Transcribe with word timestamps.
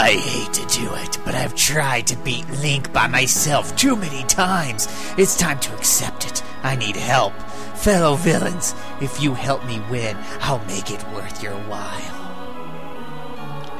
I 0.00 0.12
hate 0.12 0.54
to 0.54 0.78
do 0.78 0.94
it, 0.94 1.18
but 1.26 1.34
I've 1.34 1.54
tried 1.54 2.06
to 2.06 2.16
beat 2.16 2.48
Link 2.62 2.90
by 2.90 3.06
myself 3.06 3.76
too 3.76 3.94
many 3.94 4.24
times. 4.24 4.88
It's 5.18 5.36
time 5.36 5.60
to 5.60 5.74
accept 5.76 6.26
it. 6.26 6.42
I 6.62 6.74
need 6.74 6.96
help. 6.96 7.34
Fellow 7.76 8.14
villains, 8.14 8.74
if 9.02 9.20
you 9.22 9.34
help 9.34 9.62
me 9.66 9.78
win, 9.90 10.16
I'll 10.40 10.64
make 10.64 10.90
it 10.90 11.06
worth 11.12 11.42
your 11.42 11.52
while. 11.68 12.16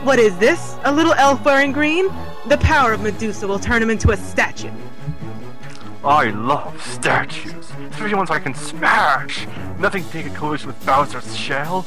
What 0.05 0.19
is 0.19 0.37
this? 0.37 0.77
A 0.85 0.93
little 0.93 1.15
elf 1.15 1.43
wearing 1.43 1.73
green? 1.73 2.09
The 2.49 2.59
power 2.59 2.93
of 2.93 3.01
Medusa 3.01 3.49
will 3.49 3.59
turn 3.59 3.83
him 3.83 3.89
into 3.89 4.11
a 4.11 4.17
statue. 4.19 4.71
I 6.05 6.29
love 6.29 6.83
statues, 6.83 7.73
especially 7.93 8.15
ones 8.15 8.31
I 8.31 8.41
can 8.41 8.55
smash. 8.55 9.47
Nothing 9.79 10.05
to 10.05 10.11
take 10.11 10.27
a 10.27 10.31
collision 10.31 10.67
with 10.67 10.85
Bowser's 10.85 11.35
shell. 11.35 11.87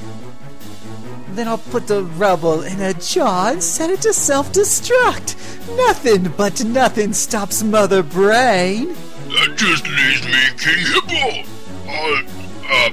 Then 1.34 1.48
I'll 1.48 1.58
put 1.58 1.88
the 1.88 2.04
rubble 2.04 2.62
in 2.62 2.80
a 2.80 2.94
jar 2.94 3.54
and 3.54 3.64
set 3.64 3.90
it 3.90 4.02
to 4.02 4.14
self 4.14 4.52
destruct. 4.54 5.36
Nothing 5.76 6.32
but 6.38 6.64
nothing 6.64 7.12
stops 7.14 7.64
Mother 7.64 8.04
Brain. 8.04 8.90
That 8.90 9.54
just 9.56 9.88
leaves 9.88 10.26
me 10.26 10.44
King 10.60 10.86
Hippo. 10.94 11.50
I'll, 11.90 12.24
uh, 12.70 12.90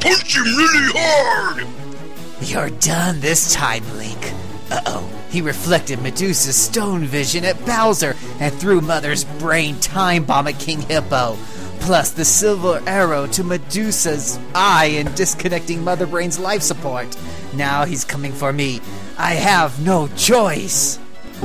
punch 0.00 0.36
him 0.36 0.44
really 0.44 0.92
hard. 0.94 1.66
You're 2.42 2.70
done 2.78 3.20
this 3.20 3.54
time, 3.54 3.82
Link. 3.96 4.34
Uh 4.70 4.80
oh. 4.84 5.10
He 5.30 5.40
reflected 5.40 6.00
Medusa's 6.02 6.56
stone 6.56 7.04
vision 7.04 7.44
at 7.44 7.62
Bowser 7.64 8.16
and 8.40 8.54
threw 8.54 8.80
Mother's 8.80 9.24
brain 9.24 9.78
time 9.80 10.24
bomb 10.24 10.46
at 10.46 10.58
King 10.58 10.82
Hippo. 10.82 11.38
Plus 11.80 12.10
the 12.10 12.24
silver 12.24 12.82
arrow 12.86 13.26
to 13.28 13.44
Medusa's 13.44 14.38
eye 14.54 14.94
and 14.96 15.14
disconnecting 15.14 15.82
Mother 15.84 16.06
Brain's 16.06 16.38
life 16.38 16.62
support. 16.62 17.16
Now 17.58 17.84
he's 17.84 18.04
coming 18.04 18.30
for 18.30 18.52
me. 18.52 18.80
I 19.18 19.34
have 19.34 19.84
no 19.84 20.06
choice. 20.16 21.00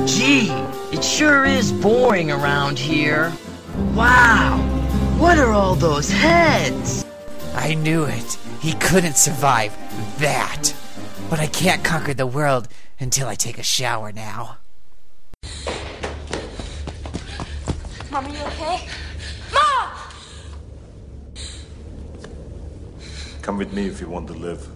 Gee, 0.06 0.48
it 0.92 1.02
sure 1.02 1.44
is 1.44 1.72
boring 1.72 2.30
around 2.30 2.78
here. 2.78 3.32
Wow, 3.96 4.58
what 5.18 5.38
are 5.38 5.50
all 5.50 5.74
those 5.74 6.08
heads? 6.08 7.04
I 7.56 7.74
knew 7.74 8.04
it. 8.04 8.38
He 8.60 8.74
couldn't 8.74 9.16
survive 9.16 9.76
that. 10.20 10.72
But 11.28 11.40
I 11.40 11.48
can't 11.48 11.82
conquer 11.82 12.14
the 12.14 12.28
world 12.28 12.68
until 13.00 13.26
I 13.26 13.34
take 13.34 13.58
a 13.58 13.64
shower 13.64 14.12
now. 14.12 14.58
Mom, 18.12 18.24
are 18.24 18.30
you 18.30 18.38
okay? 18.38 18.88
Mom! 19.52 19.90
Come 23.42 23.58
with 23.58 23.72
me 23.72 23.88
if 23.88 24.00
you 24.00 24.08
want 24.08 24.28
to 24.28 24.34
live. 24.34 24.73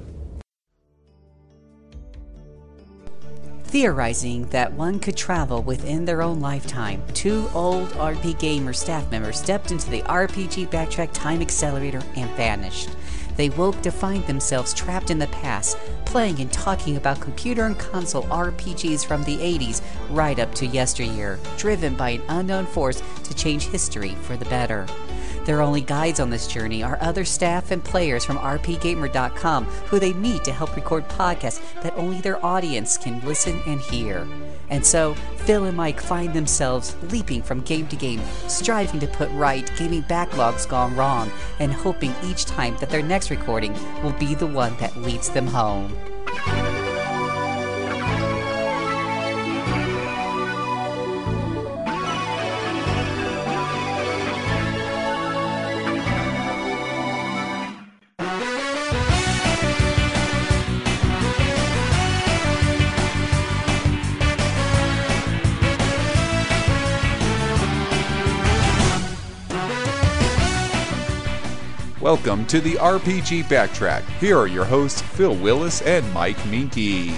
Theorizing 3.69 4.47
that 4.47 4.73
one 4.73 4.99
could 4.99 5.15
travel 5.15 5.63
within 5.63 6.07
their 6.07 6.23
own 6.23 6.41
lifetime, 6.41 7.03
two 7.13 7.51
old 7.53 7.91
RPGamer 7.91 8.75
staff 8.75 9.11
members 9.11 9.39
stepped 9.39 9.71
into 9.71 9.91
the 9.91 10.01
RPG 10.05 10.71
Backtrack 10.71 11.11
Time 11.13 11.43
Accelerator 11.43 12.01
and 12.17 12.31
vanished. 12.31 12.89
They 13.37 13.51
woke 13.51 13.83
to 13.83 13.91
find 13.91 14.27
themselves 14.27 14.73
trapped 14.73 15.11
in 15.11 15.19
the 15.19 15.27
past, 15.27 15.77
playing 16.07 16.41
and 16.41 16.51
talking 16.51 16.97
about 16.97 17.21
computer 17.21 17.67
and 17.67 17.79
console 17.79 18.23
RPGs 18.25 19.05
from 19.05 19.23
the 19.25 19.37
80s 19.37 19.83
right 20.09 20.39
up 20.39 20.55
to 20.55 20.67
yesteryear, 20.67 21.39
driven 21.59 21.95
by 21.95 22.11
an 22.11 22.23
unknown 22.31 22.65
force 22.65 23.03
to 23.25 23.35
change 23.35 23.67
history 23.67 24.15
for 24.23 24.39
the 24.39 24.47
better. 24.47 24.87
Their 25.49 25.63
only 25.63 25.81
guides 25.81 26.21
on 26.21 26.29
this 26.29 26.47
journey 26.47 26.83
are 26.83 26.99
other 27.01 27.25
staff 27.25 27.71
and 27.71 27.83
players 27.83 28.23
from 28.23 28.37
RPGamer.com 28.37 29.65
who 29.65 29.99
they 29.99 30.13
meet 30.13 30.45
to 30.45 30.53
help 30.53 30.77
record 30.77 31.09
podcasts 31.09 31.63
that 31.81 31.97
only 31.97 32.21
their 32.21 32.45
audience 32.45 32.99
can 32.99 33.19
listen 33.25 33.63
and 33.67 33.81
hear. 33.81 34.29
And 34.69 34.85
so, 34.85 35.15
Phil 35.47 35.65
and 35.65 35.75
Mike 35.75 36.03
find 36.03 36.35
themselves 36.35 36.95
leaping 37.05 37.41
from 37.41 37.63
game 37.63 37.87
to 37.87 37.97
game, 37.97 38.21
striving 38.47 39.01
to 39.01 39.07
put 39.07 39.31
right 39.31 39.73
gaming 39.79 40.03
backlogs 40.03 40.69
gone 40.69 40.95
wrong, 40.95 41.33
and 41.61 41.73
hoping 41.73 42.15
each 42.23 42.45
time 42.45 42.77
that 42.81 42.91
their 42.91 43.01
next 43.01 43.31
recording 43.31 43.73
will 44.03 44.13
be 44.19 44.35
the 44.35 44.47
one 44.47 44.77
that 44.77 44.99
leads 44.99 45.31
them 45.31 45.47
home. 45.47 45.97
Welcome 72.09 72.47
to 72.47 72.63
the 72.63 72.73
RPG 72.77 73.45
Backtrack. 73.45 74.03
Here 74.19 74.39
are 74.39 74.47
your 74.47 74.65
hosts, 74.65 75.03
Phil 75.03 75.37
Willis 75.37 75.83
and 75.83 76.11
Mike 76.15 76.43
Minky. 76.47 77.11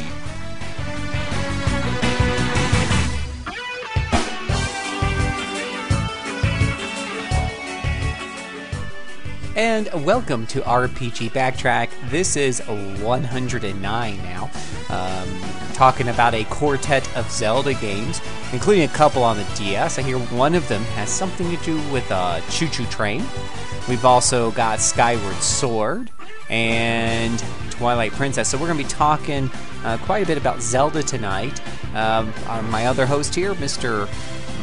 And 9.55 9.89
welcome 10.05 10.45
to 10.49 10.61
RPG 10.63 11.31
Backtrack. 11.31 11.91
This 12.11 12.37
is 12.37 12.61
109 12.67 14.17
now. 14.25 14.51
Um, 14.89 15.60
talking 15.81 16.09
about 16.09 16.35
a 16.35 16.45
quartet 16.45 17.09
of 17.17 17.31
Zelda 17.31 17.73
games, 17.73 18.21
including 18.53 18.85
a 18.85 18.93
couple 18.93 19.23
on 19.23 19.39
the 19.39 19.47
DS. 19.57 19.99
I 19.99 20.03
hear 20.03 20.19
one 20.19 20.55
of 20.55 20.69
them 20.69 20.83
has 20.83 21.09
something 21.09 21.49
to 21.57 21.65
do 21.65 21.77
with 21.91 22.05
a 22.11 22.43
choo 22.51 22.69
choo 22.69 22.85
train. 22.89 23.25
We've 23.89 24.05
also 24.05 24.51
got 24.51 24.79
Skyward 24.79 25.37
Sword 25.37 26.11
and 26.51 27.43
Twilight 27.71 28.13
Princess. 28.13 28.51
So 28.51 28.59
we're 28.59 28.67
going 28.67 28.77
to 28.77 28.85
be 28.85 28.91
talking 28.91 29.51
uh, 29.83 29.97
quite 30.03 30.23
a 30.23 30.27
bit 30.27 30.37
about 30.37 30.61
Zelda 30.61 31.03
tonight. 31.03 31.63
Um, 31.95 32.31
uh, 32.47 32.61
my 32.71 32.85
other 32.85 33.07
host 33.07 33.35
here, 33.35 33.55
Mr. 33.55 34.07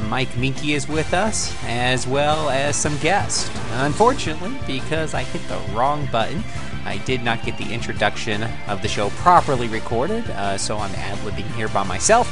Mike 0.10 0.38
Minky, 0.38 0.74
is 0.74 0.88
with 0.88 1.16
us, 1.16 1.52
as 1.64 2.06
well 2.06 2.52
as 2.52 2.76
some 2.76 2.96
guests. 3.00 3.50
Unfortunately, 3.72 4.56
because 4.68 5.16
I 5.16 5.24
hit 5.24 5.42
the 5.48 5.58
wrong 5.74 6.08
button, 6.12 6.44
I 6.88 7.00
did 7.00 7.22
not 7.22 7.44
get 7.44 7.58
the 7.58 7.74
introduction 7.74 8.44
of 8.68 8.82
the 8.82 8.88
show 8.88 9.10
properly 9.10 9.68
recorded, 9.68 10.24
uh, 10.32 10.58
so 10.58 10.78
I'm 10.78 10.94
ad 10.96 11.18
libbing 11.20 11.54
here 11.56 11.68
by 11.68 11.84
myself. 11.84 12.28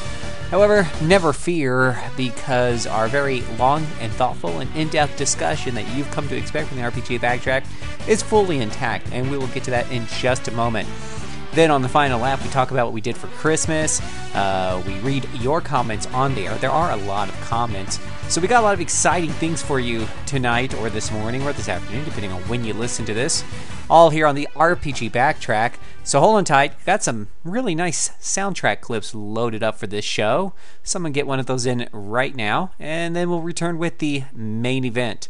However, 0.49 0.87
never 1.01 1.33
fear, 1.33 2.01
because 2.15 2.87
our 2.87 3.09
very 3.09 3.41
long 3.59 3.85
and 3.99 4.13
thoughtful 4.13 4.59
and 4.59 4.73
in 4.73 4.87
depth 4.87 5.17
discussion 5.17 5.75
that 5.75 5.85
you've 5.93 6.09
come 6.11 6.29
to 6.29 6.37
expect 6.37 6.69
from 6.69 6.77
the 6.77 6.83
RPG 6.83 7.19
Backtrack 7.19 7.65
is 8.07 8.23
fully 8.23 8.59
intact, 8.59 9.11
and 9.11 9.29
we 9.29 9.37
will 9.37 9.47
get 9.47 9.65
to 9.65 9.71
that 9.71 9.91
in 9.91 10.05
just 10.07 10.47
a 10.47 10.51
moment. 10.51 10.87
Then 11.51 11.69
on 11.71 11.81
the 11.81 11.89
final 11.89 12.19
lap, 12.19 12.41
we 12.41 12.49
talk 12.49 12.71
about 12.71 12.85
what 12.85 12.93
we 12.93 13.01
did 13.01 13.17
for 13.17 13.27
Christmas. 13.27 14.01
Uh, 14.33 14.81
we 14.85 14.99
read 14.99 15.27
your 15.39 15.59
comments 15.59 16.05
on 16.07 16.33
there. 16.35 16.53
There 16.55 16.71
are 16.71 16.91
a 16.91 16.97
lot 16.97 17.27
of 17.27 17.35
comments. 17.41 17.99
So 18.29 18.39
we 18.39 18.47
got 18.47 18.61
a 18.61 18.63
lot 18.65 18.73
of 18.73 18.81
exciting 18.81 19.31
things 19.31 19.61
for 19.61 19.79
you 19.79 20.07
tonight, 20.25 20.73
or 20.75 20.89
this 20.89 21.11
morning, 21.11 21.43
or 21.43 21.53
this 21.53 21.67
afternoon, 21.67 22.05
depending 22.05 22.31
on 22.31 22.41
when 22.43 22.63
you 22.63 22.73
listen 22.73 23.05
to 23.05 23.13
this. 23.13 23.43
All 23.87 24.09
here 24.09 24.25
on 24.25 24.33
the 24.33 24.47
RPG 24.55 25.11
Backtrack. 25.11 25.73
So 26.03 26.19
hold 26.19 26.37
on 26.37 26.45
tight. 26.45 26.73
Got 26.85 27.03
some 27.03 27.27
really 27.43 27.75
nice 27.75 28.09
soundtrack 28.19 28.81
clips 28.81 29.13
loaded 29.13 29.61
up 29.61 29.77
for 29.77 29.85
this 29.85 30.03
show. 30.03 30.53
Someone 30.81 31.11
get 31.11 31.27
one 31.27 31.39
of 31.39 31.45
those 31.45 31.67
in 31.67 31.87
right 31.91 32.35
now, 32.35 32.71
and 32.79 33.15
then 33.15 33.29
we'll 33.29 33.41
return 33.41 33.77
with 33.77 33.99
the 33.99 34.23
main 34.33 34.85
event. 34.85 35.29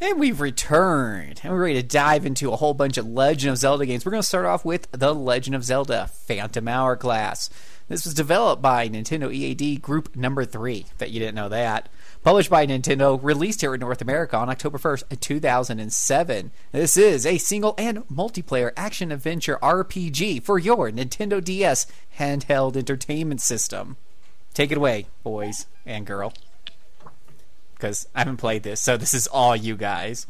And 0.00 0.20
we've 0.20 0.40
returned, 0.40 1.40
and 1.42 1.52
we're 1.52 1.62
ready 1.62 1.82
to 1.82 1.82
dive 1.82 2.24
into 2.24 2.52
a 2.52 2.56
whole 2.56 2.72
bunch 2.72 2.98
of 2.98 3.08
Legend 3.08 3.50
of 3.50 3.58
Zelda 3.58 3.84
games. 3.84 4.06
We're 4.06 4.12
going 4.12 4.22
to 4.22 4.28
start 4.28 4.46
off 4.46 4.64
with 4.64 4.88
The 4.92 5.12
Legend 5.12 5.56
of 5.56 5.64
Zelda 5.64 6.06
Phantom 6.06 6.68
Hourglass. 6.68 7.50
This 7.88 8.04
was 8.04 8.14
developed 8.14 8.62
by 8.62 8.88
Nintendo 8.88 9.34
EAD 9.34 9.82
Group 9.82 10.14
Number 10.14 10.44
3. 10.44 10.86
that 10.98 11.10
you 11.10 11.18
didn't 11.18 11.34
know 11.34 11.48
that. 11.48 11.88
Published 12.22 12.48
by 12.48 12.64
Nintendo, 12.64 13.18
released 13.20 13.60
here 13.60 13.74
in 13.74 13.80
North 13.80 14.00
America 14.00 14.36
on 14.36 14.48
October 14.48 14.78
1st, 14.78 15.18
2007. 15.18 16.52
This 16.70 16.96
is 16.96 17.26
a 17.26 17.38
single 17.38 17.74
and 17.76 18.06
multiplayer 18.06 18.70
action 18.76 19.10
adventure 19.10 19.58
RPG 19.60 20.44
for 20.44 20.60
your 20.60 20.92
Nintendo 20.92 21.42
DS 21.42 21.88
handheld 22.20 22.76
entertainment 22.76 23.40
system. 23.40 23.96
Take 24.54 24.70
it 24.70 24.78
away, 24.78 25.06
boys 25.24 25.66
and 25.84 26.06
girl 26.06 26.32
because 27.78 28.08
I 28.14 28.20
haven't 28.20 28.36
played 28.38 28.62
this, 28.64 28.80
so 28.80 28.96
this 28.96 29.14
is 29.14 29.26
all 29.28 29.54
you 29.56 29.76
guys. 29.76 30.26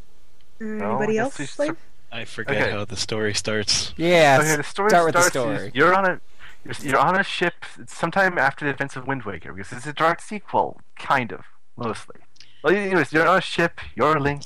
Mm, 0.60 0.82
anybody 0.82 1.16
No, 1.16 1.24
else? 1.24 1.36
this 1.36 1.50
is- 1.50 1.56
play? 1.56 1.70
I 2.10 2.24
forget 2.24 2.56
Okay. 2.62 2.70
how 2.70 2.84
the 2.84 2.96
story 2.96 3.34
starts. 3.34 3.92
Yeah, 3.96 4.38
Okay, 4.40 4.56
the 4.56 4.62
story 4.64 4.90
start 4.90 5.04
with 5.06 5.14
the 5.14 5.20
starts. 5.22 5.30
story. 5.60 5.70
You're 5.74 5.94
on 5.94 6.06
a 6.06 6.20
you're, 6.64 6.74
you're 6.90 6.98
on 6.98 7.18
a 7.18 7.22
ship 7.22 7.64
sometime 7.86 8.38
after 8.38 8.64
the 8.64 8.70
events 8.72 8.96
of 8.96 9.06
Wind 9.06 9.22
Waker 9.24 9.52
because 9.52 9.72
it's 9.72 9.86
a 9.86 9.92
direct 9.92 10.22
sequel, 10.22 10.80
kind 10.96 11.32
of, 11.32 11.40
mostly. 11.76 12.16
Well, 12.64 12.74
anyways, 12.74 13.12
you're 13.12 13.28
on 13.28 13.38
a 13.38 13.40
ship. 13.40 13.80
You're 13.94 14.18
Link. 14.18 14.42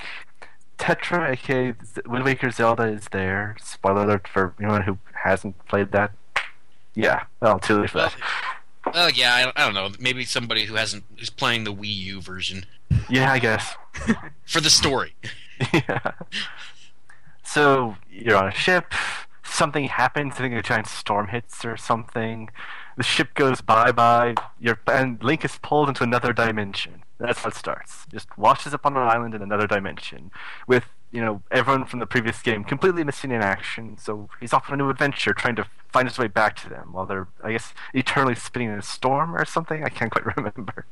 Tetra, 0.79 1.31
aka 1.31 1.75
Z- 1.85 2.03
Wind 2.07 2.25
Waker 2.25 2.51
Zelda, 2.51 2.85
is 2.85 3.07
there. 3.13 3.57
Spoiler 3.63 4.03
alert 4.03 4.27
for 4.29 4.55
anyone 4.61 4.83
who 4.83 4.99
hasn't 5.25 5.65
played 5.69 5.93
that. 5.93 6.11
Yeah, 6.95 7.25
well, 7.41 7.59
too 7.61 7.81
late 7.81 7.91
for 7.91 7.99
that. 7.99 8.17
Well, 8.93 9.11
yeah, 9.11 9.53
I, 9.57 9.63
I 9.63 9.65
don't 9.65 9.75
know. 9.75 9.91
Maybe 10.01 10.25
somebody 10.25 10.65
who 10.65 10.75
hasn't 10.75 11.05
who's 11.17 11.31
playing 11.31 11.63
the 11.65 11.73
Wii 11.73 11.95
U 11.97 12.21
version 12.21 12.67
Yeah, 13.09 13.33
I 13.33 13.39
guess. 13.39 13.75
for 14.45 14.61
the 14.61 14.71
story. 14.71 15.15
yeah. 15.73 16.13
So 17.43 17.97
you're 18.11 18.37
on 18.37 18.49
a 18.49 18.55
ship. 18.55 18.93
Something 19.45 19.85
happens. 19.89 20.35
I 20.35 20.39
think 20.39 20.55
a 20.55 20.63
giant 20.63 20.87
storm 20.87 21.29
hits 21.29 21.65
or 21.65 21.77
something. 21.77 22.49
The 22.97 23.03
ship 23.03 23.35
goes 23.35 23.61
bye 23.61 23.93
bye. 23.93 24.35
You're 24.59 24.79
and 24.87 25.23
Link 25.23 25.45
is 25.45 25.59
pulled 25.63 25.89
into 25.89 26.03
another 26.03 26.33
dimension. 26.33 27.03
That's 27.19 27.41
how 27.41 27.49
it 27.49 27.55
starts. 27.55 28.07
Just 28.11 28.37
washes 28.37 28.75
up 28.75 28.85
on 28.87 28.97
an 28.97 29.03
island 29.07 29.35
in 29.35 29.43
another 29.43 29.67
dimension, 29.67 30.31
with 30.67 30.85
you 31.11 31.21
know 31.21 31.43
everyone 31.51 31.85
from 31.85 32.01
the 32.01 32.07
previous 32.07 32.41
game 32.43 32.65
completely 32.65 33.05
missing 33.05 33.31
in 33.31 33.43
action. 33.43 33.97
So 33.99 34.29
he's 34.41 34.53
off 34.53 34.69
on 34.69 34.75
a 34.75 34.83
new 34.83 34.91
adventure, 34.91 35.33
trying 35.33 35.57
to 35.57 35.67
find 35.93 36.09
his 36.09 36.19
way 36.19 36.29
back 36.29 36.57
to 36.57 36.69
them, 36.69 36.89
while 36.93 37.07
they're 37.07 37.29
I 37.43 37.53
guess 37.53 37.75
eternally 37.95 38.35
spinning 38.35 38.69
in 38.69 38.79
a 38.79 38.83
storm 38.83 39.35
or 39.37 39.45
something. 39.45 39.85
I 39.85 39.89
can't 39.89 40.11
quite 40.11 40.25
remember. 40.37 40.87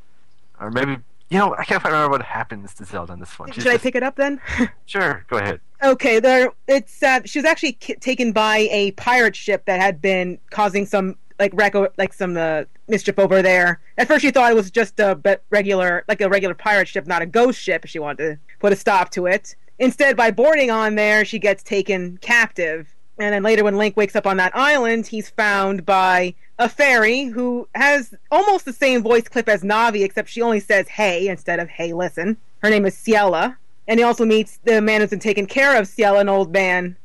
Or 0.61 0.71
maybe 0.71 0.99
you 1.31 1.39
know 1.39 1.55
I 1.57 1.65
can't 1.65 1.81
quite 1.81 1.93
remember 1.93 2.11
what 2.11 2.23
happens 2.23 2.75
to 2.75 2.85
Zelda 2.85 3.13
in 3.13 3.21
this 3.21 3.39
one. 3.39 3.51
She's 3.53 3.63
Should 3.63 3.73
I 3.73 3.79
pick 3.79 3.95
it 3.95 4.03
up 4.03 4.17
then? 4.17 4.41
Sure, 4.87 5.25
go 5.29 5.39
ahead. 5.39 5.61
Okay, 5.83 6.19
there. 6.19 6.51
It's 6.67 7.03
uh, 7.03 7.21
she 7.25 7.39
was 7.39 7.47
actually 7.47 7.73
ki- 7.73 7.95
taken 7.95 8.33
by 8.33 8.69
a 8.73 8.91
pirate 8.93 9.37
ship 9.37 9.65
that 9.67 9.81
had 9.81 10.03
been 10.03 10.39
causing 10.51 10.85
some 10.85 11.17
like 11.39 11.53
wreck, 11.55 11.75
like 11.97 12.13
some 12.13 12.37
uh, 12.37 12.65
mischief 12.89 13.19
over 13.19 13.41
there. 13.41 13.81
At 13.97 14.09
first, 14.09 14.23
she 14.23 14.31
thought 14.33 14.51
it 14.51 14.57
was 14.57 14.71
just 14.71 14.99
a 14.99 15.15
be- 15.15 15.37
regular, 15.51 16.05
like 16.09 16.21
a 16.21 16.29
regular 16.29 16.55
pirate 16.55 16.89
ship, 16.89 17.07
not 17.07 17.23
a 17.23 17.27
ghost 17.27 17.61
ship. 17.61 17.85
If 17.85 17.91
she 17.91 17.99
wanted 18.01 18.17
to 18.19 18.39
put 18.59 18.73
a 18.73 18.77
stop 18.77 19.11
to 19.13 19.27
it. 19.27 19.55
Instead, 19.79 20.17
by 20.17 20.31
boarding 20.31 20.71
on 20.71 20.97
there, 20.97 21.25
she 21.25 21.39
gets 21.39 21.63
taken 21.63 22.19
captive. 22.19 22.95
And 23.21 23.35
then 23.35 23.43
later, 23.43 23.65
when 23.65 23.77
Link 23.77 23.97
wakes 23.97 24.17
up 24.17 24.27
on 24.27 24.39
that 24.39 24.57
island, 24.57 25.07
he's 25.07 25.29
found 25.29 25.85
by 25.85 26.35
a 26.59 26.69
fairy 26.69 27.25
who 27.25 27.69
has 27.75 28.15
almost 28.31 28.65
the 28.65 28.73
same 28.73 29.03
voice 29.03 29.29
clip 29.29 29.49
as 29.49 29.63
Navi, 29.63 30.03
except 30.03 30.29
she 30.29 30.43
only 30.43 30.61
says 30.61 30.89
"Hey" 30.89 31.29
instead 31.29 31.61
of 31.61 31.69
"Hey, 31.69 31.93
listen." 31.93 32.37
Her 32.63 32.71
name 32.71 32.85
is 32.85 32.95
Ciela 32.95 33.57
and 33.91 33.99
he 33.99 34.05
also 34.05 34.25
meets 34.25 34.59
the 34.59 34.81
man 34.81 35.01
who's 35.01 35.11
been 35.11 35.19
taking 35.19 35.47
care 35.47 35.77
of 35.77 35.89
Ciel, 35.89 36.17
an 36.17 36.29
old 36.29 36.53
man. 36.53 36.97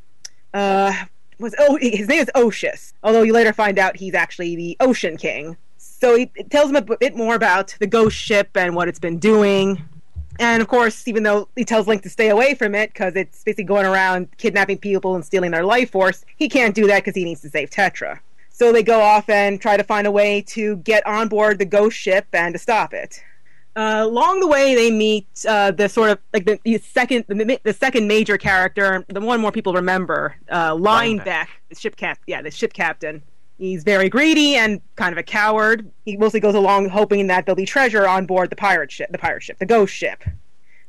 Uh, 0.53 0.93
was 1.39 1.55
oh 1.57 1.77
his 1.81 2.07
name 2.07 2.21
is 2.21 2.29
Oshus. 2.35 2.93
Although 3.03 3.23
you 3.23 3.33
later 3.33 3.51
find 3.51 3.79
out 3.79 3.97
he's 3.97 4.13
actually 4.13 4.55
the 4.55 4.77
Ocean 4.79 5.17
King. 5.17 5.57
So 5.79 6.15
he 6.15 6.27
tells 6.51 6.69
him 6.69 6.75
a 6.75 6.81
bit 6.81 7.15
more 7.15 7.33
about 7.33 7.75
the 7.79 7.87
ghost 7.87 8.15
ship 8.15 8.51
and 8.55 8.75
what 8.75 8.87
it's 8.87 8.99
been 8.99 9.17
doing. 9.17 9.83
And 10.39 10.61
of 10.61 10.67
course, 10.67 11.07
even 11.07 11.23
though 11.23 11.47
he 11.55 11.63
tells 11.63 11.87
Link 11.87 12.03
to 12.03 12.09
stay 12.09 12.29
away 12.29 12.55
from 12.55 12.75
it 12.75 12.93
because 12.93 13.15
it's 13.15 13.43
basically 13.43 13.63
going 13.63 13.85
around 13.85 14.35
kidnapping 14.37 14.77
people 14.77 15.15
and 15.15 15.23
stealing 15.23 15.51
their 15.51 15.63
life 15.63 15.91
force, 15.91 16.25
he 16.35 16.49
can't 16.49 16.75
do 16.75 16.87
that 16.87 17.03
because 17.03 17.15
he 17.15 17.23
needs 17.23 17.41
to 17.41 17.49
save 17.49 17.69
Tetra. 17.69 18.19
So 18.49 18.71
they 18.71 18.83
go 18.83 19.01
off 19.01 19.29
and 19.29 19.59
try 19.59 19.75
to 19.75 19.83
find 19.83 20.07
a 20.07 20.11
way 20.11 20.41
to 20.47 20.77
get 20.77 21.05
on 21.05 21.27
board 21.27 21.59
the 21.59 21.65
ghost 21.65 21.97
ship 21.97 22.27
and 22.33 22.53
to 22.53 22.59
stop 22.59 22.93
it. 22.93 23.21
Uh, 23.75 24.03
along 24.05 24.39
the 24.39 24.47
way, 24.47 24.73
they 24.73 24.89
meet 24.89 25.27
uh, 25.45 25.71
the 25.71 25.89
sort 25.89 26.09
of 26.09 26.19
like 26.33 26.45
the, 26.45 26.57
the 26.63 26.77
second 26.77 27.25
the, 27.27 27.59
the 27.63 27.73
second 27.73 28.07
major 28.07 28.37
character, 28.37 29.03
the 29.09 29.19
one 29.19 29.41
more 29.41 29.51
people 29.51 29.73
remember, 29.73 30.35
uh, 30.49 30.71
Linebeck, 30.71 31.47
the 31.67 31.75
ship 31.75 31.97
cap, 31.97 32.17
yeah, 32.25 32.41
the 32.41 32.51
ship 32.51 32.71
captain. 32.71 33.21
He's 33.57 33.83
very 33.83 34.09
greedy 34.09 34.55
and 34.55 34.81
kind 34.95 35.13
of 35.13 35.17
a 35.17 35.23
coward. 35.23 35.89
He 36.03 36.17
mostly 36.17 36.39
goes 36.39 36.55
along 36.55 36.89
hoping 36.89 37.27
that 37.27 37.45
there'll 37.45 37.55
be 37.55 37.65
treasure 37.65 38.07
on 38.07 38.25
board 38.25 38.49
the 38.49 38.55
pirate 38.55 38.91
ship, 38.91 39.11
the 39.11 39.17
pirate 39.17 39.43
ship, 39.43 39.59
the 39.59 39.65
ghost 39.65 39.93
ship. 39.93 40.23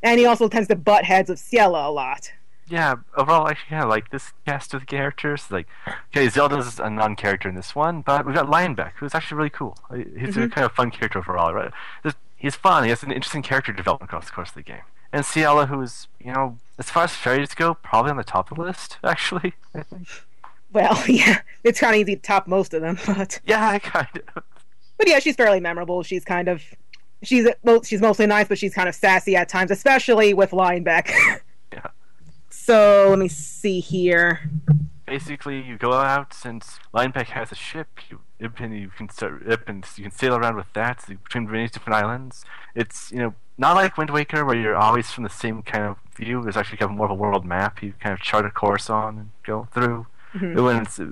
And 0.03 0.19
he 0.19 0.27
also 0.27 0.49
tends 0.49 0.69
to 0.69 0.77
butt 0.77 1.05
heads 1.05 1.31
with 1.31 1.39
Ciela 1.39 1.87
a 1.87 1.91
lot. 1.91 2.32
yeah, 2.69 2.96
overall, 3.17 3.46
I 3.46 3.51
actually 3.53 3.70
kind 3.70 3.85
of 3.85 3.89
like 3.89 4.11
this 4.11 4.32
cast 4.44 4.75
of 4.75 4.87
characters. 4.87 5.49
Like, 5.51 5.69
okay, 6.11 6.29
Zelda's 6.29 6.81
a 6.81 6.91
non-character 6.91 7.49
in 7.49 7.55
this 7.55 7.75
one, 7.77 8.03
but 8.03 8.27
we've 8.27 8.35
got 8.35 8.46
Linebeck, 8.49 8.93
who's 8.96 9.15
actually 9.15 9.37
really 9.39 9.51
cool. 9.51 9.79
He's 9.94 10.37
a 10.37 10.41
Mhm. 10.41 10.53
kind 10.53 10.65
of 10.65 10.73
fun 10.73 10.91
character 10.91 11.20
overall, 11.20 11.55
right? 11.55 11.73
He's 12.37 12.56
fun. 12.56 12.82
He 12.85 12.91
has 12.91 13.03
an 13.05 13.13
interesting 13.13 13.43
character 13.43 13.73
development 13.73 14.11
across 14.11 14.27
the 14.27 14.32
course 14.32 14.49
of 14.49 14.56
the 14.56 14.63
game. 14.63 14.82
And 15.13 15.25
Ciela, 15.25 15.69
who's, 15.69 16.08
you 16.20 16.32
know, 16.32 16.58
as 16.79 16.91
far 16.91 17.05
as 17.05 17.15
fairies 17.15 17.55
go, 17.55 17.75
probably 17.75 18.11
on 18.11 18.17
the 18.17 18.25
top 18.25 18.51
of 18.51 18.56
the 18.58 18.65
list, 18.65 18.99
actually. 19.05 19.55
I 19.75 19.82
think. 19.85 20.08
Well, 20.77 21.03
yeah, 21.09 21.41
it's 21.65 21.81
kind 21.81 21.95
of 21.95 22.01
easy 22.03 22.17
to 22.17 22.21
top 22.23 22.47
most 22.47 22.75
of 22.75 22.83
them, 22.83 22.99
but 23.06 23.41
Yeah, 23.47 23.67
I 23.67 23.79
kind 23.79 24.23
of. 24.37 24.43
but 24.99 25.09
yeah, 25.09 25.21
she's 25.21 25.35
fairly 25.35 25.59
memorable. 25.59 26.03
She's 26.03 26.23
kind 26.23 26.49
of 26.49 26.63
she's 27.23 27.49
well, 27.63 27.83
she's 27.83 28.03
mostly 28.03 28.27
nice, 28.27 28.47
but 28.47 28.59
she's 28.59 28.75
kind 28.75 28.87
of 28.87 28.95
sassy 28.95 29.37
at 29.37 29.49
times, 29.49 29.71
especially 29.71 30.35
with 30.35 30.51
Linebeck. 30.51 31.11
Yeah. 31.73 31.89
So 32.49 33.06
let 33.11 33.19
me 33.19 33.27
see 33.29 33.81
here. 33.81 34.49
Basically, 35.05 35.61
you 35.61 35.77
go 35.77 35.95
out 35.95 36.33
since 36.33 36.79
Linebeck 36.95 37.27
has 37.29 37.51
a 37.51 37.56
ship. 37.56 37.89
You 38.09 38.21
and 38.39 38.79
you 38.79 38.89
can 38.97 39.09
start 39.09 39.43
and 39.67 39.85
you 39.97 40.05
can 40.05 40.13
sail 40.13 40.35
around 40.37 40.56
with 40.56 40.73
that 40.75 41.05
between 41.09 41.49
various 41.49 41.73
different 41.73 41.97
islands. 41.97 42.45
It's 42.75 43.11
you 43.11 43.19
know 43.19 43.35
not 43.59 43.75
like 43.75 43.97
Wind 43.97 44.11
Waker 44.11 44.45
where 44.45 44.56
you're 44.56 44.77
always 44.77 45.11
from 45.11 45.25
the 45.25 45.31
same 45.31 45.63
kind 45.63 45.85
of 45.85 45.97
view. 46.15 46.43
There's 46.43 46.56
actually 46.56 46.79
kind 46.79 46.91
of 46.93 46.97
more 46.97 47.06
of 47.06 47.13
a 47.13 47.15
world 47.15 47.45
map. 47.45 47.83
You 47.83 47.95
kind 47.99 48.13
of 48.13 48.21
chart 48.21 48.45
a 48.47 48.51
course 48.51 48.89
on 48.89 49.19
and 49.19 49.31
go 49.43 49.69
through. 49.73 50.06
Mhm. 50.36 50.62
When 50.62 50.82
it's 50.82 50.98
uh, 50.98 51.06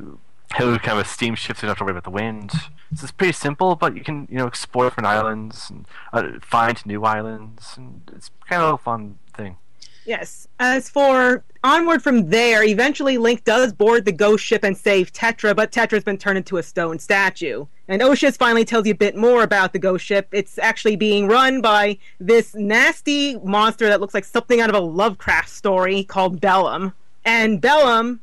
kind 0.50 0.98
of 0.98 0.98
a 0.98 1.04
steam 1.04 1.34
ship, 1.34 1.56
so 1.56 1.60
you 1.60 1.66
don't 1.66 1.70
have 1.70 1.78
to 1.78 1.84
worry 1.84 1.92
about 1.92 2.04
the 2.04 2.10
wind. 2.10 2.52
So 2.52 3.04
it's 3.04 3.12
pretty 3.12 3.32
simple, 3.32 3.74
but 3.74 3.96
you 3.96 4.02
can 4.02 4.28
you 4.30 4.38
know 4.38 4.46
explore 4.46 4.84
different 4.84 5.06
islands 5.06 5.70
and 5.70 5.86
uh, 6.12 6.38
find 6.40 6.84
new 6.86 7.04
islands, 7.04 7.74
and 7.76 8.02
it's 8.14 8.30
kind 8.48 8.62
of 8.62 8.74
a 8.74 8.78
fun 8.78 9.18
thing. 9.34 9.56
Yes. 10.04 10.46
As 10.60 10.90
for 10.90 11.42
onward 11.62 12.02
from 12.02 12.28
there, 12.28 12.62
eventually 12.62 13.16
Link 13.16 13.44
does 13.44 13.72
board 13.72 14.04
the 14.04 14.12
ghost 14.12 14.44
ship 14.44 14.62
and 14.62 14.76
save 14.76 15.12
Tetra, 15.12 15.56
but 15.56 15.72
Tetra's 15.72 16.04
been 16.04 16.18
turned 16.18 16.36
into 16.36 16.58
a 16.58 16.62
stone 16.62 16.98
statue. 16.98 17.66
And 17.88 18.02
Oshus 18.02 18.36
finally 18.36 18.64
tells 18.64 18.86
you 18.86 18.92
a 18.92 18.96
bit 18.96 19.16
more 19.16 19.42
about 19.42 19.72
the 19.72 19.78
ghost 19.78 20.04
ship. 20.04 20.28
It's 20.32 20.58
actually 20.58 20.96
being 20.96 21.26
run 21.26 21.60
by 21.60 21.98
this 22.20 22.54
nasty 22.54 23.38
monster 23.38 23.88
that 23.88 24.00
looks 24.00 24.14
like 24.14 24.24
something 24.24 24.60
out 24.60 24.68
of 24.68 24.76
a 24.76 24.80
Lovecraft 24.80 25.48
story 25.48 26.04
called 26.04 26.40
Bellum. 26.40 26.92
And 27.24 27.60
Bellum 27.60 28.20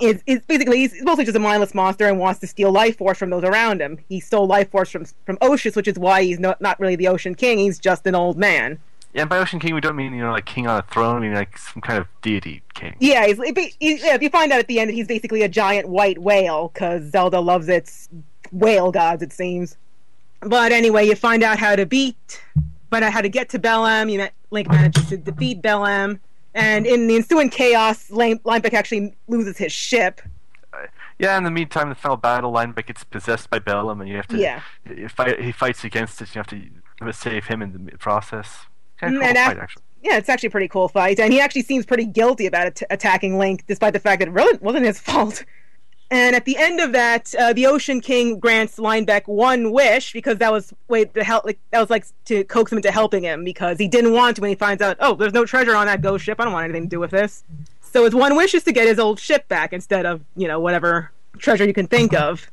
is, 0.00 0.22
is 0.26 0.40
basically 0.46 0.78
he's 0.78 1.02
mostly 1.02 1.24
just 1.24 1.36
a 1.36 1.40
mindless 1.40 1.74
monster 1.74 2.06
and 2.06 2.18
wants 2.18 2.40
to 2.40 2.46
steal 2.46 2.72
life 2.72 2.98
force 2.98 3.18
from 3.18 3.30
those 3.30 3.44
around 3.44 3.80
him. 3.80 3.98
He 4.08 4.20
stole 4.20 4.46
life 4.46 4.70
force 4.70 4.90
from 4.90 5.06
from 5.26 5.36
Oshus, 5.38 5.76
which 5.76 5.88
is 5.88 5.98
why 5.98 6.22
he's 6.22 6.38
not, 6.38 6.60
not 6.60 6.78
really 6.80 6.96
the 6.96 7.08
Ocean 7.08 7.34
King. 7.34 7.58
He's 7.58 7.78
just 7.78 8.06
an 8.06 8.14
old 8.14 8.36
man. 8.36 8.78
Yeah, 9.14 9.22
and 9.22 9.30
by 9.30 9.38
Ocean 9.38 9.60
King, 9.60 9.74
we 9.74 9.80
don't 9.80 9.94
mean 9.94 10.12
you 10.12 10.22
know 10.22 10.32
like 10.32 10.44
king 10.44 10.66
on 10.66 10.78
a 10.78 10.82
throne. 10.82 11.20
We 11.20 11.28
mean 11.28 11.36
like 11.36 11.56
some 11.56 11.80
kind 11.80 11.98
of 11.98 12.06
deity 12.20 12.62
king. 12.74 12.96
Yeah, 12.98 13.26
he's, 13.26 13.38
he, 13.78 13.94
yeah, 14.04 14.14
if 14.14 14.22
you 14.22 14.28
find 14.28 14.52
out 14.52 14.58
at 14.58 14.66
the 14.66 14.80
end, 14.80 14.90
he's 14.90 15.06
basically 15.06 15.42
a 15.42 15.48
giant 15.48 15.88
white 15.88 16.18
whale 16.18 16.70
because 16.74 17.10
Zelda 17.12 17.38
loves 17.38 17.68
its 17.68 18.08
whale 18.50 18.90
gods, 18.90 19.22
it 19.22 19.32
seems. 19.32 19.76
But 20.40 20.72
anyway, 20.72 21.06
you 21.06 21.14
find 21.14 21.44
out 21.44 21.58
how 21.58 21.76
to 21.76 21.86
beat, 21.86 22.42
find 22.90 23.04
out 23.04 23.12
how 23.12 23.20
to 23.20 23.28
get 23.28 23.48
to 23.50 23.58
Bellum. 23.60 24.08
You 24.08 24.18
met, 24.18 24.34
Link 24.50 24.68
manages 24.68 25.06
to 25.10 25.16
defeat 25.16 25.62
Bellum, 25.62 26.18
and 26.54 26.86
in 26.86 27.06
the 27.06 27.16
ensuing 27.16 27.50
chaos, 27.50 28.10
Lane, 28.10 28.38
Linebeck 28.40 28.72
actually 28.74 29.14
loses 29.28 29.58
his 29.58 29.72
ship. 29.72 30.20
Yeah, 31.18 31.38
in 31.38 31.44
the 31.44 31.50
meantime, 31.50 31.88
the 31.88 31.94
final 31.94 32.16
battle, 32.16 32.52
Linebeck 32.52 32.86
gets 32.86 33.04
possessed 33.04 33.48
by 33.48 33.58
Bellum, 33.60 34.00
and 34.00 34.10
you 34.10 34.16
have 34.16 34.26
to. 34.28 34.36
Yeah. 34.38 34.60
He, 34.88 35.06
fight, 35.06 35.40
he 35.40 35.52
fights 35.52 35.84
against 35.84 36.20
it. 36.20 36.34
You 36.34 36.40
have 36.40 36.48
to 36.48 37.12
save 37.12 37.46
him 37.46 37.62
in 37.62 37.86
the 37.86 37.98
process. 37.98 38.66
Kind 38.98 39.14
of 39.16 39.22
Mm, 39.22 39.26
cool 39.26 39.28
and 39.36 39.38
fight, 39.38 39.58
actually. 39.62 39.82
Yeah, 40.02 40.16
it's 40.18 40.28
actually 40.28 40.48
a 40.48 40.50
pretty 40.50 40.68
cool 40.68 40.88
fight, 40.88 41.18
and 41.20 41.32
he 41.32 41.40
actually 41.40 41.62
seems 41.62 41.86
pretty 41.86 42.04
guilty 42.04 42.46
about 42.46 42.66
at- 42.66 42.82
attacking 42.90 43.38
Link, 43.38 43.64
despite 43.66 43.92
the 43.94 44.00
fact 44.00 44.18
that 44.18 44.28
it 44.28 44.32
really 44.32 44.58
wasn't 44.58 44.84
his 44.84 44.98
fault. 45.08 45.44
And 46.10 46.36
at 46.36 46.44
the 46.44 46.56
end 46.56 46.80
of 46.80 46.92
that, 46.92 47.34
uh, 47.34 47.52
the 47.52 47.66
Ocean 47.66 48.00
King 48.00 48.38
grants 48.38 48.76
Linebeck 48.76 49.26
one 49.26 49.72
wish 49.72 50.12
because 50.12 50.38
that 50.38 50.52
was 50.52 50.72
way 50.88 51.06
to 51.06 51.24
help. 51.24 51.44
Like 51.44 51.58
that 51.70 51.80
was 51.80 51.90
like 51.90 52.06
to 52.26 52.44
coax 52.44 52.70
him 52.70 52.78
into 52.78 52.90
helping 52.90 53.24
him 53.24 53.44
because 53.44 53.78
he 53.78 53.88
didn't 53.88 54.12
want 54.12 54.36
to 54.36 54.42
when 54.42 54.50
he 54.50 54.54
finds 54.54 54.82
out. 54.82 54.96
Oh, 55.00 55.14
there's 55.14 55.32
no 55.32 55.44
treasure 55.44 55.74
on 55.74 55.86
that 55.86 56.02
ghost 56.02 56.24
ship. 56.24 56.40
I 56.40 56.44
don't 56.44 56.52
want 56.52 56.64
anything 56.64 56.84
to 56.84 56.88
do 56.88 57.00
with 57.00 57.10
this. 57.10 57.42
So 57.80 58.04
his 58.04 58.14
one 58.14 58.36
wish 58.36 58.54
is 58.54 58.64
to 58.64 58.72
get 58.72 58.86
his 58.86 58.98
old 58.98 59.18
ship 59.18 59.48
back 59.48 59.72
instead 59.72 60.04
of 60.04 60.20
you 60.36 60.46
know 60.46 60.60
whatever 60.60 61.10
treasure 61.38 61.64
you 61.64 61.72
can 61.72 61.86
think 61.86 62.12
of. 62.12 62.50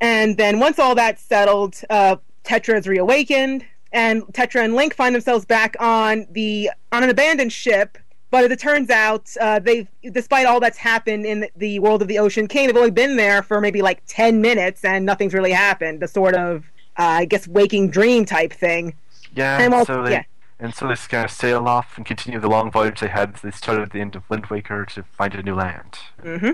And 0.00 0.36
then 0.36 0.58
once 0.58 0.78
all 0.78 0.94
that's 0.94 1.22
settled, 1.22 1.80
uh, 1.90 2.16
Tetra 2.44 2.78
is 2.78 2.86
reawakened, 2.86 3.64
and 3.92 4.22
Tetra 4.28 4.64
and 4.64 4.74
Link 4.74 4.94
find 4.94 5.14
themselves 5.14 5.44
back 5.44 5.76
on 5.80 6.26
the 6.30 6.70
on 6.92 7.02
an 7.02 7.10
abandoned 7.10 7.52
ship. 7.52 7.98
But 8.34 8.46
as 8.46 8.50
it 8.50 8.58
turns 8.58 8.90
out, 8.90 9.30
uh, 9.40 9.60
they've 9.60 9.86
despite 10.10 10.44
all 10.44 10.58
that's 10.58 10.76
happened 10.76 11.24
in 11.24 11.46
the 11.54 11.78
world 11.78 12.02
of 12.02 12.08
the 12.08 12.18
Ocean 12.18 12.48
King, 12.48 12.66
they've 12.66 12.76
only 12.76 12.90
been 12.90 13.14
there 13.14 13.44
for 13.44 13.60
maybe 13.60 13.80
like 13.80 14.02
ten 14.08 14.40
minutes, 14.40 14.84
and 14.84 15.06
nothing's 15.06 15.32
really 15.34 15.52
happened. 15.52 16.00
The 16.00 16.08
sort 16.08 16.34
of, 16.34 16.64
uh, 16.98 17.02
I 17.02 17.24
guess, 17.26 17.46
waking 17.46 17.90
dream 17.90 18.24
type 18.24 18.52
thing. 18.52 18.96
Yeah, 19.36 19.60
And 19.60 19.72
well, 19.72 19.86
so 19.86 20.02
they 20.02 20.10
yeah. 20.10 20.22
and 20.58 20.74
so 20.74 20.88
they 20.88 20.94
just 20.94 21.08
kind 21.10 21.24
of 21.24 21.30
sail 21.30 21.68
off 21.68 21.96
and 21.96 22.04
continue 22.04 22.40
the 22.40 22.48
long 22.48 22.72
voyage 22.72 22.98
they 22.98 23.06
had. 23.06 23.36
They 23.36 23.52
started 23.52 23.82
at 23.82 23.92
the 23.92 24.00
end 24.00 24.16
of 24.16 24.28
Wind 24.28 24.46
Waker 24.46 24.84
to 24.84 25.04
find 25.04 25.32
a 25.36 25.40
new 25.44 25.54
land. 25.54 25.98
Mm-hmm. 26.20 26.50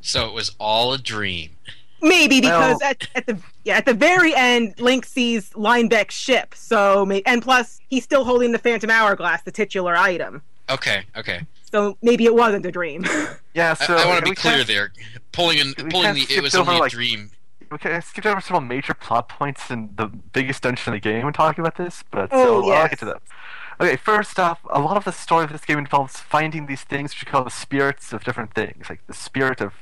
So 0.00 0.26
it 0.26 0.32
was 0.32 0.56
all 0.58 0.94
a 0.94 0.98
dream. 0.98 1.50
Maybe 2.00 2.40
because 2.40 2.78
Well- 2.80 2.90
at, 2.90 3.06
at 3.14 3.26
the 3.26 3.38
yeah 3.62 3.76
at 3.76 3.84
the 3.84 3.92
very 3.92 4.34
end, 4.34 4.80
Link 4.80 5.04
sees 5.04 5.54
Linebeck's 5.54 6.14
ship. 6.14 6.54
So 6.54 7.10
and 7.26 7.42
plus 7.42 7.78
he's 7.90 8.04
still 8.04 8.24
holding 8.24 8.52
the 8.52 8.58
Phantom 8.58 8.88
Hourglass, 8.88 9.42
the 9.42 9.52
titular 9.52 9.94
item. 9.94 10.40
Okay, 10.70 11.04
okay. 11.16 11.46
So 11.70 11.96
maybe 12.02 12.24
it 12.24 12.34
wasn't 12.34 12.64
a 12.66 12.70
dream. 12.72 13.04
Yeah, 13.54 13.74
so 13.74 13.96
I, 13.96 14.06
want 14.06 14.24
to 14.24 14.30
be 14.30 14.36
clear 14.36 14.62
there. 14.62 14.92
Pulling 15.32 15.58
in, 15.58 15.74
pulling 15.74 16.14
the 16.14 16.20
it 16.20 16.28
skip 16.28 16.42
was 16.44 16.54
over, 16.54 16.70
only 16.70 16.78
a 16.78 16.82
like- 16.82 16.92
dream. 16.92 17.30
Okay, 17.72 17.92
I 17.92 17.98
skipped 18.00 18.26
over 18.26 18.40
several 18.40 18.60
major 18.60 18.94
plot 18.94 19.28
points 19.28 19.68
in 19.68 19.90
the 19.96 20.06
biggest 20.06 20.62
dungeon 20.62 20.92
in 20.92 20.96
the 20.96 21.00
game 21.00 21.24
when 21.24 21.32
talking 21.32 21.60
about 21.62 21.76
this, 21.76 22.04
but 22.12 22.28
Oh, 22.30 22.62
so 22.62 22.70
I'll 22.70 22.88
get 22.88 23.00
to 23.00 23.04
that. 23.06 23.22
Okay, 23.80 23.96
first 23.96 24.38
off, 24.38 24.60
a 24.70 24.78
lot 24.80 24.96
of 24.96 25.04
the 25.04 25.10
story 25.12 25.42
of 25.44 25.50
this 25.50 25.64
game 25.64 25.78
involves 25.78 26.18
finding 26.20 26.66
these 26.66 26.82
things 26.84 27.12
which 27.12 27.24
we 27.26 27.30
call 27.32 27.42
the 27.42 27.50
spirits 27.50 28.12
of 28.12 28.22
different 28.22 28.54
things, 28.54 28.88
like 28.88 29.04
the 29.08 29.14
spirit 29.14 29.60
of. 29.60 29.72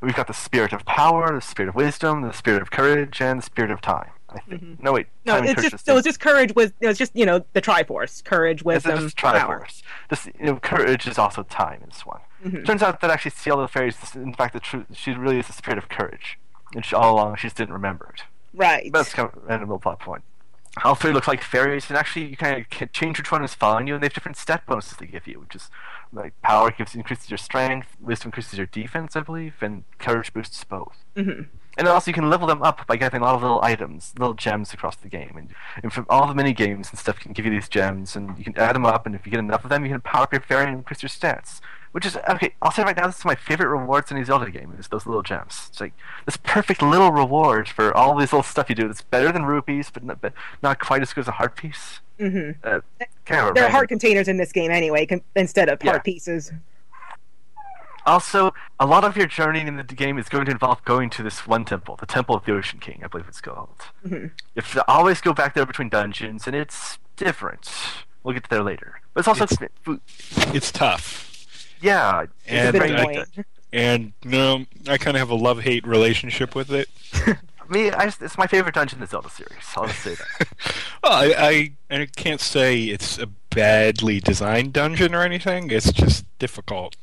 We've 0.00 0.14
got 0.14 0.28
the 0.28 0.34
spirit 0.34 0.72
of 0.72 0.84
power, 0.84 1.34
the 1.34 1.40
spirit 1.40 1.70
of 1.70 1.74
wisdom, 1.74 2.22
the 2.22 2.32
spirit 2.32 2.62
of 2.62 2.70
courage, 2.70 3.20
and 3.20 3.40
the 3.40 3.44
spirit 3.44 3.72
of 3.72 3.80
time. 3.80 4.10
I 4.36 4.40
think. 4.40 4.82
No, 4.82 4.92
wait. 4.92 5.06
no, 5.24 5.36
it's 5.36 5.62
just 5.62 5.84
so 5.86 5.96
it's 5.96 6.04
just 6.06 6.20
courage 6.20 6.54
with 6.54 6.72
it 6.80 6.86
was 6.86 6.98
just 6.98 7.14
you 7.14 7.26
know 7.26 7.44
the 7.52 7.62
Triforce, 7.62 8.22
courage, 8.24 8.58
It's 8.58 8.64
wisdom, 8.64 8.98
just 9.00 9.16
power. 9.16 9.60
Triforce. 9.60 9.82
This, 10.10 10.26
you 10.26 10.46
know, 10.46 10.56
courage 10.56 11.06
is 11.06 11.18
also 11.18 11.42
time 11.44 11.80
in 11.82 11.88
this 11.88 12.04
one. 12.06 12.20
Mhm. 12.44 12.64
Turns 12.66 12.82
out 12.82 13.00
that 13.00 13.10
actually 13.10 13.32
Ciela 13.32 13.64
the 13.64 13.68
Fairy 13.68 13.88
is, 13.88 14.14
in 14.14 14.34
fact, 14.34 14.52
the 14.52 14.60
truth. 14.60 14.86
She 14.92 15.12
really 15.12 15.38
is 15.38 15.46
the 15.46 15.52
spirit 15.52 15.78
of 15.78 15.88
courage, 15.88 16.38
and 16.74 16.84
she, 16.84 16.94
all 16.94 17.14
along 17.14 17.36
she 17.36 17.46
just 17.46 17.56
didn't 17.56 17.72
remember 17.72 18.12
it. 18.14 18.22
Right. 18.54 18.90
That's 18.92 19.12
kind 19.14 19.30
of 19.34 19.50
a 19.50 19.58
little 19.58 19.78
plot 19.78 20.00
point. 20.00 20.22
All 20.84 20.94
three 20.94 21.12
look 21.12 21.26
like 21.26 21.42
fairies, 21.42 21.88
and 21.88 21.96
actually 21.96 22.26
you 22.26 22.36
kind 22.36 22.58
of 22.82 22.92
change 22.92 23.16
which 23.18 23.32
one 23.32 23.42
is 23.42 23.54
following 23.54 23.86
you, 23.86 23.94
and 23.94 24.02
they 24.02 24.06
have 24.06 24.12
different 24.12 24.36
stat 24.36 24.62
bonuses 24.66 24.98
they 24.98 25.06
give 25.06 25.26
you, 25.26 25.40
which 25.40 25.54
is 25.54 25.70
like 26.12 26.34
power 26.42 26.70
gives 26.70 26.94
increases 26.94 27.30
your 27.30 27.38
strength, 27.38 27.96
wisdom 27.98 28.28
increases 28.28 28.58
your 28.58 28.66
defense, 28.66 29.16
I 29.16 29.20
believe, 29.20 29.54
and 29.62 29.84
courage 29.98 30.32
boosts 30.34 30.62
both. 30.64 30.96
hmm 31.16 31.42
And 31.78 31.86
also, 31.86 32.10
you 32.10 32.14
can 32.14 32.30
level 32.30 32.46
them 32.46 32.62
up 32.62 32.86
by 32.86 32.96
getting 32.96 33.20
a 33.20 33.24
lot 33.24 33.34
of 33.34 33.42
little 33.42 33.62
items, 33.62 34.14
little 34.18 34.34
gems 34.34 34.72
across 34.72 34.96
the 34.96 35.08
game. 35.08 35.34
And, 35.36 35.48
and 35.82 35.92
from 35.92 36.06
all 36.08 36.26
the 36.26 36.34
mini 36.34 36.52
games 36.54 36.88
and 36.90 36.98
stuff, 36.98 37.18
can 37.20 37.32
give 37.32 37.44
you 37.44 37.50
these 37.50 37.68
gems, 37.68 38.16
and 38.16 38.36
you 38.38 38.44
can 38.44 38.56
add 38.56 38.74
them 38.74 38.86
up. 38.86 39.04
And 39.04 39.14
if 39.14 39.26
you 39.26 39.30
get 39.30 39.40
enough 39.40 39.62
of 39.64 39.70
them, 39.70 39.84
you 39.84 39.90
can 39.92 40.00
power 40.00 40.22
up 40.22 40.32
your 40.32 40.40
fairy 40.40 40.64
and 40.66 40.76
increase 40.76 41.02
your 41.02 41.10
stats. 41.10 41.60
Which 41.92 42.04
is 42.04 42.16
okay. 42.28 42.52
I'll 42.60 42.70
say 42.72 42.82
right 42.82 42.96
now, 42.96 43.06
this 43.06 43.18
is 43.20 43.24
my 43.24 43.34
favorite 43.34 43.68
rewards 43.68 44.10
in 44.10 44.18
a 44.18 44.24
Zelda 44.24 44.50
game. 44.50 44.74
Is 44.78 44.88
those 44.88 45.06
little 45.06 45.22
gems. 45.22 45.66
It's 45.70 45.80
like 45.80 45.94
this 46.26 46.36
perfect 46.36 46.82
little 46.82 47.10
reward 47.10 47.68
for 47.68 47.96
all 47.96 48.14
these 48.16 48.32
little 48.34 48.42
stuff 48.42 48.68
you 48.68 48.74
do. 48.74 48.86
That's 48.86 49.00
better 49.00 49.32
than 49.32 49.46
rupees, 49.46 49.90
but 49.90 50.04
not, 50.04 50.20
but 50.20 50.34
not 50.62 50.78
quite 50.78 51.00
as 51.00 51.14
good 51.14 51.22
as 51.22 51.28
a 51.28 51.32
heart 51.32 51.56
piece. 51.56 52.00
Mm-hmm. 52.20 52.58
Uh, 52.62 52.80
kind 53.24 53.40
of 53.40 53.50
a 53.50 53.52
There 53.54 53.64
are 53.64 53.70
heart 53.70 53.88
containers 53.88 54.28
in 54.28 54.36
this 54.36 54.52
game 54.52 54.70
anyway, 54.70 55.06
con- 55.06 55.22
instead 55.36 55.70
of 55.70 55.82
Yeah. 55.82 55.92
heart 55.92 56.04
pieces. 56.04 56.52
Also, 58.06 58.54
a 58.78 58.86
lot 58.86 59.04
of 59.04 59.16
your 59.16 59.26
journey 59.26 59.60
in 59.60 59.76
the 59.76 59.82
game 59.82 60.16
is 60.18 60.28
going 60.28 60.44
to 60.46 60.52
involve 60.52 60.84
going 60.84 61.10
to 61.10 61.22
this 61.22 61.46
one 61.46 61.64
temple, 61.64 61.96
the 61.96 62.06
Temple 62.06 62.36
of 62.36 62.44
the 62.44 62.52
Ocean 62.52 62.78
King, 62.78 63.00
I 63.04 63.08
believe 63.08 63.26
it's 63.28 63.40
called. 63.40 63.68
Mhm. 64.06 64.30
You 64.54 64.62
have 64.62 64.72
to 64.72 64.84
always 64.90 65.20
go 65.20 65.32
back 65.34 65.54
there 65.54 65.66
between 65.66 65.88
dungeons, 65.88 66.46
and 66.46 66.54
it's 66.54 66.98
different. 67.16 67.70
We'll 68.22 68.34
get 68.34 68.44
to 68.44 68.50
there 68.50 68.62
later. 68.62 69.00
But 69.12 69.20
it's 69.20 69.28
also 69.28 69.44
It's- 69.44 69.98
It's 70.54 70.70
tough. 70.72 71.56
yeah, 71.80 72.22
it's 72.22 72.32
And 72.46 72.72
very 72.76 72.92
I- 72.92 73.00
annoying. 73.00 73.24
And 73.72 74.12
no, 74.24 74.64
I 74.88 74.96
kind 74.96 75.16
of 75.16 75.18
have 75.18 75.28
a 75.28 75.34
love 75.34 75.60
hate 75.62 75.86
relationship 75.86 76.54
with 76.54 76.70
it. 76.70 76.88
Me, 77.68 77.90
I 77.90 78.04
just, 78.06 78.22
it's 78.22 78.38
my 78.38 78.46
favorite 78.46 78.76
dungeon 78.76 78.98
in 78.98 79.00
the 79.00 79.06
Zelda 79.08 79.28
series. 79.28 79.52
I'll 79.76 79.86
just 79.88 79.98
say 80.00 80.14
that. 80.14 80.48
Well, 81.02 81.12
I, 81.12 81.34
I 81.90 81.96
I 82.00 82.06
can't 82.16 82.40
say 82.40 82.84
it's 82.84 83.18
a 83.18 83.26
badly 83.50 84.20
designed 84.20 84.72
dungeon 84.72 85.14
or 85.14 85.22
anything. 85.22 85.70
It's 85.70 85.92
just 85.92 86.24
difficult. 86.38 86.96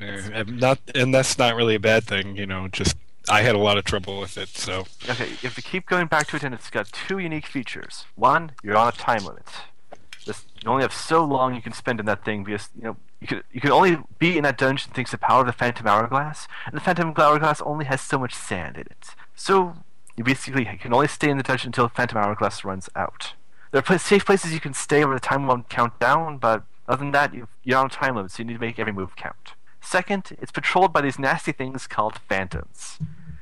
Uh, 0.00 0.44
not, 0.46 0.78
and 0.94 1.12
that's 1.12 1.38
not 1.38 1.56
really 1.56 1.74
a 1.74 1.80
bad 1.80 2.04
thing. 2.04 2.36
You 2.36 2.46
know, 2.46 2.68
just 2.68 2.96
I 3.28 3.42
had 3.42 3.54
a 3.54 3.58
lot 3.58 3.78
of 3.78 3.84
trouble 3.84 4.20
with 4.20 4.38
it. 4.38 4.48
So 4.48 4.86
okay, 5.08 5.28
if 5.42 5.56
we 5.56 5.62
keep 5.62 5.86
going 5.86 6.06
back 6.06 6.26
to 6.28 6.36
it, 6.36 6.44
and 6.44 6.54
it's 6.54 6.70
got 6.70 6.90
two 6.92 7.18
unique 7.18 7.46
features. 7.46 8.06
One, 8.14 8.52
you're 8.62 8.76
on 8.76 8.88
a 8.88 8.92
time 8.92 9.24
limit. 9.24 9.46
This, 10.24 10.44
you 10.62 10.70
only 10.70 10.82
have 10.82 10.92
so 10.92 11.24
long 11.24 11.54
you 11.54 11.62
can 11.62 11.72
spend 11.72 12.00
in 12.00 12.06
that 12.06 12.24
thing 12.24 12.44
because 12.44 12.68
you 12.76 12.84
know 12.84 12.96
you 13.20 13.26
can 13.26 13.42
you 13.52 13.60
can 13.60 13.72
only 13.72 13.98
be 14.18 14.36
in 14.36 14.44
that 14.44 14.58
dungeon 14.58 14.92
thanks 14.94 15.10
to 15.10 15.16
the 15.16 15.20
power 15.20 15.40
of 15.40 15.46
the 15.46 15.52
Phantom 15.52 15.86
Hourglass, 15.86 16.48
and 16.66 16.74
the 16.74 16.80
Phantom 16.80 17.12
Hourglass 17.16 17.60
only 17.62 17.86
has 17.86 18.00
so 18.00 18.18
much 18.18 18.34
sand 18.34 18.76
in 18.76 18.82
it. 18.82 19.14
So 19.34 19.74
you 20.16 20.24
basically 20.24 20.64
can 20.64 20.92
only 20.92 21.08
stay 21.08 21.30
in 21.30 21.36
the 21.36 21.42
dungeon 21.42 21.68
until 21.68 21.88
the 21.88 21.94
Phantom 21.94 22.18
Hourglass 22.18 22.64
runs 22.64 22.88
out. 22.96 23.34
There 23.70 23.82
are 23.86 23.98
safe 23.98 24.24
places 24.24 24.52
you 24.52 24.60
can 24.60 24.74
stay 24.74 25.04
where 25.04 25.14
the 25.14 25.20
time 25.20 25.46
won't 25.46 25.68
count 25.68 25.98
down, 26.00 26.38
but 26.38 26.64
other 26.88 27.00
than 27.00 27.12
that, 27.12 27.34
you've, 27.34 27.48
you're 27.62 27.78
on 27.78 27.86
a 27.86 27.90
time 27.90 28.16
limit, 28.16 28.32
so 28.32 28.38
you 28.38 28.46
need 28.46 28.54
to 28.54 28.60
make 28.60 28.78
every 28.78 28.92
move 28.92 29.14
count. 29.14 29.52
Second, 29.80 30.36
it's 30.40 30.52
patrolled 30.52 30.92
by 30.92 31.00
these 31.00 31.18
nasty 31.18 31.52
things 31.52 31.86
called 31.86 32.18
phantoms. 32.28 32.98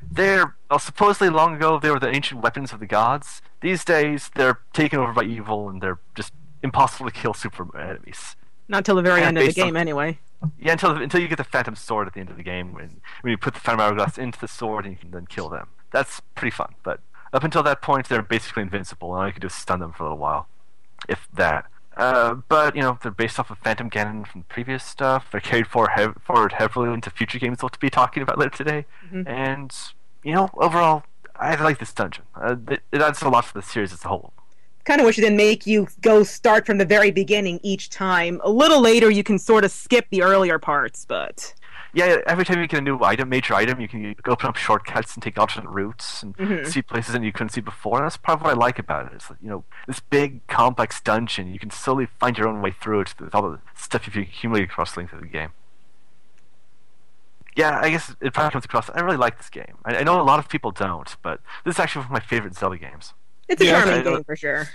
They're 0.09 0.55
well, 0.71 0.78
supposedly 0.78 1.28
long 1.31 1.57
ago 1.57 1.78
they 1.78 1.90
were 1.90 1.99
the 1.99 2.09
ancient 2.14 2.40
weapons 2.43 2.73
of 2.73 2.81
the 2.81 2.87
gods. 2.87 3.43
These 3.61 3.85
days 3.85 4.31
they're 4.35 4.61
taken 4.73 4.99
over 4.99 5.12
by 5.12 5.25
evil 5.25 5.69
and 5.69 5.83
they're 5.83 5.99
just 6.14 6.33
impossible 6.62 7.11
to 7.11 7.14
kill 7.14 7.35
super 7.35 7.66
enemies. 7.78 8.37
Not 8.69 8.85
till 8.85 8.95
the 8.97 9.02
very 9.02 9.21
Yeah, 9.21 9.28
end 9.28 9.38
of 9.38 9.43
the 9.43 9.49
based 9.49 9.59
on- 9.59 9.66
game, 9.69 9.76
anyway. 9.76 10.19
Yeah, 10.59 10.73
until 10.73 10.90
until 11.00 11.21
you 11.21 11.28
get 11.28 11.38
the 11.38 11.45
phantom 11.45 11.75
sword 11.75 12.07
at 12.07 12.12
the 12.14 12.21
end 12.21 12.31
of 12.31 12.37
the 12.37 12.43
game 12.43 12.73
when 12.75 13.00
when 13.23 13.31
you 13.31 13.38
put 13.38 13.55
the 13.55 13.61
phantom 13.61 13.81
hourglass 13.81 14.19
into 14.19 14.38
the 14.38 14.49
sword 14.49 14.85
and 14.85 14.95
you 14.95 14.99
can 15.00 15.11
then 15.11 15.26
kill 15.26 15.49
them. 15.49 15.69
That's 15.93 16.21
pretty 16.35 16.55
fun. 16.55 16.75
But 16.83 17.00
up 17.33 17.43
until 17.43 17.62
that 17.64 17.81
point, 17.83 18.09
they're 18.09 18.23
basically 18.23 18.62
invincible, 18.62 19.12
and 19.14 19.21
all 19.21 19.26
you 19.26 19.33
can 19.33 19.40
do 19.40 19.47
is 19.47 19.55
stun 19.55 19.81
them 19.81 19.93
for 19.93 20.05
a 20.05 20.07
little 20.07 20.19
while, 20.19 20.47
if 21.09 21.26
that. 21.33 21.66
Uh, 21.97 22.35
but 22.49 22.76
you 22.76 22.83
know 22.83 22.99
they're 23.03 23.11
based 23.11 23.38
off 23.41 23.50
of 23.50 23.59
Phantom 23.59 23.88
Ganon 23.88 24.26
from 24.26 24.43
previous 24.45 24.85
stuff. 24.85 25.26
They're 25.31 25.41
carried 25.41 25.67
forward, 25.67 25.91
hev- 25.95 26.17
forward 26.23 26.53
heavily 26.53 26.93
into 26.93 27.09
future 27.11 27.38
games 27.38 27.62
we'll 27.62 27.71
be 27.81 27.88
talking 27.91 28.23
about 28.23 28.38
later 28.38 28.50
today. 28.50 28.85
Mhm. 29.11 29.26
And 29.26 29.75
you 30.23 30.35
know 30.35 30.50
overall, 30.55 31.05
I 31.37 31.55
like 31.62 31.79
this 31.79 31.93
dungeon. 31.93 32.25
Uh, 32.35 32.57
it, 32.69 32.83
it 32.93 33.00
adds 33.00 33.23
a 33.23 33.29
lot 33.29 33.47
to 33.47 33.55
the 33.55 33.62
series 33.62 33.93
as 33.93 34.05
a 34.05 34.09
whole. 34.09 34.33
Kind 34.85 35.00
of 35.00 35.07
wish 35.07 35.19
it 35.19 35.23
didn't 35.23 35.37
make 35.38 35.67
you 35.67 35.88
go 36.03 36.23
start 36.23 36.65
from 36.67 36.79
the 36.79 36.85
very 36.85 37.11
beginning 37.11 37.59
each 37.62 37.91
time. 37.91 38.41
A 38.45 38.50
little 38.50 38.81
later, 38.81 39.11
you 39.11 39.25
can 39.25 39.38
sort 39.38 39.65
of 39.65 39.73
skip 39.73 40.07
the 40.11 40.23
earlier 40.23 40.59
parts, 40.61 41.05
but 41.05 41.55
Yeah, 41.95 42.19
every 42.26 42.45
time 42.45 42.61
you 42.61 42.66
get 42.66 42.78
a 42.78 42.83
new 42.83 43.02
item, 43.02 43.28
major 43.31 43.55
item, 43.55 43.81
you 43.81 43.88
can 43.88 44.14
open 44.26 44.49
up 44.49 44.57
shortcuts 44.57 45.14
and 45.14 45.23
take 45.23 45.38
alternate 45.38 45.71
routes 45.71 46.23
and 46.23 46.37
Mhm. 46.37 46.66
see 46.66 46.83
places 46.83 47.12
that 47.14 47.23
you 47.23 47.33
couldn't 47.33 47.50
see 47.50 47.61
before. 47.62 47.99
And 47.99 48.05
that's 48.05 48.16
part 48.19 48.38
of 48.38 48.45
what 48.45 48.50
I 48.52 48.57
like 48.57 48.78
about 48.78 49.07
it. 49.07 49.12
it. 49.12 49.23
Is 49.23 49.28
that, 49.28 49.38
you 49.43 49.49
know 49.49 49.64
this 49.87 50.00
big 50.00 50.47
complex 50.47 51.00
dungeon. 51.00 51.52
You 51.52 51.59
can 51.59 51.71
slowly 51.71 52.07
find 52.21 52.37
your 52.37 52.49
own 52.49 52.61
way 52.61 52.71
through 52.73 53.00
it 53.00 53.14
with 53.19 53.35
all 53.35 53.50
the 53.50 53.61
stuff 53.75 54.07
you've 54.07 54.16
accumulated 54.28 54.69
across 54.71 54.93
the 54.93 55.00
length 55.00 55.12
of 55.14 55.21
the 55.21 55.26
game. 55.26 55.50
Yeah, 57.57 57.81
I 57.81 57.88
guess 57.90 58.14
it 58.21 58.35
probably 58.35 58.50
comes 58.52 58.66
across. 58.66 58.90
I 58.90 59.00
really 59.00 59.16
like 59.16 59.38
this 59.38 59.49
game. 59.49 59.78
I, 59.85 59.97
I 59.99 60.02
know 60.02 60.21
a 60.21 60.23
lot 60.23 60.38
of 60.38 60.49
people 60.49 60.73
don't, 60.73 61.16
but 61.23 61.40
this 61.64 61.76
is 61.76 61.81
actually 61.81 62.00
one 62.00 62.07
of 62.07 62.12
my 62.12 62.21
favorite 62.21 62.55
Zelda 62.55 62.76
games. 62.76 63.14
it's 63.49 63.62
a 63.62 63.64
Yeah, 63.64 63.83
charming 63.85 64.05
game 64.05 64.25
for 64.25 64.37
sure. 64.37 64.69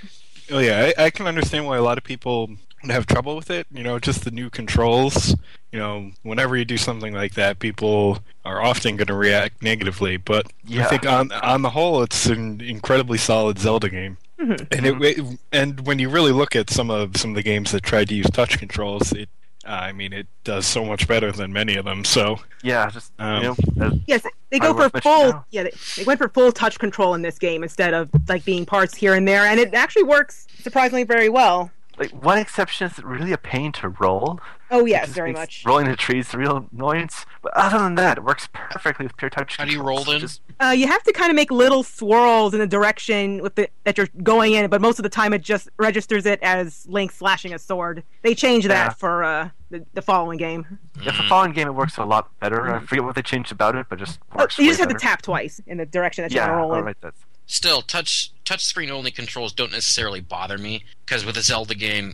Oh 0.51 0.57
yeah, 0.59 0.91
I, 0.97 1.05
I 1.05 1.09
can 1.11 1.27
understand 1.27 1.67
why 1.67 1.77
a 1.77 1.83
lot 1.83 1.97
of 1.99 2.03
people 2.03 2.49
have 2.89 3.05
trouble 3.05 3.35
with 3.35 3.49
it. 3.49 3.67
You 3.71 3.83
know, 3.83 3.99
just 3.99 4.23
the 4.23 4.31
new 4.31 4.49
controls. 4.49 5.35
You 5.71 5.79
know, 5.79 6.11
whenever 6.23 6.57
you 6.57 6.65
do 6.65 6.77
something 6.77 7.13
like 7.13 7.33
that, 7.35 7.59
people 7.59 8.19
are 8.43 8.61
often 8.61 8.97
going 8.97 9.07
to 9.07 9.13
react 9.13 9.61
negatively. 9.61 10.17
But 10.17 10.47
Yeah. 10.65 10.85
I 10.85 10.89
think 10.89 11.05
on 11.05 11.31
on 11.31 11.61
the 11.61 11.69
whole, 11.69 12.01
it's 12.03 12.25
an 12.25 12.61
incredibly 12.61 13.17
solid 13.17 13.59
Zelda 13.59 13.89
game. 13.89 14.17
Mhm. 14.39 14.67
And 14.75 14.85
it, 14.85 15.17
it 15.19 15.39
and 15.51 15.85
when 15.85 15.99
you 15.99 16.09
really 16.09 16.31
look 16.31 16.55
at 16.55 16.69
some 16.69 16.89
of 16.89 17.15
some 17.17 17.29
of 17.31 17.35
the 17.35 17.43
games 17.43 17.71
that 17.71 17.83
tried 17.83 18.07
to 18.09 18.15
use 18.15 18.29
touch 18.31 18.57
controls, 18.57 19.11
it 19.13 19.29
uh, 19.65 19.69
I 19.73 19.91
mean 19.91 20.11
it 20.11 20.25
does 20.43 20.65
so 20.65 20.83
much 20.83 21.07
better 21.07 21.31
than 21.31 21.53
many 21.53 21.75
of 21.75 21.85
them. 21.85 22.03
So 22.03 22.39
Yeah, 22.63 22.89
just 22.89 23.11
Um, 23.19 23.43
you 23.43 23.55
know, 23.77 23.85
uh, 23.85 23.91
Yes, 24.07 24.23
they 24.49 24.57
go 24.57 24.73
for 24.73 24.89
full. 25.01 25.29
now. 25.29 25.45
Yeah, 25.51 25.63
they, 25.63 25.73
they 25.97 26.03
went 26.03 26.17
for 26.19 26.27
full 26.29 26.51
touch 26.51 26.79
control 26.79 27.13
in 27.13 27.21
this 27.21 27.37
game 27.37 27.61
instead 27.61 27.93
of 27.93 28.09
like 28.27 28.43
being 28.43 28.65
parts 28.65 28.95
here 28.97 29.13
and 29.13 29.27
there, 29.27 29.45
and 29.45 29.59
it 29.59 29.73
actually 29.75 30.03
works 30.03 30.47
surprisingly 30.63 31.03
very 31.03 31.29
well. 31.29 31.69
Like 32.01 32.23
one 32.23 32.37
exception 32.37 32.87
is 32.87 33.03
really 33.03 33.31
a 33.31 33.37
pain 33.37 33.71
to 33.73 33.89
roll. 33.89 34.39
Oh 34.73 34.85
It 34.85 34.89
yes, 34.91 35.03
just 35.07 35.15
very 35.15 35.29
makes 35.31 35.39
much. 35.39 35.63
Rolling 35.65 35.87
the 35.87 35.95
trees 35.95 36.29
is 36.29 36.33
a 36.33 36.37
real 36.37 36.67
annoyance. 36.73 37.25
But 37.41 37.53
other 37.55 37.77
than 37.79 37.95
that, 37.95 38.17
it 38.17 38.23
works 38.23 38.47
perfectly 38.53 39.05
with 39.05 39.15
pure 39.17 39.29
touch. 39.29 39.57
How 39.57 39.65
do 39.65 39.71
you 39.71 39.81
roll 39.83 40.03
then? 40.03 40.19
Just 40.21 40.41
Uh, 40.59 40.67
you 40.69 40.87
have 40.87 41.03
to 41.03 41.13
kind 41.13 41.29
of 41.29 41.35
make 41.35 41.51
little 41.51 41.83
swirls 41.83 42.53
in 42.53 42.59
the 42.59 42.67
direction 42.67 43.41
with 43.43 43.55
the 43.55 43.69
that 43.83 43.97
you're 43.97 44.07
going 44.23 44.53
in, 44.53 44.69
but 44.69 44.81
most 44.81 44.97
of 44.99 45.03
the 45.03 45.09
time 45.09 45.33
it 45.33 45.41
just 45.41 45.69
registers 45.77 46.25
it 46.25 46.39
as 46.41 46.85
Link 46.87 47.11
slashing 47.11 47.53
a 47.53 47.59
sword. 47.59 48.03
They 48.23 48.33
changed 48.33 48.67
that 48.69 48.85
Yeah. 48.87 48.89
for 48.93 49.23
uh, 49.23 49.49
the, 49.69 49.85
the 49.93 50.01
following 50.01 50.37
game. 50.37 50.79
yeah, 51.03 51.11
for 51.11 51.23
fallen 51.23 51.51
game, 51.51 51.67
it 51.67 51.71
works 51.75 51.97
a 51.97 52.03
lot 52.05 52.29
better. 52.39 52.73
I 52.73 52.79
forget 52.79 53.03
what 53.03 53.15
they 53.15 53.21
changed 53.21 53.51
about 53.51 53.75
it, 53.75 53.87
but 53.89 53.99
just 53.99 54.19
Oh, 54.35 54.47
you 54.57 54.63
way 54.65 54.67
just 54.69 54.79
have 54.79 54.89
to 54.89 54.95
tap 54.95 55.21
twice 55.21 55.61
in 55.67 55.77
the 55.77 55.85
direction 55.85 56.23
that 56.23 56.31
you 56.31 56.37
Yeah, 56.37 56.47
want 56.47 56.53
to 56.53 56.57
roll 56.57 56.71
in. 56.73 56.79
alright, 56.79 56.97
that's 57.01 57.21
Still, 57.51 57.81
touch 57.81 58.31
touch 58.45 58.63
screen 58.63 58.89
only 58.89 59.11
controls 59.11 59.51
don't 59.51 59.73
necessarily 59.73 60.21
bother 60.21 60.57
me 60.57 60.85
because 61.05 61.25
with 61.25 61.35
a 61.35 61.41
Zelda 61.41 61.75
game, 61.75 62.13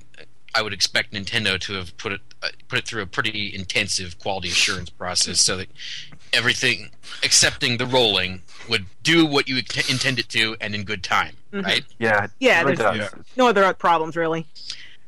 I 0.56 0.64
would 0.64 0.74
expect 0.74 1.14
Nintendo 1.14 1.60
to 1.60 1.74
have 1.74 1.96
put 1.98 2.14
it 2.14 2.22
uh, 2.42 2.48
put 2.68 2.80
it 2.80 2.88
through 2.88 3.04
a 3.04 3.06
pretty 3.06 3.54
intensive 3.54 4.18
quality 4.18 4.48
assurance 4.48 4.90
process 4.90 5.40
so 5.40 5.56
that 5.58 5.68
everything, 6.34 6.90
excepting 7.22 7.78
the 7.78 7.86
rolling, 7.86 8.42
would 8.68 8.86
do 9.04 9.28
what 9.28 9.48
you 9.48 9.58
int- 9.58 9.92
intend 9.92 10.18
it 10.18 10.28
to 10.30 10.58
and 10.60 10.74
in 10.74 10.84
good 10.84 11.04
time, 11.04 11.36
Mhm. 11.54 11.64
right? 11.64 11.84
Yeah, 12.00 12.28
Yeah, 12.40 12.64
really 12.64 12.76
there's- 12.76 13.12
Yeah. 13.16 13.22
no 13.36 13.48
other 13.48 13.72
problems 13.76 14.16
really. 14.16 14.48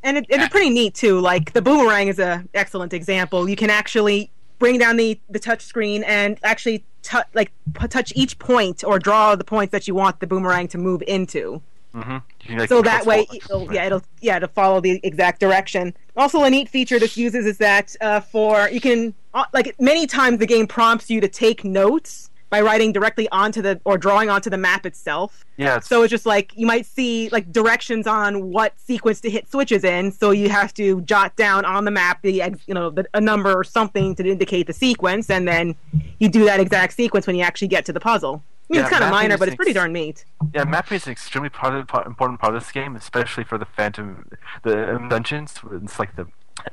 And, 0.03 0.15
it, 0.17 0.27
and 0.29 0.41
they're 0.43 0.49
pretty 0.49 0.69
neat 0.69 0.93
too. 0.93 1.19
Like 1.19 1.53
the 1.53 1.61
boomerang 1.63 2.07
is 2.07 2.19
a 2.19 2.43
excellent 2.53 2.93
example. 2.93 3.49
You 3.49 3.55
can 3.55 3.71
actually 3.71 4.29
bring 4.59 4.77
down 4.77 4.97
the 4.97 5.19
the 5.29 5.39
touch 5.39 5.61
screen 5.61 6.03
and 6.03 6.37
actually 6.43 6.83
tou 7.01 7.19
like 7.33 7.51
p- 7.73 7.87
touch 7.87 8.13
each 8.15 8.37
point 8.39 8.83
or 8.83 8.99
draw 8.99 9.35
the 9.35 9.43
points 9.43 9.71
that 9.71 9.87
you 9.87 9.95
want 9.95 10.19
the 10.19 10.27
boomerang 10.27 10.67
to 10.67 10.77
move 10.77 11.01
into. 11.07 11.61
Mm-hmm. 11.95 12.57
Like, 12.59 12.69
so 12.69 12.83
that 12.83 13.05
way, 13.07 13.25
it'll, 13.33 13.73
yeah, 13.73 13.85
it'll 13.85 14.03
yeah 14.21 14.37
to 14.37 14.47
follow 14.47 14.79
the 14.79 14.99
exact 15.03 15.39
direction. 15.39 15.95
Also, 16.15 16.43
a 16.43 16.49
neat 16.49 16.69
feature 16.69 16.99
this 16.99 17.17
uses 17.17 17.47
is 17.47 17.57
that 17.57 17.95
uh, 18.01 18.19
for 18.19 18.69
you 18.69 18.79
can 18.79 19.13
uh, 19.33 19.45
like 19.53 19.75
many 19.79 20.05
times 20.05 20.37
the 20.37 20.45
game 20.45 20.67
prompts 20.67 21.09
you 21.09 21.19
to 21.21 21.27
take 21.27 21.63
notes 21.63 22.28
by 22.49 22.61
writing 22.61 22.91
directly 22.91 23.29
onto 23.29 23.61
the 23.61 23.79
or 23.85 23.97
drawing 23.97 24.29
onto 24.29 24.49
the 24.49 24.57
map 24.57 24.85
itself. 24.85 25.45
Yeah, 25.57 25.79
So 25.79 26.01
it's 26.03 26.09
just 26.11 26.25
like 26.25 26.51
you 26.55 26.65
might 26.65 26.85
see 26.85 27.29
like 27.29 27.51
directions 27.51 28.07
on 28.07 28.51
what 28.51 28.79
sequence 28.79 29.19
to 29.21 29.29
hit 29.29 29.49
switches 29.51 29.83
in. 29.83 30.11
So 30.11 30.31
you 30.31 30.49
have 30.49 30.73
to 30.75 31.01
jot 31.01 31.35
down 31.35 31.65
on 31.65 31.85
the 31.85 31.91
map 31.91 32.21
the 32.21 32.41
you 32.65 32.73
know 32.73 32.89
the, 32.89 33.05
a 33.13 33.21
number 33.21 33.53
or 33.53 33.63
something 33.63 34.15
to 34.15 34.27
indicate 34.27 34.67
the 34.67 34.73
sequence, 34.73 35.29
and 35.29 35.47
then 35.47 35.75
you 36.19 36.29
do 36.29 36.45
that 36.45 36.59
exact 36.59 36.93
sequence 36.93 37.27
when 37.27 37.35
you 37.35 37.43
actually 37.43 37.67
get 37.67 37.85
to 37.85 37.93
the 37.93 37.99
puzzle. 37.99 38.43
I 38.71 38.73
mean, 38.73 38.79
Yeah, 38.79 38.81
it's 38.81 38.89
kind 38.91 39.03
of 39.03 39.09
minor, 39.11 39.37
but 39.37 39.47
it's 39.47 39.55
pretty 39.55 39.73
darn 39.73 39.93
neat. 39.93 40.25
yeah, 40.53 40.63
mapping 40.63 40.95
is 40.97 41.05
an 41.07 41.11
extremely 41.11 41.49
part 41.49 41.73
of, 41.73 41.87
part, 41.87 42.05
important 42.05 42.39
part 42.39 42.53
of 42.55 42.61
this 42.61 42.71
game, 42.71 42.95
especially 42.95 43.43
for 43.43 43.57
the 43.57 43.65
Phantom, 43.65 44.29
the 44.63 44.95
um, 44.95 45.09
dungeons. 45.09 45.55
It's 45.83 45.97
like 45.97 46.15
the 46.15 46.27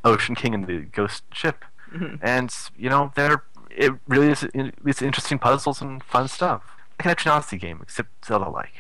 Ocean 0.05 0.35
King 0.35 0.53
and 0.55 0.67
the 0.67 0.81
Ghost 0.81 1.23
Ship, 1.33 1.65
Mhm. 1.95 2.19
and 2.21 2.55
you 2.77 2.91
know 2.91 3.13
they're 3.15 3.45
it 3.77 3.93
really 4.09 4.29
is 4.29 4.47
it's 4.55 5.03
interesting 5.03 5.39
puzzles 5.39 5.81
and 5.81 6.03
fun 6.03 6.29
stuff. 6.29 6.63
Like 7.05 7.25
an 7.25 7.33
Odyssey 7.33 7.59
game, 7.59 7.81
except 7.83 8.25
Zelda 8.25 8.49
like. 8.49 8.73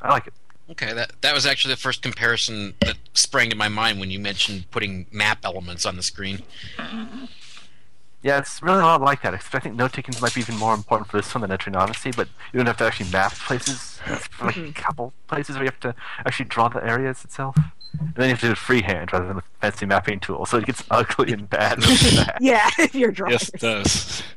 I 0.00 0.10
like 0.10 0.26
it. 0.26 0.32
Okay, 0.70 0.92
that 0.92 1.12
that 1.22 1.34
was 1.34 1.46
actually 1.46 1.74
the 1.74 1.80
first 1.80 2.02
comparison 2.02 2.74
that 2.80 2.96
sprang 3.14 3.50
to 3.50 3.56
my 3.56 3.68
mind 3.68 4.00
when 4.00 4.10
you 4.10 4.18
mentioned 4.18 4.70
putting 4.70 5.06
map 5.10 5.38
elements 5.44 5.86
on 5.86 5.96
the 5.96 6.02
screen. 6.02 6.42
Yeah, 8.22 8.38
it's 8.38 8.60
really 8.62 8.80
a 8.80 8.82
lot 8.82 9.00
like 9.00 9.22
that. 9.22 9.32
I 9.32 9.38
think 9.38 9.76
note 9.76 9.92
taking 9.92 10.14
might 10.20 10.34
be 10.34 10.40
even 10.40 10.56
more 10.56 10.74
important 10.74 11.08
for 11.08 11.18
this 11.18 11.32
one 11.32 11.42
than 11.42 11.56
Etrian 11.56 11.76
Odyssey, 11.76 12.10
but 12.10 12.28
you 12.52 12.58
don't 12.58 12.66
have 12.66 12.76
to 12.78 12.84
actually 12.84 13.10
map 13.10 13.32
places. 13.32 14.00
It's 14.06 14.40
like 14.40 14.56
mm-hmm. 14.56 14.70
a 14.70 14.72
couple 14.72 15.12
places 15.28 15.54
where 15.54 15.64
you 15.64 15.70
have 15.70 15.80
to 15.80 15.94
actually 16.26 16.46
draw 16.46 16.68
the 16.68 16.84
areas 16.84 17.24
itself. 17.24 17.56
And 17.98 18.14
then 18.14 18.24
you 18.24 18.30
have 18.30 18.40
to 18.40 18.46
do 18.46 18.52
it 18.52 18.58
freehand 18.58 19.12
rather 19.12 19.26
than 19.26 19.36
with 19.36 19.44
fancy 19.60 19.86
mapping 19.86 20.20
tool, 20.20 20.46
so 20.46 20.58
it 20.58 20.66
gets 20.66 20.82
ugly 20.90 21.32
and 21.32 21.48
bad. 21.48 21.80
bad. 21.80 22.36
Yeah, 22.40 22.68
if 22.78 22.94
you're 22.94 23.12
drawing. 23.12 23.32
Yes, 23.32 23.48
it 23.50 23.60
does. 23.60 24.22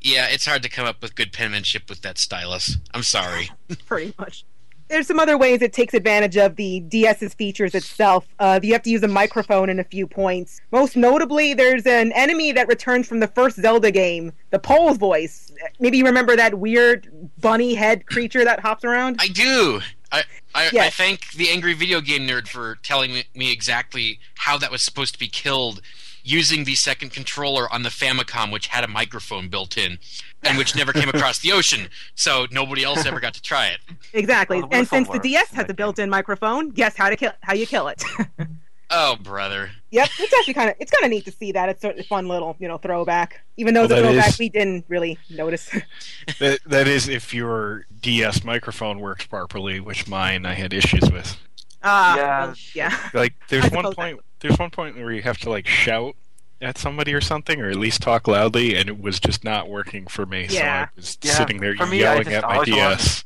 Yeah, 0.00 0.26
it's 0.26 0.46
hard 0.46 0.62
to 0.62 0.68
come 0.68 0.86
up 0.86 1.02
with 1.02 1.16
good 1.16 1.32
penmanship 1.32 1.90
with 1.90 2.02
that 2.02 2.18
stylus. 2.18 2.76
I'm 2.94 3.02
sorry. 3.02 3.50
pretty 3.84 4.14
much. 4.16 4.44
There's 4.88 5.06
some 5.06 5.18
other 5.18 5.36
ways 5.36 5.62
it 5.62 5.72
takes 5.72 5.94
advantage 5.94 6.36
of 6.36 6.56
the 6.56 6.80
DS's 6.88 7.34
features 7.34 7.74
itself. 7.74 8.26
Uh, 8.38 8.58
you 8.62 8.72
have 8.72 8.82
to 8.82 8.90
use 8.90 9.02
a 9.02 9.08
microphone 9.08 9.68
in 9.68 9.78
a 9.78 9.84
few 9.84 10.06
points. 10.06 10.60
Most 10.72 10.96
notably, 10.96 11.54
there's 11.54 11.86
an 11.86 12.12
enemy 12.12 12.52
that 12.52 12.68
returns 12.68 13.06
from 13.06 13.20
the 13.20 13.28
first 13.28 13.56
Zelda 13.56 13.90
game, 13.90 14.32
the 14.50 14.58
Pols 14.58 14.98
Voice. 14.98 15.52
Maybe 15.78 15.98
you 15.98 16.06
remember 16.06 16.36
that 16.36 16.58
weird 16.58 17.08
bunny 17.40 17.74
head 17.74 18.06
creature 18.06 18.44
that 18.44 18.60
hops 18.60 18.84
around? 18.84 19.16
I 19.20 19.28
do. 19.28 19.80
I 20.10 20.24
I, 20.54 20.70
I 20.72 20.90
thank 20.90 21.32
the 21.32 21.50
angry 21.50 21.74
video 21.74 22.00
game 22.00 22.26
nerd 22.26 22.48
for 22.48 22.76
telling 22.76 23.22
me 23.34 23.52
exactly 23.52 24.18
how 24.34 24.56
that 24.58 24.70
was 24.70 24.82
supposed 24.82 25.12
to 25.12 25.18
be 25.18 25.28
killed 25.28 25.82
using 26.28 26.64
the 26.64 26.74
second 26.74 27.10
controller 27.12 27.72
on 27.72 27.82
the 27.82 27.88
Famicom, 27.88 28.52
which 28.52 28.66
had 28.68 28.84
a 28.84 28.88
microphone 28.88 29.48
built 29.48 29.76
in, 29.78 29.98
and 30.42 30.58
which 30.58 30.76
never 30.76 30.92
came 30.92 31.08
across 31.14 31.38
the 31.38 31.52
ocean, 31.52 31.88
so 32.14 32.46
nobody 32.50 32.84
else 32.84 33.06
ever 33.06 33.20
got 33.20 33.34
to 33.34 33.42
try 33.42 33.68
it. 33.68 33.78
Exactly. 34.12 34.58
Well, 34.60 34.68
and 34.72 34.86
since 34.86 35.08
the 35.08 35.18
DS 35.18 35.50
has 35.52 35.66
a 35.68 35.74
built-in 35.74 36.10
microphone, 36.10 36.70
guess 36.70 36.96
how 36.96 37.08
to 37.10 37.16
kill 37.16 37.32
how 37.42 37.54
you 37.54 37.66
kill 37.66 37.88
it. 37.88 38.02
Oh, 38.90 39.16
brother. 39.22 39.70
yep, 39.90 40.08
it's 40.18 40.32
actually 40.32 40.54
kind 40.54 40.70
of 40.70 40.76
it's 40.80 40.90
kind 40.90 41.04
of 41.04 41.10
neat 41.10 41.26
to 41.26 41.30
see 41.30 41.52
that. 41.52 41.68
It's 41.68 41.84
a 41.84 42.02
fun 42.04 42.26
little 42.26 42.56
you 42.58 42.66
know 42.68 42.78
throwback, 42.78 43.42
even 43.58 43.74
though 43.74 43.80
Well, 43.82 43.88
the 43.88 43.96
throwback 44.00 44.28
is- 44.30 44.38
we 44.38 44.48
didn't 44.48 44.86
really 44.88 45.18
notice. 45.28 45.68
That, 46.38 46.60
that 46.64 46.88
is 46.88 47.06
if 47.06 47.34
your 47.34 47.84
DS 48.00 48.44
microphone 48.44 49.00
works 49.00 49.26
properly, 49.26 49.78
which 49.78 50.08
mine 50.08 50.46
I 50.46 50.54
had 50.54 50.72
issues 50.72 51.10
with. 51.12 51.36
Ah, 51.82 52.16
Yeah. 52.16 52.46
well, 52.46 52.54
yeah. 52.74 53.08
Like 53.12 53.34
there's 53.50 53.64
one 53.64 53.84
suppose 53.84 53.94
point 53.94 54.20
there's 54.40 54.58
one 54.58 54.70
point 54.70 54.96
where 54.96 55.12
you 55.12 55.22
have 55.22 55.38
to 55.38 55.50
like 55.50 55.66
shout 55.66 56.14
at 56.60 56.76
somebody 56.76 57.14
or 57.14 57.20
something, 57.20 57.60
or 57.60 57.68
at 57.70 57.76
least 57.76 58.02
talk 58.02 58.26
loudly, 58.26 58.76
and 58.76 58.88
it 58.88 59.00
was 59.00 59.20
just 59.20 59.44
not 59.44 59.68
working 59.68 60.06
for 60.06 60.26
me. 60.26 60.46
Yeah. 60.50 60.86
So 60.86 60.90
I 60.90 60.96
was 60.96 61.18
Yeah, 61.22 61.32
sitting 61.34 61.60
there 61.60 61.74
for 61.76 61.86
me, 61.86 62.00
yelling 62.00 62.24
just 62.24 62.34
at 62.36 62.42
my 62.42 62.54
always 62.54 62.70
wanted- 62.70 62.96
DS. 62.98 63.24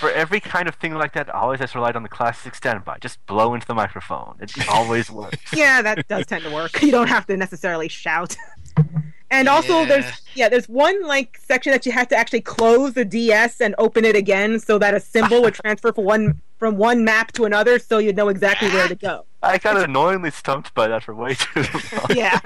For 0.00 0.10
every 0.10 0.40
kind 0.40 0.68
of 0.68 0.74
thing 0.74 0.92
like 0.94 1.14
that, 1.14 1.34
I 1.34 1.38
always 1.38 1.60
just 1.60 1.74
relied 1.74 1.96
on 1.96 2.02
the 2.02 2.08
classic 2.10 2.54
standby. 2.54 2.98
Just 3.00 3.24
blow 3.26 3.54
into 3.54 3.66
the 3.66 3.74
microphone. 3.74 4.36
It 4.40 4.52
always 4.68 5.10
works. 5.10 5.38
yeah, 5.56 5.80
that 5.80 6.06
does 6.08 6.26
tend 6.26 6.44
to 6.44 6.50
work. 6.50 6.82
You 6.82 6.90
don't 6.90 7.08
have 7.08 7.26
to 7.28 7.36
necessarily 7.36 7.88
shout. 7.88 8.36
And 9.28 9.48
also, 9.48 9.80
Yeah. 9.80 9.84
there's 9.86 10.04
yeah, 10.36 10.48
there's 10.48 10.68
one 10.68 11.02
like 11.02 11.36
section 11.44 11.72
that 11.72 11.84
you 11.84 11.90
have 11.90 12.06
to 12.08 12.16
actually 12.16 12.42
close 12.42 12.92
the 12.92 13.04
DS 13.04 13.60
and 13.60 13.74
open 13.76 14.04
it 14.04 14.14
again, 14.14 14.60
so 14.60 14.78
that 14.78 14.94
a 14.94 15.00
symbol 15.00 15.42
would 15.42 15.54
transfer 15.64 15.92
from 15.92 16.04
one 16.04 16.40
from 16.58 16.76
one 16.76 17.04
map 17.04 17.32
to 17.32 17.44
another, 17.44 17.80
so 17.80 17.98
you'd 17.98 18.14
know 18.16 18.28
exactly 18.28 18.68
where 18.68 18.86
to 18.86 18.94
go. 18.94 19.24
I 19.46 19.58
got 19.58 19.76
annoyingly 19.76 20.30
stumped 20.30 20.74
by 20.74 20.88
that 20.88 21.02
for 21.04 21.14
way 21.14 21.34
too 21.34 21.60
long. 21.92 22.06
Yeah, 22.16 22.38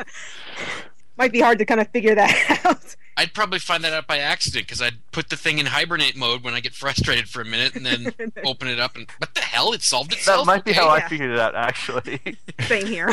might 1.17 1.33
be 1.33 1.41
hard 1.41 1.59
to 1.59 1.65
kind 1.65 1.81
of 1.81 1.89
figure 1.89 2.15
that 2.15 2.61
out. 2.65 2.97
I'd 3.17 3.35
probably 3.35 3.59
find 3.59 3.85
that 3.85 3.93
out 3.93 4.07
by 4.07 4.19
accident 4.19 4.67
because 4.67 4.81
I'd 4.81 4.99
put 5.13 5.29
the 5.29 5.37
thing 5.37 5.59
in 5.59 5.67
hibernate 5.67 6.17
mode 6.17 6.43
when 6.43 6.55
I 6.55 6.61
get 6.61 6.75
frustrated 6.85 7.29
for 7.29 7.43
a 7.43 7.45
minute, 7.45 7.75
and 7.75 7.85
then 7.85 8.15
open 8.45 8.69
it 8.69 8.79
up 8.81 8.97
and 8.97 9.07
what 9.19 9.35
the 9.35 9.41
hell? 9.43 9.73
It 9.73 9.83
solved 9.83 10.13
itself. 10.13 10.27
That 10.27 10.43
itself. 10.43 10.47
might 10.47 10.65
be 10.65 10.71
Okay. 10.71 10.81
how 10.81 10.89
I 10.89 11.01
figured 11.09 11.31
it 11.31 11.39
out, 11.39 11.55
actually. 11.55 12.21
Same 12.63 12.87
here. 12.87 13.11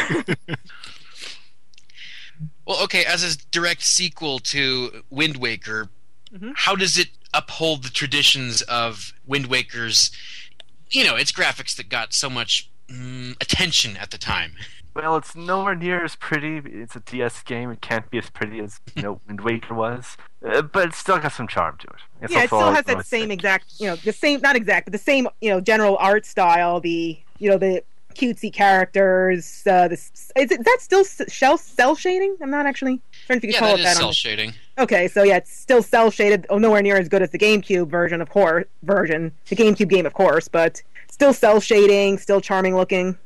Well, 2.65 2.83
okay, 2.83 3.05
as 3.05 3.23
a 3.23 3.37
direct 3.51 3.81
sequel 3.83 4.39
to 4.39 5.03
Wind 5.09 5.37
Waker, 5.37 5.89
Mhm. 6.33 6.53
how 6.55 6.75
does 6.75 6.97
it 6.97 7.09
uphold 7.33 7.83
the 7.83 7.89
traditions 7.89 8.61
of 8.63 9.13
Wind 9.25 9.47
Waker's, 9.47 10.11
you 10.89 11.05
know, 11.05 11.15
its 11.15 11.31
graphics 11.31 11.75
that 11.77 11.87
got 11.89 12.13
so 12.13 12.29
much 12.29 12.69
mm, 12.89 13.31
attention 13.41 13.97
at 13.97 14.11
the 14.11 14.17
time? 14.17 14.53
well, 14.95 15.15
it's 15.15 15.35
nowhere 15.35 15.75
near 15.75 16.03
as 16.03 16.15
pretty. 16.15 16.57
It's 16.65 16.95
a 16.95 16.99
DS 16.99 17.43
game. 17.43 17.69
It 17.69 17.81
can't 17.81 18.09
be 18.09 18.17
as 18.17 18.31
pretty 18.31 18.59
as 18.59 18.79
you 18.95 19.03
know 19.03 19.21
Wind 19.27 19.41
Waker 19.41 19.75
was, 19.75 20.17
uh, 20.43 20.63
but 20.63 20.87
it's 20.87 20.97
still 20.97 21.19
got 21.19 21.31
some 21.33 21.47
charm 21.47 21.77
to 21.77 21.87
it. 21.87 21.93
It's 22.23 22.33
yeah, 22.33 22.43
it 22.43 22.47
still 22.47 22.71
has 22.71 22.85
that 22.85 23.05
same 23.05 23.23
thing. 23.23 23.31
exact, 23.31 23.73
you 23.79 23.87
know, 23.87 23.95
the 23.97 24.11
same, 24.11 24.41
not 24.41 24.55
exact, 24.55 24.85
but 24.87 24.93
the 24.93 24.97
same, 24.97 25.27
you 25.39 25.51
know, 25.51 25.61
general 25.61 25.97
art 25.97 26.25
style. 26.25 26.79
The, 26.79 27.19
you 27.37 27.49
know, 27.49 27.59
the 27.59 27.83
cutesy 28.15 28.51
characters. 28.51 29.61
Uh, 29.67 29.87
the 29.87 29.93
is, 29.93 30.31
it, 30.35 30.51
is 30.51 30.57
that 30.57 30.77
still 30.79 31.03
shell 31.03 31.57
cel 31.57 31.95
shading? 31.95 32.35
I'm 32.41 32.49
not 32.49 32.65
actually 32.65 32.99
trying 33.27 33.39
to 33.41 33.51
Yeah, 33.51 33.59
call 33.59 33.67
that 33.69 33.79
it 33.79 33.79
is 33.81 33.85
that. 33.85 33.97
cel 33.97 34.11
shading. 34.11 34.53
Okay, 34.79 35.07
so 35.07 35.21
yeah, 35.21 35.37
it's 35.37 35.55
still 35.55 35.83
cel 35.83 36.09
shaded. 36.09 36.47
Oh, 36.49 36.57
nowhere 36.57 36.81
near 36.81 36.97
as 36.97 37.07
good 37.07 37.21
as 37.21 37.29
the 37.29 37.37
GameCube 37.39 37.87
version, 37.87 38.19
of 38.19 38.29
course. 38.29 38.65
Version, 38.81 39.31
the 39.49 39.55
GameCube 39.55 39.89
game, 39.89 40.05
of 40.07 40.13
course, 40.13 40.47
but 40.47 40.81
still 41.09 41.33
cel 41.33 41.59
shading, 41.59 42.17
still 42.17 42.41
charming 42.41 42.75
looking. 42.75 43.17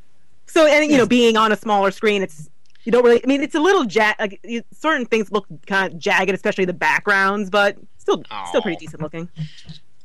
So, 0.48 0.66
and 0.68 0.92
you 0.92 0.98
know, 0.98 1.06
being 1.06 1.38
on 1.38 1.52
a 1.52 1.56
smaller 1.56 1.92
screen, 1.92 2.22
it's 2.22 2.50
you 2.84 2.92
don't 2.92 3.04
really. 3.04 3.24
I 3.24 3.28
mean, 3.28 3.42
it's 3.42 3.56
a 3.56 3.60
little 3.60 3.86
ja- 3.86 4.14
like 4.20 4.40
you- 4.44 4.64
certain 4.74 5.06
things 5.06 5.32
look 5.32 5.46
kind 5.68 5.94
of 5.94 6.00
jagged, 6.00 6.32
especially 6.34 6.66
the 6.66 6.74
backgrounds, 6.74 7.50
but 7.50 7.78
still, 7.98 8.24
still 8.50 8.62
pretty 8.62 8.78
decent 8.78 9.02
looking. 9.02 9.30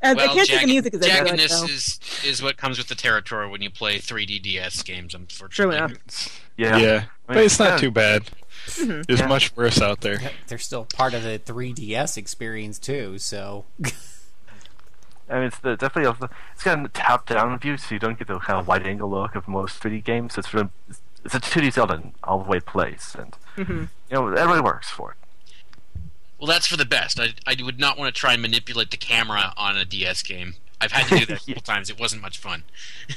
And 0.02 0.18
well, 0.18 0.30
I 0.30 0.34
can't 0.34 0.46
say 0.46 0.60
the 0.60 0.66
music 0.66 0.94
is 0.94 1.00
as 1.00 1.06
good. 1.06 1.26
jaggedness 1.26 1.48
So. 1.48 1.64
is 1.64 2.00
is 2.24 2.42
what 2.42 2.56
comes 2.58 2.76
with 2.78 2.88
the 2.88 2.94
territory 2.94 3.48
when 3.48 3.62
you 3.62 3.70
play 3.70 3.98
3D 3.98 4.40
DS 4.42 4.82
games. 4.82 5.12
True 5.12 5.20
Unfortunately, 5.22 5.76
enough. 5.78 6.40
Yeah. 6.56 6.76
Yeah, 6.76 7.04
but 7.26 7.38
it's 7.38 7.58
not 7.58 7.80
too 7.80 7.90
bad. 7.90 8.24
Mhm. 8.66 9.06
There's 9.06 9.20
Yeah. 9.20 9.26
much 9.26 9.56
worse 9.56 9.80
out 9.80 10.02
there. 10.02 10.20
They're 10.48 10.58
still 10.58 10.84
part 10.84 11.14
of 11.14 11.22
the 11.22 11.38
3DS 11.38 12.16
experience 12.18 12.78
too, 12.78 13.18
so 13.18 13.64
I 15.28 15.34
mean, 15.34 15.44
it's 15.44 15.58
the, 15.58 15.76
definitely 15.76 16.14
a, 16.20 16.30
it's 16.54 16.62
got 16.62 16.84
a 16.84 16.88
top-down 16.88 17.58
view, 17.58 17.76
so 17.76 17.94
you 17.94 17.98
don't 17.98 18.18
get 18.18 18.28
the 18.28 18.38
kind 18.38 18.60
of 18.60 18.68
wide-angle 18.68 19.10
look 19.10 19.34
of 19.34 19.48
most 19.48 19.82
3D 19.82 20.04
games. 20.04 20.34
So 20.34 20.38
it's 20.40 20.54
really, 20.54 20.68
it's 21.24 21.34
a 21.34 21.40
2D 21.40 21.72
Zelda 21.72 21.94
in 21.94 22.12
all 22.22 22.42
the 22.42 22.48
way 22.48 22.60
place, 22.60 23.16
and 23.18 23.34
hmm 23.56 23.84
you 24.08 24.14
know 24.14 24.28
it 24.28 24.40
really 24.46 24.60
works 24.60 24.88
for 24.88 25.12
it. 25.12 25.16
Well, 26.38 26.46
that's 26.46 26.66
for 26.66 26.76
the 26.76 26.84
best. 26.84 27.18
I, 27.18 27.28
I 27.46 27.56
would 27.62 27.80
not 27.80 27.98
want 27.98 28.14
to 28.14 28.18
try 28.18 28.34
and 28.34 28.42
manipulate 28.42 28.90
the 28.90 28.96
camera 28.98 29.52
on 29.56 29.76
a 29.76 29.84
DS 29.84 30.22
game. 30.22 30.54
I've 30.80 30.92
had 30.92 31.08
to 31.08 31.18
do 31.18 31.26
that 31.26 31.42
a 31.42 31.46
couple 31.46 31.62
times. 31.62 31.88
It 31.90 31.98
wasn't 31.98 32.20
much 32.22 32.36
fun. 32.38 32.62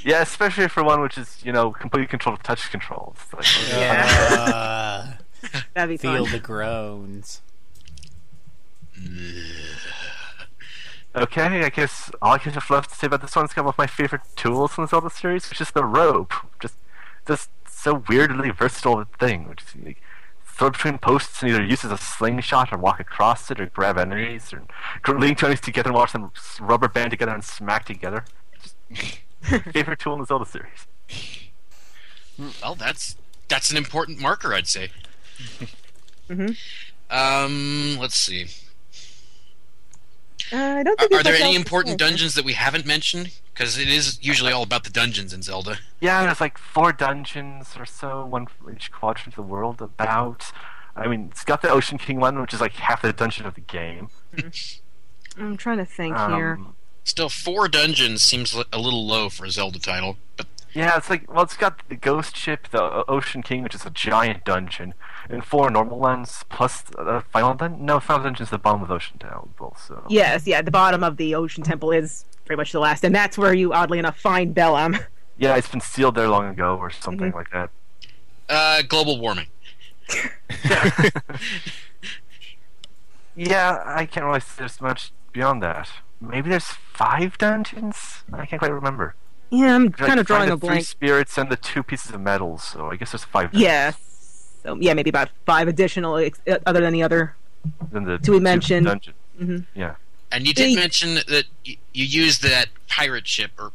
Yeah, 0.03 0.21
especially 0.21 0.69
for 0.69 0.83
one 0.83 1.01
which 1.01 1.17
is 1.17 1.37
you 1.43 1.51
know 1.51 1.71
completely 1.71 2.07
controlled 2.07 2.39
with 2.39 2.43
touch 2.43 2.71
controls. 2.71 3.17
Like, 3.33 3.45
Uh, 3.71 5.13
That'd 5.73 5.89
be 5.89 5.97
feel 5.97 6.25
fun. 6.25 6.31
the 6.33 6.39
groans. 6.39 7.41
Okay, 11.19 11.63
I 11.65 11.69
guess 11.69 12.10
all 12.21 12.34
I 12.34 12.38
can 12.38 12.53
have 12.53 12.69
left 12.69 12.91
to 12.91 12.95
say 12.95 13.08
about 13.08 13.21
this 13.21 13.36
one 13.36 13.45
is 13.45 13.51
kind 13.53 13.60
of 13.60 13.65
one 13.65 13.73
of 13.73 13.77
my 13.77 13.88
favorite 13.88 14.21
tools 14.36 14.77
in 14.77 14.84
the 14.84 14.88
Zelda 14.88 15.10
series, 15.10 15.49
which 15.49 15.60
is 15.60 15.71
the 15.71 15.84
rope. 15.84 16.34
Just, 16.62 16.75
just 17.27 17.49
so 17.67 18.03
weirdly 18.08 18.51
versatile 18.51 19.03
thing, 19.19 19.47
which 19.49 19.62
is 19.63 19.75
like, 19.84 20.01
throw 20.45 20.69
between 20.69 20.97
posts 20.97 21.41
and 21.41 21.51
either 21.51 21.63
use 21.63 21.84
as 21.84 21.91
a 21.91 21.97
slingshot 21.97 22.71
or 22.71 22.77
walk 22.77 22.99
across 22.99 23.49
it 23.51 23.60
or 23.60 23.65
grab 23.65 23.97
enemies 23.97 24.53
or 24.53 24.63
gr- 25.01 25.17
link 25.17 25.38
two 25.39 25.45
enemies 25.47 25.62
together 25.62 25.89
and 25.89 25.95
watch 25.95 26.13
them 26.13 26.32
s- 26.36 26.60
rubber 26.62 26.88
band 26.88 27.12
together 27.12 27.34
and 27.34 27.43
smack 27.43 27.86
together. 27.86 28.23
Just 28.62 28.75
favorite 29.73 29.99
tool 29.99 30.13
in 30.13 30.19
the 30.19 30.25
Zelda 30.25 30.45
series. 30.45 30.88
Well, 32.62 32.75
that's 32.75 33.15
that's 33.49 33.71
an 33.71 33.77
important 33.77 34.19
marker, 34.21 34.53
I'd 34.53 34.67
say. 34.67 34.89
Mhm. 36.29 36.58
Um, 37.10 37.97
let's 37.99 38.15
see. 38.15 38.47
Uh, 40.51 40.57
I 40.57 40.83
don't 40.83 40.99
Are, 40.99 41.07
think 41.07 41.19
are 41.19 41.23
there's 41.23 41.38
there 41.39 41.47
any 41.47 41.55
important 41.55 41.93
say. 41.99 42.07
dungeons 42.07 42.33
that 42.35 42.45
we 42.45 42.53
haven't 42.53 42.85
mentioned? 42.85 43.31
Because 43.53 43.77
it 43.77 43.88
is 43.89 44.17
usually 44.21 44.51
all 44.51 44.63
about 44.63 44.83
the 44.83 44.89
dungeons 44.89 45.33
in 45.33 45.41
Zelda. 45.41 45.79
Yeah, 45.99 46.23
there's 46.23 46.41
like 46.41 46.57
four 46.57 46.91
dungeons 46.93 47.75
or 47.77 47.85
so, 47.85 48.25
one 48.25 48.47
for 48.47 48.71
each 48.71 48.91
quadrant 48.91 49.27
of 49.27 49.35
the 49.35 49.41
world. 49.41 49.81
About, 49.81 50.45
I 50.95 51.07
mean, 51.07 51.27
it's 51.31 51.43
got 51.43 51.62
the 51.62 51.69
Ocean 51.69 51.97
King 51.97 52.19
one, 52.19 52.39
which 52.41 52.53
is 52.53 52.62
like 52.62 52.73
half 52.73 53.01
the 53.01 53.12
dungeon 53.13 53.45
of 53.45 53.55
the 53.55 53.62
game. 53.62 54.09
I'm 55.38 55.57
trying 55.57 55.77
to 55.77 55.85
think 55.85 56.15
Um, 56.17 56.33
here. 56.33 56.59
Still, 57.03 57.29
four 57.29 57.67
dungeons 57.67 58.21
seems 58.23 58.53
a 58.71 58.77
little 58.79 59.05
low 59.05 59.29
for 59.29 59.45
a 59.45 59.51
Zelda 59.51 59.79
title, 59.79 60.17
but 60.38 60.47
Yeah, 60.73 60.95
it's 60.97 61.09
like 61.09 61.31
well, 61.33 61.43
it's 61.43 61.57
got 61.57 61.81
the 61.89 61.95
Ghost 61.95 62.35
Ship, 62.35 62.67
the 62.69 63.03
Ocean 63.07 63.41
King, 63.41 63.63
which 63.63 63.73
is 63.75 63.85
a 63.85 63.89
giant 63.89 64.45
dungeon, 64.45 64.93
and 65.29 65.43
four 65.45 65.69
normal 65.69 65.99
lands 65.99 66.43
plus 66.49 66.81
the 66.81 67.23
final 67.31 67.53
dungeon. 67.53 67.85
No, 67.85 67.99
final 67.99 68.23
dungeon 68.23 68.43
is 68.43 68.49
the 68.49 68.57
bottom 68.57 68.81
of 68.81 68.91
Ocean 68.91 69.17
Temple. 69.19 69.75
So 69.79 70.03
Yes, 70.09 70.45
yeah, 70.47 70.61
the 70.61 70.71
bottom 70.71 71.03
of 71.03 71.17
the 71.17 71.35
Ocean 71.35 71.63
Temple 71.63 71.91
is 71.91 72.25
pretty 72.45 72.57
much 72.57 72.71
the 72.71 72.79
last, 72.79 73.03
and 73.03 73.13
that's 73.13 73.37
where 73.37 73.53
you, 73.53 73.71
oddly 73.73 73.99
enough, 73.99 74.17
find 74.19 74.53
Bellum. 74.55 74.97
yeah, 75.37 75.55
it's 75.55 75.67
been 75.69 75.81
sealed 75.81 76.15
there 76.15 76.27
long 76.27 76.47
ago 76.49 76.75
or 76.77 76.89
something 76.89 77.31
Mhm. 77.31 77.35
like 77.35 77.49
that. 77.51 77.69
uh, 78.49 78.81
global 78.87 79.19
warming. 79.19 79.45
Yeah, 83.35 83.81
I 83.85 84.05
can't 84.05 84.25
really 84.25 84.39
say 84.41 84.47
there's 84.57 84.81
much 84.81 85.11
beyond 85.31 85.63
that. 85.63 85.89
Maybe 86.19 86.49
there's 86.49 86.65
five 86.65 87.37
dungeons. 87.37 88.23
I 88.33 88.45
can't 88.45 88.59
quite 88.59 88.73
remember. 88.73 89.15
Yeah, 89.49 89.75
I'm 89.75 89.85
Like, 89.85 89.95
kind 89.97 90.19
of 90.19 90.27
find 90.27 90.47
drawing 90.47 90.59
the 90.59 90.67
a 90.67 90.69
Three 90.69 90.81
spirits 90.81 91.37
and 91.37 91.49
the 91.49 91.55
two 91.55 91.81
pieces 91.81 92.11
of 92.11 92.19
metal. 92.19 92.57
So 92.57 92.91
I 92.91 92.97
guess 92.97 93.11
there's 93.11 93.23
five. 93.23 93.51
dungeons. 93.51 93.61
Yes. 93.63 93.97
So 94.63 94.77
yeah, 94.79 94.93
maybe 94.93 95.09
about 95.09 95.29
five 95.45 95.67
additional, 95.67 96.17
ex- 96.17 96.39
uh, 96.47 96.57
other 96.65 96.81
than 96.81 96.93
the 96.93 97.03
other. 97.03 97.35
Then 97.91 98.03
the 98.05 98.17
Do 98.17 98.33
we 98.33 98.37
two 98.39 98.41
mention- 98.43 98.83
dungeon? 98.83 99.13
Mhm. 99.39 99.65
Yeah. 99.75 99.95
And 100.31 100.45
you 100.47 100.53
did 100.53 100.69
Hey. 100.69 100.75
mention 100.75 101.15
that 101.15 101.45
y- 101.65 101.77
you 101.93 102.05
used 102.05 102.41
that 102.43 102.67
pirate 102.87 103.27
ship 103.27 103.51
or 103.57 103.71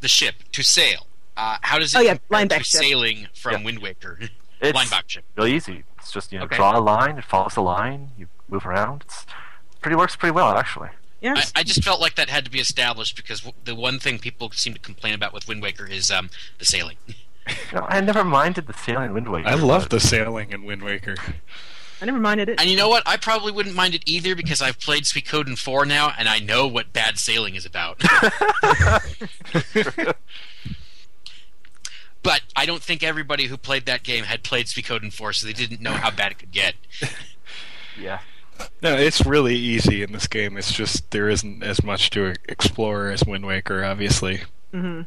the 0.00 0.08
ship 0.08 0.36
to 0.52 0.62
sail. 0.62 1.06
Uh, 1.36 1.58
how 1.62 1.78
does 1.78 1.94
it 1.94 1.98
Oh, 1.98 2.00
yeah, 2.00 2.14
compare 2.14 2.46
Linebeck 2.46 2.58
to 2.58 2.64
ship. 2.64 2.80
sailing 2.80 3.28
from 3.34 3.52
Yeah. 3.52 3.64
Wind 3.64 3.78
Waker? 3.80 4.18
It's 4.60 4.72
Linebeck 4.78 5.02
ship. 5.08 5.24
really 5.36 5.54
easy. 5.54 5.84
It's 5.98 6.10
just 6.12 6.32
you 6.32 6.38
know 6.38 6.46
Okay. 6.46 6.56
draw 6.56 6.78
a 6.78 6.80
line, 6.80 7.18
it 7.18 7.24
follows 7.24 7.54
the 7.54 7.60
line, 7.62 8.10
you 8.16 8.26
move 8.48 8.64
around. 8.64 9.02
It's 9.06 9.26
pretty 9.82 9.96
works 9.96 10.16
pretty 10.16 10.32
well 10.32 10.56
actually. 10.56 10.88
Yeah. 11.20 11.34
I, 11.36 11.60
I 11.60 11.62
just 11.62 11.82
felt 11.84 12.00
like 12.00 12.14
that 12.16 12.30
had 12.30 12.44
to 12.46 12.50
be 12.50 12.58
established 12.60 13.16
because 13.16 13.40
w- 13.40 13.54
the 13.64 13.74
one 13.74 13.98
thing 13.98 14.18
people 14.18 14.50
seem 14.52 14.72
to 14.74 14.80
complain 14.80 15.12
about 15.12 15.32
with 15.34 15.46
Wind 15.48 15.60
Waker 15.60 15.86
is 15.86 16.10
um, 16.10 16.30
the 16.58 16.64
sailing. 16.64 16.96
You 17.46 17.54
know, 17.78 17.86
I 17.88 18.00
never 18.00 18.24
minded 18.24 18.66
the 18.66 18.72
sailing 18.72 19.06
in 19.06 19.14
Wind 19.14 19.28
Waker. 19.28 19.48
I 19.48 19.54
love 19.54 19.82
but- 19.82 19.90
the 19.90 20.00
sailing 20.00 20.50
in 20.50 20.64
Wind 20.64 20.82
Waker. 20.82 21.16
I 22.00 22.04
never 22.04 22.18
minded 22.18 22.48
it. 22.50 22.60
And 22.60 22.68
you 22.68 22.76
know 22.76 22.88
what? 22.88 23.02
I 23.06 23.16
probably 23.16 23.52
wouldn't 23.52 23.74
mind 23.74 23.94
it 23.94 24.02
either 24.04 24.34
because 24.36 24.60
I've 24.60 24.78
played 24.78 25.04
Suikoden 25.04 25.56
4 25.56 25.86
now 25.86 26.12
and 26.18 26.28
I 26.28 26.40
know 26.40 26.66
what 26.66 26.92
bad 26.92 27.18
sailing 27.18 27.54
is 27.54 27.64
about. 27.64 27.98
but 32.22 32.42
I 32.54 32.66
don't 32.66 32.82
think 32.82 33.02
everybody 33.02 33.46
who 33.46 33.56
played 33.56 33.86
that 33.86 34.02
game 34.02 34.24
had 34.24 34.42
played 34.42 34.66
Suikoden 34.66 35.10
4, 35.12 35.32
so 35.32 35.46
they 35.46 35.54
didn't 35.54 35.80
know 35.80 35.92
how 35.92 36.10
bad 36.10 36.32
it 36.32 36.38
could 36.38 36.52
get. 36.52 36.74
yeah. 37.98 38.18
No, 38.82 38.94
it's 38.94 39.24
really 39.24 39.54
easy 39.54 40.02
in 40.02 40.12
this 40.12 40.26
game. 40.26 40.56
It's 40.56 40.72
just 40.72 41.10
there 41.12 41.28
isn't 41.30 41.62
as 41.62 41.82
much 41.82 42.10
to 42.10 42.34
explore 42.46 43.08
as 43.08 43.24
Wind 43.24 43.46
Waker, 43.46 43.84
obviously. 43.84 44.42
Mm-hmm. 44.74 45.02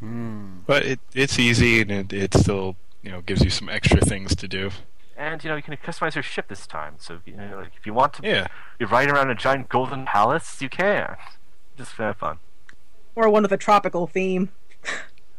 Hmm 0.00 0.58
But 0.66 0.84
it 0.84 1.00
it's 1.14 1.38
easy 1.38 1.80
and 1.82 1.90
it, 1.90 2.12
it 2.12 2.34
still 2.34 2.76
you 3.02 3.10
know 3.10 3.20
gives 3.20 3.42
you 3.44 3.50
some 3.50 3.68
extra 3.68 4.00
things 4.00 4.34
to 4.36 4.48
do. 4.48 4.70
And 5.16 5.42
you 5.44 5.50
know 5.50 5.56
you 5.56 5.62
can 5.62 5.76
customize 5.76 6.14
your 6.14 6.22
ship 6.22 6.48
this 6.48 6.66
time. 6.66 6.94
So 6.98 7.20
you 7.26 7.36
know, 7.36 7.58
like, 7.58 7.72
if 7.78 7.84
you 7.86 7.92
want 7.94 8.14
to 8.14 8.22
Yeah. 8.26 8.46
be 8.78 8.86
riding 8.86 9.14
around 9.14 9.30
a 9.30 9.34
giant 9.34 9.68
golden 9.68 10.06
palace, 10.06 10.60
you 10.62 10.68
can. 10.68 11.16
Just 11.76 11.92
have 11.92 12.16
fun. 12.16 12.38
Or 13.14 13.28
one 13.28 13.42
with 13.42 13.52
a 13.52 13.56
tropical 13.58 14.06
theme. 14.06 14.50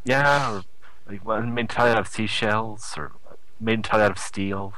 Yeah, 0.04 0.50
or 0.56 0.64
like 1.08 1.24
one 1.24 1.54
made 1.54 1.60
entirely 1.62 1.92
out 1.92 1.98
of 1.98 2.08
seashells, 2.08 2.94
or 2.96 3.12
made 3.60 3.74
entirely 3.74 4.04
out 4.06 4.10
of 4.10 4.18
steel. 4.18 4.74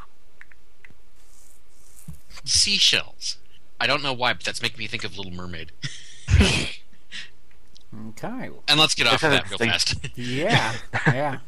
Seashells. 2.44 3.38
I 3.80 3.86
don't 3.86 4.02
know 4.02 4.12
why, 4.12 4.34
but 4.34 4.44
that's 4.44 4.60
making 4.60 4.78
me 4.78 4.86
think 4.86 5.02
of 5.04 5.16
Little 5.16 5.32
Mermaid. 5.32 5.72
Okay. 8.10 8.50
And 8.68 8.78
let's 8.80 8.94
get 8.94 9.06
off 9.06 9.22
of 9.22 9.30
that 9.30 9.48
real 9.50 9.58
fast. 9.58 9.94
Yeah, 10.16 10.74
yeah. 11.06 11.38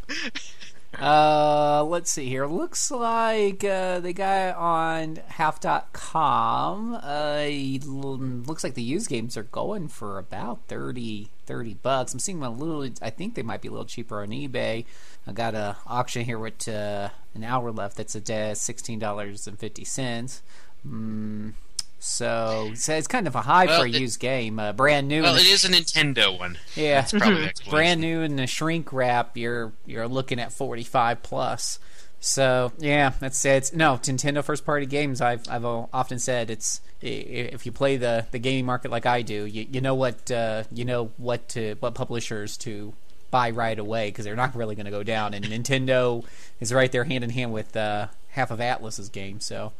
Uh, 0.99 1.85
let's 1.85 2.11
see 2.11 2.27
here. 2.29 2.47
Looks 2.47 2.91
like 2.91 3.63
uh, 3.65 4.01
the 4.01 4.13
guy 4.15 4.51
on 4.51 5.17
half.com, 5.27 6.99
uh, 7.03 7.39
he 7.43 7.81
l- 7.85 8.17
looks 8.19 8.65
like 8.65 8.75
the 8.75 8.83
used 8.83 9.11
games 9.11 9.37
are 9.37 9.43
going 9.43 9.89
for 9.89 10.19
about 10.19 10.61
30, 10.69 11.29
30 11.45 11.75
bucks. 11.75 12.15
I'm 12.15 12.19
seeing 12.19 12.41
them 12.41 12.51
a 12.51 12.55
little, 12.57 12.89
I 13.03 13.11
think 13.11 13.35
they 13.35 13.43
might 13.43 13.61
be 13.61 13.69
a 13.69 13.73
little 13.73 13.85
cheaper 13.85 14.23
on 14.23 14.29
eBay. 14.29 14.87
I 15.27 15.33
got 15.33 15.55
a 15.55 15.77
auction 15.87 16.25
here 16.25 16.39
with 16.39 16.67
uh, 16.67 17.11
an 17.35 17.45
hour 17.45 17.71
left 17.73 17.99
that's 17.99 18.15
a 18.15 18.21
day 18.21 18.53
$16.50. 18.55 20.41
Mm, 20.87 21.53
so, 21.99 22.71
so 22.75 22.95
it's 22.95 23.09
kind 23.09 23.27
of 23.27 23.35
a 23.35 23.41
high 23.43 23.67
Well, 23.67 23.81
for 23.81 23.87
a 23.87 23.91
it- 23.91 24.01
used 24.01 24.21
game. 24.21 24.59
Uh, 24.59 24.73
brand 24.73 25.09
new. 25.09 25.23
well, 25.23 25.37
it 25.37 25.47
is 25.47 25.65
a 25.65 25.69
Nintendo 25.69 26.37
one. 26.39 26.59
yeah, 26.75 27.01
That's 27.01 27.13
probably 27.13 27.51
brand 27.71 28.01
new 28.01 28.21
in 28.23 28.37
the 28.37 28.47
shrink 28.47 28.93
wrap. 28.93 29.37
You're 29.37 29.73
you're 29.87 30.09
looking 30.09 30.39
at 30.39 30.53
forty 30.53 30.85
five 30.85 31.23
plus. 31.23 31.79
So 32.21 32.73
yeah, 32.79 33.13
that's 33.21 33.45
it's 33.45 33.73
no 33.73 33.95
Nintendo 33.99 34.43
first 34.43 34.65
party 34.65 34.87
games. 34.87 35.21
I've 35.21 35.49
I've 35.49 35.65
often 35.65 36.19
said 36.19 36.51
it's 36.51 36.81
if 37.03 37.67
you 37.67 37.73
play 37.73 37.97
the 37.97 38.27
the 38.31 38.39
gaming 38.39 38.67
market 38.67 38.91
like 38.91 39.07
I 39.07 39.23
do, 39.23 39.45
you 39.45 39.67
you 39.71 39.81
know 39.81 39.95
what 39.95 40.31
uh, 40.31 40.65
you 40.73 40.85
know 40.85 41.11
what 41.19 41.49
to 41.51 41.77
what 41.81 41.95
publishers 41.95 42.57
to 42.59 42.95
buy 43.31 43.51
right 43.51 43.79
away 43.79 44.09
because 44.09 44.25
they're 44.25 44.37
not 44.37 44.55
really 44.55 44.75
going 44.77 44.87
to 44.87 44.91
go 44.93 45.03
down. 45.03 45.35
And 45.35 45.45
Nintendo 45.45 46.25
is 46.61 46.73
right 46.73 46.91
there 46.91 47.05
hand 47.05 47.23
in 47.25 47.31
hand 47.31 47.53
with 47.53 47.77
uh, 47.77 48.07
half 48.31 48.51
of 48.51 48.61
Atlus's 48.61 49.09
game. 49.09 49.41
So 49.41 49.73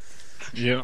Yeah. 0.53 0.83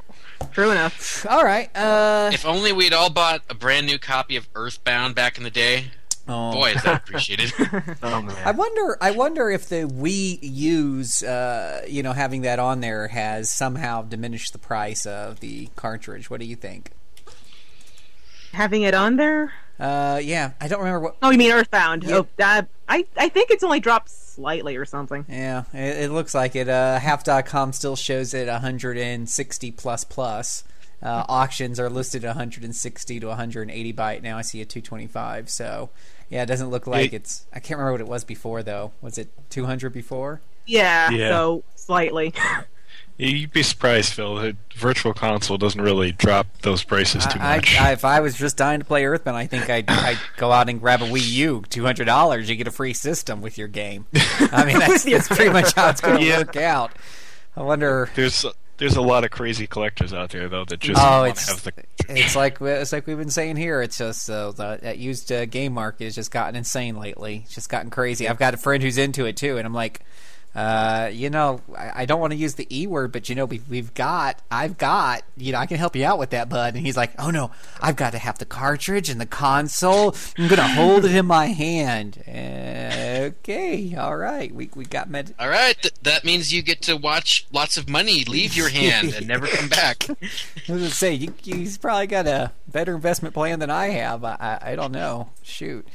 True 0.51 0.71
enough. 0.71 1.25
all 1.29 1.43
right, 1.43 1.69
uh, 1.75 2.31
If 2.33 2.45
only 2.45 2.71
we'd 2.73 2.93
all 2.93 3.09
bought 3.09 3.41
a 3.49 3.53
brand 3.53 3.85
new 3.87 3.97
copy 3.97 4.35
of 4.35 4.47
Earthbound 4.55 5.15
back 5.15 5.37
in 5.37 5.43
the 5.43 5.49
day. 5.49 5.85
oh. 6.27 6.51
Boy, 6.53 6.71
is 6.71 6.83
that 6.83 7.03
appreciated. 7.03 7.53
Oh 8.03 8.21
man. 8.21 8.35
I 8.45 8.51
wonder. 8.51 8.97
I 9.01 9.11
wonder 9.11 9.49
if 9.49 9.67
the 9.69 9.83
Wii 9.87 10.39
U's, 10.41 11.23
uh, 11.23 11.83
you 11.87 12.03
know, 12.03 12.11
having 12.13 12.41
that 12.41 12.59
on 12.59 12.81
there 12.81 13.07
has 13.07 13.49
somehow 13.49 14.01
diminished 14.01 14.51
the 14.51 14.59
price 14.59 15.05
of 15.05 15.39
the 15.39 15.69
cartridge. 15.77 16.29
What 16.29 16.39
do 16.41 16.45
you 16.45 16.55
think? 16.57 16.91
Having 18.51 18.83
it 18.83 18.93
on 18.93 19.15
there? 19.15 19.53
Uh, 19.79 20.19
yeah, 20.23 20.51
I 20.61 20.67
don't 20.67 20.79
remember 20.79 20.99
what. 20.99 21.15
Oh, 21.21 21.29
you 21.31 21.37
mean 21.37 21.51
Earthbound? 21.51 22.03
Yeah. 22.03 22.17
Oh, 22.17 22.27
that, 22.37 22.67
I, 22.87 23.05
I 23.17 23.29
think 23.29 23.49
it's 23.49 23.63
only 23.63 23.79
dropped 23.79 24.09
slightly 24.35 24.75
or 24.77 24.85
something. 24.85 25.25
Yeah, 25.29 25.63
it, 25.73 26.03
it 26.05 26.11
looks 26.11 26.33
like 26.33 26.55
it. 26.55 26.67
Uh, 26.69 26.99
Half.com 26.99 27.73
still 27.73 27.95
shows 27.95 28.33
it 28.33 28.47
160 28.47 29.71
plus 29.71 30.03
plus. 30.03 30.63
Uh, 31.01 31.25
auctions 31.27 31.79
are 31.79 31.89
listed 31.89 32.23
at 32.23 32.29
160 32.29 33.19
to 33.19 33.27
180 33.27 33.93
byte. 33.93 34.21
Now 34.23 34.37
I 34.37 34.41
see 34.41 34.61
a 34.61 34.65
225. 34.65 35.49
So 35.49 35.89
yeah, 36.29 36.43
it 36.43 36.45
doesn't 36.45 36.69
look 36.69 36.87
like 36.87 37.11
It- 37.13 37.17
it's. 37.17 37.45
I 37.53 37.59
can't 37.59 37.77
remember 37.77 37.91
what 37.93 38.01
it 38.01 38.07
was 38.07 38.23
before 38.23 38.63
though. 38.63 38.93
Was 39.01 39.17
it 39.17 39.29
200 39.49 39.91
before? 39.91 40.41
Yeah, 40.65 41.09
Yeah. 41.09 41.29
so 41.29 41.63
slightly. 41.75 42.33
You'd 43.17 43.51
be 43.53 43.61
surprised, 43.63 44.13
Phil. 44.13 44.35
The 44.35 44.57
Virtual 44.75 45.13
Console 45.13 45.57
doesn't 45.57 45.79
really 45.79 46.11
drop 46.11 46.47
those 46.63 46.83
prices 46.83 47.25
too 47.27 47.37
much. 47.39 47.79
I, 47.79 47.91
if 47.91 48.03
I 48.03 48.19
was 48.21 48.35
just 48.35 48.57
dying 48.57 48.79
to 48.79 48.85
play 48.85 49.05
Earthbound, 49.05 49.37
I 49.37 49.45
think 49.45 49.69
I'd, 49.69 49.87
I'd 49.89 50.17
go 50.37 50.51
out 50.51 50.67
and 50.67 50.79
grab 50.79 51.01
a 51.01 51.05
Wii 51.05 51.31
U, 51.33 51.63
two 51.69 51.83
hundred 51.83 52.05
dollars. 52.05 52.49
You 52.49 52.55
get 52.55 52.67
a 52.67 52.71
free 52.71 52.93
system 52.93 53.41
with 53.41 53.57
your 53.57 53.67
game. 53.67 54.07
I 54.51 54.65
mean, 54.65 54.79
that's, 54.79 55.03
that's 55.05 55.27
pretty 55.27 55.51
much 55.51 55.73
how 55.73 55.89
it's 55.89 56.01
going 56.01 56.19
to 56.19 56.25
Yeah. 56.25 56.39
work 56.39 56.55
out. 56.55 56.91
I 57.55 57.61
wonder. 57.61 58.09
there's 58.15 58.45
there's 58.77 58.95
a 58.95 59.01
lot 59.01 59.23
of 59.23 59.29
crazy 59.29 59.67
collectors 59.67 60.11
out 60.11 60.31
there 60.31 60.49
though 60.49 60.65
that 60.65 60.79
just 60.79 60.99
Oh, 61.01 61.23
it's 61.23 61.47
have 61.47 61.63
the 61.63 61.71
it's 62.09 62.35
like 62.35 62.57
it's 62.59 62.91
like 62.91 63.05
we've 63.05 63.17
been 63.19 63.29
saying 63.29 63.57
here. 63.57 63.83
It's 63.83 63.99
just 63.99 64.27
uh, 64.27 64.51
the, 64.51 64.79
that 64.81 64.97
used 64.97 65.31
uh, 65.31 65.45
game 65.45 65.73
market 65.73 66.05
has 66.05 66.15
just 66.15 66.31
gotten 66.31 66.55
insane 66.55 66.97
lately. 66.97 67.41
It's 67.45 67.53
just 67.53 67.69
gotten 67.69 67.91
crazy. 67.91 68.27
I've 68.27 68.39
got 68.39 68.55
a 68.55 68.57
friend 68.57 68.81
who's 68.81 68.97
into 68.97 69.25
it 69.25 69.37
too, 69.37 69.57
and 69.59 69.67
I'm 69.67 69.73
like, 69.75 70.01
uh, 70.55 71.09
you 71.11 71.31
know, 71.31 71.61
I, 71.75 72.03
I 72.03 72.05
don't 72.05 72.19
want 72.19 72.31
to 72.31 72.37
use 72.37 72.53
the 72.55 72.67
e 72.69 72.85
word, 72.85 73.11
but 73.11 73.27
you 73.27 73.33
know, 73.33 73.45
we've, 73.45 73.67
we've 73.67 73.93
got, 73.95 74.39
I've 74.51 74.77
got, 74.77 75.23
you 75.35 75.51
know, 75.51 75.57
I 75.57 75.65
can 75.65 75.77
help 75.77 75.95
you 75.95 76.05
out 76.05 76.19
with 76.19 76.29
that, 76.29 76.47
bud. 76.47 76.75
And 76.75 76.85
he's 76.85 76.95
like, 76.95 77.11
oh 77.17 77.31
no, 77.31 77.49
I've 77.81 77.95
got 77.95 78.11
to 78.11 78.19
have 78.19 78.37
the 78.37 78.45
cartridge 78.45 79.09
and 79.09 79.19
the 79.19 79.25
console. 79.25 80.15
I'm 80.37 80.47
gonna 80.47 80.67
hold 80.67 81.05
it 81.05 81.15
in 81.15 81.25
my 81.25 81.47
hand. 81.47 82.23
Uh, 82.27 83.31
okay, 83.39 83.95
all 83.95 84.15
right, 84.15 84.53
we 84.53 84.69
we 84.75 84.85
got 84.85 85.09
med. 85.09 85.33
All 85.39 85.49
right, 85.49 85.75
th- 85.81 85.95
that 86.03 86.23
means 86.23 86.53
you 86.53 86.61
get 86.61 86.83
to 86.83 86.97
watch 86.97 87.47
lots 87.51 87.75
of 87.77 87.89
money 87.89 88.23
leave 88.25 88.55
your 88.55 88.69
hand 88.69 89.13
and 89.13 89.27
never 89.27 89.47
come 89.47 89.69
back. 89.69 90.07
I 90.09 90.15
was 90.21 90.67
gonna 90.67 90.89
say 90.89 91.13
you, 91.13 91.33
he's 91.41 91.79
probably 91.79 92.07
got 92.07 92.27
a 92.27 92.51
better 92.67 92.93
investment 92.93 93.33
plan 93.33 93.57
than 93.57 93.71
I 93.71 93.87
have. 93.87 94.23
I, 94.23 94.37
I, 94.39 94.71
I 94.71 94.75
don't 94.75 94.91
know. 94.91 95.29
Shoot. 95.41 95.87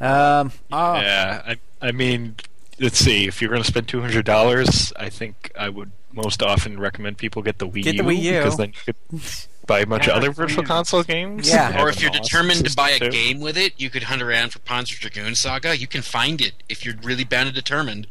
Um. 0.00 0.50
Oh. 0.72 0.94
yeah. 0.96 1.42
I 1.46 1.56
I 1.80 1.92
mean, 1.92 2.36
let's 2.80 2.98
see. 2.98 3.26
If 3.26 3.40
you're 3.40 3.50
going 3.50 3.62
to 3.62 3.66
spend 3.68 3.88
two 3.88 4.00
hundred 4.00 4.24
dollars, 4.24 4.92
I 4.96 5.08
think 5.08 5.50
I 5.58 5.68
would 5.68 5.92
most 6.12 6.42
often 6.42 6.78
recommend 6.80 7.18
people 7.18 7.42
get 7.42 7.58
the 7.58 7.68
Wii 7.68 7.82
Get 7.82 7.94
U 7.96 8.02
the 8.02 8.08
Wii 8.08 8.18
U. 8.22 8.32
because 8.38 8.56
then 8.56 8.72
you 8.86 8.94
could 8.94 9.22
buy 9.66 9.80
a 9.80 9.86
bunch 9.86 10.06
Yeah, 10.06 10.12
of 10.12 10.18
other 10.18 10.30
Virtual 10.30 10.62
U. 10.62 10.66
Console 10.66 11.02
games. 11.02 11.48
Yeah. 11.48 11.82
Or 11.82 11.88
if 11.88 12.00
you're 12.00 12.10
determined 12.10 12.64
to 12.66 12.74
buy 12.74 12.90
a 12.90 12.98
too. 12.98 13.10
game 13.10 13.40
with 13.40 13.58
it, 13.58 13.74
you 13.76 13.90
could 13.90 14.04
hunt 14.04 14.22
around 14.22 14.52
for 14.52 14.60
Panzer 14.60 14.98
Dragoon 14.98 15.34
Saga. 15.34 15.76
You 15.76 15.86
can 15.86 16.02
find 16.02 16.40
it 16.40 16.54
if 16.68 16.84
you're 16.84 16.94
really 17.02 17.24
bound 17.24 17.48
and 17.48 17.54
determined. 17.54 18.06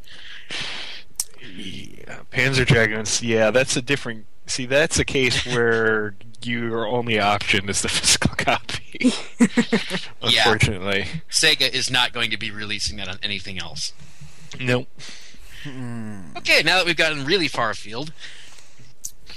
Yeah, 1.55 2.19
Panzer 2.31 2.65
Dragons. 2.65 3.21
Yeah, 3.23 3.51
that's 3.51 3.75
a 3.77 3.81
different. 3.81 4.25
See, 4.47 4.65
that's 4.65 4.99
a 4.99 5.05
case 5.05 5.45
where 5.55 6.15
your 6.43 6.87
only 6.87 7.19
option 7.19 7.67
is 7.69 7.81
the 7.81 7.89
physical 7.89 8.35
copy. 8.35 9.11
Unfortunately, 10.21 11.05
Sega 11.29 11.73
is 11.73 11.89
not 11.89 12.13
going 12.13 12.29
to 12.31 12.37
be 12.37 12.51
releasing 12.51 12.97
that 12.97 13.07
on 13.07 13.17
anything 13.23 13.59
else. 13.59 13.93
Nope. 14.59 14.87
Okay, 16.37 16.61
now 16.63 16.77
that 16.77 16.85
we've 16.85 16.95
gotten 16.95 17.25
really 17.25 17.47
far 17.47 17.71
afield, 17.71 18.11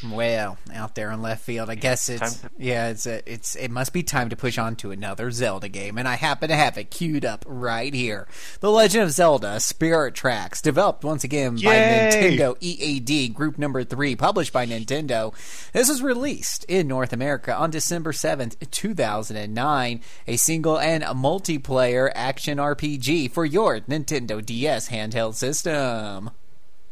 Well, 0.05 0.59
out 0.73 0.95
there 0.95 1.11
in 1.11 1.23
left 1.23 1.45
field, 1.45 1.69
I 1.69 1.75
guess 1.75 2.09
it's 2.09 2.41
Time 2.41 2.51
yeah, 2.57 2.89
it's 2.89 3.07
a, 3.07 3.31
it's 3.31 3.57
it 3.57 3.71
must 3.71 3.93
be 3.93 4.03
time 4.03 4.29
to 4.29 4.37
push 4.37 4.57
on 4.57 4.77
to 4.77 4.93
another 4.93 5.31
Zelda 5.31 5.69
game, 5.69 5.99
and 5.99 6.07
I 6.07 6.15
happen 6.15 6.49
to 6.51 6.55
have 6.55 6.79
it 6.79 6.91
queued 6.91 7.25
up 7.25 7.45
right 7.49 7.93
here. 7.93 8.29
The 8.61 8.71
Legend 8.71 9.05
of 9.05 9.11
Zelda: 9.11 9.59
Spirit 9.59 10.15
Tracks, 10.15 10.63
developed 10.63 11.05
once 11.05 11.25
again 11.25 11.57
by 11.57 11.75
Nintendo 11.75 12.57
EAD 12.61 13.35
Group 13.35 13.59
Number 13.59 13.83
Three, 13.83 14.15
published 14.15 14.53
by 14.53 14.67
Nintendo. 14.67 15.35
This 15.73 15.89
was 15.89 16.03
released 16.03 16.65
in 16.65 16.87
North 16.87 17.13
America 17.13 17.55
on 17.55 17.71
December 17.71 18.13
seventh, 18.13 18.71
two 18.71 18.95
thousand 18.95 19.37
and 19.37 19.55
nine. 19.55 20.01
A 20.29 20.37
single 20.37 20.79
and 20.79 21.03
multiplayer 21.03 22.11
action 22.15 22.59
RPG 22.59 23.33
for 23.33 23.45
your 23.45 23.81
Nintendo 23.81 24.45
DS 24.45 24.91
handheld 24.91 25.35
system. 25.35 26.31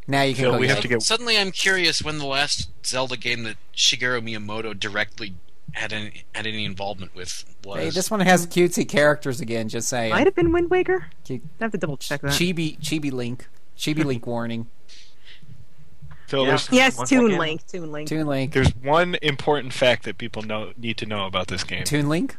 Now 0.09 0.23
you 0.23 0.35
can 0.35 0.45
Phil, 0.45 0.53
go. 0.53 0.59
we 0.59 0.69
have 0.69 0.81
to 0.81 0.89
get. 0.89 1.03
suddenly 1.03 1.37
I'm 1.37 1.51
curious 1.51 2.03
when 2.03 2.19
the 2.19 2.27
last 2.27 2.69
Zelda 2.87 3.17
game 3.17 3.43
that 3.43 3.57
Shigeru 3.75 4.23
Miyamoto 4.23 4.79
directly 4.79 5.35
had 5.73 5.93
any 5.93 6.25
had 6.35 6.47
any 6.47 6.65
involvement 6.65 7.15
with 7.15 7.45
was. 7.65 7.79
Hey, 7.81 7.91
this 7.91 8.11
one 8.11 8.21
has 8.21 8.47
cutesy 8.47 8.89
characters 8.89 9.41
again. 9.41 9.69
Just 9.69 9.89
saying. 9.89 10.11
Might 10.13 10.27
have 10.27 10.35
been 10.35 10.53
Wind 10.53 10.71
Waker. 10.71 11.07
Cute. 11.25 11.43
I 11.61 11.65
have 11.65 11.73
to 11.73 11.79
double 11.79 11.97
check 11.97 12.21
that. 12.23 12.31
Chibi, 12.31 12.79
Chibi 12.81 13.11
Link, 13.13 13.47
Chibi 13.77 14.05
Link 14.05 14.27
warning. 14.29 14.67
Phil, 16.29 16.47
Yeah. 16.47 16.59
Yes, 16.73 16.97
Once 16.99 17.11
Toon 17.11 17.27
again- 17.27 17.39
Link. 17.39 17.67
Toon 17.67 17.93
Link. 17.93 18.09
Toon 18.09 18.27
Link, 18.27 18.53
there's 18.53 18.75
one 18.77 19.17
important 19.23 19.73
fact 19.73 20.05
that 20.05 20.19
people 20.19 20.43
know 20.43 20.73
need 20.77 20.97
to 20.99 21.07
know 21.07 21.27
about 21.27 21.49
this 21.49 21.63
game. 21.65 21.85
Toon 21.85 22.09
Link, 22.09 22.37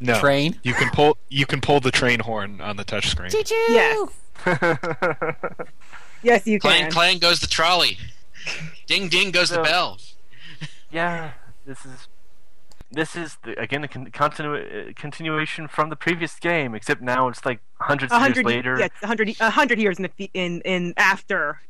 no, 0.00 0.18
train. 0.20 0.58
You 0.62 0.74
can 0.74 0.90
pull. 0.90 1.16
You 1.28 1.46
can 1.46 1.60
pull 1.60 1.80
the 1.80 1.90
train 1.90 2.20
horn 2.20 2.60
on 2.60 2.76
the 2.76 2.84
touchscreen. 2.84 3.32
Yes. 3.68 4.08
Yes, 6.22 6.46
you 6.46 6.58
clang 6.58 6.82
can. 6.82 6.90
clang 6.90 6.92
clang 6.92 7.18
goes 7.18 7.40
the 7.40 7.46
trolley. 7.46 7.98
Ding 8.86 9.08
ding 9.08 9.30
goes 9.30 9.50
the 9.50 9.62
bell. 9.62 9.98
yeah, 10.90 11.32
this 11.66 11.84
is 11.84 12.08
this 12.92 13.14
is 13.14 13.36
the, 13.44 13.58
again 13.60 13.84
a 13.84 13.88
con- 13.88 14.10
continu- 14.10 14.90
uh, 14.90 14.92
continuation 14.96 15.68
from 15.68 15.90
the 15.90 15.96
previous 15.96 16.38
game, 16.38 16.74
except 16.74 17.00
now 17.00 17.28
it's 17.28 17.44
like 17.46 17.60
hundreds 17.80 18.12
of 18.12 18.18
years 18.20 18.26
hundred. 18.36 18.46
later. 18.46 18.78
Yes, 18.78 18.90
a 19.02 19.06
hundred. 19.06 19.34
A 19.40 19.50
hundred 19.50 19.78
years 19.78 19.98
in 19.98 20.02
the 20.16 20.30
in 20.34 20.60
in 20.62 20.94
after. 20.96 21.60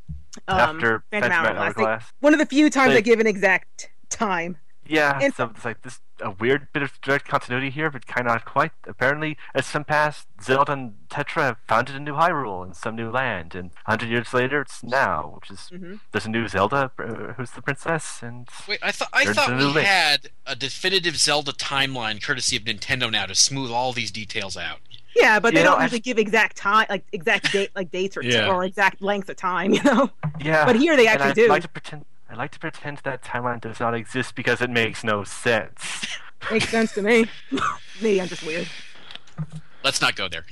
Um, 0.47 0.59
After 0.77 1.03
Phantom 1.11 1.31
Phantom 1.31 1.33
Hourglass. 1.57 1.75
They- 1.75 1.83
Hourglass. 1.83 2.13
one 2.21 2.33
of 2.35 2.39
the 2.39 2.47
few 2.47 2.71
times 2.71 2.93
They- 2.93 2.99
I 2.99 3.01
give 3.01 3.19
an 3.19 3.27
exact 3.27 3.91
time. 4.11 4.59
Yeah, 4.87 5.19
And- 5.21 5.35
so 5.35 5.51
it's 5.55 5.65
like 5.65 5.83
this 5.83 5.99
a 6.23 6.31
weird 6.31 6.69
bit 6.73 6.83
of 6.83 7.01
direct 7.01 7.27
continuity 7.29 7.71
here, 7.71 7.91
but 7.91 8.07
kind 8.07 8.27
of 8.27 8.33
not 8.35 8.45
quite. 8.45 8.73
Apparently, 8.87 9.37
as 9.55 9.67
some 9.67 9.85
past, 9.85 10.27
Zelda 10.43 10.73
and 10.73 10.95
Tetra 11.09 11.43
have 11.43 11.57
founded 11.67 11.97
a 11.97 12.01
new 12.01 12.15
Hyrule 12.15 12.65
and 12.65 12.77
some 12.77 12.95
new 12.97 13.11
land, 13.11 13.55
and 13.55 13.71
hundred 13.87 14.11
years 14.11 14.33
later, 14.35 14.61
it's 14.61 14.83
now, 14.83 15.33
which 15.41 15.51
is 15.51 15.71
Mhm. 15.73 16.01
there's 16.13 16.27
a 16.27 16.31
new 16.31 16.47
Zelda 16.49 16.91
uh, 16.99 17.33
who's 17.35 17.53
the 17.53 17.63
princess, 17.63 18.23
and 18.23 18.49
Wait, 18.69 18.79
I 18.83 18.93
thought 18.93 19.09
I 19.13 19.25
thought 19.33 19.51
we 19.51 19.57
new 19.57 19.69
Link. 19.69 19.87
had 19.87 20.31
a 20.47 20.55
definitive 20.57 21.17
Zelda 21.17 21.53
timeline 21.53 22.23
courtesy 22.23 22.57
of 22.57 22.65
Nintendo 22.65 23.11
now 23.11 23.27
to 23.27 23.35
smooth 23.35 23.71
all 23.71 23.93
these 23.93 24.11
details 24.11 24.57
out. 24.57 24.79
Yeah, 25.17 25.41
but 25.41 25.55
they 25.55 25.61
You 25.61 25.65
know, 25.65 25.73
don't 25.73 25.81
I- 25.81 25.85
usually 25.85 26.01
give 26.01 26.19
exact 26.19 26.57
time, 26.57 26.87
like 26.89 27.05
exact 27.13 27.51
date, 27.53 27.71
like 27.75 27.91
dates 27.91 28.17
or, 28.17 28.23
Yeah. 28.23 28.47
or 28.47 28.63
exact 28.65 29.03
length 29.03 29.29
of 29.29 29.37
time. 29.37 29.73
You 29.75 29.83
know. 29.83 30.11
yeah. 30.41 30.65
But 30.65 30.77
here 30.77 30.97
they 30.97 31.09
actually 31.09 31.31
I'd 31.31 31.35
do. 31.35 31.49
Like 31.49 31.63
to 31.63 31.69
pretend, 31.69 32.05
I 32.31 32.35
like 32.37 32.53
to 32.53 32.59
pretend 32.61 32.99
that 33.05 33.23
timeline 33.23 33.61
does 33.61 33.81
not 33.81 33.95
exist 33.95 34.35
because 34.35 34.61
it 34.61 34.71
makes 34.71 35.03
no 35.05 35.25
sense. 35.25 36.07
Makes 36.51 36.69
sense 36.71 36.95
to 36.95 37.03
me. 37.03 37.27
me, 38.01 38.19
I'm 38.21 38.27
just 38.29 38.43
weird. 38.47 38.67
Let's 39.85 40.01
not 40.01 40.17
go 40.17 40.27
there. 40.29 40.45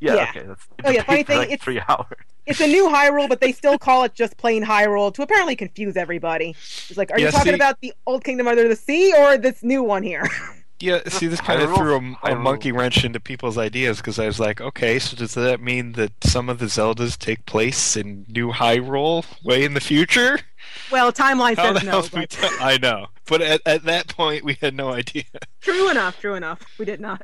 Yeah, 0.00 0.14
Yeah. 0.14 0.26
okay. 0.30 0.42
That's 0.46 0.66
Oh, 0.84 0.90
yeah, 0.90 1.02
funny 1.04 1.22
thing, 1.22 1.38
like 1.38 1.46
it's- 1.50 1.62
three 1.62 1.80
hours. 1.88 2.06
It's 2.44 2.60
a 2.60 2.66
new 2.66 2.88
Hyrule, 2.88 3.28
but 3.28 3.40
they 3.40 3.52
still 3.52 3.78
call 3.78 4.02
it 4.02 4.14
just 4.14 4.36
plain 4.36 4.64
Hyrule 4.64 5.14
to 5.14 5.22
apparently 5.22 5.54
confuse 5.54 5.96
everybody. 5.96 6.50
It's 6.50 6.96
like, 6.96 7.12
are 7.12 7.18
you 7.20 7.30
talking 7.30 7.52
see- 7.52 7.54
about 7.54 7.80
the 7.80 7.92
old 8.06 8.24
Kingdom 8.24 8.48
under 8.48 8.66
the 8.68 8.74
sea 8.76 9.14
or 9.16 9.38
this 9.38 9.62
new 9.62 9.82
one 9.82 10.02
here? 10.02 10.28
Yeah, 10.80 11.00
see, 11.08 11.28
this 11.28 11.40
kind 11.40 11.62
of 11.62 11.72
threw 11.76 12.16
a, 12.24 12.32
a 12.32 12.34
monkey 12.34 12.72
wrench 12.72 13.04
into 13.04 13.20
people's 13.20 13.56
ideas 13.56 13.98
because 13.98 14.18
I 14.18 14.26
was 14.26 14.40
like, 14.40 14.60
okay, 14.60 14.98
so 14.98 15.16
does 15.16 15.34
that 15.34 15.60
mean 15.62 15.92
that 15.92 16.10
some 16.24 16.48
of 16.48 16.58
the 16.58 16.66
Zeldas 16.66 17.16
take 17.16 17.46
place 17.46 17.96
in 17.96 18.26
New 18.28 18.50
Hyrule 18.50 19.24
way 19.44 19.62
in 19.62 19.74
the 19.74 19.80
future? 19.80 20.40
Well, 20.90 21.12
timeline 21.12 21.56
How 21.56 21.74
says 21.74 21.84
no. 21.84 21.90
hell 21.90 22.02
do 22.02 22.08
we 22.14 22.20
But 22.22 22.30
tell? 22.30 22.50
I 22.60 22.78
know, 22.78 23.06
but 23.26 23.40
at, 23.42 23.60
at 23.66 23.84
that 23.84 24.08
point, 24.08 24.44
we 24.44 24.54
had 24.60 24.74
no 24.74 24.90
idea. 24.92 25.24
true 25.60 25.90
enough, 25.90 26.20
true 26.20 26.34
enough. 26.34 26.60
We 26.78 26.84
did 26.84 27.00
not. 27.00 27.22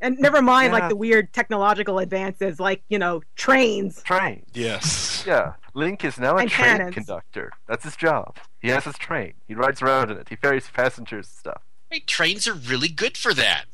And 0.00 0.18
never 0.18 0.42
mind, 0.42 0.72
Yeah. 0.72 0.80
like 0.80 0.88
the 0.90 0.96
weird 0.96 1.32
technological 1.32 1.98
advances, 1.98 2.60
like 2.60 2.82
you 2.88 2.98
know, 2.98 3.22
trains. 3.36 4.02
Trains. 4.02 4.46
Yes. 4.52 5.24
Yeah, 5.26 5.54
Link 5.72 6.04
is 6.04 6.18
now 6.18 6.36
a 6.36 6.40
And 6.42 6.50
train 6.50 6.76
cannons. 6.76 6.94
conductor. 6.94 7.50
That's 7.66 7.84
his 7.84 7.96
job. 7.96 8.36
He 8.60 8.68
has 8.68 8.84
his 8.84 8.98
train. 8.98 9.34
He 9.48 9.54
rides 9.54 9.80
around 9.80 10.10
in 10.10 10.18
it. 10.18 10.28
He 10.28 10.36
ferries 10.36 10.68
passengers 10.72 11.26
and 11.26 11.38
stuff. 11.38 11.62
Hey, 11.90 12.00
trains 12.00 12.46
are 12.48 12.54
really 12.54 12.88
good 12.88 13.16
for 13.16 13.32
that. 13.34 13.64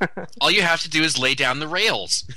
all 0.40 0.50
you 0.50 0.62
have 0.62 0.80
to 0.82 0.90
do 0.90 1.02
is 1.02 1.18
lay 1.18 1.34
down 1.34 1.58
the 1.60 1.68
rails. 1.68 2.28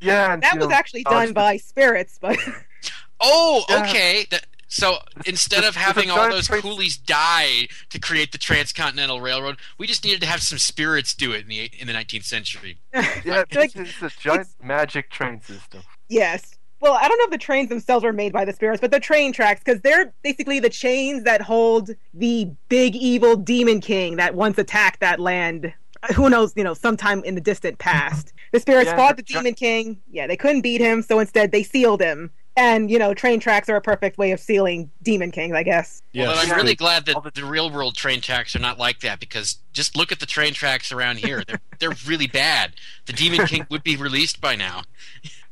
Yeah, 0.00 0.32
and, 0.34 0.42
That 0.42 0.58
was 0.58 0.70
actually 0.70 1.04
dodge 1.04 1.12
done 1.12 1.26
the- 1.28 1.34
by 1.34 1.56
spirits, 1.58 2.18
but 2.20 2.38
Oh, 3.20 3.64
Yeah. 3.68 3.82
okay. 3.84 4.26
That, 4.30 4.46
so 4.72 4.96
instead 5.26 5.64
of 5.64 5.76
having 5.76 6.10
all 6.10 6.30
those 6.30 6.46
train- 6.46 6.62
coolies 6.62 6.96
die 6.96 7.68
to 7.90 7.98
create 7.98 8.32
the 8.32 8.38
transcontinental 8.38 9.20
railroad, 9.20 9.58
we 9.78 9.86
just 9.86 10.02
needed 10.04 10.20
to 10.22 10.26
have 10.26 10.40
some 10.40 10.58
spirits 10.58 11.14
do 11.14 11.32
it 11.32 11.42
in 11.42 11.48
the 11.48 11.70
in 11.78 11.86
the 11.86 11.92
19th 11.92 12.24
century. 12.24 12.78
Yeah, 13.24 13.44
Like, 13.54 13.76
it's, 13.76 13.76
it's 13.76 14.02
a 14.02 14.10
giant 14.20 14.48
magic 14.62 15.10
train 15.10 15.40
system. 15.42 15.82
yes. 16.08 16.56
Well, 16.80 16.94
I 16.94 17.06
don't 17.06 17.16
know 17.18 17.24
if 17.26 17.30
the 17.30 17.38
trains 17.38 17.68
themselves 17.68 18.02
were 18.04 18.12
made 18.12 18.32
by 18.32 18.44
the 18.44 18.52
spirits, 18.52 18.80
but 18.80 18.90
the 18.90 18.98
train 18.98 19.32
tracks, 19.32 19.60
because 19.64 19.80
they're 19.82 20.12
basically 20.24 20.58
the 20.58 20.68
chains 20.68 21.22
that 21.22 21.40
hold 21.40 21.90
the 22.12 22.50
big 22.68 22.96
evil 22.96 23.36
demon 23.36 23.80
king 23.80 24.16
that 24.16 24.34
once 24.34 24.58
attacked 24.58 24.98
that 24.98 25.20
land. 25.20 25.72
Uh, 26.02 26.12
who 26.14 26.28
knows, 26.28 26.52
you 26.56 26.64
know, 26.64 26.74
sometime 26.74 27.22
in 27.22 27.36
the 27.36 27.40
distant 27.40 27.78
past. 27.78 28.32
The 28.50 28.58
spirits 28.58 28.88
Yeah, 28.90 28.96
fought 28.96 29.16
the 29.16 29.22
the 29.22 29.26
gi- 29.26 29.34
demon 29.34 29.54
king. 29.54 30.00
Yeah, 30.10 30.26
they 30.26 30.36
couldn't 30.36 30.62
beat 30.62 30.80
him, 30.80 31.02
so 31.02 31.20
instead 31.20 31.52
they 31.52 31.62
sealed 31.62 32.00
him. 32.02 32.32
And, 32.56 32.90
you 32.90 32.98
know, 32.98 33.14
train 33.14 33.40
tracks 33.40 33.68
are 33.70 33.76
a 33.76 33.80
perfect 33.80 34.18
way 34.18 34.30
of 34.32 34.38
sealing 34.40 34.90
demon 35.02 35.30
kings, 35.30 35.54
I 35.54 35.62
guess. 35.62 36.02
yeah 36.12 36.28
Although 36.28 36.40
I'm 36.42 36.50
really 36.56 36.74
glad 36.74 37.06
that 37.06 37.22
the- 37.22 37.30
the 37.40 37.44
real 37.46 37.70
world 37.70 37.96
train 37.96 38.20
tracks 38.20 38.54
are 38.54 38.58
not 38.58 38.78
like 38.78 39.00
that 39.00 39.20
because 39.20 39.56
just 39.72 39.96
look 39.96 40.12
at 40.12 40.20
the 40.20 40.26
train 40.26 40.52
tracks 40.52 40.92
around 40.92 41.18
here. 41.18 41.42
They're 41.46 41.60
they're 41.78 41.96
really 42.06 42.26
bad. 42.26 42.74
The 43.06 43.14
Demon 43.14 43.46
King 43.46 43.66
would 43.70 43.82
be 43.82 43.96
released 43.96 44.40
by 44.40 44.56
now. 44.56 44.82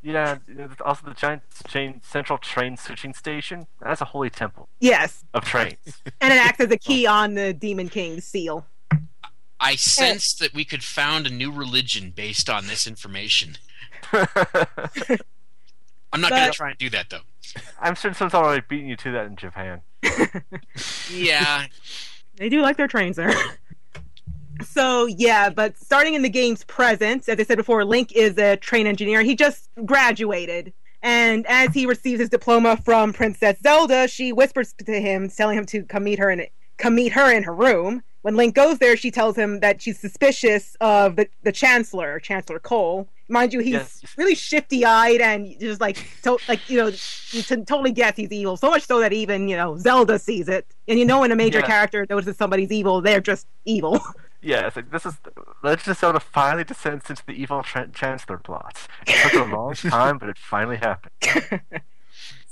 Yeah, 0.03 0.39
also 0.83 1.09
the 1.09 1.13
giant 1.13 1.43
chain, 1.69 2.01
central 2.03 2.39
train 2.39 2.79
switching 2.79 3.13
station. 3.13 3.67
That's 3.83 4.01
a 4.01 4.07
holy 4.07 4.31
temple 4.31 4.67
Yes, 4.81 5.25
of 5.35 5.45
trains. 5.45 5.77
and 6.23 6.33
it 6.33 6.39
acts 6.39 6.59
as 6.61 6.71
a 6.71 6.79
key 6.79 7.07
on 7.07 7.35
the 7.35 7.53
Demon 7.53 7.91
King's 7.91 8.25
seal. 8.25 8.65
I 9.61 9.77
sense 9.77 10.33
that 10.37 10.55
we 10.55 10.65
could 10.65 10.83
found 10.83 11.27
a 11.27 11.31
new 11.31 11.53
religion 11.53 12.15
based 12.17 12.49
on 12.49 12.67
this 12.67 12.87
information. 12.87 13.59
I'm 16.13 16.21
not 16.21 16.31
gonna 16.31 16.53
try 16.53 16.71
and 16.71 16.79
do 16.79 16.91
that 16.91 17.11
though. 17.11 17.21
I'm 17.81 17.95
sure 17.95 18.13
someone's 18.15 18.35
already 18.35 18.65
beaten 18.69 18.89
you 18.89 18.97
to 18.97 19.13
that 19.13 19.27
in 19.27 19.37
Japan. 19.37 19.83
Yeah, 21.13 21.67
They 22.37 22.49
do 22.49 22.63
like 22.63 22.77
their 22.77 22.87
trains 22.87 23.17
there. 23.17 23.35
so 24.65 25.07
yeah, 25.07 25.51
but 25.51 25.77
starting 25.77 26.15
in 26.15 26.23
the 26.23 26.29
game's 26.29 26.65
present, 26.65 27.29
as 27.29 27.39
I 27.41 27.43
said 27.43 27.57
before, 27.57 27.85
Link 27.85 28.13
is 28.13 28.39
a 28.39 28.57
train 28.57 28.87
engineer. 28.87 29.23
He 29.23 29.35
just 29.35 29.69
graduated. 29.85 30.73
And 31.03 31.47
as 31.47 31.73
he 31.73 31.87
receives 31.87 32.21
his 32.21 32.29
diploma 32.29 32.77
from 32.77 33.13
Princess 33.13 33.59
Zelda, 33.63 34.07
she 34.07 34.33
whispers 34.33 34.75
to 34.85 35.01
him, 35.01 35.29
telling 35.31 35.57
him 35.59 35.67
to 35.67 35.83
come 35.85 36.05
meet 36.05 36.19
her 36.19 36.31
in 36.31 36.47
come 36.77 36.95
meet 36.95 37.13
her 37.13 37.33
in 37.33 37.43
her 37.43 37.55
room. 37.55 38.03
When 38.23 38.37
Link 38.37 38.55
goes 38.55 38.79
there, 38.79 38.97
she 38.97 39.11
tells 39.11 39.37
him 39.37 39.61
that 39.61 39.81
she's 39.81 39.99
suspicious 39.99 40.77
of 40.81 41.17
the, 41.17 41.29
the 41.43 41.53
Chancellor, 41.53 42.21
Chancellor 42.21 42.59
Cole. 42.59 43.09
Mind 43.31 43.53
you, 43.53 43.61
he's 43.61 43.73
Yes. 43.75 44.03
really 44.17 44.35
shifty-eyed 44.35 45.21
and 45.21 45.59
just 45.61 45.81
like, 45.81 46.05
to, 46.25 46.37
like 46.49 46.69
you 46.69 46.77
know, 46.79 46.91
you 47.31 47.43
can 47.45 47.65
totally 47.65 47.93
guess 47.93 48.17
he's 48.17 48.33
evil. 48.33 48.57
So 48.57 48.71
much 48.71 48.85
so 48.87 48.99
that 49.01 49.13
even 49.13 49.49
you 49.49 49.57
know 49.57 49.77
Zelda 49.79 50.19
sees 50.19 50.49
it, 50.49 50.67
and 50.89 50.99
you 50.99 51.05
know 51.05 51.21
when 51.21 51.31
a 51.33 51.37
major 51.37 51.61
Yeah. 51.61 51.67
character 51.67 52.07
notices 52.11 52.37
somebody's 52.37 52.73
evil, 52.73 53.01
they're 53.01 53.21
just 53.21 53.47
evil. 53.65 54.01
Yeah, 54.43 54.67
it's 54.69 54.75
like 54.75 54.91
this 54.91 55.05
is 55.05 55.19
Legend 55.63 55.89
of 55.89 55.99
Zelda 55.99 56.19
finally 56.19 56.65
descends 56.65 57.11
into 57.11 57.23
the 57.27 57.33
evil 57.35 57.63
tra- 57.63 57.89
Chancellor 57.93 58.39
plot. 58.39 58.75
It 59.07 59.23
took 59.31 59.35
a 59.35 59.45
long 59.55 59.75
time, 59.75 60.17
but 60.17 60.31
it 60.31 60.39
finally 60.39 60.79
happened. 60.79 61.61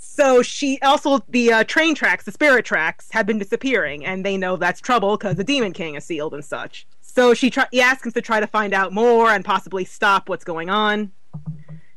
So 0.00 0.42
she 0.42 0.80
also 0.82 1.20
the 1.28 1.52
uh, 1.52 1.64
train 1.64 1.94
tracks, 1.94 2.24
the 2.24 2.32
spirit 2.32 2.64
tracks, 2.64 3.08
have 3.12 3.24
been 3.24 3.38
disappearing, 3.38 4.04
and 4.04 4.26
they 4.26 4.36
know 4.36 4.56
that's 4.56 4.80
trouble 4.80 5.16
because 5.16 5.36
the 5.36 5.44
Demon 5.44 5.72
King 5.72 5.94
is 5.94 6.04
sealed 6.04 6.34
and 6.34 6.44
such. 6.44 6.86
So 7.08 7.34
she 7.34 7.50
try- 7.50 7.66
he 7.72 7.80
asks 7.80 8.06
him 8.06 8.12
to 8.12 8.20
try 8.22 8.38
to 8.38 8.46
find 8.46 8.72
out 8.72 8.92
more 8.92 9.30
and 9.30 9.44
possibly 9.44 9.84
stop 9.84 10.28
what's 10.28 10.44
going 10.44 10.70
on. 10.70 11.10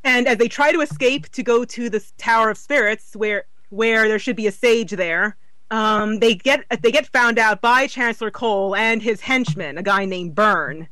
And 0.03 0.27
as 0.27 0.37
they 0.37 0.47
try 0.47 0.71
to 0.71 0.81
escape 0.81 1.29
to 1.29 1.43
go 1.43 1.63
to 1.63 1.89
the 1.89 2.03
Tower 2.17 2.49
of 2.49 2.57
Spirits, 2.57 3.15
where 3.15 3.45
where 3.69 4.07
there 4.07 4.19
should 4.19 4.35
be 4.35 4.47
a 4.47 4.51
sage 4.51 4.91
there, 4.91 5.37
um, 5.69 6.19
they 6.19 6.33
get 6.33 6.65
they 6.81 6.91
get 6.91 7.05
found 7.07 7.37
out 7.37 7.61
by 7.61 7.87
Chancellor 7.87 8.31
Cole 8.31 8.75
and 8.75 9.01
his 9.01 9.21
henchman, 9.21 9.77
a 9.77 9.83
guy 9.83 10.05
named 10.05 10.33
Byrne. 10.33 10.87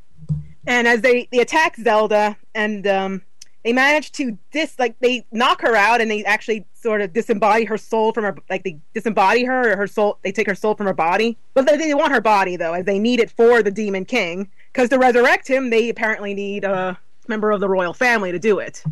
And 0.66 0.86
as 0.86 1.00
they, 1.00 1.26
they 1.32 1.40
attack 1.40 1.76
Zelda, 1.76 2.36
and 2.54 2.86
um, 2.86 3.22
they 3.64 3.72
manage 3.72 4.12
to 4.12 4.38
dis 4.52 4.78
like 4.78 4.98
they 5.00 5.26
knock 5.32 5.60
her 5.62 5.74
out, 5.74 6.00
and 6.00 6.10
they 6.10 6.24
actually 6.24 6.66
sort 6.74 7.00
of 7.00 7.12
disembody 7.12 7.68
her 7.68 7.76
soul 7.76 8.12
from 8.12 8.24
her 8.24 8.36
like 8.48 8.64
they 8.64 8.78
disembody 8.94 9.46
her 9.46 9.72
or 9.72 9.76
her 9.76 9.86
soul. 9.86 10.18
They 10.22 10.32
take 10.32 10.46
her 10.46 10.54
soul 10.54 10.74
from 10.74 10.86
her 10.86 10.94
body, 10.94 11.36
but 11.54 11.66
they, 11.66 11.76
they 11.76 11.94
want 11.94 12.12
her 12.12 12.20
body 12.20 12.56
though, 12.56 12.72
as 12.72 12.84
they 12.84 12.98
need 12.98 13.20
it 13.20 13.30
for 13.30 13.62
the 13.62 13.70
Demon 13.70 14.04
King. 14.04 14.48
Because 14.72 14.88
to 14.90 14.98
resurrect 14.98 15.48
him, 15.48 15.70
they 15.70 15.88
apparently 15.88 16.32
need 16.32 16.64
a 16.64 16.98
member 17.28 17.50
of 17.50 17.60
the 17.60 17.68
royal 17.68 17.92
family 17.92 18.32
to 18.32 18.38
do 18.38 18.58
it. 18.58 18.82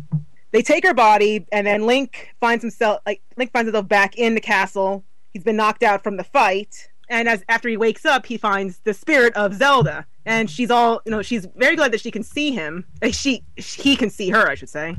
They 0.51 0.61
take 0.61 0.85
her 0.85 0.93
body, 0.93 1.45
and 1.51 1.67
then 1.67 1.85
Link 1.85 2.33
finds 2.39 2.63
himself 2.63 3.01
like 3.05 3.21
Link 3.37 3.51
finds 3.51 3.67
himself 3.67 3.87
back 3.87 4.17
in 4.17 4.35
the 4.35 4.41
castle. 4.41 5.03
He's 5.31 5.43
been 5.43 5.55
knocked 5.55 5.83
out 5.83 6.03
from 6.03 6.17
the 6.17 6.23
fight, 6.23 6.88
and 7.09 7.27
as 7.27 7.43
after 7.49 7.69
he 7.69 7.77
wakes 7.77 8.05
up, 8.05 8.25
he 8.25 8.37
finds 8.37 8.79
the 8.83 8.93
spirit 8.93 9.35
of 9.35 9.53
Zelda, 9.53 10.05
and 10.25 10.49
she's 10.49 10.71
all 10.71 11.01
you 11.05 11.11
know. 11.11 11.21
She's 11.21 11.47
very 11.55 11.75
glad 11.75 11.91
that 11.91 12.01
she 12.01 12.11
can 12.11 12.23
see 12.23 12.51
him. 12.51 12.85
Like 13.01 13.13
she, 13.13 13.43
he 13.55 13.95
can 13.95 14.09
see 14.09 14.29
her, 14.29 14.47
I 14.49 14.55
should 14.55 14.69
say, 14.69 14.95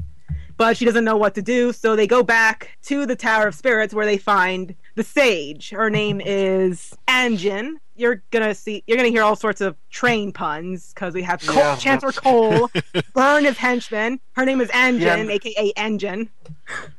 but 0.56 0.76
she 0.76 0.84
doesn't 0.84 1.04
know 1.04 1.16
what 1.16 1.34
to 1.36 1.42
do. 1.42 1.72
So 1.72 1.96
they 1.96 2.06
go 2.06 2.22
back 2.22 2.76
to 2.84 3.06
the 3.06 3.16
Tower 3.16 3.46
of 3.48 3.54
Spirits, 3.54 3.94
where 3.94 4.06
they 4.06 4.18
find 4.18 4.74
the 4.96 5.04
sage. 5.04 5.70
Her 5.70 5.88
name 5.90 6.20
is 6.24 6.94
Anjean. 7.08 7.74
You're 7.96 8.22
gonna 8.30 8.54
see. 8.54 8.82
You're 8.86 8.96
gonna 8.96 9.10
hear 9.10 9.22
all 9.22 9.36
sorts 9.36 9.60
of 9.60 9.76
train 9.90 10.32
puns 10.32 10.92
because 10.94 11.12
we 11.12 11.22
have 11.22 11.40
Cole, 11.46 11.56
Yeah, 11.56 11.76
Chancellor 11.76 12.12
Cole, 12.12 12.70
Byrne 13.14 13.44
his 13.44 13.58
henchman. 13.58 14.20
Her 14.32 14.46
name 14.46 14.60
is 14.62 14.70
Anjean, 14.70 15.26
Yeah. 15.26 15.32
aka 15.32 15.72
Engine. 15.76 16.30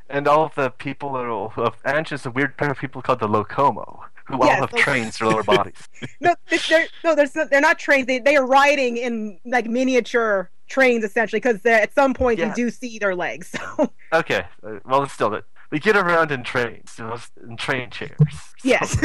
And 0.10 0.28
all 0.28 0.44
of 0.46 0.54
the 0.54 0.70
people 0.70 1.14
that 1.14 1.26
are 1.26 2.04
is 2.14 2.26
a 2.26 2.30
weird 2.30 2.56
pair 2.58 2.70
of 2.70 2.78
people 2.78 3.02
called 3.02 3.20
the 3.20 3.28
Locomo, 3.28 4.00
who 4.40 4.46
Yes, 4.46 4.62
all 4.62 4.68
have 4.68 4.76
trains 4.76 5.18
for 5.18 5.26
lower 5.28 5.44
bodies. 5.44 5.76
no, 6.20 6.34
they- 6.50 6.58
they're 6.70 6.88
no, 7.04 7.16
they're 7.16 7.28
not- 7.36 7.50
they're 7.50 7.62
not 7.62 7.80
trains. 7.80 8.08
They 8.08 8.20
they 8.20 8.36
are 8.36 8.46
riding 8.46 8.98
in 8.98 9.40
like 9.46 9.66
miniature 9.68 10.50
trains 10.68 11.04
essentially 11.04 11.40
because 11.40 11.66
at 11.66 11.94
some 11.94 12.14
point 12.14 12.40
Yeah. 12.40 12.50
you 12.50 12.56
do 12.56 12.70
see 12.72 12.98
their 13.00 13.16
legs. 13.16 13.50
So 13.50 13.92
Okay, 14.14 14.44
uh, 14.66 14.80
well, 14.86 15.04
it's 15.04 15.14
still, 15.14 15.42
we 15.70 15.80
get 15.80 15.96
around 15.98 16.32
in 16.32 16.44
trains, 16.44 16.96
you 16.98 17.06
know, 17.06 17.18
in 17.48 17.58
train 17.58 17.90
chairs. 17.90 18.18
yes. 18.64 18.98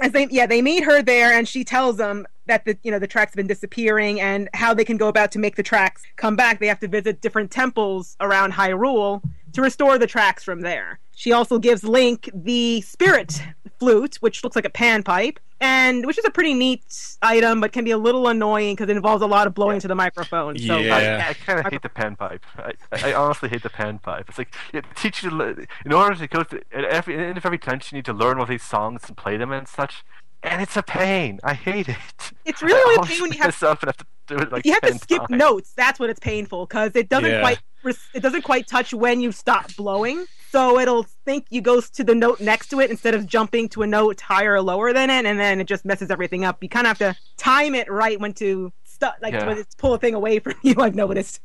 As 0.00 0.12
they 0.12 0.28
yeah 0.30 0.46
they 0.46 0.62
meet 0.62 0.84
her 0.84 1.02
there 1.02 1.32
and 1.32 1.48
she 1.48 1.64
tells 1.64 1.96
them 1.96 2.24
that 2.46 2.64
the 2.64 2.78
you 2.84 2.90
know 2.92 3.00
the 3.00 3.08
tracks 3.08 3.32
have 3.32 3.36
been 3.36 3.48
disappearing 3.48 4.20
and 4.20 4.48
how 4.54 4.72
they 4.72 4.84
can 4.84 4.96
go 4.96 5.08
about 5.08 5.32
to 5.32 5.40
make 5.40 5.56
the 5.56 5.62
tracks 5.64 6.02
come 6.14 6.36
back. 6.36 6.60
They 6.60 6.68
have 6.68 6.78
to 6.80 6.88
visit 6.88 7.20
different 7.20 7.50
temples 7.50 8.16
around 8.20 8.52
Hyrule 8.52 9.22
to 9.54 9.60
restore 9.60 9.98
the 9.98 10.06
tracks 10.06 10.44
from 10.44 10.60
there. 10.60 11.00
She 11.16 11.32
also 11.32 11.58
gives 11.58 11.82
Link 11.82 12.30
the 12.32 12.80
spirit 12.82 13.42
flute, 13.78 14.16
which 14.16 14.42
looks 14.44 14.56
like 14.56 14.64
a 14.64 14.70
panpipe, 14.70 15.38
and 15.60 16.06
which 16.06 16.18
is 16.18 16.24
a 16.24 16.30
pretty 16.30 16.54
neat 16.54 16.82
item, 17.22 17.60
but 17.60 17.72
can 17.72 17.84
be 17.84 17.90
a 17.90 17.98
little 17.98 18.28
annoying 18.28 18.74
because 18.76 18.88
it 18.88 18.96
involves 18.96 19.22
a 19.22 19.26
lot 19.26 19.46
of 19.46 19.54
blowing 19.54 19.76
into 19.76 19.88
the 19.88 19.94
microphone. 19.94 20.58
So 20.58 20.76
uh, 20.76 20.78
Yeah. 20.78 21.24
I, 21.26 21.30
I 21.30 21.34
kind 21.34 21.58
of 21.64 21.72
hate 21.72 21.82
the 21.82 21.88
panpipe. 21.88 22.40
I, 22.58 22.72
I 23.10 23.14
honestly 23.14 23.48
hate 23.48 23.62
the 23.62 23.70
panpipe. 23.70 24.28
It's 24.28 24.38
like 24.38 24.54
it 24.72 24.84
teach 24.96 25.22
you 25.22 25.30
to, 25.30 25.66
in 25.84 25.92
order 25.92 26.14
to 26.16 26.26
go 26.26 26.42
to 26.44 26.60
at 26.72 26.84
every 26.84 27.14
in 27.14 27.36
every 27.36 27.58
dungeon, 27.58 27.96
you 27.96 27.98
need 27.98 28.04
to 28.06 28.12
learn 28.12 28.38
all 28.38 28.46
these 28.46 28.62
songs 28.62 29.02
and 29.08 29.16
play 29.16 29.36
them 29.36 29.52
and 29.52 29.66
such. 29.66 30.04
And 30.42 30.62
it's 30.62 30.76
a 30.76 30.82
pain. 30.84 31.40
I 31.42 31.54
hate 31.54 31.88
it. 31.88 31.96
It's 32.44 32.62
really 32.62 32.78
I 32.80 32.96
only 32.98 33.08
a 33.08 33.12
pain 33.12 33.22
when 33.22 33.32
you 33.32 33.38
have 33.42 33.60
up 33.64 33.82
and 33.82 33.88
have 33.88 33.96
to 33.96 34.06
do 34.28 34.36
it 34.36 34.52
like 34.52 34.64
you 34.64 34.72
have 34.72 34.82
to 34.82 34.94
skip 34.96 35.18
times. 35.26 35.30
notes. 35.30 35.72
That's 35.76 35.98
what 35.98 36.10
it's 36.10 36.20
painful 36.20 36.66
because 36.66 36.94
it 36.94 37.08
doesn't 37.08 37.28
Yeah. 37.30 37.40
quite 37.40 37.56
res- 37.56 37.62
it 37.84 38.20
doesn't 38.20 38.42
quite 38.42 38.66
touch 38.66 38.92
when 38.92 39.20
you 39.20 39.32
stop 39.32 39.74
blowing. 39.76 40.26
So 40.50 40.78
it'll 40.78 41.02
think 41.26 41.46
you 41.50 41.60
goes 41.60 41.90
to 41.90 42.02
the 42.04 42.14
note 42.14 42.40
next 42.40 42.68
to 42.68 42.80
it 42.80 42.90
instead 42.90 43.14
of 43.14 43.26
jumping 43.26 43.68
to 43.70 43.82
a 43.82 43.86
note 43.86 44.20
higher 44.22 44.54
or 44.54 44.62
lower 44.62 44.94
than 44.94 45.10
it, 45.10 45.26
and 45.26 45.38
then 45.38 45.60
it 45.60 45.66
just 45.66 45.84
messes 45.84 46.10
everything 46.10 46.44
up. 46.44 46.62
You 46.62 46.70
kind 46.70 46.86
of 46.86 46.98
have 46.98 47.14
to 47.14 47.20
time 47.36 47.74
it 47.74 47.90
right 47.90 48.18
when 48.18 48.32
to 48.34 48.72
stop, 48.84 49.16
like 49.20 49.34
Yeah. 49.34 49.46
when 49.46 49.58
it's 49.58 49.74
pull 49.74 49.92
a 49.92 49.98
thing 49.98 50.14
away 50.14 50.38
from 50.44 50.54
you. 50.62 50.74
I've 50.78 50.94
noticed. 50.94 51.40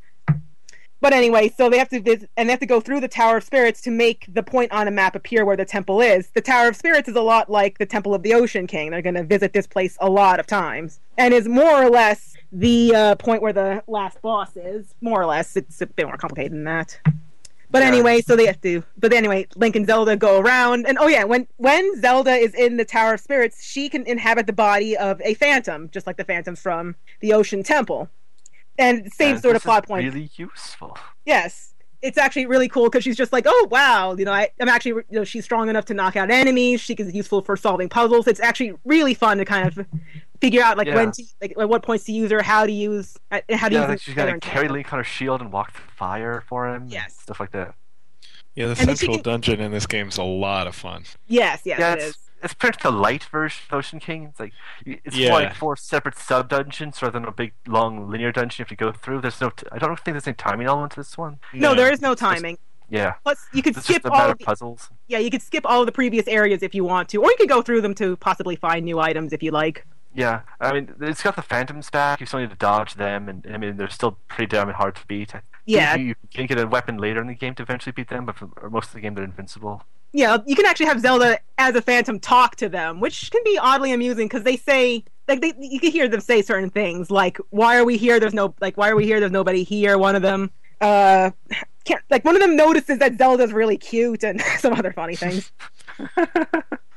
But 1.02 1.12
anyway, 1.12 1.50
so 1.58 1.70
they 1.70 1.78
have 1.80 1.90
to 1.90 2.00
visit, 2.00 2.30
and 2.38 2.48
they 2.48 2.54
have 2.54 2.62
to 2.62 2.66
go 2.66 2.80
through 2.80 3.02
the 3.02 3.10
Tower 3.10 3.36
of 3.36 3.44
Spirits 3.44 3.82
to 3.82 3.92
make 3.92 4.26
the 4.34 4.42
point 4.42 4.72
on 4.72 4.88
a 4.88 4.92
map 4.92 5.16
appear 5.18 5.44
where 5.44 5.58
the 5.58 5.66
temple 5.66 6.00
is. 6.00 6.30
The 6.30 6.40
Tower 6.40 6.70
of 6.70 6.78
Spirits 6.78 7.10
is 7.10 7.18
a 7.18 7.22
lot 7.22 7.50
like 7.52 7.78
the 7.78 7.86
Temple 7.86 8.16
of 8.16 8.24
the 8.24 8.34
Ocean 8.34 8.68
King. 8.68 8.92
They're 8.92 9.02
going 9.02 9.16
to 9.16 9.24
visit 9.26 9.52
this 9.52 9.68
place 9.68 9.98
a 10.00 10.10
lot 10.10 10.40
of 10.40 10.48
times, 10.48 11.02
and 11.18 11.34
is 11.34 11.46
more 11.46 11.84
or 11.84 11.90
less 11.90 12.33
the 12.54 12.96
uh, 12.96 13.16
point 13.16 13.42
where 13.42 13.52
the 13.54 13.84
last 13.88 14.22
boss 14.22 14.56
is. 14.56 14.94
More 15.02 15.22
or 15.22 15.26
less, 15.26 15.56
it's 15.58 15.82
a 15.82 15.88
bit 15.88 16.06
more 16.06 16.18
complicated 16.18 16.54
than 16.54 16.64
that. 16.66 17.00
But 17.72 17.82
Yeah. 17.82 17.88
anyway, 17.88 18.22
so 18.22 18.36
they 18.36 18.46
have 18.46 18.62
to. 18.62 18.84
But 18.98 19.14
anyway, 19.14 19.48
Link 19.56 19.76
and 19.76 19.88
Zelda 19.88 20.16
go 20.16 20.40
around, 20.40 20.86
and 20.88 20.98
oh 21.00 21.08
yeah, 21.08 21.24
when 21.24 21.48
when 21.58 22.00
Zelda 22.00 22.34
is 22.36 22.54
in 22.54 22.78
the 22.78 22.86
Tower 22.86 23.16
of 23.16 23.20
Spirits, 23.20 23.64
she 23.64 23.90
can 23.90 24.06
inhabit 24.06 24.46
the 24.46 24.54
body 24.54 24.96
of 24.96 25.20
a 25.22 25.34
phantom, 25.34 25.90
just 25.92 26.06
like 26.06 26.18
the 26.18 26.24
phantoms 26.24 26.60
from 26.60 26.96
the 27.20 27.34
Ocean 27.34 27.64
Temple. 27.64 28.10
And 28.78 29.12
same 29.12 29.34
And 29.34 29.42
sort 29.42 29.56
of 29.56 29.64
plot 29.64 29.88
point. 29.88 30.06
Really 30.06 30.30
useful. 30.36 30.98
Yes. 31.26 31.74
It's 32.02 32.18
actually 32.18 32.48
really 32.48 32.68
cool 32.68 32.86
because 32.86 33.04
she's 33.04 33.16
just 33.16 33.32
like, 33.32 33.46
oh 33.48 33.68
wow, 33.72 34.14
you 34.18 34.26
know, 34.26 34.34
I, 34.34 34.50
I'm 34.60 34.68
actually, 34.68 35.04
you 35.10 35.20
know, 35.20 35.24
she's 35.24 35.46
strong 35.46 35.70
enough 35.70 35.86
to 35.86 35.94
knock 35.94 36.18
out 36.18 36.30
enemies. 36.30 36.82
She 36.82 36.94
is 36.96 37.14
useful 37.14 37.42
for 37.42 37.56
solving 37.56 37.88
puzzles. 37.88 38.28
It's 38.28 38.42
actually 38.42 38.74
really 38.84 39.14
fun 39.14 39.38
to 39.38 39.46
kind 39.46 39.68
of 39.68 39.86
figure 40.42 40.62
out 40.62 40.78
like 40.78 40.88
Yeah. 40.88 40.96
when 40.96 41.12
to, 41.12 41.24
like 41.42 41.54
at 41.58 41.70
what 41.70 41.84
points 41.84 42.04
to 42.06 42.12
use 42.12 42.32
her, 42.32 42.42
how 42.42 42.66
to 42.66 42.72
use, 42.72 43.18
uh, 43.32 43.40
how 43.52 43.70
to 43.70 43.74
Yeah, 43.76 43.82
use 43.82 43.88
like 43.90 43.96
it 43.98 44.02
she's 44.02 44.14
together 44.14 44.32
gonna 44.32 44.40
carry. 44.40 44.68
Link 44.68 44.92
on 44.94 45.00
her 45.00 45.04
shield 45.04 45.42
and 45.42 45.52
walk 45.52 45.74
through 45.74 45.86
fire 45.96 46.44
for 46.48 46.68
him. 46.68 46.84
and 46.84 46.92
Yes. 46.92 47.18
stuff 47.18 47.40
like 47.40 47.52
that. 47.52 47.76
Yeah, 48.56 48.66
the 48.68 48.72
And 48.72 48.98
central 48.98 49.16
can- 49.18 49.24
dungeon 49.24 49.60
in 49.62 49.72
this 49.72 49.88
game 49.88 50.10
is 50.10 50.18
a 50.18 50.24
lot 50.24 50.68
of 50.68 50.76
fun. 50.76 51.06
Yes, 51.28 51.62
yes, 51.66 51.80
yeah, 51.80 51.94
it 51.94 52.00
it's 52.00 52.06
is. 52.06 52.18
it's 52.44 52.54
pretty 52.54 52.76
much 52.78 52.84
the 52.84 52.92
light 52.92 53.24
version 53.24 53.62
of 53.70 53.78
Ocean 53.78 54.00
King. 54.00 54.26
It's 54.26 54.40
like 54.40 54.54
it's 54.86 55.16
Yeah. 55.16 55.34
like 55.34 55.56
four 55.56 55.76
separate 55.76 56.18
sub 56.18 56.50
dungeons 56.50 57.02
rather 57.02 57.14
than 57.20 57.28
a 57.28 57.32
big 57.32 57.54
long 57.68 58.10
linear 58.12 58.32
dungeon 58.32 58.58
you 58.60 58.64
have 58.64 58.70
to 58.70 58.76
go 58.76 58.92
through. 58.92 59.22
There's 59.22 59.42
no, 59.42 59.50
t- 59.50 59.66
I 59.72 59.80
don't 59.80 60.00
think 60.00 60.14
there's 60.14 60.28
any 60.28 60.36
timing 60.36 60.68
element 60.68 60.92
to 60.94 61.00
this 61.00 61.18
one. 61.18 61.40
No, 61.54 61.74
there 61.74 61.92
is 61.92 62.00
no 62.02 62.14
timing. 62.14 62.58
Yeah, 62.90 63.14
Plus, 63.24 63.48
you 63.54 63.64
could 63.64 63.76
it's 63.76 63.86
skip 63.86 64.04
just 64.04 64.06
a 64.06 64.12
all 64.16 64.26
of 64.26 64.32
of 64.34 64.38
the, 64.38 64.46
puzzles. 64.46 64.90
yeah, 65.08 65.18
you 65.18 65.32
could 65.32 65.42
skip 65.42 65.66
all 65.66 65.80
of 65.80 65.88
the 65.88 65.92
previous 65.92 66.28
areas 66.28 66.62
if 66.62 66.76
you 66.76 66.84
want 66.84 67.10
to, 67.10 67.24
or 67.24 67.30
you 67.32 67.36
could 67.40 67.50
go 67.50 67.64
through 67.64 67.82
them 67.82 67.96
to 67.96 68.18
possibly 68.18 68.56
find 68.56 68.86
new 68.86 69.00
items 69.00 69.34
if 69.34 69.42
you 69.42 69.50
like. 69.50 69.84
Yeah, 70.16 70.42
I 70.60 70.74
mean, 70.74 70.94
it's 71.02 71.24
got 71.24 71.36
the 71.36 71.42
phantoms 71.42 71.90
back. 71.90 72.20
You 72.20 72.26
still 72.26 72.40
need 72.40 72.52
to 72.52 72.56
dodge 72.56 72.96
them, 72.96 73.30
and 73.30 73.46
I 73.52 73.58
mean, 73.58 73.78
they're 73.78 73.90
still 73.90 74.18
pretty 74.28 74.48
damn 74.48 74.70
hard 74.70 74.96
to 74.96 75.08
beat. 75.08 75.34
Yeah. 75.66 75.96
you, 75.96 76.08
you 76.08 76.16
can 76.34 76.46
get 76.46 76.60
a 76.60 76.68
weapon 76.68 76.98
later 76.98 77.22
in 77.22 77.28
the 77.28 77.34
game 77.34 77.56
to 77.56 77.64
eventually 77.64 77.94
beat 77.94 78.10
them, 78.10 78.26
but 78.26 78.38
for 78.38 78.70
most 78.70 78.88
of 78.88 78.94
the 78.94 79.02
game 79.02 79.16
they're 79.16 79.24
invincible. 79.24 79.84
Yeah, 80.12 80.38
you 80.46 80.56
can 80.56 80.66
actually 80.66 80.86
have 80.88 81.00
Zelda 81.00 81.40
as 81.58 81.76
a 81.76 81.82
phantom 81.82 82.20
talk 82.20 82.56
to 82.58 82.70
them, 82.70 83.00
which 83.00 83.32
can 83.32 83.42
be 83.44 83.58
oddly 83.58 83.92
amusing 83.92 84.28
because 84.28 84.44
they 84.44 84.58
say 84.58 85.04
like 85.28 85.42
they 85.42 85.54
you 85.60 85.80
can 85.80 85.92
hear 85.92 86.08
them 86.08 86.20
say 86.20 86.42
certain 86.42 86.70
things 86.70 87.10
like 87.10 87.38
why 87.50 87.78
are 87.78 87.86
we 87.86 87.96
here 87.96 88.20
there's 88.20 88.34
no 88.34 88.54
like 88.60 88.76
why 88.76 88.90
are 88.90 88.96
we 88.96 89.06
here 89.06 89.22
there's 89.22 89.32
nobody 89.32 89.64
here 89.64 89.98
one 89.98 90.18
of 90.18 90.22
them 90.22 90.52
uh, 90.82 91.32
can't 91.86 92.04
like 92.10 92.26
one 92.26 92.36
of 92.36 92.42
them 92.42 92.56
notices 92.56 92.98
that 93.00 93.18
Zelda's 93.18 93.54
really 93.54 93.78
cute 93.78 94.24
and 94.24 94.42
some 94.60 94.74
other 94.74 94.92
funny 94.92 95.16
things. 95.16 95.52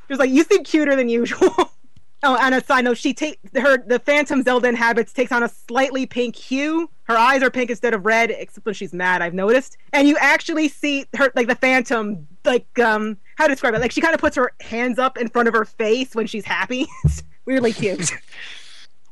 She's 0.08 0.18
like, 0.18 0.30
"You 0.30 0.44
seem 0.44 0.64
cuter 0.64 0.94
than 0.96 1.08
usual." 1.08 1.72
Oh, 2.26 2.36
and 2.40 2.54
a 2.54 2.64
side 2.64 2.84
note, 2.84 2.98
she 2.98 3.14
take 3.14 3.38
her 3.54 3.78
the 3.78 3.98
Phantom 3.98 4.42
Zelda 4.42 4.68
inhabits 4.68 5.12
takes 5.12 5.32
on 5.32 5.42
a 5.42 5.48
slightly 5.48 6.06
pink 6.06 6.36
hue. 6.36 6.90
Her 7.04 7.16
eyes 7.16 7.42
are 7.42 7.50
pink 7.50 7.70
instead 7.70 7.94
of 7.94 8.04
red, 8.04 8.30
except 8.30 8.66
when 8.66 8.74
she's 8.74 8.92
mad. 8.92 9.22
I've 9.22 9.34
noticed, 9.34 9.76
and 9.92 10.08
you 10.08 10.16
actually 10.20 10.68
see 10.68 11.06
her 11.16 11.32
like 11.34 11.46
the 11.46 11.54
Phantom, 11.54 12.26
like 12.44 12.78
um, 12.78 13.16
how 13.36 13.46
to 13.46 13.54
describe 13.54 13.74
it? 13.74 13.80
Like 13.80 13.92
she 13.92 14.00
kind 14.00 14.14
of 14.14 14.20
puts 14.20 14.36
her 14.36 14.52
hands 14.60 14.98
up 14.98 15.16
in 15.16 15.28
front 15.28 15.48
of 15.48 15.54
her 15.54 15.64
face 15.64 16.14
when 16.14 16.26
she's 16.26 16.44
happy. 16.44 16.86
it's 17.04 17.22
weirdly 17.44 17.72
cute. 17.72 18.10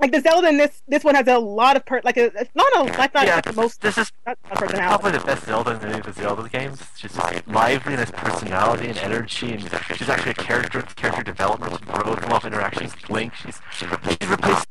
like 0.01 0.13
the 0.13 0.21
Zelda 0.21 0.49
in 0.49 0.57
this 0.57 0.83
this 0.89 1.05
one 1.05 1.15
has 1.15 1.27
a 1.29 1.39
lot 1.39 1.77
of 1.77 1.85
per 1.87 2.01
like 2.05 2.17
a 2.17 2.27
it's 2.27 2.55
not 2.55 2.73
a 2.77 2.91
that's 2.97 3.15
not 3.15 3.27
Yeah, 3.27 3.41
the 3.41 3.53
most 3.53 3.81
this 3.81 3.97
is 3.99 4.11
not 4.27 4.39
a 4.51 4.57
personality. 4.57 5.03
probably 5.03 5.13
the 5.13 5.21
best 5.21 5.45
Zelda 5.45 5.73
in 5.73 5.85
any 5.85 5.99
of 6.01 6.05
the 6.07 6.13
Zelda 6.13 6.49
games. 6.49 6.83
She's 6.97 7.13
just 7.13 7.47
lively 7.49 7.95
in 7.95 8.01
its 8.01 8.11
personality 8.11 8.89
and 8.89 8.99
energy, 8.99 9.53
and 9.53 9.63
she's 9.63 10.09
actually 10.09 10.33
a 10.33 10.35
character 10.35 10.79
with 10.79 10.97
character 10.97 11.23
development, 11.23 11.81
growth, 11.87 12.29
love 12.29 12.45
interactions. 12.45 12.93
Link, 13.09 13.35
she's 13.35 13.61
she's 13.73 13.89
replaced. 13.91 14.67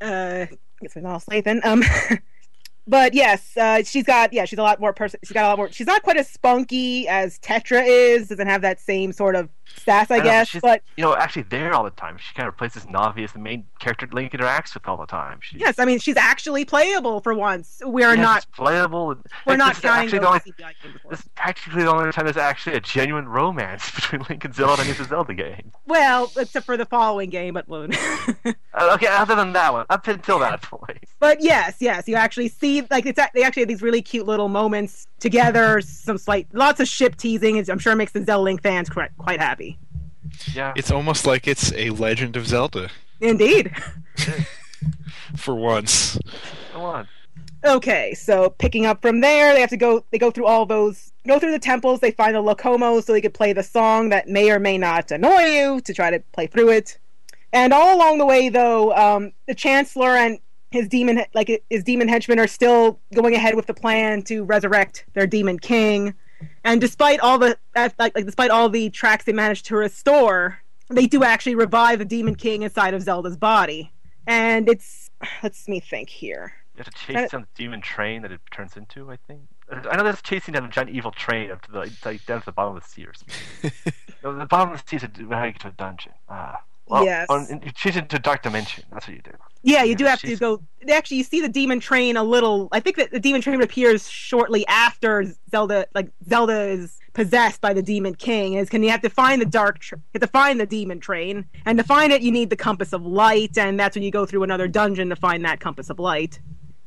uh 0.00 0.46
I 0.50 0.58
guess 0.82 0.94
we're 0.94 1.02
not 1.02 1.22
Lathan. 1.26 1.64
Um 1.64 1.82
but 2.86 3.14
yes, 3.14 3.56
uh 3.56 3.82
she's 3.82 4.04
got 4.04 4.32
yeah, 4.32 4.44
she's 4.44 4.58
a 4.58 4.62
lot 4.62 4.80
more 4.80 4.92
person 4.92 5.20
she's 5.24 5.32
got 5.32 5.44
a 5.46 5.48
lot 5.48 5.58
more 5.58 5.72
she's 5.72 5.86
not 5.86 6.02
quite 6.02 6.16
as 6.16 6.28
spunky 6.28 7.08
as 7.08 7.38
Tetra 7.40 7.84
is, 7.86 8.28
doesn't 8.28 8.46
have 8.46 8.62
that 8.62 8.80
same 8.80 9.12
sort 9.12 9.36
of 9.36 9.48
sass, 9.76 10.10
I, 10.10 10.18
know, 10.18 10.24
guess, 10.24 10.48
she's, 10.48 10.62
but 10.62 10.82
you 10.96 11.04
know, 11.04 11.16
actually 11.16 11.42
there 11.42 11.72
all 11.72 11.84
the 11.84 11.90
time. 11.90 12.18
She 12.18 12.34
kind 12.34 12.48
of 12.48 12.54
replaces 12.54 12.84
Navi 12.86 13.24
as 13.24 13.32
the 13.32 13.38
main 13.38 13.66
character 13.78 14.08
Link 14.12 14.32
interacts 14.32 14.74
with 14.74 14.86
all 14.86 14.96
the 14.96 15.06
time. 15.06 15.40
She, 15.42 15.58
yes, 15.58 15.78
I 15.78 15.84
mean 15.84 15.98
she's 15.98 16.16
actually 16.16 16.64
playable 16.64 17.20
for 17.20 17.34
once. 17.34 17.80
We 17.86 18.02
are 18.02 18.14
yeah, 18.14 18.22
not 18.22 18.42
she's 18.42 18.56
playable. 18.56 19.06
we're 19.06 19.16
like, 19.46 19.58
not 19.58 19.74
counting 19.80 20.04
actually 20.04 20.18
the 20.20 20.28
only, 20.28 20.40
CGI 20.40 20.72
games 20.82 20.94
before. 20.94 21.10
This 21.10 21.20
is 21.20 21.28
practically 21.34 21.84
the 21.84 21.92
only 21.92 22.12
time 22.12 22.24
there's 22.24 22.36
actually 22.36 22.76
a 22.76 22.80
genuine 22.80 23.28
romance 23.28 23.90
between 23.94 24.22
Link 24.28 24.44
and 24.44 24.54
Zelda 24.54 24.82
in 24.82 24.88
a 24.88 25.04
Zelda 25.04 25.34
game. 25.34 25.72
Well, 25.86 26.30
except 26.36 26.66
for 26.66 26.76
the 26.76 26.86
following 26.86 27.30
game, 27.30 27.54
but 27.54 27.68
Uh, 28.78 28.92
okay, 28.94 29.08
other 29.08 29.34
than 29.34 29.52
that 29.52 29.72
one, 29.72 29.84
up 29.90 30.06
until 30.06 30.38
that 30.38 30.62
point. 30.62 31.02
But 31.18 31.40
yes, 31.40 31.76
yes, 31.80 32.06
you 32.06 32.14
actually 32.14 32.48
see 32.48 32.86
like 32.90 33.06
it's 33.06 33.20
they 33.34 33.42
actually 33.42 33.62
have 33.62 33.68
these 33.68 33.82
really 33.82 34.02
cute 34.02 34.24
little 34.24 34.48
moments 34.48 35.07
together. 35.18 35.80
Some 35.80 36.18
slight, 36.18 36.46
lots 36.52 36.80
of 36.80 36.88
ship 36.88 37.16
teasing. 37.16 37.58
I'm 37.70 37.78
sure 37.78 37.92
it 37.92 37.96
makes 37.96 38.12
the 38.12 38.24
Zelda 38.24 38.42
Link 38.42 38.62
fans 38.62 38.88
quite, 38.88 39.10
quite 39.18 39.40
happy. 39.40 39.78
Yeah. 40.54 40.72
It's 40.76 40.90
almost 40.90 41.26
like 41.26 41.48
it's 41.48 41.72
a 41.72 41.90
Legend 41.90 42.36
of 42.36 42.46
Zelda 42.46 42.90
Indeed. 43.20 43.72
for 45.36 45.54
once. 45.54 46.18
Come 46.72 46.82
on. 46.82 47.08
Okay, 47.64 48.14
so 48.14 48.50
picking 48.50 48.86
up 48.86 49.02
from 49.02 49.20
there, 49.20 49.52
they 49.52 49.60
have 49.60 49.70
to 49.70 49.76
go. 49.76 50.04
They 50.10 50.18
go 50.18 50.30
through 50.30 50.46
all 50.46 50.64
those, 50.64 51.12
go 51.26 51.40
through 51.40 51.50
the 51.50 51.58
temples. 51.58 51.98
They 51.98 52.12
find 52.12 52.36
the 52.36 52.42
Locomo 52.42 53.02
so 53.02 53.12
they 53.12 53.20
could 53.20 53.34
play 53.34 53.52
the 53.52 53.64
song 53.64 54.10
that 54.10 54.28
may 54.28 54.50
or 54.50 54.60
may 54.60 54.78
not 54.78 55.10
annoy 55.10 55.42
you 55.42 55.80
to 55.80 55.92
try 55.92 56.10
to 56.10 56.20
play 56.32 56.46
through 56.46 56.70
it. 56.70 56.98
And 57.52 57.72
all 57.72 57.96
along 57.96 58.18
the 58.18 58.26
way, 58.26 58.48
though, 58.48 58.94
um, 58.94 59.32
the 59.46 59.54
Chancellor 59.54 60.10
and 60.10 60.38
his 60.70 60.88
demon, 60.88 61.22
like 61.34 61.62
his 61.70 61.84
demon 61.84 62.08
henchmen, 62.08 62.38
are 62.38 62.46
still 62.46 63.00
going 63.14 63.34
ahead 63.34 63.54
with 63.54 63.66
the 63.66 63.74
plan 63.74 64.22
to 64.22 64.44
resurrect 64.44 65.06
their 65.14 65.26
demon 65.26 65.58
king. 65.58 66.14
And 66.64 66.80
despite 66.80 67.20
all 67.20 67.38
the, 67.38 67.58
like, 67.74 67.94
like 67.98 68.24
despite 68.24 68.50
all 68.50 68.68
the 68.68 68.90
tracks 68.90 69.24
they 69.24 69.32
managed 69.32 69.66
to 69.66 69.76
restore, 69.76 70.58
they 70.88 71.06
do 71.06 71.24
actually 71.24 71.54
revive 71.54 71.98
the 71.98 72.04
demon 72.04 72.34
king 72.34 72.62
inside 72.62 72.94
of 72.94 73.02
Zelda's 73.02 73.36
body. 73.36 73.92
And 74.26 74.68
it's, 74.68 75.10
let's 75.42 75.68
me 75.68 75.80
think 75.80 76.10
here. 76.10 76.52
You 76.76 76.84
have 76.84 76.94
to 76.94 77.06
chase 77.06 77.30
down 77.30 77.40
the 77.40 77.48
demon 77.56 77.80
train 77.80 78.22
that 78.22 78.30
it 78.30 78.40
turns 78.52 78.76
into, 78.76 79.10
I 79.10 79.16
think. 79.26 79.40
I 79.70 79.96
know 79.96 80.04
that's 80.04 80.22
chasing 80.22 80.54
down 80.54 80.64
a 80.64 80.68
giant 80.68 80.90
evil 80.90 81.10
train 81.10 81.50
up 81.50 81.60
to 81.62 81.72
the 81.72 81.90
like, 82.04 82.24
down 82.24 82.40
to 82.40 82.46
the 82.46 82.52
bottom 82.52 82.76
of 82.76 82.82
the 82.82 82.88
sea 82.88 83.04
or 83.04 83.12
something. 83.12 83.72
the 84.22 84.46
bottom 84.46 84.72
of 84.72 84.82
the 84.82 84.88
sea 84.88 84.96
is 84.96 85.02
a, 85.02 85.34
how 85.34 85.44
you 85.44 85.52
get 85.52 85.60
to 85.62 85.68
a 85.68 85.72
dungeon. 85.72 86.12
Ah. 86.28 86.62
Well, 86.88 87.04
Yes. 87.04 87.28
you 87.30 87.70
chase 87.72 87.96
into 87.96 88.18
dark 88.18 88.42
dimension. 88.42 88.84
That's 88.92 89.06
what 89.06 89.16
you 89.16 89.22
do. 89.22 89.30
Yeah, 89.62 89.82
you 89.82 89.94
do 89.94 90.04
have 90.04 90.20
to 90.20 90.36
go. 90.36 90.62
Actually, 90.90 91.18
you 91.18 91.24
see 91.24 91.40
the 91.40 91.48
demon 91.48 91.80
train 91.80 92.16
a 92.16 92.22
little. 92.22 92.68
I 92.72 92.80
think 92.80 92.96
that 92.96 93.10
the 93.10 93.18
demon 93.20 93.40
train 93.40 93.60
appears 93.60 94.08
shortly 94.08 94.66
after 94.68 95.24
Zelda. 95.50 95.86
Like 95.94 96.10
Zelda 96.28 96.60
is 96.62 96.98
possessed 97.12 97.60
by 97.60 97.72
the 97.74 97.82
demon 97.82 98.14
king. 98.14 98.54
Is 98.54 98.68
can 98.70 98.82
you 98.84 98.90
have 98.90 99.02
to 99.02 99.10
find 99.10 99.42
the 99.42 99.46
dark? 99.46 99.78
You 99.90 99.98
have 100.14 100.22
to 100.22 100.28
find 100.28 100.60
the 100.60 100.66
demon 100.66 101.00
train, 101.00 101.44
and 101.66 101.76
to 101.76 101.84
find 101.84 102.12
it, 102.12 102.22
you 102.22 102.30
need 102.30 102.50
the 102.50 102.56
compass 102.56 102.92
of 102.92 103.04
light, 103.04 103.58
and 103.58 103.78
that's 103.78 103.96
when 103.96 104.04
you 104.04 104.12
go 104.12 104.24
through 104.24 104.44
another 104.44 104.68
dungeon 104.68 105.08
to 105.08 105.16
find 105.16 105.44
that 105.44 105.58
compass 105.58 105.90
of 105.90 105.98
light, 105.98 106.38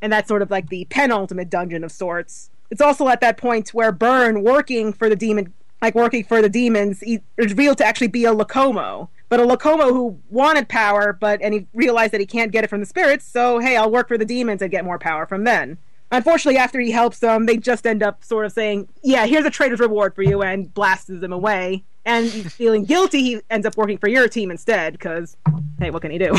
and 0.01 0.11
that's 0.11 0.29
sort 0.29 0.41
of 0.41 0.49
like 0.49 0.69
the 0.69 0.85
penultimate 0.85 1.49
dungeon 1.49 1.83
of 1.83 1.91
sorts. 1.91 2.49
It's 2.71 2.81
also 2.81 3.09
at 3.09 3.19
that 3.19 3.35
point 3.35 3.73
where 3.73 3.91
Byrne, 3.91 4.43
working 4.43 4.93
for 4.93 5.09
the 5.09 5.15
demon, 5.17 5.53
like 5.81 5.93
working 5.93 6.23
for 6.23 6.41
the 6.41 6.49
demons, 6.49 7.03
is 7.03 7.19
revealed 7.37 7.79
to 7.79 7.85
actually 7.85 8.07
be 8.07 8.23
a 8.23 8.33
Locomo. 8.33 9.09
But 9.31 9.39
a 9.39 9.43
Locomo 9.43 9.91
who 9.93 10.19
wanted 10.29 10.67
power, 10.67 11.13
but 11.13 11.41
and 11.41 11.53
he 11.53 11.65
realized 11.73 12.11
that 12.11 12.19
he 12.19 12.25
can't 12.25 12.51
get 12.51 12.65
it 12.65 12.69
from 12.69 12.81
the 12.81 12.85
spirits, 12.85 13.25
so 13.25 13.59
hey, 13.59 13.77
I'll 13.77 13.89
work 13.89 14.09
for 14.09 14.17
the 14.17 14.25
demons 14.25 14.61
and 14.61 14.69
get 14.69 14.83
more 14.83 14.99
power 14.99 15.25
from 15.25 15.45
them. 15.45 15.77
Unfortunately, 16.11 16.57
after 16.57 16.81
he 16.81 16.91
helps 16.91 17.19
them, 17.19 17.45
they 17.45 17.55
just 17.55 17.87
end 17.87 18.03
up 18.03 18.25
sort 18.25 18.45
of 18.45 18.51
saying, 18.51 18.89
"Yeah, 19.03 19.25
here's 19.25 19.45
a 19.45 19.49
traitor's 19.49 19.79
reward 19.79 20.15
for 20.15 20.21
you," 20.21 20.43
and 20.43 20.73
blasts 20.73 21.05
them 21.07 21.31
away. 21.31 21.85
And 22.03 22.29
feeling 22.51 22.83
guilty, 22.83 23.23
he 23.23 23.41
ends 23.49 23.65
up 23.65 23.77
working 23.77 23.97
for 23.97 24.09
your 24.09 24.27
team 24.27 24.51
instead, 24.51 24.91
because 24.91 25.37
hey, 25.79 25.91
what 25.91 26.01
can 26.01 26.11
he 26.11 26.17
do? 26.17 26.35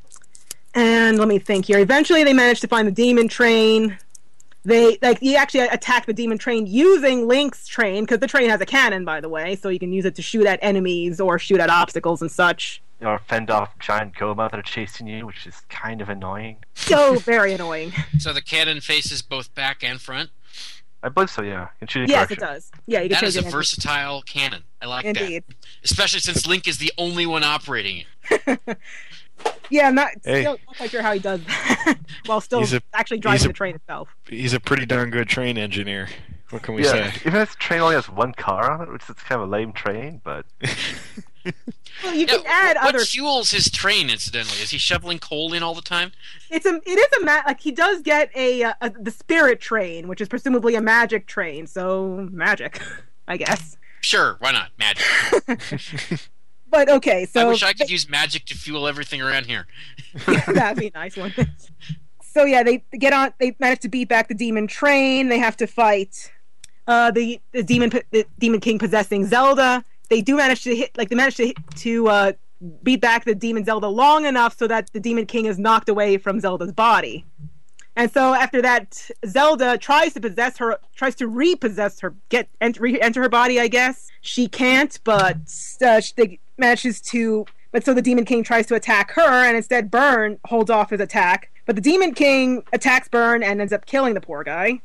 and 0.74 1.18
let 1.18 1.26
me 1.26 1.40
think 1.40 1.64
here. 1.64 1.80
Eventually, 1.80 2.22
they 2.22 2.34
manage 2.34 2.60
to 2.60 2.68
find 2.68 2.86
the 2.86 2.92
demon 2.92 3.26
train. 3.26 3.98
They 4.64 4.98
like 5.02 5.18
you 5.20 5.34
actually 5.36 5.60
attack 5.60 6.06
the 6.06 6.12
demon 6.12 6.38
train 6.38 6.66
using 6.66 7.26
Link's 7.26 7.66
train 7.66 8.04
because 8.04 8.20
the 8.20 8.28
train 8.28 8.48
has 8.48 8.60
a 8.60 8.66
cannon, 8.66 9.04
by 9.04 9.20
the 9.20 9.28
way, 9.28 9.56
so 9.56 9.68
you 9.68 9.78
can 9.78 9.92
use 9.92 10.04
it 10.04 10.14
to 10.16 10.22
shoot 10.22 10.46
at 10.46 10.58
enemies 10.62 11.20
or 11.20 11.38
shoot 11.38 11.58
at 11.60 11.68
obstacles 11.70 12.22
and 12.22 12.30
such. 12.30 12.80
Or 13.00 13.18
fend 13.18 13.50
off 13.50 13.76
giant 13.80 14.14
Goma 14.14 14.48
that 14.50 14.60
are 14.60 14.62
chasing 14.62 15.08
you, 15.08 15.26
which 15.26 15.44
is 15.48 15.62
kind 15.68 16.00
of 16.00 16.08
annoying. 16.08 16.58
So 16.74 17.16
very 17.18 17.52
annoying. 17.52 17.92
So 18.20 18.32
the 18.32 18.40
cannon 18.42 18.80
faces 18.80 19.20
both 19.22 19.52
back 19.56 19.82
and 19.82 20.00
front. 20.00 20.30
I 21.02 21.08
believe 21.08 21.30
so, 21.30 21.42
yeah. 21.42 21.68
In 21.80 21.88
shooting 21.88 22.08
Yes, 22.08 22.28
direction. 22.28 22.44
it 22.44 22.46
does. 22.52 22.70
Yeah, 22.86 23.00
you 23.00 23.08
can 23.08 23.14
That 23.14 23.32
change 23.32 23.44
a 23.44 23.48
it. 23.48 23.50
versatile 23.50 24.22
cannon. 24.22 24.62
I 24.80 24.86
like 24.86 25.04
Indeed. 25.04 25.42
that. 25.48 25.56
Especially 25.82 26.20
since 26.20 26.46
Link 26.46 26.68
is 26.68 26.78
the 26.78 26.92
only 26.96 27.26
one 27.26 27.42
operating 27.42 28.04
it. 28.30 28.60
Yeah, 29.70 29.88
I'm 29.88 29.94
not 29.94 30.08
Hey. 30.24 30.42
still 30.42 30.58
not 30.66 30.76
quite 30.76 30.90
sure 30.90 31.02
how 31.02 31.12
he 31.12 31.18
does 31.18 31.40
that 31.44 31.96
while 32.26 32.40
still 32.42 32.62
a- 32.62 32.80
actually 32.92 33.16
he's 33.18 33.22
driving 33.22 33.44
a- 33.44 33.48
the 33.48 33.54
train 33.54 33.74
itself. 33.74 34.14
He's 34.28 34.52
a 34.52 34.60
pretty 34.60 34.84
darn 34.86 35.10
good 35.10 35.28
train 35.28 35.56
engineer. 35.56 36.08
What 36.50 36.62
can 36.62 36.74
we 36.74 36.84
yeah, 36.84 37.10
say? 37.10 37.20
even 37.24 37.40
if 37.40 37.52
the 37.52 37.56
train 37.58 37.80
only 37.80 37.94
has 37.94 38.10
one 38.10 38.32
car 38.34 38.70
on 38.70 38.82
it, 38.82 38.92
which 38.92 39.08
is 39.08 39.16
kind 39.16 39.40
of 39.40 39.48
a 39.48 39.50
lame 39.50 39.72
train, 39.72 40.20
but 40.22 40.44
Well, 42.04 42.14
you 42.14 42.20
Yeah, 42.26 42.36
can 42.36 42.42
add 42.46 42.76
what 42.76 42.94
other. 42.94 43.04
fuels 43.04 43.50
his 43.50 43.70
train? 43.70 44.10
Incidentally, 44.10 44.60
is 44.60 44.70
he 44.70 44.78
shoveling 44.78 45.18
coal 45.18 45.52
in 45.54 45.62
all 45.62 45.74
the 45.74 45.80
time? 45.82 46.12
It's 46.50 46.66
a. 46.66 46.74
It 46.86 46.98
is 46.98 47.20
a 47.20 47.24
ma- 47.24 47.42
like 47.46 47.60
he 47.60 47.70
does 47.72 48.00
get 48.02 48.30
a, 48.36 48.62
uh, 48.64 48.74
a 48.80 48.90
the 48.90 49.10
spirit 49.10 49.60
train, 49.60 50.06
which 50.08 50.20
is 50.20 50.28
presumably 50.28 50.74
a 50.74 50.80
magic 50.82 51.26
train. 51.26 51.66
So 51.66 52.28
magic, 52.30 52.80
I 53.28 53.36
guess. 53.38 53.76
Sure, 54.02 54.36
why 54.40 54.52
not? 54.52 54.68
Magic. 54.78 56.28
But 56.72 56.88
okay, 56.88 57.26
so 57.26 57.42
I 57.42 57.44
wish 57.44 57.62
I 57.62 57.74
could 57.74 57.90
use 57.90 58.08
magic 58.08 58.46
to 58.46 58.54
fuel 58.54 58.88
everything 58.88 59.20
around 59.20 59.44
here. 59.44 59.66
That'd 60.26 60.78
be 60.78 60.86
a 60.86 60.90
nice 60.94 61.18
one. 61.18 61.34
so 62.22 62.44
yeah, 62.44 62.62
they 62.62 62.82
get 62.98 63.12
on. 63.12 63.34
They 63.38 63.54
manage 63.60 63.80
to 63.80 63.90
beat 63.90 64.08
back 64.08 64.28
the 64.28 64.34
demon 64.34 64.66
train. 64.66 65.28
They 65.28 65.38
have 65.38 65.54
to 65.58 65.66
fight 65.66 66.32
uh, 66.86 67.10
the 67.10 67.38
the 67.52 67.62
demon 67.62 67.90
the 68.10 68.24
demon 68.38 68.60
king 68.60 68.78
possessing 68.78 69.26
Zelda. 69.26 69.84
They 70.08 70.22
do 70.22 70.34
manage 70.36 70.62
to 70.64 70.74
hit 70.74 70.96
like 70.96 71.10
they 71.10 71.14
manage 71.14 71.36
to 71.36 71.48
hit, 71.48 71.56
to 71.76 72.08
uh, 72.08 72.32
beat 72.82 73.02
back 73.02 73.26
the 73.26 73.34
demon 73.34 73.66
Zelda 73.66 73.88
long 73.88 74.24
enough 74.24 74.56
so 74.56 74.66
that 74.66 74.90
the 74.94 75.00
demon 75.00 75.26
king 75.26 75.44
is 75.44 75.58
knocked 75.58 75.90
away 75.90 76.16
from 76.16 76.40
Zelda's 76.40 76.72
body. 76.72 77.26
And 77.96 78.10
so 78.10 78.32
after 78.32 78.62
that, 78.62 79.10
Zelda 79.26 79.76
tries 79.76 80.14
to 80.14 80.20
possess 80.20 80.56
her, 80.56 80.78
tries 80.96 81.14
to 81.16 81.28
repossess 81.28 82.00
her, 82.00 82.14
get 82.30 82.48
ent- 82.60 82.80
re-enter 82.80 83.20
her 83.20 83.28
body. 83.28 83.60
I 83.60 83.68
guess 83.68 84.08
she 84.22 84.48
can't, 84.48 84.98
but 85.04 85.36
uh, 85.84 86.00
she 86.00 86.40
manages 86.62 87.00
to. 87.02 87.44
But 87.72 87.84
so 87.84 87.94
the 87.94 88.02
Demon 88.02 88.24
King 88.24 88.42
tries 88.42 88.66
to 88.66 88.74
attack 88.74 89.12
her, 89.12 89.44
and 89.44 89.56
instead 89.56 89.90
Byrne 89.90 90.38
holds 90.46 90.70
off 90.70 90.90
his 90.90 91.00
attack. 91.00 91.50
But 91.66 91.76
the 91.76 91.82
Demon 91.82 92.14
King 92.14 92.62
attacks 92.72 93.08
Byrne 93.08 93.42
and 93.42 93.60
ends 93.60 93.72
up 93.72 93.86
killing 93.86 94.14
the 94.14 94.20
poor 94.20 94.44
guy. 94.44 94.80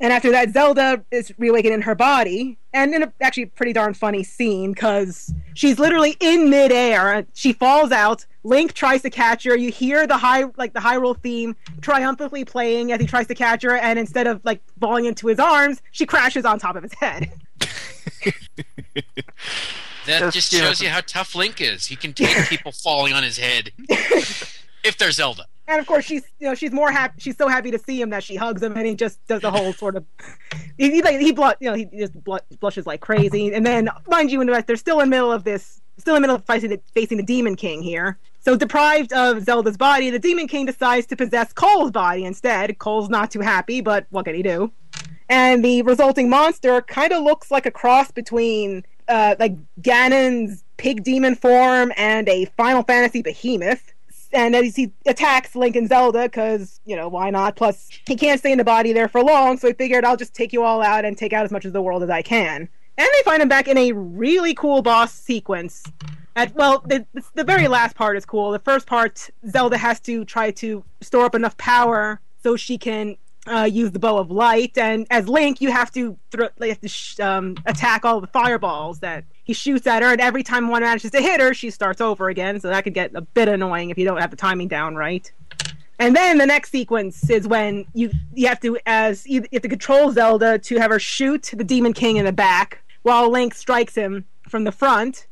And 0.00 0.12
after 0.12 0.32
that, 0.32 0.52
Zelda 0.52 1.04
is 1.12 1.32
reawakened 1.38 1.74
in 1.74 1.82
her 1.82 1.94
body, 1.94 2.58
and 2.72 2.92
in 2.92 3.04
a 3.04 3.12
actually 3.20 3.46
pretty 3.46 3.72
darn 3.72 3.94
funny 3.94 4.24
scene 4.24 4.72
because 4.72 5.32
she's 5.54 5.78
literally 5.78 6.16
in 6.18 6.50
midair. 6.50 7.24
She 7.34 7.52
falls 7.52 7.92
out. 7.92 8.26
Link 8.42 8.72
tries 8.72 9.02
to 9.02 9.10
catch 9.10 9.44
her. 9.44 9.56
You 9.56 9.70
hear 9.70 10.08
the 10.08 10.16
high, 10.16 10.46
like 10.56 10.72
the 10.72 10.80
Hyrule 10.80 11.16
theme, 11.16 11.54
triumphantly 11.80 12.44
playing 12.44 12.90
as 12.90 13.00
he 13.00 13.06
tries 13.06 13.28
to 13.28 13.34
catch 13.36 13.62
her, 13.62 13.76
and 13.76 13.96
instead 13.96 14.26
of 14.26 14.44
like 14.44 14.60
falling 14.80 15.04
into 15.04 15.28
his 15.28 15.38
arms, 15.38 15.80
she 15.92 16.04
crashes 16.04 16.44
on 16.44 16.58
top 16.58 16.74
of 16.74 16.82
his 16.82 16.94
head. 16.94 17.30
That 20.06 20.20
Just, 20.20 20.34
just 20.34 20.52
you 20.52 20.60
know, 20.60 20.66
shows 20.66 20.80
you 20.80 20.88
how 20.88 21.00
tough 21.00 21.34
Link 21.34 21.60
is. 21.60 21.86
He 21.86 21.96
can 21.96 22.12
take 22.12 22.36
people 22.48 22.72
falling 22.72 23.12
on 23.12 23.22
his 23.22 23.38
head 23.38 23.72
if 23.88 24.96
they're 24.98 25.10
Zelda. 25.12 25.46
And 25.68 25.80
of 25.80 25.86
course, 25.86 26.04
she's 26.04 26.24
you 26.40 26.48
know 26.48 26.54
she's 26.54 26.72
more 26.72 26.90
happy. 26.90 27.14
She's 27.18 27.36
so 27.36 27.48
happy 27.48 27.70
to 27.70 27.78
see 27.78 28.00
him 28.00 28.10
that 28.10 28.24
she 28.24 28.36
hugs 28.36 28.62
him, 28.62 28.76
and 28.76 28.86
he 28.86 28.94
just 28.94 29.24
does 29.26 29.40
the 29.42 29.50
whole 29.50 29.72
sort 29.84 29.96
of 29.96 30.04
he 30.76 30.90
he, 30.90 31.02
like, 31.02 31.20
he 31.20 31.32
blu- 31.32 31.52
you 31.60 31.70
know 31.70 31.76
he 31.76 31.84
just 31.86 32.22
blu- 32.24 32.40
blushes 32.60 32.86
like 32.86 33.00
crazy. 33.00 33.52
And 33.54 33.64
then, 33.64 33.88
mind 34.08 34.30
you, 34.32 34.40
in 34.40 34.48
the 34.48 34.64
they're 34.66 34.76
still 34.76 35.00
in 35.00 35.08
the 35.08 35.16
middle 35.16 35.32
of 35.32 35.44
this, 35.44 35.80
still 35.98 36.16
in 36.16 36.22
the 36.22 36.26
middle 36.26 36.36
of 36.36 36.44
facing 36.46 36.70
the, 36.70 36.80
facing 36.94 37.16
the 37.16 37.22
Demon 37.22 37.56
King 37.56 37.82
here. 37.82 38.18
So 38.40 38.56
deprived 38.56 39.12
of 39.12 39.44
Zelda's 39.44 39.76
body, 39.76 40.10
the 40.10 40.18
Demon 40.18 40.48
King 40.48 40.66
decides 40.66 41.06
to 41.06 41.16
possess 41.16 41.52
Cole's 41.52 41.92
body 41.92 42.24
instead. 42.24 42.76
Cole's 42.78 43.08
not 43.08 43.30
too 43.30 43.40
happy, 43.40 43.80
but 43.80 44.06
what 44.10 44.24
can 44.24 44.34
he 44.34 44.42
do? 44.42 44.72
And 45.28 45.64
the 45.64 45.82
resulting 45.82 46.28
monster 46.28 46.82
kind 46.82 47.12
of 47.12 47.22
looks 47.22 47.50
like 47.50 47.66
a 47.66 47.70
cross 47.70 48.10
between 48.10 48.84
uh, 49.08 49.36
like 49.38 49.56
Ganon's 49.80 50.64
pig 50.76 51.04
demon 51.04 51.34
form 51.34 51.92
and 51.96 52.28
a 52.28 52.46
Final 52.56 52.82
Fantasy 52.82 53.22
behemoth. 53.22 53.92
And 54.32 54.56
as 54.56 54.74
he 54.76 54.90
attacks 55.06 55.54
Link 55.54 55.76
and 55.76 55.88
Zelda, 55.88 56.22
because, 56.22 56.80
you 56.86 56.96
know, 56.96 57.06
why 57.06 57.28
not? 57.30 57.54
Plus, 57.54 57.90
he 58.06 58.16
can't 58.16 58.40
stay 58.40 58.50
in 58.50 58.58
the 58.58 58.64
body 58.64 58.92
there 58.92 59.08
for 59.08 59.22
long, 59.22 59.58
so 59.58 59.68
he 59.68 59.74
figured 59.74 60.04
I'll 60.04 60.16
just 60.16 60.34
take 60.34 60.54
you 60.54 60.64
all 60.64 60.80
out 60.80 61.04
and 61.04 61.18
take 61.18 61.34
out 61.34 61.44
as 61.44 61.50
much 61.50 61.66
of 61.66 61.74
the 61.74 61.82
world 61.82 62.02
as 62.02 62.08
I 62.08 62.22
can. 62.22 62.68
And 62.96 63.08
they 63.14 63.22
find 63.24 63.42
him 63.42 63.48
back 63.48 63.68
in 63.68 63.76
a 63.76 63.92
really 63.92 64.54
cool 64.54 64.80
boss 64.80 65.12
sequence. 65.12 65.84
At 66.34 66.54
well, 66.54 66.82
the, 66.86 67.04
the 67.34 67.44
very 67.44 67.68
last 67.68 67.94
part 67.94 68.16
is 68.16 68.24
cool. 68.24 68.52
The 68.52 68.58
first 68.58 68.86
part, 68.86 69.28
Zelda 69.48 69.76
has 69.76 70.00
to 70.00 70.24
try 70.24 70.50
to 70.52 70.82
store 71.02 71.26
up 71.26 71.34
enough 71.34 71.56
power 71.58 72.20
so 72.42 72.56
she 72.56 72.78
can 72.78 73.16
uh, 73.46 73.68
use 73.70 73.90
the 73.90 73.98
bow 73.98 74.18
of 74.18 74.30
light, 74.30 74.78
and 74.78 75.06
as 75.10 75.28
Link, 75.28 75.60
you 75.60 75.70
have 75.70 75.90
to 75.92 76.16
throw, 76.30 76.48
you 76.60 76.68
have 76.68 76.80
to 76.80 76.88
sh- 76.88 77.18
um, 77.20 77.56
attack 77.66 78.04
all 78.04 78.20
the 78.20 78.26
fireballs 78.28 79.00
that 79.00 79.24
he 79.44 79.52
shoots 79.52 79.86
at 79.86 80.02
her. 80.02 80.12
And 80.12 80.20
every 80.20 80.42
time 80.42 80.68
one 80.68 80.82
manages 80.82 81.10
to 81.10 81.20
hit 81.20 81.40
her, 81.40 81.52
she 81.52 81.70
starts 81.70 82.00
over 82.00 82.28
again. 82.28 82.60
So 82.60 82.68
that 82.68 82.84
could 82.84 82.94
get 82.94 83.12
a 83.14 83.20
bit 83.20 83.48
annoying 83.48 83.90
if 83.90 83.98
you 83.98 84.04
don't 84.04 84.20
have 84.20 84.30
the 84.30 84.36
timing 84.36 84.68
down 84.68 84.94
right. 84.94 85.30
And 85.98 86.16
then 86.16 86.38
the 86.38 86.46
next 86.46 86.70
sequence 86.70 87.28
is 87.30 87.46
when 87.46 87.84
you 87.94 88.10
you 88.34 88.48
have 88.48 88.60
to 88.60 88.78
as 88.86 89.26
you, 89.26 89.42
you 89.42 89.48
have 89.54 89.62
to 89.62 89.68
control 89.68 90.12
Zelda 90.12 90.58
to 90.58 90.78
have 90.78 90.90
her 90.90 90.98
shoot 90.98 91.50
the 91.52 91.64
Demon 91.64 91.92
King 91.92 92.16
in 92.16 92.24
the 92.24 92.32
back 92.32 92.82
while 93.02 93.28
Link 93.30 93.54
strikes 93.54 93.94
him 93.94 94.24
from 94.48 94.64
the 94.64 94.72
front. 94.72 95.26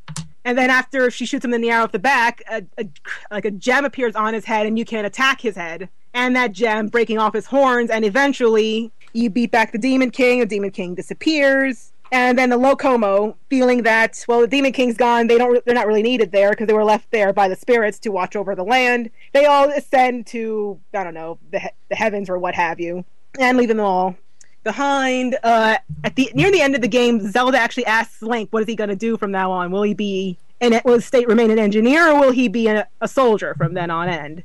And 0.45 0.57
then 0.57 0.71
after 0.71 1.11
she 1.11 1.27
shoots 1.27 1.45
him 1.45 1.53
in 1.53 1.61
the 1.61 1.71
arrow 1.71 1.85
at 1.85 1.93
the 1.93 1.99
back, 1.99 2.43
a, 2.51 2.65
a, 2.79 2.89
like 3.31 3.45
a 3.45 3.51
gem 3.51 3.85
appears 3.85 4.17
on 4.17 4.33
his 4.33 4.45
head, 4.45 4.67
and 4.67 4.79
you 4.79 4.85
can 4.85 5.05
attack 5.05 5.41
his 5.41 5.55
head. 5.55 5.89
And 6.13 6.35
that 6.37 6.53
gem 6.53 6.89
breaking 6.89 7.19
off 7.19 7.35
his 7.35 7.47
horns, 7.47 7.91
and 7.91 8.05
eventually 8.05 8.91
you 9.13 9.31
beat 9.31 9.51
back 9.51 9.73
the 9.73 9.79
Demon 9.79 10.11
King. 10.11 10.41
The 10.41 10.47
Demon 10.47 10.71
King 10.71 10.95
disappears, 10.95 11.93
and 12.13 12.37
then 12.37 12.51
the 12.51 12.59
Locomo, 12.59 13.37
feeling 13.49 13.83
that 13.85 14.25
well, 14.27 14.41
the 14.41 14.49
Demon 14.49 14.73
King's 14.73 14.97
gone, 14.97 15.29
they 15.29 15.39
don't, 15.39 15.65
they're 15.65 15.75
not 15.75 15.87
really 15.87 16.03
needed 16.03 16.33
there 16.33 16.51
because 16.51 16.67
they 16.67 16.73
were 16.73 16.85
left 16.85 17.11
there 17.13 17.33
by 17.33 17.49
the 17.49 17.57
spirits 17.57 17.99
to 18.01 18.11
watch 18.11 18.35
over 18.35 18.55
the 18.55 18.65
land. 18.65 19.11
They 19.33 19.47
all 19.47 19.71
ascend 19.71 20.27
to 20.29 20.81
I 20.93 21.05
don't 21.05 21.15
know 21.15 21.39
the 21.51 21.61
he- 21.61 21.69
the 21.89 21.97
heavens 21.97 22.29
or 22.29 22.39
what 22.39 22.55
have 22.55 22.81
you, 22.81 23.05
and 23.39 23.57
leaving 23.57 23.77
them 23.77 23.87
all 23.87 24.17
behind. 24.65 25.39
Uh, 25.43 25.77
at 26.03 26.17
the 26.17 26.31
near 26.35 26.51
the 26.51 26.61
end 26.61 26.75
of 26.75 26.81
the 26.81 26.89
game, 26.89 27.21
Zelda 27.31 27.59
actually 27.59 27.87
asks 27.87 28.21
Link, 28.23 28.49
"What 28.51 28.63
is 28.63 28.69
he 28.69 28.75
going 28.75 28.91
to 28.91 28.97
do 28.97 29.17
from 29.17 29.31
now 29.31 29.53
on? 29.53 29.71
Will 29.71 29.83
he 29.83 29.95
be 29.95 30.39
and 30.61 30.75
it 30.75 30.85
will 30.85 31.01
state 31.01 31.29
remain 31.29 31.51
an 31.51 31.59
engineer, 31.59 32.11
or 32.11 32.21
will 32.21 32.33
he 32.33 32.49
be 32.49 32.67
a, 32.67 32.87
a 33.01 33.07
soldier 33.07 33.55
from 33.55 33.75
then 33.75 33.91
on 33.91 34.09
end?" 34.09 34.43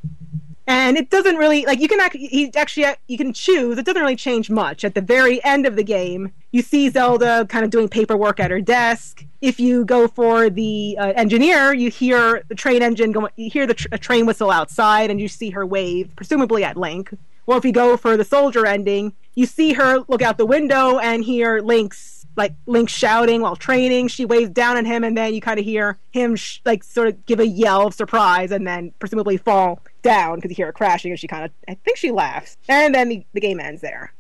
And 0.68 0.98
it 0.98 1.12
doesn't 1.12 1.36
really 1.36 1.64
like 1.66 1.80
you 1.80 1.88
can 1.88 2.00
actually 2.00 2.28
he 2.28 2.52
actually 2.56 2.88
you 3.08 3.18
can 3.18 3.34
choose. 3.34 3.78
It 3.78 3.86
doesn't 3.86 4.02
really 4.02 4.16
change 4.16 4.50
much. 4.50 4.84
At 4.84 4.96
the 4.96 5.02
very 5.02 5.44
end 5.44 5.68
of 5.68 5.76
the 5.76 5.84
game, 5.84 6.32
you 6.52 6.64
see 6.64 6.90
Zelda 6.90 7.46
kind 7.50 7.64
of 7.64 7.70
doing 7.70 7.88
paperwork 7.88 8.40
at 8.40 8.50
her 8.50 8.62
desk. 8.62 9.26
If 9.42 9.60
you 9.60 9.86
go 9.86 10.08
for 10.08 10.50
the 10.50 10.98
uh, 11.00 11.14
engineer, 11.16 11.74
you 11.74 11.92
hear 11.92 12.44
the 12.48 12.56
train 12.56 12.82
engine 12.82 13.12
going. 13.12 13.32
You 13.36 13.50
hear 13.50 13.68
the 13.68 13.76
tr- 13.76 13.90
train 13.98 14.26
whistle 14.26 14.50
outside, 14.50 15.12
and 15.12 15.22
you 15.22 15.28
see 15.28 15.52
her 15.52 15.66
wave, 15.66 16.10
presumably 16.16 16.64
at 16.64 16.78
Link. 16.78 17.14
Or 17.46 17.58
if 17.58 17.66
you 17.66 17.72
go 17.72 17.96
for 17.96 18.18
the 18.18 18.26
soldier 18.26 18.66
ending, 18.66 19.14
you 19.36 19.46
see 19.46 19.74
her 19.74 20.00
look 20.08 20.24
out 20.24 20.40
the 20.40 20.48
window 20.48 20.98
and 20.98 21.24
hear 21.24 21.62
Link's 21.62 22.00
like 22.36 22.54
Link 22.66 22.90
shouting 22.90 23.42
while 23.42 23.56
training. 23.56 24.08
She 24.10 24.26
waves 24.26 24.50
down 24.50 24.78
at 24.78 24.86
him, 24.86 25.04
and 25.04 25.18
then 25.18 25.34
you 25.34 25.42
kind 25.42 25.60
of 25.60 25.66
hear 25.66 25.98
him 26.12 26.36
sh- 26.36 26.60
like 26.66 26.84
sort 26.84 27.08
of 27.08 27.26
give 27.26 27.40
a 27.40 27.48
yell 27.48 27.88
of 27.88 27.94
surprise, 27.94 28.52
and 28.52 28.66
then 28.68 28.92
presumably 29.00 29.38
fall 29.38 29.82
down 30.02 30.36
because 30.36 30.50
you 30.52 30.56
hear 30.56 30.66
her 30.68 30.74
crashing, 30.74 31.12
and 31.12 31.20
she 31.20 31.28
kind 31.28 31.46
of 31.46 31.52
I 31.68 31.76
think 31.86 31.98
she 31.98 32.12
laughs, 32.12 32.58
and 32.68 32.94
then 32.94 33.10
the, 33.10 33.26
the 33.34 33.40
game 33.42 33.60
ends 33.60 33.82
there. 33.82 34.14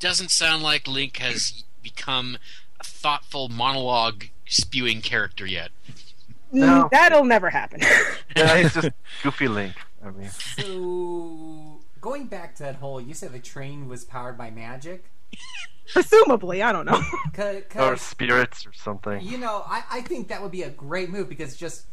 Doesn't 0.00 0.30
sound 0.30 0.62
like 0.62 0.86
Link 0.86 1.16
has 1.18 1.64
become 1.82 2.36
a 2.80 2.84
thoughtful 2.84 3.48
monologue 3.48 4.24
spewing 4.46 5.00
character 5.00 5.46
yet. 5.46 5.70
No. 6.52 6.84
Mm, 6.84 6.90
That'll 6.90 7.24
never 7.24 7.50
happen. 7.50 7.80
Yeah, 8.36 8.56
he's 8.58 8.74
just 8.74 8.88
goofy 9.22 9.46
Link. 9.46 9.74
I 10.04 10.10
mean, 10.10 10.28
So, 10.28 11.80
going 12.00 12.26
back 12.26 12.56
to 12.56 12.64
that 12.64 12.76
whole, 12.76 13.00
you 13.00 13.14
said 13.14 13.32
the 13.32 13.38
train 13.38 13.88
was 13.88 14.04
powered 14.04 14.36
by 14.36 14.50
magic? 14.50 15.04
presumably, 15.92 16.62
I 16.62 16.72
don't 16.72 16.86
know. 16.86 17.00
Cause, 17.34 17.62
or 17.76 17.96
spirits 17.96 18.66
or 18.66 18.72
something. 18.72 19.20
You 19.22 19.38
know, 19.38 19.62
I, 19.66 19.82
I 19.90 20.00
think 20.02 20.28
that 20.28 20.42
would 20.42 20.52
be 20.52 20.62
a 20.62 20.70
great 20.70 21.10
move 21.10 21.28
because 21.28 21.56
just 21.56 21.86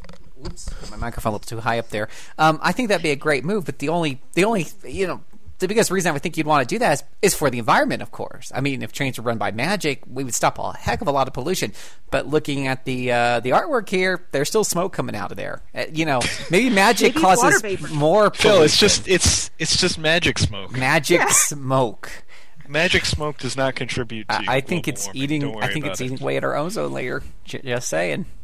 oops, 0.45 0.69
my 0.89 0.97
microphone 0.97 1.31
a 1.31 1.35
little 1.35 1.47
too 1.47 1.59
high 1.61 1.79
up 1.79 1.89
there. 1.89 2.09
Um, 2.37 2.59
I 2.61 2.71
think 2.71 2.89
that'd 2.89 3.03
be 3.03 3.11
a 3.11 3.15
great 3.15 3.43
move, 3.45 3.65
but 3.65 3.79
the 3.79 3.89
only 3.89 4.21
the 4.33 4.43
only 4.45 4.67
you 4.85 5.07
know 5.07 5.21
the 5.61 5.67
biggest 5.67 5.91
reason 5.91 6.09
I 6.09 6.13
would 6.13 6.23
think 6.23 6.37
you'd 6.37 6.47
want 6.47 6.67
to 6.67 6.75
do 6.75 6.79
that 6.79 6.93
is, 6.93 7.03
is 7.21 7.35
for 7.35 7.49
the 7.51 7.59
environment, 7.59 8.01
of 8.01 8.09
course. 8.11 8.51
I 8.53 8.61
mean, 8.61 8.81
if 8.81 8.91
trains 8.91 9.19
were 9.19 9.23
run 9.23 9.37
by 9.37 9.51
magic, 9.51 10.01
we 10.11 10.23
would 10.23 10.33
stop 10.33 10.57
a 10.57 10.75
heck 10.75 11.01
of 11.01 11.07
a 11.07 11.11
lot 11.11 11.27
of 11.27 11.35
pollution. 11.35 11.71
But 12.09 12.27
looking 12.27 12.67
at 12.67 12.85
the 12.85 13.11
uh, 13.11 13.39
the 13.41 13.51
artwork 13.51 13.87
here, 13.87 14.25
there's 14.31 14.49
still 14.49 14.63
smoke 14.63 14.91
coming 14.91 15.15
out 15.15 15.31
of 15.31 15.37
there. 15.37 15.61
Uh, 15.73 15.85
you 15.93 16.05
know, 16.05 16.19
maybe 16.49 16.69
magic 16.73 17.13
Maybe 17.15 17.21
causes 17.21 17.61
vapor. 17.61 17.87
more. 17.89 18.31
Phil, 18.31 18.63
it's 18.63 18.77
just 18.77 19.07
it's 19.07 19.51
it's 19.59 19.79
just 19.79 19.99
magic 19.99 20.39
smoke. 20.39 20.71
magic 20.75 21.21
smoke. 21.29 22.23
Magic 22.68 23.05
smoke 23.05 23.38
does 23.38 23.55
not 23.57 23.76
contribute 23.76 24.28
to. 24.30 24.36
I, 24.36 24.57
I 24.57 24.62
think 24.62 24.88
it's 24.88 25.05
warming. 25.07 25.22
eating. 25.24 25.62
I 25.62 25.68
think 25.72 25.86
it's 25.86 26.01
it. 26.01 26.05
eating 26.05 26.22
away 26.22 26.38
at 26.38 26.43
our 26.43 26.55
ozone 26.55 26.91
layer. 26.93 27.24
Just 27.45 27.89
saying. 27.89 28.26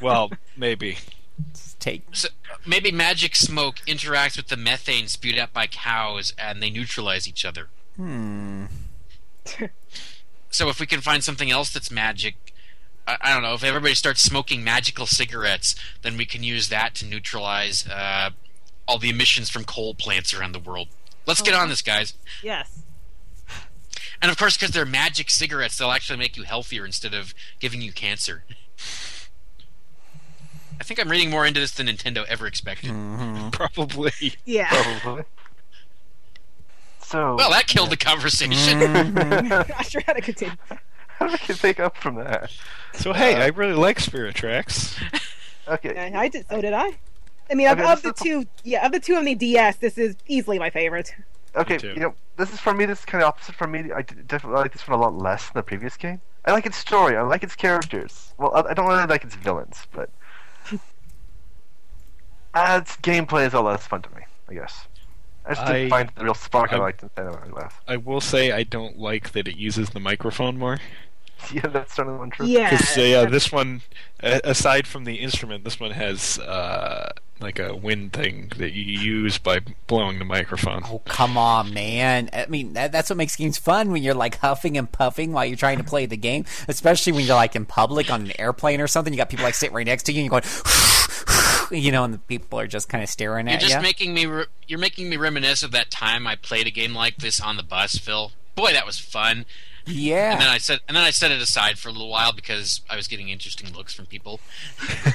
Well, 0.00 0.30
maybe. 0.56 0.96
Take 1.78 2.04
So 2.12 2.28
maybe 2.64 2.90
magic 2.90 3.36
smoke 3.36 3.76
interacts 3.86 4.38
with 4.38 4.48
the 4.48 4.56
methane 4.56 5.06
spewed 5.06 5.36
out 5.36 5.52
by 5.52 5.66
cows, 5.66 6.32
and 6.38 6.62
they 6.62 6.70
neutralize 6.70 7.28
each 7.28 7.44
other. 7.44 7.68
Hmm. 7.96 8.64
So 10.52 10.68
if 10.68 10.78
we 10.78 10.86
can 10.86 11.00
find 11.00 11.24
something 11.24 11.50
else 11.50 11.70
that's 11.70 11.90
magic, 11.90 12.54
I, 13.06 13.16
I 13.22 13.32
don't 13.32 13.42
know. 13.42 13.54
If 13.54 13.64
everybody 13.64 13.94
starts 13.94 14.22
smoking 14.22 14.62
magical 14.62 15.06
cigarettes, 15.06 15.74
then 16.02 16.16
we 16.18 16.26
can 16.26 16.42
use 16.42 16.68
that 16.68 16.94
to 16.96 17.06
neutralize 17.06 17.86
uh, 17.88 18.30
all 18.86 18.98
the 18.98 19.08
emissions 19.08 19.48
from 19.48 19.64
coal 19.64 19.94
plants 19.94 20.34
around 20.34 20.52
the 20.52 20.58
world. 20.58 20.88
Let's 21.26 21.40
get 21.40 21.54
on 21.54 21.68
this, 21.70 21.82
guys. 21.82 22.14
yes. 22.42 22.82
And 24.22 24.30
of 24.30 24.38
course, 24.38 24.56
because 24.56 24.70
they're 24.70 24.86
magic 24.86 25.28
cigarettes, 25.30 25.76
they'll 25.76 25.90
actually 25.90 26.18
make 26.18 26.36
you 26.36 26.44
healthier 26.44 26.86
instead 26.86 27.12
of 27.12 27.34
giving 27.58 27.82
you 27.82 27.92
cancer. 27.92 28.44
I 30.80 30.84
think 30.84 31.00
I'm 31.00 31.10
reading 31.10 31.28
more 31.28 31.44
into 31.44 31.60
this 31.60 31.72
than 31.72 31.88
Nintendo 31.88 32.24
ever 32.26 32.46
expected. 32.46 32.90
Mm-hmm. 32.90 33.50
Probably. 33.50 34.12
Yeah. 34.44 34.68
Probably. 34.70 35.24
So, 37.00 37.34
Well, 37.36 37.50
that 37.50 37.66
killed 37.66 37.90
the 37.90 37.96
conversation. 37.96 38.78
Mm-hmm. 38.78 39.18
I'm 39.52 39.68
not 39.68 39.86
sure 39.86 40.02
how 40.06 40.12
to 40.14 40.20
continue. 40.20 40.54
how 41.18 41.26
do 41.26 41.36
we 41.48 41.54
take 41.54 41.78
up 41.80 41.96
from 41.96 42.14
that? 42.14 42.50
So 42.94 43.12
hey, 43.12 43.34
uh, 43.34 43.44
I 43.44 43.46
really 43.48 43.74
like 43.74 44.00
Spirit 44.00 44.34
Tracks. 44.34 44.96
Okay. 45.68 45.92
Yeah, 45.94 46.18
I 46.18 46.28
did. 46.28 46.46
So 46.48 46.60
did 46.60 46.72
I. 46.72 46.98
I 47.50 47.54
mean, 47.54 47.68
of, 47.68 47.78
Okay, 47.78 47.92
of 47.92 48.02
the 48.02 48.12
two, 48.12 48.46
yeah, 48.64 48.86
of 48.86 48.92
the 48.92 49.00
two 49.00 49.14
on 49.16 49.24
the 49.24 49.34
DS, 49.34 49.76
this 49.76 49.98
is 49.98 50.16
easily 50.26 50.58
my 50.58 50.70
favorite. 50.70 51.12
Okay, 51.54 51.78
you 51.82 52.00
know, 52.00 52.14
this 52.36 52.52
is 52.52 52.60
for 52.60 52.72
me. 52.72 52.86
This 52.86 53.00
is 53.00 53.04
kind 53.04 53.22
of 53.22 53.28
opposite 53.28 53.54
for 53.54 53.66
me. 53.66 53.92
I 53.92 54.02
definitely 54.02 54.58
like 54.58 54.72
this 54.72 54.88
one 54.88 54.98
a 54.98 55.02
lot 55.02 55.14
less 55.14 55.46
than 55.46 55.54
the 55.54 55.62
previous 55.62 55.96
game. 55.96 56.20
I 56.44 56.52
like 56.52 56.66
its 56.66 56.76
story. 56.76 57.16
I 57.16 57.22
like 57.22 57.42
its 57.42 57.54
characters. 57.54 58.34
Well, 58.38 58.54
I, 58.54 58.74
don't 58.74 58.86
really 58.88 59.06
like 59.06 59.22
its 59.24 59.34
villains, 59.34 59.86
but 59.92 60.10
uh, 62.54 62.80
its 62.82 62.96
gameplay 62.96 63.46
is 63.46 63.52
a 63.54 63.60
lot 63.60 63.72
less 63.72 63.86
fun 63.86 64.02
to 64.02 64.10
me. 64.14 64.22
I 64.48 64.54
guess. 64.54 64.86
I 65.44 65.54
just 65.54 65.66
didn't 65.66 65.86
I- 65.86 65.88
find 65.90 66.10
the 66.14 66.24
real 66.24 66.34
spark 66.34 66.72
I, 66.72 66.76
I- 66.76 66.80
liked 66.80 67.02
instead 67.02 67.26
of 67.26 67.36
I 67.36 67.48
left. 67.48 67.82
I 67.86 67.96
will 67.96 68.20
say 68.20 68.52
I 68.52 68.62
don't 68.62 68.98
like 68.98 69.32
that 69.32 69.46
it 69.46 69.56
uses 69.56 69.90
the 69.90 70.00
microphone 70.00 70.58
more. 70.58 70.78
Yeah, 71.52 71.66
that's 71.66 71.94
certainly 71.94 72.18
one 72.18 72.30
true. 72.30 72.46
Yeah. 72.46 72.78
Uh, 72.96 73.00
yeah, 73.00 73.24
this 73.26 73.52
one, 73.52 73.82
aside 74.20 74.86
from 74.86 75.04
the 75.04 75.16
instrument, 75.16 75.64
this 75.64 75.78
one 75.78 75.90
has 75.90 76.38
uh, 76.38 77.12
like 77.40 77.58
a 77.58 77.74
wind 77.74 78.12
thing 78.12 78.52
that 78.56 78.72
you 78.72 78.82
use 78.84 79.38
by 79.38 79.60
blowing 79.86 80.18
the 80.18 80.24
microphone. 80.24 80.82
Oh 80.86 81.00
come 81.00 81.36
on, 81.36 81.74
man! 81.74 82.30
I 82.32 82.46
mean, 82.46 82.72
that, 82.74 82.92
that's 82.92 83.10
what 83.10 83.16
makes 83.16 83.36
games 83.36 83.58
fun 83.58 83.90
when 83.90 84.02
you're 84.02 84.14
like 84.14 84.38
huffing 84.38 84.78
and 84.78 84.90
puffing 84.90 85.32
while 85.32 85.44
you're 85.44 85.56
trying 85.56 85.78
to 85.78 85.84
play 85.84 86.06
the 86.06 86.16
game. 86.16 86.44
Especially 86.68 87.12
when 87.12 87.26
you're 87.26 87.36
like 87.36 87.56
in 87.56 87.66
public 87.66 88.10
on 88.10 88.22
an 88.22 88.32
airplane 88.40 88.80
or 88.80 88.86
something. 88.86 89.12
You 89.12 89.16
got 89.18 89.28
people 89.28 89.44
like 89.44 89.54
sitting 89.54 89.74
right 89.74 89.86
next 89.86 90.04
to 90.04 90.12
you, 90.12 90.22
and 90.22 90.30
you're 90.30 90.40
going, 90.40 90.50
you 91.82 91.92
know, 91.92 92.04
and 92.04 92.14
the 92.14 92.18
people 92.18 92.58
are 92.58 92.66
just 92.66 92.88
kind 92.88 93.02
of 93.02 93.10
staring 93.10 93.48
at 93.48 93.52
You're 93.52 93.56
at 93.56 93.60
just 93.62 93.74
you. 93.76 93.82
making 93.82 94.14
me 94.14 94.26
re- 94.26 94.46
you're 94.66 94.78
making 94.78 95.08
me 95.10 95.16
reminisce 95.16 95.62
of 95.62 95.72
that 95.72 95.90
time 95.90 96.26
I 96.26 96.36
played 96.36 96.66
a 96.66 96.70
game 96.70 96.94
like 96.94 97.16
this 97.16 97.40
on 97.40 97.56
the 97.56 97.62
bus, 97.62 97.98
Phil. 97.98 98.32
Boy, 98.54 98.72
that 98.72 98.86
was 98.86 98.98
fun. 98.98 99.44
Yeah. 99.86 100.32
And 100.32 100.40
then 100.40 100.48
I 100.48 100.58
said, 100.58 100.80
and 100.88 100.96
then 100.96 101.04
I 101.04 101.10
set 101.10 101.30
it 101.30 101.40
aside 101.40 101.78
for 101.78 101.88
a 101.88 101.92
little 101.92 102.08
while 102.08 102.32
because 102.32 102.80
I 102.88 102.96
was 102.96 103.08
getting 103.08 103.28
interesting 103.28 103.72
looks 103.72 103.94
from 103.94 104.06
people. 104.06 104.40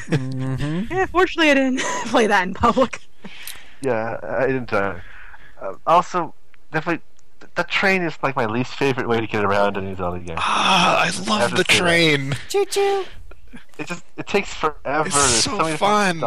Yeah, 0.09 1.05
fortunately, 1.11 1.51
I 1.51 1.53
didn't 1.53 1.79
play 2.07 2.27
that 2.27 2.47
in 2.47 2.53
public. 2.53 3.01
Yeah, 3.81 4.19
I 4.23 4.47
didn't. 4.47 4.73
Uh, 4.73 4.99
uh, 5.61 5.73
also, 5.85 6.33
definitely, 6.71 7.03
the 7.55 7.63
train 7.63 8.01
is 8.01 8.17
like 8.21 8.35
my 8.35 8.45
least 8.45 8.73
favorite 8.75 9.07
way 9.07 9.19
to 9.19 9.27
get 9.27 9.43
around 9.43 9.77
any 9.77 9.95
Zelda 9.95 10.19
games. 10.19 10.39
Ah, 10.41 11.03
I 11.03 11.29
love 11.29 11.51
to 11.51 11.57
the 11.57 11.63
train. 11.63 12.33
Choo 12.49 12.65
choo. 12.65 13.05
It 13.77 13.87
just 13.87 14.03
it 14.17 14.27
takes 14.27 14.53
forever. 14.53 15.07
It's 15.07 15.15
There's 15.15 15.43
so 15.43 15.57
many 15.57 15.77
fun. 15.77 16.21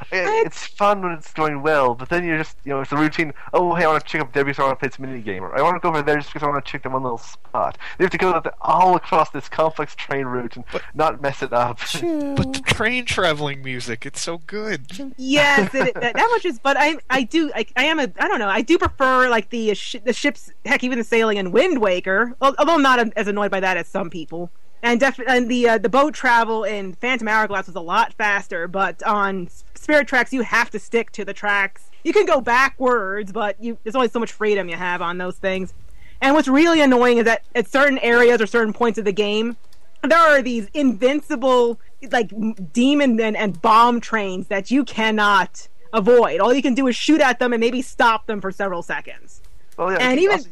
Different 0.00 0.26
stuff. 0.26 0.34
Choo. 0.34 0.40
It, 0.40 0.46
it's 0.46 0.66
fun 0.66 1.02
when 1.02 1.12
it's 1.12 1.32
going 1.32 1.62
well, 1.62 1.94
but 1.94 2.08
then 2.08 2.24
you're 2.24 2.38
just, 2.38 2.56
you 2.64 2.72
know, 2.72 2.80
it's 2.80 2.92
a 2.92 2.96
routine. 2.96 3.32
Oh, 3.52 3.74
hey, 3.74 3.84
I 3.84 3.88
want 3.88 4.04
to 4.04 4.08
check 4.08 4.20
up 4.20 4.32
Debbie, 4.32 4.52
so 4.52 4.62
I 4.62 4.66
want 4.66 4.78
to 4.78 4.88
play 4.88 4.94
some 4.94 5.06
mini 5.06 5.22
game, 5.22 5.42
or 5.42 5.56
I 5.56 5.62
want 5.62 5.76
to 5.76 5.80
go 5.80 5.88
over 5.88 6.02
there 6.02 6.16
just 6.16 6.28
because 6.32 6.44
I 6.44 6.50
want 6.50 6.64
to 6.64 6.70
check 6.70 6.82
that 6.82 6.92
one 6.92 7.02
little 7.02 7.18
spot. 7.18 7.78
You 7.98 8.04
have 8.04 8.12
to 8.12 8.18
go 8.18 8.42
all 8.60 8.96
across 8.96 9.30
this 9.30 9.48
complex 9.48 9.94
train 9.94 10.26
route 10.26 10.56
and 10.56 10.64
not 10.94 11.20
mess 11.20 11.42
it 11.42 11.52
up. 11.52 11.80
But 12.36 12.52
the 12.52 12.60
train 12.60 13.04
traveling 13.04 13.62
music, 13.62 14.04
it's 14.04 14.20
so 14.20 14.38
good. 14.46 15.14
Yes, 15.16 15.74
it, 15.74 15.94
that, 15.94 16.14
that 16.14 16.28
much 16.30 16.44
is. 16.44 16.58
But 16.58 16.76
I, 16.78 16.98
I 17.08 17.22
do, 17.22 17.50
I, 17.54 17.66
I 17.76 17.84
am 17.84 17.98
a, 17.98 18.08
I 18.18 18.28
don't 18.28 18.38
know, 18.38 18.48
I 18.48 18.62
do 18.62 18.78
prefer 18.78 19.28
like 19.28 19.50
the 19.50 19.70
uh, 19.70 19.74
sh- 19.74 19.96
the 20.04 20.12
ships, 20.12 20.50
heck, 20.64 20.84
even 20.84 20.98
the 20.98 21.04
sailing 21.04 21.36
in 21.38 21.52
Wind 21.52 21.80
Waker. 21.80 22.34
Although 22.40 22.74
I'm 22.74 22.82
not 22.82 22.98
um, 22.98 23.12
as 23.16 23.28
annoyed 23.28 23.50
by 23.50 23.60
that 23.60 23.76
as 23.76 23.88
some 23.88 24.10
people. 24.10 24.50
And 24.82 25.00
def- 25.00 25.20
and 25.26 25.50
the 25.50 25.68
uh, 25.68 25.78
the 25.78 25.88
boat 25.88 26.14
travel 26.14 26.62
in 26.64 26.92
Phantom 26.94 27.26
Hourglass 27.28 27.66
was 27.66 27.76
a 27.76 27.80
lot 27.80 28.12
faster, 28.14 28.68
but 28.68 29.02
on 29.02 29.48
Spirit 29.74 30.06
Tracks 30.06 30.32
you 30.32 30.42
have 30.42 30.70
to 30.70 30.78
stick 30.78 31.10
to 31.12 31.24
the 31.24 31.32
tracks. 31.32 31.90
You 32.04 32.12
can 32.12 32.26
go 32.26 32.40
backwards, 32.40 33.32
but 33.32 33.60
you 33.62 33.78
there's 33.82 33.96
only 33.96 34.08
so 34.08 34.18
much 34.20 34.32
freedom 34.32 34.68
you 34.68 34.76
have 34.76 35.02
on 35.02 35.18
those 35.18 35.36
things. 35.36 35.74
And 36.20 36.34
what's 36.34 36.48
really 36.48 36.80
annoying 36.80 37.18
is 37.18 37.24
that 37.24 37.42
at 37.54 37.68
certain 37.68 37.98
areas 37.98 38.40
or 38.40 38.46
certain 38.46 38.72
points 38.72 38.98
of 38.98 39.04
the 39.04 39.12
game, 39.12 39.56
there 40.02 40.18
are 40.18 40.40
these 40.42 40.68
invincible 40.72 41.80
like 42.12 42.30
demon 42.72 43.18
and, 43.20 43.36
and 43.36 43.60
bomb 43.60 44.00
trains 44.00 44.46
that 44.48 44.70
you 44.70 44.84
cannot 44.84 45.68
avoid. 45.92 46.40
All 46.40 46.52
you 46.54 46.62
can 46.62 46.74
do 46.74 46.86
is 46.86 46.94
shoot 46.96 47.20
at 47.20 47.38
them 47.38 47.52
and 47.52 47.60
maybe 47.60 47.82
stop 47.82 48.26
them 48.26 48.40
for 48.40 48.52
several 48.52 48.82
seconds. 48.82 49.40
well, 49.76 49.92
yeah, 49.92 49.98
And 50.00 50.20
even- 50.20 50.36
also, 50.36 50.48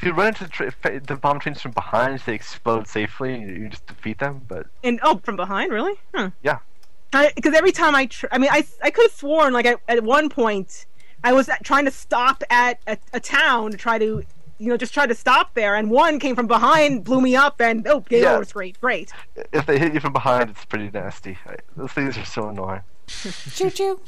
if 0.00 0.06
you 0.06 0.12
run 0.12 0.28
into 0.28 0.44
the, 0.44 0.50
tra- 0.50 1.00
the 1.00 1.16
bomb 1.16 1.38
trains 1.40 1.60
from 1.60 1.72
behind, 1.72 2.20
they 2.20 2.34
explode 2.34 2.88
safely, 2.88 3.34
and 3.34 3.42
you, 3.50 3.64
you 3.64 3.68
just 3.68 3.86
defeat 3.86 4.18
them. 4.18 4.40
But 4.48 4.66
And 4.82 4.98
oh, 5.02 5.20
from 5.22 5.36
behind, 5.36 5.70
really? 5.72 5.92
Huh. 6.14 6.30
yeah, 6.42 6.58
Because 7.12 7.52
every 7.54 7.70
time 7.72 7.94
I, 7.94 8.06
tr- 8.06 8.26
I 8.32 8.38
mean, 8.38 8.48
I, 8.50 8.64
I 8.82 8.90
could 8.90 9.02
have 9.04 9.12
sworn 9.12 9.52
like 9.52 9.66
at, 9.66 9.78
at 9.88 10.02
one 10.02 10.30
point 10.30 10.86
I 11.22 11.34
was 11.34 11.50
trying 11.64 11.84
to 11.84 11.90
stop 11.90 12.42
at 12.48 12.80
a, 12.86 12.96
a 13.12 13.20
town 13.20 13.72
to 13.72 13.76
try 13.76 13.98
to, 13.98 14.24
you 14.58 14.68
know, 14.68 14.78
just 14.78 14.94
try 14.94 15.06
to 15.06 15.14
stop 15.14 15.52
there, 15.52 15.74
and 15.76 15.90
one 15.90 16.18
came 16.18 16.34
from 16.34 16.46
behind, 16.46 17.04
blew 17.04 17.20
me 17.20 17.36
up, 17.36 17.60
and 17.60 17.86
oh, 17.86 18.00
game 18.00 18.22
Yeah. 18.22 18.36
over 18.36 18.44
screen. 18.46 18.74
Great. 18.80 19.12
if 19.52 19.66
they 19.66 19.78
hit 19.78 19.92
you 19.92 20.00
from 20.00 20.14
behind, 20.14 20.48
it's 20.48 20.64
pretty 20.64 20.90
nasty. 20.90 21.36
I, 21.46 21.56
those 21.76 21.92
things 21.92 22.16
are 22.16 22.24
so 22.24 22.48
annoying. 22.48 22.80
Choo 23.06 23.68
choo. 23.70 24.00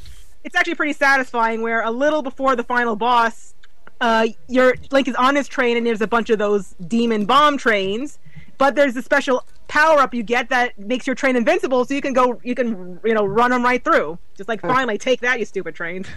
it's 0.43 0.55
actually 0.55 0.75
pretty 0.75 0.93
satisfying 0.93 1.61
where 1.61 1.81
a 1.83 1.91
little 1.91 2.23
before 2.23 2.55
the 2.55 2.63
final 2.63 2.95
boss 2.95 3.53
uh 4.01 4.27
your 4.47 4.75
link 4.91 5.07
is 5.07 5.15
on 5.15 5.35
his 5.35 5.47
train 5.47 5.77
and 5.77 5.85
there's 5.85 6.01
a 6.01 6.07
bunch 6.07 6.29
of 6.29 6.39
those 6.39 6.75
demon 6.87 7.25
bomb 7.25 7.57
trains 7.57 8.19
but 8.57 8.75
there's 8.75 8.95
a 8.95 9.01
special 9.01 9.45
power 9.67 9.99
up 9.99 10.13
you 10.13 10.23
get 10.23 10.49
that 10.49 10.77
makes 10.77 11.07
your 11.07 11.15
train 11.15 11.35
invincible 11.35 11.85
so 11.85 11.93
you 11.93 12.01
can 12.01 12.13
go 12.13 12.39
you 12.43 12.53
can 12.55 12.99
you 13.03 13.13
know 13.13 13.25
run 13.25 13.51
them 13.51 13.63
right 13.63 13.83
through 13.83 14.17
just 14.35 14.47
like 14.49 14.61
finally 14.61 14.97
take 14.97 15.19
that 15.21 15.39
you 15.39 15.45
stupid 15.45 15.73
trains 15.75 16.07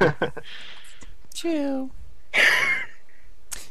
Choo. 1.34 1.90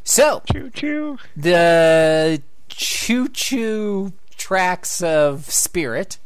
So, 0.03 0.43
Choo 0.51 0.69
choo. 0.69 1.17
the 1.35 2.41
choo 2.69 3.27
choo 3.29 4.13
tracks 4.37 5.01
of 5.01 5.49
spirit 5.49 6.19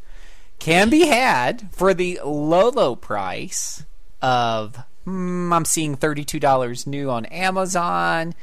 can 0.59 0.89
be 0.89 1.07
had 1.07 1.69
for 1.71 1.93
the 1.93 2.19
low 2.25 2.69
low 2.69 2.95
price 2.97 3.85
of 4.21 4.79
hmm, 5.09 5.53
I'm 5.53 5.65
seeing 5.65 5.97
$32 5.97 6.87
new 6.87 7.09
on 7.09 7.25
Amazon. 7.25 8.33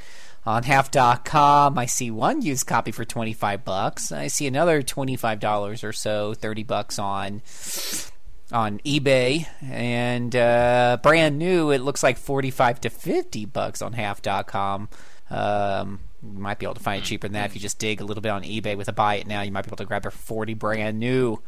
On 0.44 0.62
half.com 0.62 1.76
I 1.76 1.86
see 1.86 2.10
one 2.12 2.40
used 2.40 2.66
copy 2.66 2.92
for 2.92 3.04
25 3.04 3.64
bucks. 3.64 4.12
I 4.12 4.28
see 4.28 4.46
another 4.46 4.80
$25 4.80 5.82
or 5.82 5.92
so 5.92 6.34
30 6.34 6.62
bucks 6.62 6.98
on 6.98 7.42
on 8.52 8.78
eBay. 8.80 9.46
And 9.62 10.36
uh, 10.36 10.98
brand 11.02 11.38
new 11.38 11.72
it 11.72 11.80
looks 11.80 12.02
like 12.04 12.16
45 12.16 12.82
to 12.82 12.90
50 12.90 13.44
bucks 13.46 13.82
on 13.82 13.92
half.com 13.92 14.88
um, 15.30 15.98
you 16.22 16.38
might 16.38 16.60
be 16.60 16.66
able 16.66 16.74
to 16.74 16.82
find 16.82 17.02
it 17.02 17.06
cheaper 17.06 17.26
than 17.26 17.32
that. 17.32 17.46
If 17.46 17.56
you 17.56 17.60
just 17.60 17.80
dig 17.80 18.00
a 18.00 18.04
little 18.04 18.20
bit 18.20 18.30
on 18.30 18.44
eBay 18.44 18.76
with 18.76 18.86
a 18.86 18.92
buy 18.92 19.16
it 19.16 19.26
now 19.26 19.42
you 19.42 19.50
might 19.50 19.62
be 19.62 19.68
able 19.68 19.78
to 19.78 19.84
grab 19.84 20.06
it 20.06 20.12
for 20.12 20.16
40 20.16 20.54
brand 20.54 21.00
new 21.00 21.42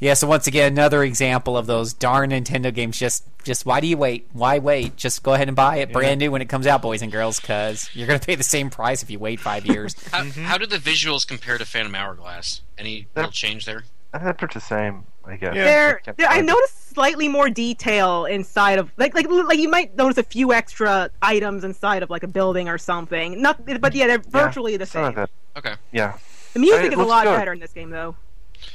yeah 0.00 0.14
so 0.14 0.26
once 0.26 0.46
again 0.46 0.72
another 0.72 1.02
example 1.04 1.56
of 1.56 1.66
those 1.66 1.92
darn 1.92 2.30
Nintendo 2.30 2.72
games 2.72 2.98
just 2.98 3.24
just 3.44 3.64
why 3.66 3.80
do 3.80 3.86
you 3.86 3.96
wait 3.96 4.26
why 4.32 4.58
wait 4.58 4.96
just 4.96 5.22
go 5.22 5.34
ahead 5.34 5.48
and 5.48 5.56
buy 5.56 5.76
it 5.76 5.92
brand 5.92 6.20
new 6.20 6.30
when 6.30 6.42
it 6.42 6.48
comes 6.48 6.66
out 6.66 6.82
boys 6.82 7.02
and 7.02 7.12
girls 7.12 7.38
cuz 7.38 7.88
you're 7.94 8.06
going 8.06 8.18
to 8.18 8.26
pay 8.26 8.34
the 8.34 8.42
same 8.42 8.70
price 8.70 9.02
if 9.02 9.10
you 9.10 9.18
wait 9.18 9.38
5 9.40 9.66
years 9.66 9.94
How, 10.12 10.22
Mm-hmm. 10.22 10.44
how 10.44 10.58
do 10.58 10.66
the 10.66 10.78
visuals 10.78 11.26
compare 11.26 11.58
to 11.58 11.64
Phantom 11.66 11.94
Hourglass? 11.94 12.62
Any 12.78 13.06
real 13.14 13.30
change 13.30 13.64
there? 13.66 13.84
I 14.12 14.18
they're 14.18 14.32
pretty 14.32 14.54
the 14.54 14.60
same, 14.60 15.04
I 15.24 15.36
guess. 15.36 15.54
there, 15.54 15.98
Can't 16.04 16.16
there 16.16 16.28
I 16.28 16.40
noticed 16.40 16.90
slightly 16.94 17.26
more 17.28 17.50
detail 17.50 18.24
inside 18.26 18.78
of 18.78 18.90
like 18.96 19.14
like 19.14 19.26
like 19.28 19.58
you 19.58 19.68
might 19.68 19.96
notice 19.96 20.18
a 20.18 20.22
few 20.22 20.52
extra 20.52 21.10
items 21.20 21.64
inside 21.64 22.02
of 22.04 22.10
like 22.10 22.22
a 22.22 22.28
building 22.28 22.68
or 22.68 22.78
something 22.78 23.42
not 23.42 23.64
but 23.80 23.94
yeah 23.94 24.06
they're 24.06 24.18
virtually 24.28 24.76
the 24.76 24.86
Something 24.86 25.14
same 25.16 25.16
like 25.16 25.30
that. 25.54 25.58
Okay. 25.58 25.74
Yeah. 25.92 26.16
the 26.54 26.60
music 26.60 26.92
is 26.92 26.98
a 26.98 27.02
lot 27.02 27.24
good. 27.24 27.36
better 27.36 27.52
in 27.52 27.58
this 27.58 27.72
game 27.72 27.90
though 27.90 28.14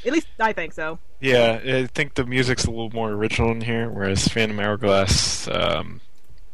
at 0.06 0.12
least 0.14 0.28
I 0.40 0.54
think 0.54 0.74
so 0.74 1.00
Yeah, 1.20 1.60
I 1.64 1.86
think 1.88 2.16
the 2.16 2.26
music's 2.26 2.66
a 2.66 2.70
little 2.72 2.92
more 2.92 3.10
original 3.12 3.52
in 3.52 3.62
here, 3.62 3.90
whereas 3.90 4.28
Phantom 4.28 4.60
Hourglass, 4.60 5.48
um, 5.50 6.02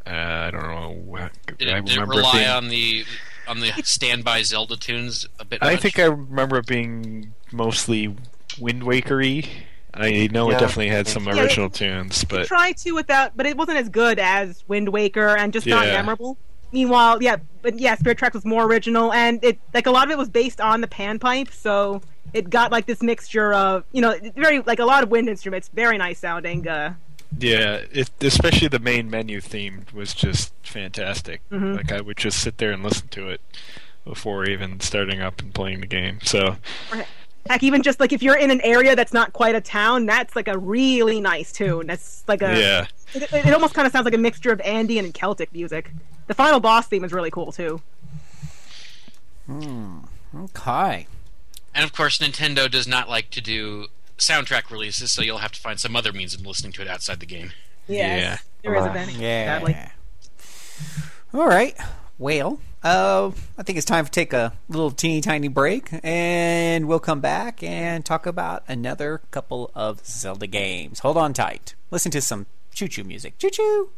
uh, 0.08 0.10
I 0.10 0.52
don't 0.52 0.62
know. 0.64 0.96
What, 1.04 1.32
Did 1.58 1.70
I 1.70 1.78
it, 1.80 1.86
did 1.86 1.92
it 1.92 2.00
remember 2.00 2.16
rely 2.18 2.34
being, 2.34 2.48
on 2.50 2.68
the 2.70 3.06
on 3.48 3.60
the 3.60 3.72
standby 3.84 4.42
Zelda 4.44 4.76
tunes 4.78 5.28
a 5.40 5.46
bit? 5.46 5.60
I 5.62 5.74
much? 5.74 5.82
think 5.82 6.00
I 6.00 6.06
remember 6.06 6.58
it 6.58 6.68
being 6.68 7.34
mostly 7.52 8.16
Wind 8.60 8.84
Wakery. 8.84 9.48
I 9.94 10.28
know 10.32 10.50
Yeah. 10.50 10.58
it 10.58 10.60
definitely 10.60 10.90
had 10.90 11.08
some 11.08 11.26
Yeah, 11.26 11.42
original 11.42 11.70
tunes, 11.70 12.24
but 12.26 12.48
try 12.48 12.72
to 12.74 12.92
without, 12.92 13.38
but 13.38 13.46
it 13.46 13.56
wasn't 13.56 13.78
as 13.78 13.88
good 13.90 14.20
as 14.20 14.64
Wind 14.68 14.90
Waker 14.90 15.38
and 15.38 15.54
just 15.54 15.66
not 15.68 15.86
memorable. 15.86 16.38
Meanwhile, 16.72 17.24
yeah, 17.24 17.38
but 17.62 17.80
yeah, 17.80 17.96
Spirit 17.96 18.18
Tracks 18.18 18.34
was 18.34 18.44
more 18.46 18.66
original, 18.66 19.14
and 19.14 19.42
it 19.44 19.60
like 19.74 19.86
a 19.88 19.92
lot 19.92 20.06
of 20.08 20.12
it 20.12 20.18
was 20.18 20.28
based 20.28 20.60
on 20.60 20.82
the 20.82 20.88
panpipe, 20.88 21.52
so 21.54 22.02
it 22.34 22.50
got 22.50 22.72
like 22.72 22.86
this 22.86 23.02
mixture 23.02 23.54
of 23.54 23.84
you 23.92 24.02
know 24.02 24.16
very 24.36 24.60
like 24.60 24.80
a 24.80 24.86
lot 24.86 25.04
of 25.04 25.10
wind 25.10 25.30
instruments, 25.30 25.70
very 25.74 25.98
nice 25.98 26.20
sounding. 26.20 26.68
Uh, 26.68 26.94
yeah, 27.40 27.82
it, 27.92 28.10
especially 28.22 28.68
the 28.68 28.80
main 28.80 29.10
menu 29.10 29.42
theme 29.42 29.86
was 29.94 30.14
just 30.14 30.54
fantastic. 30.64 31.42
Mhm. 31.50 31.78
Like 31.78 31.92
I 31.92 32.02
would 32.02 32.18
just 32.18 32.40
sit 32.40 32.58
there 32.58 32.72
and 32.72 32.84
listen 32.84 33.08
to 33.10 33.30
it 33.30 33.42
before 34.04 34.46
even 34.46 34.80
starting 34.80 35.22
up 35.22 35.42
and 35.42 35.54
playing 35.54 35.82
the 35.82 35.88
game. 35.88 36.20
So 36.24 36.58
heck, 37.48 37.64
even 37.64 37.82
just 37.82 38.00
like 38.00 38.14
if 38.14 38.22
you're 38.22 38.38
in 38.38 38.52
an 38.52 38.62
area 38.62 38.96
that's 38.96 39.14
not 39.14 39.34
quite 39.34 39.56
a 39.56 39.62
town, 39.62 40.06
that's 40.06 40.36
like 40.36 40.48
a 40.48 40.58
really 40.58 41.20
nice 41.20 41.52
tune. 41.52 41.88
That's 41.88 42.24
like 42.28 42.42
a 42.42 42.58
yeah, 42.60 42.88
It, 43.14 43.24
it, 43.24 43.48
it 43.48 43.54
almost 43.54 43.74
kind 43.74 43.86
of 43.86 43.92
sounds 43.92 44.06
like 44.06 44.14
a 44.14 44.20
mixture 44.20 44.52
of 44.52 44.62
Andean 44.62 45.06
and 45.06 45.14
Celtic 45.14 45.52
music. 45.54 45.92
The 46.28 46.34
final 46.34 46.60
boss 46.60 46.88
theme 46.88 47.04
is 47.04 47.12
really 47.14 47.32
cool 47.32 47.52
too. 47.52 47.82
Hmm. 49.48 50.00
Okay 50.36 51.08
And 51.76 51.84
of 51.84 51.94
course, 51.94 52.18
Nintendo 52.20 52.72
does 52.72 52.88
not 52.88 53.10
like 53.10 53.30
to 53.32 53.42
do 53.42 53.88
soundtrack 54.18 54.72
releases, 54.72 55.12
so 55.12 55.22
you'll 55.22 55.40
have 55.40 55.52
to 55.52 55.60
find 55.60 55.80
some 55.80 55.96
other 55.96 56.14
means 56.14 56.34
of 56.34 56.46
listening 56.46 56.72
to 56.74 56.82
it 56.82 56.88
outside 56.88 57.20
the 57.20 57.26
game. 57.26 57.52
Yeah. 57.88 58.38
there 58.64 58.76
isn't 58.76 58.92
Alas. 58.92 59.10
any. 59.10 59.22
Yeah. 59.22 59.60
Sadly. 59.60 59.78
All 61.34 61.48
right. 61.48 61.76
Well, 62.18 62.62
uh, 62.82 63.32
I 63.58 63.64
think 63.64 63.78
it's 63.78 63.86
time 63.86 64.06
to 64.06 64.12
take 64.12 64.32
a 64.32 64.54
little 64.70 64.90
teeny 64.90 65.20
tiny 65.20 65.50
break, 65.50 65.90
and 66.02 66.88
we'll 66.88 67.00
come 67.00 67.20
back 67.20 67.62
and 67.62 68.06
talk 68.06 68.26
about 68.26 68.64
another 68.70 69.22
couple 69.32 69.70
of 69.76 70.06
Zelda 70.06 70.48
games. 70.48 71.00
Hold 71.00 71.18
on 71.18 71.34
tight. 71.34 71.76
Listen 71.92 72.10
to 72.12 72.22
some 72.22 72.46
choo 72.74 72.88
choo 72.88 73.04
music. 73.04 73.38
Choo 73.38 73.50
choo. 73.50 73.90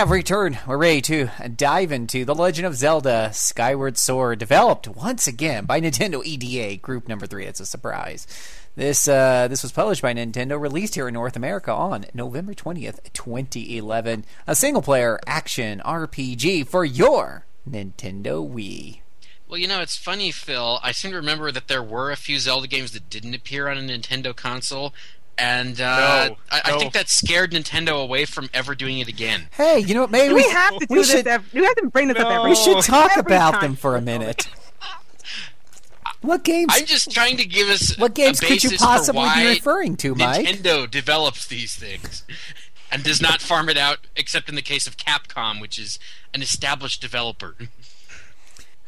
Have 0.00 0.10
returned. 0.10 0.58
We're 0.66 0.78
ready 0.78 1.02
to 1.02 1.28
dive 1.56 1.92
into 1.92 2.24
The 2.24 2.34
Legend 2.34 2.66
of 2.66 2.74
Zelda 2.74 3.32
Skyward 3.34 3.98
Sword, 3.98 4.38
developed 4.38 4.88
once 4.88 5.26
again 5.26 5.66
by 5.66 5.78
Nintendo 5.82 6.24
EDA 6.24 6.78
Group 6.80 7.06
Number 7.06 7.26
3. 7.26 7.44
It's 7.44 7.60
a 7.60 7.66
surprise. 7.66 8.26
This 8.76 9.06
uh, 9.06 9.46
this 9.48 9.62
was 9.62 9.72
published 9.72 10.00
by 10.00 10.14
Nintendo, 10.14 10.58
released 10.58 10.94
here 10.94 11.08
in 11.08 11.12
North 11.12 11.36
America 11.36 11.70
on 11.70 12.06
November 12.14 12.54
20th, 12.54 13.12
2011. 13.12 14.24
A 14.46 14.56
single 14.56 14.80
player 14.80 15.20
action 15.26 15.82
RPG 15.84 16.66
for 16.66 16.82
your 16.82 17.44
Nintendo 17.68 18.42
Wii. 18.50 19.00
Well, 19.50 19.58
you 19.58 19.68
know, 19.68 19.82
it's 19.82 19.98
funny, 19.98 20.30
Phil. 20.30 20.80
I 20.82 20.92
seem 20.92 21.10
to 21.10 21.18
remember 21.18 21.52
that 21.52 21.68
there 21.68 21.82
were 21.82 22.10
a 22.10 22.16
few 22.16 22.38
Zelda 22.38 22.68
games 22.68 22.92
that 22.92 23.10
didn't 23.10 23.34
appear 23.34 23.68
on 23.68 23.76
a 23.76 23.82
Nintendo 23.82 24.34
console, 24.34 24.94
and 25.40 25.80
uh, 25.80 26.28
No, 26.28 26.36
I, 26.50 26.60
I 26.66 26.78
think 26.78 26.92
that 26.92 27.08
scared 27.08 27.52
Nintendo 27.52 28.02
away 28.02 28.24
from 28.26 28.48
ever 28.54 28.74
doing 28.74 28.98
it 28.98 29.08
again. 29.08 29.48
Hey, 29.52 29.78
you 29.80 29.94
know 29.94 30.02
what? 30.02 30.10
Maybe 30.10 30.28
Do 30.28 30.34
we 30.34 30.48
have 30.48 30.76
to 30.78 30.86
do 30.86 30.94
we 30.94 30.98
this? 31.00 31.10
should, 31.10 31.26
ev- 31.26 31.52
we 31.54 31.64
have 31.64 31.74
to 31.76 31.88
bring 31.88 32.08
this 32.08 32.16
up 32.18 32.28
every 32.28 32.50
we 32.50 32.56
should 32.56 32.82
talk 32.82 33.12
every 33.16 33.34
about 33.34 33.52
time. 33.54 33.60
them 33.62 33.76
for 33.76 33.96
a 33.96 34.00
minute. 34.12 34.46
What 36.20 36.44
games? 36.44 36.68
I'm 36.74 36.84
just 36.84 37.10
trying 37.10 37.38
to 37.38 37.46
give 37.46 37.68
us 37.68 37.96
What 37.98 38.14
games 38.14 38.42
a 38.42 38.46
could 38.46 38.62
you 38.62 38.76
possibly 38.76 39.26
be 39.36 39.46
referring 39.48 39.96
to, 39.98 40.14
Mike? 40.14 40.46
Nintendo 40.46 40.90
develops 40.90 41.46
these 41.46 41.74
things 41.74 42.24
and 42.92 43.02
does 43.02 43.22
not 43.22 43.40
farm 43.40 43.68
it 43.70 43.78
out, 43.78 44.00
except 44.16 44.48
in 44.50 44.54
the 44.54 44.60
case 44.62 44.86
of 44.86 44.96
Capcom, 44.98 45.60
which 45.60 45.78
is 45.78 45.98
an 46.34 46.42
established 46.42 47.00
developer. 47.00 47.56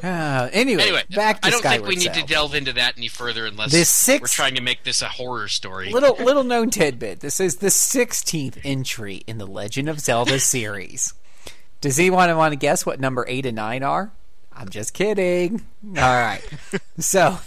Uh, 0.03 0.49
anyway, 0.53 0.83
Anyway, 0.83 1.05
back 1.15 1.41
to 1.43 1.47
I 1.47 1.51
don't 1.51 1.61
Skyward 1.61 1.87
think 1.87 1.89
we 1.89 1.95
need 1.97 2.15
to 2.15 2.25
delve 2.27 2.55
into 2.57 2.73
that 2.73 2.95
any 2.97 3.07
further 3.09 3.47
unless 3.47 3.71
This 3.71 3.89
six- 3.89 4.21
we're 4.21 4.27
trying 4.27 4.57
to 4.57 4.61
make 4.61 4.83
this 4.83 5.01
a 5.01 5.09
horror 5.09 5.47
story. 5.49 5.91
Little 5.93 6.17
little 6.17 6.43
known 6.45 6.71
tidbit. 6.71 7.21
This 7.21 7.39
is 7.39 7.57
the 7.57 7.69
16th 7.69 8.59
entry 8.65 9.23
in 9.29 9.39
the 9.39 9.47
Legend 9.47 9.89
of 9.89 10.01
Zelda 10.01 10.41
series. 10.41 11.15
Does 11.81 11.99
anyone 11.99 12.37
want 12.37 12.53
to 12.53 12.57
guess 12.57 12.85
what 12.85 12.99
number 13.01 13.25
8 13.29 13.47
and 13.47 13.57
9 13.57 13.83
are? 13.83 14.13
I'm 14.53 14.69
just 14.69 14.93
kidding. 14.95 15.63
All 15.87 15.93
right. 15.95 16.43
So, 16.99 17.39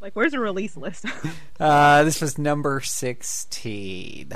Like, 0.00 0.14
where's 0.14 0.32
the 0.32 0.38
release 0.40 0.76
list? 0.76 1.04
uh, 1.58 2.04
this 2.04 2.20
was 2.20 2.36
number 2.38 2.80
16. 2.80 4.32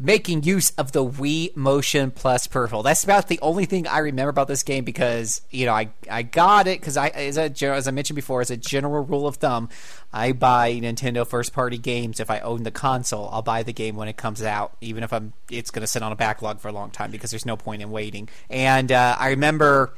Making 0.00 0.44
use 0.44 0.70
of 0.78 0.92
the 0.92 1.04
Wii 1.04 1.56
Motion 1.56 2.12
Plus 2.12 2.46
peripheral. 2.46 2.84
That's 2.84 3.02
about 3.02 3.26
the 3.26 3.40
only 3.42 3.64
thing 3.64 3.88
I 3.88 3.98
remember 3.98 4.30
about 4.30 4.46
this 4.46 4.62
game 4.62 4.84
because 4.84 5.42
you 5.50 5.66
know 5.66 5.72
I 5.72 5.90
I 6.08 6.22
got 6.22 6.68
it 6.68 6.80
because 6.80 6.96
I 6.96 7.08
as 7.08 7.36
a 7.36 7.50
as 7.72 7.88
I 7.88 7.90
mentioned 7.90 8.14
before 8.14 8.40
as 8.40 8.50
a 8.50 8.56
general 8.56 9.04
rule 9.04 9.26
of 9.26 9.36
thumb, 9.36 9.68
I 10.12 10.32
buy 10.32 10.74
Nintendo 10.74 11.26
first 11.26 11.52
party 11.52 11.78
games 11.78 12.20
if 12.20 12.30
I 12.30 12.38
own 12.40 12.62
the 12.62 12.70
console. 12.70 13.28
I'll 13.32 13.42
buy 13.42 13.64
the 13.64 13.72
game 13.72 13.96
when 13.96 14.06
it 14.06 14.16
comes 14.16 14.42
out, 14.42 14.76
even 14.80 15.02
if 15.02 15.12
I'm 15.12 15.32
it's 15.50 15.72
going 15.72 15.80
to 15.80 15.88
sit 15.88 16.02
on 16.02 16.12
a 16.12 16.16
backlog 16.16 16.60
for 16.60 16.68
a 16.68 16.72
long 16.72 16.90
time 16.90 17.10
because 17.10 17.30
there's 17.30 17.46
no 17.46 17.56
point 17.56 17.82
in 17.82 17.90
waiting. 17.90 18.28
And 18.48 18.92
uh, 18.92 19.16
I 19.18 19.30
remember 19.30 19.94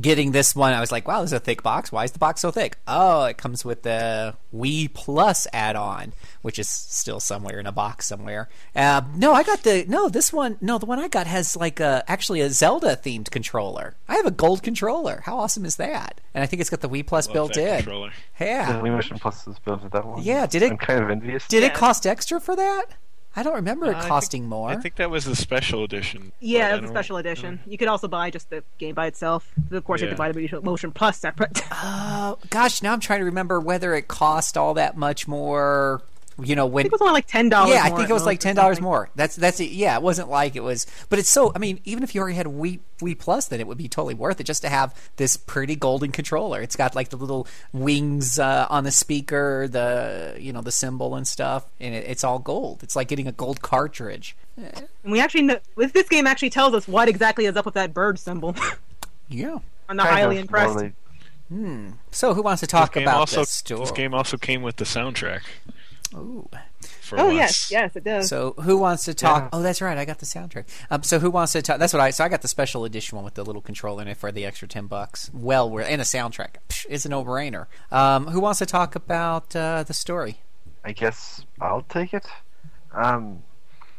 getting 0.00 0.32
this 0.32 0.56
one, 0.56 0.72
I 0.72 0.80
was 0.80 0.90
like, 0.90 1.06
wow, 1.06 1.20
this 1.20 1.30
is 1.30 1.34
a 1.34 1.40
thick 1.40 1.62
box. 1.62 1.92
Why 1.92 2.04
is 2.04 2.12
the 2.12 2.18
box 2.18 2.40
so 2.40 2.50
thick? 2.50 2.76
Oh, 2.86 3.24
it 3.24 3.38
comes 3.38 3.64
with 3.64 3.82
the 3.82 4.34
Wii 4.54 4.92
Plus 4.92 5.46
add 5.52 5.76
on, 5.76 6.12
which 6.42 6.58
is 6.58 6.68
still 6.68 7.20
somewhere 7.20 7.58
in 7.60 7.66
a 7.66 7.72
box 7.72 8.06
somewhere. 8.06 8.48
Uh, 8.74 9.02
no, 9.16 9.32
I 9.32 9.42
got 9.44 9.62
the, 9.62 9.84
no, 9.86 10.08
this 10.08 10.32
one, 10.32 10.56
no, 10.60 10.78
the 10.78 10.86
one 10.86 10.98
I 10.98 11.08
got 11.08 11.26
has 11.26 11.56
like 11.56 11.78
a, 11.80 12.02
actually 12.08 12.40
a 12.40 12.50
Zelda 12.50 12.96
themed 12.96 13.30
controller. 13.30 13.94
I 14.08 14.16
have 14.16 14.26
a 14.26 14.30
gold 14.32 14.62
controller. 14.62 15.22
How 15.24 15.38
awesome 15.38 15.64
is 15.64 15.76
that? 15.76 16.20
And 16.34 16.42
I 16.42 16.46
think 16.46 16.60
it's 16.60 16.70
got 16.70 16.80
the 16.80 16.88
Wii 16.88 17.06
Plus 17.06 17.26
Love 17.28 17.34
built 17.34 17.54
that 17.54 17.68
in. 17.68 17.76
controller. 17.76 18.10
Yeah. 18.40 18.72
The 18.72 18.78
Wii 18.78 18.92
Motion 18.92 19.18
Plus 19.18 19.46
is 19.46 19.58
built 19.60 19.82
with 19.82 19.92
that 19.92 20.04
one. 20.04 20.22
Yeah, 20.22 20.46
did 20.46 20.62
it- 20.62 20.72
I'm 20.72 20.78
kind 20.78 21.02
of 21.04 21.10
envious. 21.10 21.46
Did 21.48 21.62
it 21.62 21.74
cost 21.74 22.06
extra 22.06 22.40
for 22.40 22.56
that? 22.56 22.86
I 23.36 23.42
don't 23.42 23.54
remember 23.54 23.86
it 23.86 23.94
Uh, 23.94 23.98
I 23.98 24.00
think- 24.00 24.08
costing 24.08 24.46
more. 24.48 24.70
I 24.70 24.76
think 24.76 24.96
that 24.96 25.10
was 25.10 25.24
the 25.24 25.34
special 25.36 25.82
edition. 25.84 26.32
Yeah, 26.40 26.74
it 26.74 26.80
was 26.80 26.90
a 26.90 26.92
special 26.92 27.16
edition. 27.16 27.60
You 27.66 27.76
could 27.78 27.88
also 27.88 28.06
buy 28.08 28.30
just 28.30 28.48
the 28.50 28.62
game 28.78 28.94
by 28.94 29.06
itself. 29.06 29.50
Of 29.70 29.84
course, 29.84 30.00
you 30.00 30.06
have 30.08 30.16
to 30.16 30.18
buy 30.18 30.30
the 30.32 30.60
Motion 30.62 30.92
Plus 30.92 31.18
separate. 31.18 31.60
Uh, 31.70 32.36
gosh, 32.50 32.82
now 32.82 32.92
I'm 32.92 33.00
trying 33.00 33.18
to 33.20 33.24
remember 33.24 33.58
whether 33.60 33.94
it 33.94 34.06
cost 34.08 34.56
all 34.56 34.74
that 34.74 34.96
much 34.96 35.26
more. 35.26 36.02
You 36.42 36.56
know, 36.56 36.66
I 36.66 36.68
when 36.68 36.82
think 36.84 36.92
it 36.92 36.94
was 36.94 37.00
only 37.02 37.12
like 37.14 37.26
ten 37.26 37.48
dollars. 37.48 37.74
yeah, 37.74 37.82
I 37.84 37.90
think 37.90 38.10
it 38.10 38.12
was 38.12 38.26
like 38.26 38.40
ten 38.40 38.56
dollars 38.56 38.80
more. 38.80 39.08
That's 39.14 39.36
that's 39.36 39.60
it. 39.60 39.70
Yeah, 39.70 39.94
it 39.96 40.02
wasn't 40.02 40.28
like 40.28 40.56
it 40.56 40.62
was, 40.64 40.86
but 41.08 41.18
it's 41.18 41.28
so. 41.28 41.52
I 41.54 41.58
mean, 41.58 41.78
even 41.84 42.02
if 42.02 42.14
you 42.14 42.20
already 42.20 42.36
had 42.36 42.46
Wii 42.46 42.80
Wii 43.00 43.18
Plus, 43.18 43.46
then 43.46 43.60
it 43.60 43.66
would 43.66 43.78
be 43.78 43.86
totally 43.88 44.14
worth 44.14 44.40
it 44.40 44.44
just 44.44 44.62
to 44.62 44.68
have 44.68 44.94
this 45.16 45.36
pretty 45.36 45.76
golden 45.76 46.10
controller. 46.10 46.60
It's 46.60 46.74
got 46.76 46.94
like 46.96 47.10
the 47.10 47.16
little 47.16 47.46
wings 47.72 48.38
uh, 48.38 48.66
on 48.68 48.82
the 48.84 48.90
speaker, 48.90 49.68
the 49.68 50.36
you 50.40 50.52
know 50.52 50.60
the 50.60 50.72
symbol 50.72 51.14
and 51.14 51.26
stuff, 51.26 51.66
and 51.78 51.94
it, 51.94 52.04
it's 52.08 52.24
all 52.24 52.38
gold. 52.40 52.82
It's 52.82 52.96
like 52.96 53.06
getting 53.08 53.28
a 53.28 53.32
gold 53.32 53.62
cartridge. 53.62 54.36
And 54.56 54.86
we 55.12 55.20
actually 55.20 55.42
know 55.42 55.58
with 55.76 55.92
this 55.92 56.08
game 56.08 56.26
actually 56.26 56.50
tells 56.50 56.74
us 56.74 56.86
what 56.88 57.08
exactly 57.08 57.46
is 57.46 57.56
up 57.56 57.64
with 57.64 57.74
that 57.74 57.94
bird 57.94 58.18
symbol. 58.18 58.54
Yeah. 59.28 59.58
I'm 59.88 59.96
not 59.96 60.06
Kind 60.08 60.18
highly 60.18 60.38
impressed. 60.38 60.74
morally- 60.74 60.92
Hmm. 61.48 61.90
So, 62.10 62.34
who 62.34 62.42
wants 62.42 62.60
to 62.60 62.66
talk 62.66 62.94
this 62.94 63.02
about 63.02 63.16
also, 63.20 63.40
this 63.40 63.50
story? 63.50 63.80
This 63.80 63.90
game 63.90 64.14
also 64.14 64.36
came 64.36 64.62
with 64.62 64.76
the 64.76 64.84
soundtrack. 64.84 65.40
Ooh. 66.14 66.48
For 67.00 67.18
Oh 67.18 67.24
once. 67.26 67.36
yes, 67.36 67.70
yes, 67.70 67.96
it 67.96 68.04
does. 68.04 68.28
So 68.28 68.52
who 68.62 68.78
wants 68.78 69.04
to 69.04 69.14
talk? 69.14 69.44
Yeah. 69.44 69.48
Oh, 69.52 69.62
that's 69.62 69.80
right. 69.82 69.96
I 69.98 70.04
got 70.04 70.18
the 70.18 70.26
soundtrack. 70.26 70.64
Um, 70.90 71.02
so 71.02 71.18
who 71.18 71.30
wants 71.30 71.52
to 71.52 71.62
talk? 71.62 71.78
That's 71.78 71.92
what 71.92 72.00
I. 72.00 72.10
So 72.10 72.24
I 72.24 72.28
got 72.28 72.42
the 72.42 72.48
special 72.48 72.84
edition 72.84 73.16
one 73.16 73.24
with 73.24 73.34
the 73.34 73.44
little 73.44 73.62
controller 73.62 74.02
in 74.02 74.08
it 74.08 74.16
for 74.16 74.30
the 74.30 74.44
extra 74.44 74.68
ten 74.68 74.86
bucks. 74.86 75.30
Well, 75.34 75.68
we're 75.70 75.82
and 75.82 76.00
a 76.00 76.04
soundtrack. 76.04 76.56
Psh, 76.68 76.86
it's 76.88 77.04
a 77.04 77.08
no 77.08 77.24
brainer. 77.24 77.66
Um, 77.90 78.26
who 78.28 78.40
wants 78.40 78.58
to 78.60 78.66
talk 78.66 78.94
about 78.94 79.54
uh, 79.56 79.82
the 79.82 79.94
story? 79.94 80.40
I 80.84 80.92
guess 80.92 81.44
I'll 81.60 81.82
take 81.82 82.12
it. 82.14 82.26
Um, 82.92 83.42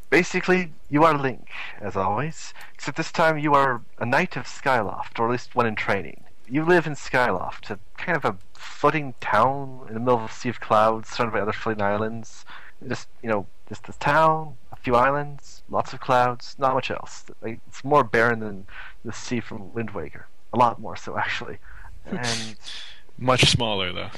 basically, 0.09 0.71
you 0.89 1.03
are 1.03 1.17
Link, 1.17 1.47
as 1.81 1.95
always, 1.95 2.53
except 2.73 2.97
this 2.97 3.11
time 3.11 3.37
you 3.37 3.53
are 3.53 3.81
a 3.99 4.05
knight 4.05 4.35
of 4.37 4.45
Skyloft, 4.45 5.19
or 5.19 5.25
at 5.27 5.31
least 5.31 5.55
one 5.55 5.65
in 5.65 5.75
training. 5.75 6.23
You 6.47 6.63
live 6.63 6.85
in 6.85 6.93
Skyloft, 6.93 7.71
a 7.71 7.79
kind 7.97 8.15
of 8.15 8.23
a 8.25 8.37
floating 8.65 9.13
town 9.21 9.85
in 9.87 9.93
the 9.93 9.99
middle 9.99 10.15
of 10.23 10.29
a 10.29 10.33
sea 10.33 10.49
of 10.49 10.59
clouds, 10.59 11.09
surrounded 11.09 11.33
by 11.33 11.41
other 11.41 11.53
floating 11.53 11.81
islands. 11.83 12.45
Just, 12.87 13.07
you 13.23 13.29
know, 13.29 13.45
just 13.69 13.83
this 13.85 13.95
town, 13.97 14.55
a 14.71 14.75
few 14.75 14.95
islands, 14.95 15.63
lots 15.69 15.93
of 15.93 15.99
clouds, 16.01 16.55
not 16.59 16.73
much 16.73 16.91
else. 16.91 17.25
Like, 17.41 17.59
It's 17.67 17.83
more 17.83 18.03
barren 18.03 18.39
than 18.39 18.67
the 19.03 19.13
sea 19.13 19.39
from 19.39 19.73
Wind 19.73 19.91
Waker. 19.91 20.27
A 20.53 20.57
lot 20.57 20.79
more 20.79 20.95
so, 20.95 21.17
actually. 21.25 21.57
And, 22.05 22.55
Much 23.17 23.45
smaller 23.49 23.93
though. 23.93 24.09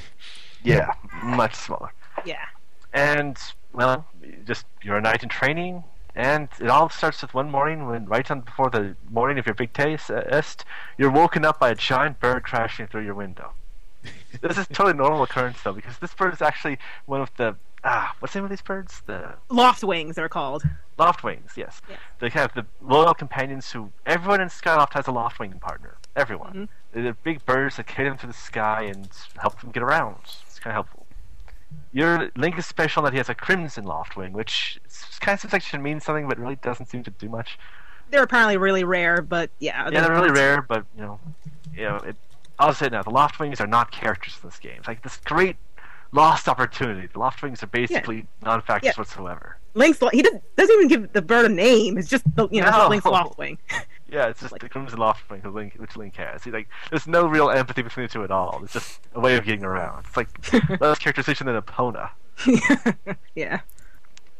yeah, 0.64 0.90
much 1.22 1.54
smaller. 1.54 1.92
yeah. 2.24 2.46
And 2.92 3.38
well, 3.72 4.06
just 4.44 4.66
you're 4.82 4.96
a 4.96 5.00
knight 5.00 5.22
in 5.22 5.28
training, 5.28 5.84
and 6.16 6.48
it 6.60 6.68
all 6.68 6.88
starts 6.88 7.22
with 7.22 7.32
one 7.32 7.48
morning 7.48 7.86
when, 7.86 8.06
right 8.06 8.28
on 8.28 8.40
before 8.40 8.70
the 8.70 8.96
morning 9.08 9.38
of 9.38 9.46
your 9.46 9.54
big 9.54 9.72
test, 9.72 10.10
uh, 10.10 10.42
you're 10.98 11.12
woken 11.12 11.44
up 11.44 11.60
by 11.60 11.70
a 11.70 11.76
giant 11.76 12.18
bird 12.18 12.42
crashing 12.42 12.88
through 12.88 13.04
your 13.04 13.14
window. 13.14 13.52
This 14.40 14.58
is 14.58 14.66
totally 14.68 14.94
normal 14.94 15.22
occurrence 15.22 15.62
though, 15.62 15.72
because 15.72 15.98
this 15.98 16.14
bird 16.14 16.32
is 16.34 16.42
actually 16.42 16.78
one 17.06 17.20
of 17.20 17.30
the 17.36 17.56
ah, 17.84 18.14
what's 18.18 18.32
the 18.34 18.40
name 18.40 18.44
of 18.44 18.50
these 18.50 18.60
birds? 18.62 19.02
The 19.06 19.34
Loftwings, 19.50 20.14
they're 20.14 20.28
called. 20.28 20.64
loftwings. 20.98 21.56
Yes, 21.56 21.80
Yeah. 21.88 21.96
they 22.18 22.28
have 22.30 22.52
the 22.54 22.66
loyal 22.82 23.14
companions 23.14 23.70
who 23.72 23.90
everyone 24.04 24.40
in 24.40 24.48
Skyloft 24.48 24.92
has 24.94 25.06
a 25.08 25.12
loftwing 25.12 25.58
partner. 25.60 25.96
Everyone. 26.16 26.68
They're 26.92 27.02
the 27.04 27.12
big 27.22 27.44
birds 27.46 27.76
that 27.76 27.86
carry 27.86 28.08
them 28.08 28.18
through 28.18 28.32
the 28.32 28.38
sky 28.38 28.82
and 28.82 29.08
help 29.40 29.60
them 29.60 29.70
get 29.70 29.82
around. 29.82 30.16
It's 30.46 30.58
kind 30.58 30.72
of 30.72 30.84
helpful. 30.84 31.06
Your 31.92 32.30
Link 32.36 32.58
is 32.58 32.66
special 32.66 33.00
in 33.02 33.04
that 33.04 33.12
he 33.12 33.18
has 33.18 33.28
a 33.28 33.34
crimson 33.34 33.84
loftwing, 33.84 34.32
which 34.32 34.80
kind 35.20 35.34
of 35.34 35.40
seems 35.40 35.52
like 35.52 35.62
it 35.62 35.66
should 35.66 35.80
mean 35.80 36.00
something, 36.00 36.26
but 36.28 36.38
really 36.38 36.56
doesn't 36.56 36.86
seem 36.86 37.02
to 37.04 37.10
do 37.10 37.28
much. 37.28 37.58
They're 38.10 38.22
apparently 38.22 38.56
really 38.56 38.84
rare, 38.84 39.20
but 39.22 39.50
yeah. 39.58 39.88
Yeah, 39.90 40.00
they're 40.00 40.14
really 40.14 40.30
rare, 40.30 40.62
but 40.62 40.84
you 40.96 41.02
know, 41.02 41.20
you 41.74 41.82
know, 41.82 41.96
it, 41.98 42.16
I'll 42.58 42.72
say 42.74 42.86
it 42.86 42.92
now: 42.92 43.02
the 43.02 43.10
loftwings 43.10 43.60
are 43.60 43.66
not 43.66 43.90
characters 43.90 44.38
in 44.42 44.48
this 44.48 44.58
game. 44.58 44.74
It's 44.78 44.88
like 44.88 45.02
this 45.02 45.18
great 45.24 45.56
lost 46.12 46.48
opportunity. 46.48 47.06
The 47.06 47.18
loftwings 47.18 47.62
are 47.62 47.66
basically 47.66 48.26
non-factors 48.42 48.92
Yeah. 48.96 49.00
whatsoever. 49.00 49.58
Link's 49.74 49.98
he 50.12 50.22
does, 50.22 50.32
doesn't 50.56 50.74
even 50.74 50.88
give 50.88 51.12
the 51.12 51.22
bird 51.22 51.44
a 51.46 51.48
name. 51.54 51.98
It's 51.98 52.08
just 52.08 52.24
the, 52.34 52.48
you 52.50 52.62
know 52.62 52.70
No. 52.70 52.88
Link's 52.88 53.04
Loftwing. 53.06 53.58
Yeah, 54.10 54.28
it's 54.28 54.40
just 54.40 54.58
the 54.58 54.70
crimson 54.70 54.98
loftwing 55.00 55.42
who 55.42 55.50
Link, 55.50 55.74
which 55.76 55.94
Link 55.94 56.16
has. 56.16 56.40
See, 56.40 56.50
like, 56.50 56.66
there's 56.88 57.06
no 57.06 57.26
real 57.26 57.50
empathy 57.50 57.82
between 57.82 58.06
the 58.06 58.12
two 58.12 58.24
at 58.24 58.30
all. 58.30 58.58
It's 58.64 58.72
just 58.72 59.02
a 59.14 59.20
way 59.20 59.36
of 59.36 59.44
getting 59.44 59.64
around. 59.64 60.06
It's 60.06 60.16
like 60.16 60.30
less 60.80 60.98
characterization 60.98 61.46
than 61.46 61.60
Epona. 61.60 62.08
yeah. 63.34 63.60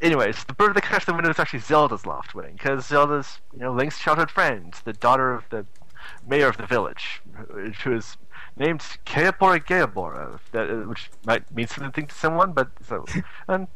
Anyways, 0.01 0.43
the 0.45 0.53
bird 0.53 0.75
that 0.75 0.81
crashed 0.83 1.05
the 1.05 1.13
window 1.13 1.29
is 1.29 1.37
actually 1.37 1.59
Zelda's 1.59 2.01
loftwing, 2.01 2.53
because 2.53 2.87
Zelda's, 2.87 3.39
you 3.53 3.59
know, 3.59 3.71
Link's 3.71 3.99
childhood 3.99 4.31
friend, 4.31 4.73
the 4.85 4.93
daughter 4.93 5.33
of 5.33 5.43
the 5.51 5.67
mayor 6.27 6.47
of 6.47 6.57
the 6.57 6.65
village, 6.65 7.21
who 7.83 7.95
is 7.95 8.17
named 8.57 8.81
Kaepora 9.05 9.59
Gaebora, 9.65 10.39
that, 10.51 10.69
uh, 10.69 10.75
which 10.87 11.09
might 11.25 11.49
mean 11.55 11.67
something 11.67 12.07
to 12.07 12.15
someone, 12.15 12.51
but 12.53 12.69
so, 12.87 13.05
and 13.47 13.67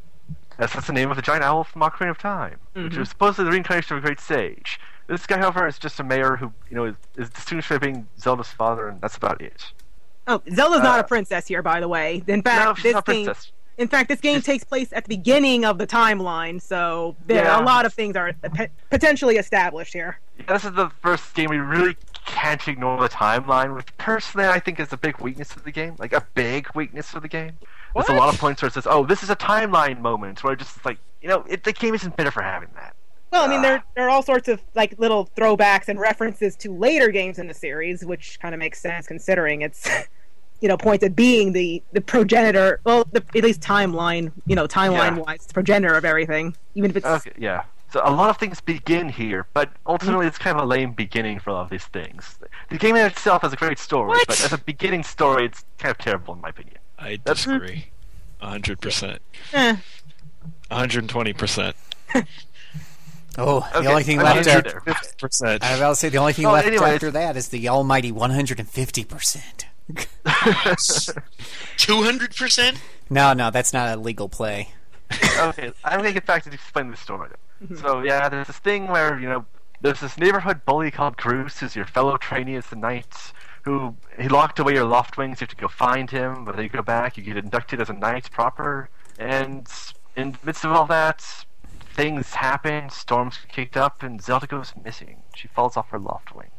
that's, 0.57 0.73
that's 0.73 0.87
the 0.87 0.93
name 0.93 1.09
of 1.09 1.15
the 1.15 1.21
giant 1.21 1.43
owl 1.43 1.63
from 1.63 1.81
Ocarina 1.81 2.11
of 2.11 2.17
Time, 2.17 2.59
which 2.73 2.93
Mhm. 2.93 2.97
was 2.97 3.09
supposedly 3.09 3.45
the 3.45 3.51
reincarnation 3.51 3.97
of 3.97 4.03
a 4.03 4.05
great 4.05 4.19
sage. 4.19 4.79
This 5.07 5.25
guy, 5.25 5.37
however, 5.39 5.67
is 5.67 5.77
just 5.79 5.99
a 5.99 6.03
mayor 6.03 6.35
who, 6.37 6.53
you 6.69 6.75
know, 6.75 6.85
is, 6.85 6.95
is 7.17 7.29
distinguished 7.29 7.69
by 7.69 7.77
being 7.77 8.07
Zelda's 8.19 8.49
father, 8.49 8.87
and 8.87 9.01
that's 9.01 9.17
about 9.17 9.41
it. 9.41 9.73
Oh, 10.27 10.41
Zelda's 10.53 10.81
not 10.83 10.99
Uh, 10.99 11.03
a 11.03 11.07
princess 11.07 11.47
here, 11.47 11.61
by 11.61 11.79
the 11.81 11.87
way. 11.89 12.23
In 12.27 12.37
No, 12.37 12.41
fact, 12.43 12.77
she's 12.77 12.83
this 12.83 12.93
not 12.93 13.09
a 13.09 13.11
thing. 13.11 13.35
In 13.77 13.87
fact, 13.87 14.07
this 14.07 14.21
game 14.21 14.39
takes 14.41 14.63
place 14.63 14.93
at 14.93 15.03
the 15.03 15.09
beginning 15.09 15.65
of 15.65 15.79
the 15.79 15.87
timeline, 15.87 16.61
so 16.61 17.15
there 17.25 17.43
Yeah. 17.43 17.59
a 17.59 17.63
lot 17.63 17.85
of 17.87 17.93
things 17.93 18.15
are 18.15 18.31
p- 18.53 18.67
potentially 18.91 19.37
established 19.37 19.91
here. 19.93 20.19
Yeah, 20.37 20.45
this 20.53 20.63
is 20.63 20.73
the 20.73 20.89
first 21.01 21.33
game 21.33 21.49
we 21.49 21.57
really 21.57 21.97
can't 22.25 22.67
ignore 22.67 23.01
the 23.01 23.09
timeline, 23.09 23.75
which 23.75 23.95
personally 23.97 24.47
I 24.47 24.59
think 24.59 24.79
is 24.79 24.91
a 24.93 24.97
big 24.97 25.19
weakness 25.19 25.55
of 25.55 25.63
the 25.63 25.71
game. 25.71 25.95
Like 25.97 26.13
a 26.13 26.25
big 26.33 26.67
weakness 26.75 27.13
of 27.13 27.21
the 27.21 27.27
game. 27.27 27.57
There's 27.95 28.09
a 28.09 28.13
lot 28.13 28.33
of 28.33 28.39
points 28.39 28.61
where 28.61 28.67
it 28.67 28.73
says, 28.73 28.87
"Oh, 28.89 29.05
this 29.05 29.23
is 29.23 29.29
a 29.29 29.35
timeline 29.35 29.99
moment," 29.99 30.43
where 30.43 30.53
it 30.53 30.59
just 30.59 30.83
like 30.85 30.97
you 31.21 31.29
know, 31.29 31.45
it, 31.47 31.63
the 31.63 31.71
game 31.71 31.95
isn't 31.95 32.15
better 32.15 32.31
for 32.31 32.43
having 32.43 32.69
that. 32.75 32.95
Well, 33.31 33.45
I 33.45 33.47
mean, 33.47 33.61
there 33.63 33.77
uh. 33.77 33.81
there 33.95 34.05
are 34.05 34.09
all 34.09 34.21
sorts 34.21 34.47
of 34.47 34.61
like 34.75 34.99
little 34.99 35.29
throwbacks 35.35 35.87
and 35.87 35.99
references 35.99 36.55
to 36.57 36.71
later 36.71 37.09
games 37.09 37.39
in 37.39 37.47
the 37.47 37.53
series, 37.53 38.05
which 38.05 38.39
kind 38.39 38.53
of 38.53 38.59
makes 38.59 38.79
sense 38.79 39.07
considering 39.07 39.61
it's, 39.61 39.89
you 40.61 40.67
know, 40.67 40.77
points 40.77 41.03
at 41.03 41.15
being 41.15 41.53
the 41.53 41.81
the 41.93 42.01
progenitor. 42.01 42.79
Well, 42.83 43.07
the, 43.11 43.23
at 43.35 43.43
least 43.43 43.61
timeline, 43.61 44.31
you 44.45 44.55
know, 44.55 44.67
timeline 44.67 45.25
wise, 45.25 45.43
it's 45.43 45.53
progenitor 45.53 45.95
of 45.95 46.05
everything. 46.05 46.55
Even 46.75 46.91
if 46.91 46.97
it's 46.97 47.05
Okay, 47.05 47.31
yeah. 47.37 47.63
So 47.93 48.01
a 48.03 48.09
lot 48.11 48.31
of 48.31 48.37
things 48.37 48.59
begin 48.59 49.07
here, 49.07 49.45
but 49.53 49.69
ultimately 49.85 50.25
it's 50.25 50.39
kind 50.39 50.57
of 50.57 50.63
a 50.63 50.65
lame 50.65 50.93
beginning 50.93 51.39
for 51.39 51.51
a 51.51 51.53
lot 51.53 51.61
of 51.65 51.69
these 51.69 51.85
things. 51.85 52.39
The 52.71 52.79
game 52.79 52.95
in 52.95 53.05
itself 53.05 53.43
has 53.43 53.53
a 53.53 53.55
great 53.55 53.77
story, 53.77 54.19
but 54.27 54.43
as 54.43 54.51
a 54.51 54.57
beginning 54.57 55.03
story, 55.03 55.45
it's 55.45 55.63
kind 55.77 55.91
of 55.91 55.99
terrible 55.99 56.33
in 56.33 56.41
my 56.41 56.49
opinion. 56.49 56.77
I 56.97 57.19
disagree. 57.23 57.89
hundred 58.41 58.81
percent. 58.81 59.21
eh, 59.53 59.75
hundred 60.71 60.99
and 61.03 61.09
twenty 61.09 61.33
percent. 61.33 61.75
Oh, 63.35 63.67
the 63.73 63.79
Okay, 63.79 63.87
only 63.87 64.03
thing 64.03 64.19
I'll 64.19 64.25
left 64.35 64.47
after 64.47 64.81
there. 64.85 64.95
percent. 65.17 65.63
I 65.63 65.71
was 65.71 65.79
about 65.79 65.89
to 65.89 65.95
say 65.95 66.09
the 66.09 66.19
only 66.19 66.33
thing 66.33 66.45
Well, 66.45 66.53
left 66.53 66.67
anyways. 66.67 66.93
after 66.93 67.09
that 67.11 67.35
is 67.35 67.47
the 67.47 67.67
almighty 67.67 68.11
150 68.11 69.03
percent. 69.05 69.65
Two 71.77 72.03
hundred 72.03 72.35
percent. 72.35 72.77
No, 73.09 73.33
no, 73.33 73.49
that's 73.51 73.73
not 73.73 73.89
a 73.95 73.99
legal 73.99 74.29
play. 74.29 74.69
Okay, 75.11 75.71
I'm 75.83 75.97
gonna 75.97 76.13
get 76.13 76.25
back 76.25 76.43
to 76.43 76.51
explain 76.51 76.91
the 76.91 76.97
story. 76.97 77.29
Mm-hmm. 77.63 77.75
So 77.75 78.03
yeah, 78.03 78.29
there's 78.29 78.47
this 78.47 78.57
thing 78.57 78.87
where 78.87 79.19
you 79.19 79.27
know 79.27 79.45
there's 79.81 79.99
this 79.99 80.17
neighborhood 80.17 80.65
bully 80.65 80.91
called 80.91 81.17
Groose, 81.17 81.59
who's 81.59 81.75
your 81.75 81.85
fellow 81.85 82.17
trainee 82.17 82.55
as 82.55 82.67
the 82.67 82.75
knight, 82.75 83.33
who 83.63 83.95
he 84.19 84.27
locked 84.27 84.59
away 84.59 84.73
your 84.73 84.85
loftwings. 84.85 85.41
You 85.41 85.45
have 85.45 85.49
to 85.49 85.55
go 85.55 85.67
find 85.67 86.09
him, 86.09 86.45
but 86.45 86.55
then 86.55 86.63
you 86.63 86.69
go 86.69 86.81
back, 86.81 87.17
you 87.17 87.23
get 87.23 87.37
inducted 87.37 87.81
as 87.81 87.89
a 87.89 87.93
knight 87.93 88.31
proper, 88.31 88.89
and 89.19 89.67
in 90.15 90.31
the 90.31 90.37
midst 90.45 90.63
of 90.63 90.71
all 90.71 90.85
that, 90.85 91.45
things 91.93 92.33
happen. 92.33 92.89
Storms 92.89 93.39
kicked 93.49 93.77
up, 93.77 94.03
and 94.03 94.21
Zelda 94.21 94.47
goes 94.47 94.73
missing. 94.83 95.23
She 95.35 95.47
falls 95.47 95.77
off 95.77 95.89
her 95.89 95.99
loftwing. 95.99 96.52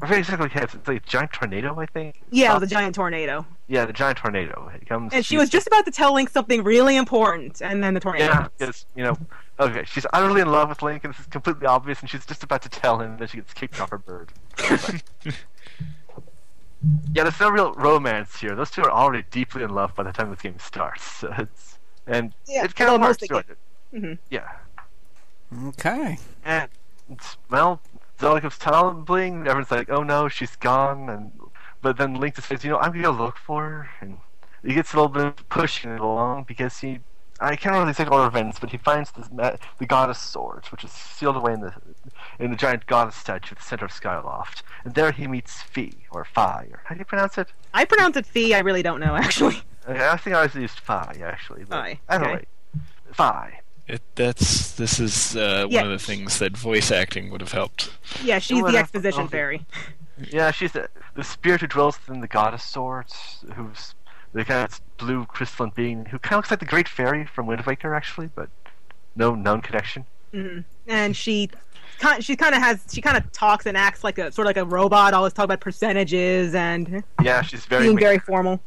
Or 0.00 0.08
basically, 0.08 0.50
it's 0.54 0.74
it's 0.74 0.88
like 0.88 0.96
a 1.02 1.06
giant 1.06 1.32
tornado, 1.32 1.78
I 1.78 1.86
think. 1.86 2.20
yeah, 2.30 2.52
it 2.52 2.60
was 2.60 2.62
a 2.70 2.74
giant 2.74 2.94
tornado, 2.94 3.44
Yeah, 3.68 3.84
the 3.84 3.92
giant 3.92 4.18
tornado. 4.18 4.70
It 4.74 4.88
comes. 4.88 5.12
and 5.12 5.24
she 5.24 5.36
was 5.36 5.48
just 5.50 5.66
about 5.66 5.84
to 5.84 5.90
tell 5.90 6.14
Link 6.14 6.30
something 6.30 6.62
really 6.64 6.96
important, 6.96 7.60
and 7.62 7.82
then 7.82 7.94
the 7.94 8.00
tornado. 8.00 8.24
Yeah, 8.26 8.48
because 8.58 8.86
you 8.96 9.04
know, 9.04 9.16
okay, 9.60 9.84
she's 9.86 10.06
utterly 10.12 10.40
in 10.40 10.50
love 10.50 10.68
with 10.68 10.82
Link, 10.82 11.04
and 11.04 11.12
this 11.12 11.20
is 11.20 11.26
completely 11.26 11.66
obvious, 11.66 12.00
and 12.00 12.08
she's 12.10 12.24
just 12.26 12.42
about 12.42 12.62
to 12.62 12.68
tell 12.68 13.00
him, 13.00 13.12
and 13.12 13.18
then 13.20 13.28
she 13.28 13.36
gets 13.38 13.52
kicked 13.54 13.80
off 13.80 13.90
her 13.90 13.98
bird. 13.98 14.30
yeah, 17.12 17.24
there's 17.24 17.40
no 17.40 17.50
real 17.50 17.72
romance 17.74 18.38
here. 18.40 18.54
Those 18.54 18.70
two 18.70 18.82
are 18.82 18.90
already 18.90 19.24
deeply 19.30 19.62
in 19.62 19.70
love 19.70 19.94
by 19.94 20.04
the 20.04 20.12
time 20.12 20.30
this 20.30 20.40
game 20.40 20.58
starts. 20.58 21.02
So 21.04 21.32
it's 21.38 21.78
and 22.06 22.32
Yeah, 22.46 22.64
it 22.64 22.74
kind 22.74 22.88
of 22.88 22.92
although 22.94 23.06
works. 23.08 23.20
most 23.22 23.28
doing 23.28 23.40
of 23.40 23.50
it. 23.50 23.58
Mhm. 23.94 24.18
Yeah, 24.30 24.48
Okay. 25.68 26.18
and 26.44 26.68
it's, 27.10 27.36
well, 27.50 27.80
Zelda 28.20 28.40
comes 28.40 28.58
tumbling. 28.58 29.40
Everyone's 29.40 29.70
like, 29.70 29.90
"Oh 29.90 30.02
no, 30.02 30.28
she's 30.28 30.56
gone," 30.56 31.08
and 31.08 31.32
but 31.80 31.96
then 31.96 32.14
Link 32.14 32.34
just 32.36 32.48
says, 32.48 32.64
"You 32.64 32.70
know, 32.70 32.78
I'm 32.78 32.92
gonna 32.92 33.04
go 33.04 33.10
look 33.10 33.36
for 33.36 33.62
her," 33.62 33.90
and 34.00 34.18
he 34.64 34.74
gets 34.74 34.92
a 34.92 34.96
little 34.96 35.08
bit 35.08 35.24
of 35.24 35.48
pushing 35.48 35.92
it 35.92 36.00
along 36.00 36.44
because 36.44 36.78
he. 36.78 37.00
I 37.40 37.54
can't 37.54 37.76
really 37.76 37.92
say 37.92 38.04
all 38.04 38.22
the 38.22 38.26
events, 38.26 38.58
but 38.58 38.70
he 38.70 38.78
finds 38.78 39.12
this 39.12 39.28
the 39.28 39.86
goddess 39.86 40.18
sword, 40.18 40.64
which 40.72 40.82
is 40.82 40.90
sealed 40.90 41.36
away 41.36 41.52
in 41.52 41.60
the 41.60 41.72
in 42.40 42.50
the 42.50 42.56
giant 42.56 42.86
goddess 42.86 43.14
statue 43.14 43.52
at 43.52 43.58
the 43.58 43.62
center 43.62 43.84
of 43.84 43.92
Skyloft, 43.92 44.62
and 44.84 44.94
there 44.94 45.12
he 45.12 45.28
meets 45.28 45.62
Fi 45.62 45.92
or 46.10 46.24
Fi, 46.24 46.66
or 46.72 46.82
how 46.84 46.96
do 46.96 46.98
you 46.98 47.04
pronounce 47.04 47.38
it? 47.38 47.52
I 47.72 47.84
pronounce 47.84 48.16
it 48.16 48.26
fee. 48.26 48.54
I 48.54 48.58
really 48.58 48.82
don't 48.82 48.98
know 48.98 49.14
actually. 49.16 49.62
I 49.86 50.16
think 50.16 50.34
I 50.34 50.38
always 50.38 50.54
used 50.56 50.80
Fi 50.80 51.16
actually. 51.22 51.62
but 51.64 51.76
Fi, 51.76 52.00
I 52.08 52.18
don't 52.18 52.28
okay. 52.28 52.44
Fi. 53.12 53.60
It, 53.88 54.02
that's 54.14 54.72
this 54.72 55.00
is 55.00 55.34
uh, 55.36 55.66
Yeah. 55.70 55.82
one 55.82 55.90
of 55.92 55.98
the 55.98 56.04
things 56.04 56.38
that 56.40 56.56
voice 56.56 56.90
acting 56.90 57.30
would 57.30 57.40
have 57.40 57.52
helped. 57.52 57.90
Yeah, 58.22 58.38
she's 58.38 58.62
the 58.62 58.76
exposition 58.76 59.22
okay. 59.22 59.30
fairy. 59.30 59.66
Yeah, 60.30 60.50
she's 60.50 60.72
the, 60.72 60.88
the 61.14 61.24
spirit 61.24 61.60
who 61.62 61.68
dwells 61.68 61.98
within 62.06 62.20
the 62.20 62.28
goddess 62.28 62.64
sword, 62.64 63.06
who's 63.54 63.94
the 64.32 64.44
kind 64.44 64.64
of 64.64 64.80
blue 64.98 65.24
crystalline 65.26 65.72
being 65.74 66.04
who 66.06 66.18
kind 66.18 66.34
of 66.34 66.38
looks 66.38 66.50
like 66.50 66.60
the 66.60 66.66
Great 66.66 66.88
Fairy 66.88 67.24
from 67.24 67.46
Wind 67.46 67.62
Waker, 67.62 67.94
actually, 67.94 68.28
but 68.34 68.48
no 69.16 69.34
known 69.34 69.62
connection. 69.62 70.04
hmm 70.32 70.58
And 70.86 71.16
she, 71.16 71.48
she 72.20 72.36
kind 72.36 72.54
of 72.54 72.60
has, 72.60 72.84
she 72.92 73.00
kind 73.00 73.16
of 73.16 73.30
talks 73.32 73.64
and 73.64 73.76
acts 73.76 74.04
like 74.04 74.18
a 74.18 74.30
sort 74.32 74.46
of 74.46 74.50
like 74.50 74.56
a 74.58 74.64
robot. 74.66 75.14
Always 75.14 75.32
talk 75.32 75.44
about 75.46 75.60
percentages 75.60 76.54
and 76.54 77.02
Yeah, 77.22 77.40
she's 77.42 77.64
very 77.64 77.84
being 77.84 77.96
me- 77.96 78.02
very 78.02 78.18
formal. 78.18 78.60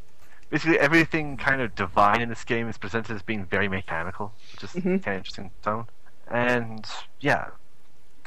Basically 0.52 0.78
everything 0.78 1.38
kind 1.38 1.62
of 1.62 1.74
divine 1.74 2.20
in 2.20 2.28
this 2.28 2.44
game 2.44 2.68
is 2.68 2.76
presented 2.76 3.16
as 3.16 3.22
being 3.22 3.46
very 3.46 3.68
mechanical, 3.68 4.34
which 4.52 4.62
is 4.64 4.70
Mhm. 4.74 5.02
kind 5.02 5.06
of 5.06 5.14
interesting 5.14 5.50
tone. 5.62 5.86
And 6.30 6.86
yeah, 7.20 7.46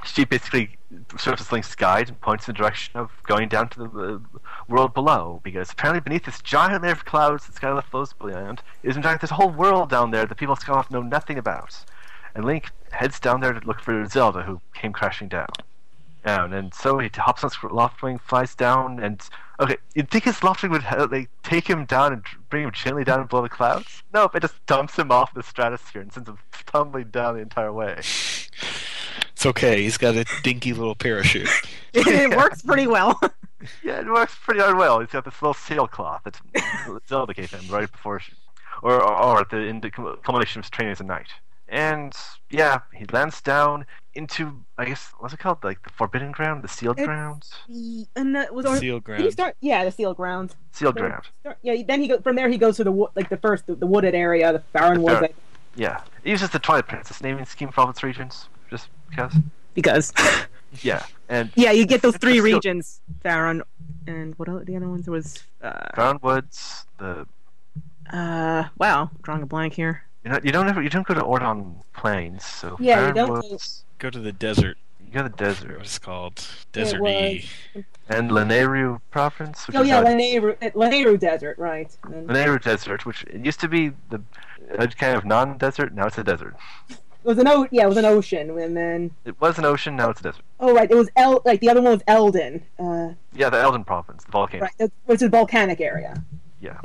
she 0.04 0.26
basically 0.26 0.78
serves 1.18 1.40
as 1.42 1.52
Link's 1.52 1.76
guide 1.76 2.10
and 2.10 2.20
points 2.20 2.48
in 2.48 2.54
the 2.54 2.58
direction 2.58 3.00
of 3.00 3.12
going 3.28 3.48
down 3.48 3.70
to 3.70 3.80
the, 3.80 3.88
the 3.88 4.22
world 4.68 4.96
below, 4.96 5.40
because 5.44 5.72
apparently 5.72 6.02
beneath 6.02 6.26
this 6.26 6.42
giant 6.42 6.82
layer 6.82 6.94
of 6.94 7.06
clouds 7.06 7.46
that 7.46 7.56
Skyloft 7.62 7.86
flows 7.86 8.14
beyond 8.14 8.64
is 8.82 8.98
in 8.98 9.04
fact 9.04 9.22
this 9.22 9.30
whole 9.30 9.52
world 9.52 9.92
down 9.92 10.10
there 10.10 10.26
that 10.26 10.36
people 10.36 10.54
of 10.54 10.60
Skyloft 10.60 10.90
know 10.90 11.04
nothing 11.04 11.38
about. 11.38 11.86
And 12.34 12.44
Link 12.44 12.72
heads 12.92 13.20
down 13.20 13.42
there 13.42 13.54
to 13.54 13.66
look 13.68 13.82
for 13.82 14.04
Zelda, 14.08 14.42
who 14.42 14.62
came 14.74 14.94
crashing 14.94 15.28
down. 15.28 15.48
Down, 16.26 16.54
and 16.54 16.74
so 16.74 16.98
he 16.98 17.12
hops 17.16 17.44
on 17.44 17.52
his 17.52 17.58
Loftwing, 17.60 18.20
flies 18.20 18.56
down, 18.56 19.00
and 19.00 19.22
okay, 19.60 19.78
you'd 19.94 20.10
think 20.10 20.26
his 20.26 20.38
loftwing 20.38 20.72
would 20.72 21.12
like 21.12 21.30
take 21.44 21.68
him 21.70 21.86
down 21.86 22.14
and 22.14 22.24
bring 22.50 22.64
him 22.64 22.72
gently 22.72 23.04
down 23.04 23.26
below 23.28 23.42
the 23.42 23.50
clouds. 23.50 24.04
Nope, 24.14 24.36
it 24.36 24.42
just 24.42 24.66
dumps 24.66 24.98
him 24.98 25.12
off 25.12 25.34
the 25.34 25.44
stratosphere 25.44 26.02
and 26.02 26.12
sends 26.12 26.30
him 26.30 26.38
tumbling 26.66 27.10
down 27.10 27.36
the 27.36 27.42
entire 27.42 27.72
way. 27.72 27.96
It's 27.98 29.46
okay. 29.46 29.84
He's 29.84 29.98
got 29.98 30.16
a 30.16 30.26
dinky 30.44 30.74
little 30.74 30.96
parachute. 30.96 31.50
it 31.94 32.36
works 32.36 32.62
pretty 32.62 32.88
well. 32.88 33.20
Yeah, 33.84 34.00
it 34.00 34.06
works 34.06 34.36
pretty 34.36 34.60
darn 34.60 34.78
well. 34.78 35.00
He's 35.00 35.10
got 35.10 35.26
this 35.26 35.42
little 35.42 35.56
sailcloth 35.56 36.24
that 36.24 36.40
Zelda 37.10 37.34
gave 37.34 37.50
him 37.50 37.66
right 37.68 37.92
before, 37.92 38.22
or, 38.84 39.02
or 39.02 39.24
or 39.24 39.40
at 39.40 39.50
the 39.50 39.58
in 39.58 39.80
the 39.82 39.90
culmination 39.90 40.60
of 40.60 40.66
his 40.66 40.70
training 40.70 40.92
as 40.92 41.00
a 41.00 41.04
knight. 41.04 41.30
And 41.68 42.14
yeah, 42.52 42.80
he 42.94 43.06
lands 43.06 43.42
down 43.42 43.86
into 44.14 44.64
I 44.78 44.86
guess 44.86 45.12
what's 45.20 45.34
it 45.34 45.40
called, 45.40 45.64
like 45.64 45.82
the 45.84 45.90
Forbidden 45.90 46.32
Ground, 46.32 46.64
the 46.64 46.68
Sealed 46.68 47.00
It's- 47.00 47.08
Ground, 47.08 47.44
and 48.16 48.36
that 48.36 48.54
was 48.54 48.66
our, 48.66 48.78
Sealed 48.78 49.04
did 49.04 49.14
he 49.16 49.18
ground. 49.24 49.34
start? 49.34 49.56
Yeah, 49.62 49.84
the 49.84 49.92
sealed 49.92 50.16
grounds. 50.18 50.56
Sealed 50.72 50.96
Then- 50.96 51.06
Ground. 51.06 51.24
start- 51.42 51.58
Yeah, 51.64 51.82
then 51.88 52.02
he 52.02 52.08
go 52.08 52.20
from 52.22 52.36
there. 52.36 52.48
He 52.50 52.58
goes 52.58 52.78
to 52.78 52.84
the 52.84 52.92
wo- 52.92 53.12
like 53.16 53.30
the 53.30 53.38
first 53.38 53.66
the, 53.68 53.76
the 53.76 53.88
wooded 53.88 54.14
area, 54.16 54.54
the 54.54 54.64
Faron 54.78 54.96
The 54.96 55.02
Woods, 55.02 55.22
like, 55.22 55.36
Yeah, 55.76 56.02
it 56.24 56.30
uses 56.30 56.50
the 56.52 56.60
Twilight 56.60 56.88
Princess 56.88 57.22
naming 57.22 57.46
scheme 57.46 57.70
for 57.70 57.82
all 57.82 57.90
its 57.90 58.04
regions, 58.04 58.48
just 58.70 58.88
because. 59.10 59.34
because 59.74 60.14
Yeah, 60.82 61.04
and 61.30 61.52
yeah, 61.56 61.72
you 61.72 61.86
get 61.86 62.02
those 62.02 62.18
three 62.18 62.42
regions, 62.42 63.00
Faron, 63.24 63.62
and 64.08 64.38
what 64.38 64.50
else? 64.50 64.66
The 64.66 64.76
other 64.76 64.90
ones 64.90 65.08
was 65.10 65.42
uh, 65.64 65.88
Brown 65.96 66.20
Woods, 66.22 66.86
the 67.00 67.26
uh 68.12 68.66
wow, 68.78 69.10
drawing 69.24 69.42
a 69.42 69.46
blank 69.46 69.74
here. 69.74 70.04
You 70.26 70.32
know 70.32 70.40
you 70.44 70.52
don't 70.52 70.68
ever 70.68 70.82
you 70.82 70.90
don't 70.90 71.06
go 71.06 71.14
to 71.14 71.22
Ordon 71.22 71.76
Plains, 71.94 72.44
so 72.44 72.76
Yeah, 72.80 73.08
you 73.10 73.14
don't 73.14 73.28
go- 73.42 73.58
Go 74.00 74.10
to 74.10 74.20
the 74.20 74.32
desert. 74.32 74.76
you 75.00 75.14
go 75.14 75.22
to 75.24 75.30
the 75.30 75.36
desert, 75.38 75.78
What 75.78 75.82
it's 75.86 76.00
called? 76.00 76.40
It 76.40 76.66
Desert 76.72 77.00
was- 77.02 77.46
and 78.10 78.32
Lanayru 78.32 79.02
Province, 79.12 79.68
which 79.68 79.76
Oh 79.78 79.84
yeah, 79.84 80.00
out- 80.00 80.06
Lanayru, 80.08 81.14
uh, 81.14 81.18
Desert, 81.18 81.58
right? 81.60 81.96
And 82.06 82.28
then- 82.28 82.58
Desert, 82.58 83.06
which 83.06 83.24
it 83.26 83.46
used 83.46 83.60
to 83.60 83.68
be 83.68 83.92
the 84.10 84.22
a 84.72 84.88
kind 84.88 85.16
of 85.16 85.26
non-desert. 85.26 85.94
Now 85.94 86.08
it's 86.08 86.18
a 86.18 86.24
desert. 86.24 86.56
It 86.90 86.98
was 87.24 87.38
an 87.38 87.48
o- 87.48 87.68
yeah, 87.72 87.84
it 87.86 87.90
was 87.90 87.98
an 87.98 88.06
ocean, 88.06 88.50
and 88.58 88.76
then 88.76 89.12
It 89.26 89.40
was 89.40 89.60
an 89.60 89.66
ocean. 89.66 89.96
Now 89.96 90.10
it's 90.10 90.22
a 90.22 90.24
desert. 90.24 90.44
oh 90.60 90.74
right, 90.74 90.90
it 90.90 90.96
was 90.96 91.10
El 91.16 91.44
like 91.46 91.60
the 91.62 91.70
other 91.70 91.82
one 91.84 91.92
was 91.94 92.04
Eldin, 92.08 92.64
uh, 92.80 93.14
Yeah, 93.34 93.52
the 93.52 93.58
Eldin 93.58 93.86
Province, 93.86 94.24
the 94.24 94.32
volcano. 94.32 94.64
right, 94.64 94.74
that's- 94.80 94.98
which 95.06 95.22
is 95.22 95.30
volcanic 95.30 95.80
area. 95.82 96.16
Yeah. 96.60 96.80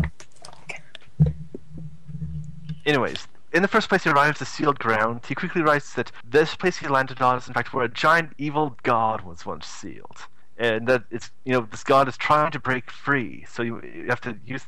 Anyways, 2.91 3.29
in 3.53 3.63
the 3.63 3.69
first 3.69 3.89
place, 3.89 4.03
he 4.03 4.11
arrives 4.11 4.43
at 4.43 4.49
sealed 4.49 4.81
ground. 4.81 5.21
He 5.25 5.37
quickly 5.37 5.63
writes 5.63 5.95
that 5.95 6.11
this 6.25 6.57
place 6.57 6.79
he 6.79 6.89
landed 6.89 7.23
on 7.23 7.39
is, 7.39 7.47
in 7.47 7.55
fact, 7.55 7.73
where 7.73 7.85
a 7.85 7.89
giant 7.89 8.33
evil 8.37 8.77
god 8.83 9.21
was 9.21 9.47
once 9.47 9.69
sealed, 9.69 10.27
and 10.59 10.89
that 10.89 11.05
it's 11.13 11.31
you 11.45 11.53
know 11.53 11.69
this 11.71 11.85
god 11.85 12.09
is 12.09 12.17
trying 12.17 12.51
to 12.51 12.59
break 12.59 12.91
free. 12.91 13.45
So 13.49 13.63
you, 13.63 13.81
you 13.83 14.07
have 14.09 14.21
to 14.23 14.37
use 14.45 14.65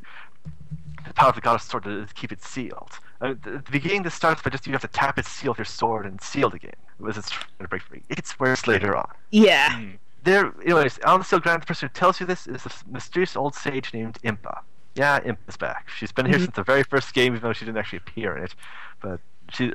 the 1.04 1.12
power 1.14 1.30
of 1.30 1.34
the 1.34 1.40
goddess 1.40 1.64
sword 1.64 1.82
to, 1.82 2.06
to 2.06 2.14
keep 2.14 2.30
it 2.30 2.44
sealed. 2.44 2.92
Uh, 3.20 3.30
at 3.30 3.42
the 3.42 3.72
beginning, 3.72 4.04
this 4.04 4.14
starts 4.14 4.40
by 4.40 4.50
just 4.50 4.68
you 4.68 4.72
have 4.72 4.82
to 4.82 4.88
tap 4.88 5.18
its 5.18 5.28
seal 5.28 5.50
with 5.50 5.58
your 5.58 5.64
sword 5.64 6.06
and 6.06 6.20
seal 6.22 6.46
it 6.46 6.54
again 6.54 6.78
as 7.08 7.18
it's 7.18 7.30
trying 7.30 7.48
to 7.58 7.66
break 7.66 7.82
free. 7.82 8.04
It 8.08 8.14
gets 8.14 8.38
worse 8.38 8.68
later 8.68 8.94
on. 8.94 9.10
Yeah, 9.32 9.82
There, 10.22 10.54
anyways, 10.62 11.00
on 11.00 11.18
the 11.18 11.24
sealed 11.24 11.42
ground, 11.42 11.62
the 11.62 11.66
person 11.66 11.88
who 11.88 11.92
tells 11.92 12.20
you 12.20 12.26
this 12.26 12.46
is 12.46 12.64
a 12.66 12.70
mysterious 12.88 13.34
old 13.34 13.56
sage 13.56 13.92
named 13.92 14.20
Impa. 14.22 14.60
Yeah, 14.94 15.20
Imp 15.24 15.38
is 15.48 15.56
back. 15.56 15.88
She's 15.88 16.12
been 16.12 16.26
here 16.26 16.36
Mhm. 16.36 16.42
since 16.44 16.56
the 16.56 16.62
very 16.62 16.82
first 16.82 17.14
game, 17.14 17.34
even 17.34 17.40
though 17.42 17.52
she 17.52 17.64
didn't 17.64 17.78
actually 17.78 17.98
appear 17.98 18.36
in 18.36 18.44
it. 18.44 18.54
But 19.00 19.20
she 19.50 19.72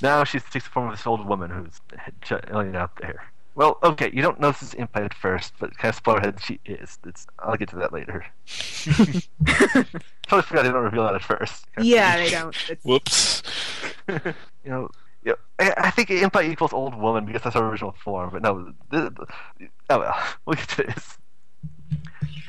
now 0.00 0.24
she 0.24 0.38
takes 0.40 0.64
the 0.64 0.70
form 0.70 0.86
of 0.90 0.96
this 0.96 1.06
old 1.06 1.26
woman 1.26 1.50
who's 1.50 1.80
chilling 2.22 2.76
out 2.76 2.96
there. 2.96 3.24
Well, 3.56 3.78
okay, 3.82 4.10
you 4.14 4.22
don't 4.22 4.38
know 4.40 4.52
this 4.52 4.62
is 4.62 4.74
Imp 4.74 4.96
at 4.96 5.12
first, 5.12 5.54
but 5.58 5.76
kind 5.76 5.90
of 5.90 5.96
spoiler 5.96 6.18
ahead, 6.18 6.40
she 6.40 6.60
is. 6.64 6.98
It's, 7.04 7.26
I'll 7.40 7.56
get 7.56 7.68
to 7.70 7.76
that 7.76 7.92
later. 7.92 8.24
totally 8.86 10.42
forgot 10.42 10.62
they 10.62 10.70
don't 10.70 10.84
reveal 10.84 11.04
that 11.04 11.16
at 11.16 11.22
first. 11.22 11.66
Yeah, 11.80 12.16
they 12.16 12.30
don't. 12.30 12.56
It's, 12.68 12.84
Whoops. 12.84 13.42
you 14.08 14.22
know, 14.64 14.88
yeah, 15.24 15.32
I, 15.58 15.74
I 15.76 15.90
think 15.90 16.08
Impa 16.10 16.48
equals 16.48 16.72
old 16.72 16.94
woman 16.94 17.26
because 17.26 17.42
that's 17.42 17.56
her 17.56 17.66
original 17.66 17.92
form. 18.02 18.30
But 18.30 18.42
no, 18.42 18.72
th 18.90 19.10
th- 19.58 19.70
oh 19.90 19.98
well, 19.98 20.16
we'll 20.46 20.54
get 20.56 20.68
to 20.70 20.82
this. 20.84 21.18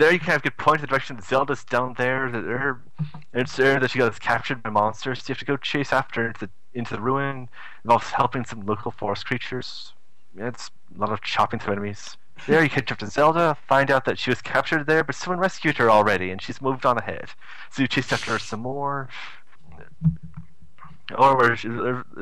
There 0.01 0.11
you 0.11 0.19
kind 0.19 0.43
of 0.43 0.57
pointed 0.57 0.79
in 0.79 0.81
the 0.81 0.87
direction 0.87 1.15
that 1.17 1.25
Zelda's 1.25 1.63
down 1.63 1.93
there. 1.95 2.27
That 2.31 2.43
her, 2.43 2.81
it's 3.35 3.55
there 3.55 3.79
that 3.79 3.91
she 3.91 3.99
got 3.99 4.19
captured 4.19 4.63
by 4.63 4.71
monsters. 4.71 5.19
So 5.19 5.25
you 5.27 5.33
have 5.33 5.37
to 5.37 5.45
go 5.45 5.57
chase 5.57 5.93
after 5.93 6.25
into 6.25 6.47
the 6.47 6.49
into 6.73 6.95
the 6.95 7.01
ruin. 7.01 7.49
Involves 7.83 8.09
helping 8.09 8.43
some 8.43 8.65
local 8.65 8.89
forest 8.89 9.27
creatures. 9.27 9.93
Yeah, 10.35 10.47
it's 10.47 10.71
a 10.95 10.99
lot 10.99 11.11
of 11.11 11.21
chopping 11.21 11.59
through 11.59 11.73
enemies. 11.73 12.17
There 12.47 12.63
you 12.63 12.69
catch 12.71 12.91
up 12.91 12.97
to 12.97 13.07
Zelda, 13.07 13.55
find 13.67 13.91
out 13.91 14.05
that 14.05 14.17
she 14.17 14.31
was 14.31 14.41
captured 14.41 14.87
there, 14.87 15.03
but 15.03 15.13
someone 15.13 15.39
rescued 15.39 15.77
her 15.77 15.91
already, 15.91 16.31
and 16.31 16.41
she's 16.41 16.63
moved 16.63 16.83
on 16.83 16.97
ahead. 16.97 17.29
So 17.69 17.83
you 17.83 17.87
chase 17.87 18.11
after 18.11 18.31
her 18.31 18.39
some 18.39 18.61
more. 18.61 19.07
Or 21.17 21.37
where 21.37 21.55
she, 21.55 21.69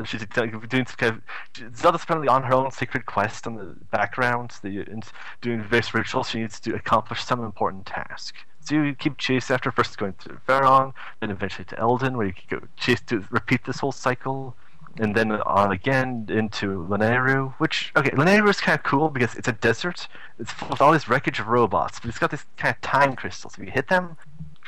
she's 0.06 0.26
doing 0.26 0.86
some 0.86 0.96
kind 0.98 1.22
of 1.62 1.78
Zelda's 1.78 2.04
apparently 2.04 2.28
on 2.28 2.44
her 2.44 2.54
own 2.54 2.72
secret 2.72 3.06
quest 3.06 3.46
in 3.46 3.56
the 3.56 3.76
background, 3.92 4.54
the, 4.62 4.80
and 4.82 5.04
doing 5.42 5.64
various 5.64 5.94
rituals. 5.94 6.30
She 6.30 6.40
needs 6.40 6.60
to 6.62 6.76
accomplish 6.76 7.24
some 7.24 7.44
important 7.44 7.86
task. 7.86 8.36
So 8.62 8.76
you 8.76 8.94
keep 8.94 9.18
chase 9.18 9.50
after 9.50 9.72
first 9.72 9.98
going 9.98 10.14
to 10.20 10.30
Faron, 10.48 10.94
then 11.22 11.32
eventually 11.32 11.66
to 11.66 11.76
Eldin, 11.76 12.16
where 12.16 12.28
you 12.28 12.34
go 12.50 12.62
chase 12.78 13.02
to 13.08 13.26
repeat 13.32 13.66
this 13.66 13.80
whole 13.80 13.92
cycle, 13.92 14.56
and 14.98 15.16
then 15.16 15.32
on 15.32 15.72
again 15.72 16.28
into 16.30 16.86
Lanayru. 16.88 17.54
Which 17.58 17.92
okay, 17.96 18.12
Lanayru 18.12 18.50
is 18.50 18.60
kind 18.60 18.78
of 18.78 18.84
cool 18.84 19.10
because 19.10 19.36
it's 19.36 19.48
a 19.48 19.54
desert. 19.54 20.08
It's 20.38 20.52
full 20.52 20.70
with 20.70 20.82
all 20.82 20.92
this 20.92 21.08
wreckage 21.08 21.40
of 21.40 21.48
robots, 21.48 22.00
but 22.00 22.10
it's 22.10 22.20
got 22.20 22.32
this 22.32 22.46
kind 22.58 22.76
of 22.76 22.82
time 22.82 23.16
crystals. 23.16 23.54
If 23.58 23.66
you 23.66 23.72
hit 23.72 23.88
them, 23.88 24.18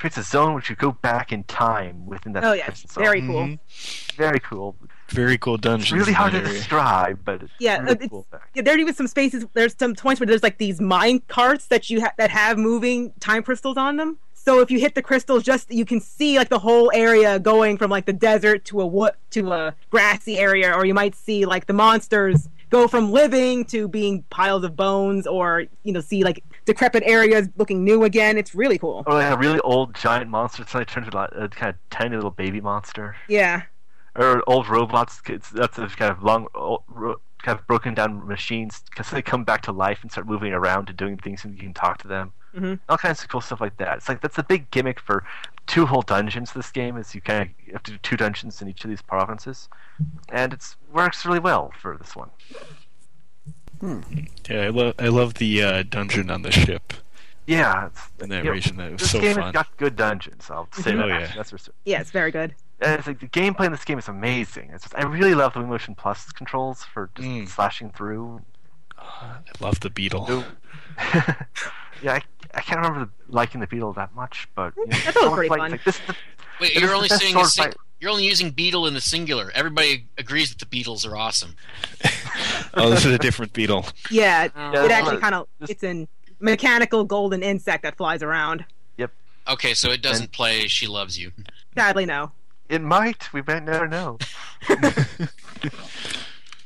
creates 0.01 0.17
a 0.17 0.23
zone 0.23 0.53
which 0.55 0.69
you 0.69 0.75
go 0.75 0.91
back 0.91 1.31
in 1.31 1.43
time 1.45 2.05
within 2.05 2.33
that. 2.33 2.43
oh 2.43 2.53
yeah, 2.53 2.69
zone. 2.73 3.03
Mm-hmm. 3.03 3.03
very 3.03 3.21
cool. 3.21 3.57
Very 4.17 4.39
cool. 4.39 4.75
Very 5.09 5.37
cool 5.37 5.57
dungeon. 5.57 5.81
It's 5.83 5.91
really 6.07 6.13
hard 6.13 6.33
that 6.33 6.39
to 6.41 6.45
area. 6.47 6.57
describe, 6.59 7.19
but 7.25 7.43
it's 7.43 7.51
Yeah, 7.59 7.79
really 7.79 7.91
it's- 7.93 8.09
cool. 8.09 8.25
Yeah, 8.53 8.61
there 8.63 8.75
are 8.75 8.77
even 8.79 8.93
some 8.93 9.07
spaces. 9.07 9.45
There's 9.53 9.75
some 9.77 9.93
points 9.95 10.19
where 10.19 10.27
there's 10.27 10.43
like 10.43 10.57
these 10.57 10.79
mine 10.81 11.21
carts 11.27 11.67
that 11.67 11.89
you 11.89 12.01
ha- 12.01 12.13
that 12.17 12.29
have 12.31 12.57
moving 12.57 13.11
time 13.19 13.43
crystals 13.43 13.77
on 13.77 13.97
them. 13.97 14.17
So 14.33 14.59
if 14.59 14.71
you 14.71 14.79
hit 14.79 14.95
the 14.95 15.03
crystals, 15.03 15.43
just 15.43 15.71
you 15.71 15.85
can 15.85 15.99
see 15.99 16.37
like 16.37 16.49
the 16.49 16.59
whole 16.59 16.91
area 16.95 17.37
going 17.39 17.77
from 17.77 17.91
like 17.91 18.05
the 18.05 18.13
desert 18.13 18.65
to 18.65 18.81
a 18.81 18.87
wood 18.87 19.11
to 19.31 19.51
a 19.51 19.75
grassy 19.91 20.39
area, 20.39 20.73
or 20.73 20.83
you 20.85 20.93
might 20.95 21.13
see 21.15 21.45
like 21.45 21.67
the 21.67 21.73
monsters 21.73 22.49
go 22.71 22.87
from 22.87 23.11
living 23.11 23.65
to 23.65 23.87
being 23.89 24.23
piles 24.29 24.63
of 24.63 24.75
bones, 24.77 25.27
or 25.27 25.65
you 25.83 25.91
know 25.93 25.99
see 26.01 26.23
like 26.23 26.43
decrepit 26.73 27.03
areas 27.05 27.49
looking 27.57 27.83
new 27.83 28.03
again. 28.03 28.37
It's 28.37 28.53
really 28.55 28.77
cool. 28.77 29.03
Like 29.07 29.31
a 29.33 29.37
really 29.37 29.59
old 29.61 29.93
giant 29.95 30.29
monster 30.29 30.63
suddenly 30.63 30.85
turns 30.85 31.07
into 31.07 31.17
like 31.17 31.31
a 31.33 31.47
kind 31.49 31.69
of 31.71 31.75
tiny 31.89 32.15
little 32.15 32.31
baby 32.31 32.61
monster. 32.61 33.15
Yeah, 33.27 33.63
or 34.15 34.43
old 34.47 34.67
robots. 34.69 35.21
It's, 35.27 35.49
that's 35.49 35.77
a 35.77 35.87
kind 35.87 36.11
of 36.11 36.23
long, 36.23 36.47
old, 36.55 36.83
ro- 36.87 37.19
kind 37.43 37.57
of 37.59 37.65
broken 37.67 37.93
down 37.93 38.27
machines 38.27 38.83
because 38.89 39.09
they 39.09 39.21
come 39.21 39.43
back 39.43 39.61
to 39.63 39.71
life 39.71 39.99
and 40.01 40.11
start 40.11 40.27
moving 40.27 40.53
around 40.53 40.89
and 40.89 40.97
doing 40.97 41.17
things, 41.17 41.43
and 41.43 41.53
you 41.55 41.61
can 41.63 41.73
talk 41.73 41.97
to 41.99 42.07
them. 42.07 42.33
Mhm. 42.55 42.79
All 42.89 42.97
kinds 42.97 43.23
of 43.23 43.29
cool 43.29 43.39
stuff 43.41 43.61
like 43.61 43.77
that. 43.77 43.97
It's 43.97 44.09
like 44.09 44.21
that's 44.21 44.37
a 44.37 44.43
big 44.43 44.69
gimmick 44.71 44.99
for 44.99 45.23
two 45.67 45.85
whole 45.85 46.01
dungeons. 46.01 46.51
This 46.51 46.69
game 46.69 46.97
is 46.97 47.15
you 47.15 47.21
kind 47.21 47.41
of 47.43 47.73
have 47.73 47.83
to 47.83 47.91
do 47.91 47.97
two 47.99 48.17
dungeons 48.17 48.61
in 48.61 48.67
each 48.67 48.83
of 48.83 48.89
these 48.89 49.01
provinces, 49.01 49.69
and 50.29 50.51
it 50.53 50.75
works 50.91 51.25
really 51.25 51.39
well 51.39 51.71
for 51.81 51.97
this 51.97 52.13
one. 52.15 52.29
Yeah, 54.49 54.61
I 54.61 54.69
love 54.69 54.95
I 54.99 55.07
love 55.07 55.35
the 55.35 55.63
uh, 55.63 55.83
dungeon 55.89 56.29
on 56.29 56.41
the 56.43 56.51
ship 56.51 56.93
Yeah, 57.47 57.87
it's, 57.87 58.01
in 58.21 58.29
that 58.29 58.37
you 58.39 58.43
know, 58.43 58.51
region. 58.51 58.77
That 58.77 58.91
was 58.93 59.01
this 59.01 59.11
so 59.11 59.19
game 59.21 59.35
fun. 59.35 59.43
has 59.45 59.51
got 59.53 59.75
good 59.77 59.95
dungeons. 59.95 60.49
I'll 60.51 60.67
say 60.73 60.91
Mhm. 60.91 60.97
that. 60.97 61.03
Oh, 61.05 61.07
yeah. 61.07 61.31
That's 61.35 61.49
for 61.51 61.57
certain. 61.57 61.73
yeah, 61.85 61.99
it's 62.01 62.11
very 62.11 62.31
good. 62.31 62.53
And 62.79 62.97
it's 62.97 63.07
like 63.07 63.19
the 63.19 63.27
gameplay 63.27 63.65
in 63.65 63.71
this 63.71 63.83
game 63.85 63.99
is 63.99 64.07
amazing. 64.07 64.71
It's 64.73 64.83
just, 64.83 64.95
I 64.95 65.03
really 65.03 65.35
love 65.35 65.53
the 65.53 65.59
Wii 65.59 65.67
Motion 65.67 65.93
Plus 65.95 66.31
controls 66.31 66.83
for 66.83 67.09
just 67.15 67.27
Mm. 67.27 67.47
slashing 67.47 67.91
through. 67.91 68.41
I 68.97 69.37
love 69.59 69.79
the 69.81 69.89
beetle. 69.89 70.43
Yeah, 72.03 72.13
I, 72.13 72.21
I 72.55 72.61
can't 72.61 72.81
remember 72.81 73.11
liking 73.27 73.61
the 73.61 73.67
Beetle 73.67 73.93
that 73.93 74.15
much, 74.15 74.47
but 74.55 74.73
you 74.75 74.87
know, 74.87 74.97
I 75.05 75.11
thought 75.11 75.23
it 75.23 75.29
was 75.29 75.33
pretty 75.35 75.49
fight, 75.49 75.59
fun. 75.59 75.71
Like, 75.71 75.83
this, 75.83 75.99
the- 76.07 76.15
Wait, 76.59 76.73
you're 76.75 76.95
only 76.95 77.09
seeing 77.09 77.19
saying 77.19 77.33
sword 77.33 77.45
the 77.45 77.49
sing- 77.49 77.63
fight. 77.65 77.75
You're 78.01 78.09
only 78.11 78.25
using 78.25 78.49
beetle 78.49 78.87
in 78.87 78.95
the 78.95 78.99
singular. 79.01 79.51
Everybody 79.53 80.07
agrees 80.17 80.49
that 80.49 80.57
the 80.59 80.65
beetles 80.65 81.05
are 81.05 81.15
awesome. 81.15 81.55
oh, 82.73 82.89
this 82.89 83.05
is 83.05 83.13
a 83.13 83.19
different 83.19 83.53
beetle. 83.53 83.85
Yeah, 84.09 84.45
it, 84.45 84.51
it 84.55 84.91
actually 84.91 85.17
kind 85.19 85.35
of 85.35 85.47
it's 85.61 85.83
a 85.83 86.07
mechanical 86.39 87.03
golden 87.03 87.43
insect 87.43 87.83
that 87.83 87.95
flies 87.97 88.23
around. 88.23 88.65
Yep. 88.97 89.11
Okay, 89.49 89.75
so 89.75 89.91
it 89.91 90.01
doesn't 90.01 90.31
play 90.31 90.67
"She 90.67 90.87
Loves 90.87 91.17
You." 91.19 91.31
Sadly, 91.75 92.05
no. 92.07 92.31
it 92.69 92.81
might. 92.81 93.31
We 93.31 93.43
might 93.43 93.63
never 93.63 93.87
know. 93.87 94.17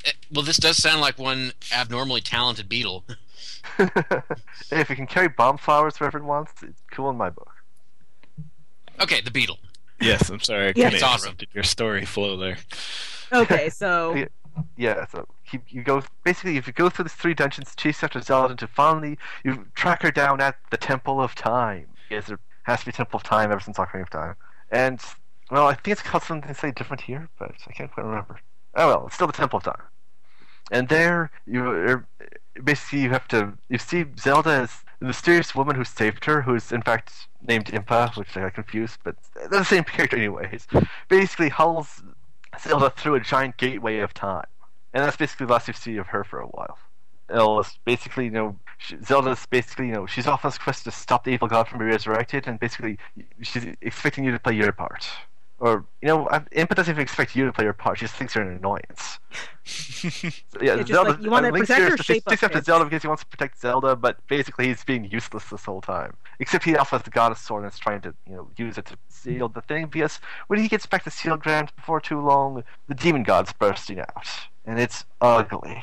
Eh, 0.07 0.11
Well, 0.31 0.45
this 0.45 0.57
does 0.57 0.77
sound 0.77 1.01
like 1.01 1.17
one 1.17 1.51
abnormally 1.73 2.21
talented 2.21 2.69
beetle. 2.69 3.03
if 3.79 4.91
it 4.91 4.95
can 4.95 5.07
carry 5.07 5.27
bomb 5.27 5.57
flowers 5.57 5.99
wherever 5.99 6.19
it 6.19 6.23
wants, 6.23 6.51
it's 6.61 6.79
cool 6.91 7.09
in 7.09 7.17
my 7.17 7.31
book. 7.31 7.49
Okay, 9.01 9.19
the 9.21 9.31
beetle. 9.31 9.57
Yes, 9.99 10.29
I'm 10.29 10.39
sorry. 10.39 10.67
I 10.69 10.73
Yeah. 10.75 10.83
kind 10.85 10.93
It's 10.95 11.03
awesome. 11.03 11.27
interrupted 11.27 11.49
your 11.53 11.63
story 11.63 12.05
flow 12.05 12.37
there. 12.37 12.57
Okay, 13.31 13.69
so 13.81 14.13
Yeah. 14.15 14.25
Yeah, 14.77 15.05
so 15.07 15.27
you, 15.51 15.59
you 15.67 15.83
go 15.83 16.01
basically 16.23 16.55
if 16.55 16.65
you 16.65 16.71
go 16.71 16.89
through 16.89 17.03
these 17.05 17.13
three 17.13 17.33
dungeons, 17.33 17.75
chase 17.75 18.01
after 18.03 18.21
Zelda 18.21 18.51
until 18.51 18.69
finally 18.69 19.17
you 19.43 19.65
track 19.75 20.01
her 20.03 20.11
down 20.11 20.39
at 20.39 20.55
the 20.71 20.77
Temple 20.77 21.21
of 21.21 21.35
Time. 21.35 21.87
Yes, 22.09 22.27
there 22.27 22.39
has 22.63 22.79
to 22.79 22.85
be 22.85 22.91
Temple 22.93 23.17
of 23.17 23.23
Time 23.23 23.51
ever 23.51 23.59
since 23.59 23.77
Ocarina 23.77 24.03
of 24.03 24.09
Time. 24.11 24.35
And 24.71 25.01
well, 25.51 25.67
I 25.67 25.73
think 25.73 25.89
it's 25.99 26.01
called 26.01 26.23
something 26.23 26.53
slightly 26.53 26.71
different 26.71 27.01
here, 27.01 27.27
but 27.37 27.51
I 27.67 27.73
can't 27.73 27.91
quite 27.91 28.05
remember. 28.05 28.39
Oh 28.75 28.87
well, 28.87 29.07
it's 29.07 29.15
still 29.15 29.27
the 29.27 29.33
Temple 29.33 29.57
of 29.57 29.63
Time. 29.63 29.81
And 30.71 30.87
there 30.87 31.31
you 31.45 32.05
basically 32.63 33.01
you 33.01 33.09
have 33.09 33.27
to 33.29 33.57
you 33.67 33.77
see 33.77 34.05
Zelda 34.17 34.51
as 34.51 34.84
the 34.99 35.05
mysterious 35.05 35.53
woman 35.55 35.75
who 35.75 35.83
saved 35.83 36.25
her, 36.25 36.41
who 36.41 36.55
is 36.55 36.71
in 36.71 36.81
fact 36.81 37.27
named 37.41 37.65
Impa, 37.67 38.15
which 38.17 38.35
I 38.35 38.41
got 38.41 38.53
confused, 38.53 38.99
but 39.03 39.15
they're 39.35 39.47
the 39.49 39.65
same 39.65 39.83
character 39.83 40.17
anyways. 40.17 40.67
Basically 41.09 41.49
hauls 41.49 42.03
Zelda 42.59 42.89
through 42.89 43.15
a 43.15 43.19
giant 43.19 43.57
gateway 43.57 43.99
of 43.99 44.13
time. 44.13 44.47
And 44.93 45.03
that's 45.03 45.17
basically 45.17 45.47
the 45.47 45.53
last 45.53 45.67
you 45.67 45.73
see 45.73 45.97
of 45.97 46.07
her 46.07 46.23
for 46.23 46.39
a 46.39 46.47
while. 46.47 46.77
Ellis 47.29 47.79
basically, 47.85 48.25
you 48.25 48.31
know, 48.31 48.55
she, 48.77 48.97
Zelda's 49.03 49.45
basically, 49.47 49.87
you 49.87 49.93
know, 49.93 50.05
she's 50.05 50.27
off 50.27 50.45
on 50.45 50.51
this 50.51 50.57
quest 50.57 50.83
to 50.83 50.91
stop 50.91 51.23
the 51.23 51.31
evil 51.31 51.47
god 51.47 51.67
from 51.67 51.79
being 51.79 51.91
resurrected, 51.91 52.47
and 52.47 52.59
basically, 52.59 52.97
she's 53.41 53.65
expecting 53.81 54.23
you 54.23 54.31
to 54.31 54.39
play 54.39 54.53
your 54.53 54.71
part. 54.71 55.07
Or, 55.57 55.85
you 56.01 56.09
know, 56.09 56.27
I- 56.29 56.39
Impa 56.39 56.75
doesn't 56.75 56.91
even 56.91 57.01
expect 57.01 57.33
you 57.35 57.45
to 57.45 57.53
play 57.53 57.63
your 57.63 57.73
part, 57.73 57.97
she 57.97 58.05
just 58.05 58.15
thinks 58.15 58.35
you're 58.35 58.43
an 58.43 58.57
annoyance. 58.57 59.19
So, 59.63 60.09
yeah, 60.61 60.75
Yeah, 60.75 60.83
Zelda, 60.85 61.11
like, 61.11 61.21
you 61.21 61.29
wanna 61.31 61.47
uh, 61.47 61.51
protect 61.51 61.79
here 61.79 61.87
her, 61.89 61.93
is 61.93 61.97
just- 61.97 62.07
shape 62.07 62.23
he 62.29 62.35
up 62.35 62.43
up 62.43 62.51
to. 62.51 62.61
Zelda 62.61 62.83
because 62.85 63.01
he 63.03 63.07
wants 63.07 63.23
to 63.23 63.29
protect 63.29 63.59
Zelda, 63.61 63.95
but 63.95 64.17
basically 64.27 64.67
he's 64.67 64.83
being 64.83 65.05
useless 65.05 65.45
this 65.45 65.63
whole 65.63 65.79
time. 65.81 66.15
Except 66.39 66.65
he 66.65 66.75
also 66.75 66.97
has 66.97 67.03
the 67.03 67.09
goddess 67.09 67.39
sword 67.39 67.63
and 67.63 67.71
is 67.71 67.79
trying 67.79 68.01
to, 68.01 68.13
you 68.29 68.35
know, 68.35 68.49
use 68.57 68.77
it 68.77 68.85
to 68.87 68.97
seal 69.07 69.47
the 69.47 69.61
thing, 69.61 69.87
because 69.87 70.19
when 70.47 70.59
he 70.59 70.67
gets 70.67 70.85
back 70.85 71.03
to 71.05 71.09
Seal 71.11 71.37
Ground 71.37 71.71
before 71.77 72.01
too 72.01 72.19
long, 72.19 72.63
the 72.89 72.93
demon 72.93 73.23
god's 73.23 73.53
bursting 73.53 73.99
out. 73.99 74.27
And 74.65 74.77
it's 74.79 75.05
ugly. 75.21 75.81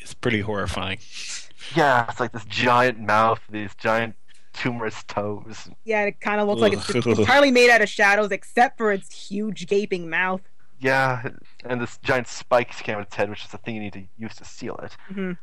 It's 0.00 0.14
pretty 0.14 0.40
horrifying. 0.40 0.98
Yeah, 1.76 2.06
it's 2.10 2.18
like 2.18 2.32
this 2.32 2.44
giant 2.46 2.98
mouth, 2.98 3.40
these 3.48 3.72
giant 3.76 4.16
tumorous 4.52 5.02
toes. 5.04 5.68
yeah, 5.84 6.02
it 6.04 6.20
kind 6.20 6.40
of 6.40 6.48
looks 6.48 6.60
like 6.60 6.72
it's 6.72 6.88
entirely 7.06 7.50
made 7.50 7.70
out 7.70 7.80
of 7.82 7.88
shadows, 7.88 8.30
except 8.30 8.76
for 8.78 8.92
its 8.92 9.28
huge 9.28 9.66
gaping 9.66 10.08
mouth. 10.10 10.40
Yeah, 10.80 11.28
and 11.64 11.80
this 11.80 11.98
giant 12.02 12.26
spikes 12.28 12.80
came 12.82 12.96
on 12.96 13.02
its 13.02 13.14
head, 13.14 13.30
which 13.30 13.44
is 13.44 13.50
the 13.50 13.58
thing 13.58 13.74
you 13.76 13.80
need 13.80 13.92
to 13.92 14.02
use 14.18 14.34
to 14.36 14.44
seal 14.44 14.76
it. 14.82 14.96
Mhm. 15.12 15.38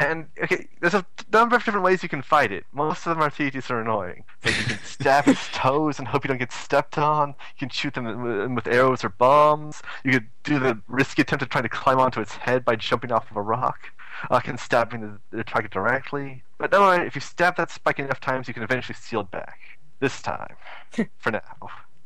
And 0.00 0.26
okay, 0.42 0.68
there's 0.80 0.94
a 0.94 1.04
number 1.32 1.56
of 1.56 1.64
different 1.64 1.84
ways 1.84 2.02
you 2.02 2.08
can 2.08 2.20
fight 2.22 2.52
it. 2.52 2.64
Most 2.72 3.06
of 3.06 3.14
them 3.16 3.22
are 3.22 3.30
tedious 3.30 3.70
or 3.70 3.80
annoying. 3.80 4.22
So 4.44 4.50
you 4.50 4.64
can 4.64 4.78
stab 4.84 5.26
its 5.28 5.48
toes 5.52 5.98
and 5.98 6.06
hope 6.06 6.24
you 6.24 6.28
don't 6.28 6.38
get 6.38 6.52
stepped 6.52 6.98
on. 6.98 7.30
You 7.30 7.58
can 7.60 7.68
shoot 7.70 7.94
them 7.94 8.04
with- 8.22 8.50
with 8.52 8.66
arrows 8.66 9.02
or 9.02 9.08
bombs. 9.08 9.82
You 10.04 10.12
could 10.12 10.26
do 10.44 10.58
the 10.58 10.78
risky 10.88 11.22
attempt 11.22 11.42
of 11.42 11.48
trying 11.48 11.64
to 11.64 11.68
climb 11.70 11.98
onto 11.98 12.20
its 12.20 12.36
head 12.36 12.64
by 12.64 12.76
jumping 12.76 13.12
off 13.12 13.30
of 13.30 13.36
a 13.36 13.42
rock. 13.42 13.90
Uh, 14.30 14.40
can 14.40 14.58
stabbing 14.58 15.00
the, 15.00 15.36
the 15.36 15.44
target 15.44 15.70
directly. 15.70 16.42
But 16.58 16.72
no, 16.72 16.90
if 16.90 17.14
you 17.14 17.20
stab 17.20 17.56
that 17.56 17.70
spike 17.70 17.98
enough 18.00 18.20
times, 18.20 18.48
you 18.48 18.54
can 18.54 18.62
eventually 18.64 18.96
seal 19.00 19.20
it 19.20 19.30
back. 19.30 19.58
This 20.00 20.20
time, 20.22 20.54
for 21.18 21.30
now. 21.32 21.40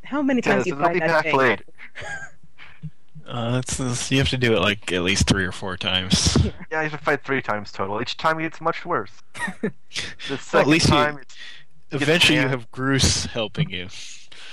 How 0.04 0.22
many 0.22 0.40
times 0.40 0.64
so 0.64 0.68
you 0.68 0.74
it'll 0.74 0.84
fight 0.86 0.94
be 0.94 1.00
that 1.00 1.08
back 1.08 1.24
thing? 1.24 1.36
later. 1.36 1.64
Uh, 3.24 3.60
it's, 3.62 3.78
it's- 3.78 4.10
you 4.10 4.18
have 4.18 4.28
to 4.28 4.36
do 4.36 4.52
it 4.56 4.60
like 4.60 4.90
at 4.92 5.02
least 5.04 5.28
three 5.28 5.44
or 5.44 5.52
four 5.52 5.76
times. 5.76 6.36
Yeah, 6.72 6.82
you 6.82 6.88
have 6.88 6.90
to 6.90 6.98
fight 6.98 7.24
three 7.24 7.40
times 7.40 7.70
total. 7.70 8.02
Each 8.02 8.16
time 8.16 8.40
it 8.40 8.42
gets 8.42 8.60
much 8.60 8.84
worse. 8.84 9.12
The 9.62 10.38
second 10.38 10.42
Well, 10.52 10.62
at 10.62 10.66
least 10.66 10.88
you- 10.88 10.94
time, 10.94 11.18
it's, 11.18 11.36
Eventually, 11.92 12.38
you 12.40 12.48
have 12.48 12.70
Groose 12.72 13.26
helping 13.26 13.70
you. 13.70 13.88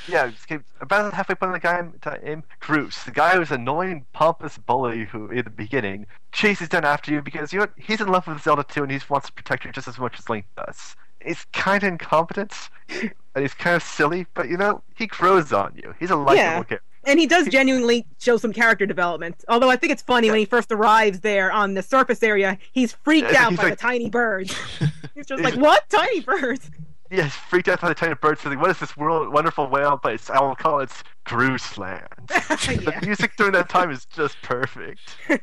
Yeah, 0.09 0.27
just 0.29 0.63
about 0.81 1.13
halfway 1.13 1.35
point 1.35 1.55
of 1.55 1.61
the 1.61 1.67
game, 1.67 1.93
named 2.23 2.37
um, 2.37 2.43
Groose, 2.61 3.03
the 3.05 3.11
guy 3.11 3.35
who's 3.35 3.51
annoying, 3.51 4.05
pompous 4.13 4.57
bully 4.57 5.05
who, 5.05 5.29
in 5.29 5.43
the 5.43 5.49
beginning, 5.49 6.05
chases 6.31 6.69
down 6.69 6.85
after 6.85 7.11
you 7.11 7.21
because 7.21 7.53
you 7.53 7.59
know, 7.59 7.67
he's 7.77 8.01
in 8.01 8.07
love 8.07 8.27
with 8.27 8.41
Zelda 8.41 8.63
too, 8.63 8.83
and 8.83 8.91
he 8.91 8.99
wants 9.09 9.27
to 9.27 9.33
protect 9.33 9.63
her 9.63 9.71
just 9.71 9.87
as 9.87 9.99
much 9.99 10.17
as 10.19 10.29
Link 10.29 10.45
does. 10.57 10.95
He's 11.23 11.45
kind 11.53 11.83
of 11.83 11.89
incompetent, 11.89 12.53
and 12.89 13.11
he's 13.41 13.53
kind 13.53 13.75
of 13.75 13.83
silly, 13.83 14.25
but 14.33 14.49
you 14.49 14.57
know, 14.57 14.81
he 14.95 15.05
grows 15.05 15.51
on 15.53 15.73
you. 15.75 15.93
He's 15.99 16.09
a 16.11 16.15
likable 16.15 16.35
Yeah. 16.37 16.51
character. 16.53 16.81
And 17.05 17.17
he 17.17 17.27
does 17.27 17.47
genuinely 17.47 18.05
show 18.19 18.35
some 18.37 18.51
character 18.51 18.85
development. 18.85 19.43
Although 19.47 19.69
I 19.69 19.77
think 19.77 19.93
it's 19.93 20.01
funny 20.01 20.29
when 20.29 20.37
he 20.39 20.45
first 20.45 20.69
arrives 20.71 21.21
there 21.21 21.49
on 21.51 21.73
the 21.73 21.81
surface 21.81 22.21
area, 22.21 22.57
he's 22.73 22.91
freaked 22.91 23.31
Yeah, 23.31 23.45
out 23.45 23.49
he's 23.51 23.57
by 23.57 23.63
like- 23.65 23.77
the 23.77 23.81
tiny 23.81 24.09
birds. 24.09 24.53
he's 25.15 25.25
just 25.25 25.41
like, 25.41 25.55
"What 25.55 25.87
tiny 25.89 26.19
birds?" 26.19 26.69
Yeah, 27.11 27.23
he's 27.23 27.33
freaked 27.33 27.67
out 27.67 27.81
by 27.81 27.89
the 27.89 27.95
tiny 27.95 28.13
birds. 28.13 28.45
Like, 28.45 28.59
what 28.61 28.69
is 28.69 28.79
this 28.79 28.95
world, 28.95 29.33
wonderful 29.33 29.67
whale 29.67 29.97
place? 29.97 30.29
I 30.29 30.39
will 30.41 30.55
call 30.55 30.79
it 30.79 30.91
Groose 31.25 31.77
Land. 31.77 32.07
The 32.29 32.99
music 33.03 33.35
during 33.35 33.53
that 33.53 33.67
time 33.69 33.89
is 33.89 34.05
just 34.05 34.39
perfect. 34.43 35.15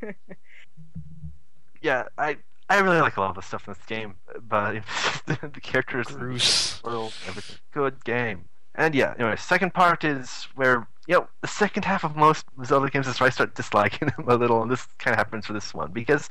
yeah, 1.83 2.05
I 2.19 2.37
I 2.69 2.79
really 2.81 3.01
like 3.01 3.17
a 3.17 3.21
lot 3.21 3.31
of 3.31 3.37
the 3.37 3.43
stuff 3.43 3.67
in 3.67 3.75
this 3.75 3.85
game, 3.87 4.15
but 4.49 4.83
the 5.27 5.61
characters, 5.61 6.07
Groose. 6.09 6.83
world, 6.85 7.13
everything. 7.27 7.57
Good 7.73 8.05
game. 8.05 8.45
And 8.75 8.95
yeah, 8.95 9.15
anyway, 9.19 9.37
second 9.37 9.73
part 9.75 10.05
is 10.05 10.49
where 10.55 10.87
you 11.07 11.15
know 11.15 11.29
the 11.41 11.49
second 11.49 11.85
half 11.85 12.05
of 12.05 12.15
most 12.17 12.45
Zelda 12.65 12.91
games 12.91 13.09
is 13.09 13.19
where 13.19 13.27
I 13.27 13.31
start 13.31 13.55
disliking 13.55 14.09
them 14.17 14.29
a 14.29 14.37
little, 14.37 14.63
and 14.63 14.71
this 14.71 14.87
kind 14.99 15.15
of 15.15 15.19
happens 15.19 15.47
for 15.47 15.53
this 15.53 15.73
one 15.75 15.91
because 15.93 16.29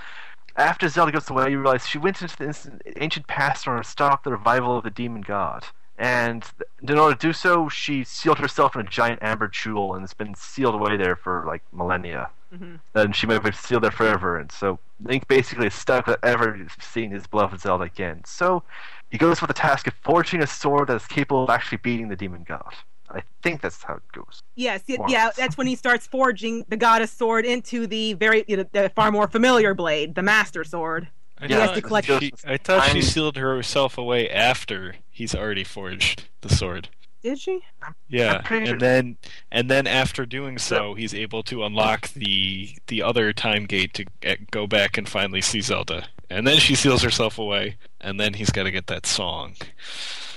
after 0.56 0.88
Zelda 0.88 1.12
goes 1.12 1.30
away, 1.30 1.52
you 1.52 1.60
realize 1.60 1.88
she 1.88 1.98
went 1.98 2.22
into 2.22 2.38
the 2.38 2.46
instant, 2.46 2.82
ancient 2.98 3.28
past 3.28 3.66
in 3.66 3.72
order 3.72 3.84
to 3.84 3.90
stop 3.90 4.24
the 4.24 4.32
revival 4.32 4.78
of 4.78 4.84
the 4.84 4.90
demon 4.90 5.22
god. 5.22 5.66
And 5.98 6.44
in 6.82 6.98
order 6.98 7.16
to 7.16 7.28
do 7.28 7.34
so, 7.34 7.70
she 7.70 8.04
sealed 8.04 8.40
herself 8.40 8.76
in 8.76 8.82
a 8.82 8.90
giant 8.90 9.22
amber 9.22 9.48
jewel, 9.48 9.96
and 9.96 10.04
it's 10.04 10.14
been 10.14 10.36
sealed 10.36 10.76
away 10.76 10.98
there 10.98 11.16
for 11.16 11.46
like 11.48 11.64
millennia. 11.72 12.30
Mhm. 12.54 12.80
And 12.94 13.16
she 13.16 13.28
might 13.28 13.36
have 13.36 13.44
been 13.44 13.54
sealed 13.54 13.84
there 13.84 13.92
forever. 13.92 14.38
And 14.38 14.52
so 14.52 14.80
Link 15.04 15.28
basically 15.28 15.68
is 15.68 15.74
stuck 15.74 16.08
with 16.08 16.18
ever 16.24 16.68
seeing 16.80 17.12
his 17.12 17.28
beloved 17.28 17.60
Zelda 17.62 17.86
again. 17.86 18.24
So 18.26 18.64
he 19.10 19.18
goes 19.18 19.42
with 19.42 19.48
the 19.50 19.54
task 19.54 19.88
of 19.88 19.94
forging 20.04 20.42
a 20.42 20.48
sword 20.48 20.88
that 20.88 20.96
is 20.96 21.08
capable 21.08 21.44
of 21.44 21.50
actually 21.50 21.80
beating 21.80 22.10
the 22.10 22.16
demon 22.16 22.44
god. 22.48 22.74
I 23.16 23.22
think 23.42 23.62
that's 23.62 23.82
how 23.82 23.96
it 23.96 24.04
goes. 24.12 24.42
Yes, 24.56 24.82
y- 24.90 24.96
More 24.98 25.08
or 25.08 25.10
yeah, 25.10 25.30
that's 25.36 25.58
when 25.58 25.68
he 25.68 25.76
starts 25.76 26.06
forging 26.06 26.66
the 26.70 26.78
goddess 26.78 27.12
sword 27.12 27.46
into 27.46 27.88
the 27.88 28.14
very, 28.14 28.44
you 28.48 28.58
know, 28.58 28.66
the 28.72 28.90
far 28.96 29.12
more 29.12 29.28
familiar 29.28 29.74
blade, 29.74 30.16
the 30.16 30.22
master 30.24 30.64
sword. 30.64 31.08
I 31.40 31.48
He 31.48 31.54
has 31.54 31.70
thought 31.70 31.76
to 31.76 31.82
collect. 31.82 32.08
She, 32.08 32.32
I 32.46 32.58
thought 32.58 32.84
she 32.88 32.92
I'm- 33.00 33.02
sealed 33.02 33.38
herself 33.38 33.98
away 33.98 34.30
after 34.30 34.96
he's 35.10 35.34
already 35.36 35.64
forged 35.64 36.26
the 36.42 36.50
sword. 36.50 36.90
Did 37.24 37.40
she? 37.40 37.62
Yeah, 38.08 38.42
pretty 38.42 38.66
sure- 38.68 38.74
and 38.76 38.82
then 38.82 39.18
and 39.52 39.70
then 39.70 39.88
after 39.88 40.26
doing 40.28 40.58
so, 40.60 40.94
he's 40.94 41.14
able 41.14 41.42
to 41.44 41.64
unlock 41.64 42.10
the 42.10 42.76
the 42.88 43.02
other 43.02 43.34
time 43.34 43.66
gate 43.66 43.94
to 43.96 44.06
get, 44.22 44.52
go 44.52 44.68
back 44.68 44.98
and 44.98 45.10
finally 45.10 45.42
see 45.42 45.60
Zelda. 45.62 46.08
And 46.30 46.46
then 46.48 46.58
she 46.58 46.76
seals 46.76 47.02
herself 47.04 47.38
away, 47.40 47.78
and 48.02 48.20
then 48.20 48.34
he's 48.36 48.50
got 48.52 48.64
to 48.64 48.72
get 48.72 48.88
that 48.88 49.06
song. 49.06 49.56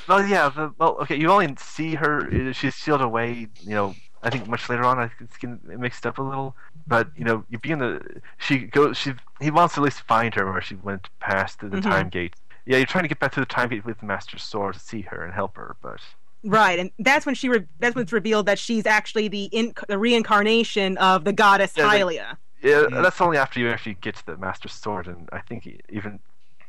Well, 0.09 0.27
yeah. 0.27 0.49
The, 0.49 0.73
well, 0.79 0.97
okay. 1.03 1.17
You 1.17 1.31
only 1.31 1.55
see 1.59 1.95
her. 1.95 2.49
uh, 2.49 2.53
She's 2.53 2.75
sealed 2.75 3.01
away. 3.03 3.49
You 3.61 3.71
know. 3.75 3.95
I 4.21 4.31
think 4.31 4.49
much 4.49 4.69
later 4.69 4.83
on, 4.85 4.99
I 4.99 5.07
think 5.07 5.21
it's 5.21 5.37
getting 5.37 5.61
mixed 5.79 6.05
up 6.05 6.19
a 6.19 6.23
little. 6.23 6.57
But 6.89 7.09
you 7.17 7.25
know, 7.25 7.45
you 7.51 7.59
begin 7.59 7.79
the. 7.79 8.21
She 8.39 8.59
goes. 8.59 8.97
She. 8.97 9.13
He 9.41 9.51
wants 9.51 9.75
to 9.75 9.81
at 9.81 9.85
least 9.85 10.01
find 10.03 10.35
her 10.35 10.51
where 10.51 10.61
she 10.61 10.75
went 10.75 11.09
past 11.21 11.61
the, 11.61 11.69
the 11.69 11.77
Mhm. 11.79 11.83
time 11.83 12.09
gate. 12.09 12.35
Yeah, 12.67 12.79
you're 12.79 12.87
trying 12.87 13.05
to 13.05 13.09
get 13.09 13.21
back 13.21 13.33
to 13.33 13.41
the 13.41 13.47
time 13.47 13.69
gate 13.69 13.85
with 13.85 14.01
the 14.01 14.07
Master 14.07 14.37
Sword 14.39 14.75
to 14.75 14.81
see 14.81 15.03
her 15.03 15.25
and 15.25 15.33
help 15.33 15.57
her, 15.57 15.77
but 15.83 16.01
Right, 16.45 16.79
and 16.79 16.91
that's 16.99 17.25
when 17.27 17.35
she 17.35 17.49
re- 17.49 17.67
that's 17.79 17.95
when 17.95 18.03
it's 18.03 18.13
revealed 18.13 18.47
that 18.47 18.59
she's 18.59 18.87
actually 18.87 19.29
the 19.29 19.45
in- 19.45 19.73
the 19.89 19.99
reincarnation 19.99 20.99
of 20.99 21.25
the 21.25 21.33
goddess 21.33 21.73
Yeah, 21.77 21.85
the- 21.85 21.97
Hylia. 21.99 22.37
yeah, 22.63 22.85
that's 22.91 23.21
only 23.21 23.39
after 23.39 23.59
you 23.61 23.71
actually 23.71 23.95
get 24.01 24.17
to 24.17 24.27
the 24.27 24.37
Master 24.37 24.69
Sword, 24.69 25.07
and 25.07 25.29
I 25.33 25.41
think 25.41 25.67
even 25.89 26.19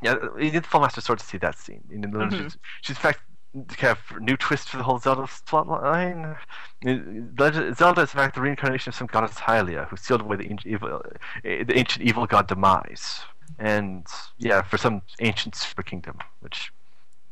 yeah, 0.02 0.16
you 0.38 0.52
need 0.52 0.54
the 0.54 0.62
full 0.62 0.80
Master 0.82 1.02
Sword 1.02 1.20
to 1.20 1.26
see 1.26 1.38
that 1.40 1.58
scene. 1.58 1.84
You 1.90 1.98
know, 1.98 2.08
Mhm. 2.20 2.32
she's, 2.44 2.58
she's 2.82 2.96
in 2.96 3.02
fact 3.02 3.20
kind 3.70 3.98
of 3.98 4.22
new 4.22 4.38
twist 4.38 4.70
for 4.70 4.78
the 4.78 4.84
whole 4.84 5.00
Zelda 5.00 5.24
plotline. 5.24 6.38
Legend- 6.84 7.76
Zelda 7.76 8.02
is 8.02 8.14
in 8.14 8.20
fact 8.20 8.36
the 8.36 8.42
reincarnation 8.42 8.90
of 8.90 8.96
some 8.96 9.08
goddess 9.08 9.36
Hylia, 9.36 9.88
who 9.88 9.98
sealed 9.98 10.22
away 10.22 10.38
the 10.38 10.46
ancient 10.50 10.68
evil, 10.68 11.02
eh, 11.44 11.64
the 11.64 11.78
ancient 11.78 12.06
evil 12.06 12.26
god 12.26 12.48
Demise, 12.48 13.22
and 13.58 14.06
yeah, 14.38 14.62
for 14.62 14.78
some 14.78 15.02
ancient 15.20 15.56
super 15.56 15.84
kingdom, 15.84 16.18
which 16.42 16.72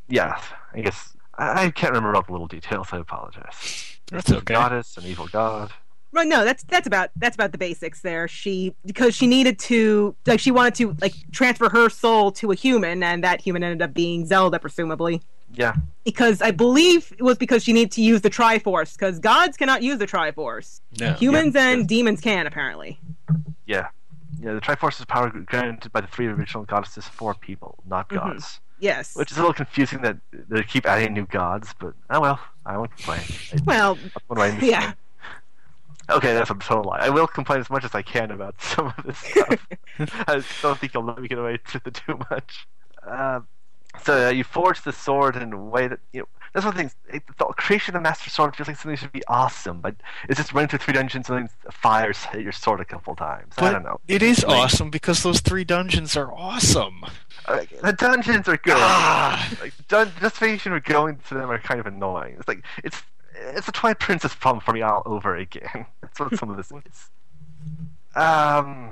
yeah, 0.08 0.40
I 0.74 0.82
guess. 0.82 1.14
I 1.38 1.66
I 1.66 1.70
can't 1.70 1.92
remember 1.94 2.16
all 2.16 2.24
the 2.24 2.32
little 2.32 2.48
details. 2.48 2.88
I 2.92 2.98
apologize. 2.98 4.00
That's 4.12 4.32
okay. 4.32 4.54
Goddess, 4.54 4.98
an 4.98 5.06
evil 5.06 5.28
god. 5.28 5.72
Right, 6.14 6.28
no, 6.28 6.46
that's 6.46 6.64
that's 6.64 6.88
about 6.88 7.12
that's 7.18 7.36
about 7.36 7.52
the 7.52 7.58
basics 7.58 8.02
there. 8.02 8.28
She 8.28 8.74
because 8.86 9.14
she 9.14 9.28
needed 9.28 9.60
to 9.60 10.16
like 10.26 10.40
she 10.40 10.52
wanted 10.52 10.74
to 10.76 10.96
like 11.02 11.14
transfer 11.32 11.70
her 11.70 11.90
soul 11.90 12.32
to 12.34 12.52
a 12.52 12.56
human, 12.56 13.04
and 13.04 13.24
that 13.24 13.42
human 13.42 13.64
ended 13.64 13.82
up 13.82 13.94
being 13.94 14.26
Zelda, 14.26 14.58
presumably. 14.58 15.22
Yeah, 15.54 15.76
Because 16.04 16.42
I 16.42 16.52
believe 16.52 17.12
it 17.18 17.24
was 17.24 17.38
because 17.38 17.64
she 17.64 17.74
needed 17.74 17.92
to 17.94 18.02
use 18.02 18.22
the 18.22 18.30
Triforce, 18.30 18.94
because 18.96 19.18
gods 19.18 19.58
cannot 19.58 19.82
use 19.82 19.98
the 19.98 20.06
Triforce. 20.06 20.82
No. 21.00 21.14
Humans 21.14 21.56
and 21.56 21.88
demons 21.88 22.22
can 22.22 22.46
apparently. 22.46 23.00
Yeah. 23.66 23.88
Yeah, 24.40 24.54
the 24.54 24.62
Triforce's 24.62 25.06
power 25.06 25.30
granted 25.32 25.92
by 25.92 26.02
the 26.02 26.08
three 26.08 26.28
original 26.28 26.64
goddesses 26.66 27.06
for 27.08 27.34
people, 27.34 27.80
not 27.88 28.08
Mhm. 28.10 28.16
gods. 28.18 28.60
Yes. 28.80 29.16
Which 29.16 29.32
is 29.32 29.38
a 29.38 29.40
little 29.42 29.54
confusing 29.56 30.02
that 30.04 30.18
they 30.32 30.62
keep 30.62 30.86
adding 30.86 31.14
new 31.14 31.26
gods, 31.26 31.74
but 31.80 31.94
oh 32.12 32.20
well, 32.22 32.40
I 32.66 32.78
won't 32.78 32.96
complain. 32.96 33.22
I- 33.54 33.60
Well, 33.66 33.98
what 34.28 34.36
do 34.36 34.42
I 34.44 34.50
understand? 34.50 34.72
yeah. 34.72 34.94
Okay, 36.16 36.34
that's 36.34 36.52
a 36.52 36.56
total 36.56 36.84
lie. 36.84 37.00
I 37.00 37.10
will 37.10 37.26
complain 37.28 37.60
as 37.60 37.70
much 37.70 37.84
as 37.84 37.96
I 37.96 38.02
can 38.04 38.30
about 38.32 38.62
some 38.62 38.94
of 38.96 39.04
this 39.06 39.18
stuff. 39.18 39.68
I 40.28 40.44
don't 40.62 40.78
think 40.78 40.94
you'll 40.94 41.04
let 41.04 41.20
me 41.20 41.28
get 41.28 41.40
away 41.40 41.58
with 41.74 41.88
it 41.88 41.94
too 42.06 42.20
much. 42.30 42.68
Uh, 43.06 43.40
so 44.04 44.28
uh, 44.28 44.30
you 44.30 44.44
forge 44.44 44.82
the 44.84 44.94
sword 44.94 45.36
in 45.36 45.54
a 45.54 45.58
way 45.58 45.88
that 45.88 46.00
you 46.14 46.22
know. 46.22 46.28
That's 46.54 46.66
one 46.66 46.74
of 46.76 46.82
the 46.82 46.90
things. 47.12 47.26
The 47.38 47.46
creation 47.46 47.94
of 47.94 48.00
the 48.02 48.04
Master 48.04 48.30
Sword 48.32 48.56
feels 48.56 48.68
like 48.68 48.78
something 48.78 48.96
should 48.96 49.12
be 49.12 49.22
awesome, 49.28 49.80
but 49.82 49.96
it's 50.28 50.40
just 50.40 50.54
running 50.54 50.70
through 50.70 50.80
three 50.80 50.94
dungeons 50.94 51.30
and 51.30 51.40
then 51.40 51.50
fires 51.72 52.24
hit 52.24 52.42
your 52.42 52.54
sword 52.54 52.80
a 52.80 52.86
couple 52.86 53.16
times. 53.16 53.54
I 53.60 53.72
don't 53.74 53.84
know. 53.84 54.00
it 54.08 54.24
is 54.24 54.44
Like, 54.44 54.58
awesome 54.58 54.90
because 54.90 55.22
those 55.22 55.40
three 55.42 55.66
dungeons 55.66 56.16
are 56.18 56.34
awesome. 56.34 57.04
uh, 57.46 57.66
the 57.84 57.94
dungeons 57.94 58.48
are 58.48 58.58
good. 58.58 58.74
Ah. 58.78 59.56
like 59.62 59.74
dun- 59.88 60.12
justification 60.20 60.72
for 60.72 60.80
going 60.80 61.18
to 61.28 61.34
them 61.36 61.52
are 61.52 61.60
kind 61.60 61.80
of 61.80 61.86
annoying. 61.86 62.38
It's 62.40 62.48
like 62.48 62.64
it's 62.84 63.04
it's 63.36 63.68
a 63.68 63.72
Twilight 63.72 64.00
Princess 64.00 64.34
problem 64.34 64.62
for 64.62 64.72
me 64.74 64.82
all 64.82 65.04
over 65.06 65.36
again. 65.36 65.86
That's 66.02 66.20
what 66.20 66.36
some 66.38 66.50
of 66.50 66.58
this 66.58 66.72
is. 66.72 67.10
Um, 68.16 68.92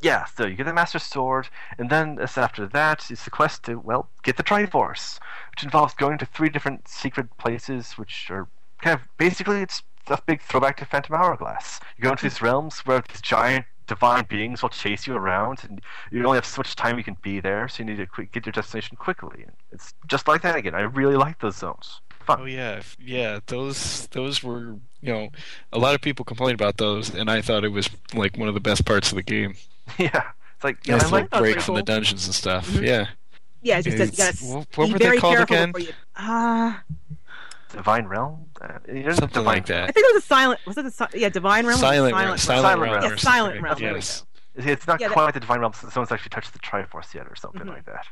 yeah. 0.00 0.24
So 0.36 0.46
you 0.46 0.56
get 0.56 0.66
the 0.66 0.72
Master 0.72 0.98
Sword, 0.98 1.48
and 1.78 1.90
then 1.90 2.18
it's 2.20 2.38
after 2.38 2.66
that 2.66 3.10
it's 3.10 3.24
the 3.24 3.30
quest 3.30 3.64
to 3.64 3.78
well 3.78 4.08
get 4.22 4.36
the 4.36 4.42
Triforce, 4.42 5.18
which 5.50 5.64
involves 5.64 5.94
going 5.94 6.18
to 6.18 6.26
three 6.26 6.48
different 6.48 6.88
secret 6.88 7.36
places, 7.38 7.92
which 7.92 8.30
are 8.30 8.48
kind 8.80 8.94
of 8.94 9.06
basically 9.16 9.60
it's 9.60 9.82
a 10.08 10.18
big 10.26 10.40
throwback 10.40 10.76
to 10.78 10.84
Phantom 10.84 11.14
Hourglass. 11.14 11.80
You 11.96 12.04
go 12.04 12.10
into 12.10 12.24
these 12.24 12.40
realms 12.40 12.80
where 12.80 13.02
these 13.08 13.20
giant 13.20 13.66
divine 13.86 14.24
beings 14.28 14.62
will 14.62 14.68
chase 14.68 15.06
you 15.06 15.14
around, 15.14 15.60
and 15.64 15.80
you 16.12 16.24
only 16.24 16.36
have 16.36 16.46
so 16.46 16.60
much 16.60 16.76
time 16.76 16.98
you 16.98 17.04
can 17.04 17.16
be 17.22 17.40
there, 17.40 17.66
so 17.66 17.82
you 17.82 17.84
need 17.86 17.96
to 17.96 18.24
get 18.26 18.46
your 18.46 18.52
destination 18.52 18.96
quickly. 18.96 19.46
It's 19.72 19.94
just 20.06 20.28
like 20.28 20.42
that 20.42 20.56
again. 20.56 20.74
I 20.74 20.82
really 20.82 21.16
like 21.16 21.40
those 21.40 21.56
zones. 21.56 22.00
Fun. 22.20 22.42
Oh 22.42 22.44
yeah, 22.44 22.82
yeah. 23.00 23.40
Those 23.46 24.06
those 24.08 24.42
were 24.42 24.76
you 25.00 25.12
know 25.12 25.28
a 25.72 25.78
lot 25.78 25.94
of 25.94 26.02
people 26.02 26.24
complained 26.24 26.60
about 26.60 26.76
those, 26.76 27.14
and 27.14 27.30
I 27.30 27.40
thought 27.40 27.64
it 27.64 27.72
was 27.72 27.88
like 28.14 28.36
one 28.36 28.48
of 28.48 28.54
the 28.54 28.60
best 28.60 28.84
parts 28.84 29.10
of 29.10 29.16
the 29.16 29.22
game. 29.22 29.54
yeah, 29.98 30.22
it's 30.54 30.64
like 30.64 30.86
yeah, 30.86 30.96
Nice 30.96 31.04
I 31.06 31.08
like 31.10 31.30
those. 31.30 31.40
break 31.40 31.52
pretty 31.54 31.64
from 31.66 31.74
the 31.76 31.82
dungeons 31.82 32.26
and 32.26 32.34
stuff. 32.34 32.68
Mhm. 32.68 32.86
Yeah. 32.86 33.06
Yeah, 33.62 33.78
it's 33.78 33.86
just 33.86 33.98
that 33.98 34.12
you 34.12 34.16
gotta 34.16 34.36
wh- 34.66 34.78
what 34.78 34.86
be 34.86 34.92
were 34.92 34.98
they 34.98 35.04
very 35.06 35.18
called 35.18 35.36
careful 35.36 35.56
again? 35.56 35.72
you. 35.78 35.88
Ah, 36.16 36.82
Divine 37.72 38.06
Realm. 38.06 38.46
Uh, 38.60 38.78
you 38.88 39.02
don't 39.02 39.14
Something 39.14 39.28
divine 39.28 39.44
like 39.44 39.66
that. 39.66 39.88
I 39.88 39.92
think 39.92 40.06
it 40.08 40.14
was 40.14 40.22
a 40.22 40.26
silent. 40.26 40.60
Was 40.66 40.78
it 40.78 40.86
a 40.86 40.90
si- 40.90 41.04
yeah 41.14 41.28
Divine 41.28 41.66
Realm? 41.66 41.78
Silent, 41.78 42.12
silent, 42.14 42.14
Realm. 42.14 42.26
Realm. 42.28 42.38
Silent, 42.38 42.40
Silent 42.40 42.80
Realm. 42.82 42.92
Realm. 42.94 43.10
Yeah, 43.12 43.16
Silent. 43.18 43.62
Realm, 43.62 43.78
there 43.78 43.94
Yes. 43.96 44.24
It's- 44.54 44.68
It's 44.72 44.86
not 44.86 45.00
Yeah, 45.00 45.08
that- 45.08 45.12
quite 45.14 45.34
the 45.34 45.40
Divine 45.40 45.60
Realm. 45.60 45.72
so 45.72 45.88
Someone's 45.90 46.10
actually 46.12 46.30
touched 46.30 46.52
the 46.52 46.58
Triforce 46.60 47.14
yet, 47.14 47.26
or 47.28 47.36
something 47.36 47.62
Mhm. 47.62 47.68
like 47.68 47.84
that. 47.84 48.06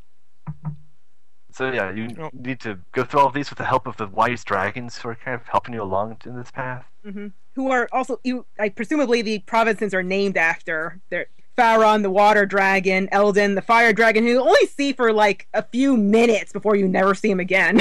So 1.53 1.71
yeah, 1.73 1.91
you 1.91 2.15
Oh. 2.21 2.31
need 2.35 2.61
to 2.61 2.79
go 2.93 3.03
through 3.05 3.21
all 3.21 3.27
of 3.29 3.33
these 3.35 3.49
with 3.51 3.57
the 3.59 3.65
help 3.65 3.87
of 3.87 3.97
the 3.97 4.07
wise 4.07 4.45
dragons 4.45 4.99
who 4.99 5.09
are 5.09 5.15
kind 5.15 5.35
of 5.41 5.47
helping 5.49 5.75
you 5.75 5.83
along 5.83 6.19
in 6.27 6.37
this 6.37 6.51
path. 6.51 6.85
hmm 7.03 7.29
Who 7.55 7.71
are 7.71 7.89
also 7.93 8.21
you? 8.25 8.45
I 8.59 8.69
presumably 8.69 9.23
the 9.23 9.39
provinces 9.41 9.95
are 9.95 10.03
named 10.03 10.37
after. 10.37 11.01
They're 11.09 11.27
Faron, 11.57 12.03
the 12.03 12.11
water 12.11 12.45
dragon, 12.47 13.09
Eldin, 13.13 13.55
the 13.55 13.63
fire 13.63 13.93
dragon, 13.93 14.25
who 14.25 14.31
you 14.31 14.41
only 14.41 14.67
see 14.67 14.93
for 14.93 15.13
like 15.13 15.47
a 15.55 15.63
few 15.63 15.97
minutes 15.97 16.53
before 16.53 16.77
you 16.77 16.87
never 16.89 17.15
see 17.15 17.31
him 17.31 17.41
again, 17.41 17.81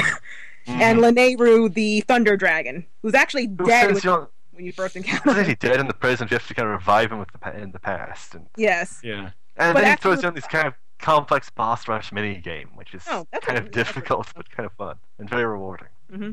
and 0.66 0.98
Lanayru, 1.00 1.72
the 1.72 2.00
thunder 2.02 2.36
dragon, 2.36 2.84
who's 3.02 3.14
actually 3.14 3.46
Who 3.46 3.66
dead 3.66 3.92
when, 3.92 4.02
you 4.02 4.28
when 4.52 4.64
you 4.64 4.72
first 4.72 4.96
encounter 4.96 5.30
Isn't 5.30 5.42
him. 5.44 5.48
he 5.50 5.54
dead 5.56 5.80
in 5.80 5.86
the 5.86 5.94
present? 5.94 6.30
You 6.30 6.36
have 6.36 6.46
to 6.48 6.54
kind 6.54 6.66
of 6.68 6.72
revive 6.72 7.12
him 7.12 7.18
with 7.18 7.28
the 7.32 7.56
in 7.60 7.72
the 7.72 7.78
past, 7.78 8.34
and 8.34 8.46
Yes. 8.56 9.00
Yeah. 9.02 9.30
and 9.56 9.74
But 9.74 9.74
then 9.74 9.84
he 9.84 9.90
after- 9.90 10.02
throws 10.08 10.22
down 10.22 10.34
these 10.34 10.46
kind 10.46 10.66
of 10.66 10.74
complex 10.98 11.50
boss 11.50 11.86
rush 11.88 12.10
mini 12.10 12.36
game, 12.38 12.70
which 12.74 12.94
is 12.94 13.02
Oh, 13.10 13.26
kind 13.42 13.58
of 13.58 13.70
difficult 13.70 14.28
but 14.34 14.50
kind 14.50 14.64
of 14.66 14.72
fun 14.72 14.96
and 15.18 15.28
very 15.28 15.44
rewarding. 15.44 15.88
hmm 16.10 16.30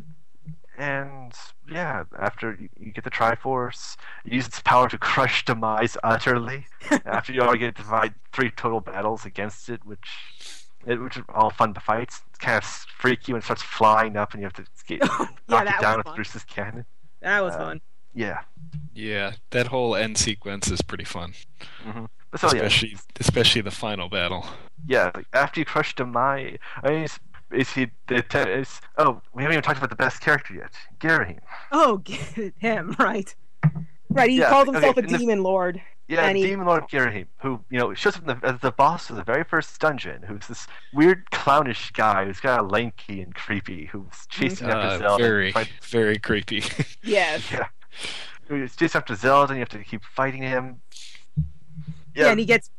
And 0.78 1.34
yeah, 1.72 2.04
after 2.20 2.58
you, 2.60 2.70
you 2.80 2.91
get 2.91 3.04
the 3.04 3.12
Triforce, 3.12 3.95
you 4.26 4.36
use 4.38 4.48
its 4.48 4.60
power 4.62 4.90
to 4.90 4.98
crush 4.98 5.45
Demise 5.45 5.98
utterly. 6.04 6.66
after 7.06 7.32
you 7.32 7.41
already 7.41 7.60
get 7.60 7.76
to 7.76 7.84
fight 7.84 8.14
three 8.32 8.50
total 8.52 8.80
battles 8.80 9.26
against 9.26 9.70
it, 9.70 9.86
which 9.86 10.10
it, 10.86 11.00
which 11.02 11.18
are 11.18 11.26
all 11.34 11.50
fun 11.52 11.74
fights. 11.76 12.22
It's 12.30 12.40
kind 12.40 12.58
of 12.58 12.64
freaky 12.64 13.34
when 13.34 13.40
it 13.40 13.45
starts 13.45 13.62
flying 13.62 14.18
up 14.18 14.34
and 14.34 14.41
you 14.41 14.45
have 14.45 14.54
to 14.54 14.64
escape, 14.76 15.02
knock 15.48 15.68
it 15.68 15.80
down 15.82 15.98
with 15.98 16.06
fun. 16.08 16.16
Groose's 16.16 16.44
cannon. 16.44 16.86
That 17.22 17.44
was 17.44 17.54
Uh, 17.54 17.58
fun. 17.60 17.82
Yeah. 18.16 18.40
Yeah, 18.94 19.34
that 19.52 19.68
whole 19.68 19.95
end 19.95 20.18
sequence 20.18 20.70
is 20.70 20.82
pretty 20.82 21.06
fun. 21.06 21.34
hmm 21.84 22.06
But 22.32 22.40
so 22.41 22.48
yeah, 22.48 22.64
especially, 22.64 22.98
especially 23.20 23.62
the 23.62 23.72
final 23.72 24.10
battle. 24.10 24.45
yeah. 24.86 25.12
like, 25.16 25.28
After 25.34 25.60
you 25.62 25.66
crush 25.66 25.95
Demise, 25.95 26.58
I 26.84 26.90
mean, 26.90 27.08
is, 27.54 27.68
is 27.68 27.74
he 27.74 27.88
the? 28.08 28.22
Te- 28.24 28.40
is, 28.40 28.82
oh, 28.98 29.22
we 29.34 29.44
haven't 29.44 29.54
even 29.56 29.64
talked 29.64 29.78
about 29.78 29.90
the 29.90 29.96
best 29.96 30.22
character 30.22 30.54
yet, 30.54 30.74
Girahim. 31.00 31.40
Oh, 31.72 31.98
get 32.04 32.54
him, 32.58 32.96
right. 33.00 33.34
Right, 34.10 34.30
he 34.30 34.38
Yeah, 34.40 34.50
calls 34.50 34.68
okay, 34.68 34.76
himself 34.78 34.98
a 34.98 35.00
in 35.02 35.08
the- 35.08 35.18
demon 35.18 35.44
lord. 35.44 35.82
Yeah, 36.10 36.26
And 36.28 36.38
he- 36.38 36.44
Demon 36.44 36.68
Lord 36.68 36.84
Girahim, 36.90 37.28
who 37.38 37.64
you 37.70 37.80
know 37.80 37.94
shows 37.94 38.18
up 38.18 38.24
in 38.24 38.38
the, 38.40 38.46
as 38.46 38.60
the 38.60 38.72
boss 38.74 39.10
of 39.10 39.16
the 39.16 39.24
very 39.24 39.46
first 39.46 39.80
dungeon, 39.80 40.22
who's 40.22 40.46
this 40.48 40.68
weird 40.94 41.32
clownish 41.32 41.92
guy 41.94 42.26
who's 42.26 42.42
kind 42.42 42.60
of 42.60 42.70
lanky 42.70 43.22
and 43.22 43.34
creepy, 43.34 43.86
who's 43.86 44.28
chasing 44.28 44.70
Uh, 44.70 44.74
after 44.76 45.00
Zelda. 45.00 45.24
very, 45.24 45.52
Fight- 45.54 45.72
very 45.84 46.20
creepy. 46.20 46.62
Yes. 47.04 47.50
yeah, 47.50 47.68
who's 48.50 48.76
chasing 48.76 49.00
after 49.00 49.16
Zelda, 49.16 49.54
and 49.54 49.58
you 49.58 49.62
have 49.62 49.70
to 49.70 49.84
keep 49.84 50.04
fighting 50.04 50.42
him. 50.44 50.82
Yeah, 52.14 52.32
and 52.32 52.40
he 52.40 52.46
gets. 52.46 52.70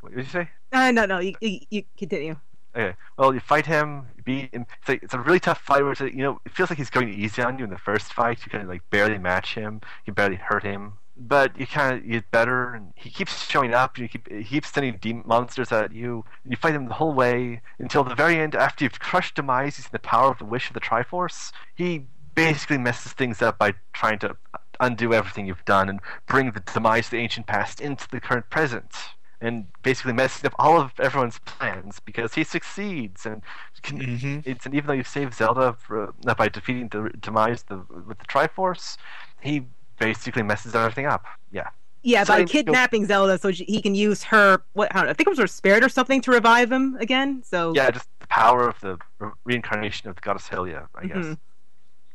What 0.00 0.14
did 0.14 0.24
you 0.24 0.24
say? 0.24 0.48
Uh, 0.72 0.90
no, 0.90 1.06
no, 1.06 1.20
you, 1.20 1.34
you, 1.40 1.60
you 1.70 1.82
continue. 1.96 2.36
Okay. 2.74 2.94
Well, 3.18 3.34
you 3.34 3.40
fight 3.40 3.66
him. 3.66 4.06
You 4.16 4.22
beat 4.22 4.54
him. 4.54 4.66
It's, 4.78 4.88
like, 4.88 5.02
it's 5.02 5.14
a 5.14 5.18
really 5.18 5.40
tough 5.40 5.60
fight. 5.60 5.82
Where 5.82 5.92
it's 5.92 6.00
you 6.00 6.22
know, 6.22 6.40
it 6.44 6.52
feels 6.52 6.70
like 6.70 6.78
he's 6.78 6.90
going 6.90 7.12
easy 7.12 7.42
on 7.42 7.58
you 7.58 7.64
in 7.64 7.70
the 7.70 7.78
first 7.78 8.12
fight. 8.12 8.44
You 8.44 8.50
kind 8.50 8.62
of 8.62 8.68
like 8.68 8.88
barely 8.90 9.18
match 9.18 9.54
him. 9.54 9.80
You 10.06 10.12
barely 10.12 10.36
hurt 10.36 10.62
him. 10.62 10.94
But 11.16 11.58
you 11.58 11.66
kind 11.66 11.98
of 11.98 12.08
get 12.08 12.30
better, 12.30 12.72
and 12.72 12.92
he 12.94 13.10
keeps 13.10 13.48
showing 13.48 13.74
up. 13.74 13.98
You 13.98 14.08
keep 14.08 14.28
he 14.30 14.44
keeps 14.44 14.72
sending 14.72 14.96
demon 15.00 15.24
monsters 15.26 15.72
at 15.72 15.92
you. 15.92 16.24
You 16.48 16.56
fight 16.56 16.74
him 16.74 16.86
the 16.86 16.94
whole 16.94 17.12
way 17.12 17.60
until 17.78 18.04
the 18.04 18.14
very 18.14 18.38
end. 18.38 18.54
After 18.54 18.84
you've 18.84 19.00
crushed 19.00 19.34
Demise 19.34 19.78
using 19.78 19.90
the 19.92 19.98
power 19.98 20.30
of 20.30 20.38
the 20.38 20.44
wish 20.44 20.68
of 20.68 20.74
the 20.74 20.80
Triforce, 20.80 21.52
he 21.74 22.06
basically 22.34 22.78
messes 22.78 23.12
things 23.12 23.42
up 23.42 23.58
by 23.58 23.74
trying 23.92 24.20
to 24.20 24.30
uh, 24.30 24.58
undo 24.78 25.12
everything 25.12 25.46
you've 25.46 25.64
done 25.64 25.88
and 25.88 26.00
bring 26.26 26.52
the 26.52 26.60
demise 26.60 27.06
of 27.06 27.10
the 27.10 27.18
ancient 27.18 27.46
past 27.46 27.80
into 27.80 28.08
the 28.08 28.20
current 28.20 28.48
present 28.48 28.94
and 29.40 29.66
basically 29.82 30.12
messing 30.12 30.46
up 30.46 30.54
all 30.58 30.78
of 30.80 30.92
everyone's 31.00 31.38
plans 31.40 31.98
because 32.04 32.34
he 32.34 32.44
succeeds 32.44 33.24
and 33.26 33.42
can, 33.82 33.98
Mm-hmm. 33.98 34.40
it's 34.44 34.66
and 34.66 34.74
even 34.74 34.86
though 34.88 34.92
you 34.92 35.04
saved 35.04 35.34
Zelda 35.34 35.74
for, 35.78 36.12
uh, 36.26 36.34
by 36.34 36.48
defeating 36.48 36.88
the 36.88 37.10
demise 37.20 37.62
the, 37.64 37.76
with 38.06 38.18
the 38.18 38.26
Triforce, 38.26 38.96
he 39.40 39.62
basically 39.98 40.42
messes 40.42 40.74
everything 40.74 41.06
up. 41.06 41.24
Yeah. 41.50 41.68
Yeah, 42.02 42.24
So 42.24 42.34
by 42.34 42.38
you- 42.40 42.46
kidnapping 42.46 43.06
Zelda 43.06 43.38
so 43.38 43.52
she, 43.52 43.64
he 43.64 43.80
can 43.82 43.94
use 43.94 44.22
her. 44.24 44.62
What? 44.74 44.90
I, 44.94 44.98
don't 44.98 45.04
know, 45.06 45.10
I 45.10 45.14
think 45.14 45.26
it 45.26 45.30
was 45.30 45.38
her 45.38 45.46
spirit 45.46 45.84
or 45.84 45.88
something 45.88 46.20
to 46.22 46.30
revive 46.30 46.70
him 46.72 46.96
again. 47.00 47.42
So 47.44 47.72
Yeah, 47.74 47.90
just 47.90 48.08
the 48.20 48.26
power 48.26 48.68
of 48.68 48.80
the 48.80 48.98
reincarnation 49.44 50.08
of 50.08 50.16
the 50.16 50.20
goddess 50.22 50.48
Hylia, 50.48 50.86
I 50.94 51.06
guess. 51.06 51.16
Mhm. 51.16 51.38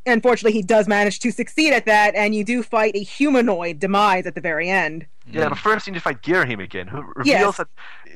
Unfortunately, 0.08 0.52
he 0.54 0.62
does 0.62 0.88
manage 0.88 1.20
to 1.22 1.32
succeed 1.32 1.74
at 1.74 1.86
that, 1.88 2.14
and 2.14 2.36
you 2.36 2.44
do 2.44 2.62
fight 2.62 2.96
a 2.96 3.00
humanoid 3.04 3.80
demise 3.80 4.28
at 4.28 4.36
the 4.36 4.42
very 4.42 4.70
end. 4.70 5.08
Yeah, 5.28 5.50
but 5.50 5.58
first 5.58 5.88
you 5.88 5.94
need 5.94 6.00
to 6.00 6.04
fight 6.04 6.22
Girahim 6.22 6.62
again, 6.64 6.88
who 6.88 7.02
reveals 7.16 7.26
Yes. 7.26 7.58
that, 7.58 7.68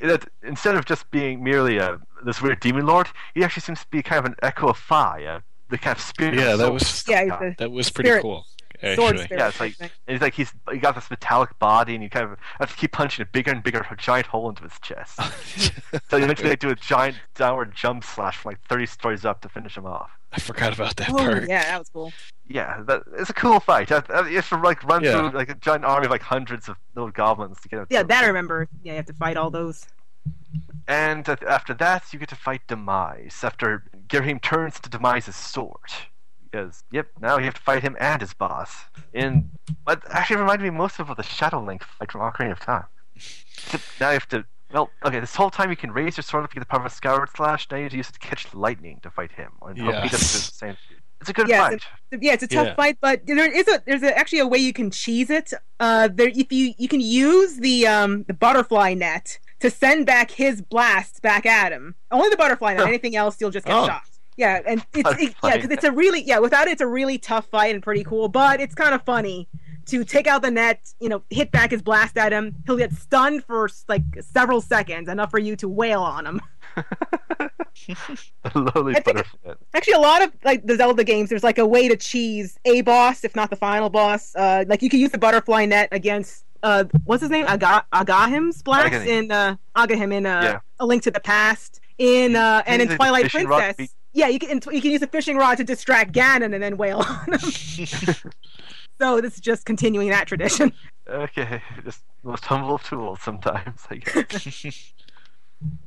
that 0.02 0.30
instead 0.44 0.76
of 0.76 0.86
just 0.86 1.10
being 1.12 1.44
merely 1.44 1.78
a, 1.78 2.00
this 2.24 2.42
weird 2.42 2.60
demon 2.60 2.86
lord, 2.86 3.08
he 3.34 3.44
actually 3.44 3.62
seems 3.62 3.82
to 3.82 3.88
be 3.90 4.04
kind 4.04 4.20
of 4.20 4.26
an 4.26 4.36
echo 4.44 4.68
of 4.70 4.78
Fi, 4.78 5.24
uh, 5.26 5.40
the 5.70 5.78
kind 5.78 5.98
of 5.98 6.02
spirit. 6.04 6.36
Yeah, 6.36 6.54
of 6.54 6.60
that 6.60 6.72
was 6.74 7.04
Yeah, 7.08 7.22
he's 7.24 7.32
guy. 7.32 7.50
the 7.50 7.56
that 7.60 7.72
was 7.72 7.90
pretty 7.90 8.10
spirit- 8.10 8.22
cool. 8.22 8.46
sword 8.96 9.16
Actually, 9.16 9.24
spirit. 9.26 9.40
Yeah, 9.40 9.48
it's 9.50 9.60
like 9.60 9.76
thing. 9.76 9.90
and 10.08 10.14
he's 10.16 10.22
like 10.22 10.34
he's 10.36 10.54
he 10.72 10.78
got 10.78 10.96
this 10.96 11.10
metallic 11.10 11.58
body, 11.60 11.96
and 11.96 12.04
you 12.04 12.10
kind 12.10 12.26
of 12.32 12.38
have 12.60 12.70
to 12.72 12.78
keep 12.78 12.92
punching 12.94 13.24
a 13.24 13.26
bigger 13.26 13.52
and 13.52 13.62
bigger 13.64 13.86
giant 13.98 14.28
hole 14.28 14.48
into 14.50 14.64
his 14.64 14.80
chest. 14.82 15.20
so 16.10 16.18
eventually 16.18 16.50
they 16.50 16.56
do 16.56 16.70
a 16.70 16.76
giant 16.76 17.18
downward 17.36 17.74
jump 17.76 18.04
slash 18.04 18.38
from 18.38 18.52
like 18.52 18.62
thirty 18.70 18.86
stories 18.86 19.26
up 19.26 19.42
to 19.42 19.50
finish 19.50 19.76
him 19.76 19.86
off. 19.86 20.12
I 20.32 20.40
forgot 20.40 20.74
about 20.76 20.96
that 20.98 21.10
Oh, 21.10 21.18
part. 21.18 21.50
yeah, 21.50 21.64
that 21.64 21.80
was 21.80 21.90
cool. 21.90 22.14
Yeah, 22.50 22.82
that, 22.88 23.04
it's 23.16 23.30
a 23.30 23.34
cool 23.34 23.60
fight. 23.60 23.90
You 23.92 23.96
have 23.98 24.50
to 24.50 24.58
like 24.58 24.84
run 24.84 25.04
Yeah. 25.04 25.30
through 25.30 25.38
like 25.38 25.50
a 25.50 25.54
giant 25.56 25.86
army 25.86 26.06
of 26.06 26.12
like 26.12 26.24
hundreds 26.24 26.68
of 26.68 26.78
little 26.96 27.12
goblins 27.12 27.60
to 27.62 27.70
get 27.70 27.80
out. 27.80 27.88
Yeah, 27.92 28.02
to 28.02 28.08
that 28.08 28.24
I 28.24 28.28
remember. 28.28 28.68
Yeah, 28.84 28.94
you 28.94 28.98
have 28.98 29.06
to 29.06 29.14
fight 29.14 29.38
all 29.38 29.52
those. 29.52 29.86
And 30.88 31.30
uh, 31.30 31.36
after 31.48 31.76
that, 31.76 32.12
you 32.12 32.18
get 32.18 32.30
to 32.30 32.36
fight 32.36 32.62
Demise. 32.68 33.44
After 33.44 33.84
Girahim 34.08 34.42
turns 34.42 34.80
to 34.80 34.90
Demise's 34.90 35.36
sword. 35.36 35.78
Because, 36.52 36.84
yep, 36.92 37.08
now 37.22 37.38
you 37.38 37.46
have 37.46 37.54
to 37.54 37.62
fight 37.62 37.84
him 37.84 37.96
and 38.00 38.20
his 38.22 38.34
boss. 38.34 38.76
In 39.14 39.52
what 39.84 40.02
actually 40.10 40.38
reminded 40.38 40.64
me 40.64 40.72
most 40.72 41.00
of 41.00 41.16
the 41.16 41.22
Shadow 41.22 41.64
Link 41.64 41.84
fight 41.84 42.12
from 42.12 42.22
Ocarina 42.22 42.54
of 42.54 42.60
Time. 42.60 42.86
Except 43.16 43.84
now 44.00 44.08
you 44.10 44.14
have 44.14 44.28
to. 44.30 44.46
Well, 44.74 44.90
okay, 45.06 45.20
this 45.20 45.36
whole 45.36 45.50
time 45.52 45.70
you 45.70 45.76
can 45.76 45.92
raise 45.92 46.18
your 46.18 46.24
sword 46.24 46.44
up 46.44 46.50
to 46.52 46.56
get 46.56 46.60
the 46.62 46.66
power 46.66 46.86
of 46.86 46.92
Skyward 46.92 47.30
Slash. 47.36 47.68
Now 47.70 47.78
you 47.78 47.84
have 47.84 47.92
to 47.92 47.98
use 47.98 48.10
it 48.10 48.14
to 48.14 48.20
catch 48.20 48.52
lightning 48.54 49.00
to 49.04 49.12
fight 49.12 49.32
him. 49.32 49.52
And 49.62 49.80
hope 49.80 49.96
he 50.04 50.10
doesn't 50.10 50.10
do 50.10 50.46
the 50.46 50.54
same. 50.54 50.78
It's 51.22 51.30
a 51.30 51.34
good 51.34 51.48
Yeah, 51.50 51.70
fight. 51.70 51.82
Yeah, 52.22 52.34
it's 52.34 52.44
a 52.44 52.48
tough 52.48 52.68
Yeah. 52.68 52.76
fight, 52.76 52.98
but 53.02 53.26
there 53.28 53.52
is 53.52 53.68
a 53.68 53.82
there's 53.86 54.04
a, 54.04 54.18
actually 54.18 54.40
a 54.40 54.48
way 54.48 54.58
you 54.58 54.74
can 54.74 54.90
cheese 54.92 55.30
it. 55.30 55.52
Uh, 55.80 56.08
there 56.14 56.30
if 56.30 56.52
you 56.52 56.74
you 56.78 56.88
can 56.88 57.02
use 57.02 57.58
the 57.58 57.88
um 57.88 58.24
the 58.24 58.34
butterfly 58.34 58.94
net 58.94 59.38
to 59.60 59.70
send 59.70 60.06
back 60.06 60.32
his 60.32 60.62
blasts 60.62 61.20
back 61.20 61.46
at 61.46 61.72
him. 61.72 61.96
Only 62.12 62.30
the 62.30 62.38
butterfly 62.38 62.74
net. 62.76 62.88
Anything 62.88 63.16
else, 63.16 63.38
you'll 63.42 63.52
just 63.52 63.66
get 63.66 63.76
Oh. 63.76 63.88
shot. 63.88 64.04
Yeah, 64.38 64.62
and 64.66 64.86
it's 64.94 65.22
it, 65.22 65.36
yeah 65.44 65.56
because 65.58 65.70
it's 65.72 65.84
a 65.84 65.92
really 65.92 66.22
yeah 66.24 66.40
without 66.40 66.68
it, 66.68 66.72
it's 66.72 66.82
a 66.82 66.88
really 66.88 67.18
tough 67.18 67.46
fight 67.48 67.74
and 67.76 67.84
pretty 67.84 68.06
cool, 68.06 68.30
but 68.30 68.62
it's 68.62 68.74
kind 68.76 68.96
of 68.96 69.04
funny 69.04 69.50
to 69.88 70.06
take 70.06 70.28
out 70.28 70.42
the 70.44 70.52
net, 70.52 70.94
you 71.02 71.10
know, 71.10 71.24
hit 71.32 71.52
back 71.52 71.72
his 71.72 71.82
blast 71.82 72.16
at 72.18 72.32
him. 72.32 72.56
He'll 72.68 72.78
get 72.78 72.94
stunned 72.94 73.44
for 73.44 73.68
like 73.90 74.04
several 74.22 74.62
seconds, 74.62 75.10
enough 75.10 75.32
for 75.32 75.40
you 75.40 75.56
to 75.58 75.68
wail 75.68 76.02
on 76.02 76.26
him. 76.26 76.42
the 77.88 78.72
lowly 78.76 78.94
butterfly. 79.06 79.54
Actually, 79.74 79.94
a 79.94 80.00
lot 80.00 80.22
of 80.22 80.32
like 80.44 80.66
the 80.66 80.76
Zelda 80.76 81.04
games, 81.04 81.30
there's 81.30 81.44
like 81.44 81.58
a 81.58 81.66
way 81.66 81.88
to 81.88 81.96
cheese 81.96 82.60
a 82.66 82.82
boss, 82.82 83.24
if 83.24 83.36
not 83.36 83.50
the 83.50 83.56
final 83.56 83.90
boss. 83.90 84.36
Uh, 84.36 84.66
like 84.68 84.82
you 84.82 84.90
can 84.90 85.00
use 85.00 85.12
the 85.12 85.18
butterfly 85.18 85.66
net 85.66 85.90
against 85.92 86.46
uh, 86.64 86.86
what's 87.06 87.22
his 87.22 87.30
name? 87.30 87.46
Aga 87.48 87.86
Agahnim's 87.94 88.62
blast 88.62 88.94
Agahnim. 88.94 89.08
in 89.08 89.32
uh, 89.32 89.56
Agahnim 89.76 90.14
in 90.14 90.26
uh, 90.26 90.42
Yeah. 90.44 90.60
A 90.80 90.86
Link 90.86 91.04
to 91.04 91.12
the 91.12 91.20
Past. 91.20 91.80
In 91.98 92.36
uh, 92.36 92.64
and 92.66 92.82
in 92.82 92.88
Twilight 92.96 93.30
Princess, 93.30 93.94
yeah, 94.14 94.28
you 94.28 94.40
can 94.40 94.62
you 94.72 94.82
can 94.82 94.92
use 94.92 95.02
a 95.02 95.08
fishing 95.08 95.36
rod 95.38 95.58
to 95.58 95.64
distract 95.64 96.14
Ganon 96.14 96.54
and 96.54 96.64
then 96.64 96.78
wail 96.78 97.00
on 97.00 97.34
him. 97.34 97.40
so 99.02 99.22
this 99.22 99.34
is 99.34 99.40
just 99.42 99.66
continuing 99.66 100.10
that 100.10 100.28
tradition. 100.28 100.72
Okay, 101.10 101.62
just 101.84 102.04
most 102.24 102.46
humble 102.46 102.76
of 102.76 102.84
tools 102.84 103.20
sometimes, 103.22 103.86
I 103.90 103.96
guess. 103.98 104.94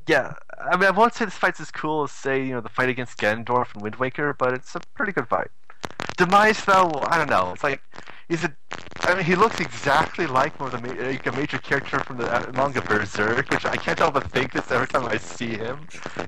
yeah, 0.07 0.33
I 0.71 0.75
mean, 0.77 0.85
I 0.87 0.91
won't 0.91 1.13
say 1.13 1.25
this 1.25 1.33
fight's 1.35 1.59
as 1.59 1.71
cool 1.71 2.03
as, 2.03 2.11
say, 2.11 2.45
you 2.45 2.53
know, 2.53 2.61
the 2.61 2.69
fight 2.69 2.89
against 2.89 3.17
Ganondorf 3.17 3.73
and 3.73 3.81
Wind 3.81 3.95
Waker, 3.97 4.33
but 4.33 4.53
it's 4.53 4.75
a 4.75 4.79
pretty 4.95 5.11
good 5.11 5.27
fight. 5.27 5.49
Demise, 6.17 6.63
though, 6.65 6.91
I 7.07 7.17
don't 7.17 7.29
know. 7.29 7.51
It's 7.53 7.63
like 7.63 7.81
he's 8.29 8.43
a. 8.43 8.53
I 9.01 9.15
mean, 9.15 9.25
he 9.25 9.35
looks 9.35 9.59
exactly 9.59 10.27
like 10.27 10.57
one 10.59 10.73
of 10.73 10.81
the 10.81 10.87
ma- 10.95 11.01
like 11.09 11.25
a 11.25 11.31
major 11.31 11.57
character 11.57 11.99
from 11.99 12.17
the 12.17 12.31
uh, 12.31 12.51
manga 12.53 12.81
Berserk, 12.81 13.49
which 13.49 13.65
I 13.65 13.75
can't 13.75 13.97
help 13.99 14.13
but 14.13 14.29
think 14.31 14.53
this 14.53 14.69
every 14.71 14.87
time 14.87 15.05
I 15.05 15.17
see 15.17 15.49
him. 15.49 15.79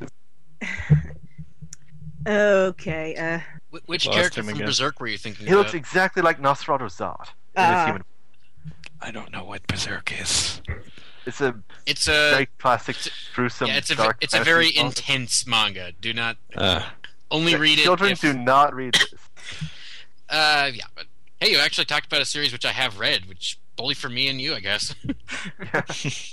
Okay. 2.28 3.16
Uh, 3.16 3.40
Wh- 3.70 3.88
Which 3.88 4.06
Lost 4.08 4.18
character 4.18 4.42
from 4.42 4.50
again. 4.50 4.66
Berserk 4.66 5.00
were 5.00 5.08
you 5.08 5.18
thinking 5.18 5.46
He 5.46 5.54
looks 5.56 5.74
exactly 5.74 6.22
like 6.24 6.42
Nosferatu 6.42 6.86
Zod. 6.90 7.20
in 7.22 7.28
his 7.28 7.30
Ah. 7.58 7.86
human. 7.86 8.04
I 9.02 9.12
don't 9.12 9.32
know 9.32 9.44
what 9.44 9.66
Berserk 9.68 10.12
is. 10.20 10.62
It's 11.26 11.42
a 11.42 11.56
It's 11.86 12.08
a 12.08 12.12
very 12.32 12.46
classic, 12.60 12.98
gruesome, 13.34 13.68
yeah, 13.68 13.78
it's 13.78 13.90
a 13.90 13.96
ve- 13.96 14.04
dark 14.04 14.18
it's 14.22 14.34
a 14.34 14.44
very 14.44 14.72
manga. 14.76 14.88
intense 14.88 15.48
manga. 15.48 15.92
Do 16.00 16.14
not 16.14 16.38
Uh, 16.56 16.84
only 17.32 17.54
Yeah, 17.54 17.58
read 17.60 17.80
it. 17.80 17.84
Children 17.84 18.16
do 18.20 18.34
not 18.34 18.74
read 18.76 18.94
this. 18.94 19.14
Uh, 20.28 20.72
yeah, 20.74 20.86
but 20.96 21.06
hey, 21.40 21.52
you 21.52 21.60
actually 21.60 21.86
talked 21.86 22.08
about 22.08 22.20
a 22.20 22.26
series 22.26 22.52
which 22.52 22.66
I 22.66 22.72
have 22.72 22.98
read, 23.00 23.28
which 23.28 23.60
bully 23.76 23.94
for 23.94 24.10
me 24.10 24.28
and 24.28 24.42
you, 24.42 24.56
I 24.56 24.60
guess. 24.60 24.96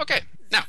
okay, 0.00 0.20
now 0.52 0.64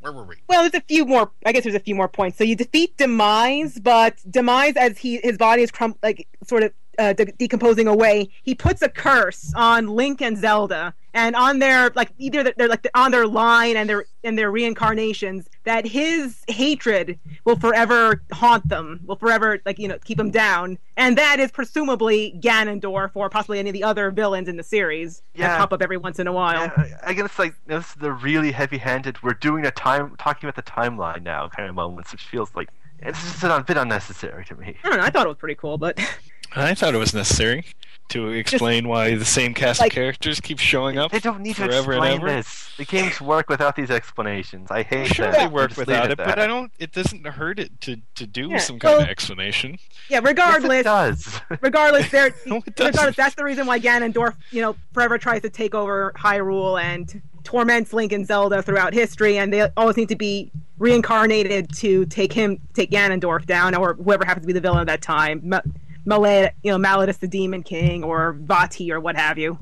where 0.00 0.12
were 0.12 0.24
we? 0.24 0.36
Well, 0.48 0.62
there's 0.62 0.74
a 0.74 0.80
few 0.86 1.04
more. 1.06 1.30
I 1.46 1.52
guess 1.52 1.62
there's 1.62 1.74
a 1.76 1.80
few 1.80 1.94
more 1.94 2.08
points. 2.08 2.38
So 2.38 2.44
you 2.44 2.56
defeat 2.56 2.96
Demise, 2.96 3.78
but 3.78 4.16
Demise, 4.28 4.76
as 4.76 4.98
he 4.98 5.18
his 5.22 5.38
body 5.38 5.62
is 5.62 5.70
crum- 5.70 5.96
like 6.02 6.26
sort 6.46 6.64
of 6.64 6.72
uh, 6.98 7.12
de- 7.12 7.32
decomposing 7.32 7.86
away, 7.86 8.28
he 8.42 8.54
puts 8.54 8.82
a 8.82 8.88
curse 8.88 9.52
on 9.56 9.88
Link 9.88 10.20
and 10.20 10.36
Zelda, 10.36 10.94
and 11.14 11.34
on 11.36 11.60
their 11.60 11.90
like 11.94 12.10
either 12.18 12.52
they're 12.56 12.68
like 12.68 12.86
on 12.94 13.10
their 13.12 13.26
line 13.26 13.76
and 13.76 13.88
their 13.88 14.04
and 14.24 14.36
their 14.36 14.50
reincarnations 14.50 15.48
that 15.64 15.86
his 15.86 16.42
hatred 16.48 17.18
will 17.44 17.56
forever 17.56 18.22
haunt 18.32 18.68
them, 18.68 19.00
will 19.06 19.16
forever 19.16 19.60
like 19.64 19.78
you 19.78 19.88
know 19.88 19.98
keep 20.04 20.18
them 20.18 20.30
down, 20.30 20.76
and 20.96 21.16
that 21.16 21.40
is 21.40 21.50
presumably 21.50 22.38
Ganondorf 22.42 23.12
or 23.14 23.30
possibly 23.30 23.58
any 23.58 23.70
of 23.70 23.74
the 23.74 23.84
other 23.84 24.10
villains 24.10 24.48
in 24.48 24.56
the 24.56 24.62
series 24.62 25.22
Yeah. 25.34 25.48
that 25.48 25.58
pop 25.58 25.72
up 25.72 25.80
every 25.80 25.96
once 25.96 26.18
in 26.18 26.26
a 26.26 26.32
while. 26.32 26.64
Yeah, 26.64 26.98
I 27.02 27.14
guess 27.14 27.38
like 27.38 27.54
you 27.66 27.74
know, 27.74 27.78
this 27.78 27.88
is 27.90 27.94
the 27.94 28.12
really 28.12 28.52
heavy-handed. 28.52 29.22
We're 29.22 29.34
doing 29.34 29.64
a 29.64 29.70
time 29.70 30.16
talking 30.18 30.48
about 30.48 30.56
the 30.62 30.70
timeline 30.70 31.22
now 31.22 31.48
kind 31.48 31.68
of 31.68 31.74
moments, 31.74 32.12
which 32.12 32.24
feels 32.24 32.50
like 32.54 32.68
it's 32.98 33.20
just 33.22 33.42
a 33.44 33.64
bit 33.66 33.76
unnecessary 33.76 34.44
to 34.46 34.56
me. 34.56 34.76
I 34.82 34.88
don't 34.88 34.98
know. 34.98 35.04
I 35.04 35.10
thought 35.10 35.26
it 35.26 35.28
was 35.28 35.38
pretty 35.38 35.54
cool, 35.56 35.78
but 35.78 35.98
I 36.56 36.74
thought 36.74 36.94
it 36.94 36.98
was 36.98 37.14
necessary 37.14 37.64
to 38.10 38.28
explain 38.28 38.86
why 38.86 39.14
the 39.14 39.24
same 39.24 39.54
cast 39.54 39.80
like- 39.80 39.90
of 39.92 39.94
characters 39.94 40.40
keep 40.40 40.58
showing 40.58 40.98
up. 40.98 41.10
They 41.10 41.20
don't 41.20 41.40
need 41.40 41.56
to 41.56 41.64
forever 41.64 41.92
and 41.92 42.04
explain 42.04 42.20
ever. 42.20 42.26
this. 42.28 42.70
The 42.76 42.84
games 42.84 43.20
work 43.20 43.48
without 43.48 43.76
these 43.76 43.90
explanations. 43.90 44.70
I 44.70 44.82
hate 44.82 45.08
Sure, 45.14 45.30
them. 45.30 45.40
they 45.40 45.46
work 45.46 45.70
Just 45.70 45.78
without 45.78 46.04
at 46.06 46.10
it, 46.12 46.18
but. 46.18 46.38
I 46.38 46.46
don't. 46.46 46.70
It 46.78 46.92
doesn't 46.92 47.26
hurt 47.26 47.58
it 47.58 47.80
to 47.82 47.96
to 48.16 48.26
do 48.26 48.48
Yeah, 48.50 48.58
some 48.58 48.78
kind 48.78 48.94
well- 48.94 49.02
of 49.02 49.08
explanation. 49.08 49.78
yeah. 50.08 50.20
Regardless, 50.22 50.70
Yes, 50.70 50.80
it 50.80 50.84
does. 50.84 51.40
regardless, 51.62 52.10
there. 52.10 52.34
No, 52.46 52.56
it 52.66 52.76
doesn't. 52.76 52.92
regardless, 52.92 53.16
that's 53.16 53.34
the 53.36 53.44
reason 53.44 53.66
why 53.66 53.80
Ganondorf, 53.80 54.34
you 54.50 54.60
know, 54.60 54.76
forever 54.92 55.18
tries 55.18 55.42
to 55.42 55.50
take 55.50 55.74
over 55.74 56.12
Hyrule 56.16 56.80
and 56.82 57.20
torments 57.42 57.92
Link 57.92 58.12
and 58.12 58.26
Zelda 58.26 58.62
throughout 58.62 58.92
history, 58.94 59.38
and 59.38 59.52
they 59.52 59.68
always 59.76 59.96
need 59.96 60.08
to 60.08 60.16
be 60.16 60.50
reincarnated 60.78 61.72
to 61.76 62.04
take 62.06 62.32
him, 62.32 62.58
take 62.74 62.90
Ganondorf 62.90 63.46
down, 63.46 63.74
or 63.74 63.94
whoever 63.94 64.24
happens 64.24 64.44
to 64.44 64.46
be 64.46 64.52
the 64.52 64.60
villain 64.60 64.80
at 64.80 64.86
that 64.86 65.02
time, 65.02 65.40
Ma- 65.44 65.60
Malad, 66.06 66.50
you 66.62 66.70
know, 66.70 66.78
Malladus 66.78 67.18
the 67.18 67.28
Demon 67.28 67.62
King, 67.62 68.04
or 68.04 68.34
Vaati, 68.34 68.90
or 68.90 69.00
what 69.00 69.16
have 69.16 69.38
you. 69.38 69.58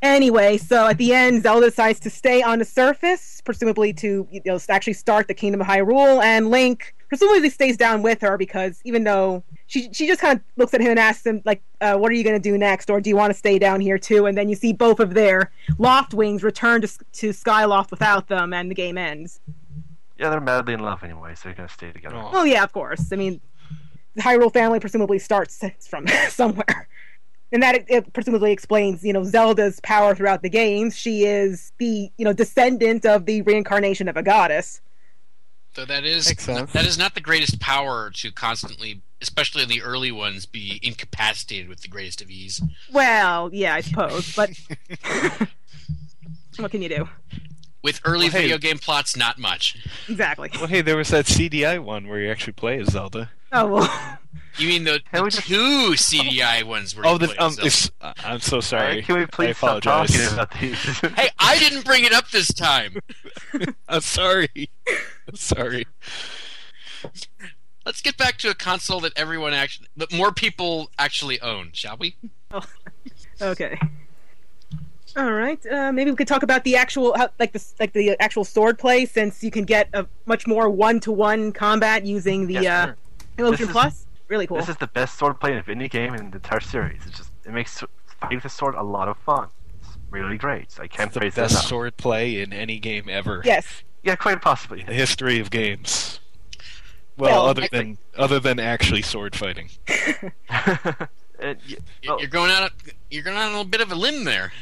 Anyway, 0.00 0.56
so 0.58 0.86
at 0.86 0.96
the 0.98 1.12
end, 1.12 1.42
Zelda 1.42 1.66
decides 1.66 1.98
to 2.00 2.10
stay 2.10 2.40
on 2.40 2.60
the 2.60 2.64
surface, 2.64 3.40
presumably 3.44 3.92
to 3.94 4.28
you 4.30 4.40
know 4.46 4.58
actually 4.68 4.92
start 4.92 5.26
the 5.26 5.34
Kingdom 5.34 5.60
of 5.60 5.66
Hyrule, 5.66 6.22
and 6.22 6.50
Link 6.50 6.94
presumably 7.08 7.48
stays 7.50 7.76
down 7.76 8.02
with 8.02 8.20
her 8.20 8.36
because 8.36 8.80
even 8.84 9.02
though 9.02 9.42
she 9.66 9.88
she 9.92 10.06
just 10.06 10.20
kind 10.20 10.38
of 10.38 10.44
looks 10.56 10.72
at 10.72 10.80
him 10.80 10.90
and 10.90 11.00
asks 11.00 11.26
him 11.26 11.42
like, 11.44 11.62
uh, 11.80 11.96
"What 11.96 12.12
are 12.12 12.14
you 12.14 12.22
going 12.22 12.40
to 12.40 12.50
do 12.50 12.56
next?" 12.56 12.90
or 12.90 13.00
"Do 13.00 13.10
you 13.10 13.16
want 13.16 13.32
to 13.32 13.38
stay 13.38 13.58
down 13.58 13.80
here 13.80 13.98
too?" 13.98 14.26
And 14.26 14.38
then 14.38 14.48
you 14.48 14.54
see 14.54 14.72
both 14.72 15.00
of 15.00 15.14
their 15.14 15.50
loftwings 15.78 16.44
return 16.44 16.80
to 16.82 16.88
to 16.88 17.30
Skyloft 17.30 17.90
without 17.90 18.28
them, 18.28 18.52
and 18.52 18.70
the 18.70 18.76
game 18.76 18.98
ends. 18.98 19.40
yeah, 20.16 20.30
they're 20.30 20.40
madly 20.40 20.74
in 20.74 20.80
love 20.80 21.02
anyway, 21.02 21.34
so 21.34 21.48
they're 21.48 21.54
gonna 21.54 21.68
stay 21.68 21.90
together. 21.90 22.16
Oh. 22.16 22.30
Well, 22.32 22.46
yeah, 22.46 22.62
of 22.62 22.72
course. 22.72 23.12
I 23.12 23.16
mean, 23.16 23.40
the 24.18 24.24
Hyrule 24.24 24.52
family 24.52 24.80
presumably 24.80 25.18
starts 25.18 25.64
from 25.88 26.06
somewhere. 26.28 26.88
And 27.50 27.62
that 27.62 27.76
it, 27.76 27.86
it 27.88 28.12
presumably 28.12 28.52
explains, 28.52 29.02
you 29.02 29.14
know, 29.14 29.24
Zelda's 29.24 29.80
power 29.80 30.14
throughout 30.14 30.42
the 30.42 30.50
games. 30.50 30.94
She 30.94 31.24
is 31.24 31.72
the, 31.78 32.10
you 32.18 32.24
know, 32.24 32.34
descendant 32.34 33.06
of 33.06 33.24
the 33.24 33.40
reincarnation 33.40 34.06
of 34.06 34.18
a 34.18 34.22
goddess. 34.22 34.82
So 35.74 35.86
that 35.86 36.04
is 36.04 36.26
that 36.26 36.84
is 36.84 36.98
not 36.98 37.14
the 37.14 37.20
greatest 37.20 37.60
power 37.60 38.10
to 38.14 38.32
constantly, 38.32 39.00
especially 39.22 39.62
in 39.62 39.68
the 39.68 39.80
early 39.80 40.10
ones, 40.10 40.44
be 40.44 40.80
incapacitated 40.82 41.68
with 41.68 41.82
the 41.82 41.88
greatest 41.88 42.20
of 42.20 42.30
ease. 42.30 42.60
Well, 42.90 43.48
yeah, 43.52 43.74
I 43.74 43.80
suppose, 43.82 44.34
but 44.34 44.50
what 46.56 46.70
can 46.72 46.82
you 46.82 46.88
do? 46.88 47.08
With 47.82 48.00
early 48.04 48.26
Well, 48.26 48.32
hey- 48.32 48.42
video 48.42 48.58
game 48.58 48.78
plots, 48.78 49.16
not 49.16 49.38
much. 49.38 49.76
Exactly. 50.08 50.50
Well, 50.54 50.66
hey, 50.66 50.80
there 50.80 50.96
was 50.96 51.08
that 51.10 51.26
CDI 51.26 51.78
one 51.82 52.08
where 52.08 52.18
you 52.20 52.30
actually 52.30 52.54
play 52.54 52.80
as 52.80 52.88
Zelda. 52.88 53.30
Oh 53.52 53.66
well. 53.66 54.18
You 54.58 54.68
mean 54.68 54.82
the, 54.84 55.00
Can 55.12 55.22
we 55.22 55.30
the 55.30 55.36
just- 55.36 55.46
two 55.46 55.92
CDI 55.94 56.64
ones? 56.64 56.96
Where 56.96 57.06
Oh, 57.06 57.12
you 57.12 57.18
the, 57.18 57.26
play 57.28 57.36
um, 57.36 57.52
Zelda? 57.52 57.92
uh, 58.00 58.12
I'm 58.24 58.40
so 58.40 58.60
sorry. 58.60 59.02
Can 59.02 59.14
we 59.16 59.22
I 59.22 59.26
please 59.26 59.56
stop 59.56 59.82
talking 59.82 60.16
about 60.32 60.52
these? 60.60 60.76
Hey, 61.16 61.28
I 61.38 61.58
didn't 61.60 61.84
bring 61.84 62.04
it 62.04 62.12
up 62.12 62.30
this 62.30 62.48
time. 62.52 62.96
I'm 63.88 64.00
sorry. 64.00 64.70
I'm 65.28 65.36
sorry. 65.36 65.86
Let's 67.86 68.02
get 68.02 68.16
back 68.18 68.38
to 68.38 68.50
a 68.50 68.54
console 68.54 69.00
that 69.00 69.12
everyone 69.16 69.54
actually, 69.54 69.86
that 69.96 70.12
more 70.12 70.32
people 70.32 70.90
actually 70.98 71.40
own, 71.40 71.70
shall 71.72 71.96
we? 71.96 72.16
Oh, 72.50 72.60
Okay. 73.40 73.78
All 75.16 75.32
right. 75.32 75.64
Uh, 75.66 75.90
maybe 75.92 76.10
we 76.10 76.16
could 76.16 76.28
talk 76.28 76.42
about 76.42 76.64
the 76.64 76.76
actual, 76.76 77.16
how, 77.16 77.28
like 77.38 77.52
the 77.52 77.64
like 77.80 77.92
the 77.92 78.20
actual 78.20 78.44
sword 78.44 78.78
play, 78.78 79.04
since 79.06 79.42
you 79.42 79.50
can 79.50 79.64
get 79.64 79.88
a 79.94 80.06
much 80.26 80.46
more 80.46 80.68
one-to-one 80.68 81.52
combat 81.52 82.04
using 82.04 82.46
the 82.46 82.54
Yes, 82.54 82.66
uh, 82.66 82.86
sure. 82.86 82.96
Emotion 83.38 83.52
This 83.52 83.60
is- 83.68 83.72
Plus. 83.72 84.04
Really 84.28 84.46
cool. 84.46 84.58
This 84.58 84.68
is 84.68 84.76
the 84.76 84.86
best 84.88 85.16
sword 85.18 85.40
play 85.40 85.52
in 85.56 85.64
any 85.66 85.88
game 85.88 86.14
in 86.14 86.30
the 86.30 86.36
entire 86.36 86.60
series. 86.60 87.00
It 87.06 87.14
just 87.14 87.30
it 87.46 87.50
makes 87.52 87.82
fighting 88.20 88.36
with 88.36 88.44
a 88.44 88.50
sword 88.50 88.74
a 88.74 88.82
lot 88.82 89.08
of 89.08 89.16
fun. 89.18 89.48
It's 89.80 89.96
really 90.10 90.36
great. 90.36 90.68
I 90.78 90.86
can't 90.86 91.06
It's 91.08 91.14
the 91.14 91.20
praise 91.20 91.32
it 91.32 91.36
best 91.36 91.52
enough. 91.54 91.64
sword 91.64 91.96
play 91.96 92.42
in 92.42 92.52
any 92.52 92.78
game 92.78 93.08
ever. 93.08 93.40
Yes. 93.42 93.82
Yeah, 94.02 94.16
quite 94.16 94.42
possibly. 94.42 94.82
The 94.82 94.92
history 94.92 95.38
of 95.40 95.48
games. 95.50 96.20
Well, 97.16 97.30
Well, 97.30 97.46
other 97.46 97.62
I 97.62 97.68
than 97.72 97.98
other 98.18 98.38
than 98.38 98.60
actually 98.60 99.00
sword 99.00 99.34
fighting. 99.34 99.70
And, 101.40 101.56
You- 101.66 101.76
well, 102.06 102.18
You're 102.20 102.28
going 102.28 102.50
out. 102.50 102.72
You're 103.10 103.22
going 103.22 103.36
out 103.36 103.42
on 103.44 103.48
a 103.48 103.50
little 103.52 103.64
bit 103.64 103.80
of 103.80 103.92
a 103.92 103.94
limb 103.94 104.24
there. 104.24 104.52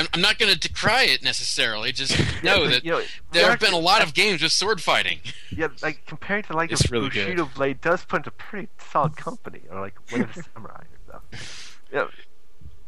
I'm, 0.00 0.06
I'm 0.14 0.20
not 0.20 0.38
going 0.38 0.52
to 0.52 0.58
decry 0.58 1.04
it 1.04 1.22
necessarily. 1.22 1.92
Just 1.92 2.18
know 2.42 2.66
that 2.68 2.84
you 2.84 2.90
know, 2.92 3.02
there 3.32 3.50
have 3.50 3.60
been 3.60 3.72
a 3.72 3.78
lot 3.78 4.02
of 4.02 4.14
games 4.14 4.42
with 4.42 4.52
sword 4.52 4.80
fighting. 4.80 5.20
Yeah, 5.52 5.66
like 5.82 6.06
compared 6.06 6.46
to 6.46 6.52
like 6.54 6.70
It's 6.70 6.82
the 6.88 6.92
really 6.92 7.08
good. 7.10 7.24
Bushido 7.26 7.50
Blade 7.56 7.80
does 7.80 8.04
put 8.04 8.18
into 8.18 8.30
pretty 8.30 8.68
solid 8.78 9.16
company, 9.16 9.60
or 9.68 9.80
like 9.80 9.94
Way 10.12 10.20
of 10.20 10.32
the 10.32 10.42
Samurai 10.54 10.82
or 10.82 11.20
stuff. 11.30 11.80
Yeah, 11.92 12.06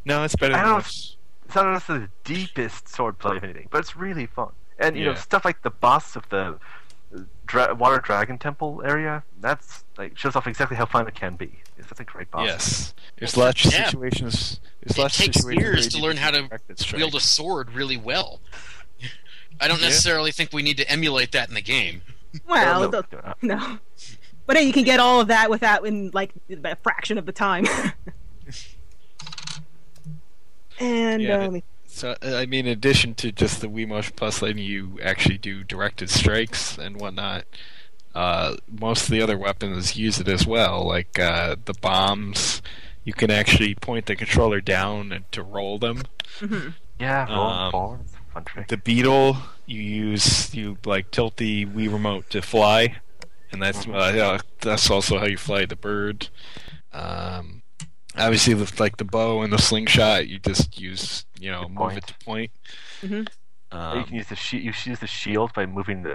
No, 0.05 0.23
it's 0.23 0.35
better 0.35 0.53
I 0.53 0.59
than 0.59 0.65
don't- 0.67 0.75
most. 0.77 1.17
it's 1.45 1.55
not 1.55 1.71
necessarily 1.73 2.05
the 2.05 2.11
deepest 2.33 2.85
swordplay 2.85 3.35
of 3.37 3.43
anything, 3.43 3.67
but 3.69 3.79
it's 3.79 3.95
really 3.97 4.25
fun. 4.27 4.51
And 4.79 4.97
you 4.97 5.03
know 5.05 5.13
stuff 5.13 5.43
like 5.45 5.61
the 5.61 5.69
boss 5.71 6.15
of 6.15 6.27
the 6.29 6.57
dra- 7.45 7.73
Water 7.75 7.99
Dragon 7.99 8.37
Temple 8.37 8.81
area. 8.85 9.23
That's 9.39 9.83
like 9.97 10.17
shows 10.17 10.35
off 10.35 10.47
exactly 10.47 10.77
how 10.77 10.85
fun 10.85 11.07
it 11.07 11.15
can 11.15 11.35
be. 11.35 11.59
It's 11.77 11.87
that's 11.87 11.99
a 11.99 12.03
great 12.03 12.29
boss. 12.31 12.45
Yes. 12.45 12.93
There's 13.17 13.35
lots 13.37 13.65
of 13.65 13.73
Yeah. 13.73 13.85
situations. 13.85 14.59
There's 14.81 14.97
It 14.97 15.01
lots 15.01 15.17
of 15.19 15.25
takes 15.25 15.37
situations 15.37 15.61
years 15.63 15.87
to 15.89 15.99
learn 16.01 16.17
how 16.17 16.31
to 16.31 16.49
wield 16.95 17.15
a 17.15 17.19
sword 17.19 17.71
really 17.73 17.97
well. 17.97 18.39
I 19.61 19.67
don't 19.67 19.79
Yeah. 19.79 19.87
necessarily 19.87 20.31
think 20.31 20.51
we 20.53 20.63
need 20.63 20.77
to 20.77 20.89
emulate 20.89 21.31
that 21.33 21.47
in 21.49 21.55
the 21.55 21.61
game. 21.61 22.01
well, 22.47 22.89
no, 22.89 23.03
no. 23.11 23.33
no. 23.41 23.79
But 24.45 24.57
hey, 24.57 24.63
you 24.63 24.73
can 24.73 24.83
get 24.83 24.99
all 24.99 25.21
of 25.21 25.27
that 25.27 25.49
without 25.49 25.85
in 25.85 26.09
like 26.13 26.33
a 26.49 26.75
fraction 26.77 27.17
of 27.17 27.25
the 27.25 27.31
time. 27.31 27.65
and 30.79 31.21
Yeah, 31.21 31.35
uh, 31.35 31.37
but- 31.37 31.43
let 31.43 31.51
me- 31.53 31.63
So, 31.93 32.15
uh, 32.23 32.35
I 32.37 32.45
mean, 32.47 32.65
in 32.65 32.71
addition 32.71 33.13
to 33.15 33.31
just 33.31 33.61
the 33.61 33.67
Wii 33.67 33.87
Motion 33.87 34.13
Plus 34.15 34.41
letting 34.41 34.63
you 34.63 34.97
actually 35.03 35.37
do 35.37 35.63
directed 35.63 36.09
strikes 36.09 36.77
and 36.77 36.99
whatnot, 36.99 37.45
uh, 38.15 38.55
most 38.67 39.03
of 39.03 39.09
the 39.09 39.21
other 39.21 39.37
weapons 39.37 39.95
use 39.95 40.19
it 40.19 40.27
as 40.27 40.45
well. 40.47 40.85
Like 40.87 41.19
uh, 41.19 41.55
the 41.65 41.73
bombs, 41.75 42.61
you 43.03 43.13
can 43.13 43.29
actually 43.29 43.75
point 43.75 44.07
the 44.07 44.15
controller 44.15 44.59
down 44.59 45.11
and 45.11 45.31
to 45.33 45.43
roll 45.43 45.77
them. 45.77 46.03
Yeah, 46.99 47.27
roll 47.31 47.45
Um, 47.47 47.71
forward. 47.71 47.99
It's 48.05 48.13
a 48.15 48.33
fun 48.33 48.45
trick. 48.45 48.67
The 48.69 48.77
beetle, 48.77 49.37
you 49.65 49.81
use 49.81 50.53
you 50.55 50.77
like 50.85 51.11
tilt 51.11 51.37
the 51.37 51.65
Wii 51.65 51.91
remote 51.91 52.29
to 52.31 52.41
fly, 52.41 52.97
and 53.51 53.61
that's 53.61 53.87
uh, 53.87 54.11
yeah, 54.15 54.39
that's 54.61 54.89
also 54.89 55.19
how 55.19 55.25
you 55.25 55.37
fly 55.37 55.65
the 55.65 55.75
bird. 55.75 56.29
Um, 56.91 57.62
obviously, 58.17 58.53
with 58.53 58.79
like 58.79 58.97
the 58.97 59.03
bow 59.05 59.41
and 59.41 59.51
the 59.53 59.57
slingshot, 59.57 60.27
you 60.27 60.39
just 60.39 60.79
use 60.79 61.25
you 61.39 61.51
know 61.51 61.67
move 61.69 61.97
it 61.97 62.07
to 62.07 62.13
point. 62.25 62.51
Mhm. 63.01 63.27
Or 63.71 63.95
you 63.95 64.01
Um, 64.01 64.03
can 64.05 64.15
use 64.15 64.27
the 64.27 64.35
shi 64.35 64.59
you 64.59 64.71
should 64.71 64.91
use 64.91 64.99
the 64.99 65.07
shield 65.07 65.53
by 65.53 65.65
moving 65.65 66.03
the 66.03 66.13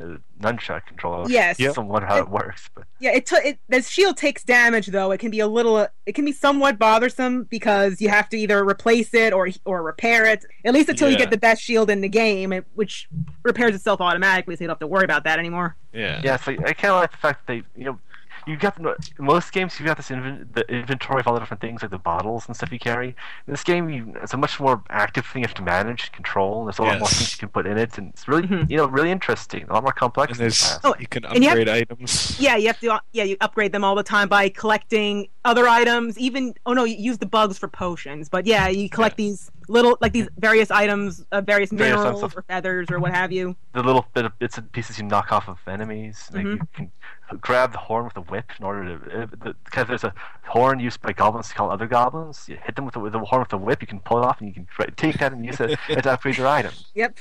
uh, 0.00 0.16
nunchuck 0.40 0.86
controller. 0.86 1.28
Yes. 1.28 1.60
I 1.60 1.64
don't 1.72 1.86
wonder 1.86 2.08
how 2.08 2.16
it 2.18 2.28
works, 2.28 2.68
but 2.74 2.84
Yeah, 2.98 3.12
it, 3.12 3.26
t- 3.26 3.36
it 3.36 3.58
the 3.68 3.80
shield 3.82 4.16
takes 4.16 4.42
damage 4.42 4.88
though. 4.88 5.12
It 5.12 5.18
can 5.18 5.30
be 5.30 5.38
a 5.38 5.46
little, 5.46 5.86
it 6.06 6.14
can 6.16 6.24
be 6.24 6.32
somewhat 6.32 6.80
bothersome 6.80 7.44
because 7.44 8.00
you 8.00 8.08
have 8.08 8.28
to 8.30 8.36
either 8.36 8.64
replace 8.68 9.14
it 9.14 9.32
or 9.32 9.48
or 9.64 9.84
repair 9.84 10.24
it. 10.26 10.44
At 10.64 10.74
least 10.74 10.88
until 10.88 11.10
you 11.10 11.16
get 11.16 11.30
the 11.30 11.36
best 11.36 11.62
shield 11.62 11.90
in 11.90 12.00
the 12.00 12.08
game, 12.08 12.52
it, 12.52 12.64
which 12.74 13.06
repairs 13.44 13.74
itself 13.76 14.00
automatically, 14.00 14.56
so 14.56 14.64
you 14.64 14.66
don't 14.66 14.72
have 14.74 14.80
to 14.80 14.86
worry 14.88 15.04
about 15.04 15.22
that 15.24 15.38
anymore. 15.38 15.76
yeah. 15.92 16.20
yeah. 16.24 16.38
So 16.38 16.50
I 16.52 16.72
kind 16.72 16.92
of 16.94 17.00
like 17.02 17.12
the 17.12 17.16
fact 17.18 17.46
that 17.46 17.52
they, 17.52 17.62
you 17.76 17.84
know, 17.84 17.98
you 18.46 18.56
got 18.56 18.78
most 19.18 19.52
games 19.52 19.78
you've 19.78 19.86
got 19.86 19.96
this 19.96 20.08
inven- 20.10 20.52
the 20.54 20.62
inventory 20.70 21.20
of 21.20 21.26
all 21.26 21.34
the 21.34 21.40
different 21.40 21.60
things 21.60 21.82
like 21.82 21.90
the 21.90 21.98
bottles 21.98 22.46
and 22.46 22.56
stuff 22.56 22.70
you 22.72 22.78
carry. 22.78 23.08
In 23.08 23.52
this 23.52 23.64
game, 23.64 23.88
you, 23.88 24.14
it's 24.22 24.34
a 24.34 24.36
much 24.36 24.58
more 24.60 24.82
active 24.90 25.26
thing 25.26 25.42
you 25.42 25.46
have 25.48 25.54
to 25.54 25.62
manage, 25.62 26.12
control. 26.12 26.64
There's 26.64 26.78
a 26.78 26.82
lot 26.82 26.98
more 26.98 27.08
things 27.08 27.32
you 27.32 27.38
can 27.38 27.48
put 27.48 27.66
in 27.66 27.78
it, 27.78 27.96
and 27.98 28.10
it's 28.10 28.26
really, 28.28 28.46
Mhm. 28.48 28.70
you 28.70 28.76
know, 28.76 28.86
really 28.86 29.10
interesting. 29.10 29.64
A 29.68 29.72
lot 29.72 29.82
more 29.82 29.92
complex. 29.92 30.32
And 30.32 30.40
than 30.40 30.48
the 30.48 30.50
past. 30.54 30.80
Oh, 30.84 30.94
you 30.98 31.06
can 31.06 31.24
and 31.24 31.42
you 31.42 31.48
have- 31.48 31.58
upgrade 31.58 31.68
items. 31.90 32.38
Yeah, 32.40 32.56
you 32.56 32.66
have 32.68 32.80
to. 32.80 33.00
Yeah, 33.12 33.24
you 33.24 33.36
upgrade 33.40 33.72
them 33.72 33.84
all 33.84 33.94
the 33.94 34.02
time 34.02 34.28
by 34.28 34.48
collecting 34.48 35.28
other 35.44 35.68
items. 35.68 36.18
Even 36.18 36.54
oh 36.66 36.72
no, 36.72 36.84
you 36.84 36.96
use 36.96 37.18
the 37.18 37.26
bugs 37.26 37.58
for 37.58 37.68
potions. 37.68 38.28
But 38.28 38.46
yeah, 38.46 38.68
you 38.68 38.88
collect 38.88 39.16
these 39.16 39.50
little 39.68 39.96
like 40.00 40.12
these 40.12 40.28
various 40.38 40.70
items, 40.70 41.24
uh, 41.32 41.40
various 41.40 41.70
Various 41.70 41.96
minerals 41.96 42.34
or 42.34 42.42
feathers 42.42 42.90
or 42.90 42.98
what 42.98 43.12
have 43.12 43.32
you. 43.32 43.56
The 43.72 43.82
little 43.82 44.06
bit 44.14 44.24
of 44.24 44.38
bits 44.38 44.58
and 44.58 44.70
pieces 44.72 44.98
you 44.98 45.04
knock 45.04 45.32
off 45.32 45.48
of 45.48 45.58
enemies. 45.66 46.28
Like 46.32 46.44
Mhm. 46.46 46.52
you 46.60 46.68
can 46.74 46.92
grab 47.40 47.72
the 47.72 47.78
horn 47.78 48.04
with 48.04 48.16
a 48.16 48.20
whip 48.22 48.50
in 48.58 48.64
order 48.64 48.98
to. 48.98 49.22
Uh, 49.22 49.26
the, 49.42 49.54
because 49.64 49.86
there's 49.88 50.04
a 50.04 50.14
horn 50.46 50.78
used 50.80 51.00
by 51.02 51.12
goblins 51.12 51.48
to 51.48 51.54
call 51.54 51.70
other 51.70 51.86
goblins. 51.86 52.48
You 52.48 52.56
hit 52.64 52.76
them 52.76 52.84
with 52.84 52.94
the, 52.94 53.00
with 53.00 53.12
the 53.12 53.20
horn 53.20 53.40
with 53.40 53.48
the 53.50 53.58
whip. 53.58 53.80
You 53.82 53.86
can 53.86 54.00
pull 54.00 54.18
it 54.18 54.24
off 54.24 54.40
and 54.40 54.48
you 54.48 54.54
can 54.54 54.66
try- 54.66 54.86
take 54.96 55.18
that 55.18 55.32
and 55.32 55.44
use 55.44 55.60
it 55.60 55.78
to 55.88 56.12
upgrade 56.12 56.36
your 56.38 56.46
item. 56.46 56.72
Yep. 56.94 57.18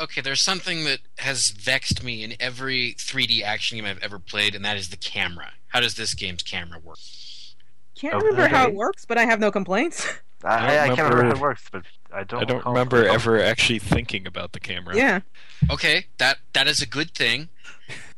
Okay, 0.00 0.20
there's 0.20 0.40
something 0.40 0.84
that 0.84 1.00
has 1.18 1.50
vexed 1.50 2.04
me 2.04 2.22
in 2.22 2.34
every 2.38 2.94
3D 2.98 3.42
action 3.42 3.78
game 3.78 3.84
I've 3.84 4.02
ever 4.02 4.18
played, 4.18 4.54
and 4.54 4.64
that 4.64 4.76
is 4.76 4.90
the 4.90 4.96
camera. 4.96 5.52
How 5.68 5.80
does 5.80 5.94
this 5.96 6.14
game's 6.14 6.42
camera 6.42 6.78
work? 6.78 6.98
Can't 7.96 8.14
Oh, 8.14 8.18
remember 8.18 8.46
how 8.48 8.68
it 8.68 8.74
works, 8.74 9.04
but 9.04 9.18
I 9.18 9.24
have 9.24 9.40
no 9.40 9.50
complaints. 9.50 10.06
Uh, 10.44 10.46
I, 10.50 10.78
I, 10.84 10.86
can't 10.94 11.00
remember 11.12 11.24
how 11.24 11.30
it 11.32 11.40
works, 11.40 11.64
but 11.72 11.82
I 12.12 12.22
don't. 12.22 12.42
I 12.42 12.44
don't 12.44 12.64
remember 12.64 12.98
recall- 12.98 13.14
ever 13.16 13.42
actually 13.42 13.80
thinking 13.80 14.24
about 14.24 14.52
the 14.52 14.60
camera. 14.60 14.94
yeah. 14.94 15.18
Okay, 15.68 16.06
that 16.18 16.38
that 16.52 16.68
is 16.68 16.80
a 16.80 16.86
good 16.86 17.12
thing. 17.12 17.48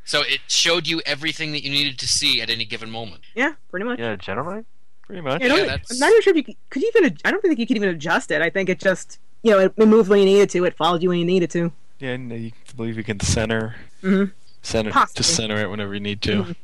So 0.05 0.21
it 0.21 0.41
showed 0.47 0.87
you 0.87 1.01
everything 1.07 1.53
that 1.53 1.65
you 1.65 1.71
needed 1.71 1.99
to 2.01 2.07
see 2.07 2.43
at 2.43 2.51
any 2.51 2.67
given 2.67 2.91
moment. 2.91 3.23
Yeah, 3.35 3.55
pretty 3.71 3.87
much. 3.87 3.99
Yeah, 3.99 4.17
generally. 4.17 4.67
Pretty 5.01 5.23
much. 5.23 5.41
I 5.43 5.49
don't- 5.49 5.67
Yeah, 5.67 5.77
I'm 5.91 5.99
not 5.99 6.11
even 6.11 6.21
sure 6.21 6.31
if 6.33 6.37
you 6.37 6.45
could, 6.45 6.57
could 6.69 6.83
you 6.83 6.93
even. 6.95 7.17
I 7.25 7.31
don't 7.31 7.41
think 7.41 7.59
you 7.59 7.67
could 7.67 7.79
even 7.79 7.89
adjust 7.89 8.31
it. 8.31 8.43
I 8.43 8.51
think 8.51 8.69
it 8.69 8.81
just 8.81 9.19
you 9.43 9.51
know 9.53 9.59
it, 9.59 9.73
it 9.77 9.87
moved 9.87 10.09
when 10.09 10.19
you 10.21 10.25
needed 10.25 10.51
to. 10.51 10.65
It 10.65 10.77
followed 10.77 11.03
you 11.03 11.09
when 11.11 11.19
you 11.19 11.25
needed 11.25 11.51
to. 11.51 11.73
Yeah, 11.99 12.11
and 12.13 12.31
you 12.33 12.53
believe 12.77 12.97
you 12.97 13.05
can 13.05 13.21
center, 13.21 13.77
Mhm. 14.03 14.33
center, 14.63 14.91
Possibly. 14.91 15.19
just 15.23 15.35
center 15.37 15.57
it 15.61 15.69
whenever 15.71 15.93
you 15.95 16.01
need 16.01 16.23
to. 16.23 16.55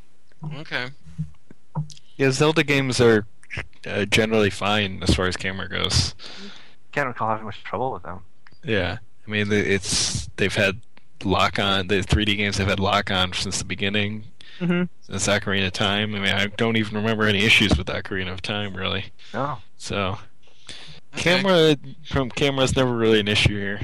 Mhm. 0.43 0.61
Okay. 0.61 0.87
Yeah, 2.17 2.31
Zelda 2.31 2.65
games 2.65 3.01
are 3.01 3.27
uh, 3.87 4.05
generally 4.07 4.51
fine 4.51 5.03
as 5.03 5.15
far 5.15 5.27
as 5.27 5.37
camera 5.37 5.69
goes. 5.69 6.15
Can't 6.93 7.07
recall 7.09 7.29
having 7.29 7.45
much 7.45 7.63
trouble 7.65 7.93
with 7.93 8.03
them. 8.03 8.21
Yeah, 8.65 8.99
I 9.27 9.31
mean 9.31 9.53
it's 9.53 10.29
they've 10.37 10.55
had 10.55 10.81
lock 11.25 11.59
on 11.59 11.89
the 11.89 12.03
3D 12.03 12.37
games 12.37 12.59
have 12.59 12.69
had 12.69 12.81
lock 12.81 13.11
on 13.11 13.33
since 13.33 13.59
the 13.59 13.65
beginning. 13.65 14.25
hmm 14.59 14.85
Since 15.03 15.27
Ocarina 15.29 15.67
of 15.67 15.73
Time, 15.75 16.15
I 16.15 16.19
mean 16.19 16.35
I 16.35 16.47
don't 16.47 16.77
even 16.77 16.97
remember 16.97 17.25
any 17.25 17.45
issues 17.45 17.77
with 17.77 17.87
Ocarina 17.89 18.33
of 18.33 18.41
Time 18.43 18.75
really. 18.77 19.07
No. 19.35 19.59
So 19.77 19.99
Okay. 20.13 20.21
Camera 21.17 21.77
from 22.09 22.31
camera's 22.31 22.77
never 22.77 22.95
really 22.95 23.21
an 23.21 23.29
issue 23.29 23.59
here. 23.59 23.81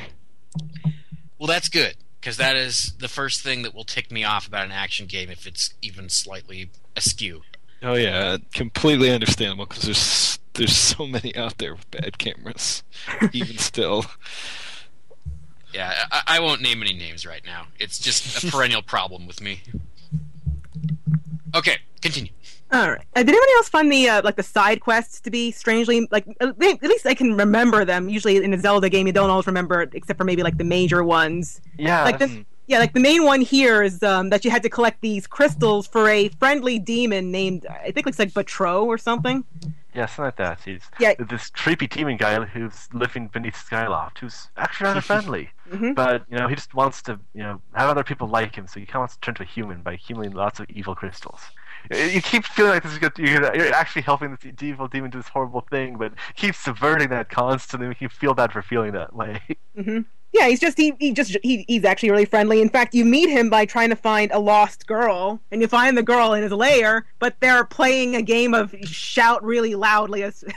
Well, 1.39 1.49
that's 1.49 1.69
good 1.69 1.97
because 2.21 2.37
that 2.37 2.55
is 2.57 2.95
the 2.99 3.09
first 3.09 3.43
thing 3.43 3.63
that 3.63 3.75
will 3.75 3.85
tick 3.85 4.13
me 4.13 4.23
off 4.23 4.47
about 4.47 4.65
an 4.65 4.73
action 4.73 5.07
game 5.07 5.31
if 5.31 5.47
it's 5.47 5.75
even 5.83 6.09
slightly 6.09 6.71
askew. 6.97 7.43
Oh 7.83 7.95
yeah, 7.95 8.37
completely 8.55 9.11
understandable 9.11 9.67
because 9.67 9.83
there's 9.83 10.39
there's 10.55 10.77
so 10.77 11.07
many 11.07 11.35
out 11.35 11.59
there 11.59 11.75
with 11.75 11.91
bad 11.91 12.19
cameras, 12.19 12.85
even 13.33 13.59
still. 13.59 14.07
Yeah, 15.73 16.05
I, 16.13 16.23
I 16.27 16.41
won't 16.41 16.61
name 16.61 16.83
any 16.83 16.93
names 16.93 17.27
right 17.27 17.45
now. 17.45 17.67
It's 17.79 17.99
just 17.99 18.45
a 18.45 18.51
perennial 18.51 18.83
problem 18.83 19.27
with 19.27 19.41
me. 19.41 19.63
Okay, 21.55 21.79
continue. 22.01 22.31
All 22.73 22.91
right. 22.91 23.05
Uh, 23.15 23.23
did 23.23 23.29
anybody 23.29 23.53
else 23.57 23.69
find 23.69 23.93
the 23.93 24.09
uh, 24.09 24.23
like 24.25 24.37
the 24.37 24.43
side 24.43 24.81
quests 24.81 25.21
to 25.21 25.31
be 25.31 25.51
strangely 25.51 26.09
like 26.11 26.25
uh, 26.41 26.53
at 26.59 26.83
least 26.83 27.07
I 27.07 27.15
can 27.15 27.37
remember 27.37 27.85
them. 27.85 28.09
Usually 28.09 28.37
in 28.43 28.55
a 28.55 28.59
Zelda 28.59 28.89
game, 28.89 29.07
you 29.07 29.13
don't 29.13 29.29
always 29.31 29.47
remember 29.47 29.83
it, 29.83 29.91
except 29.95 30.17
for 30.19 30.25
maybe 30.25 30.43
like 30.43 30.57
the 30.59 30.65
major 30.65 31.05
ones. 31.05 31.61
Yeah. 31.79 32.05
like 32.05 32.19
that's- 32.19 32.37
this, 32.37 32.45
yeah, 32.69 32.79
like 32.79 32.95
the 32.95 33.01
main 33.01 33.25
one 33.25 33.41
here 33.43 33.83
is 33.83 34.03
um, 34.05 34.31
that 34.31 34.45
you 34.45 34.51
had 34.51 34.63
to 34.63 34.71
collect 34.71 35.01
these 35.03 35.27
crystals 35.27 35.87
for 35.87 36.09
a 36.09 36.29
friendly 36.29 36.79
demon 36.79 37.31
named 37.31 37.67
I 37.67 37.91
think 37.91 38.07
it's 38.07 38.19
like 38.19 38.31
Batreaux 38.33 38.85
or 38.87 38.97
something. 38.97 39.45
Yeah, 39.95 40.07
something 40.07 40.25
like 40.27 40.37
that. 40.37 40.61
He's 40.65 40.81
Yeah. 40.99 41.13
this 41.19 41.51
creepy 41.51 41.87
demon 41.89 42.17
guy 42.17 42.43
who's 42.45 42.89
living 42.95 43.27
beneath 43.29 43.57
Skyloft, 43.69 44.19
who's 44.19 44.49
actually 44.57 44.87
rather 44.87 45.01
friendly. 45.13 45.51
Mhm. 45.71 45.95
But 45.95 46.25
you 46.31 46.39
know, 46.39 46.49
he 46.49 46.55
just 46.55 46.73
wants 46.73 47.03
to, 47.03 47.19
you 47.35 47.43
know, 47.43 47.61
have 47.75 47.91
other 47.91 48.05
people 48.05 48.29
like 48.29 48.55
him. 48.57 48.67
So 48.67 48.81
he 48.81 48.87
kind 48.87 48.97
of 48.97 49.01
wants 49.01 49.15
to 49.17 49.21
turn 49.21 49.35
to 49.35 49.43
a 49.43 49.47
human 49.47 49.83
by 49.83 49.95
accumulating 49.95 50.35
lots 50.37 50.59
of 50.61 50.71
evil 50.71 50.95
crystals. 50.95 51.41
You- 51.91 52.23
keep 52.23 52.45
feeling 52.45 52.73
like 52.73 52.83
this 52.83 52.93
is 52.93 52.99
good. 52.99 53.13
You're 53.19 53.55
you're 53.55 53.75
actually 53.75 54.03
helping 54.03 54.31
this 54.37 54.63
evil 54.63 54.89
demon 54.89 55.11
do 55.11 55.19
this 55.19 55.29
horrible 55.29 55.63
thing, 55.71 55.97
but 55.99 56.13
he 56.35 56.47
keeps 56.47 56.59
subverting 56.59 57.09
that 57.11 57.29
constantly, 57.29 57.97
you 58.01 58.09
feel 58.09 58.35
bad 58.35 58.53
for 58.53 58.63
feeling 58.63 58.93
that 58.93 59.15
way. 59.15 59.41
hmm 59.77 60.01
Yeah, 60.33 60.49
he's 60.49 60.61
just 60.61 60.79
he, 60.79 60.95
he 60.99 61.13
just 61.13 61.37
he, 61.43 61.65
he's 61.69 61.85
actually 61.85 62.11
really 62.11 62.25
friendly. 62.25 62.63
In 62.63 62.69
fact, 62.69 62.95
you 62.95 63.05
meet 63.05 63.29
him 63.29 63.51
by 63.51 63.65
trying 63.67 63.91
to 63.91 63.97
find 63.97 64.31
a 64.33 64.39
lost 64.39 64.87
girl, 64.87 65.41
and 65.51 65.61
you 65.61 65.69
find 65.69 65.97
the 65.99 66.03
girl 66.03 66.33
in 66.35 66.43
his 66.43 66.53
lair, 66.53 67.07
but 67.19 67.37
they're 67.41 67.65
playing 67.65 68.17
a 68.17 68.23
game 68.23 68.55
of 68.55 68.75
shout 68.85 69.43
really 69.45 69.75
loudly 69.75 70.23
as. 70.23 70.45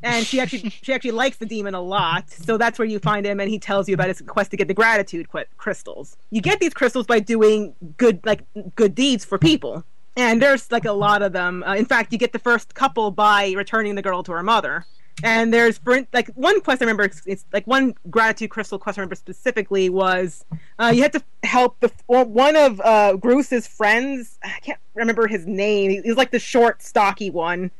And 0.00 0.24
she 0.24 0.38
actually 0.38 0.70
she 0.70 0.92
actually 0.92 1.10
likes 1.10 1.38
the 1.38 1.46
demon 1.46 1.74
a 1.74 1.80
lot, 1.80 2.30
so 2.30 2.56
that's 2.56 2.78
where 2.78 2.86
you 2.86 3.00
find 3.00 3.26
him, 3.26 3.40
and 3.40 3.50
he 3.50 3.58
tells 3.58 3.88
you 3.88 3.94
about 3.94 4.06
his 4.06 4.20
quest 4.20 4.52
to 4.52 4.56
get 4.56 4.68
the 4.68 4.74
gratitude 4.74 5.26
crystals. 5.56 6.16
You 6.30 6.40
get 6.40 6.60
these 6.60 6.72
crystals 6.72 7.04
by 7.06 7.18
doing 7.18 7.74
good 7.96 8.20
like 8.24 8.44
good 8.76 8.94
deeds 8.94 9.24
for 9.24 9.38
people, 9.38 9.84
and 10.18 10.42
there's 10.42 10.70
like 10.72 10.84
a 10.84 10.92
lot 10.92 11.22
of 11.22 11.32
them. 11.32 11.62
Uh, 11.64 11.76
in 11.76 11.86
fact, 11.86 12.12
you 12.12 12.18
get 12.18 12.32
the 12.32 12.40
first 12.40 12.74
couple 12.74 13.12
by 13.12 13.52
returning 13.56 13.94
the 13.94 14.02
girl 14.02 14.22
to 14.24 14.32
her 14.32 14.42
mother. 14.42 14.84
And 15.22 15.52
there's 15.52 15.80
like 16.12 16.28
one 16.34 16.60
quest 16.60 16.82
I 16.82 16.84
remember. 16.84 17.10
It's, 17.26 17.44
like 17.52 17.66
one 17.66 17.94
gratitude 18.10 18.50
crystal 18.50 18.78
quest 18.78 18.98
I 18.98 19.00
remember 19.00 19.14
specifically 19.14 19.88
was 19.88 20.44
uh, 20.78 20.92
you 20.94 21.02
had 21.02 21.12
to 21.12 21.22
help 21.44 21.78
the 21.80 21.90
one 22.06 22.56
of 22.56 22.80
uh, 22.80 23.16
Groose's 23.16 23.66
friends. 23.66 24.38
I 24.44 24.58
can't 24.60 24.78
remember 24.94 25.26
his 25.26 25.46
name. 25.46 26.02
He's 26.02 26.16
like 26.16 26.30
the 26.30 26.38
short, 26.38 26.82
stocky 26.82 27.30
one. 27.30 27.70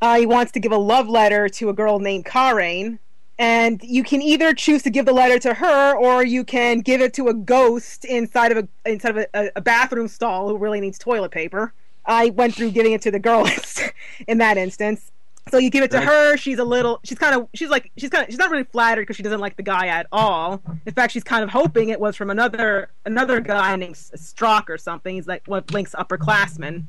Uh, 0.00 0.18
he 0.18 0.26
wants 0.26 0.52
to 0.52 0.60
give 0.60 0.72
a 0.72 0.76
love 0.78 1.08
letter 1.08 1.48
to 1.48 1.68
a 1.68 1.72
girl 1.72 1.98
named 1.98 2.24
Karane, 2.24 2.98
and 3.38 3.80
you 3.82 4.04
can 4.04 4.22
either 4.22 4.54
choose 4.54 4.82
to 4.84 4.90
give 4.90 5.06
the 5.06 5.12
letter 5.12 5.38
to 5.40 5.54
her 5.54 5.96
or 5.96 6.24
you 6.24 6.44
can 6.44 6.80
give 6.80 7.00
it 7.00 7.14
to 7.14 7.28
a 7.28 7.34
ghost 7.34 8.04
inside 8.04 8.52
of 8.52 8.58
a 8.58 8.90
inside 8.90 9.18
of 9.18 9.26
a, 9.34 9.50
a 9.56 9.60
bathroom 9.60 10.06
stall 10.06 10.48
who 10.48 10.56
really 10.56 10.80
needs 10.80 10.98
toilet 10.98 11.30
paper. 11.30 11.72
I 12.08 12.30
went 12.30 12.54
through 12.54 12.72
giving 12.72 12.92
it 12.92 13.02
to 13.02 13.10
the 13.12 13.18
girl 13.20 13.46
in 14.26 14.38
that 14.38 14.56
instance. 14.58 15.12
So 15.50 15.56
you 15.58 15.70
give 15.70 15.82
it 15.82 15.90
to 15.92 16.00
her. 16.00 16.36
She's 16.36 16.58
a 16.58 16.64
little. 16.64 17.00
She's 17.04 17.18
kind 17.18 17.34
of. 17.34 17.48
She's 17.54 17.70
like. 17.70 17.90
She's 17.96 18.10
kind 18.10 18.24
of. 18.24 18.30
She's 18.30 18.38
not 18.38 18.50
really 18.50 18.64
flattered 18.64 19.02
because 19.02 19.16
she 19.16 19.22
doesn't 19.22 19.40
like 19.40 19.56
the 19.56 19.62
guy 19.62 19.86
at 19.86 20.06
all. 20.12 20.60
In 20.84 20.92
fact, 20.92 21.12
she's 21.12 21.24
kind 21.24 21.42
of 21.42 21.48
hoping 21.48 21.88
it 21.88 21.98
was 22.00 22.16
from 22.16 22.28
another 22.28 22.90
another 23.06 23.40
guy 23.40 23.74
named 23.76 23.96
Strock 23.96 24.68
or 24.68 24.76
something. 24.76 25.14
He's 25.14 25.26
like 25.26 25.46
one 25.46 25.60
of 25.60 25.70
Link's 25.72 25.94
upperclassmen. 25.94 26.84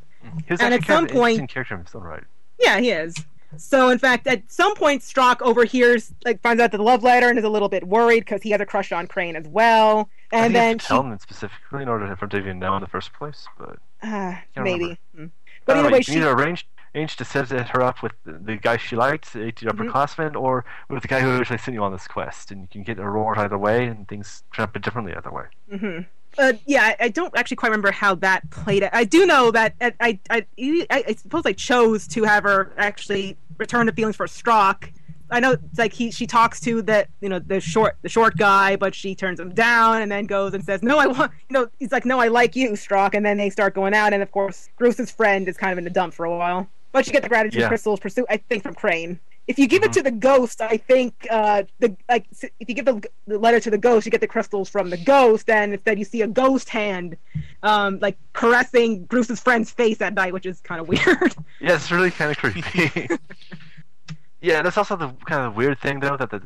He's 0.47 0.59
And 0.59 0.73
at 0.73 0.83
some 0.85 1.07
point- 1.07 1.49
character 1.49 1.81
own 1.95 2.01
right. 2.03 2.23
Yeah, 2.59 2.79
he 2.79 2.89
is. 2.91 3.15
So 3.57 3.89
in 3.89 3.97
fact, 3.97 4.27
at 4.27 4.43
some 4.51 4.75
point, 4.75 5.01
Strock 5.03 5.41
overhears, 5.41 6.13
like, 6.25 6.41
finds 6.41 6.61
out 6.61 6.71
the 6.71 6.77
love 6.83 7.01
letter 7.03 7.29
and 7.29 7.39
is 7.39 7.45
a 7.45 7.49
little 7.49 7.69
bit 7.69 7.87
worried 7.87 8.19
because 8.19 8.43
he 8.43 8.51
has 8.51 8.59
a 8.61 8.65
crush 8.65 8.91
on 8.91 9.07
Karane 9.07 9.35
as 9.35 9.47
well. 9.47 10.09
And 10.31 10.53
then 10.53 10.77
she, 10.77 10.87
tell 10.87 11.01
him 11.01 11.17
specifically 11.17 11.81
in 11.81 11.87
order 11.89 12.13
for 12.17 12.25
him 12.25 12.29
to 12.31 12.37
even 12.37 12.59
know 12.59 12.75
in 12.75 12.81
the 12.81 12.87
first 12.89 13.11
place. 13.13 13.47
But 13.57 13.77
uh, 14.01 14.35
maybe. 14.57 14.97
Hmm. 15.15 15.25
But 15.65 15.73
don't 15.75 15.85
either 15.85 15.91
way, 15.91 15.99
you 15.99 16.05
can 16.05 16.13
she. 16.13 16.19
either 16.19 16.31
arrange 16.31 16.67
arrange 16.95 17.15
to 17.17 17.25
set 17.25 17.49
her 17.49 17.81
up 17.83 18.01
with 18.01 18.13
the, 18.25 18.33
the 18.33 18.55
guy 18.55 18.77
she 18.77 18.95
liked, 18.95 19.33
the 19.33 19.39
Mm-hmm. 19.51 19.67
upperclassman, 19.69 20.35
or 20.35 20.65
with 20.89 21.01
the 21.03 21.07
guy 21.07 21.21
who 21.21 21.29
originally 21.37 21.59
sent 21.59 21.75
you 21.75 21.83
on 21.83 21.91
this 21.91 22.07
quest, 22.07 22.51
and 22.51 22.61
you 22.61 22.67
can 22.71 22.83
get 22.83 22.97
a 22.97 23.07
reward 23.07 23.37
either 23.37 23.57
way, 23.57 23.85
and 23.85 24.07
things 24.07 24.43
turn 24.53 24.63
out 24.63 24.81
differently 24.81 25.13
either 25.15 25.31
way. 25.31 25.45
hmm 25.69 25.99
Uh, 26.37 26.53
yeah, 26.65 26.95
I, 26.99 27.09
don't 27.09 27.35
actually 27.35 27.57
quite 27.57 27.69
remember 27.69 27.91
how 27.91 28.15
that 28.15 28.49
played 28.51 28.83
out. 28.83 28.91
I 28.93 29.03
do 29.03 29.25
know 29.25 29.51
that 29.51 29.73
I, 29.81 29.93
I, 29.99 30.19
I, 30.29 30.45
I, 30.59 31.03
I 31.07 31.13
suppose 31.15 31.43
I 31.45 31.53
chose 31.53 32.07
to 32.09 32.23
have 32.23 32.43
her 32.43 32.71
actually 32.77 33.37
return 33.57 33.85
the 33.87 33.91
feelings 33.93 34.15
for 34.15 34.27
Strock. 34.27 34.91
I 35.31 35.39
know 35.39 35.51
it's 35.53 35.77
like 35.77 35.93
he 35.93 36.11
she 36.11 36.25
talks 36.27 36.59
to 36.61 36.81
that 36.83 37.09
you 37.21 37.29
know 37.29 37.39
the 37.39 37.59
short 37.59 37.97
the 38.01 38.09
short 38.09 38.37
guy, 38.37 38.75
but 38.75 38.93
she 38.95 39.15
turns 39.15 39.39
him 39.39 39.53
down 39.53 40.01
and 40.01 40.11
then 40.11 40.25
goes 40.25 40.53
and 40.53 40.63
says, 40.63 40.81
"No, 40.83 40.97
I 40.97 41.07
want 41.07 41.31
you 41.49 41.53
know." 41.53 41.67
He's 41.79 41.91
like, 41.91 42.05
"No, 42.05 42.19
I 42.19 42.27
like 42.27 42.55
you, 42.55 42.75
Strock," 42.75 43.13
and 43.15 43.25
then 43.25 43.37
they 43.37 43.49
start 43.49 43.73
going 43.73 43.93
out, 43.93 44.13
and 44.13 44.23
of 44.23 44.31
course, 44.31 44.69
Groose's 44.77 45.11
friend 45.11 45.47
is 45.47 45.57
kind 45.57 45.71
of 45.71 45.77
in 45.77 45.83
the 45.83 45.89
dump 45.89 46.13
for 46.13 46.25
a 46.25 46.35
while. 46.35 46.67
But 46.91 47.05
you 47.05 47.13
get 47.13 47.21
the 47.23 47.29
gratitude 47.29 47.61
Yeah. 47.61 47.67
crystals 47.67 47.99
pursuit, 47.99 48.25
I 48.29 48.37
think, 48.37 48.63
from 48.63 48.73
Karane. 48.73 49.19
If 49.47 49.57
you 49.57 49.67
give 49.67 49.83
it 49.83 49.93
to 49.93 50.03
the 50.03 50.11
ghost, 50.11 50.61
I 50.61 50.77
think 50.77 51.25
uh, 51.31 51.63
the 51.79 51.95
like 52.07 52.25
if 52.41 52.69
you 52.69 52.75
give 52.75 52.85
the, 52.85 53.01
the 53.25 53.39
letter 53.39 53.59
to 53.59 53.71
the 53.71 53.79
ghost, 53.79 54.05
you 54.05 54.11
get 54.11 54.21
the 54.21 54.27
crystals 54.27 54.69
from 54.69 54.91
the 54.91 54.97
ghost, 54.97 55.49
and 55.49 55.73
instead 55.73 55.97
you 55.97 56.05
see 56.05 56.21
a 56.21 56.27
ghost 56.27 56.69
hand, 56.69 57.17
um, 57.63 57.97
like 57.99 58.15
caressing 58.33 59.05
Groose's 59.05 59.39
friend's 59.39 59.71
face 59.71 60.01
at 60.01 60.13
night, 60.13 60.33
which 60.33 60.45
is 60.45 60.59
kind 60.61 60.79
of 60.81 60.87
weird. 60.87 61.35
Yeah, 61.61 61.75
it's 61.75 61.91
really 61.91 62.11
kind 62.11 62.31
of 62.31 62.37
creepy. 62.37 63.09
yeah, 64.41 64.61
that's 64.61 64.77
also 64.77 64.95
the 64.95 65.09
kind 65.25 65.45
of 65.45 65.55
weird 65.55 65.79
thing 65.79 65.99
though 65.99 66.17
that 66.17 66.29
the 66.31 66.41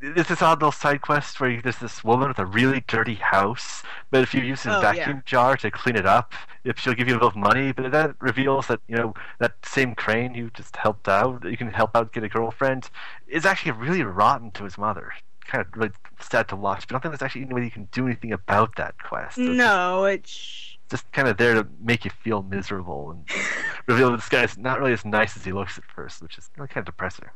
this 0.00 0.42
odd 0.42 0.60
little 0.60 0.72
side 0.72 1.00
quest 1.00 1.40
where 1.40 1.50
you, 1.50 1.60
there's 1.62 1.78
this 1.78 2.04
woman 2.04 2.28
with 2.28 2.38
a 2.38 2.46
really 2.46 2.84
dirty 2.86 3.14
house, 3.16 3.82
but 4.10 4.22
if 4.22 4.32
you 4.34 4.40
use 4.42 4.62
this 4.62 4.74
Oh, 4.74 4.80
vacuum 4.80 5.16
yeah. 5.16 5.22
jar 5.26 5.56
to 5.56 5.70
clean 5.70 5.96
it 5.96 6.06
up, 6.06 6.32
if 6.64 6.78
she'll 6.78 6.94
give 6.94 7.08
you 7.08 7.14
a 7.14 7.20
little 7.22 7.38
money, 7.38 7.72
but 7.72 7.90
that 7.92 8.14
reveals 8.20 8.68
that 8.68 8.80
you 8.88 8.96
know 8.96 9.14
that 9.40 9.54
same 9.64 9.94
crane 9.94 10.34
you 10.34 10.50
just 10.54 10.76
helped 10.76 11.08
out, 11.08 11.44
you 11.44 11.56
can 11.56 11.68
help 11.68 11.96
out 11.96 12.12
get 12.12 12.22
a 12.24 12.28
girlfriend, 12.28 12.90
is 13.26 13.44
actually 13.46 13.72
really 13.72 14.02
rotten 14.02 14.50
to 14.52 14.64
his 14.64 14.78
mother. 14.78 15.12
Kind 15.46 15.66
of 15.66 15.76
really 15.76 15.92
sad 16.20 16.48
to 16.48 16.56
watch, 16.56 16.86
but 16.86 16.92
I 16.92 16.94
don't 16.96 17.02
think 17.02 17.12
there's 17.18 17.26
actually 17.26 17.42
any 17.42 17.54
way 17.54 17.64
you 17.64 17.70
can 17.70 17.88
do 17.92 18.06
anything 18.06 18.32
about 18.32 18.76
that 18.76 18.94
quest. 19.02 19.52
No, 19.58 20.04
it's 20.04 20.71
just 20.92 21.10
kind 21.10 21.26
of 21.26 21.38
there 21.38 21.54
to 21.54 21.66
make 21.80 22.04
you 22.04 22.10
feel 22.10 22.42
miserable 22.42 23.10
and 23.10 23.24
reveal 23.88 24.10
that 24.10 24.18
this 24.18 24.28
guy's 24.28 24.58
not 24.58 24.78
really 24.78 24.92
as 24.92 25.04
nice 25.04 25.36
as 25.36 25.44
he 25.44 25.50
looks 25.50 25.78
at 25.78 25.84
first, 25.84 26.22
which 26.22 26.36
is 26.36 26.50
really 26.56 26.68
kind 26.68 26.86
of 26.86 26.94
depressing. 26.94 27.28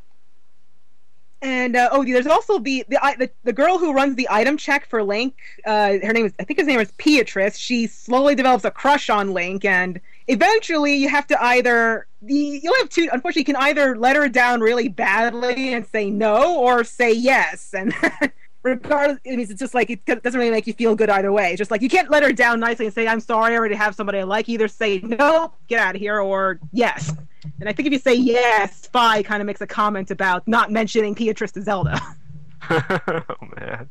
And 1.43 1.75
uh, 1.75 1.89
oh, 1.91 2.05
there's 2.05 2.27
also 2.27 2.59
the, 2.59 2.85
the 2.89 2.99
the 3.19 3.31
the 3.45 3.53
girl 3.53 3.79
who 3.79 3.93
runs 3.93 4.17
the 4.17 4.27
item 4.31 4.57
check 4.57 4.87
for 4.89 5.03
Link. 5.03 5.37
Uh, 5.65 5.99
her 6.03 6.13
name 6.13 6.27
is 6.27 6.33
I 6.41 6.45
think 6.45 6.59
his 6.59 6.67
name 6.67 6.81
is 6.81 6.91
Beatrice. 6.93 7.57
She 7.57 7.87
slowly 7.87 8.35
develops 8.35 8.65
a 8.65 8.71
crush 8.71 9.11
on 9.11 9.33
Link, 9.33 9.65
and 9.65 10.01
eventually 10.29 10.97
you 10.97 11.09
have 11.09 11.27
to 11.29 11.43
either 11.43 12.07
the 12.23 12.61
you 12.63 12.75
have 12.79 12.89
two. 12.89 13.09
Unfortunately, 13.13 13.41
you 13.41 13.45
can 13.45 13.57
either 13.57 13.97
let 13.97 14.17
her 14.17 14.29
down 14.29 14.61
really 14.61 14.89
badly 14.89 15.75
and 15.75 15.87
say 15.87 16.11
no, 16.11 16.59
or 16.59 16.85
say 16.85 17.13
yes. 17.13 17.75
And 17.75 17.95
regardless, 18.67 19.19
it 19.25 19.37
means 19.37 19.51
it's 19.51 19.61
just 19.61 19.75
like 19.75 19.89
it 19.91 20.05
doesn't 20.05 20.39
really 20.39 20.51
make 20.51 20.67
you 20.67 20.73
feel 20.73 20.95
good 20.95 21.09
either 21.09 21.33
way. 21.33 21.51
It's 21.51 21.59
just 21.59 21.71
like 21.71 21.81
you 21.83 21.89
can't 21.89 22.11
let 22.11 22.23
her 22.23 22.33
down 22.33 22.61
nicely 22.61 22.87
and 22.87 22.95
say 22.95 23.07
I'm 23.07 23.21
sorry, 23.21 23.55
I 23.55 23.57
already 23.59 23.75
have 23.77 23.95
somebody 23.95 24.19
I 24.19 24.25
like. 24.25 24.49
Either 24.49 24.69
say 24.69 24.99
no, 24.99 25.53
get 25.69 25.79
out 25.81 25.95
of 25.95 26.01
here, 26.01 26.21
or 26.21 26.59
yes. 26.73 27.15
And 27.61 27.69
I 27.69 27.73
think 27.73 27.87
if 27.87 27.93
you 27.93 27.99
say 27.99 28.15
yes, 28.15 28.89
Fi 28.89 29.23
kind 29.23 29.41
of 29.41 29.47
makes 29.47 29.61
a 29.61 29.67
comment 29.67 30.11
about 30.11 30.47
not 30.49 30.71
mentioning 30.71 31.15
Beatrice 31.15 31.53
to 31.53 31.63
Zelda. 31.63 32.01
oh 32.71 33.23
man. 33.61 33.89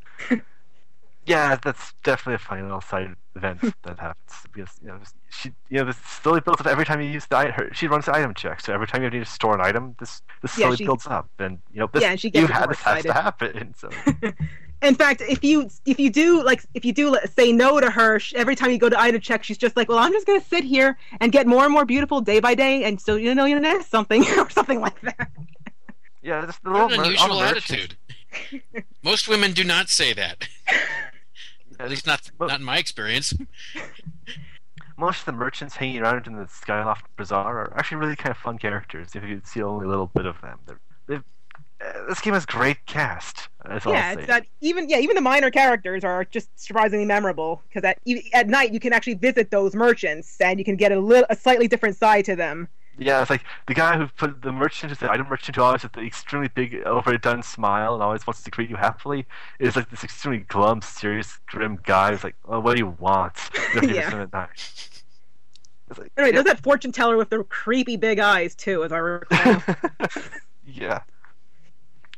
yeah, 1.26 1.56
that's 1.64 1.94
definitely 2.04 2.36
a 2.36 2.40
funny 2.40 2.62
little 2.62 2.82
side 2.82 3.16
event 3.36 3.60
that 3.84 4.00
happens 4.00 4.32
because 4.54 4.70
you 4.82 4.88
know 4.88 4.98
she 5.30 5.50
you 5.70 5.80
know 5.80 5.86
this 5.86 5.98
slowly 5.98 6.40
builds 6.40 6.62
up 6.62 6.68
every 6.68 6.86
time 6.86 7.00
you 7.02 7.08
use 7.10 7.26
the 7.28 7.38
item. 7.38 7.70
She 7.74 7.88
runs 7.88 8.06
the 8.06 8.16
item 8.16 8.34
check, 8.34 8.60
so 8.62 8.74
every 8.74 8.88
time 8.88 9.04
you 9.04 9.10
need 9.10 9.20
to 9.20 9.26
store 9.26 9.56
an 9.56 9.62
item, 9.62 9.96
this 10.00 10.22
this 10.42 10.58
Yeah, 10.58 10.66
slowly 10.66 10.78
she- 10.78 10.86
builds 10.86 11.08
up, 11.08 11.30
and 11.40 11.60
you 11.72 11.80
know 11.80 11.90
this 11.94 12.02
Yeah, 12.02 12.16
she 12.16 12.30
gets 12.30 12.48
you 12.48 12.54
had 12.54 12.70
this 12.70 12.82
has 12.82 13.04
to 13.04 13.14
happen. 13.14 13.74
So 13.78 13.90
In 14.86 14.94
fact, 14.96 15.22
if 15.22 15.44
you 15.44 15.70
if 15.86 16.00
you 16.00 16.12
do 16.12 16.44
like 16.44 16.64
if 16.76 16.86
you 16.86 16.94
do 16.94 17.18
say 17.36 17.52
no 17.52 17.80
to 17.80 17.90
her 17.90 18.20
sh- 18.20 18.34
every 18.36 18.56
time 18.56 18.70
you 18.70 18.78
go 18.78 18.88
to 18.88 19.00
Ida 19.00 19.20
check, 19.20 19.44
she's 19.44 19.58
just 19.58 19.76
like, 19.76 19.90
well, 19.90 19.98
I'm 19.98 20.12
just 20.12 20.28
gonna 20.28 20.42
sit 20.42 20.64
here 20.64 20.98
and 21.20 21.32
get 21.32 21.48
more 21.48 21.64
and 21.64 21.74
more 21.74 21.86
beautiful 21.86 22.22
day 22.22 22.40
by 22.40 22.54
day, 22.54 22.84
and 22.84 23.02
so 23.02 23.16
you 23.16 23.34
know 23.34 23.46
you 23.46 23.60
know 23.60 23.82
something 23.82 24.24
or 24.38 24.50
something 24.50 24.80
like 24.80 25.00
that. 25.02 25.30
yeah, 26.22 26.46
just 26.46 26.62
the 26.64 26.70
little 26.70 26.94
an 26.94 27.00
unusual 27.00 27.32
all 27.32 27.42
attitude. 27.42 27.98
Most 29.04 29.28
women 29.28 29.54
do 29.54 29.64
not 29.64 29.90
say 29.90 30.14
that. 30.14 30.48
At 31.80 31.90
least 31.90 32.06
not 32.06 32.30
not 32.40 32.60
in 32.60 32.66
my 32.66 32.78
experience. 32.78 33.34
most 34.98 35.20
of 35.22 35.26
the 35.26 35.32
merchants 35.34 35.76
hanging 35.76 36.02
around 36.02 36.28
in 36.28 36.36
the 36.36 36.46
Skyloft 36.46 37.04
Bazaar 37.18 37.58
are 37.60 37.74
actually 37.78 37.98
really 37.98 38.16
kind 38.16 38.32
of 38.32 38.38
fun 38.38 38.58
characters. 38.58 39.16
If 39.16 39.24
you 39.24 39.42
see 39.44 39.62
only 39.62 39.86
a 39.86 39.90
little 39.90 40.08
bit 40.08 40.26
of 40.26 40.40
them, 40.42 40.60
They're, 41.08 41.24
uh, 41.82 42.06
this 42.08 42.22
game 42.22 42.34
has 42.34 42.46
great 42.46 42.86
cast. 42.86 43.50
That's 43.68 43.86
yeah, 43.86 44.14
it's 44.14 44.28
that 44.28 44.46
even 44.62 44.90
yeah 44.90 45.00
even 45.00 45.16
the 45.16 45.22
minor 45.22 45.50
characters 45.50 46.04
are 46.04 46.26
just 46.26 46.50
surprisingly 46.60 47.06
memorable 47.06 47.62
because 47.68 47.84
at 47.84 48.00
at 48.34 48.48
night 48.48 48.74
you 48.74 48.80
can 48.80 48.94
actually 48.94 49.16
visit 49.16 49.52
those 49.52 49.76
merchants 49.76 50.40
and 50.40 50.60
you 50.60 50.66
can 50.66 50.76
get 50.76 50.92
a 50.92 51.00
little 51.00 51.26
a 51.30 51.36
slightly 51.36 51.68
different 51.68 51.96
side 51.96 52.26
to 52.26 52.36
them. 52.36 52.68
Yeah, 52.98 53.22
it's 53.22 53.30
like 53.30 53.44
the 53.68 53.74
guy 53.74 53.98
who 53.98 54.08
put 54.08 54.42
the 54.42 54.52
merchant 54.52 54.92
is 54.92 55.00
the 55.00 55.12
item 55.12 55.28
merchant 55.28 55.58
who 55.58 55.62
always 55.62 55.82
has 55.82 55.92
the 55.92 56.02
extremely 56.02 56.48
big, 56.48 56.82
overdone 56.86 57.44
smile 57.44 57.94
and 57.94 58.02
always 58.02 58.26
wants 58.26 58.42
to 58.44 58.52
greet 58.52 58.70
you 58.70 58.78
happily 58.78 59.26
is 59.60 59.76
like 59.76 59.90
this 59.90 60.04
extremely 60.04 60.40
glum, 60.40 60.82
serious, 60.82 61.40
grim 61.46 61.78
guy 61.84 62.12
who's 62.12 62.24
like, 62.24 62.36
"Oh, 62.46 62.60
what 62.60 62.78
do 62.78 62.84
you 62.84 62.96
want?" 63.00 63.36
Yeah. 63.82 64.26
Like, 65.98 66.12
Anyway, 66.18 66.32
there's 66.32 66.46
that 66.46 66.64
fortune 66.64 66.92
teller 66.92 67.16
with 67.16 67.30
the 67.30 67.44
creepy 67.44 67.96
big 67.96 68.18
eyes 68.18 68.56
too, 68.56 68.84
as 68.84 68.92
I 68.92 68.98
recall. 68.98 69.62
yeah. 70.66 71.02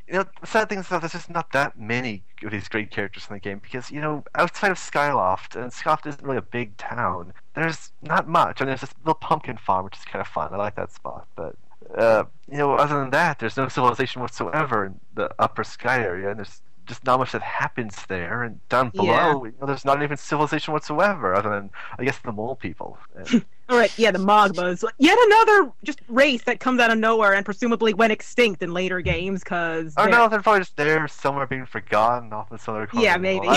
You 0.08 0.14
know, 0.20 0.26
the 0.40 0.48
sad 0.48 0.70
thing 0.70 0.80
is 0.80 0.88
that 0.88 1.02
there's 1.02 1.12
just 1.12 1.30
not 1.30 1.52
that 1.52 1.78
many 1.78 2.24
of 2.44 2.52
these 2.52 2.70
great 2.70 2.92
characters 2.92 3.28
in 3.30 3.34
the 3.34 3.40
game 3.42 3.60
because, 3.60 3.92
you 3.92 4.00
know, 4.00 4.24
outside 4.36 4.72
of 4.72 4.78
Skyloft, 4.78 5.56
and 5.62 5.72
Skyloft 5.72 6.08
isn't 6.08 6.24
really 6.24 6.38
a 6.38 6.42
big 6.42 6.78
town, 6.78 7.34
there's 7.56 7.92
not 8.02 8.28
much. 8.28 8.62
I 8.62 8.64
mean, 8.66 8.70
there's 8.70 8.82
this 8.82 8.94
little 9.04 9.16
pumpkin 9.16 9.58
farm, 9.58 9.84
which 9.86 9.98
is 9.98 10.06
kind 10.06 10.22
of 10.22 10.28
fun. 10.28 10.54
I 10.54 10.58
like 10.58 10.76
that 10.76 10.94
spot. 10.94 11.28
But, 11.36 11.56
uh, 11.98 12.24
you 12.50 12.58
know, 12.58 12.76
other 12.76 13.00
than 13.00 13.10
that, 13.10 13.40
there's 13.40 13.58
no 13.58 13.68
civilization 13.68 14.22
whatsoever 14.22 14.86
in 14.86 15.00
the 15.16 15.30
upper 15.40 15.66
sky 15.66 16.02
area, 16.02 16.30
and 16.30 16.38
there's 16.40 16.62
just 16.86 17.04
not 17.04 17.20
much 17.20 17.34
that 17.34 17.42
happens 17.42 18.06
there. 18.08 18.44
And 18.44 18.66
down 18.70 18.92
below, 18.92 19.06
Yeah. 19.08 19.34
you 19.52 19.54
know, 19.60 19.68
there's 19.68 19.84
not 19.84 20.02
even 20.02 20.16
civilization 20.16 20.72
whatsoever, 20.74 21.36
other 21.36 21.50
than, 21.50 21.70
I 22.00 22.06
guess, 22.06 22.18
the 22.20 22.32
mole 22.32 22.56
people. 22.56 22.98
And, 23.14 23.46
All 23.70 23.78
right, 23.78 23.92
yeah, 23.98 24.12
the 24.12 24.20
Mogmas. 24.20 24.84
Yet 24.98 25.18
another 25.20 25.72
just 25.84 26.02
race 26.08 26.44
that 26.44 26.60
comes 26.60 26.80
out 26.80 26.90
of 26.90 26.98
nowhere 26.98 27.34
and 27.34 27.44
presumably 27.44 27.94
went 27.94 28.14
extinct 28.14 28.64
in 28.64 28.74
later 28.74 29.02
games 29.02 29.44
because. 29.44 29.94
Oh 29.98 30.06
no, 30.06 30.30
they're 30.30 30.42
probably 30.42 30.62
just 30.62 30.78
there 30.78 31.08
somewhere 31.08 31.46
being 31.48 31.66
forgotten 31.66 32.32
off 32.32 32.52
in 32.52 32.58
some 32.58 32.76
other. 32.76 32.88
Yeah, 32.94 33.16
of 33.16 33.22
maybe. 33.22 33.48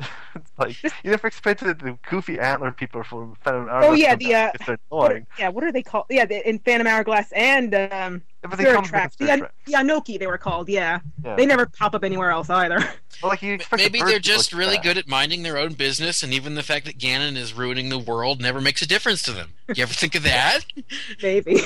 I 0.00 0.04
don't 0.04 0.10
know. 0.34 0.40
it's 0.68 0.82
like 0.84 0.92
you 1.04 1.10
never 1.10 1.26
expected 1.26 1.78
the 1.80 1.98
goofy 2.08 2.38
antler 2.38 2.70
people 2.72 3.02
from 3.02 3.34
Phantom 3.42 3.68
Hourglass. 3.68 3.90
Oh 3.90 3.94
yeah, 3.94 4.14
the 4.14 4.34
uh, 4.34 4.50
It's 4.54 4.68
annoying. 4.68 4.78
what- 4.88 5.22
yeah, 5.38 5.48
what 5.48 5.64
are 5.64 5.72
they 5.72 5.82
called? 5.82 6.06
Yeah, 6.10 6.24
the, 6.26 6.48
in 6.48 6.58
Phantom 6.60 6.86
Hourglass 6.86 7.32
and 7.32 7.74
um, 7.74 8.22
but 8.42 8.50
they 8.52 8.64
Spirit 8.64 8.74
come 8.76 8.84
Tracks. 8.84 9.16
from 9.16 9.26
The, 9.26 9.32
An- 9.32 9.46
the 9.66 9.72
Anouki, 9.72 10.18
they 10.18 10.26
were 10.28 10.38
called. 10.38 10.68
Yeah. 10.68 11.00
Yeah. 11.24 11.34
they 11.34 11.46
never 11.46 11.66
pop 11.66 11.94
up 11.94 12.04
anywhere 12.04 12.30
else 12.30 12.48
either. 12.50 12.78
Well, 13.22 13.30
like 13.30 13.42
you 13.42 13.58
the 13.58 13.76
Maybe 13.76 14.00
they're 14.00 14.20
just 14.20 14.52
really 14.52 14.76
back. 14.76 14.84
good 14.84 14.98
at 14.98 15.08
minding 15.08 15.42
their 15.42 15.58
own 15.58 15.72
business, 15.72 16.22
and 16.22 16.32
even 16.32 16.54
the 16.54 16.62
fact 16.62 16.86
that 16.86 16.98
Ganon 16.98 17.36
is 17.36 17.52
ruining 17.52 17.88
the 17.88 17.98
world 17.98 18.40
never 18.40 18.60
makes 18.60 18.80
a 18.82 18.86
difference 18.86 19.22
to 19.22 19.32
them. 19.32 19.54
You 19.74 19.82
ever 19.82 19.92
think 19.92 20.14
of 20.14 20.22
that? 20.22 20.60
Maybe. 21.22 21.60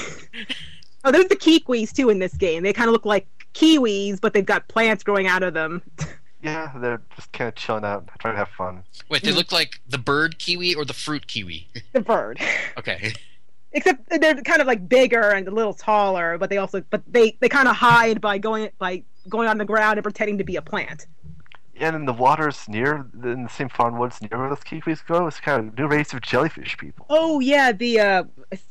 oh, 1.04 1.12
there's 1.12 1.28
the 1.28 1.36
Kikwis 1.36 1.92
too 1.92 2.08
in 2.08 2.18
this 2.20 2.32
game. 2.34 2.62
They 2.62 2.72
kind 2.72 2.88
of 2.88 2.92
look 2.92 3.04
like 3.04 3.26
kiwis, 3.54 4.18
but 4.18 4.32
they've 4.32 4.46
got 4.46 4.66
plants 4.68 5.04
growing 5.04 5.26
out 5.26 5.42
of 5.42 5.52
them. 5.52 5.82
Yeah, 6.42 6.72
they're 6.76 7.00
just 7.14 7.30
kind 7.32 7.48
of 7.48 7.54
chilling 7.54 7.84
out, 7.84 8.08
trying 8.18 8.34
to 8.34 8.38
have 8.38 8.48
fun. 8.48 8.82
Wait, 9.08 9.22
they 9.22 9.28
mm-hmm. 9.28 9.38
look 9.38 9.52
like 9.52 9.80
the 9.88 9.98
bird 9.98 10.38
kiwi 10.38 10.74
or 10.74 10.84
the 10.84 10.92
fruit 10.92 11.28
kiwi? 11.28 11.68
the 11.92 12.00
bird. 12.00 12.40
Okay. 12.78 13.12
Except 13.74 14.08
they're 14.20 14.34
kind 14.34 14.60
of 14.60 14.66
like 14.66 14.86
bigger 14.86 15.30
and 15.30 15.48
a 15.48 15.50
little 15.50 15.72
taller, 15.72 16.36
but 16.36 16.50
they 16.50 16.58
also 16.58 16.82
but 16.90 17.02
they 17.06 17.36
they 17.40 17.48
kind 17.48 17.68
of 17.68 17.76
hide 17.76 18.20
by 18.20 18.36
going 18.36 18.68
by 18.78 19.02
going 19.30 19.48
on 19.48 19.56
the 19.56 19.64
ground 19.64 19.98
and 19.98 20.02
pretending 20.02 20.36
to 20.38 20.44
be 20.44 20.56
a 20.56 20.62
plant. 20.62 21.06
And 21.80 21.96
in 21.96 22.04
the 22.04 22.12
waters 22.12 22.68
near, 22.68 23.06
in 23.24 23.44
the 23.44 23.48
same 23.48 23.68
farm 23.68 23.98
woods 23.98 24.20
near 24.20 24.38
where 24.38 24.48
those 24.50 24.60
kiwis 24.60 25.04
go, 25.06 25.26
it's 25.26 25.40
kind 25.40 25.66
of 25.68 25.72
a 25.72 25.80
new 25.80 25.88
race 25.88 26.12
of 26.12 26.20
jellyfish 26.20 26.76
people. 26.76 27.06
Oh 27.08 27.40
yeah, 27.40 27.72
the 27.72 27.98
uh, 27.98 28.24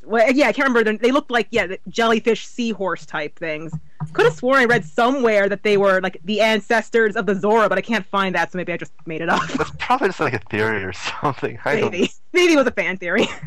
well, 0.03 0.31
yeah, 0.31 0.47
I 0.47 0.53
can't 0.53 0.67
remember. 0.67 0.97
They 0.97 1.11
looked 1.11 1.31
like 1.31 1.47
yeah, 1.51 1.67
the 1.67 1.79
jellyfish, 1.89 2.47
seahorse 2.47 3.05
type 3.05 3.37
things. 3.37 3.73
Could 4.13 4.25
have 4.25 4.35
sworn 4.35 4.59
I 4.59 4.65
read 4.65 4.85
somewhere 4.85 5.47
that 5.49 5.63
they 5.63 5.77
were 5.77 5.99
like 6.01 6.19
the 6.23 6.41
ancestors 6.41 7.15
of 7.15 7.25
the 7.25 7.35
Zora, 7.35 7.69
but 7.69 7.77
I 7.77 7.81
can't 7.81 8.05
find 8.05 8.33
that, 8.35 8.51
so 8.51 8.57
maybe 8.57 8.73
I 8.73 8.77
just 8.77 8.93
made 9.05 9.21
it 9.21 9.29
up. 9.29 9.41
It's 9.59 9.71
probably 9.79 10.09
just 10.09 10.19
like 10.19 10.33
a 10.33 10.39
theory 10.49 10.83
or 10.83 10.93
something. 10.93 11.59
I 11.65 11.79
don't 11.79 11.91
maybe, 11.91 12.11
maybe 12.33 12.53
it 12.53 12.57
was 12.57 12.67
a 12.67 12.71
fan 12.71 12.97
theory. 12.97 13.27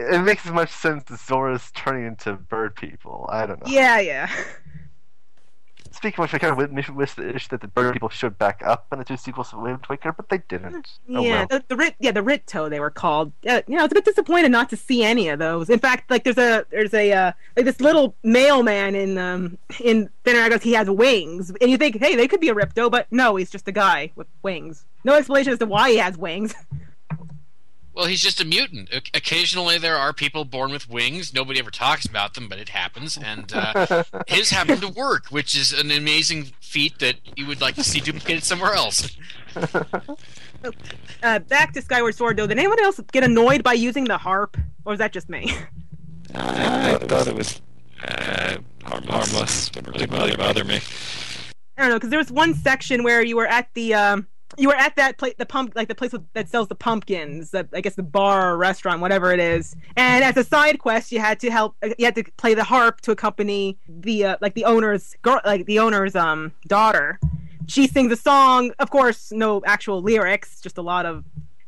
It 0.00 0.22
makes 0.22 0.46
as 0.46 0.52
much 0.52 0.70
sense 0.70 1.10
as 1.10 1.20
Zora's 1.20 1.72
turning 1.74 2.06
into 2.06 2.34
bird 2.34 2.76
people. 2.76 3.28
I 3.32 3.46
don't 3.46 3.58
know. 3.60 3.72
yeah, 3.72 3.98
yeah. 3.98 4.30
Speaking 5.98 6.22
of 6.22 6.30
which, 6.30 6.34
I 6.34 6.38
kind 6.38 6.52
of 6.52 6.94
wish, 6.94 7.48
that 7.48 7.60
the 7.60 7.66
bird 7.66 7.92
people 7.92 8.08
showed 8.08 8.38
back 8.38 8.62
up 8.64 8.86
in 8.92 9.00
the 9.00 9.04
two 9.04 9.16
sequels 9.16 9.52
of 9.52 9.58
Wind 9.58 9.84
Waker, 9.90 10.12
but 10.12 10.28
they 10.28 10.38
didn't. 10.38 10.86
Oh, 11.12 11.20
yeah, 11.20 11.38
well. 11.38 11.46
the, 11.48 11.64
the 11.66 11.74
Rit, 11.74 11.96
yeah, 11.98 12.12
the 12.12 12.22
Rito 12.22 12.68
they 12.68 12.78
were 12.78 12.88
called. 12.88 13.32
Uh, 13.44 13.62
you 13.66 13.76
know, 13.76 13.82
it's 13.82 13.90
a 13.90 13.96
bit 13.96 14.04
disappointed 14.04 14.52
not 14.52 14.70
to 14.70 14.76
see 14.76 15.02
any 15.02 15.28
of 15.28 15.40
those. 15.40 15.68
In 15.68 15.80
fact, 15.80 16.08
like 16.08 16.22
there's 16.22 16.38
a 16.38 16.64
there's 16.70 16.94
a 16.94 17.12
uh, 17.12 17.32
like 17.56 17.64
this 17.64 17.80
little 17.80 18.14
mailman 18.22 18.94
in 18.94 19.18
um 19.18 19.58
in 19.80 20.08
Thinner 20.22 20.56
He 20.60 20.74
has 20.74 20.88
wings, 20.88 21.52
and 21.60 21.68
you 21.68 21.76
think, 21.76 21.98
hey, 21.98 22.14
they 22.14 22.28
could 22.28 22.38
be 22.38 22.48
a 22.48 22.54
Rito, 22.54 22.88
but 22.88 23.08
no, 23.10 23.34
he's 23.34 23.50
just 23.50 23.66
a 23.66 23.72
guy 23.72 24.12
with 24.14 24.28
wings. 24.44 24.84
No 25.02 25.14
explanation 25.14 25.54
as 25.54 25.58
to 25.58 25.66
why 25.66 25.90
he 25.90 25.96
has 25.96 26.16
wings. 26.16 26.54
Well, 27.98 28.06
he's 28.06 28.22
just 28.22 28.40
a 28.40 28.44
mutant. 28.44 28.90
O- 28.94 28.98
Occasionally, 29.12 29.76
there 29.76 29.96
are 29.96 30.12
people 30.12 30.44
born 30.44 30.70
with 30.70 30.88
wings. 30.88 31.34
Nobody 31.34 31.58
ever 31.58 31.72
talks 31.72 32.06
about 32.06 32.34
them, 32.34 32.48
but 32.48 32.60
it 32.60 32.68
happens. 32.68 33.18
And 33.18 33.52
uh, 33.52 34.04
his 34.28 34.50
happened 34.50 34.82
to 34.82 34.88
work, 34.88 35.26
which 35.30 35.56
is 35.56 35.72
an 35.72 35.90
amazing 35.90 36.52
feat 36.60 37.00
that 37.00 37.16
you 37.34 37.44
would 37.46 37.60
like 37.60 37.74
to 37.74 37.82
see 37.82 37.98
duplicated 37.98 38.44
somewhere 38.44 38.72
else. 38.74 39.16
Uh, 41.22 41.38
back 41.38 41.72
to 41.72 41.80
Skyward 41.80 42.16
Sword 42.16 42.36
though. 42.36 42.46
Did 42.46 42.58
anyone 42.58 42.80
else 42.82 42.98
get 43.12 43.22
annoyed 43.22 43.62
by 43.62 43.74
using 43.74 44.04
the 44.04 44.18
harp, 44.18 44.56
or 44.84 44.90
was 44.90 44.98
that 44.98 45.12
just 45.12 45.28
me? 45.28 45.52
I 46.34 46.96
thought 47.00 47.28
it 47.28 47.34
was 47.36 47.60
uh, 48.02 48.56
harm- 48.82 49.04
harmless. 49.04 49.68
Didn't 49.68 49.92
really 49.92 50.06
bother, 50.06 50.36
bother 50.36 50.64
me. 50.64 50.80
I 51.76 51.82
don't 51.82 51.90
know 51.90 51.96
because 51.96 52.10
there 52.10 52.18
was 52.18 52.32
one 52.32 52.54
section 52.54 53.04
where 53.04 53.22
you 53.22 53.36
were 53.36 53.46
at 53.46 53.68
the 53.74 53.94
um 53.94 54.26
you 54.58 54.68
were 54.68 54.74
at 54.74 54.96
that 54.96 55.18
place 55.18 55.34
the 55.38 55.46
pump 55.46 55.72
like 55.74 55.88
the 55.88 55.94
place 55.94 56.12
with, 56.12 56.24
that 56.34 56.48
sells 56.48 56.68
the 56.68 56.74
pumpkins 56.74 57.50
the, 57.50 57.68
I 57.72 57.80
guess 57.80 57.94
the 57.94 58.02
bar 58.02 58.52
or 58.52 58.56
restaurant 58.56 59.00
whatever 59.00 59.32
it 59.32 59.40
is. 59.40 59.76
And 59.96 60.24
as 60.24 60.36
a 60.36 60.44
side 60.44 60.78
quest 60.78 61.12
you 61.12 61.20
had 61.20 61.40
to 61.40 61.50
help 61.50 61.76
you 61.98 62.04
had 62.04 62.14
to 62.16 62.24
play 62.36 62.54
the 62.54 62.64
harp 62.64 63.00
to 63.02 63.12
accompany 63.12 63.78
the 63.88 64.24
uh, 64.24 64.36
like 64.40 64.54
the 64.54 64.64
owner's 64.64 65.14
girl 65.22 65.40
like 65.44 65.66
the 65.66 65.78
owner's 65.78 66.16
um 66.16 66.52
daughter. 66.66 67.20
She 67.66 67.86
sings 67.86 68.12
a 68.12 68.16
song 68.16 68.72
of 68.78 68.90
course 68.90 69.32
no 69.32 69.62
actual 69.64 70.02
lyrics 70.02 70.60
just 70.60 70.78
a 70.78 70.82
lot 70.82 71.06
of 71.06 71.24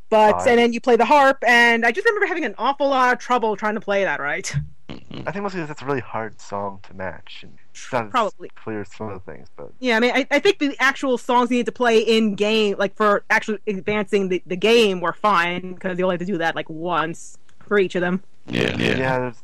but 0.08 0.46
and 0.46 0.58
then 0.58 0.72
you 0.72 0.80
play 0.80 0.96
the 0.96 1.04
harp 1.04 1.42
and 1.46 1.86
I 1.86 1.92
just 1.92 2.06
remember 2.06 2.26
having 2.26 2.44
an 2.44 2.54
awful 2.58 2.88
lot 2.88 3.12
of 3.12 3.20
trouble 3.20 3.56
trying 3.56 3.74
to 3.74 3.80
play 3.80 4.04
that 4.04 4.20
right 4.20 4.52
I 5.26 5.32
think 5.32 5.42
mostly 5.42 5.58
because 5.58 5.68
that's 5.68 5.82
a 5.82 5.84
really 5.86 6.00
hard 6.00 6.40
song 6.40 6.80
to 6.84 6.94
match, 6.94 7.40
and 7.42 7.58
it's 7.72 7.92
not 7.92 8.10
Probably. 8.10 8.50
clear 8.56 8.80
as 8.82 8.92
some 8.92 9.10
of 9.10 9.24
the 9.24 9.32
things. 9.32 9.48
But 9.56 9.72
Yeah, 9.78 9.96
I 9.96 10.00
mean, 10.00 10.12
I, 10.14 10.26
I 10.30 10.38
think 10.38 10.58
the 10.58 10.76
actual 10.78 11.18
songs 11.18 11.50
you 11.50 11.58
need 11.58 11.66
to 11.66 11.72
play 11.72 11.98
in 11.98 12.34
game, 12.34 12.76
like 12.78 12.96
for 12.96 13.24
actually 13.30 13.58
advancing 13.66 14.28
the, 14.28 14.42
the 14.46 14.56
game, 14.56 15.00
were 15.00 15.12
fine 15.12 15.74
because 15.74 15.98
you 15.98 16.04
only 16.04 16.14
have 16.14 16.20
to 16.20 16.26
do 16.26 16.38
that 16.38 16.56
like 16.56 16.68
once 16.70 17.38
for 17.66 17.78
each 17.78 17.94
of 17.94 18.00
them. 18.00 18.22
Yeah, 18.46 18.76
yeah. 18.78 18.96
yeah, 18.96 19.18
there's 19.18 19.42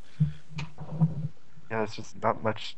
Yeah, 1.71 1.83
it's 1.83 1.97
just 1.97 2.23
not 2.23 2.43
much. 2.43 2.77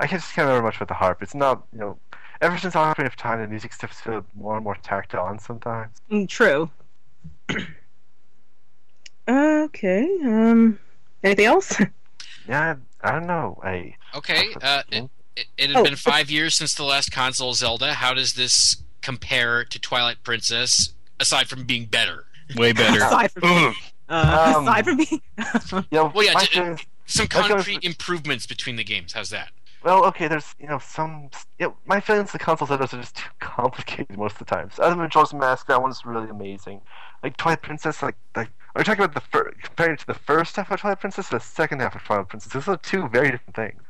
I 0.00 0.06
can't 0.06 0.20
just 0.20 0.34
can't 0.34 0.46
remember 0.46 0.66
much 0.66 0.76
about 0.76 0.88
the 0.88 0.94
harp. 0.94 1.22
It's 1.22 1.34
not 1.34 1.64
you 1.72 1.78
know. 1.78 1.98
Ever 2.40 2.58
since 2.58 2.74
Ocarina 2.74 3.06
of 3.06 3.14
Time, 3.14 3.40
the 3.40 3.46
music 3.46 3.72
stuff 3.72 3.92
feels 3.92 4.24
more 4.34 4.56
and 4.56 4.64
more 4.64 4.76
tacked 4.82 5.14
on 5.14 5.38
sometimes. 5.38 5.98
Mm, 6.10 6.28
True. 6.28 6.70
okay. 9.28 10.08
Um. 10.24 10.78
Anything 11.22 11.46
else? 11.46 11.80
Yeah, 12.48 12.76
I 13.02 13.10
don't 13.12 13.26
know. 13.26 13.60
I 13.62 13.94
Okay, 14.14 14.48
uh, 14.60 14.82
it, 14.90 15.10
it, 15.36 15.46
it 15.56 15.70
had 15.70 15.76
Oh, 15.78 15.84
been 15.84 15.96
five 15.96 16.30
years 16.30 16.54
since 16.54 16.74
the 16.74 16.84
last 16.84 17.10
console 17.12 17.54
Zelda. 17.54 17.94
How 17.94 18.12
does 18.14 18.34
this 18.34 18.82
compare 19.00 19.64
to 19.64 19.78
Twilight 19.78 20.22
Princess, 20.22 20.94
aside 21.20 21.48
from 21.48 21.64
being 21.64 21.86
better? 21.86 22.26
Way 22.56 22.72
better. 22.72 22.98
aside 23.04 23.30
from 23.32 23.44
uh, 24.08 24.54
Um, 24.56 24.64
aside 24.68 24.84
from 24.84 24.96
being. 24.98 25.22
you 25.72 25.84
know, 25.92 26.12
Well, 26.14 26.24
yeah, 26.24 26.34
my 26.34 26.44
j- 26.44 26.76
Some 27.06 27.28
my 27.32 27.42
feelings- 27.42 27.48
concrete 27.64 27.84
improvements 27.84 28.46
between 28.46 28.76
the 28.76 28.84
games. 28.84 29.12
How's 29.14 29.30
that? 29.30 29.50
Well, 29.84 30.04
okay, 30.06 30.28
there's 30.28 30.54
you 30.60 30.68
know 30.68 30.78
some. 30.78 31.30
You 31.58 31.66
know, 31.66 31.76
my 31.86 31.98
feelings 32.00 32.30
the 32.30 32.38
console 32.38 32.68
Zeldas 32.68 32.92
are 32.94 33.00
just 33.00 33.16
too 33.16 33.28
complicated 33.40 34.16
most 34.16 34.32
of 34.32 34.38
the 34.40 34.44
time. 34.44 34.70
So 34.72 34.82
other 34.82 34.90
than 34.94 35.00
Majora's 35.04 35.34
Mask, 35.34 35.66
that 35.66 35.82
one's 35.82 36.04
really 36.06 36.28
amazing. 36.28 36.80
Like 37.24 37.36
Twilight 37.36 37.62
Princess, 37.62 38.00
like 38.02 38.14
like 38.36 38.50
are 38.74 38.80
you 38.80 38.84
talking 38.84 39.04
about 39.04 39.14
the 39.14 39.20
fir- 39.20 39.52
comparing 39.62 39.94
it 39.94 40.00
to 40.00 40.06
the 40.06 40.14
first 40.14 40.56
half 40.56 40.70
of 40.70 40.80
Twilight 40.80 41.00
Princess 41.00 41.32
or 41.32 41.38
the 41.38 41.44
second 41.44 41.80
half 41.80 41.94
of 41.94 42.02
Twilight 42.02 42.28
Princess? 42.28 42.52
Those 42.52 42.68
are 42.68 42.76
two 42.78 43.08
very 43.08 43.30
different 43.30 43.54
things. 43.56 43.82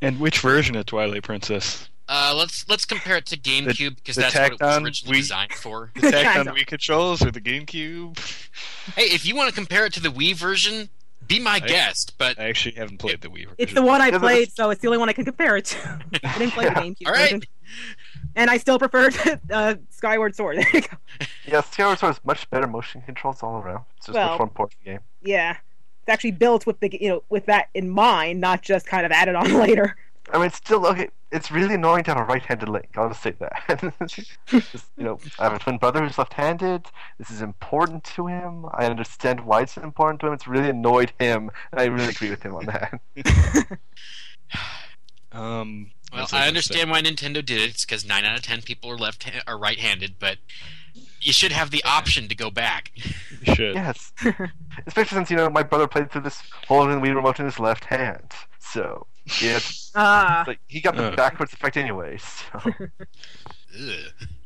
And 0.00 0.20
which 0.20 0.40
version 0.40 0.76
of 0.76 0.86
Twilight 0.86 1.24
Princess? 1.24 1.88
Uh, 2.10 2.32
let's 2.34 2.66
let's 2.68 2.86
compare 2.86 3.16
it 3.16 3.26
to 3.26 3.36
GameCube 3.36 3.96
because 3.96 4.16
the 4.16 4.22
that's 4.22 4.34
what 4.34 4.52
it 4.52 4.60
was 4.60 4.78
originally 4.82 5.18
Wii- 5.18 5.22
designed 5.22 5.52
for. 5.52 5.90
The 5.94 6.10
tacked 6.10 6.46
Kind. 6.46 6.48
Wii 6.56 6.66
controls 6.66 7.22
or 7.22 7.30
the 7.30 7.40
GameCube? 7.40 8.18
hey, 8.94 9.02
if 9.04 9.26
you 9.26 9.36
want 9.36 9.50
to 9.50 9.54
compare 9.54 9.84
it 9.84 9.92
to 9.94 10.00
the 10.00 10.08
Wii 10.08 10.34
version, 10.34 10.88
be 11.26 11.38
my 11.38 11.58
guest. 11.60 12.14
But 12.16 12.38
I 12.40 12.44
actually 12.44 12.76
haven't 12.76 12.96
played 12.98 13.20
the 13.20 13.28
Wii 13.28 13.42
version. 13.44 13.54
It's 13.58 13.74
the 13.74 13.82
one 13.82 14.00
I 14.00 14.16
played, 14.16 14.50
so 14.52 14.70
it's 14.70 14.80
the 14.80 14.86
only 14.88 14.96
one 14.98 15.10
I 15.10 15.12
can 15.12 15.26
compare 15.26 15.58
it 15.58 15.66
to. 15.66 16.00
I 16.24 16.38
didn't 16.38 16.52
play 16.54 16.64
the 16.64 16.70
GameCube 16.76 17.06
All 17.06 17.12
right. 17.12 17.22
version. 17.24 17.42
And 18.36 18.50
I 18.50 18.58
still 18.58 18.78
prefer 18.78 19.10
uh, 19.52 19.74
Skyward 19.90 20.36
Sword. 20.36 20.56
There 20.62 20.68
you 20.74 20.80
go. 20.82 20.96
Yeah, 21.46 21.60
Skyward 21.62 21.98
Sword 21.98 22.12
is 22.14 22.20
much 22.24 22.48
better 22.50 22.66
motion 22.66 23.02
controls 23.02 23.42
all 23.42 23.56
around. 23.56 23.84
It's 23.96 24.06
just 24.06 24.14
Well- 24.16 24.30
much 24.30 24.38
more 24.38 24.48
important 24.48 24.84
game. 24.84 25.00
Yeah, 25.22 25.52
it's 26.02 26.08
actually 26.08 26.32
built 26.32 26.66
with 26.66 26.80
the 26.80 26.96
you 27.00 27.08
know 27.08 27.22
with 27.28 27.46
that 27.46 27.68
in 27.74 27.88
mind, 27.90 28.40
not 28.40 28.62
just 28.62 28.86
kind 28.86 29.04
of 29.04 29.12
added 29.12 29.34
on 29.34 29.52
later. 29.58 29.96
I 30.32 30.36
mean, 30.36 30.46
it's 30.46 30.56
still 30.56 30.86
okay. 30.86 31.08
It's 31.32 31.50
really 31.50 31.74
annoying 31.74 32.04
to 32.04 32.10
have 32.14 32.20
a 32.20 32.24
right-handed 32.24 32.68
Link. 32.68 32.88
I'll 32.96 33.08
just 33.08 33.22
say 33.22 33.32
that. 33.38 34.28
just, 34.48 34.86
you 34.96 35.04
know, 35.04 35.18
I 35.38 35.44
have 35.44 35.54
a 35.54 35.58
twin 35.58 35.78
brother 35.78 36.02
who's 36.02 36.18
left-handed. 36.18 36.86
This 37.18 37.30
is 37.30 37.40
important 37.42 38.04
to 38.04 38.26
him. 38.26 38.66
I 38.72 38.84
understand 38.86 39.40
why 39.40 39.62
it's 39.62 39.76
important 39.78 40.20
to 40.20 40.26
him. 40.26 40.32
It's 40.34 40.46
really 40.46 40.68
annoyed 40.68 41.12
him, 41.18 41.50
and 41.72 41.80
I 41.80 41.84
really 41.86 42.08
agree 42.08 42.28
with 42.30 42.42
him 42.42 42.54
on 42.54 42.66
that. 42.66 43.78
Um, 45.32 45.90
well, 46.12 46.26
I 46.32 46.44
I 46.44 46.48
understand 46.48 46.90
why 46.90 47.02
Nintendo 47.02 47.44
did 47.44 47.60
it. 47.60 47.70
It's 47.70 47.84
because 47.84 48.04
nine 48.06 48.24
out 48.24 48.36
of 48.38 48.42
ten 48.44 48.62
people 48.62 48.90
are 48.90 48.96
left 48.98 49.30
are 49.46 49.58
right-handed, 49.58 50.14
but 50.18 50.38
you 51.20 51.32
should 51.32 51.52
have 51.52 51.70
the 51.70 51.82
option 51.84 52.28
to 52.28 52.34
go 52.34 52.50
back. 52.50 52.92
You 53.44 53.54
should. 53.54 53.74
yes, 53.74 54.12
especially 54.86 55.16
since 55.16 55.30
you 55.30 55.36
know 55.36 55.50
my 55.50 55.62
brother 55.62 55.86
played 55.86 56.10
through 56.10 56.22
this 56.22 56.42
holding 56.66 57.00
the 57.00 57.06
Wii 57.06 57.14
remote 57.14 57.38
in 57.40 57.44
his 57.46 57.58
left 57.58 57.84
hand. 57.84 58.32
So 58.60 59.06
yeah, 59.40 59.56
it's, 59.56 59.90
Ah, 59.96 60.44
like 60.46 60.60
he 60.68 60.80
got 60.80 60.96
the 60.96 61.12
Uh. 61.12 61.16
backwards 61.16 61.52
effect 61.52 61.76
anyway. 61.76 62.18
So 62.18 62.72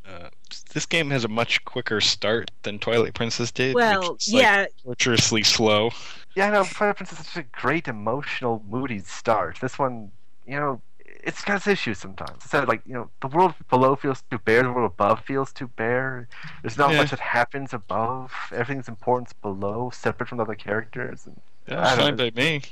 Uh, 0.05 0.29
this 0.75 0.85
game 0.85 1.11
has 1.11 1.25
a 1.25 1.29
much 1.29 1.65
quicker 1.65 2.01
start 2.01 2.51
than 2.65 2.79
Twilight 2.79 3.15
Princess 3.15 3.51
did. 3.53 3.75
well, 3.75 4.15
which 4.15 4.27
is, 4.29 4.35
like, 4.35 4.43
yeah, 4.43 4.67
torturously 4.85 5.43
slow. 5.45 5.91
yeah, 6.35 6.51
no, 6.51 6.65
Twilight 6.65 6.97
Princess 6.97 7.21
is 7.21 7.27
such 7.29 7.45
a 7.45 7.47
great 7.61 7.87
emotional, 7.89 8.63
moody 8.69 8.99
start. 8.99 9.59
This 9.61 9.79
one, 9.79 10.11
you 10.45 10.57
know, 10.57 10.83
it's 11.23 11.43
got 11.45 11.57
its 11.57 11.67
issues 11.67 11.99
sometimes. 11.99 12.43
It's 12.43 12.53
that, 12.53 12.69
like 12.69 12.83
you 12.87 12.95
know, 12.95 13.11
the 13.21 13.29
world 13.29 13.55
below 13.71 13.97
feels 13.97 14.23
too 14.31 14.39
bare, 14.39 14.63
the 14.63 14.73
world 14.73 14.91
above 14.93 15.21
feels 15.25 15.53
too 15.53 15.69
bare. 15.69 16.29
There's 16.63 16.77
not 16.79 16.91
Yeah. 16.91 16.99
much 16.99 17.11
that 17.11 17.21
happens 17.21 17.73
above. 17.73 18.33
Everything's 18.53 18.89
important 18.89 19.41
below, 19.41 19.91
separate 19.93 20.29
from 20.29 20.39
the 20.39 20.45
other 20.45 20.55
characters. 20.55 21.27
And 21.27 21.41
don't 21.67 21.97
fine 21.99 22.17
by 22.17 22.31
me. 22.35 22.63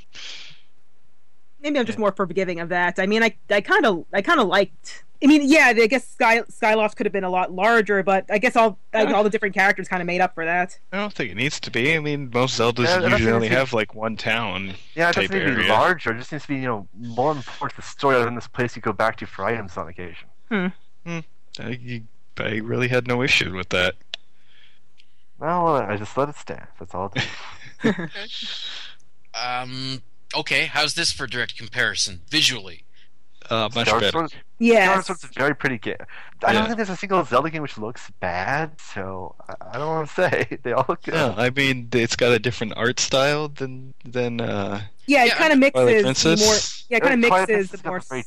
Maybe 1.61 1.79
I'm 1.79 1.85
just 1.85 1.99
more 1.99 2.11
forgiving 2.11 2.59
of 2.59 2.69
that. 2.69 2.99
I 2.99 3.05
mean, 3.05 3.23
I 3.23 3.35
I 3.49 3.61
kind 3.61 3.85
of 3.85 4.05
I 4.13 4.21
kind 4.21 4.39
of 4.39 4.47
liked. 4.47 5.03
I 5.23 5.27
mean, 5.27 5.43
yeah, 5.47 5.67
I 5.75 5.85
guess 5.85 6.07
Sky 6.07 6.41
Skyloft 6.41 6.95
could 6.95 7.05
have 7.05 7.13
been 7.13 7.23
a 7.23 7.29
lot 7.29 7.51
larger, 7.53 8.01
but 8.01 8.25
I 8.31 8.39
guess 8.39 8.55
all 8.55 8.79
like, 8.91 9.07
Yeah. 9.09 9.13
all 9.13 9.23
the 9.23 9.29
different 9.29 9.53
characters 9.53 9.87
kind 9.87 10.01
of 10.01 10.07
made 10.07 10.19
up 10.19 10.33
for 10.33 10.45
that. 10.45 10.79
I 10.91 10.97
don't 10.97 11.13
think 11.13 11.31
it 11.31 11.35
needs 11.35 11.59
to 11.59 11.69
be. 11.69 11.93
I 11.95 11.99
mean, 11.99 12.31
most 12.33 12.59
Zeldas 12.59 12.85
Yeah, 12.85 13.07
usually 13.07 13.31
only 13.31 13.45
it's- 13.47 13.59
have 13.59 13.71
like 13.73 13.93
one 13.93 14.17
town. 14.17 14.73
yeah, 14.95 15.09
it 15.09 15.13
type 15.13 15.27
doesn't 15.29 15.37
need 15.37 15.45
to 15.51 15.55
be 15.57 15.61
area. 15.61 15.73
larger. 15.73 16.11
It 16.13 16.17
just 16.17 16.31
needs 16.31 16.43
to 16.45 16.47
be 16.47 16.55
you 16.55 16.61
know 16.67 16.87
more 16.97 17.31
important 17.33 17.69
to 17.71 17.75
the 17.77 17.81
story 17.87 18.15
other 18.15 18.25
than 18.25 18.33
this 18.35 18.47
place 18.47 18.75
you 18.75 18.81
go 18.81 18.93
back 18.93 19.15
to 19.17 19.27
for 19.27 19.45
items 19.45 19.77
on 19.77 19.87
occasion. 19.87 20.27
I, 20.49 21.67
you- 21.79 22.07
I 22.37 22.55
really 22.63 22.87
had 22.87 23.07
no 23.07 23.21
issue 23.21 23.55
with 23.55 23.69
that. 23.69 23.95
Well, 25.37 25.75
I 25.75 25.97
just 25.97 26.17
let 26.17 26.29
it 26.29 26.35
stand. 26.35 26.65
That's 26.79 26.95
all. 26.95 27.11
It 27.83 27.95
is. 28.15 28.65
Um. 29.33 30.01
Okay, 30.35 30.65
how's 30.65 30.93
this 30.93 31.11
for 31.11 31.27
direct 31.27 31.57
comparison 31.57 32.21
visually? 32.29 32.83
Uh, 33.49 33.67
much 33.75 33.87
Skyward 33.87 34.01
better. 34.01 34.11
Sword- 34.11 34.33
Yeah, 34.59 34.85
Skyward 34.85 35.05
Sword's 35.05 35.23
a 35.25 35.27
very 35.27 35.55
pretty 35.55 35.77
game. 35.77 35.95
I 35.99 36.05
Yeah. 36.51 36.53
don't 36.53 36.65
think 36.67 36.77
there's 36.77 36.89
a 36.89 36.95
single 36.95 37.23
Zelda 37.25 37.49
game 37.49 37.61
which 37.61 37.77
looks 37.77 38.09
bad, 38.21 38.79
so 38.79 39.35
I, 39.49 39.53
I 39.73 39.77
don't 39.77 39.87
want 39.87 40.07
to 40.09 40.13
say 40.31 40.57
they 40.63 40.71
all 40.71 40.85
look 40.87 41.03
good. 41.03 41.15
Yeah, 41.15 41.33
I 41.35 41.49
mean, 41.49 41.89
it's 41.91 42.15
got 42.15 42.31
a 42.31 42.39
different 42.39 42.73
art 42.77 42.99
style 42.99 43.49
than 43.49 43.93
than 44.05 44.39
uh, 44.39 44.81
yeah, 45.07 45.23
it 45.23 45.27
Yeah, 45.29 45.35
kind 45.37 45.53
of 45.65 45.71
Twilight 45.71 45.87
mixes 46.05 46.23
the 46.23 46.29
Princess. 46.29 46.39
more. 46.45 46.87
Yeah, 46.89 46.97
it 46.97 47.01
kind 47.01 47.13
of 47.15 47.19
mixes 47.19 47.45
Princess 47.45 47.81
the 47.81 47.89
more. 47.89 47.99
very- 47.99 48.23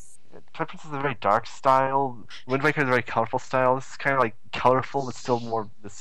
Twilight 0.52 0.68
Princess 0.68 0.84
is 0.84 0.92
a 0.92 1.00
very 1.00 1.16
dark 1.20 1.46
style. 1.46 2.18
Wind 2.46 2.62
Waker 2.62 2.80
is 2.82 2.86
a 2.88 2.90
very 2.90 3.02
colorful 3.02 3.38
style. 3.38 3.76
This 3.76 3.88
is 3.90 3.96
kind 3.96 4.14
of 4.14 4.20
like 4.20 4.34
colorful, 4.52 5.06
but 5.06 5.14
still 5.14 5.40
more 5.40 5.70
this 5.82 5.94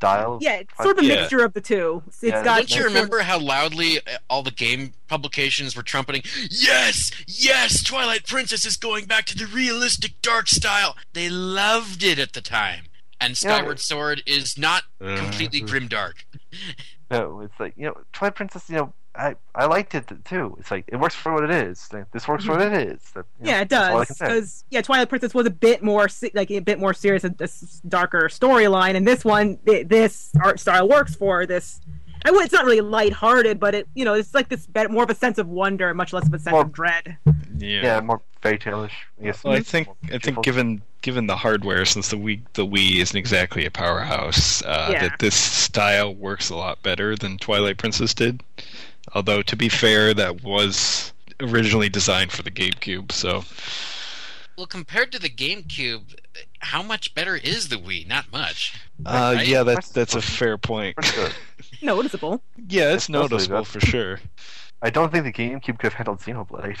style. 0.00 0.38
Yeah, 0.40 0.56
it's 0.56 0.76
sort 0.76 0.98
of 0.98 1.04
a 1.04 1.06
Yeah. 1.06 1.14
mixture 1.16 1.44
of 1.44 1.52
the 1.54 1.60
two. 1.60 2.02
It's 2.06 2.22
Yeah, 2.22 2.42
got. 2.44 2.56
Don't 2.58 2.76
you 2.76 2.84
remember 2.84 3.20
how 3.20 3.38
loudly 3.38 3.98
uh, 3.98 4.18
all 4.28 4.42
the 4.42 4.50
game 4.50 4.92
publications 5.08 5.74
were 5.74 5.82
trumpeting? 5.82 6.22
Yes, 6.50 7.10
yes, 7.26 7.82
Twilight 7.82 8.26
Princess 8.26 8.64
is 8.66 8.76
going 8.76 9.06
back 9.06 9.24
to 9.26 9.36
the 9.36 9.46
realistic 9.46 10.20
dark 10.22 10.48
style. 10.48 10.96
They 11.12 11.28
loved 11.28 12.02
it 12.02 12.18
at 12.18 12.32
the 12.34 12.40
time. 12.42 12.84
And 13.20 13.30
Yeah. 13.30 13.56
Skyward 13.56 13.80
Sword 13.80 14.22
is 14.26 14.58
not 14.58 14.84
Uh, 15.00 15.16
completely 15.16 15.62
grimdark. 15.62 16.24
No, 17.10 17.40
it's 17.40 17.58
like 17.58 17.72
you 17.76 17.86
know, 17.86 17.96
Twilight 18.12 18.34
Princess. 18.34 18.68
You 18.68 18.76
know, 18.76 18.92
I 19.18 19.34
I 19.54 19.66
liked 19.66 19.94
it 19.94 20.10
too. 20.24 20.56
It's 20.60 20.70
like 20.70 20.84
it 20.88 20.96
works 20.96 21.14
for 21.14 21.32
what 21.32 21.44
it 21.44 21.50
is. 21.50 21.88
Like, 21.92 22.10
this 22.12 22.28
works 22.28 22.44
for 22.44 22.52
what 22.52 22.62
it 22.62 22.88
is. 22.88 23.00
That, 23.14 23.24
you 23.40 23.46
know, 23.46 23.50
Yeah, 23.52 23.60
it 23.62 23.68
that's 23.68 23.90
all 23.90 24.00
I 24.00 24.04
does. 24.04 24.18
Because 24.18 24.64
yeah, 24.70 24.82
Twilight 24.82 25.08
Princess 25.08 25.34
was 25.34 25.46
a 25.46 25.50
bit 25.50 25.82
more 25.82 26.08
se- 26.08 26.32
like 26.34 26.50
a 26.50 26.58
bit 26.60 26.78
more 26.78 26.92
serious, 26.94 27.24
a, 27.24 27.34
a 27.40 27.44
s- 27.44 27.80
darker 27.88 28.28
storyline, 28.28 28.94
and 28.96 29.06
this 29.06 29.24
one, 29.24 29.56
thi- 29.58 29.82
this 29.84 30.30
art 30.42 30.60
style 30.60 30.88
works 30.88 31.14
for 31.14 31.46
this. 31.46 31.80
I 32.24 32.30
would, 32.32 32.44
it's 32.44 32.52
not 32.52 32.64
really 32.64 32.80
lighthearted, 32.80 33.60
but 33.60 33.74
it 33.74 33.88
you 33.94 34.04
know 34.04 34.14
it's 34.14 34.34
like 34.34 34.48
this 34.48 34.66
bit 34.66 34.90
more 34.90 35.04
of 35.04 35.10
a 35.10 35.14
sense 35.14 35.38
of 35.38 35.48
wonder, 35.48 35.92
much 35.94 36.12
less 36.12 36.26
of 36.26 36.34
a 36.34 36.38
sense 36.38 36.52
Well, 36.52 36.62
of 36.62 36.72
dread. 36.72 37.16
yeah. 37.58 37.82
yeah, 37.82 38.00
more 38.00 38.20
fairy 38.42 38.58
tale-ish. 38.58 39.06
I. 39.24 39.32
Well, 39.44 39.54
I 39.54 39.60
think 39.60 39.88
I 40.12 40.18
think 40.18 40.42
given 40.42 40.82
given 41.02 41.28
the 41.28 41.36
hardware, 41.36 41.84
since 41.84 42.08
the 42.08 42.16
Wii 42.16 42.40
the 42.54 42.66
Wii 42.66 42.96
isn't 42.96 43.16
exactly 43.16 43.64
a 43.64 43.70
powerhouse, 43.70 44.60
uh, 44.62 44.88
Yeah. 44.90 45.08
that 45.08 45.18
this 45.20 45.36
style 45.36 46.14
works 46.14 46.50
a 46.50 46.56
lot 46.56 46.82
better 46.82 47.14
than 47.14 47.38
Twilight 47.38 47.78
Princess 47.78 48.12
did. 48.12 48.42
Although 49.14 49.42
to 49.42 49.56
be 49.56 49.68
fair, 49.68 50.12
that 50.14 50.42
was 50.42 51.12
originally 51.40 51.88
designed 51.88 52.32
for 52.32 52.42
the 52.42 52.50
GameCube, 52.50 53.12
so 53.12 53.44
Well, 54.56 54.66
compared 54.66 55.12
to 55.12 55.18
the 55.18 55.28
GameCube, 55.30 56.16
how 56.60 56.82
much 56.82 57.14
better 57.14 57.36
is 57.36 57.68
the 57.68 57.76
Wii? 57.76 58.06
Not 58.06 58.32
much. 58.32 58.74
uh, 59.04 59.34
Right? 59.36 59.46
yeah, 59.46 59.62
that's 59.62 59.88
that's 59.90 60.14
a 60.14 60.22
fair 60.22 60.56
point. 60.58 60.96
Pretty. 60.96 61.32
Noticeable. 61.82 62.42
yeah, 62.68 62.92
it's 62.94 63.04
Especially 63.04 63.12
noticeable 63.22 63.58
that- 63.58 63.66
for 63.66 63.80
sure. 63.80 64.20
I 64.82 64.90
don't 64.90 65.10
think 65.12 65.24
the 65.24 65.32
GameCube 65.32 65.78
could 65.78 65.92
have 65.92 65.94
handled 65.94 66.20
Xenoblade. 66.20 66.78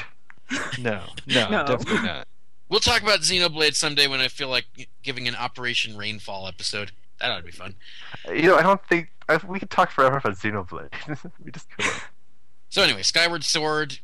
No, 0.78 1.02
no, 1.26 1.50
No. 1.50 1.66
definitely 1.66 2.02
not. 2.06 2.28
We'll 2.68 2.78
talk 2.80 3.02
about 3.02 3.20
Xenoblade 3.20 3.74
someday 3.74 4.06
when 4.06 4.20
I 4.20 4.28
feel 4.28 4.48
like 4.48 4.66
giving 5.02 5.26
an 5.26 5.34
Operation 5.34 5.96
Rainfall 5.96 6.46
episode. 6.46 6.92
That 7.18 7.30
ought 7.30 7.38
to 7.38 7.42
be 7.44 7.50
fun. 7.50 7.74
You 8.32 8.42
know, 8.42 8.56
I 8.56 8.62
don't 8.62 8.80
think 8.86 9.08
I, 9.28 9.38
we 9.48 9.58
could 9.58 9.70
talk 9.70 9.90
forever 9.90 10.18
about 10.18 10.34
Xenoblade. 10.36 10.90
we 11.44 11.50
just 11.50 11.68
couldn't. 11.70 11.94
So 12.76 12.82
anyway, 12.82 13.04
Skyward 13.04 13.42
Sword, 13.42 14.00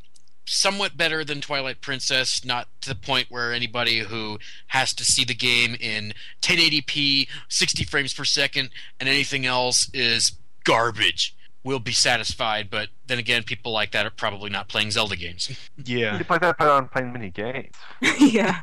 somewhat 0.46 0.96
better 0.96 1.26
than 1.26 1.42
Twilight 1.42 1.82
Princess, 1.82 2.42
not 2.42 2.68
to 2.80 2.88
the 2.88 2.94
point 2.94 3.26
where 3.28 3.52
anybody 3.52 3.98
who 3.98 4.38
has 4.68 4.94
to 4.94 5.04
see 5.04 5.26
the 5.26 5.34
game 5.34 5.76
in 5.78 6.14
1080p, 6.40 7.28
60 7.50 7.84
frames 7.84 8.14
per 8.14 8.24
second, 8.24 8.70
and 8.98 9.10
anything 9.10 9.44
else 9.44 9.90
is 9.92 10.38
garbage 10.64 11.36
will 11.62 11.80
be 11.80 11.92
satisfied. 11.92 12.70
But 12.70 12.88
then 13.06 13.18
again, 13.18 13.42
people 13.42 13.72
like 13.72 13.90
that 13.90 14.06
are 14.06 14.10
probably 14.10 14.48
not 14.48 14.68
playing 14.68 14.92
Zelda 14.92 15.16
games. 15.16 15.50
Yeah, 15.84 16.16
could 16.16 16.28
play 16.28 16.38
that 16.38 16.56
but 16.56 16.68
on 16.68 16.88
playing 16.88 17.12
mini 17.12 17.28
games. 17.28 17.74
yeah. 18.18 18.58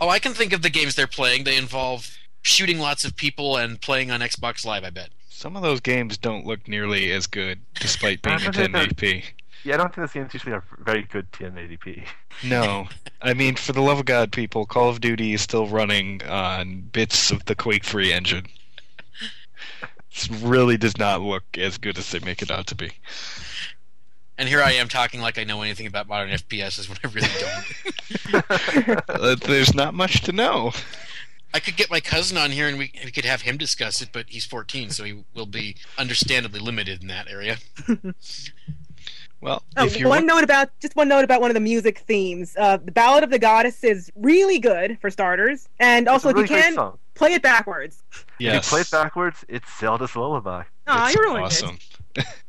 oh, 0.00 0.08
I 0.08 0.18
can 0.18 0.34
think 0.34 0.52
of 0.52 0.62
the 0.62 0.70
games 0.70 0.96
they're 0.96 1.06
playing. 1.06 1.44
They 1.44 1.56
involve 1.56 2.10
shooting 2.42 2.80
lots 2.80 3.04
of 3.04 3.14
people 3.14 3.56
and 3.56 3.80
playing 3.80 4.10
on 4.10 4.18
Xbox 4.18 4.66
Live. 4.66 4.82
I 4.82 4.90
bet. 4.90 5.10
Some 5.36 5.54
of 5.54 5.60
those 5.60 5.80
games 5.80 6.16
don't 6.16 6.46
look 6.46 6.66
nearly 6.66 7.12
as 7.12 7.26
good 7.26 7.60
despite 7.74 8.22
being 8.22 8.40
in 8.40 8.52
1080p. 8.52 9.22
Yeah, 9.64 9.74
I 9.74 9.76
don't 9.76 9.94
think 9.94 10.06
those 10.06 10.12
games 10.12 10.32
usually 10.32 10.54
are 10.54 10.64
very 10.78 11.02
good 11.02 11.30
1080p. 11.32 12.06
No, 12.42 12.88
I 13.20 13.34
mean, 13.34 13.56
for 13.56 13.72
the 13.72 13.82
love 13.82 13.98
of 13.98 14.06
God, 14.06 14.32
people, 14.32 14.64
Call 14.64 14.88
of 14.88 15.02
Duty 15.02 15.34
is 15.34 15.42
still 15.42 15.66
running 15.66 16.22
on 16.24 16.80
bits 16.80 17.30
of 17.30 17.44
the 17.44 17.54
Quake 17.54 17.84
3 17.84 18.14
engine. 18.14 18.46
It 20.10 20.30
really 20.40 20.78
does 20.78 20.96
not 20.96 21.20
look 21.20 21.44
as 21.58 21.76
good 21.76 21.98
as 21.98 22.10
they 22.10 22.20
make 22.20 22.40
it 22.40 22.50
out 22.50 22.66
to 22.68 22.74
be. 22.74 22.92
And 24.38 24.48
here 24.48 24.62
I 24.62 24.72
am 24.72 24.88
talking 24.88 25.20
like 25.20 25.38
I 25.38 25.44
know 25.44 25.60
anything 25.60 25.86
about 25.86 26.08
modern 26.08 26.30
FPSs 26.30 26.88
when 26.88 26.98
I 27.04 27.08
really 27.14 27.28
don't. 27.40 29.02
Uh, 29.08 29.34
there's 29.46 29.74
not 29.74 29.94
much 29.94 30.22
to 30.22 30.32
know. 30.32 30.72
I 31.54 31.60
could 31.60 31.76
get 31.76 31.90
my 31.90 32.00
cousin 32.00 32.36
on 32.36 32.50
here 32.50 32.68
and 32.68 32.76
we, 32.78 32.92
we 33.04 33.10
could 33.10 33.24
have 33.24 33.42
him 33.42 33.56
discuss 33.56 34.02
it, 34.02 34.10
but 34.12 34.26
he's 34.28 34.44
14, 34.44 34.90
so 34.90 35.04
he 35.04 35.24
will 35.34 35.46
be 35.46 35.76
understandably 35.96 36.60
limited 36.60 37.00
in 37.02 37.08
that 37.08 37.28
area. 37.30 37.56
Well, 39.42 39.62
Oh, 39.76 39.84
if 39.84 40.00
you 40.00 40.08
one 40.08 40.24
want, 40.24 40.26
note 40.26 40.44
about 40.44 40.70
just 40.80 40.96
one 40.96 41.08
note 41.08 41.22
about 41.22 41.42
one 41.42 41.50
of 41.50 41.54
the 41.54 41.60
music 41.60 41.98
themes. 41.98 42.56
Uh, 42.58 42.78
the 42.78 42.90
Ballad 42.90 43.22
of 43.22 43.28
the 43.30 43.38
Goddess 43.38 43.84
is 43.84 44.10
really 44.16 44.58
good 44.58 44.98
for 44.98 45.10
starters, 45.10 45.68
and 45.78 46.08
also 46.08 46.30
it's 46.30 46.38
a 46.40 46.42
if 46.44 46.50
you 46.50 46.56
can 46.74 46.92
play 47.14 47.34
it 47.34 47.42
backwards. 47.42 48.02
yes, 48.40 48.56
If 48.56 48.64
you 48.64 48.68
play 48.70 48.80
it 48.80 48.90
backwards, 48.90 49.44
it's 49.46 49.78
Zelda's 49.78 50.16
Lullaby. 50.16 50.64
Aw, 50.86 51.06
it's 51.06 51.14
you 51.14 51.22
ruined 51.22 51.44
awesome. 51.44 51.78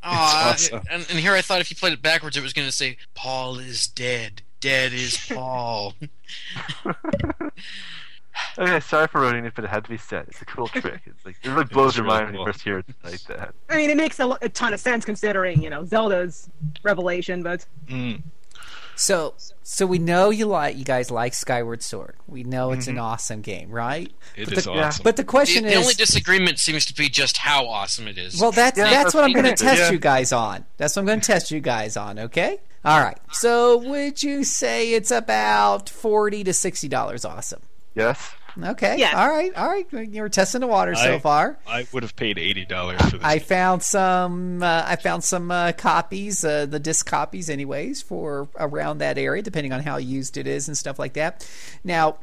Aw, 0.02 0.54
It's 0.54 0.72
awesome. 0.72 0.82
and, 0.90 1.06
and 1.10 1.20
here 1.20 1.34
I 1.34 1.42
thought 1.42 1.60
if 1.60 1.70
you 1.70 1.76
played 1.76 1.92
it 1.94 2.02
backwards, 2.02 2.38
it 2.38 2.42
was 2.42 2.54
going 2.54 2.68
to 2.68 2.74
say, 2.74 2.96
Paul 3.16 3.60
is 3.60 3.88
dead. 3.88 4.42
Dead 4.62 4.94
is 4.94 5.18
Paul. 5.30 5.94
Okay, 8.60 8.80
sorry 8.80 9.08
for 9.08 9.22
ruining 9.22 9.46
it, 9.46 9.54
but 9.56 9.64
it 9.64 9.70
had 9.70 9.84
to 9.84 9.90
be 9.90 9.98
said. 9.98 10.26
It's 10.30 10.42
a 10.42 10.46
cool 10.46 10.68
trick. 10.68 11.02
It's 11.06 11.26
like 11.26 11.38
it 11.44 11.50
really 11.50 11.66
blows 11.66 11.96
your 11.96 12.06
really 12.06 12.18
mind 12.18 12.32
when 12.32 12.40
you 12.40 12.46
first 12.46 12.62
hear 12.62 12.80
it 12.80 12.86
like 13.04 13.22
that. 13.24 13.54
I 13.70 13.78
mean, 13.78 13.90
it 13.90 13.98
makes 13.98 14.20
a, 14.20 14.30
a 14.42 14.50
ton 14.50 14.74
of 14.74 14.80
sense 14.80 15.06
considering 15.06 15.62
you 15.62 15.70
know 15.70 15.86
Zelda's 15.86 16.50
revelation, 16.84 17.44
but 17.44 17.66
Mm. 17.88 18.24
So, 19.00 19.36
so 19.62 19.86
we 19.86 20.00
know 20.00 20.32
you 20.32 20.48
like 20.48 20.76
you 20.76 20.84
guys 20.84 21.12
like 21.12 21.36
Skyward 21.36 21.84
Sword. 21.84 22.16
We 22.26 22.44
know 22.44 22.72
it's 22.72 22.86
Mm-hmm. 22.88 22.98
an 22.98 23.00
awesome 23.00 23.42
game, 23.42 23.70
right? 23.70 24.12
It 24.36 24.50
But 24.50 24.58
is 24.58 24.64
the, 24.66 24.72
awesome. 24.72 25.04
But 25.04 25.18
the 25.18 25.22
the, 25.22 25.28
question 25.28 25.64
the 25.64 25.70
is, 25.70 25.76
the 25.76 25.80
only 25.82 25.94
disagreement 25.94 26.58
seems 26.58 26.84
to 26.88 26.96
be 26.96 27.08
just 27.08 27.38
how 27.38 27.68
awesome 27.68 28.08
it 28.08 28.18
is. 28.18 28.42
well, 28.42 28.52
that's 28.52 28.76
Yeah, 28.76 28.86
that's 28.86 28.96
that's 29.04 29.14
what 29.14 29.24
I'm 29.26 29.34
going 29.34 29.46
to 29.46 29.54
test 29.56 29.82
is. 29.84 29.92
you 29.92 30.00
guys 30.00 30.32
on. 30.32 30.66
That's 30.78 30.96
what 30.96 31.02
I'm 31.02 31.06
going 31.06 31.20
to 31.22 31.28
test 31.28 31.52
you 31.52 31.60
guys 31.60 31.96
on. 31.96 32.18
Okay. 32.18 32.58
All 32.84 33.00
right. 33.00 33.20
So, 33.34 33.78
would 33.78 34.24
you 34.24 34.44
say 34.44 34.94
it's 34.94 35.12
about 35.12 35.90
forty 35.90 36.44
to 36.46 36.52
sixty 36.54 36.88
dollars? 36.88 37.24
Awesome. 37.24 37.62
Yes. 37.98 38.32
Okay. 38.62 38.96
Yes. 38.98 39.14
All 39.14 39.30
right. 39.30 39.54
All 39.56 39.68
right. 39.68 39.86
You 39.92 40.22
were 40.22 40.30
testing 40.30 40.62
the 40.62 40.68
water 40.68 40.96
so 40.96 41.16
I- 41.16 41.20
far. 41.20 41.60
I 41.68 41.86
would 41.92 42.04
have 42.04 42.16
paid 42.16 42.40
eighty 42.40 42.66
dollars 42.66 43.00
for 43.02 43.18
this. 43.18 43.22
I 43.24 43.40
found 43.40 43.84
some. 43.84 44.64
Uh, 44.64 44.84
I 44.86 44.96
found 44.96 45.24
some 45.24 45.52
uh, 45.52 45.74
copies, 45.74 46.44
uh, 46.44 46.66
the 46.66 46.80
disc 46.80 47.06
copies, 47.06 47.50
anyways, 47.50 48.02
for 48.02 48.50
around 48.60 48.98
that 49.00 49.18
area, 49.18 49.42
depending 49.44 49.74
on 49.74 49.82
how 49.84 49.98
used 49.98 50.38
it 50.38 50.48
is 50.48 50.68
and 50.68 50.78
stuff 50.78 50.98
like 50.98 51.14
that. 51.14 51.48
Now, 51.84 52.18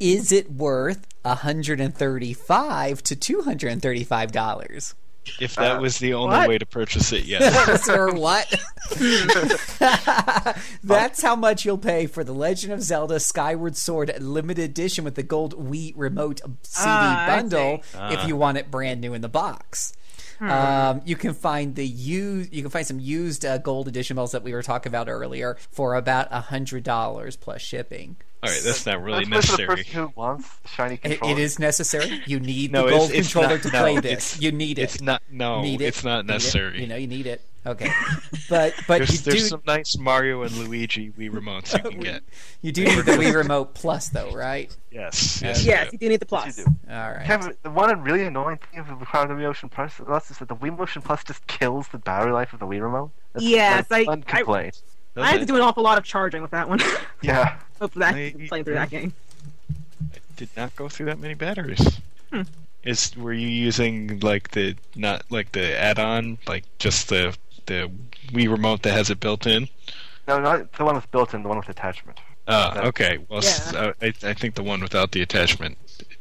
is 0.00 0.32
it 0.32 0.50
worth 0.50 1.06
135 1.22 3.02
to 3.04 3.16
235 3.16 4.32
dollars? 4.32 4.94
If 5.40 5.56
that 5.56 5.80
was 5.80 5.98
the 5.98 6.14
only 6.14 6.36
what? 6.36 6.48
way 6.48 6.58
to 6.58 6.66
purchase 6.66 7.12
it, 7.12 7.24
yes. 7.24 7.88
or 7.88 8.12
what? 8.14 8.46
That's 10.84 11.22
how 11.22 11.36
much 11.36 11.64
you'll 11.64 11.78
pay 11.78 12.06
for 12.06 12.24
the 12.24 12.32
Legend 12.32 12.72
of 12.72 12.82
Zelda 12.82 13.20
Skyward 13.20 13.76
Sword 13.76 14.12
limited 14.20 14.64
edition 14.64 15.04
with 15.04 15.14
the 15.14 15.22
gold 15.22 15.54
Wii 15.56 15.92
remote 15.96 16.40
CD 16.62 16.86
Ah, 16.86 17.24
I 17.24 17.36
bundle 17.36 17.82
see. 17.82 17.98
if 18.14 18.26
you 18.26 18.36
want 18.36 18.58
it 18.58 18.70
brand 18.70 19.00
new 19.00 19.14
in 19.14 19.20
the 19.20 19.28
box. 19.28 19.92
Hmm. 20.38 20.50
Um, 20.50 21.02
you 21.04 21.16
can 21.16 21.34
find 21.34 21.74
the 21.74 21.86
used. 21.86 22.52
You 22.52 22.62
can 22.62 22.70
find 22.70 22.86
some 22.86 22.98
used 22.98 23.44
uh, 23.44 23.58
gold 23.58 23.88
edition 23.88 24.16
models 24.16 24.32
that 24.32 24.42
we 24.42 24.52
were 24.54 24.62
talking 24.62 24.90
about 24.90 25.08
earlier 25.08 25.56
for 25.70 25.94
about 25.94 26.28
a 26.30 26.40
hundred 26.40 26.82
dollars 26.82 27.36
plus 27.36 27.60
shipping. 27.60 28.16
All 28.42 28.48
right, 28.50 28.60
that's 28.64 28.86
not 28.86 29.02
really 29.02 29.24
That's 29.26 29.50
for 29.50 29.56
the 29.58 29.62
necessary. 29.64 29.76
person 29.84 29.92
who 30.00 30.12
wants 30.16 30.48
the 30.62 30.68
shiny 30.68 31.00
It, 31.02 31.18
it 31.22 31.38
is 31.38 31.58
necessary. 31.58 32.22
You 32.26 32.40
need 32.40 32.72
No, 32.72 32.84
the 32.86 32.90
gold 32.92 33.10
it's 33.12 33.32
controller 33.32 33.56
not- 33.56 33.62
to 33.64 33.68
play 33.70 33.94
it's- 33.96 34.32
this. 34.32 34.40
You 34.42 34.50
need 34.52 34.78
it. 34.78 34.82
It's 34.82 35.00
not. 35.02 35.22
No, 35.30 35.60
Need 35.62 35.82
it. 35.82 35.86
it's 35.86 36.02
not 36.04 36.24
Need 36.24 36.30
it. 36.30 36.34
necessary. 36.34 36.80
You 36.80 36.86
know, 36.86 36.96
you 36.96 37.06
need 37.06 37.26
it. 37.26 37.42
Okay, 37.66 37.90
but 38.48 38.72
but 38.88 38.98
there's 39.00 39.12
you 39.12 39.18
there's 39.18 39.42
do 39.42 39.48
some 39.48 39.60
nice 39.66 39.98
Mario 39.98 40.40
and 40.44 40.56
Luigi 40.56 41.10
Wii 41.10 41.30
remotes 41.30 41.74
you 41.74 41.90
can 41.90 42.00
get. 42.02 42.22
you 42.62 42.72
do 42.72 42.86
need 42.86 43.04
the 43.04 43.12
Wii 43.12 43.34
Remote 43.34 43.74
Plus 43.74 44.08
though, 44.08 44.30
right? 44.32 44.74
Yes, 44.90 45.42
yes. 45.42 45.62
yes, 45.66 45.84
you 45.84 45.90
you 45.92 45.98
do 45.98 46.08
need 46.08 46.20
the 46.20 46.26
Yes, 46.30 46.54
plus. 46.54 46.58
you 46.58 46.64
do. 46.64 46.70
All 46.90 47.10
right. 47.12 47.26
Kevin, 47.26 47.54
the 47.62 47.68
one 47.68 48.00
really 48.02 48.22
annoying 48.24 48.56
thing 48.70 48.80
of 48.80 48.86
the 48.88 48.94
Wii 48.94 49.38
Motion 49.42 49.68
Plus 49.68 49.92
Plus 50.02 50.30
is 50.30 50.38
that 50.38 50.48
the 50.48 50.56
Wii 50.56 50.74
Motion 50.78 51.02
Plus 51.02 51.22
just 51.22 51.46
kills 51.48 51.88
the 51.88 51.98
battery 51.98 52.32
life 52.32 52.54
of 52.54 52.60
the 52.60 52.66
Wii 52.66 52.80
Remote. 52.80 53.10
That's 53.34 53.44
Yes, 53.44 53.90
my 53.90 53.98
I- 53.98 54.04
one 54.04 54.24
I- 54.26 54.30
complaint. 55.14 55.14
do. 55.14 55.20
I 55.22 55.30
had 55.32 55.40
to 55.40 55.46
do 55.46 55.56
an 55.56 55.62
awful 55.62 55.82
lot 55.82 55.98
of 55.98 56.04
charging 56.04 56.42
with 56.42 56.50
that 56.52 56.68
one. 56.68 56.80
Yeah. 57.22 57.58
Hopefully, 57.80 58.04
that 58.04 58.14
I- 58.14 58.46
playing 58.48 58.64
through 58.64 58.74
that 58.74 58.90
game. 58.90 59.12
I 60.00 60.16
did 60.36 60.48
not 60.56 60.74
go 60.76 60.88
through 60.88 61.06
that 61.06 61.18
many 61.18 61.34
batteries. 61.34 62.00
Hmm. 62.32 62.42
Is 62.82 63.14
were 63.16 63.32
you 63.34 63.48
using 63.48 64.20
like 64.20 64.52
the 64.52 64.74
not 64.96 65.22
like 65.30 65.52
the 65.52 65.78
add-on, 65.78 66.38
like 66.46 66.64
just 66.78 67.08
the 67.10 67.36
the 67.66 67.90
Wii 68.32 68.50
remote 68.50 68.82
that 68.82 68.92
has 68.92 69.10
it 69.10 69.20
built 69.20 69.46
in? 69.46 69.68
No, 70.26 70.40
not 70.40 70.72
the 70.72 70.84
one 70.84 70.94
with 70.94 71.10
built 71.10 71.34
in, 71.34 71.42
the 71.42 71.48
one 71.48 71.58
with 71.58 71.68
attachment. 71.68 72.18
Ah, 72.48 72.72
That- 72.74 72.84
okay. 72.86 73.18
Well, 73.28 73.40
s- 73.40 73.74
uh, 73.74 73.92
I, 74.00 74.14
I 74.22 74.32
think 74.32 74.54
the 74.54 74.62
one 74.62 74.80
without 74.80 75.12
the 75.12 75.20
attachment 75.20 75.76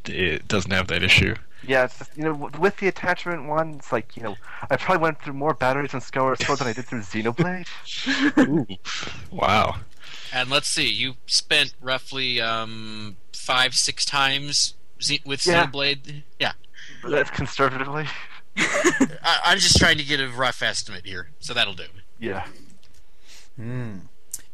it, 0.05 0.09
it 0.13 0.47
doesn't 0.49 0.71
have 0.71 0.87
that 0.87 1.01
issue. 1.01 1.35
Yeah, 1.67 1.83
it's 1.85 1.97
just, 1.99 2.17
you 2.17 2.23
know, 2.23 2.49
with 2.59 2.77
the 2.77 2.87
attachment 2.87 3.45
one, 3.47 3.75
it's 3.75 3.91
like, 3.91 4.15
you 4.15 4.23
know, 4.23 4.35
I 4.69 4.77
probably 4.77 5.01
went 5.03 5.21
through 5.21 5.33
more 5.33 5.53
batteries 5.53 5.93
in 5.93 6.01
Skyward 6.01 6.41
Sword 6.41 6.59
than 6.59 6.67
I 6.67 6.73
did 6.73 6.85
through 6.85 7.01
Xenoblade. 7.01 7.67
Ooh, 8.47 8.65
wow. 9.31 9.75
And 10.33 10.49
let's 10.49 10.67
see, 10.67 10.87
you 10.87 11.15
spent 11.25 11.73
roughly 11.81 12.39
um, 12.39 13.17
five, 13.33 13.73
six 13.75 14.05
times 14.05 14.75
Z- 15.01 15.21
with 15.25 15.45
Yeah. 15.45 15.65
Xenoblade. 15.67 16.23
Yeah, 16.39 16.53
That's 17.07 17.29
conservatively. 17.29 18.05
I- 18.57 19.39
I'm 19.45 19.59
just 19.59 19.77
trying 19.77 19.97
to 19.97 20.03
get 20.03 20.19
a 20.19 20.29
rough 20.29 20.61
estimate 20.61 21.05
here, 21.05 21.29
so 21.39 21.53
that'll 21.53 21.73
do. 21.73 21.85
Yeah. 22.19 22.45
Hmm. 23.57 23.97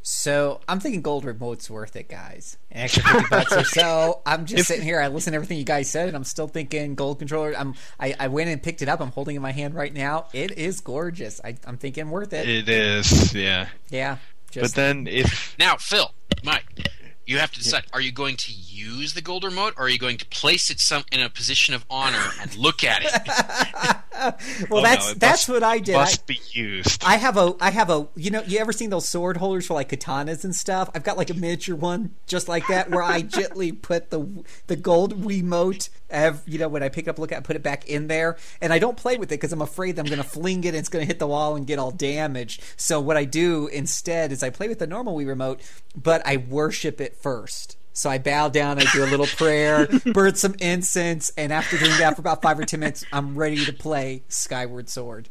So 0.08 0.62
I'm 0.70 0.80
thinking 0.80 1.02
gold 1.02 1.26
remote's 1.26 1.68
worth 1.68 1.96
it, 1.96 2.08
guys. 2.08 2.58
An 2.70 2.82
extra 2.82 3.02
fifty 3.02 3.26
bucks 3.28 3.52
or 3.52 3.64
so. 3.64 4.22
I'm 4.28 4.46
just 4.46 4.68
sitting 4.68 4.84
here. 4.84 5.02
I 5.02 5.08
listen 5.08 5.32
to 5.32 5.36
everything 5.36 5.58
you 5.58 5.64
guys 5.64 5.90
said, 5.90 6.08
and 6.08 6.16
I'm 6.16 6.24
still 6.24 6.48
thinking 6.48 6.94
gold 6.94 7.18
controller. 7.18 7.56
I'm. 7.58 7.74
I, 8.00 8.14
I 8.20 8.28
went 8.28 8.52
and 8.52 8.62
picked 8.62 8.84
it 8.84 8.88
up. 8.88 9.00
I'm 9.02 9.10
holding 9.10 9.34
it 9.34 9.38
in 9.38 9.42
my 9.42 9.52
hand 9.52 9.74
right 9.74 9.92
now. 9.92 10.28
It 10.32 10.60
is 10.60 10.80
gorgeous. 10.80 11.42
I, 11.44 11.56
I'm 11.66 11.78
thinking 11.78 12.12
worth 12.12 12.34
it. 12.34 12.48
It 12.48 12.70
is, 12.70 13.34
yeah. 13.34 13.68
yeah. 13.90 14.18
But 14.54 14.76
then 14.76 15.08
if 15.08 15.56
Now, 15.58 15.78
Phil, 15.78 16.14
Mike, 16.44 16.88
you 17.26 17.38
have 17.40 17.52
to 17.52 17.60
decide: 17.60 17.84
are 17.94 18.02
you 18.02 18.12
going 18.12 18.36
to 18.38 18.52
use 18.52 19.14
the 19.14 19.22
gold 19.22 19.44
remote, 19.44 19.74
or 19.78 19.86
are 19.86 19.90
you 19.90 19.98
going 20.00 20.18
to 20.18 20.26
place 20.28 20.70
it 20.70 20.80
some 20.80 21.04
in 21.12 21.22
a 21.22 21.30
position 21.30 21.74
of 21.74 21.86
honor 21.90 22.32
and 22.42 22.56
look 22.56 22.84
at 22.84 23.02
it? 23.04 23.12
well, 24.70 24.80
Oh, 24.80 24.82
that's 24.82 25.06
no, 25.06 25.12
it 25.12 25.20
that's 25.20 25.48
must- 25.48 25.50
what 25.50 25.64
I 25.64 25.80
did. 25.80 25.96
I, 25.96 26.00
must 26.00 26.26
be 26.28 26.40
used. 26.52 27.04
I 27.06 27.18
have 27.18 27.38
a 27.38 27.54
I 27.60 27.72
have 27.72 27.90
a 27.90 28.08
you 28.16 28.32
know 28.32 28.42
you 28.46 28.60
ever 28.60 28.72
seen 28.72 28.90
those 28.90 29.08
sword 29.10 29.38
holders 29.38 29.68
for 29.68 29.74
like 29.74 29.90
katanas 29.90 30.44
and 30.44 30.56
stuff? 30.56 30.90
I've 30.96 31.04
got 31.04 31.18
like 31.18 31.30
a 31.30 31.34
miniature 31.34 31.76
one 31.76 32.12
just 32.28 32.48
like 32.48 32.68
that 32.68 32.90
where 32.92 33.04
I 33.04 33.22
gently 33.40 33.72
put 33.72 34.10
the 34.10 34.44
the 34.68 34.76
gold 34.76 35.22
Wiimote. 35.24 35.90
Ev, 36.16 36.42
you 36.46 36.58
know 36.58 36.68
when 36.68 36.82
I 36.82 36.90
pick 36.90 37.08
it 37.08 37.10
up, 37.10 37.20
look 37.20 37.32
at, 37.32 37.40
it, 37.40 37.44
put 37.44 37.56
it 37.56 37.64
back 37.64 37.88
in 37.88 38.08
there, 38.08 38.38
and 38.62 38.72
I 38.72 38.80
don't 38.80 38.98
play 38.98 39.18
with 39.18 39.32
it 39.32 39.36
because 39.36 39.52
I'm 39.52 39.62
afraid 39.62 39.96
that 39.96 40.02
I'm 40.02 40.08
going 40.08 40.22
to 40.22 40.28
fling 40.28 40.64
it 40.64 40.70
and 40.70 40.78
it's 40.78 40.90
going 40.90 41.04
to 41.04 41.08
hit 41.08 41.20
the 41.20 41.28
wall 41.28 41.56
and 41.56 41.68
get 41.68 41.80
all 41.80 41.92
damaged. 41.92 42.64
So 42.78 43.00
what 43.00 43.18
I 43.18 43.26
do 43.26 43.68
instead 43.68 44.32
is 44.32 44.42
I 44.42 44.50
play 44.50 44.68
with 44.68 44.80
the 44.80 44.88
normal 44.88 45.16
Wii 45.18 45.28
remote, 45.28 45.62
but 45.96 46.26
I 46.26 46.38
worship 46.38 47.02
it 47.02 47.16
first. 47.16 47.78
So 47.94 48.10
I 48.10 48.18
bow 48.18 48.50
down, 48.50 48.78
I 48.78 48.84
do 48.92 49.06
a 49.06 49.08
little 49.08 49.26
prayer, 49.26 49.88
burn 50.14 50.36
some 50.36 50.56
incense, 50.60 51.32
and 51.38 51.54
after 51.54 51.78
doing 51.78 51.98
that 52.00 52.16
for 52.16 52.22
about 52.22 52.42
five 52.42 52.60
or 52.60 52.66
ten 52.66 52.82
minutes, 52.82 53.06
I'm 53.14 53.38
ready 53.38 53.64
to 53.66 53.74
play 53.74 54.24
Skyward 54.28 54.90
Sword. 54.90 55.30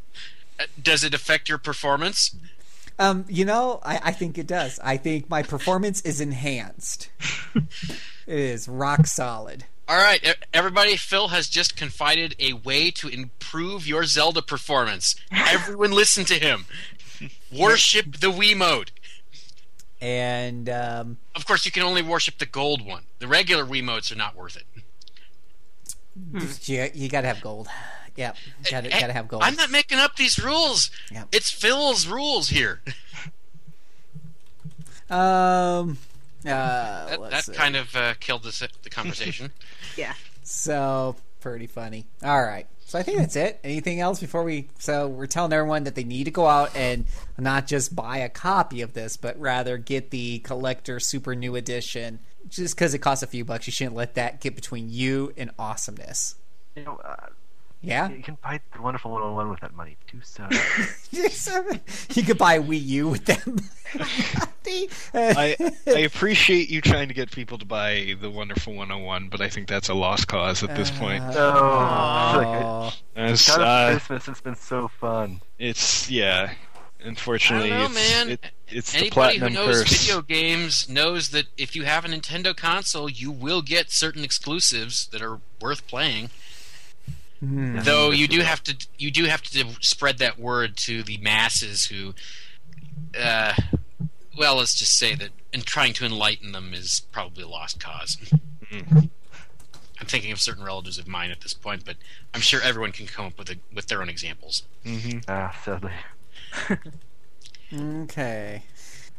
Uh, 0.58 0.64
Does 0.82 1.04
it 1.04 1.12
affect 1.12 1.48
your 1.48 1.58
performance? 1.58 2.34
Um, 2.98 3.24
you 3.28 3.44
know, 3.44 3.80
I, 3.82 4.00
I 4.04 4.12
think 4.12 4.38
it 4.38 4.46
does. 4.46 4.78
I 4.82 4.96
think 4.96 5.28
my 5.28 5.42
performance 5.42 6.00
is 6.02 6.20
enhanced. 6.20 7.10
it 7.54 7.64
is 8.26 8.68
rock 8.68 9.06
solid. 9.06 9.64
All 9.86 9.96
right, 9.98 10.36
everybody. 10.54 10.96
Phil 10.96 11.28
has 11.28 11.48
just 11.48 11.76
confided 11.76 12.34
a 12.38 12.54
way 12.54 12.90
to 12.92 13.08
improve 13.08 13.86
your 13.86 14.04
Zelda 14.04 14.40
performance. 14.40 15.14
Everyone, 15.30 15.90
listen 15.90 16.24
to 16.26 16.34
him. 16.34 16.64
Worship 17.52 18.16
the 18.18 18.28
Wiimote. 18.30 18.88
And 20.00 20.68
um, 20.70 21.18
Of 21.34 21.46
course, 21.46 21.66
you 21.66 21.70
can 21.70 21.82
only 21.82 22.00
worship 22.02 22.38
the 22.38 22.46
gold 22.46 22.84
one. 22.84 23.02
The 23.18 23.28
regular 23.28 23.64
Wiimotes 23.64 24.10
are 24.10 24.16
not 24.16 24.34
worth 24.34 24.56
it. 24.56 24.64
you, 26.68 26.88
you 26.94 27.08
got 27.10 27.20
to 27.22 27.28
have 27.28 27.40
gold. 27.42 27.68
Yeah, 28.16 28.32
got 28.70 28.84
to 28.84 28.90
got 28.90 29.08
to 29.08 29.12
have 29.12 29.28
gold. 29.28 29.42
I'm 29.44 29.56
not 29.56 29.70
making 29.70 29.98
up 29.98 30.16
these 30.16 30.38
rules. 30.38 30.90
Yeah. 31.10 31.24
It's 31.32 31.50
Phil's 31.50 32.06
rules 32.06 32.48
here. 32.48 32.80
Um, 35.10 35.98
uh, 36.46 37.16
That, 37.16 37.30
that 37.30 37.54
kind 37.54 37.76
of 37.76 37.94
uh, 37.96 38.14
killed 38.20 38.42
the, 38.42 38.68
the 38.82 38.90
conversation. 38.90 39.52
Yeah. 39.96 40.14
So 40.42 41.16
pretty 41.40 41.66
funny. 41.66 42.06
All 42.22 42.42
right. 42.42 42.66
So 42.86 42.98
I 42.98 43.02
think 43.02 43.18
that's 43.18 43.36
it. 43.36 43.60
Anything 43.64 44.00
else 44.00 44.20
before 44.20 44.44
we? 44.44 44.68
So 44.78 45.08
we're 45.08 45.26
telling 45.26 45.52
everyone 45.52 45.84
that 45.84 45.94
they 45.94 46.04
need 46.04 46.24
to 46.24 46.30
go 46.30 46.46
out 46.46 46.76
and 46.76 47.06
not 47.38 47.66
just 47.66 47.94
buy 47.94 48.18
a 48.18 48.28
copy 48.28 48.82
of 48.82 48.92
this, 48.92 49.16
but 49.16 49.38
rather 49.38 49.78
get 49.78 50.10
the 50.10 50.40
collector 50.40 51.00
super 51.00 51.34
new 51.34 51.56
edition. 51.56 52.18
Just 52.48 52.76
because 52.76 52.92
it 52.92 52.98
costs 52.98 53.22
a 53.22 53.26
few 53.26 53.44
bucks, 53.44 53.66
you 53.66 53.72
shouldn't 53.72 53.96
let 53.96 54.14
that 54.14 54.40
get 54.40 54.54
between 54.54 54.90
you 54.90 55.32
and 55.36 55.50
awesomeness. 55.58 56.34
You 56.76 56.84
know, 56.84 57.00
uh, 57.04 57.28
Yeah, 57.84 58.08
you 58.10 58.22
can 58.22 58.38
buy 58.42 58.60
the 58.74 58.82
Wonderful 58.82 59.10
101 59.10 59.50
with 59.50 59.60
that 59.60 59.74
money 59.74 59.96
too. 60.06 60.20
So 60.22 60.48
you 62.14 62.22
could 62.22 62.38
buy 62.38 62.54
a 62.54 62.62
Wii 62.62 62.82
U 62.84 63.08
with 63.08 63.24
them. 63.26 63.58
I 65.14 65.56
I 65.86 65.98
appreciate 65.98 66.68
you 66.70 66.80
trying 66.80 67.08
to 67.08 67.14
get 67.14 67.30
people 67.30 67.58
to 67.58 67.64
buy 67.66 68.16
the 68.20 68.30
Wonderful 68.30 68.74
101, 68.74 69.28
but 69.28 69.40
I 69.40 69.48
think 69.48 69.68
that's 69.68 69.88
a 69.88 69.94
lost 69.94 70.26
cause 70.26 70.62
at 70.62 70.74
this 70.74 70.90
point. 70.90 71.22
no, 71.34 71.50
I 71.52 72.36
like 72.36 72.92
it- 72.92 73.02
As, 73.16 73.46
God 73.46 73.60
of 73.60 73.66
uh, 73.66 73.90
Christmas, 73.98 74.28
it's 74.28 74.40
been 74.40 74.56
so 74.56 74.88
fun. 74.88 75.40
it's 75.58 76.10
yeah. 76.10 76.54
Unfortunately, 77.06 77.70
I 77.70 77.80
know, 77.80 77.84
it's, 77.84 77.94
man. 77.94 78.30
It, 78.30 78.40
it's 78.68 78.92
the 78.92 78.98
Anybody 79.00 79.36
who 79.36 79.50
knows 79.50 79.82
curse. 79.82 80.06
video 80.06 80.22
games 80.22 80.88
knows 80.88 81.28
that 81.30 81.44
if 81.58 81.76
you 81.76 81.82
have 81.84 82.06
a 82.06 82.08
Nintendo 82.08 82.56
console, 82.56 83.10
you 83.10 83.30
will 83.30 83.60
get 83.60 83.90
certain 83.90 84.24
exclusives 84.24 85.06
that 85.08 85.20
are 85.20 85.40
worth 85.60 85.86
playing. 85.86 86.30
Hmm. 87.40 87.78
Though 87.80 88.10
you 88.10 88.26
do 88.28 88.40
have 88.40 88.62
to 88.64 88.76
you 88.98 89.10
do 89.10 89.24
have 89.24 89.42
to 89.42 89.64
spread 89.80 90.18
that 90.18 90.38
word 90.38 90.76
to 90.78 91.02
the 91.02 91.18
masses 91.18 91.86
who, 91.86 92.14
uh, 93.18 93.54
well, 94.38 94.56
let's 94.56 94.74
just 94.74 94.98
say 94.98 95.14
that 95.14 95.30
in 95.52 95.62
trying 95.62 95.92
to 95.94 96.04
enlighten 96.06 96.52
them 96.52 96.72
is 96.74 97.00
probably 97.12 97.42
a 97.44 97.48
lost 97.48 97.80
cause. 97.80 98.16
Mhm. 98.70 99.10
I'm 100.00 100.06
thinking 100.06 100.32
of 100.32 100.40
certain 100.40 100.64
relatives 100.64 100.98
of 100.98 101.06
mine 101.06 101.30
at 101.30 101.40
this 101.40 101.54
point, 101.54 101.84
but 101.84 101.96
I'm 102.34 102.40
sure 102.40 102.60
everyone 102.60 102.92
can 102.92 103.06
come 103.06 103.26
up 103.26 103.38
with 103.38 103.50
a, 103.50 103.56
with 103.72 103.86
their 103.86 104.02
own 104.02 104.08
examples. 104.08 104.62
Mhm. 104.84 105.24
Ah, 105.28 105.56
sadly. 105.64 105.92
Okay. 107.72 108.62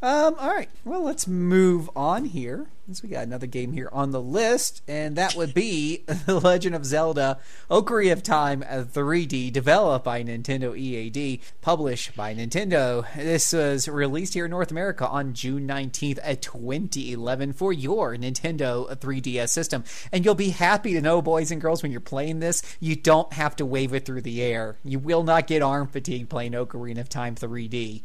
Um, 0.02 0.36
all 0.40 0.54
right. 0.54 0.70
Well, 0.84 1.02
let's 1.02 1.26
move 1.26 1.90
on 1.96 2.26
here. 2.26 2.68
Since 2.86 3.02
we 3.02 3.10
got 3.10 3.24
another 3.24 3.48
game 3.48 3.72
here 3.72 3.90
on 3.92 4.12
the 4.12 4.22
list, 4.22 4.84
and 4.88 5.16
that 5.16 5.36
would 5.36 5.54
be 5.54 6.04
The 6.26 6.40
Legend 6.40 6.76
of 6.76 6.86
Zelda: 6.86 7.40
Ocarina 7.72 8.12
of 8.12 8.22
Time 8.22 8.64
uh, 8.70 8.84
3D, 8.84 9.52
developed 9.52 10.06
by 10.06 10.22
Nintendo 10.24 10.78
EAD, 10.78 11.40
published 11.62 12.16
by 12.16 12.36
Nintendo. 12.36 13.06
This 13.16 13.54
was 13.54 13.88
released 13.88 14.36
here 14.36 14.46
in 14.46 14.52
North 14.52 14.70
America 14.70 15.08
on 15.08 15.34
June 15.34 15.68
19th, 15.68 16.20
of 16.20 16.42
2011, 16.42 17.54
for 17.54 17.74
your 17.74 18.16
Nintendo 18.18 18.94
3DS 18.96 19.50
system. 19.50 19.84
And 20.12 20.26
you'll 20.26 20.36
be 20.36 20.50
happy 20.50 20.94
to 20.94 21.02
know, 21.02 21.22
boys 21.22 21.50
and 21.52 21.62
girls, 21.62 21.82
when 21.82 21.92
you're 21.92 22.02
playing 22.02 22.42
this, 22.42 22.62
you 22.80 22.96
don't 22.96 23.32
have 23.34 23.56
to 23.56 23.66
wave 23.66 23.94
it 23.94 24.06
through 24.06 24.22
the 24.22 24.44
air. 24.44 24.76
You 24.84 25.00
will 25.00 25.24
not 25.24 25.48
get 25.48 25.64
arm 25.64 25.88
fatigue 25.88 26.30
playing 26.30 26.52
Ocarina 26.52 27.00
of 27.00 27.10
Time 27.10 27.34
3D. 27.34 28.04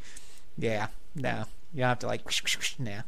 Yeah, 0.56 0.86
no. 1.14 1.44
You 1.72 1.80
don't 1.80 1.88
have 1.88 1.98
to 2.00 2.06
like, 2.06 2.24
whoosh, 2.24 2.42
whoosh, 2.42 2.56
whoosh, 2.56 2.74
nah. 2.78 3.02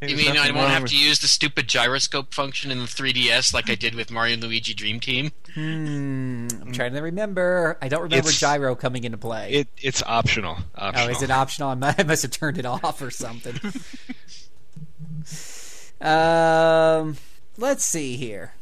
You 0.00 0.16
mean 0.16 0.36
I 0.36 0.50
won't 0.50 0.70
have 0.70 0.82
with- 0.82 0.90
to 0.90 0.96
use 0.98 1.20
the 1.20 1.28
stupid 1.28 1.68
gyroscope 1.68 2.34
function 2.34 2.72
in 2.72 2.80
the 2.80 2.86
3DS 2.86 3.54
like 3.54 3.70
I 3.70 3.76
did 3.76 3.94
with 3.94 4.10
Mario 4.10 4.34
and 4.34 4.42
Luigi 4.42 4.74
Dream 4.74 4.98
Team? 4.98 5.30
Hmm, 5.54 6.48
I'm 6.60 6.72
trying 6.72 6.92
to 6.94 7.00
remember. 7.02 7.78
I 7.80 7.86
don't 7.86 8.02
remember 8.02 8.28
It's- 8.30 8.40
gyro 8.40 8.74
coming 8.74 9.04
into 9.04 9.16
play. 9.18 9.52
It 9.52 9.68
it's 9.78 10.02
optional. 10.02 10.56
oh, 10.76 10.86
Optional. 10.88 11.08
is 11.10 11.22
it 11.22 11.30
optional? 11.30 11.68
I 11.68 11.74
mu- 11.76 11.92
I 11.96 12.02
must 12.02 12.22
have 12.22 12.32
turned 12.32 12.58
it 12.58 12.66
off 12.66 13.00
or 13.00 13.12
something. 13.12 13.54
um, 16.00 17.16
let's 17.58 17.84
see 17.84 18.16
here. 18.16 18.54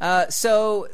Uh, 0.00 0.26
so 0.28 0.86
uh, 0.86 0.88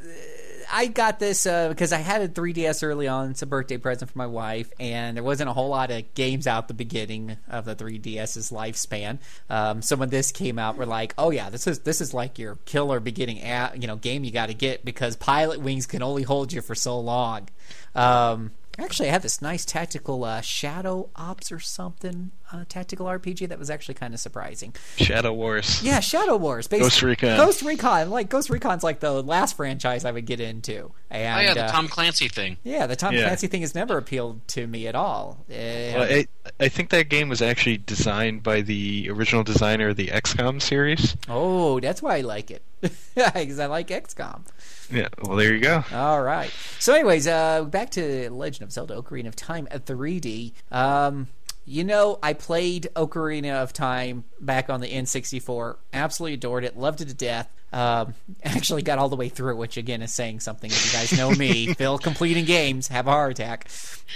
I 0.70 0.86
got 0.86 1.18
this 1.18 1.46
uh, 1.46 1.68
because 1.68 1.92
I 1.92 1.98
had 1.98 2.22
a 2.22 2.28
3DS 2.28 2.82
early 2.82 3.08
on. 3.08 3.30
It's 3.30 3.42
a 3.42 3.46
birthday 3.46 3.76
present 3.78 4.10
for 4.10 4.18
my 4.18 4.26
wife, 4.26 4.70
and 4.78 5.16
there 5.16 5.24
wasn't 5.24 5.50
a 5.50 5.52
whole 5.52 5.68
lot 5.68 5.90
of 5.90 6.14
games 6.14 6.46
out 6.46 6.68
the 6.68 6.74
beginning 6.74 7.36
of 7.48 7.64
the 7.64 7.74
3DS's 7.74 8.50
lifespan. 8.50 9.18
Um, 9.48 9.82
so 9.82 9.96
when 9.96 10.10
this 10.10 10.32
came 10.32 10.58
out, 10.58 10.76
we're 10.76 10.84
like, 10.84 11.14
"Oh 11.18 11.30
yeah, 11.30 11.50
this 11.50 11.66
is 11.66 11.80
this 11.80 12.00
is 12.00 12.12
like 12.14 12.38
your 12.38 12.56
killer 12.64 13.00
beginning, 13.00 13.38
a 13.38 13.72
you 13.74 13.86
know, 13.86 13.96
game 13.96 14.24
you 14.24 14.30
got 14.30 14.46
to 14.46 14.54
get 14.54 14.84
because 14.84 15.16
Pilotwings 15.16 15.88
can 15.88 16.02
only 16.02 16.22
hold 16.22 16.52
you 16.52 16.60
for 16.60 16.74
so 16.74 16.98
long." 16.98 17.48
Um, 17.94 18.52
Actually, 18.78 19.08
I 19.08 19.12
have 19.12 19.22
this 19.22 19.40
nice 19.40 19.64
tactical 19.64 20.22
uh, 20.24 20.42
Shadow 20.42 21.08
Ops 21.16 21.50
or 21.50 21.58
something 21.58 22.30
uh, 22.52 22.64
tactical 22.68 23.06
RPG 23.06 23.48
that 23.48 23.58
was 23.58 23.70
actually 23.70 23.94
kind 23.94 24.14
of 24.14 24.20
surprising. 24.20 24.74
Shadow 24.96 25.32
Wars. 25.32 25.82
Yeah, 25.82 26.00
Shadow 26.00 26.36
Wars. 26.36 26.66
Based, 26.68 26.82
Ghost 26.82 27.02
Recon. 27.02 27.36
Ghost 27.36 27.62
Recon. 27.62 28.10
Like 28.10 28.28
Ghost 28.28 28.50
Recon's 28.50 28.82
like 28.84 29.00
the 29.00 29.22
last 29.22 29.56
franchise 29.56 30.04
I 30.04 30.10
would 30.12 30.26
get 30.26 30.40
into. 30.40 30.92
And, 31.10 31.38
oh 31.38 31.42
yeah, 31.42 31.54
the 31.54 31.64
uh, 31.64 31.70
Tom 31.72 31.88
Clancy 31.88 32.28
thing. 32.28 32.56
yeah, 32.64 32.86
the 32.86 32.96
Tom 32.96 33.14
Yeah. 33.14 33.24
Clancy 33.24 33.46
thing 33.46 33.60
has 33.62 33.74
never 33.74 33.96
appealed 33.98 34.46
to 34.48 34.66
me 34.66 34.86
at 34.86 34.94
all. 34.94 35.44
Uh, 35.50 35.54
Well, 35.54 36.02
I, 36.02 36.26
I 36.60 36.68
think 36.68 36.90
that 36.90 37.08
game 37.08 37.28
was 37.28 37.40
actually 37.42 37.78
designed 37.78 38.42
by 38.42 38.60
the 38.62 39.08
original 39.10 39.42
designer 39.44 39.88
of 39.88 39.96
the 39.96 40.08
XCOM 40.08 40.60
series. 40.62 41.16
oh, 41.28 41.80
that's 41.80 42.02
why 42.02 42.16
I 42.16 42.20
like 42.22 42.50
it 42.50 42.62
because 42.80 43.58
I 43.58 43.66
like 43.66 43.88
XCOM. 43.88 44.42
Yeah, 44.90 45.08
well, 45.22 45.36
there 45.36 45.52
you 45.52 45.60
go. 45.60 45.82
All 45.92 46.22
right. 46.22 46.50
So, 46.78 46.94
anyways, 46.94 47.26
uh, 47.26 47.64
back 47.64 47.90
to 47.90 48.30
Legend 48.30 48.62
of 48.68 48.72
Zelda: 48.72 48.94
Ocarina 48.94 49.26
of 49.26 49.34
Time 49.34 49.66
at 49.70 49.84
3D. 49.84 50.52
Um, 50.70 51.26
you 51.66 51.84
know, 51.84 52.18
I 52.22 52.32
played 52.32 52.88
Ocarina 52.94 53.62
of 53.62 53.72
Time 53.72 54.24
back 54.40 54.70
on 54.70 54.80
the 54.80 54.88
N64. 54.88 55.76
Absolutely 55.92 56.34
adored 56.34 56.64
it. 56.64 56.78
Loved 56.78 57.00
it 57.00 57.08
to 57.08 57.14
death. 57.14 57.50
Um, 57.72 58.14
actually 58.44 58.82
got 58.82 58.98
all 58.98 59.08
the 59.08 59.16
way 59.16 59.28
through 59.28 59.52
it, 59.52 59.56
which 59.56 59.76
again 59.76 60.00
is 60.00 60.14
saying 60.14 60.40
something. 60.40 60.70
If 60.70 60.86
you 60.86 60.98
guys 60.98 61.16
know 61.16 61.32
me, 61.32 61.74
Phil 61.74 61.98
completing 61.98 62.44
games 62.44 62.88
have 62.88 63.08
a 63.08 63.10
heart 63.10 63.32
attack. 63.32 63.68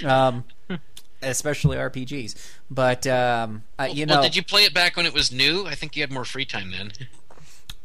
Um, 0.05 0.45
especially 1.23 1.77
RPGs. 1.77 2.37
But 2.71 3.07
um, 3.07 3.65
uh, 3.79 3.89
you 3.93 4.07
know, 4.07 4.15
well, 4.15 4.23
did 4.23 4.37
you 4.37 4.45
play 4.45 4.63
it 4.63 4.73
back 4.73 4.97
when 4.97 5.07
it 5.07 5.13
was 5.13 5.33
new? 5.33 5.67
I 5.67 5.75
think 5.75 5.97
you 5.97 6.03
had 6.03 6.13
more 6.13 6.25
free 6.25 6.45
time 6.45 6.71
then. 6.71 6.93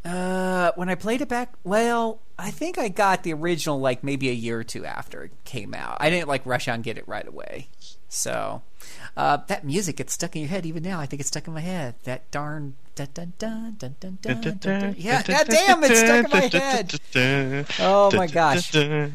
Uh, 0.06 0.72
when 0.76 0.88
I 0.88 0.96
played 0.96 1.22
it 1.22 1.28
back, 1.28 1.56
well, 1.64 2.20
I 2.38 2.52
think 2.52 2.78
I 2.78 2.90
got 2.90 3.24
the 3.24 3.34
original 3.34 3.80
like 3.80 4.04
maybe 4.04 4.30
a 4.30 4.34
year 4.34 4.60
or 4.60 4.64
two 4.64 4.86
after 4.86 5.24
it 5.24 5.32
came 5.46 5.74
out. 5.74 5.98
I 6.00 6.12
didn't 6.12 6.28
like 6.28 6.46
rush 6.46 6.68
out 6.68 6.76
and 6.76 6.84
get 6.84 7.00
it 7.00 7.08
right 7.08 7.28
away. 7.28 7.70
So, 8.08 8.62
uh, 9.18 9.38
that 9.48 9.66
music 9.66 9.98
gets 9.98 10.14
stuck 10.14 10.36
in 10.36 10.42
your 10.44 10.50
head 10.50 10.66
even 10.66 10.84
now. 10.84 11.00
I 11.00 11.06
think 11.06 11.20
it's 11.20 11.30
stuck 11.30 11.48
in 11.48 11.54
my 11.54 11.62
head. 11.62 11.96
That 12.04 12.30
darn 12.32 12.76
dun 12.96 13.08
dun 13.14 13.34
dun 13.38 13.76
dun 13.78 13.96
dun 14.00 14.18
dun 14.22 14.42
dun. 14.42 14.58
dun. 14.60 14.96
Yeah, 14.98 15.22
god 15.24 15.48
damn, 15.48 15.84
it's 15.84 16.00
stuck 16.00 16.26
in 16.26 16.32
my 16.32 16.48
head. 16.48 17.00
Oh 17.80 18.12
my 18.16 18.28
gosh. 18.28 18.74
Uh, 18.76 19.10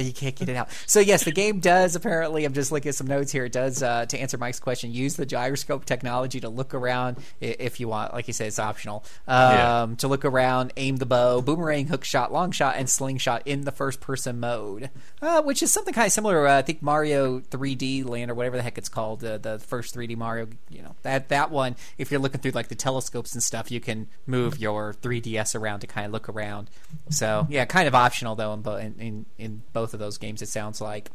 you 0.00 0.12
can't 0.12 0.34
get 0.36 0.48
it 0.48 0.56
out. 0.56 0.68
So 0.86 1.00
yes, 1.00 1.24
the 1.24 1.32
game 1.32 1.60
does 1.60 1.96
apparently. 1.96 2.44
I'm 2.44 2.52
just 2.52 2.72
looking 2.72 2.90
at 2.90 2.94
some 2.94 3.06
notes 3.06 3.32
here. 3.32 3.44
It 3.44 3.52
does 3.52 3.82
uh, 3.82 4.06
to 4.06 4.18
answer 4.18 4.38
Mike's 4.38 4.60
question. 4.60 4.92
Use 4.92 5.16
the 5.16 5.26
gyroscope 5.26 5.84
technology 5.84 6.40
to 6.40 6.48
look 6.48 6.74
around 6.74 7.18
if 7.40 7.80
you 7.80 7.88
want. 7.88 8.14
Like 8.14 8.26
you 8.28 8.32
said, 8.32 8.48
it's 8.48 8.58
optional. 8.58 9.04
Um, 9.26 9.50
Yeah. 9.50 9.86
To 9.98 10.08
look 10.08 10.24
around, 10.24 10.72
aim 10.76 10.96
the 10.96 11.06
bow, 11.06 11.40
boomerang, 11.40 11.86
hook 11.88 12.04
shot, 12.04 12.32
long 12.32 12.52
shot, 12.52 12.76
and 12.76 12.88
slingshot 12.88 13.42
in 13.46 13.62
the 13.62 13.72
first 13.72 14.00
person 14.00 14.40
mode, 14.40 14.90
uh, 15.20 15.42
which 15.42 15.62
is 15.62 15.70
something 15.70 15.92
kind 15.92 16.06
of 16.06 16.12
similar. 16.12 16.46
Uh, 16.46 16.58
I 16.58 16.62
think 16.62 16.82
Mario 16.82 17.40
3D 17.60 18.08
Land 18.08 18.30
or 18.30 18.34
whatever 18.34 18.56
the 18.56 18.62
heck 18.62 18.78
it's 18.78 18.88
called, 18.88 19.22
uh, 19.22 19.38
the 19.38 19.58
first 19.58 19.94
3D 19.94 20.16
Mario. 20.16 20.48
You 20.70 20.82
know 20.82 20.94
that 21.02 21.28
that 21.28 21.50
one. 21.50 21.76
If 21.98 22.10
you're 22.10 22.20
looking 22.20 22.40
through 22.40 22.52
like 22.52 22.68
the 22.68 22.74
telescopes 22.74 23.34
and 23.34 23.42
stuff, 23.42 23.70
you 23.70 23.80
can 23.80 24.08
move 24.26 24.58
your 24.58 24.94
3DS 24.94 25.54
around 25.54 25.80
to 25.80 25.86
kind 25.86 26.06
of 26.06 26.12
look 26.12 26.28
around. 26.28 26.70
So 27.10 27.46
yeah, 27.50 27.64
kind 27.66 27.86
of 27.86 27.94
optional 27.94 28.34
though 28.34 28.54
in, 28.54 28.64
in, 28.66 28.94
in, 28.98 29.26
in 29.38 29.62
both 29.72 29.92
of 29.94 30.00
those 30.00 30.18
games. 30.18 30.42
It 30.42 30.48
sounds 30.48 30.80
like 30.80 31.10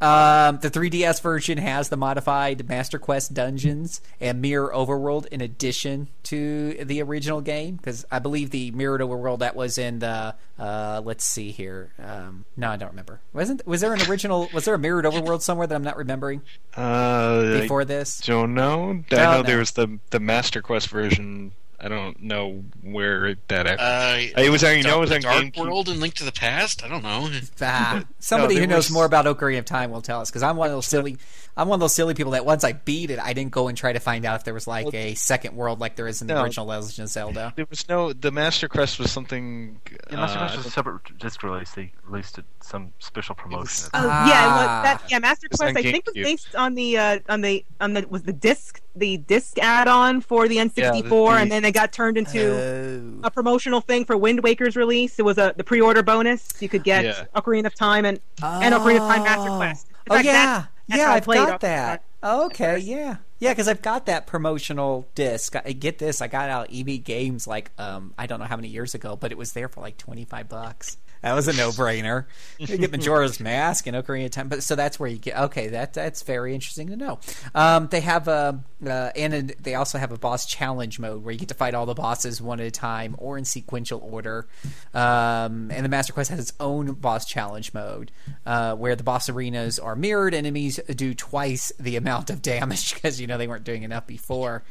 um, 0.00 0.58
the 0.60 0.70
3DS 0.70 1.20
version 1.20 1.58
has 1.58 1.90
the 1.90 1.96
modified 1.96 2.68
Master 2.68 2.98
Quest 2.98 3.34
dungeons 3.34 4.00
and 4.20 4.40
Mirror 4.40 4.72
Overworld 4.72 5.26
in 5.26 5.40
addition 5.40 6.08
to 6.24 6.72
the 6.84 7.02
original 7.02 7.40
game 7.40 7.76
because 7.76 8.06
I 8.10 8.18
believe 8.18 8.50
the 8.50 8.70
Mirror 8.70 9.00
Overworld 9.00 9.40
that 9.40 9.54
was 9.54 9.76
in 9.76 9.98
the 9.98 10.34
uh, 10.60 11.00
let's 11.02 11.24
see 11.24 11.50
here. 11.52 11.90
Um, 11.98 12.44
no, 12.54 12.68
I 12.68 12.76
don't 12.76 12.90
remember. 12.90 13.20
Wasn't 13.32 13.66
was 13.66 13.80
there 13.80 13.94
an 13.94 14.02
original? 14.02 14.48
Was 14.52 14.66
there 14.66 14.74
a 14.74 14.78
Mirrored 14.78 15.06
Overworld 15.06 15.40
somewhere 15.40 15.66
that 15.66 15.74
I'm 15.74 15.82
not 15.82 15.89
remembering 15.96 16.42
Uh, 16.74 17.60
before 17.60 17.82
I 17.82 17.84
this? 17.84 18.18
don't 18.20 18.54
know. 18.54 18.90
I 18.90 18.92
Don't 18.92 19.10
know 19.12 19.36
know. 19.38 19.42
there 19.42 19.58
was 19.58 19.72
the 19.72 19.98
the 20.10 20.20
Master 20.20 20.62
Quest 20.62 20.88
version. 20.88 21.52
I 21.82 21.88
don't 21.88 22.22
know 22.22 22.62
where 22.82 23.36
that. 23.48 23.66
Uh, 23.66 24.16
it 24.38 24.50
was. 24.50 24.62
I 24.62 24.82
know 24.82 24.98
it 24.98 25.00
was 25.00 25.12
on 25.12 25.22
Dark 25.22 25.44
GameCube. 25.44 25.56
World 25.58 25.88
and 25.88 25.98
Link 25.98 26.12
to 26.14 26.24
the 26.24 26.32
Past. 26.32 26.84
I 26.84 26.88
don't 26.88 27.02
know. 27.02 27.30
Ah, 27.62 28.04
somebody 28.18 28.54
there 28.56 28.64
who 28.64 28.66
knows 28.68 28.90
more 28.90 29.06
about 29.06 29.24
Ocarina 29.24 29.60
of 29.60 29.64
Time 29.64 29.90
will 29.90 30.02
tell 30.02 30.20
us 30.20 30.28
because 30.30 30.42
I'm 30.42 30.56
one 30.56 30.68
of 30.68 30.72
those 30.74 30.86
silly. 30.86 31.16
I'm 31.56 31.68
one 31.68 31.76
of 31.76 31.80
those 31.80 31.94
silly 31.94 32.14
people 32.14 32.32
that 32.32 32.46
once 32.46 32.64
I 32.64 32.72
beat 32.72 33.10
it, 33.10 33.18
I 33.18 33.32
didn't 33.32 33.50
go 33.52 33.68
and 33.68 33.76
try 33.76 33.92
to 33.92 33.98
find 34.00 34.24
out 34.24 34.36
if 34.36 34.44
there 34.44 34.54
was 34.54 34.66
like 34.66 34.94
a 34.94 35.14
second 35.14 35.56
world 35.56 35.80
like 35.80 35.96
there 35.96 36.06
is 36.08 36.20
in 36.22 36.28
the 36.28 36.34
No. 36.34 36.42
original 36.42 36.66
Legend 36.66 37.00
of 37.04 37.08
Zelda. 37.08 37.52
There 37.56 37.66
was 37.68 37.86
no. 37.88 38.12
The 38.12 38.30
Master 38.30 38.68
Quest 38.68 38.98
was 38.98 39.10
something. 39.10 39.80
Yeah, 40.10 40.16
Master 40.16 40.38
uh, 40.38 40.42
Quest 40.42 40.56
was 40.58 40.66
a 40.66 40.70
separate 40.70 41.18
disc 41.18 41.42
release. 41.42 41.72
They 41.72 41.92
released 42.04 42.38
it, 42.38 42.44
some 42.62 42.92
special 42.98 43.34
promotion. 43.34 43.90
Oh 43.94 44.08
Ah. 44.10 44.28
yeah, 44.28 44.46
well, 44.56 44.82
that, 44.84 45.02
yeah. 45.10 45.18
Master 45.18 45.48
It's 45.50 45.58
Quest 45.60 45.76
I 45.76 45.82
think 45.82 46.06
was 46.06 46.14
based 46.14 46.54
on 46.54 46.74
the 46.74 46.96
uh, 46.98 47.18
on 47.28 47.40
the 47.40 47.64
on 47.80 47.92
the 47.94 48.06
was 48.08 48.22
the 48.22 48.32
disc 48.32 48.80
the 48.96 49.18
disc 49.18 49.58
add-on 49.58 50.20
for 50.20 50.48
the 50.48 50.56
N64, 50.56 50.76
Yeah, 50.76 50.90
the- 50.92 51.02
the- 51.02 51.26
and 51.42 51.52
then 51.52 51.64
it 51.64 51.72
got 51.72 51.92
turned 51.92 52.16
into 52.18 53.20
Oh. 53.22 53.26
a 53.26 53.30
promotional 53.30 53.80
thing 53.80 54.04
for 54.04 54.16
Wind 54.16 54.42
Waker's 54.42 54.76
release. 54.76 55.18
It 55.18 55.24
was 55.24 55.36
a 55.38 55.52
the 55.56 55.64
pre-order 55.64 56.02
bonus. 56.02 56.48
You 56.60 56.68
could 56.68 56.84
get 56.84 57.04
Yeah. 57.04 57.24
Ocarina 57.36 57.66
of 57.66 57.74
Time 57.74 58.04
and 58.04 58.18
and 58.42 58.74
Ocarina 58.74 59.00
of 59.00 59.08
Time 59.14 59.22
Master 59.24 59.50
Quest. 59.50 59.86
In 59.88 59.94
Oh 60.10 60.14
fact, 60.14 60.24
yeah, 60.26 60.32
that's- 60.32 60.56
that's 60.64 60.68
yeah, 60.98 61.12
I've 61.12 61.26
got 61.26 61.60
that. 61.60 62.04
Okay, 62.22 62.78
yeah, 62.78 63.16
yeah, 63.38 63.52
because 63.52 63.68
I've 63.68 63.82
got 63.82 64.06
that 64.06 64.26
promotional 64.26 65.08
disc. 65.14 65.54
I 65.56 65.72
get 65.72 65.98
this, 65.98 66.20
I 66.20 66.28
got 66.28 66.50
out 66.50 66.68
EB 66.72 67.02
Games 67.02 67.46
like 67.46 67.70
um 67.78 68.14
I 68.18 68.26
don't 68.26 68.40
know 68.40 68.46
how 68.46 68.56
many 68.56 68.68
years 68.68 68.94
ago, 68.94 69.16
but 69.16 69.32
it 69.32 69.38
was 69.38 69.52
there 69.52 69.68
for 69.68 69.80
like 69.80 69.96
twenty 69.96 70.24
five 70.24 70.48
bucks. 70.48 70.96
That 71.22 71.34
was 71.34 71.48
a 71.48 71.52
no 71.52 71.70
brainer. 71.70 72.24
you 72.58 72.78
get 72.78 72.90
Majora's 72.92 73.40
Mask 73.40 73.86
and 73.86 73.96
Ocarina 73.96 74.26
of 74.26 74.30
Time, 74.30 74.48
but 74.48 74.62
so 74.62 74.74
that's 74.74 74.98
where 74.98 75.08
you 75.08 75.18
get. 75.18 75.38
Okay, 75.38 75.68
that 75.68 75.92
that's 75.92 76.22
very 76.22 76.54
interesting 76.54 76.88
to 76.88 76.96
know. 76.96 77.18
Um, 77.54 77.88
they 77.88 78.00
have 78.00 78.26
a 78.28 78.62
uh, 78.86 79.10
and 79.14 79.54
they 79.60 79.74
also 79.74 79.98
have 79.98 80.12
a 80.12 80.18
boss 80.18 80.46
challenge 80.46 80.98
mode 80.98 81.22
where 81.22 81.32
you 81.32 81.38
get 81.38 81.48
to 81.48 81.54
fight 81.54 81.74
all 81.74 81.84
the 81.84 81.94
bosses 81.94 82.40
one 82.40 82.60
at 82.60 82.66
a 82.66 82.70
time 82.70 83.14
or 83.18 83.36
in 83.36 83.44
sequential 83.44 84.00
order. 84.02 84.48
Um, 84.94 85.70
and 85.70 85.84
the 85.84 85.88
Master 85.88 86.12
Quest 86.12 86.30
has 86.30 86.40
its 86.40 86.52
own 86.58 86.92
boss 86.92 87.26
challenge 87.26 87.74
mode 87.74 88.10
uh, 88.46 88.74
where 88.76 88.96
the 88.96 89.04
boss 89.04 89.28
arenas 89.28 89.78
are 89.78 89.96
mirrored. 89.96 90.32
Enemies 90.32 90.80
do 90.94 91.14
twice 91.14 91.72
the 91.78 91.96
amount 91.96 92.30
of 92.30 92.40
damage 92.40 92.94
because 92.94 93.20
you 93.20 93.26
know 93.26 93.36
they 93.36 93.48
weren't 93.48 93.64
doing 93.64 93.82
enough 93.82 94.06
before. 94.06 94.62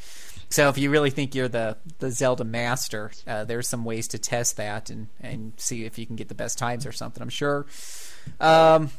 So 0.52 0.68
if 0.70 0.78
you 0.78 0.90
really 0.90 1.12
think 1.12 1.36
you're 1.36 1.48
the, 1.48 1.78
the 2.00 2.10
Zelda 2.10 2.44
master, 2.44 3.12
uh, 3.28 3.44
there's 3.44 3.68
some 3.68 3.86
ways 3.86 4.08
to 4.10 4.18
test 4.18 4.58
that 4.58 4.90
and, 4.90 5.08
and 5.20 5.54
see 5.58 5.86
if 5.86 6.00
you 6.00 6.08
can 6.08 6.16
get 6.16 6.28
the 6.28 6.36
best 6.36 6.58
times 6.58 6.86
or 6.86 6.92
something. 6.92 7.22
I'm 7.22 7.30
sure. 7.30 7.68
Um, 8.40 8.90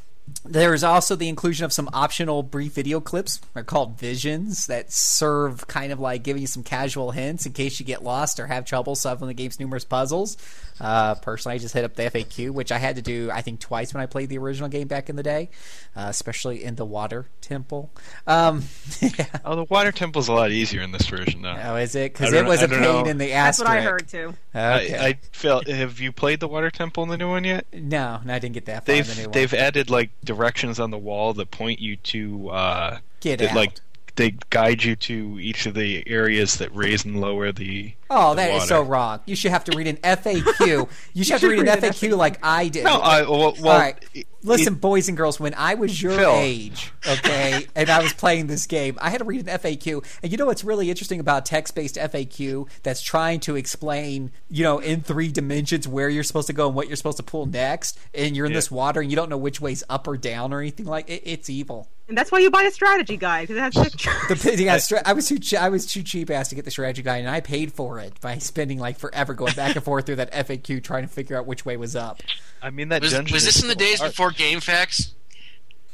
there's 0.44 0.82
also 0.84 1.16
the 1.16 1.28
inclusion 1.28 1.64
of 1.64 1.72
some 1.72 1.88
optional 1.92 2.42
brief 2.42 2.72
video 2.74 3.00
clips. 3.00 3.40
They're 3.54 3.64
called 3.64 3.98
visions 3.98 4.66
that 4.66 4.92
serve 4.92 5.66
kind 5.66 5.92
of 5.92 6.00
like 6.00 6.22
giving 6.22 6.40
you 6.42 6.46
some 6.46 6.62
casual 6.62 7.10
hints 7.10 7.46
in 7.46 7.52
case 7.52 7.80
you 7.80 7.86
get 7.86 8.02
lost 8.02 8.38
or 8.40 8.46
have 8.46 8.64
trouble 8.64 8.94
solving 8.94 9.28
the 9.28 9.34
game's 9.34 9.58
numerous 9.60 9.84
puzzles. 9.84 10.36
Uh, 10.80 11.14
personally, 11.16 11.56
I 11.56 11.58
just 11.58 11.74
hit 11.74 11.84
up 11.84 11.94
the 11.94 12.04
FAQ, 12.04 12.50
which 12.52 12.72
I 12.72 12.78
had 12.78 12.96
to 12.96 13.02
do, 13.02 13.30
I 13.30 13.42
think, 13.42 13.60
twice 13.60 13.92
when 13.92 14.02
I 14.02 14.06
played 14.06 14.30
the 14.30 14.38
original 14.38 14.70
game 14.70 14.88
back 14.88 15.10
in 15.10 15.16
the 15.16 15.22
day, 15.22 15.50
uh, 15.94 16.06
especially 16.08 16.64
in 16.64 16.76
the 16.76 16.86
water 16.86 17.26
temple. 17.42 17.90
Um, 18.26 18.64
yeah. 19.00 19.26
Oh, 19.44 19.56
the 19.56 19.64
water 19.64 19.92
temple's 19.92 20.28
a 20.28 20.32
lot 20.32 20.50
easier 20.52 20.80
in 20.80 20.90
this 20.90 21.06
version, 21.06 21.42
though. 21.42 21.56
Oh, 21.64 21.76
is 21.76 21.94
it? 21.94 22.14
Because 22.14 22.32
it 22.32 22.46
was 22.46 22.60
know- 22.62 22.66
a 22.66 22.68
I 22.78 22.82
pain 22.82 23.04
know. 23.04 23.10
in 23.10 23.18
the 23.18 23.32
ass. 23.34 23.58
That's 23.58 23.68
what 23.68 23.76
I 23.78 23.82
heard 23.82 24.08
too. 24.08 24.34
Okay. 24.54 24.96
I, 24.96 25.06
I 25.08 25.18
felt. 25.32 25.68
Have 25.68 26.00
you 26.00 26.12
played 26.12 26.40
the 26.40 26.48
water 26.48 26.70
temple 26.70 27.02
in 27.02 27.10
the 27.10 27.18
new 27.18 27.28
one 27.28 27.44
yet? 27.44 27.66
no, 27.74 28.20
no, 28.24 28.34
I 28.34 28.38
didn't 28.38 28.54
get 28.54 28.64
that 28.66 28.86
far 28.86 28.94
in 28.94 29.02
the 29.02 29.08
new 29.08 29.14
They've 29.14 29.26
one. 29.26 29.32
they've 29.32 29.54
added 29.54 29.90
like 29.90 30.10
directions 30.24 30.78
on 30.78 30.90
the 30.90 30.98
wall 30.98 31.32
that 31.34 31.50
point 31.50 31.80
you 31.80 31.96
to 31.96 32.50
uh, 32.50 32.98
Get 33.20 33.38
that, 33.38 33.50
out. 33.50 33.56
like 33.56 33.80
they 34.16 34.36
guide 34.50 34.82
you 34.82 34.96
to 34.96 35.38
each 35.40 35.66
of 35.66 35.74
the 35.74 36.02
areas 36.06 36.56
that 36.56 36.74
raise 36.74 37.04
and 37.04 37.20
lower 37.20 37.52
the. 37.52 37.94
Oh, 38.10 38.30
the 38.30 38.36
that 38.36 38.48
is 38.50 38.54
water. 38.54 38.66
so 38.66 38.82
wrong. 38.82 39.20
You 39.26 39.36
should 39.36 39.52
have 39.52 39.64
to 39.64 39.76
read 39.76 39.86
an 39.86 39.96
FAQ. 40.02 40.88
You 41.14 41.24
should 41.24 41.32
have 41.32 41.40
to 41.42 41.48
read 41.48 41.60
an 41.60 41.66
FAQ 41.66 42.16
like 42.16 42.38
I 42.42 42.68
did. 42.68 42.84
No, 42.84 42.94
I 43.00 43.22
well, 43.22 43.54
well 43.60 43.68
All 43.72 43.78
right. 43.78 43.96
it- 44.14 44.26
Listen, 44.42 44.72
boys 44.76 45.06
and 45.06 45.18
girls, 45.18 45.38
when 45.38 45.52
I 45.52 45.74
was 45.74 46.00
your 46.00 46.12
Phil. 46.16 46.32
age, 46.34 46.90
okay, 47.06 47.66
and 47.76 47.90
I 47.90 48.02
was 48.02 48.14
playing 48.14 48.46
this 48.46 48.64
game, 48.64 48.96
I 48.98 49.10
had 49.10 49.18
to 49.18 49.24
read 49.24 49.46
an 49.46 49.58
FAQ. 49.58 50.02
And 50.22 50.32
you 50.32 50.38
know 50.38 50.46
what's 50.46 50.64
really 50.64 50.88
interesting 50.88 51.20
about 51.20 51.44
text 51.44 51.74
based 51.74 51.96
FAQ 51.96 52.66
that's 52.82 53.02
trying 53.02 53.40
to 53.40 53.56
explain, 53.56 54.32
you 54.48 54.62
know, 54.64 54.78
in 54.78 55.02
three 55.02 55.28
dimensions 55.28 55.86
where 55.86 56.08
you're 56.08 56.22
supposed 56.24 56.46
to 56.46 56.54
go 56.54 56.68
and 56.68 56.74
what 56.74 56.86
you're 56.88 56.96
supposed 56.96 57.18
to 57.18 57.22
pull 57.22 57.44
next, 57.44 57.98
and 58.14 58.34
you're 58.34 58.46
in 58.46 58.52
Yeah. 58.52 58.56
this 58.58 58.70
water 58.70 59.02
and 59.02 59.10
you 59.10 59.16
don't 59.16 59.28
know 59.28 59.36
which 59.36 59.60
way's 59.60 59.84
up 59.90 60.08
or 60.08 60.16
down 60.16 60.54
or 60.54 60.60
anything 60.60 60.86
like 60.86 61.10
it, 61.10 61.20
it's 61.26 61.50
evil. 61.50 61.88
And 62.08 62.16
that's 62.16 62.32
why 62.32 62.38
you 62.38 62.50
buy 62.50 62.62
a 62.62 62.70
strategy 62.70 63.18
guide 63.18 63.48
because 63.48 63.56
it 63.58 63.60
has 63.60 63.74
pictures. 63.92 64.42
The 64.42 64.56
yeah, 64.64 64.78
stra- 64.78 65.02
I 65.04 65.12
was 65.12 65.28
too 65.28 65.38
che- 65.38 65.58
I 65.58 65.68
was 65.68 65.84
too 65.84 66.02
cheap 66.02 66.30
ass 66.30 66.48
to 66.48 66.54
get 66.54 66.64
the 66.64 66.70
strategy 66.70 67.02
guide, 67.02 67.18
and 67.18 67.28
I 67.28 67.40
paid 67.40 67.74
for 67.74 67.98
it 67.99 67.99
by 68.20 68.38
spending 68.38 68.78
like 68.78 68.98
forever 68.98 69.34
going 69.34 69.54
back 69.54 69.76
and 69.76 69.84
forth 69.84 70.06
through 70.06 70.16
that 70.16 70.32
FAQ 70.32 70.82
trying 70.82 71.02
to 71.02 71.08
figure 71.08 71.36
out 71.38 71.46
which 71.46 71.64
way 71.64 71.76
was 71.76 71.94
up. 71.94 72.20
I 72.62 72.70
mean 72.70 72.88
that 72.88 73.02
Was, 73.02 73.12
dungeon 73.12 73.34
was 73.34 73.44
this 73.44 73.62
in 73.62 73.68
the 73.68 73.74
days 73.74 73.98
hard. 74.00 74.12
before 74.12 74.30
GameFAQs? 74.32 75.12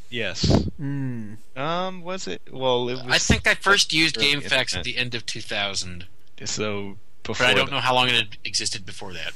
Yes. 0.08 0.64
Hmm. 0.76 1.34
Um. 1.56 2.02
Was 2.02 2.26
it? 2.28 2.42
Well, 2.52 2.88
it 2.88 2.94
was. 2.94 3.04
I 3.08 3.18
think 3.18 3.46
I 3.46 3.54
first 3.54 3.92
used 3.92 4.16
early 4.18 4.34
GameFAQs 4.34 4.76
at 4.76 4.84
the 4.84 4.96
end 4.96 5.14
of 5.14 5.26
2000, 5.26 6.06
So 6.44 6.98
but. 7.24 7.40
I 7.40 7.54
don't 7.54 7.66
that. 7.66 7.72
know 7.72 7.80
how 7.80 7.94
long 7.94 8.08
it 8.08 8.14
had 8.14 8.36
existed 8.44 8.86
before 8.86 9.12
that. 9.14 9.32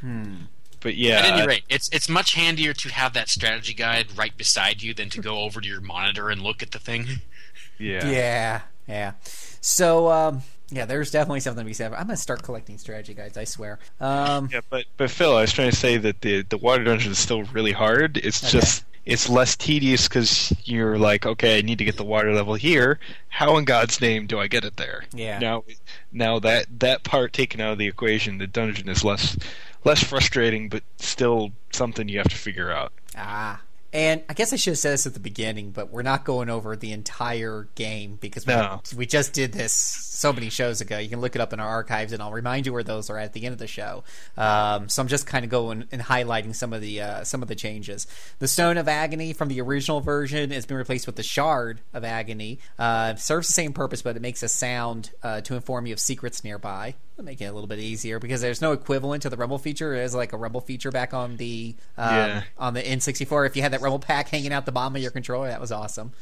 Hmm. 0.00 0.34
But 0.80 0.94
yeah. 0.96 1.18
At 1.18 1.24
any 1.38 1.46
rate, 1.46 1.64
it's 1.68 1.88
it's 1.90 2.08
much 2.08 2.34
handier 2.34 2.72
to 2.72 2.88
have 2.90 3.12
that 3.12 3.28
strategy 3.28 3.74
guide 3.74 4.16
right 4.16 4.34
beside 4.36 4.82
you 4.82 4.94
than 4.94 5.10
to 5.10 5.20
go 5.20 5.40
over 5.40 5.60
to 5.60 5.68
your 5.68 5.80
monitor 5.80 6.30
and 6.30 6.40
look 6.40 6.62
at 6.62 6.70
the 6.70 6.78
thing. 6.78 7.06
yeah. 7.78 8.06
Yeah, 8.06 8.60
yeah. 8.88 9.12
So, 9.60 10.10
um, 10.10 10.42
yeah, 10.70 10.84
there's 10.84 11.10
definitely 11.10 11.40
something 11.40 11.64
to 11.64 11.66
be 11.68 11.74
said. 11.74 11.92
I'm 11.92 12.06
gonna 12.06 12.16
start 12.16 12.42
collecting 12.42 12.78
strategy 12.78 13.14
guides. 13.14 13.36
I 13.36 13.44
swear. 13.44 13.78
Um, 14.00 14.48
Yeah, 14.52 14.60
but 14.70 14.86
but 14.96 15.10
Phil, 15.10 15.36
I 15.36 15.42
was 15.42 15.52
trying 15.52 15.70
to 15.70 15.76
say 15.76 15.96
that 15.98 16.20
the 16.22 16.42
the 16.42 16.58
water 16.58 16.84
dungeon 16.84 17.12
is 17.12 17.18
still 17.18 17.42
really 17.44 17.72
hard. 17.72 18.16
It's 18.18 18.42
Okay. 18.42 18.52
just 18.58 18.84
it's 19.06 19.28
less 19.28 19.56
tedious 19.56 20.06
because 20.08 20.52
you're 20.64 20.98
like, 20.98 21.24
okay, 21.26 21.58
I 21.58 21.62
need 21.62 21.78
to 21.78 21.84
get 21.84 21.96
the 21.96 22.04
water 22.04 22.32
level 22.34 22.54
here. 22.54 23.00
How 23.28 23.56
in 23.56 23.64
God's 23.64 24.00
name 24.00 24.26
do 24.26 24.38
I 24.38 24.46
get 24.46 24.62
it 24.64 24.76
there? 24.76 25.04
Yeah. 25.12 25.38
Now, 25.38 25.64
now 26.12 26.38
that 26.40 26.66
that 26.80 27.02
part 27.02 27.32
taken 27.32 27.60
out 27.60 27.72
of 27.72 27.78
the 27.78 27.86
equation, 27.88 28.38
the 28.38 28.46
dungeon 28.46 28.88
is 28.88 29.02
less 29.02 29.36
less 29.84 30.04
frustrating, 30.04 30.68
but 30.68 30.82
still 30.98 31.52
something 31.72 32.08
you 32.08 32.18
have 32.18 32.28
to 32.28 32.36
figure 32.36 32.70
out. 32.70 32.92
Ah. 33.16 33.62
And 33.92 34.22
I 34.28 34.34
guess 34.34 34.52
I 34.52 34.56
should 34.56 34.72
have 34.72 34.78
said 34.78 34.92
this 34.92 35.06
at 35.06 35.14
the 35.14 35.20
beginning, 35.20 35.72
but 35.72 35.90
we're 35.90 36.02
not 36.02 36.24
going 36.24 36.48
over 36.48 36.76
the 36.76 36.92
entire 36.92 37.66
game 37.74 38.18
because 38.20 38.46
we, 38.46 38.52
No. 38.52 38.82
we 38.96 39.04
just 39.04 39.32
did 39.32 39.52
this 39.52 39.72
so 40.20 40.32
many 40.32 40.50
shows 40.50 40.80
ago. 40.80 40.98
You 40.98 41.08
can 41.08 41.20
look 41.20 41.34
it 41.34 41.40
up 41.40 41.52
in 41.52 41.60
our 41.60 41.68
archives, 41.68 42.12
and 42.12 42.22
I'll 42.22 42.32
remind 42.32 42.66
you 42.66 42.72
where 42.72 42.82
those 42.82 43.08
are 43.08 43.18
at 43.18 43.32
the 43.32 43.44
end 43.46 43.52
of 43.54 43.58
the 43.58 43.66
show. 43.66 44.04
Um, 44.36 44.88
so 44.88 45.00
I'm 45.00 45.08
just 45.08 45.26
kind 45.26 45.44
of 45.44 45.50
going 45.50 45.86
and 45.90 46.02
highlighting 46.02 46.54
some 46.54 46.72
of 46.72 46.80
the 46.80 47.00
uh, 47.00 47.24
some 47.24 47.42
of 47.42 47.48
the 47.48 47.54
changes. 47.54 48.06
The 48.38 48.48
Stone 48.48 48.76
of 48.76 48.86
Agony 48.88 49.32
from 49.32 49.48
the 49.48 49.60
original 49.60 50.00
version 50.00 50.50
has 50.50 50.66
been 50.66 50.76
replaced 50.76 51.06
with 51.06 51.16
the 51.16 51.22
Shard 51.22 51.80
of 51.94 52.04
Agony. 52.04 52.58
Uh, 52.78 53.14
serves 53.14 53.46
the 53.48 53.52
same 53.54 53.72
purpose, 53.72 54.02
but 54.02 54.16
it 54.16 54.22
makes 54.22 54.42
a 54.42 54.48
sound 54.48 55.10
uh, 55.22 55.40
to 55.42 55.54
inform 55.54 55.86
you 55.86 55.92
of 55.94 56.00
secrets 56.00 56.44
nearby. 56.44 56.94
Make 57.22 57.42
it 57.42 57.44
a 57.46 57.52
little 57.52 57.68
bit 57.68 57.78
easier 57.80 58.18
because 58.18 58.40
there's 58.40 58.62
no 58.62 58.72
equivalent 58.72 59.22
to 59.24 59.28
the 59.30 59.36
Rumble 59.36 59.58
feature. 59.58 59.94
There's 59.94 60.14
like 60.14 60.32
a 60.32 60.38
Rumble 60.38 60.62
feature 60.62 60.90
back 60.90 61.12
on 61.12 61.36
the 61.36 61.74
um, 61.98 62.14
Yeah. 62.14 62.42
on 62.56 62.72
the 62.72 62.82
N64. 62.82 63.46
If 63.46 63.56
you 63.56 63.62
had 63.62 63.72
that 63.72 63.82
Rumble 63.82 63.98
Pak 63.98 64.28
hanging 64.30 64.52
out 64.54 64.64
the 64.64 64.72
bottom 64.72 64.96
of 64.96 65.02
your 65.02 65.10
controller, 65.10 65.48
that 65.48 65.60
was 65.60 65.70
awesome. 65.70 66.12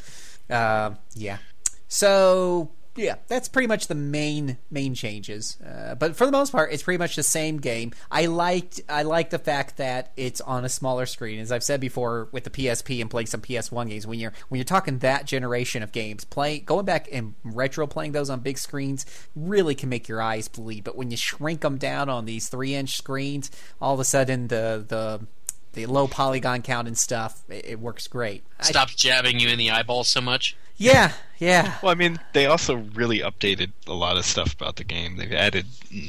Um, 0.50 0.98
yeah. 1.14 1.38
So 1.86 2.70
yeah, 2.98 3.16
that's 3.28 3.48
pretty 3.48 3.68
much 3.68 3.86
the 3.86 3.94
main 3.94 4.58
main 4.70 4.94
changes. 4.94 5.56
Uh, 5.64 5.94
but 5.94 6.16
for 6.16 6.26
the 6.26 6.32
most 6.32 6.52
part, 6.52 6.72
it's 6.72 6.82
pretty 6.82 6.98
much 6.98 7.16
the 7.16 7.22
same 7.22 7.58
game. 7.58 7.92
I 8.10 8.26
liked 8.26 8.80
I 8.88 9.02
like 9.02 9.30
the 9.30 9.38
fact 9.38 9.76
that 9.76 10.12
it's 10.16 10.40
on 10.40 10.64
a 10.64 10.68
smaller 10.68 11.06
screen. 11.06 11.38
As 11.38 11.52
I've 11.52 11.62
said 11.62 11.80
before, 11.80 12.28
with 12.32 12.44
the 12.44 12.50
PSP 12.50 13.00
and 13.00 13.10
playing 13.10 13.26
some 13.26 13.40
PS1 13.40 13.88
games, 13.88 14.06
when 14.06 14.18
you're 14.18 14.32
when 14.48 14.58
you're 14.58 14.64
talking 14.64 14.98
that 14.98 15.26
generation 15.26 15.82
of 15.82 15.92
games, 15.92 16.24
play 16.24 16.58
going 16.58 16.84
back 16.84 17.08
and 17.12 17.34
retro 17.44 17.86
playing 17.86 18.12
those 18.12 18.30
on 18.30 18.40
big 18.40 18.58
screens 18.58 19.06
really 19.36 19.74
can 19.74 19.88
make 19.88 20.08
your 20.08 20.20
eyes 20.20 20.48
bleed. 20.48 20.84
But 20.84 20.96
when 20.96 21.10
you 21.10 21.16
shrink 21.16 21.60
them 21.60 21.78
down 21.78 22.08
on 22.08 22.24
these 22.24 22.48
three 22.48 22.74
inch 22.74 22.96
screens, 22.96 23.50
all 23.80 23.94
of 23.94 24.00
a 24.00 24.04
sudden 24.04 24.48
the 24.48 24.84
the 24.86 25.26
the 25.72 25.86
low 25.86 26.08
polygon 26.08 26.62
count 26.62 26.88
and 26.88 26.96
stuff, 26.98 27.42
it, 27.48 27.64
it 27.64 27.80
works 27.80 28.06
great. 28.08 28.44
I- 28.60 28.64
Stops 28.64 28.94
jabbing 28.94 29.38
you 29.40 29.48
in 29.48 29.58
the 29.58 29.70
eyeball 29.70 30.04
so 30.04 30.20
much. 30.20 30.56
yeah, 30.76 31.12
yeah. 31.38 31.74
Well, 31.82 31.92
I 31.92 31.94
mean, 31.94 32.18
they 32.32 32.46
also 32.46 32.76
really 32.76 33.18
updated 33.20 33.72
a 33.86 33.92
lot 33.94 34.16
of 34.16 34.24
stuff 34.24 34.52
about 34.54 34.76
the 34.76 34.84
game. 34.84 35.16
They've 35.16 35.32
added 35.32 35.66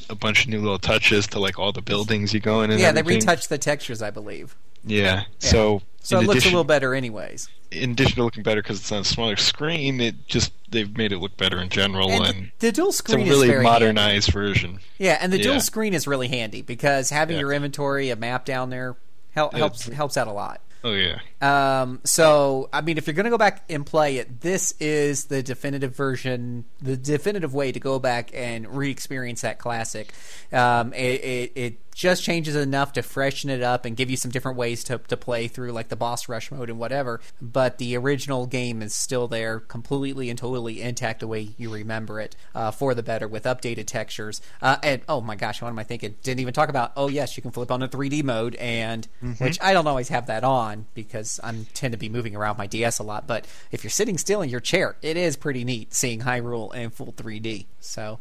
a 0.09 0.15
bunch 0.15 0.43
of 0.43 0.49
new 0.49 0.59
little 0.61 0.79
touches 0.79 1.27
to 1.27 1.39
like 1.39 1.57
all 1.59 1.71
the 1.71 1.81
buildings 1.81 2.33
you 2.33 2.39
go 2.39 2.61
in. 2.61 2.69
And 2.71 2.79
Yeah, 2.79 2.91
they 2.91 2.99
everything. 2.99 3.21
retouched 3.21 3.49
the 3.49 3.57
textures, 3.57 4.01
I 4.01 4.09
believe. 4.11 4.55
Yeah. 4.85 5.23
So 5.39 5.81
So 6.01 6.17
in 6.19 6.23
it 6.23 6.27
looks 6.27 6.43
a 6.43 6.47
little 6.47 6.63
better, 6.63 6.93
anyways. 6.95 7.49
in 7.71 7.91
addition 7.91 8.15
to 8.15 8.23
looking 8.23 8.43
better 8.43 8.61
because 8.61 8.79
it's 8.79 8.91
on 8.91 9.01
a 9.01 9.03
smaller 9.03 9.35
screen, 9.35 9.99
it 10.01 10.27
just 10.27 10.51
they've 10.71 10.95
made 10.97 11.11
it 11.11 11.17
look 11.19 11.35
better 11.37 11.59
in 11.59 11.69
general, 11.69 12.09
And 12.11 12.25
and, 12.25 12.51
the 12.59 12.71
dual 12.71 12.89
it's 12.89 12.99
a 12.99 13.03
screen 13.03 13.21
is 13.27 13.29
really 13.29 13.47
very 13.49 13.63
modernized 13.63 14.31
version. 14.31 14.79
Yeah, 14.97 15.17
and 15.19 15.33
the 15.33 15.37
Yeah. 15.37 15.43
dual 15.43 15.61
screen 15.61 15.93
is 15.93 16.07
really 16.07 16.27
handy 16.29 16.61
because 16.61 17.09
having 17.09 17.35
Yeah. 17.35 17.41
your 17.41 17.53
inventory, 17.53 18.09
a 18.09 18.15
map 18.15 18.45
down 18.45 18.69
there, 18.69 18.95
hel- 19.31 19.51
helps 19.51 19.87
helps 19.87 20.17
out 20.17 20.27
a 20.27 20.31
lot. 20.31 20.61
Oh 20.83 20.93
yeah. 20.93 21.19
Um, 21.41 22.01
so 22.03 22.69
I 22.73 22.81
mean, 22.81 22.97
if 22.97 23.07
you're 23.07 23.13
going 23.13 23.25
to 23.25 23.29
go 23.29 23.37
back 23.37 23.63
and 23.69 23.85
play 23.85 24.17
it, 24.17 24.41
this 24.41 24.73
is 24.79 25.25
the 25.25 25.41
definitive 25.41 25.95
version, 25.95 26.65
the 26.81 26.97
definitive 26.97 27.53
way 27.53 27.71
to 27.71 27.79
go 27.79 27.99
back 27.99 28.31
and 28.33 28.67
re-experience 28.75 29.41
that 29.41 29.59
classic. 29.59 30.13
Um, 30.51 30.93
it, 30.93 31.23
it, 31.23 31.51
it 31.55 31.79
just 31.99 32.23
changes 32.23 32.55
enough 32.55 32.93
to 32.93 33.01
freshen 33.01 33.49
it 33.49 33.61
up 33.61 33.83
and 33.83 33.97
give 33.97 34.09
you 34.09 34.15
some 34.15 34.31
different 34.31 34.57
ways 34.57 34.85
to, 34.85 34.97
to 35.09 35.17
play 35.17 35.49
through, 35.49 35.73
like 35.73 35.89
the 35.89 35.97
boss 35.97 36.29
rush 36.29 36.49
mode 36.49 36.69
and 36.69 36.79
whatever. 36.79 37.19
But 37.41 37.77
the 37.77 37.97
original 37.97 38.45
game 38.45 38.81
is 38.81 38.95
still 38.95 39.27
there, 39.27 39.59
completely 39.59 40.29
and 40.29 40.39
totally 40.39 40.81
intact 40.81 41.19
the 41.19 41.27
way 41.27 41.49
you 41.57 41.69
remember 41.73 42.21
it, 42.21 42.37
uh, 42.55 42.71
for 42.71 42.93
the 42.93 43.03
better 43.03 43.27
with 43.27 43.43
updated 43.43 43.87
textures. 43.87 44.41
Uh, 44.61 44.77
and 44.81 45.01
oh 45.09 45.19
my 45.19 45.35
gosh, 45.35 45.61
what 45.61 45.67
am 45.67 45.77
I 45.77 45.83
thinking? 45.83 46.15
Didn't 46.23 46.39
even 46.39 46.53
talk 46.53 46.69
about. 46.69 46.93
Oh 46.95 47.09
yes, 47.09 47.35
you 47.35 47.43
can 47.43 47.51
flip 47.51 47.69
on 47.69 47.81
the 47.81 47.89
3D 47.89 48.23
mode, 48.23 48.55
and 48.55 49.05
which 49.39 49.59
I 49.61 49.73
don't 49.73 49.87
always 49.87 50.07
have 50.07 50.27
that 50.27 50.45
on 50.45 50.85
because 50.93 51.28
because 51.29 51.55
I 51.55 51.65
tend 51.73 51.91
to 51.91 51.97
be 51.97 52.09
moving 52.09 52.35
around 52.35 52.57
my 52.57 52.67
DS 52.67 52.99
a 52.99 53.03
lot. 53.03 53.27
But 53.27 53.45
if 53.71 53.83
you're 53.83 53.91
sitting 53.91 54.17
still 54.17 54.41
in 54.41 54.49
your 54.49 54.59
chair, 54.59 54.95
it 55.01 55.17
is 55.17 55.35
pretty 55.35 55.63
neat 55.63 55.93
seeing 55.93 56.21
Hyrule 56.21 56.73
in 56.73 56.89
full 56.89 57.13
3D. 57.13 57.65
So 57.79 58.19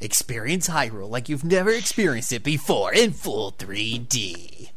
experience 0.00 0.68
Hyrule 0.68 1.08
like 1.08 1.28
you've 1.28 1.44
never 1.44 1.70
experienced 1.70 2.32
it 2.32 2.42
before 2.44 2.92
in 2.92 3.12
full 3.12 3.52
3D. 3.52 4.70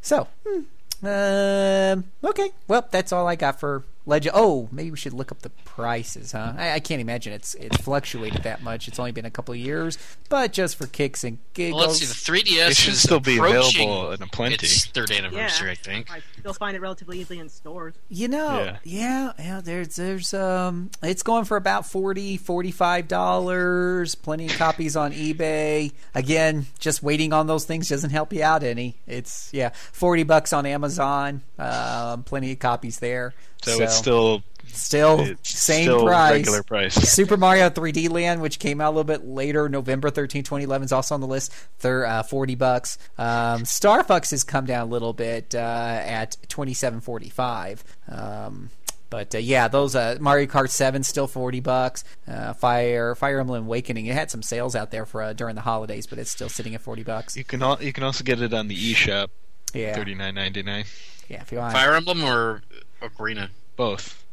So, 0.00 0.28
hmm, 0.46 1.06
um, 1.06 2.04
okay. 2.24 2.50
Well, 2.66 2.86
that's 2.90 3.12
all 3.12 3.26
I 3.26 3.36
got 3.36 3.60
for 3.60 3.84
Legend. 4.04 4.34
Oh, 4.36 4.68
maybe 4.72 4.90
we 4.90 4.96
should 4.96 5.12
look 5.12 5.30
up 5.30 5.42
the 5.42 5.50
prices, 5.50 6.32
huh? 6.32 6.54
I, 6.56 6.72
I 6.72 6.80
can't 6.80 7.00
imagine 7.00 7.32
it's 7.32 7.54
it's 7.54 7.76
fluctuated 7.76 8.42
that 8.42 8.62
much. 8.62 8.88
It's 8.88 8.98
only 8.98 9.12
been 9.12 9.24
a 9.24 9.30
couple 9.30 9.54
of 9.54 9.60
years, 9.60 9.96
but 10.28 10.52
just 10.52 10.76
for 10.76 10.86
kicks 10.88 11.22
and 11.24 11.38
giggles. 11.54 11.78
Well, 11.80 11.88
let's 11.88 12.00
see. 12.00 12.06
The 12.06 12.40
3DS 12.40 12.70
It 12.70 12.76
should 12.76 12.92
is 12.94 13.02
still 13.02 13.20
be 13.20 13.38
available 13.38 14.10
in 14.12 14.22
a 14.22 14.26
plenty. 14.26 14.54
Its 14.54 14.86
third 14.86 15.10
anniversary, 15.12 15.66
Yeah. 15.68 15.72
I 15.72 15.74
think. 15.76 16.10
I 16.10 16.20
still 16.40 16.52
find 16.54 16.76
it 16.76 16.80
relatively 16.80 17.20
easily 17.20 17.38
in 17.38 17.48
stores. 17.48 17.94
You 18.08 18.28
know, 18.28 18.58
Yeah. 18.64 18.76
yeah, 18.84 19.32
yeah. 19.38 19.60
There's, 19.62 19.94
there's, 19.96 20.34
um, 20.34 20.90
it's 21.02 21.22
going 21.22 21.44
for 21.44 21.56
about 21.56 21.86
40 21.86 22.36
45 22.38 23.06
dollars. 23.08 24.14
Plenty 24.14 24.46
of 24.46 24.52
copies 24.56 24.96
on 24.96 25.12
eBay. 25.12 25.92
Again, 26.14 26.66
just 26.78 27.02
waiting 27.02 27.32
on 27.32 27.46
those 27.46 27.64
things 27.64 27.88
doesn't 27.88 28.10
help 28.10 28.32
you 28.32 28.42
out 28.42 28.62
any. 28.62 28.96
It's 29.06 29.48
yeah, 29.52 29.70
forty 29.92 30.22
bucks 30.22 30.52
on 30.52 30.66
Amazon. 30.66 31.42
Um, 31.58 32.24
plenty 32.24 32.52
of 32.52 32.58
copies 32.58 32.98
there. 32.98 33.34
So, 33.62 33.82
it's 33.82 33.94
still 33.94 34.42
still 34.66 35.20
it's 35.20 35.58
same 35.58 35.84
still 35.84 36.04
price. 36.04 36.32
regular 36.32 36.62
price. 36.62 36.94
Super 37.12 37.36
Mario 37.36 37.70
3D 37.70 38.10
Land, 38.10 38.40
which 38.40 38.58
came 38.58 38.80
out 38.80 38.88
a 38.88 38.94
little 38.94 39.04
bit 39.04 39.24
later, 39.24 39.68
November 39.68 40.10
13, 40.10 40.42
2011, 40.42 40.86
is 40.86 40.92
also 40.92 41.14
on 41.14 41.20
the 41.20 41.26
list. 41.26 41.52
They're 41.80 42.06
uh, 42.06 42.22
40 42.22 42.54
bucks. 42.54 42.98
Um, 43.18 43.64
Star 43.64 44.02
Fox 44.04 44.30
has 44.30 44.44
come 44.44 44.66
down 44.66 44.88
a 44.88 44.90
little 44.90 45.12
bit 45.12 45.54
uh, 45.54 45.58
at 45.58 46.36
27.45. 46.48 47.82
Um, 48.08 48.70
but 49.10 49.34
uh, 49.34 49.38
yeah, 49.38 49.68
those 49.68 49.94
uh, 49.94 50.16
Mario 50.20 50.46
Kart 50.46 50.70
7 50.70 51.02
still 51.02 51.26
40 51.26 51.60
bucks. 51.60 52.02
Uh, 52.26 52.54
Fire 52.54 53.14
Fire 53.14 53.40
Emblem 53.40 53.64
Awakening, 53.64 54.06
it 54.06 54.14
had 54.14 54.30
some 54.30 54.42
sales 54.42 54.74
out 54.74 54.90
there 54.90 55.04
for 55.04 55.22
uh, 55.22 55.32
during 55.34 55.54
the 55.54 55.60
holidays, 55.60 56.06
but 56.06 56.18
it's 56.18 56.30
still 56.30 56.48
sitting 56.48 56.74
at 56.74 56.80
40 56.80 57.02
bucks. 57.02 57.36
You 57.36 57.44
can 57.44 57.62
al- 57.62 57.82
you 57.82 57.92
can 57.92 58.04
also 58.04 58.24
get 58.24 58.40
it 58.40 58.54
on 58.54 58.68
the 58.68 58.74
eShop. 58.74 59.28
Yeah. 59.74 59.94
Thirty 59.94 60.14
nine 60.14 60.34
ninety 60.34 60.62
nine. 60.62 60.84
Yeah, 61.28 61.40
if 61.42 61.52
you 61.52 61.58
want. 61.58 61.72
Fire 61.72 61.94
Emblem 61.94 62.24
or 62.24 62.62
Ocarina? 63.02 63.48
Both, 63.76 64.24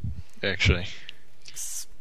actually. 0.42 0.86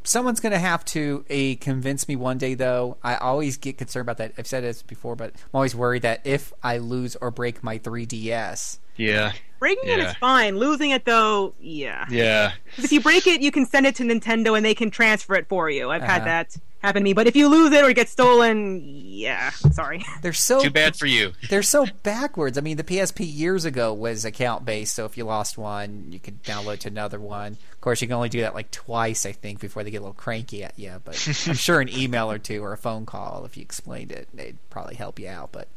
someone's 0.04 0.40
going 0.40 0.52
to 0.54 0.60
have 0.60 0.84
to 0.86 1.24
uh, 1.30 1.64
convince 1.64 2.08
me 2.08 2.16
one 2.16 2.38
day 2.38 2.54
though 2.56 2.98
i 3.04 3.16
always 3.16 3.58
get 3.58 3.78
concerned 3.78 4.02
about 4.02 4.18
that 4.18 4.32
i've 4.38 4.48
said 4.48 4.64
this 4.64 4.82
before 4.82 5.16
but 5.16 5.32
i'm 5.36 5.50
always 5.54 5.76
worried 5.76 6.02
that 6.02 6.20
if 6.26 6.52
i 6.64 6.78
lose 6.78 7.16
or 7.18 7.30
break 7.32 7.64
my 7.64 7.78
3ds 7.78 8.80
Yeah. 8.98 9.34
Breaking 9.60 9.90
it 9.90 10.00
Yeah. 10.00 10.10
is 10.12 10.16
fine. 10.16 10.58
Losing 10.58 10.92
it 10.92 11.04
though, 11.06 11.54
yeah. 11.60 12.06
Yeah. 12.10 12.54
If 12.78 12.92
you 12.94 13.02
break 13.02 13.28
it, 13.28 13.42
you 13.42 13.52
can 13.52 13.66
send 13.66 13.86
it 13.86 13.94
to 13.96 14.04
Nintendo 14.04 14.56
and 14.56 14.66
they 14.66 14.74
can 14.74 14.90
transfer 14.90 15.36
it 15.36 15.48
for 15.50 15.70
you. 15.70 15.90
I've 15.92 16.02
had 16.02 16.22
Uh-huh. 16.22 16.26
that 16.26 16.58
happen 16.80 17.02
to 17.02 17.04
me. 17.04 17.14
But 17.14 17.28
if 17.28 17.36
you 17.36 17.48
lose 17.50 17.72
it 17.72 17.84
or 17.84 17.90
it 17.90 17.96
gets 17.96 18.12
stolen, 18.12 18.82
yeah, 18.84 19.50
sorry. 19.52 20.06
they're 20.22 20.34
so 20.34 20.62
Too 20.62 20.70
bad 20.70 20.96
for 20.96 21.06
you. 21.06 21.34
they're 21.50 21.64
so 21.64 21.86
backwards 22.04 22.58
i 22.58 22.62
mean 22.62 22.78
the 22.78 22.84
psp 22.84 23.20
years 23.20 23.66
ago 23.66 23.94
was 23.94 24.26
account 24.26 24.66
based 24.66 24.94
so 24.94 25.06
if 25.06 25.18
you 25.18 25.24
lost 25.24 25.58
one 25.58 26.08
you 26.12 26.20
could 26.20 26.42
download 26.44 26.80
to 26.80 26.88
another 26.88 27.20
one 27.20 27.54
of 27.72 27.82
course 27.82 28.02
you 28.02 28.08
can 28.08 28.16
only 28.16 28.30
do 28.30 28.42
that 28.42 28.54
like 28.54 28.70
twice 28.72 29.26
i 29.26 29.32
think 29.32 29.60
before 29.60 29.84
they 29.84 29.92
get 29.92 29.98
a 29.98 30.02
little 30.02 30.14
cranky 30.14 30.64
at 30.64 30.78
you 30.78 31.02
but 31.04 31.16
i'm 31.48 31.54
sure 31.56 31.82
an 31.82 31.90
email 31.90 32.32
or 32.32 32.38
two 32.38 32.64
or 32.64 32.74
a 32.74 32.78
phone 32.78 33.06
call 33.06 33.46
if 33.46 33.58
you 33.58 33.62
explained 33.62 34.12
it 34.12 34.28
they'd 34.34 34.58
probably 34.70 34.96
help 34.96 35.20
you 35.20 35.28
out 35.28 35.52
but 35.52 35.68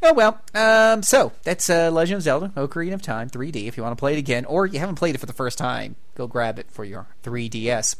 Oh 0.00 0.12
well, 0.12 0.40
um, 0.54 1.02
so 1.02 1.32
that's 1.42 1.68
uh, 1.68 1.90
Legend 1.90 2.18
of 2.18 2.22
Zelda: 2.22 2.52
Ocarina 2.56 2.94
of 2.94 3.02
Time 3.02 3.28
3D. 3.28 3.66
If 3.66 3.76
you 3.76 3.82
want 3.82 3.96
to 3.96 4.00
play 4.00 4.12
it 4.12 4.18
again, 4.20 4.44
or 4.44 4.64
you 4.64 4.78
haven't 4.78 4.94
played 4.94 5.16
it 5.16 5.18
for 5.18 5.26
the 5.26 5.32
first 5.32 5.58
time, 5.58 5.96
go 6.14 6.28
grab 6.28 6.60
it 6.60 6.70
for 6.70 6.84
your 6.84 7.08
3DS. 7.24 7.96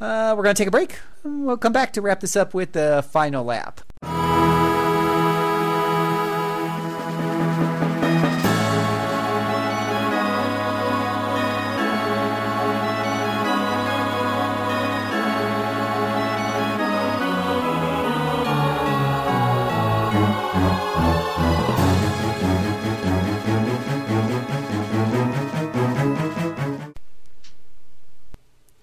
Uh, 0.00 0.32
we're 0.36 0.44
gonna 0.44 0.54
take 0.54 0.68
a 0.68 0.70
break. 0.70 1.00
We'll 1.24 1.56
come 1.56 1.72
back 1.72 1.92
to 1.94 2.02
wrap 2.02 2.20
this 2.20 2.36
up 2.36 2.54
with 2.54 2.72
the 2.72 3.04
final 3.10 3.44
lap. 3.44 3.80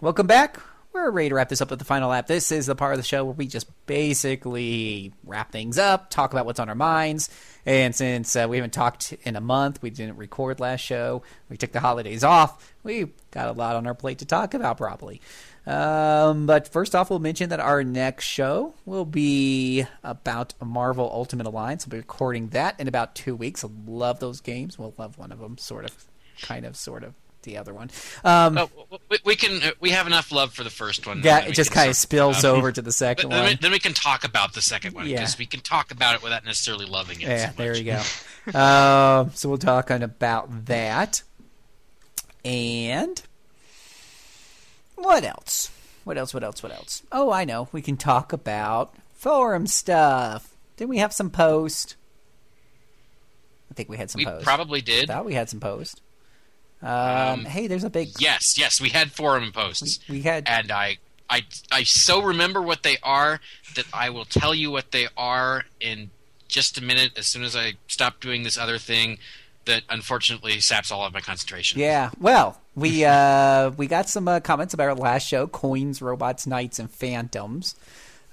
Welcome 0.02 0.28
back. 0.28 0.65
We're 0.96 1.12
ready 1.12 1.28
to 1.28 1.36
wrap 1.36 1.50
this 1.50 1.60
up 1.60 1.70
with 1.72 1.80
the 1.80 1.84
final 1.84 2.10
lap. 2.12 2.26
This 2.26 2.54
is 2.54 2.68
the 2.68 2.74
part 2.74 2.94
of 2.94 2.98
the 2.98 3.04
show 3.04 3.26
where 3.26 3.34
we 3.34 3.48
just 3.48 3.68
basically 3.86 5.12
wrap 5.26 5.52
things 5.52 5.78
up, 5.78 6.10
talk 6.10 6.32
about 6.32 6.46
what's 6.46 6.58
on 6.58 6.70
our 6.70 6.74
minds. 6.74 7.30
And 7.66 7.94
since 7.94 8.34
uh, 8.34 8.48
we 8.50 8.56
haven't 8.56 8.72
talked 8.72 9.12
in 9.24 9.36
a 9.36 9.42
month, 9.42 9.82
we 9.82 9.90
didn't 9.90 10.16
record 10.16 10.62
last 10.62 10.80
show, 10.80 11.22
we 11.50 11.58
took 11.58 11.74
the 11.74 11.82
holidays 11.82 12.24
off, 12.24 12.74
we 12.82 13.08
got 13.32 13.50
a 13.50 13.52
lot 13.52 13.76
on 13.76 13.86
our 13.88 13.94
plate 13.94 14.20
to 14.20 14.26
talk 14.26 14.54
about, 14.54 14.78
probably. 14.78 15.20
Um, 15.68 16.46
but 16.46 16.70
first 16.70 16.96
off, 16.96 17.10
we'll 17.10 17.20
mention 17.20 17.50
that 17.50 17.60
our 17.60 17.84
next 17.84 18.24
show 18.24 18.74
will 18.86 19.04
be 19.04 19.86
about 20.02 20.54
Marvel 20.64 21.12
Ultimate 21.12 21.46
Alliance. 21.46 21.86
We'll 21.86 21.92
be 21.92 21.98
recording 21.98 22.48
that 22.50 22.80
in 22.80 22.88
about 22.88 23.16
two 23.16 23.36
weeks. 23.36 23.66
Love 23.86 24.22
those 24.22 24.40
games. 24.40 24.80
We'll 24.80 24.94
love 24.98 25.18
one 25.18 25.34
of 25.34 25.40
them, 25.40 25.58
sort 25.58 25.84
of, 25.84 26.06
kind 26.42 26.66
of, 26.66 26.78
sort 26.78 27.04
of. 27.04 27.16
The 27.46 27.58
other 27.58 27.74
one. 27.74 27.90
Um, 28.24 28.58
Oh, 28.58 28.70
we, 29.10 29.18
we 29.24 29.36
can. 29.36 29.64
uh, 29.64 29.72
We 29.80 29.92
have 29.92 30.08
enough 30.08 30.32
love 30.32 30.54
for 30.54 30.64
the 30.64 30.70
first 30.70 31.08
one. 31.08 31.22
Yeah, 31.24 31.40
it 31.46 31.54
just 31.54 31.72
kinda 31.72 31.94
spills 31.94 32.44
um, 32.44 32.58
over 32.58 32.72
to 32.72 32.82
the 32.82 32.92
second 32.92 33.30
then 33.32 33.42
we- 33.44 33.50
one. 33.52 33.58
then 33.62 33.72
we 33.72 33.80
can 33.80 33.94
talk 33.94 34.24
about 34.24 34.54
the 34.54 34.62
second 34.62 34.94
one 34.96 35.08
Yeah. 35.08 35.18
because 35.22 35.38
we 35.38 35.46
can 35.46 35.62
talk 35.62 35.92
about 35.92 36.16
it 36.16 36.22
without 36.24 36.44
necessarily 36.44 36.86
loving 36.86 37.22
it. 37.22 37.28
Yeah, 37.28 37.50
so 37.52 37.56
there 37.56 37.76
you 37.78 37.84
go. 37.84 38.60
um, 38.60 39.32
so 39.36 39.48
we'll 39.50 39.58
talk 39.58 39.90
on 39.92 40.04
about 40.04 40.66
that. 40.66 41.24
And 42.44 43.22
what 44.96 45.24
else? 45.24 45.72
What 46.04 46.18
else? 46.18 46.34
What 46.34 46.44
else? 46.44 46.62
What 46.64 46.72
else? 46.72 47.04
Oh, 47.12 47.32
I 47.32 47.46
know. 47.46 47.68
We 47.72 47.82
can 47.82 47.98
talk 47.98 48.34
about 48.34 48.96
forum 49.14 49.68
stuff. 49.68 50.56
Didn't 50.78 50.90
we 50.90 50.98
have 51.00 51.14
some 51.14 51.30
post? 51.30 51.96
I 53.72 53.74
think 53.74 53.90
we 53.90 53.98
had 53.98 54.10
some 54.12 54.20
We 54.20 54.26
post. 54.26 54.46
probably 54.46 54.82
did. 54.82 55.08
Thought 55.08 55.26
we 55.26 55.34
had 55.34 55.50
some 55.50 55.60
post. 55.60 56.02
Um, 56.86 56.92
Um, 57.40 57.46
hey, 57.46 57.68
there's 57.68 57.84
a 57.84 57.90
big. 57.90 58.10
Yes, 58.20 58.58
yes, 58.58 58.80
we 58.80 58.90
had 58.90 59.12
forum 59.12 59.52
posts. 59.52 60.00
We 60.08 60.22
had. 60.22 60.44
and 60.48 60.72
I, 60.72 60.98
I, 61.30 61.44
I 61.72 61.84
so 61.84 62.22
remember 62.22 62.62
what 62.62 62.84
they 62.84 62.98
are 63.02 63.40
that 63.76 63.86
I 63.94 64.10
will 64.12 64.26
tell 64.26 64.54
you 64.54 64.70
what 64.72 64.92
they 64.92 65.08
are 65.18 65.66
in 65.80 66.12
just 66.48 66.78
a 66.78 66.84
minute. 66.84 67.18
As 67.18 67.28
soon 67.28 67.44
as 67.44 67.56
I 67.56 67.74
stop 67.88 68.20
doing 68.20 68.44
this 68.44 68.58
other 68.58 68.78
thing, 68.78 69.18
that 69.66 69.82
unfortunately 69.90 70.60
saps 70.60 70.92
all 70.92 71.04
of 71.04 71.14
my 71.14 71.22
concentration. 71.22 71.80
Yeah. 71.80 72.12
Well, 72.20 72.62
we 72.76 73.04
uh, 73.06 73.72
we 73.72 73.88
got 73.88 74.08
some 74.08 74.28
uh, 74.28 74.40
comments 74.40 74.74
about 74.76 74.90
our 74.90 74.96
last 74.96 75.28
show: 75.28 75.48
coins, 75.48 76.02
robots, 76.02 76.46
knights, 76.46 76.78
and 76.78 76.90
phantoms. 76.92 77.76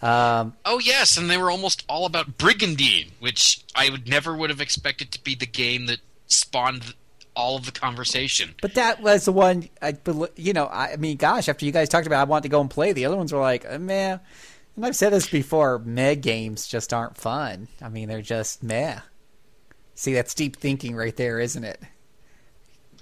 Um, 0.03 0.55
Oh 0.65 0.79
yes, 0.81 1.17
and 1.17 1.31
they 1.31 1.39
were 1.39 1.51
almost 1.51 1.85
all 1.89 2.07
about 2.07 2.37
Brigandine, 2.37 3.13
which 3.21 3.63
I 3.75 3.89
would 3.89 4.09
never 4.09 4.37
would 4.37 4.51
have 4.51 4.61
expected 4.61 5.13
to 5.13 5.23
be 5.23 5.35
the 5.35 5.47
game 5.47 5.87
that 5.87 5.99
spawned 6.27 6.95
all 7.35 7.57
of 7.57 7.67
the 7.67 7.73
conversation. 7.73 8.55
But 8.61 8.75
that 8.75 9.03
was 9.03 9.25
the 9.25 9.33
one 9.33 9.69
I, 9.81 9.97
you 10.37 10.53
know, 10.53 10.67
I, 10.67 10.97
mean, 10.97 11.17
gosh, 11.17 11.49
after 11.49 11.65
you 11.65 11.73
guys 11.73 11.89
talked 11.89 12.07
about, 12.07 12.21
I 12.21 12.25
want 12.25 12.43
to 12.45 12.49
go 12.49 12.61
and 12.61 12.71
play. 12.71 12.93
The 12.93 13.07
other 13.07 13.17
ones 13.17 13.33
were 13.33 13.41
like, 13.41 13.65
uh, 13.69 13.79
meh. 13.79 14.19
And 14.77 14.87
I've 14.87 14.97
said 14.97 15.13
this 15.13 15.29
before: 15.29 15.79
meh 15.79 16.15
games 16.15 16.67
just 16.67 16.95
aren't 16.95 17.17
fun. 17.17 17.69
I 17.81 17.89
mean, 17.89 18.09
they're 18.09 18.23
just 18.23 18.63
meh. 18.63 19.01
See, 19.95 20.15
that's 20.15 20.35
deep 20.35 20.57
thinking 20.57 20.97
right 20.97 21.15
there, 21.15 21.39
isn't 21.39 21.65
it? 21.65 21.81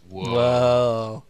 Whoa. 0.09 0.24
Whoa. 0.24 1.24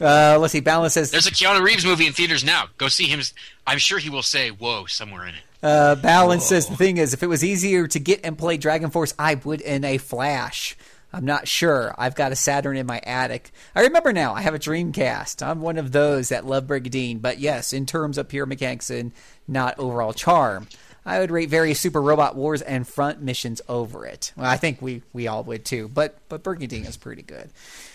Uh, 0.00 0.38
let's 0.40 0.52
see. 0.52 0.60
Balance 0.60 0.94
says 0.94 1.10
There's 1.10 1.26
a 1.26 1.30
Keanu 1.30 1.62
Reeves 1.62 1.84
movie 1.84 2.06
in 2.06 2.12
theaters 2.12 2.42
now. 2.42 2.68
Go 2.78 2.88
see 2.88 3.06
him. 3.06 3.20
I'm 3.66 3.78
sure 3.78 3.98
he 3.98 4.10
will 4.10 4.22
say 4.22 4.50
"whoa" 4.50 4.86
somewhere 4.86 5.26
in 5.26 5.34
it. 5.36 5.42
Uh, 5.62 5.94
Balance 5.94 6.44
says 6.44 6.66
the 6.66 6.76
thing 6.76 6.96
is, 6.96 7.14
if 7.14 7.22
it 7.22 7.26
was 7.26 7.44
easier 7.44 7.86
to 7.86 7.98
get 7.98 8.20
and 8.24 8.36
play 8.36 8.56
Dragon 8.56 8.90
Force, 8.90 9.14
I 9.18 9.36
would 9.36 9.60
in 9.60 9.84
a 9.84 9.98
flash. 9.98 10.76
I'm 11.14 11.24
not 11.24 11.46
sure. 11.46 11.94
I've 11.96 12.16
got 12.16 12.32
a 12.32 12.36
Saturn 12.36 12.76
in 12.76 12.86
my 12.86 13.00
attic. 13.04 13.52
I 13.74 13.82
remember 13.82 14.12
now. 14.12 14.34
I 14.34 14.42
have 14.42 14.54
a 14.54 14.58
Dreamcast. 14.58 15.46
I'm 15.46 15.60
one 15.60 15.78
of 15.78 15.92
those 15.92 16.30
that 16.30 16.44
love 16.44 16.66
Brigandine. 16.66 17.20
But 17.20 17.38
yes, 17.38 17.72
in 17.72 17.86
terms 17.86 18.18
of 18.18 18.28
pure 18.28 18.46
mechanics 18.46 18.90
and 18.90 19.12
not 19.46 19.78
overall 19.78 20.12
charm. 20.12 20.66
I 21.06 21.18
would 21.18 21.30
rate 21.30 21.50
various 21.50 21.78
Super 21.78 22.00
Robot 22.00 22.34
Wars 22.34 22.62
and 22.62 22.88
Front 22.88 23.20
missions 23.20 23.60
over 23.68 24.06
it. 24.06 24.32
Well, 24.36 24.46
I 24.46 24.56
think 24.56 24.80
we, 24.80 25.02
we 25.12 25.26
all 25.26 25.44
would 25.44 25.64
too, 25.64 25.88
but 25.88 26.16
but 26.28 26.42
Brigandine 26.42 26.86
is 26.86 26.96
pretty 26.96 27.22
good. 27.22 27.50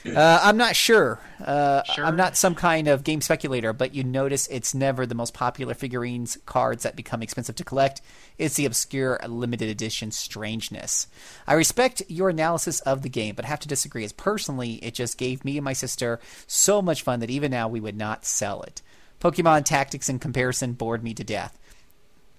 Uh, 0.06 0.40
I'm 0.44 0.58
not 0.58 0.76
sure. 0.76 1.20
Uh, 1.44 1.82
I'm 1.98 2.16
not 2.16 2.38
some 2.38 2.56
kind 2.56 2.88
of 2.88 3.04
game 3.04 3.22
speculator, 3.22 3.74
but 3.74 3.96
you 3.96 4.04
notice 4.04 4.48
it's 4.48 4.76
never 4.76 5.06
the 5.06 5.16
most 5.16 5.34
popular 5.34 5.74
figurines 5.74 6.38
cards 6.46 6.84
that 6.84 6.96
become 6.96 7.24
expensive 7.24 7.56
to 7.56 7.64
collect. 7.64 8.02
It's 8.38 8.56
the 8.56 8.66
obscure 8.66 9.20
limited 9.28 9.70
edition 9.70 10.12
strangeness. 10.12 11.08
I 11.48 11.54
respect 11.54 12.04
your 12.08 12.30
analysis 12.30 12.80
of 12.82 13.02
the 13.02 13.10
game, 13.10 13.36
but 13.36 13.46
have 13.46 13.60
to 13.62 13.68
disagree. 13.68 14.04
As 14.04 14.14
personally, 14.14 14.74
it 14.76 14.94
just 14.94 15.18
gave 15.18 15.44
me 15.44 15.58
and 15.58 15.66
my 15.66 15.74
sister 15.74 16.20
so 16.46 16.82
much 16.82 17.02
fun 17.02 17.20
that 17.22 17.30
even 17.30 17.52
now 17.52 17.68
we 17.68 17.82
would 17.82 17.98
not 17.98 18.26
sell 18.26 18.62
it. 18.62 18.82
Pokemon 19.20 19.66
Tactics 19.66 20.08
in 20.08 20.20
comparison 20.20 20.74
bored 20.74 21.04
me 21.04 21.14
to 21.14 21.24
death. 21.24 21.60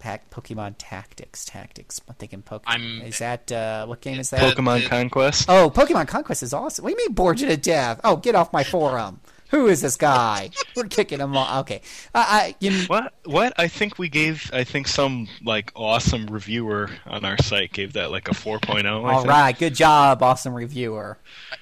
Pack 0.01 0.31
Pokemon 0.31 0.75
Tactics, 0.79 1.45
Tactics. 1.45 2.01
I'm 2.09 2.15
thinking 2.17 2.43
Pokemon. 2.43 2.63
I'm- 2.67 3.03
is 3.05 3.19
that 3.19 3.53
uh, 3.53 3.87
what 3.87 4.01
game 4.01 4.19
is 4.19 4.31
that? 4.31 4.41
Pokemon 4.41 4.89
Conquest. 4.89 5.47
Oh, 5.49 5.71
Pokemon 5.71 6.09
Conquest 6.09 6.43
is 6.43 6.53
awesome. 6.53 6.83
What 6.83 6.89
do 6.97 7.01
you 7.03 7.09
mean 7.09 7.15
bored 7.15 7.39
you 7.41 7.47
to 7.47 7.57
death? 7.57 8.01
Oh, 8.03 8.17
get 8.17 8.35
off 8.35 8.53
my 8.53 8.65
forum. 8.65 9.21
Who 9.51 9.67
is 9.67 9.81
this 9.83 9.97
guy? 9.97 10.51
We're 10.77 10.85
kicking 10.85 11.19
him 11.19 11.37
off. 11.37 11.63
Okay. 11.63 11.83
Uh, 12.15 12.25
I, 12.27 12.55
you, 12.61 12.71
What? 12.87 13.13
What? 13.25 13.53
I 13.59 13.67
think 13.67 13.99
we 13.99 14.09
gave. 14.09 14.49
I 14.55 14.63
think 14.63 14.87
some 14.87 15.27
like 15.45 15.73
awesome 15.75 16.29
reviewer 16.29 16.89
on 17.05 17.25
our 17.25 17.37
site 17.43 17.73
gave 17.73 17.95
that 17.95 18.13
like 18.13 18.29
a 18.29 18.31
4.0. 18.31 18.85
I 18.87 18.89
all 19.13 19.19
think. 19.23 19.29
right. 19.29 19.59
Good 19.59 19.75
job, 19.75 20.23
awesome 20.23 20.55
reviewer. 20.55 21.19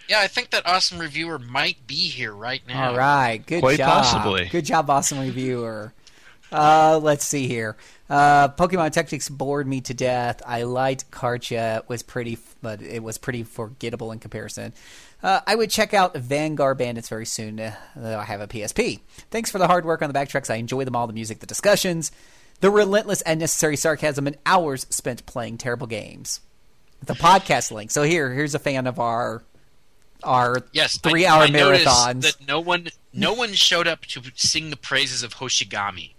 Yeah, 0.07 0.21
I 0.21 0.27
think 0.27 0.51
that 0.51 0.67
awesome 0.67 0.99
reviewer 0.99 1.39
might 1.39 1.87
be 1.87 2.09
here 2.09 2.35
right 2.35 2.61
now. 2.69 2.91
All 2.91 2.97
right. 2.97 3.39
Good 3.47 3.61
Quite 3.63 3.79
job. 3.79 3.89
possibly. 4.05 4.49
Good 4.49 4.67
job, 4.67 4.91
awesome 4.91 5.21
reviewer. 5.21 5.95
Uh, 6.53 6.99
let's 7.03 7.27
see 7.27 7.47
here. 7.49 7.77
Uh, 8.11 8.49
Pokemon 8.49 8.93
Tactics 8.93 9.29
bored 9.29 9.67
me 9.67 9.81
to 9.83 9.93
death. 9.95 10.41
I 10.47 10.63
liked 10.63 11.11
Kartia. 11.11 11.79
It 11.79 11.89
was 11.89 12.03
pretty, 12.03 12.39
but 12.63 12.81
it 12.81 13.03
was 13.03 13.19
pretty 13.19 13.43
forgettable 13.43 14.13
in 14.13 14.19
comparison. 14.19 14.73
Uh, 15.23 15.41
I 15.47 15.55
would 15.55 15.69
check 15.71 15.93
out 15.93 16.17
Vanguard 16.17 16.79
Bandits 16.79 17.09
very 17.09 17.27
soon, 17.27 17.61
uh, 17.61 17.75
though 17.97 18.19
I 18.19 18.25
have 18.25 18.41
a 18.41 18.47
PSP. 18.47 19.01
Thanks 19.31 19.51
for 19.51 19.59
the 19.59 19.67
hard 19.67 19.85
work 19.85 20.01
on 20.01 20.11
the 20.11 20.19
backtracks. 20.19 20.49
I 20.49 20.55
enjoy 20.57 20.85
them 20.85 20.97
all, 20.97 21.07
the 21.07 21.13
music, 21.13 21.41
the 21.41 21.47
discussions, 21.47 22.11
the 22.61 22.71
relentless 22.71 23.21
and 23.23 23.41
necessary 23.41 23.77
sarcasm, 23.77 24.27
and 24.27 24.37
hours 24.47 24.87
spent 24.91 25.27
playing 25.27 25.59
terrible 25.59 25.87
games. 25.87 26.41
The 27.05 27.15
podcast 27.15 27.71
link. 27.73 27.91
So 27.91 28.03
here, 28.05 28.33
here's 28.33 28.55
a 28.55 28.59
fan 28.59 28.87
of 28.87 28.99
our 28.99 29.43
our 30.25 30.63
Yes, 30.73 30.99
I- 31.05 31.11
three-hour 31.11 31.43
I 31.45 31.47
marathons. 31.49 32.23
That 32.23 32.47
no 32.49 32.59
one, 32.59 32.89
no 33.13 33.33
one 33.35 33.53
showed 33.53 33.87
up 33.87 34.01
to 34.07 34.23
sing 34.35 34.71
the 34.71 34.77
praises 34.77 35.23
of 35.23 35.35
Hoshigami. 35.35 36.13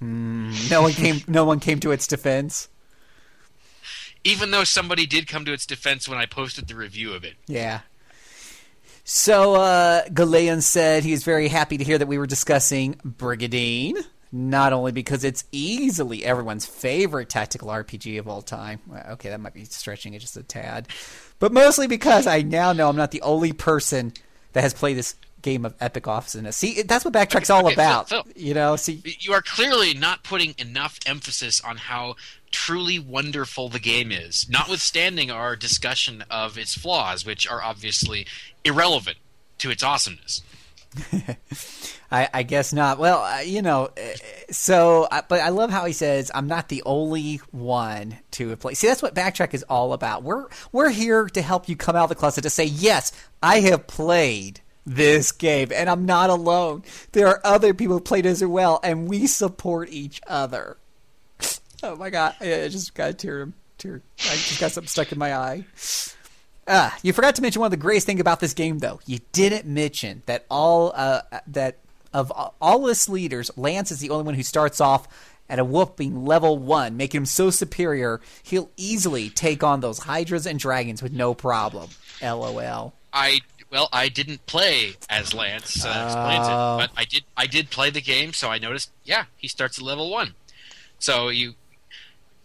No 0.00 0.82
one 0.82 0.92
came. 0.92 1.22
No 1.28 1.44
one 1.44 1.60
came 1.60 1.80
to 1.80 1.92
its 1.92 2.06
defense. 2.06 2.68
Even 4.24 4.50
though 4.50 4.64
somebody 4.64 5.06
did 5.06 5.28
come 5.28 5.44
to 5.44 5.52
its 5.52 5.66
defense 5.66 6.08
when 6.08 6.18
I 6.18 6.26
posted 6.26 6.66
the 6.66 6.74
review 6.74 7.12
of 7.12 7.24
it. 7.24 7.34
Yeah. 7.46 7.80
So 9.04 9.54
uh, 9.54 10.04
Galeon 10.06 10.62
said 10.62 11.04
he 11.04 11.12
is 11.12 11.22
very 11.22 11.46
happy 11.46 11.78
to 11.78 11.84
hear 11.84 11.96
that 11.96 12.08
we 12.08 12.18
were 12.18 12.26
discussing 12.26 12.94
Brigandine, 13.04 13.94
not 14.32 14.72
only 14.72 14.90
because 14.90 15.22
it's 15.22 15.44
easily 15.52 16.24
everyone's 16.24 16.66
favorite 16.66 17.28
tactical 17.28 17.68
RPG 17.68 18.18
of 18.18 18.26
all 18.26 18.42
time. 18.42 18.80
Well, 18.88 19.04
Okay, 19.12 19.28
that 19.28 19.40
might 19.40 19.54
be 19.54 19.64
stretching 19.64 20.14
it 20.14 20.18
just 20.18 20.36
a 20.36 20.42
tad, 20.42 20.88
but 21.38 21.52
mostly 21.52 21.86
because 21.86 22.26
I 22.26 22.42
now 22.42 22.72
know 22.72 22.88
I'm 22.88 22.96
not 22.96 23.12
the 23.12 23.22
only 23.22 23.52
person 23.52 24.12
that 24.54 24.62
has 24.62 24.74
played 24.74 24.96
this 24.96 25.14
game 25.46 25.64
of 25.64 25.74
epic 25.80 26.08
awesomeness. 26.08 26.56
See, 26.56 26.82
that's 26.82 27.04
what 27.04 27.14
Backtrack's 27.14 27.50
all 27.50 27.64
okay, 27.66 27.76
Phil, 27.76 27.84
about. 27.84 28.08
Phil. 28.08 28.24
You 28.34 28.52
know, 28.52 28.74
see, 28.74 29.00
You 29.20 29.32
are 29.32 29.42
clearly 29.42 29.94
not 29.94 30.24
putting 30.24 30.54
enough 30.58 30.98
emphasis 31.06 31.60
on 31.60 31.76
how 31.76 32.16
truly 32.50 32.98
wonderful 32.98 33.68
the 33.68 33.78
game 33.78 34.10
is, 34.10 34.48
notwithstanding 34.48 35.30
our 35.30 35.54
discussion 35.54 36.24
of 36.28 36.58
its 36.58 36.74
flaws, 36.74 37.24
which 37.24 37.46
are 37.48 37.62
obviously 37.62 38.26
irrelevant 38.64 39.18
to 39.58 39.70
its 39.70 39.84
awesomeness. 39.84 40.42
I, 42.10 42.28
I 42.32 42.42
guess 42.42 42.72
not. 42.72 42.98
Well, 42.98 43.22
uh, 43.22 43.40
you 43.40 43.62
know, 43.62 43.90
uh, 43.96 44.00
so 44.50 45.04
uh, 45.10 45.22
but 45.28 45.40
I 45.40 45.50
love 45.50 45.70
how 45.70 45.84
he 45.84 45.92
says 45.92 46.30
I'm 46.34 46.46
not 46.48 46.68
the 46.68 46.82
only 46.86 47.36
one 47.52 48.18
to 48.32 48.56
play. 48.56 48.74
See, 48.74 48.88
that's 48.88 49.02
what 49.02 49.14
Backtrack 49.14 49.54
is 49.54 49.64
all 49.68 49.92
about. 49.92 50.22
We're 50.22 50.46
we're 50.72 50.90
here 50.90 51.26
to 51.26 51.42
help 51.42 51.68
you 51.68 51.76
come 51.76 51.94
out 51.94 52.04
of 52.04 52.08
the 52.08 52.14
closet 52.14 52.42
to 52.42 52.50
say 52.50 52.64
yes, 52.64 53.12
I 53.42 53.60
have 53.60 53.86
played 53.86 54.60
this 54.86 55.32
game, 55.32 55.70
and 55.74 55.90
I'm 55.90 56.06
not 56.06 56.30
alone. 56.30 56.84
There 57.12 57.26
are 57.26 57.40
other 57.44 57.74
people 57.74 57.96
who 57.96 58.00
played 58.00 58.24
as 58.24 58.44
well, 58.44 58.80
and 58.82 59.08
we 59.08 59.26
support 59.26 59.90
each 59.90 60.20
other. 60.26 60.76
Oh 61.82 61.96
my 61.96 62.08
god, 62.10 62.36
I 62.40 62.68
just 62.68 62.94
got 62.94 63.10
a 63.10 63.14
tear. 63.14 63.52
Tear. 63.78 64.00
I 64.20 64.32
just 64.32 64.60
got 64.60 64.72
something 64.72 64.88
stuck 64.88 65.12
in 65.12 65.18
my 65.18 65.34
eye. 65.34 65.66
Ah, 66.68 66.96
you 67.02 67.12
forgot 67.12 67.34
to 67.36 67.42
mention 67.42 67.60
one 67.60 67.66
of 67.66 67.72
the 67.72 67.76
greatest 67.76 68.06
thing 68.06 68.20
about 68.20 68.40
this 68.40 68.54
game, 68.54 68.78
though. 68.78 69.00
You 69.06 69.18
didn't 69.32 69.66
mention 69.66 70.22
that 70.26 70.46
all 70.50 70.92
uh, 70.94 71.22
that 71.48 71.78
of 72.12 72.32
all 72.60 72.82
list 72.82 73.08
leaders, 73.08 73.50
Lance 73.56 73.90
is 73.90 74.00
the 74.00 74.10
only 74.10 74.24
one 74.24 74.34
who 74.34 74.42
starts 74.42 74.80
off 74.80 75.06
at 75.48 75.58
a 75.58 75.64
whooping 75.64 76.24
level 76.24 76.58
one, 76.58 76.96
making 76.96 77.18
him 77.18 77.26
so 77.26 77.50
superior 77.50 78.20
he'll 78.42 78.70
easily 78.76 79.30
take 79.30 79.62
on 79.62 79.80
those 79.80 80.00
hydras 80.00 80.46
and 80.46 80.58
dragons 80.58 81.02
with 81.02 81.12
no 81.12 81.34
problem. 81.34 81.90
LOL. 82.22 82.94
I 83.12 83.40
well, 83.76 83.90
I 83.92 84.08
didn't 84.08 84.46
play 84.46 84.94
as 85.10 85.34
Lance, 85.34 85.74
so 85.74 85.88
that 85.88 86.06
explains 86.06 86.46
Oh. 86.48 86.78
it. 86.78 86.88
But 86.88 86.90
I 86.96 87.04
did, 87.04 87.24
I 87.36 87.46
did 87.46 87.68
play 87.68 87.90
the 87.90 88.00
game, 88.00 88.32
so 88.32 88.48
I 88.50 88.56
noticed. 88.56 88.90
Yeah, 89.04 89.26
he 89.36 89.48
starts 89.48 89.76
at 89.76 89.84
level 89.84 90.08
one. 90.10 90.32
So 90.98 91.28
you, 91.28 91.56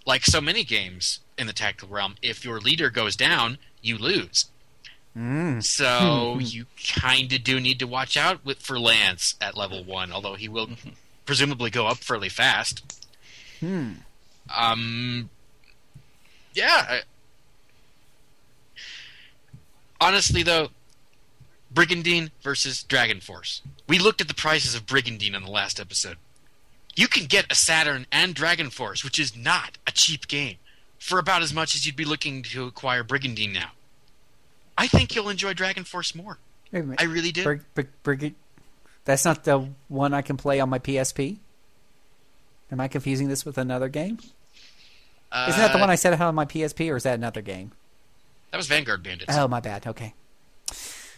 like 0.06 0.26
so 0.26 0.42
many 0.42 0.66
games 0.66 1.20
in 1.38 1.48
the 1.48 1.54
tactical 1.54 1.88
realm, 1.88 2.16
if 2.22 2.44
your 2.44 2.60
leader 2.60 2.90
goes 2.90 3.16
down, 3.16 3.60
you 3.82 3.98
lose. 3.98 4.48
Mm. 5.18 5.64
So 5.64 6.38
you 6.42 6.66
kind 6.98 7.32
of 7.32 7.46
do 7.46 7.62
need 7.62 7.80
to 7.80 7.88
watch 7.88 8.18
out 8.18 8.44
with 8.44 8.60
for 8.60 8.78
Lance 8.78 9.36
at 9.40 9.56
level 9.56 9.86
one, 9.86 10.12
although 10.12 10.36
he 10.36 10.50
will 10.50 10.72
presumably 11.26 11.70
go 11.70 11.88
up 11.88 12.00
fairly 12.00 12.28
fast. 12.28 13.08
Hmm. 13.62 13.92
Um, 14.54 15.30
yeah. 16.54 16.86
I- 16.90 17.02
Honestly, 20.02 20.42
though, 20.44 20.70
Brigandine 21.74 22.32
versus 22.42 22.84
Dragon 22.84 23.20
Force. 23.22 23.62
We 23.88 23.98
looked 24.00 24.22
at 24.22 24.28
the 24.28 24.34
prices 24.34 24.76
of 24.76 24.86
Brigandine 24.86 25.36
on 25.36 25.44
the 25.44 25.52
last 25.52 25.80
episode. 25.80 26.18
You 26.96 27.08
can 27.08 27.26
get 27.26 27.50
a 27.52 27.56
Saturn 27.56 28.06
and 28.12 28.36
Dragon 28.36 28.70
Force, 28.70 29.04
which 29.04 29.18
is 29.18 29.36
not 29.36 29.78
a 29.88 29.92
cheap 29.92 30.28
game, 30.28 30.58
for 31.00 31.18
about 31.20 31.42
as 31.42 31.54
much 31.54 31.74
as 31.76 31.86
you'd 31.86 31.96
be 31.96 32.04
looking 32.06 32.44
to 32.44 32.66
acquire 32.66 33.04
Brigandine 33.04 33.54
now. 33.54 33.72
I 34.78 34.88
think 34.88 35.16
you'll 35.16 35.30
enjoy 35.30 35.54
Dragon 35.54 35.84
Force 35.86 36.14
more. 36.14 36.38
Wait 36.72 36.80
a 36.80 36.84
minute. 36.84 37.02
I 37.02 37.06
really 37.06 37.32
do. 37.32 37.44
Brig-. 38.04 38.36
That's 39.06 39.24
not 39.26 39.44
the 39.46 39.70
one 39.88 40.14
I 40.14 40.22
can 40.22 40.38
play 40.38 40.60
on 40.60 40.70
my 40.70 40.80
PSP. 40.80 41.38
Am 42.72 42.80
I 42.80 42.88
confusing 42.88 43.28
this 43.30 43.46
with 43.46 43.58
another 43.58 43.90
game? 43.90 44.20
Isn't 45.34 45.60
that 45.60 45.72
the 45.72 45.78
Uh, 45.78 45.82
one 45.82 45.90
I 45.90 45.96
said 45.96 46.14
I 46.14 46.18
had 46.18 46.28
on 46.28 46.36
my 46.36 46.46
PSP, 46.46 46.92
or 46.92 46.98
is 46.98 47.04
that 47.04 47.16
another 47.16 47.42
game? 47.42 47.72
That 48.52 48.58
was 48.58 48.68
Vanguard 48.68 49.02
Bandits. 49.02 49.34
Oh, 49.36 49.48
my 49.48 49.60
bad. 49.62 49.88
Okay. 49.88 50.14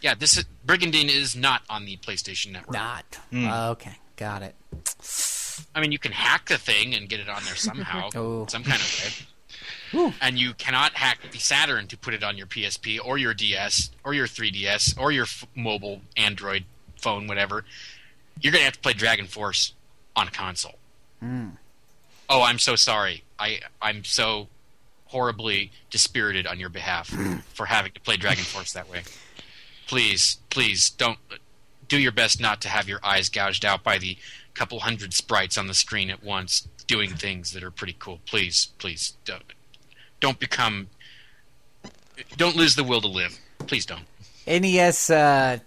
Yeah, 0.03 0.13
this 0.13 0.37
is 0.37 0.43
Brigandine 0.65 1.09
is 1.09 1.35
not 1.35 1.63
on 1.69 1.85
the 1.85 1.97
PlayStation 1.97 2.51
Network. 2.51 2.73
Not. 2.75 3.19
Hmm. 3.31 3.47
Okay, 3.47 3.93
got 4.17 4.43
it. 4.43 4.53
I 5.73 5.79
mean, 5.81 5.91
you 5.91 5.97
can 5.99 6.11
hack 6.11 6.47
the 6.49 6.57
thing 6.57 6.93
and 6.93 7.07
get 7.09 7.19
it 7.19 7.29
on 7.29 7.43
there 7.45 7.55
somehow, 7.55 8.09
Oh. 8.15 8.45
some 8.47 8.63
kind 8.63 8.81
of 8.81 9.25
way. 9.93 10.13
And 10.21 10.37
you 10.39 10.53
cannot 10.55 10.93
hack 10.93 11.19
the 11.31 11.37
Saturn 11.37 11.87
to 11.87 11.97
put 11.97 12.13
it 12.15 12.23
on 12.23 12.35
your 12.37 12.47
PSP 12.47 12.99
or 13.03 13.17
your 13.17 13.33
DS 13.33 13.91
or 14.03 14.13
your 14.13 14.25
3DS 14.27 14.99
or 14.99 15.11
your 15.11 15.23
f- 15.25 15.45
mobile 15.55 16.01
Android 16.17 16.65
phone, 16.99 17.27
whatever. 17.27 17.63
You're 18.41 18.51
gonna 18.51 18.65
have 18.65 18.73
to 18.73 18.79
play 18.79 18.93
Dragon 18.93 19.27
Force 19.27 19.73
on 20.15 20.27
a 20.27 20.31
console. 20.31 20.75
Oh, 22.29 22.41
I'm 22.41 22.59
so 22.59 22.75
sorry. 22.75 23.23
I 23.39 23.59
I'm 23.81 24.03
so 24.03 24.47
horribly 25.05 25.71
dispirited 25.91 26.47
on 26.47 26.59
your 26.59 26.69
behalf 26.69 27.07
for 27.53 27.67
having 27.67 27.91
to 27.93 28.01
play 28.01 28.17
Dragon 28.17 28.43
Force 28.43 28.73
that 28.73 28.89
way. 28.89 29.03
Please, 29.87 30.37
please 30.49 30.89
don't 30.89 31.19
do 31.87 31.99
your 31.99 32.11
best 32.11 32.39
not 32.39 32.61
to 32.61 32.69
have 32.69 32.87
your 32.87 32.99
eyes 33.03 33.29
gouged 33.29 33.65
out 33.65 33.83
by 33.83 33.97
the 33.97 34.17
couple 34.53 34.79
hundred 34.79 35.13
sprites 35.13 35.57
on 35.57 35.67
the 35.67 35.73
screen 35.73 36.09
at 36.09 36.23
once 36.23 36.67
doing 36.87 37.09
things 37.09 37.53
that 37.53 37.63
are 37.63 37.71
pretty 37.71 37.95
cool. 37.97 38.19
Please, 38.25 38.69
please 38.77 39.13
don't 39.25 39.43
don't 40.19 40.39
become 40.39 40.87
don't 42.37 42.55
lose 42.55 42.75
the 42.75 42.83
will 42.83 43.01
to 43.01 43.07
live. 43.07 43.39
Please 43.59 43.85
don't. 43.85 44.05
NES 44.45 45.09
uh, 45.09 45.59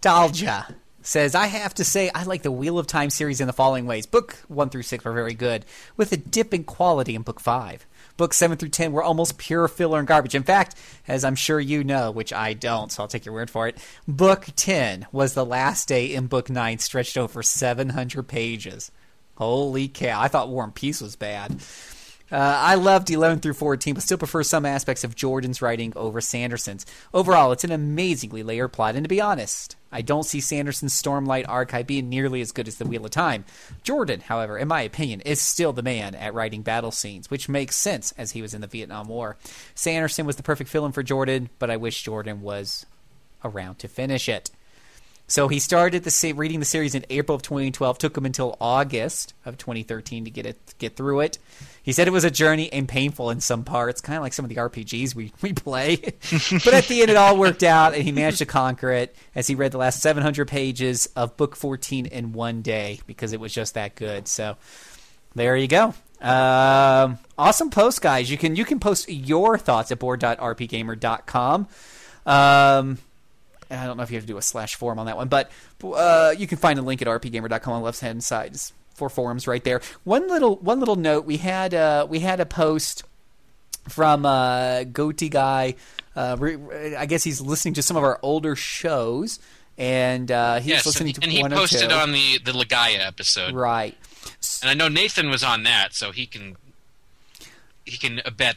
Dalja 0.00 0.74
says, 1.02 1.34
I 1.34 1.46
have 1.46 1.74
to 1.74 1.84
say, 1.84 2.10
I 2.14 2.24
like 2.24 2.42
the 2.42 2.52
Wheel 2.52 2.78
of 2.78 2.86
Time 2.86 3.10
series 3.10 3.40
in 3.40 3.46
the 3.46 3.52
following 3.52 3.86
ways. 3.86 4.06
Book 4.06 4.36
1 4.48 4.70
through 4.70 4.82
6 4.82 5.04
were 5.04 5.12
very 5.12 5.34
good, 5.34 5.64
with 5.96 6.12
a 6.12 6.16
dip 6.16 6.54
in 6.54 6.64
quality 6.64 7.14
in 7.14 7.22
Book 7.22 7.40
5. 7.40 7.86
Books 8.16 8.36
7 8.36 8.56
through 8.56 8.68
10 8.70 8.92
were 8.92 9.02
almost 9.02 9.38
pure 9.38 9.68
filler 9.68 9.98
and 9.98 10.08
garbage. 10.08 10.34
In 10.34 10.42
fact, 10.42 10.76
as 11.08 11.24
I'm 11.24 11.34
sure 11.34 11.60
you 11.60 11.84
know, 11.84 12.10
which 12.10 12.32
I 12.32 12.52
don't, 12.52 12.92
so 12.92 13.02
I'll 13.02 13.08
take 13.08 13.24
your 13.24 13.34
word 13.34 13.50
for 13.50 13.68
it, 13.68 13.78
Book 14.06 14.46
10 14.56 15.06
was 15.12 15.34
the 15.34 15.46
last 15.46 15.88
day 15.88 16.14
in 16.14 16.26
Book 16.26 16.50
9, 16.50 16.78
stretched 16.78 17.16
over 17.16 17.42
700 17.42 18.22
pages. 18.24 18.90
Holy 19.36 19.88
cow. 19.88 20.20
I 20.20 20.28
thought 20.28 20.48
War 20.48 20.64
and 20.64 20.74
Peace 20.74 21.00
was 21.00 21.16
bad. 21.16 21.60
Uh, 22.32 22.58
I 22.62 22.76
loved 22.76 23.10
11 23.10 23.40
through 23.40 23.52
14, 23.52 23.92
but 23.92 24.02
still 24.02 24.16
prefer 24.16 24.42
some 24.42 24.64
aspects 24.64 25.04
of 25.04 25.14
Jordan's 25.14 25.60
writing 25.60 25.92
over 25.94 26.22
Sanderson's. 26.22 26.86
Overall, 27.12 27.52
it's 27.52 27.62
an 27.64 27.72
amazingly 27.72 28.42
layered 28.42 28.72
plot, 28.72 28.94
and 28.94 29.04
to 29.04 29.08
be 29.08 29.20
honest, 29.20 29.76
I 29.92 30.00
don't 30.00 30.24
see 30.24 30.40
Sanderson's 30.40 30.94
Stormlight 30.94 31.44
archive 31.46 31.86
being 31.86 32.08
nearly 32.08 32.40
as 32.40 32.50
good 32.50 32.68
as 32.68 32.78
The 32.78 32.86
Wheel 32.86 33.04
of 33.04 33.10
Time. 33.10 33.44
Jordan, 33.82 34.20
however, 34.20 34.56
in 34.56 34.66
my 34.66 34.80
opinion, 34.80 35.20
is 35.20 35.42
still 35.42 35.74
the 35.74 35.82
man 35.82 36.14
at 36.14 36.32
writing 36.32 36.62
battle 36.62 36.90
scenes, 36.90 37.30
which 37.30 37.50
makes 37.50 37.76
sense 37.76 38.12
as 38.12 38.30
he 38.30 38.40
was 38.40 38.54
in 38.54 38.62
the 38.62 38.66
Vietnam 38.66 39.08
War. 39.08 39.36
Sanderson 39.74 40.24
was 40.24 40.36
the 40.36 40.42
perfect 40.42 40.70
villain 40.70 40.92
for 40.92 41.02
Jordan, 41.02 41.50
but 41.58 41.70
I 41.70 41.76
wish 41.76 42.02
Jordan 42.02 42.40
was 42.40 42.86
around 43.44 43.78
to 43.80 43.88
finish 43.88 44.26
it. 44.26 44.50
So 45.26 45.48
he 45.48 45.60
started 45.60 46.04
the 46.04 46.32
reading 46.34 46.58
the 46.58 46.66
series 46.66 46.94
in 46.94 47.06
April 47.08 47.34
of 47.34 47.42
2012. 47.42 47.98
Took 47.98 48.16
him 48.16 48.26
until 48.26 48.56
August 48.60 49.32
of 49.46 49.56
2013 49.56 50.24
to 50.24 50.30
get 50.30 50.44
it 50.44 50.74
get 50.78 50.96
through 50.96 51.20
it. 51.20 51.38
He 51.82 51.92
said 51.92 52.06
it 52.06 52.12
was 52.12 52.24
a 52.24 52.30
journey 52.30 52.72
and 52.72 52.88
painful 52.88 53.30
in 53.30 53.40
some 53.40 53.64
parts, 53.64 54.00
kind 54.00 54.16
of 54.16 54.22
like 54.22 54.34
some 54.34 54.44
of 54.44 54.50
the 54.50 54.56
RPGs 54.56 55.14
we, 55.14 55.32
we 55.40 55.52
play. 55.52 55.96
but 55.96 56.74
at 56.74 56.86
the 56.86 57.00
end, 57.00 57.10
it 57.10 57.16
all 57.16 57.36
worked 57.36 57.62
out, 57.62 57.94
and 57.94 58.02
he 58.02 58.12
managed 58.12 58.38
to 58.38 58.46
conquer 58.46 58.90
it 58.90 59.16
as 59.34 59.46
he 59.46 59.54
read 59.54 59.72
the 59.72 59.78
last 59.78 60.00
700 60.00 60.46
pages 60.46 61.08
of 61.16 61.36
Book 61.36 61.56
14 61.56 62.06
in 62.06 62.32
one 62.32 62.62
day 62.62 63.00
because 63.06 63.32
it 63.32 63.40
was 63.40 63.52
just 63.52 63.74
that 63.74 63.94
good. 63.94 64.28
So 64.28 64.56
there 65.34 65.56
you 65.56 65.66
go. 65.66 65.94
Um, 66.20 67.18
awesome 67.36 67.70
post, 67.70 68.00
guys. 68.00 68.30
You 68.30 68.38
can 68.38 68.54
you 68.54 68.64
can 68.64 68.78
post 68.78 69.08
your 69.08 69.58
thoughts 69.58 69.90
at 69.90 69.98
board.rpgamer.com. 69.98 71.68
Um, 72.24 72.98
I 73.72 73.86
don't 73.86 73.96
know 73.96 74.02
if 74.02 74.10
you 74.10 74.16
have 74.16 74.24
to 74.24 74.32
do 74.32 74.36
a 74.36 74.42
slash 74.42 74.74
forum 74.74 74.98
on 74.98 75.06
that 75.06 75.16
one, 75.16 75.28
but 75.28 75.50
uh, 75.82 76.34
you 76.36 76.46
can 76.46 76.58
find 76.58 76.78
a 76.78 76.82
link 76.82 77.02
at 77.02 77.08
rpgamer.com 77.08 77.72
on 77.72 77.80
the 77.80 77.84
left 77.84 78.00
hand 78.00 78.22
side 78.22 78.56
for 78.94 79.08
forums 79.08 79.46
right 79.46 79.64
there. 79.64 79.80
One 80.04 80.28
little 80.28 80.56
one 80.56 80.78
little 80.78 80.96
note: 80.96 81.24
we 81.24 81.38
had 81.38 81.74
uh, 81.74 82.06
we 82.08 82.20
had 82.20 82.40
a 82.40 82.46
post 82.46 83.04
from 83.88 84.26
uh, 84.26 84.84
Goatee 84.84 85.28
guy. 85.28 85.74
Uh, 86.14 86.36
re- 86.38 86.96
I 86.96 87.06
guess 87.06 87.24
he's 87.24 87.40
listening 87.40 87.74
to 87.74 87.82
some 87.82 87.96
of 87.96 88.04
our 88.04 88.18
older 88.22 88.54
shows, 88.54 89.38
and 89.78 90.30
uh, 90.30 90.56
he's 90.56 90.66
yes, 90.66 90.86
listening 90.86 91.14
and, 91.14 91.22
to 91.22 91.22
and 91.22 91.32
he 91.32 91.56
posted 91.56 91.90
on 91.92 92.12
the 92.12 92.38
the 92.44 92.52
Legaia 92.52 93.06
episode. 93.06 93.54
right. 93.54 93.96
And 94.62 94.70
I 94.70 94.74
know 94.74 94.88
Nathan 94.88 95.30
was 95.30 95.42
on 95.42 95.64
that, 95.64 95.94
so 95.94 96.12
he 96.12 96.26
can 96.26 96.56
he 97.84 97.96
can 97.96 98.20
abet 98.24 98.56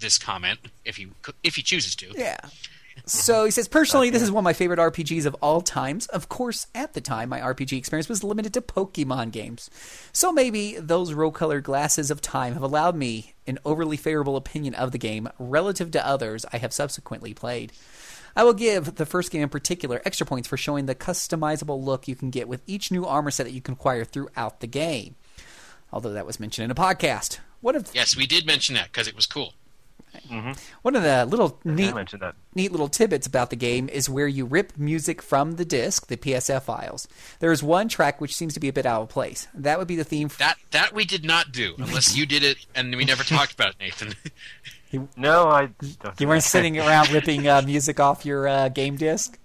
this 0.00 0.18
comment 0.18 0.58
if 0.84 0.96
he 0.96 1.08
if 1.42 1.56
he 1.56 1.62
chooses 1.62 1.94
to. 1.96 2.12
Yeah. 2.16 2.38
So 3.06 3.44
he 3.44 3.50
says, 3.50 3.68
personally, 3.68 4.10
this 4.10 4.22
is 4.22 4.30
one 4.30 4.42
of 4.42 4.44
my 4.44 4.52
favorite 4.52 4.78
RPGs 4.78 5.26
of 5.26 5.34
all 5.42 5.60
times. 5.60 6.06
Of 6.06 6.28
course, 6.28 6.66
at 6.74 6.94
the 6.94 7.00
time, 7.00 7.28
my 7.28 7.40
RPG 7.40 7.76
experience 7.76 8.08
was 8.08 8.24
limited 8.24 8.54
to 8.54 8.60
Pokemon 8.60 9.32
games. 9.32 9.68
So 10.12 10.32
maybe 10.32 10.76
those 10.78 11.12
rose 11.12 11.34
colored 11.34 11.64
glasses 11.64 12.10
of 12.10 12.20
time 12.20 12.54
have 12.54 12.62
allowed 12.62 12.96
me 12.96 13.34
an 13.46 13.58
overly 13.64 13.96
favorable 13.96 14.36
opinion 14.36 14.74
of 14.74 14.92
the 14.92 14.98
game 14.98 15.28
relative 15.38 15.90
to 15.92 16.06
others 16.06 16.46
I 16.52 16.58
have 16.58 16.72
subsequently 16.72 17.34
played. 17.34 17.72
I 18.36 18.42
will 18.42 18.54
give 18.54 18.96
the 18.96 19.06
first 19.06 19.30
game 19.30 19.42
in 19.42 19.48
particular 19.48 20.02
extra 20.04 20.26
points 20.26 20.48
for 20.48 20.56
showing 20.56 20.86
the 20.86 20.94
customizable 20.94 21.82
look 21.82 22.08
you 22.08 22.16
can 22.16 22.30
get 22.30 22.48
with 22.48 22.62
each 22.66 22.90
new 22.90 23.04
armor 23.04 23.30
set 23.30 23.44
that 23.44 23.52
you 23.52 23.60
can 23.60 23.74
acquire 23.74 24.04
throughout 24.04 24.60
the 24.60 24.66
game. 24.66 25.14
Although 25.92 26.12
that 26.12 26.26
was 26.26 26.40
mentioned 26.40 26.64
in 26.64 26.70
a 26.70 26.74
podcast. 26.74 27.38
What 27.60 27.76
if 27.76 27.94
Yes, 27.94 28.16
we 28.16 28.26
did 28.26 28.46
mention 28.46 28.74
that 28.74 28.86
because 28.86 29.06
it 29.06 29.14
was 29.14 29.26
cool. 29.26 29.54
One 30.82 30.96
of 30.96 31.02
the 31.02 31.26
little 31.26 31.58
neat, 31.64 31.94
neat 32.54 32.70
little 32.72 32.88
tidbits 32.88 33.26
about 33.26 33.50
the 33.50 33.56
game 33.56 33.88
is 33.88 34.08
where 34.08 34.26
you 34.26 34.44
rip 34.44 34.76
music 34.78 35.20
from 35.22 35.52
the 35.52 35.64
disc, 35.64 36.06
the 36.08 36.16
PSF 36.16 36.62
files. 36.62 37.06
There 37.40 37.52
is 37.52 37.62
one 37.62 37.88
track 37.88 38.20
which 38.20 38.34
seems 38.34 38.54
to 38.54 38.60
be 38.60 38.68
a 38.68 38.72
bit 38.72 38.86
out 38.86 39.02
of 39.02 39.08
place. 39.08 39.46
That 39.54 39.78
would 39.78 39.88
be 39.88 39.96
the 39.96 40.04
theme. 40.04 40.28
For- 40.28 40.38
That 40.38 40.56
that 40.70 40.92
we 40.94 41.04
did 41.04 41.24
not 41.24 41.52
do 41.52 41.74
unless 41.78 42.16
you 42.16 42.26
did 42.26 42.42
it, 42.42 42.58
and 42.74 42.94
we 42.96 43.04
never 43.04 43.22
talked 43.24 43.52
about 43.52 43.70
it, 43.70 43.76
Nathan. 43.80 44.14
No, 45.16 45.48
I 45.48 45.70
don't. 46.02 46.20
you 46.20 46.28
weren't 46.28 46.44
that. 46.44 46.48
sitting 46.48 46.78
around 46.78 47.10
ripping 47.10 47.48
uh, 47.48 47.62
music 47.62 47.98
off 47.98 48.24
your 48.24 48.46
uh, 48.46 48.68
game 48.68 48.96
disc. 48.96 49.36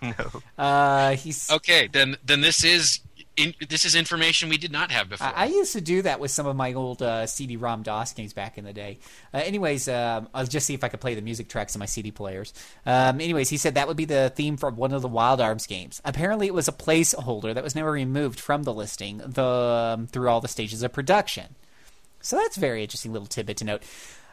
No. 0.00 0.12
Uh, 0.56 1.16
he's. 1.16 1.50
okay, 1.50 1.88
then 1.88 2.16
then 2.24 2.40
this 2.40 2.62
is 2.62 3.00
in, 3.38 3.54
this 3.68 3.84
is 3.84 3.94
information 3.94 4.48
we 4.48 4.58
did 4.58 4.72
not 4.72 4.90
have 4.90 5.08
before. 5.08 5.28
I, 5.28 5.44
I 5.44 5.46
used 5.46 5.72
to 5.72 5.80
do 5.80 6.02
that 6.02 6.20
with 6.20 6.30
some 6.30 6.46
of 6.46 6.56
my 6.56 6.74
old 6.74 7.02
uh, 7.02 7.26
CD-ROM 7.26 7.82
DOS 7.82 8.12
games 8.12 8.32
back 8.32 8.58
in 8.58 8.64
the 8.64 8.72
day. 8.72 8.98
Uh, 9.32 9.38
anyways, 9.38 9.88
um, 9.88 10.28
I'll 10.34 10.46
just 10.46 10.66
see 10.66 10.74
if 10.74 10.84
I 10.84 10.88
could 10.88 11.00
play 11.00 11.14
the 11.14 11.22
music 11.22 11.48
tracks 11.48 11.74
in 11.74 11.78
my 11.78 11.86
CD 11.86 12.10
players. 12.10 12.52
Um, 12.84 13.20
anyways, 13.20 13.48
he 13.48 13.56
said 13.56 13.74
that 13.74 13.88
would 13.88 13.96
be 13.96 14.04
the 14.04 14.32
theme 14.34 14.56
for 14.56 14.70
one 14.70 14.92
of 14.92 15.02
the 15.02 15.08
Wild 15.08 15.40
Arms 15.40 15.66
games. 15.66 16.02
Apparently, 16.04 16.46
it 16.46 16.54
was 16.54 16.68
a 16.68 16.72
placeholder 16.72 17.54
that 17.54 17.64
was 17.64 17.74
never 17.74 17.92
removed 17.92 18.40
from 18.40 18.64
the 18.64 18.74
listing 18.74 19.18
the, 19.18 19.42
um, 19.42 20.06
through 20.06 20.28
all 20.28 20.40
the 20.40 20.48
stages 20.48 20.82
of 20.82 20.92
production. 20.92 21.54
So 22.20 22.36
that's 22.36 22.56
a 22.56 22.60
very 22.60 22.82
interesting 22.82 23.12
little 23.12 23.28
tidbit 23.28 23.58
to 23.58 23.64
note. 23.64 23.82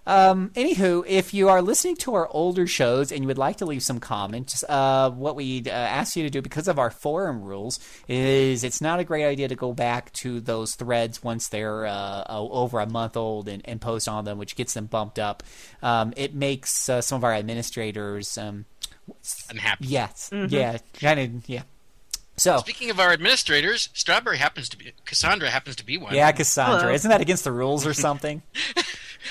Um, 0.07 0.49
anywho, 0.55 1.03
if 1.07 1.33
you 1.33 1.49
are 1.49 1.61
listening 1.61 1.95
to 1.97 2.13
our 2.15 2.27
older 2.29 2.67
shows 2.67 3.11
and 3.11 3.21
you 3.21 3.27
would 3.27 3.37
like 3.37 3.57
to 3.57 3.65
leave 3.65 3.83
some 3.83 3.99
comments, 3.99 4.63
uh, 4.69 5.09
what 5.11 5.35
we'd 5.35 5.67
uh, 5.67 5.71
ask 5.71 6.15
you 6.15 6.23
to 6.23 6.29
do 6.29 6.41
because 6.41 6.67
of 6.67 6.77
our 6.79 6.91
forum 6.91 7.41
rules 7.43 7.79
is 8.07 8.63
it's 8.63 8.81
not 8.81 8.99
a 8.99 9.03
great 9.03 9.25
idea 9.25 9.47
to 9.47 9.55
go 9.55 9.73
back 9.73 10.11
to 10.13 10.39
those 10.39 10.75
threads 10.75 11.23
once 11.23 11.47
they're 11.47 11.85
uh, 11.85 12.23
over 12.29 12.79
a 12.79 12.85
month 12.87 13.17
old 13.17 13.47
and, 13.47 13.61
and 13.65 13.81
post 13.81 14.07
on 14.07 14.25
them, 14.25 14.37
which 14.37 14.55
gets 14.55 14.73
them 14.73 14.85
bumped 14.85 15.19
up. 15.19 15.43
Um, 15.81 16.13
it 16.15 16.33
makes 16.35 16.87
uh, 16.89 17.01
some 17.01 17.17
of 17.17 17.23
our 17.23 17.33
administrators. 17.33 18.37
Um, 18.37 18.65
Unhappy. 19.49 19.85
yes, 19.87 20.29
yeah, 20.31 20.77
kind 20.99 21.19
of, 21.19 21.49
yeah. 21.49 21.63
So, 22.37 22.57
Speaking 22.57 22.89
of 22.89 22.99
our 22.99 23.13
administrators, 23.13 23.89
Strawberry 23.93 24.37
happens 24.37 24.67
to 24.69 24.77
be 24.77 24.91
Cassandra 25.05 25.49
happens 25.49 25.75
to 25.77 25.85
be 25.85 25.97
one. 25.97 26.13
yeah, 26.13 26.31
Cassandra, 26.33 26.81
Hello. 26.81 26.93
isn't 26.93 27.09
that 27.09 27.21
against 27.21 27.43
the 27.45 27.51
rules 27.51 27.85
or 27.85 27.93
something? 27.93 28.41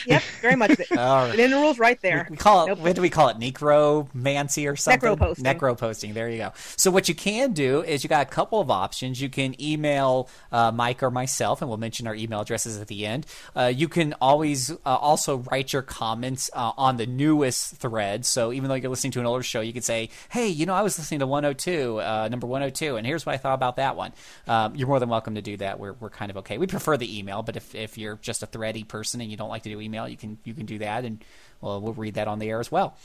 Yep, 0.07 0.23
very 0.43 0.57
much. 0.57 0.73
The, 0.73 0.99
All 1.01 1.29
right. 1.29 1.37
the 1.37 1.47
rules 1.55 1.79
right 1.79 2.01
there. 2.03 2.27
We 2.29 2.37
call 2.37 2.65
it 2.65 2.69
Nope. 2.69 2.79
what 2.81 2.97
do 2.97 3.01
we 3.03 3.11
call 3.11 3.29
it? 3.29 3.39
Necromancy 3.39 4.67
or 4.67 4.77
something? 4.77 5.17
Necroposting. 5.17 5.57
Necroposting. 5.59 6.15
There 6.15 6.29
you 6.29 6.39
go. 6.39 6.53
So 6.77 6.91
what 6.91 7.09
you 7.09 7.15
can 7.15 7.53
do 7.53 7.83
is 7.83 8.03
you 8.03 8.09
got 8.09 8.27
a 8.27 8.31
couple 8.31 8.61
of 8.61 8.71
options. 8.71 9.21
You 9.21 9.29
can 9.29 9.55
email 9.63 10.29
uh, 10.53 10.73
Mike 10.73 11.03
or 11.03 11.11
myself, 11.11 11.63
and 11.63 11.69
we'll 11.69 11.79
mention 11.79 12.07
our 12.07 12.15
email 12.15 12.41
addresses 12.41 12.81
at 12.81 12.89
the 12.89 13.07
end. 13.07 13.27
Uh, 13.55 13.73
you 13.75 13.89
can 13.89 14.15
always 14.21 14.71
uh, 14.71 14.77
also 14.85 15.39
write 15.51 15.73
your 15.73 15.83
comments 15.83 16.51
uh, 16.55 16.73
on 16.77 16.97
the 16.97 17.07
newest 17.07 17.77
thread. 17.77 18.27
So 18.27 18.53
even 18.53 18.69
though 18.69 18.75
you're 18.75 18.91
listening 18.91 19.13
to 19.13 19.21
an 19.21 19.27
older 19.27 19.43
show, 19.43 19.61
you 19.61 19.73
could 19.73 19.85
say, 19.85 20.11
"Hey, 20.31 20.49
you 20.49 20.67
know, 20.67 20.75
I 20.75 20.83
was 20.83 20.99
listening 20.99 21.21
to 21.21 21.27
102, 21.27 22.01
uh, 22.01 22.29
number 22.31 22.47
102, 22.47 22.94
and 22.97 23.07
here's 23.07 23.25
what 23.27 23.35
I 23.35 23.39
thought 23.39 23.55
about 23.55 23.77
that 23.77 23.97
one." 23.97 24.13
Um, 24.47 24.75
you're 24.75 24.89
more 24.89 25.01
than 25.01 25.09
welcome 25.09 25.35
to 25.37 25.43
do 25.43 25.57
that. 25.59 25.79
We're 25.79 25.95
we're 25.95 26.11
kind 26.11 26.31
of 26.31 26.37
okay. 26.39 26.59
We 26.59 26.67
prefer 26.67 26.97
the 26.97 27.19
email, 27.19 27.43
but 27.43 27.57
if 27.57 27.75
if 27.75 27.97
you're 27.99 28.17
just 28.23 28.43
a 28.43 28.47
thready 28.47 28.85
person 28.85 29.21
and 29.21 29.31
you 29.31 29.37
don't 29.37 29.49
like 29.49 29.63
to 29.65 29.71
do 29.71 29.81
email, 29.81 30.09
you 30.09 30.17
can 30.17 30.39
you 30.45 30.55
can 30.55 30.67
do 30.67 30.79
that, 30.79 31.05
and 31.05 31.25
well, 31.61 31.81
we'll 31.81 31.93
read 31.95 32.15
that 32.15 32.29
on 32.29 32.39
the 32.39 32.49
air 32.51 32.61
as 32.61 32.71
well. 32.73 32.97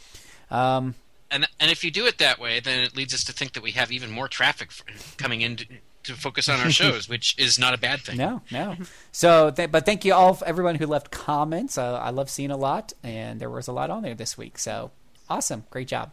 Um, 0.51 0.95
And 1.31 1.47
and 1.59 1.69
if 1.71 1.83
you 1.83 1.91
do 1.91 2.05
it 2.07 2.17
that 2.17 2.39
way, 2.39 2.59
then 2.59 2.83
it 2.83 2.95
leads 2.95 3.13
us 3.13 3.23
to 3.25 3.33
think 3.33 3.53
that 3.53 3.61
we 3.63 3.71
have 3.71 3.91
even 3.91 4.09
more 4.11 4.27
traffic 4.27 4.71
coming 5.17 5.41
in 5.41 5.57
to, 5.57 5.65
to 6.05 6.13
focus 6.15 6.49
on 6.49 6.59
our 6.59 6.71
shows, 6.81 7.07
which 7.07 7.35
is 7.37 7.59
not 7.59 7.73
a 7.73 7.77
bad 7.77 8.01
thing. 8.01 8.17
no, 8.17 8.41
no. 8.51 8.75
So, 9.11 9.51
th- 9.51 9.71
but 9.71 9.85
thank 9.85 10.05
you 10.05 10.13
all, 10.15 10.39
everyone 10.45 10.75
who 10.75 10.87
left 10.87 11.11
comments. 11.11 11.77
Uh, 11.77 11.99
I 11.99 12.09
love 12.09 12.29
seeing 12.31 12.49
a 12.51 12.57
lot, 12.57 12.93
and 13.03 13.39
there 13.39 13.49
was 13.49 13.67
a 13.67 13.71
lot 13.71 13.89
on 13.91 14.01
there 14.01 14.15
this 14.15 14.37
week. 14.37 14.57
So, 14.57 14.89
awesome, 15.29 15.65
great 15.69 15.87
job. 15.87 16.11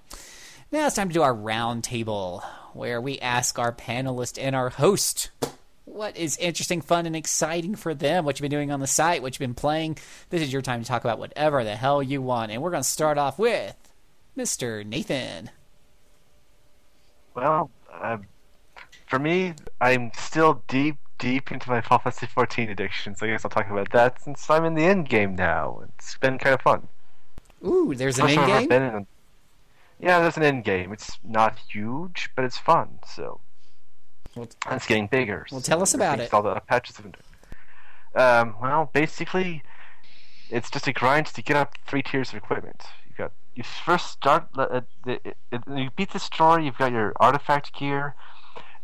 Now 0.72 0.86
it's 0.86 0.96
time 0.96 1.08
to 1.08 1.14
do 1.14 1.22
our 1.22 1.34
round 1.34 1.84
table, 1.84 2.42
where 2.72 3.00
we 3.00 3.20
ask 3.20 3.56
our 3.56 3.72
panelist 3.72 4.36
and 4.42 4.56
our 4.56 4.70
host 4.70 5.30
what 5.84 6.16
is 6.16 6.36
interesting, 6.38 6.80
fun, 6.80 7.06
and 7.06 7.14
exciting 7.14 7.76
for 7.76 7.94
them. 7.94 8.24
What 8.24 8.36
you've 8.36 8.42
been 8.42 8.50
doing 8.50 8.72
on 8.72 8.80
the 8.80 8.88
site, 8.88 9.22
what 9.22 9.34
you've 9.34 9.46
been 9.46 9.54
playing. 9.54 9.96
This 10.30 10.42
is 10.42 10.52
your 10.52 10.62
time 10.62 10.82
to 10.82 10.88
talk 10.88 11.04
about 11.04 11.20
whatever 11.20 11.62
the 11.62 11.76
hell 11.76 12.02
you 12.02 12.20
want, 12.20 12.50
and 12.50 12.60
we're 12.60 12.72
going 12.72 12.82
to 12.82 12.88
start 12.88 13.16
off 13.16 13.38
with 13.38 13.76
Mr. 14.36 14.84
Nathan. 14.84 15.50
Well, 17.34 17.70
uh, 17.92 18.18
for 19.06 19.20
me, 19.20 19.54
I'm 19.80 20.10
still 20.16 20.64
deep, 20.66 20.96
deep 21.20 21.52
into 21.52 21.70
my 21.70 21.80
Final 21.80 22.02
Fantasy 22.02 22.26
14 22.26 22.70
addiction, 22.70 23.14
so 23.14 23.24
I 23.24 23.30
guess 23.30 23.44
I'll 23.44 23.50
talk 23.50 23.70
about 23.70 23.92
that 23.92 24.20
since 24.20 24.50
I'm 24.50 24.64
in 24.64 24.74
the 24.74 24.84
end 24.84 25.08
game 25.08 25.36
now. 25.36 25.84
It's 25.96 26.18
been 26.18 26.38
kind 26.38 26.54
of 26.54 26.60
fun. 26.62 26.88
Ooh, 27.64 27.94
there's 27.94 28.18
an 28.18 28.30
end 28.30 28.68
game. 28.68 29.06
Been 29.98 30.08
in 30.08 30.12
a- 30.12 30.16
Yeah, 30.16 30.20
there's 30.20 30.36
an 30.36 30.42
end 30.42 30.64
game. 30.64 30.92
It's 30.92 31.18
not 31.24 31.58
huge, 31.70 32.30
but 32.36 32.44
it's 32.44 32.58
fun. 32.58 32.98
So 33.06 33.40
Well, 34.34 34.48
and 34.66 34.76
it's 34.76 34.86
getting 34.86 35.06
bigger. 35.06 35.46
well, 35.50 35.60
tell 35.60 35.82
us 35.82 35.94
about 35.94 36.20
it. 36.20 36.32
All 36.32 36.42
the 36.42 36.60
patches 36.60 36.96
have 36.96 37.04
been. 37.12 37.14
Um, 38.14 38.56
well, 38.60 38.90
basically, 38.92 39.62
it's 40.50 40.70
just 40.70 40.86
a 40.86 40.92
grind 40.92 41.26
to 41.26 41.42
get 41.42 41.56
up 41.56 41.74
three 41.86 42.02
tiers 42.02 42.30
of 42.30 42.36
equipment. 42.36 42.82
You 43.08 43.14
got 43.16 43.32
you 43.54 43.62
first 43.64 44.10
start 44.12 44.48
uh, 44.56 44.82
the, 45.04 45.20
it, 45.24 45.36
you 45.74 45.90
beat 45.96 46.12
the 46.12 46.18
story. 46.18 46.64
You've 46.66 46.78
got 46.78 46.92
your 46.92 47.12
artifact 47.16 47.74
gear, 47.74 48.14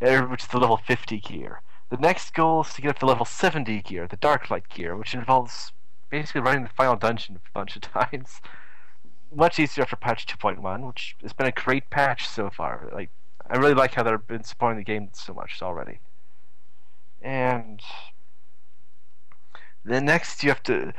uh, 0.01 0.23
which 0.23 0.43
is 0.43 0.49
the 0.49 0.59
level 0.59 0.77
50 0.79 1.19
gear. 1.21 1.61
The 1.91 1.97
next 1.99 2.33
goal 2.35 2.63
is 2.63 2.73
to 2.75 2.81
get 2.83 2.91
up 2.91 2.99
to 3.01 3.07
level 3.07 3.27
70 3.27 3.83
gear, 3.83 4.07
the 4.07 4.17
dark 4.17 4.51
light 4.51 4.69
gear, 4.71 4.97
which 4.97 5.13
involves 5.15 5.73
basically 6.11 6.41
running 6.41 6.63
the 6.65 6.71
final 6.71 6.97
dungeon 6.97 7.37
a 7.37 7.51
bunch 7.53 7.77
of 7.77 7.83
times. 8.11 8.41
Much 9.35 9.59
easier 9.59 9.83
after 9.83 9.97
patch 9.97 10.27
2.1, 10.27 10.87
which 10.87 11.17
has 11.23 11.33
been 11.33 11.47
a 11.47 11.53
great 11.53 11.91
patch 11.91 12.29
so 12.29 12.51
far. 12.51 12.91
Like 12.93 13.11
I 13.49 13.57
really 13.57 13.75
like 13.75 13.95
how 13.95 14.03
they've 14.03 14.27
been 14.27 14.45
supporting 14.45 14.79
the 14.79 14.85
game 14.85 15.11
so 15.13 15.35
much 15.35 15.61
already. 15.63 16.01
And 17.23 17.81
Then 19.85 20.05
next 20.05 20.43
you 20.43 20.51
have 20.51 20.63
to. 20.65 20.93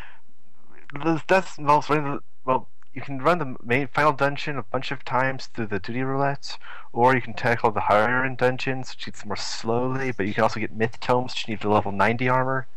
That 1.28 1.48
involves 1.58 1.90
running 1.90 2.14
the, 2.14 2.20
well. 2.46 2.68
You 2.94 3.02
can 3.02 3.20
run 3.24 3.40
the 3.40 3.56
main 3.64 3.88
final 3.88 4.14
dungeon 4.14 4.56
a 4.60 4.64
bunch 4.64 4.92
of 4.92 5.04
times 5.04 5.48
through 5.48 5.66
the 5.66 5.80
duty 5.80 6.04
roulette, 6.04 6.60
or 6.92 7.16
you 7.16 7.22
can 7.22 7.34
tackle 7.34 7.72
the 7.72 7.80
higher 7.80 8.24
end 8.24 8.38
dungeons, 8.38 8.92
which 8.92 9.06
gets 9.06 9.26
more 9.26 9.36
slowly. 9.36 10.12
But 10.12 10.28
you 10.28 10.34
can 10.36 10.44
also 10.44 10.60
get 10.60 10.72
myth 10.72 11.00
tomes, 11.00 11.34
which 11.34 11.48
you 11.48 11.54
need 11.56 11.62
to 11.62 11.70
level 11.72 11.92
90 11.92 12.30
armor. 12.30 12.68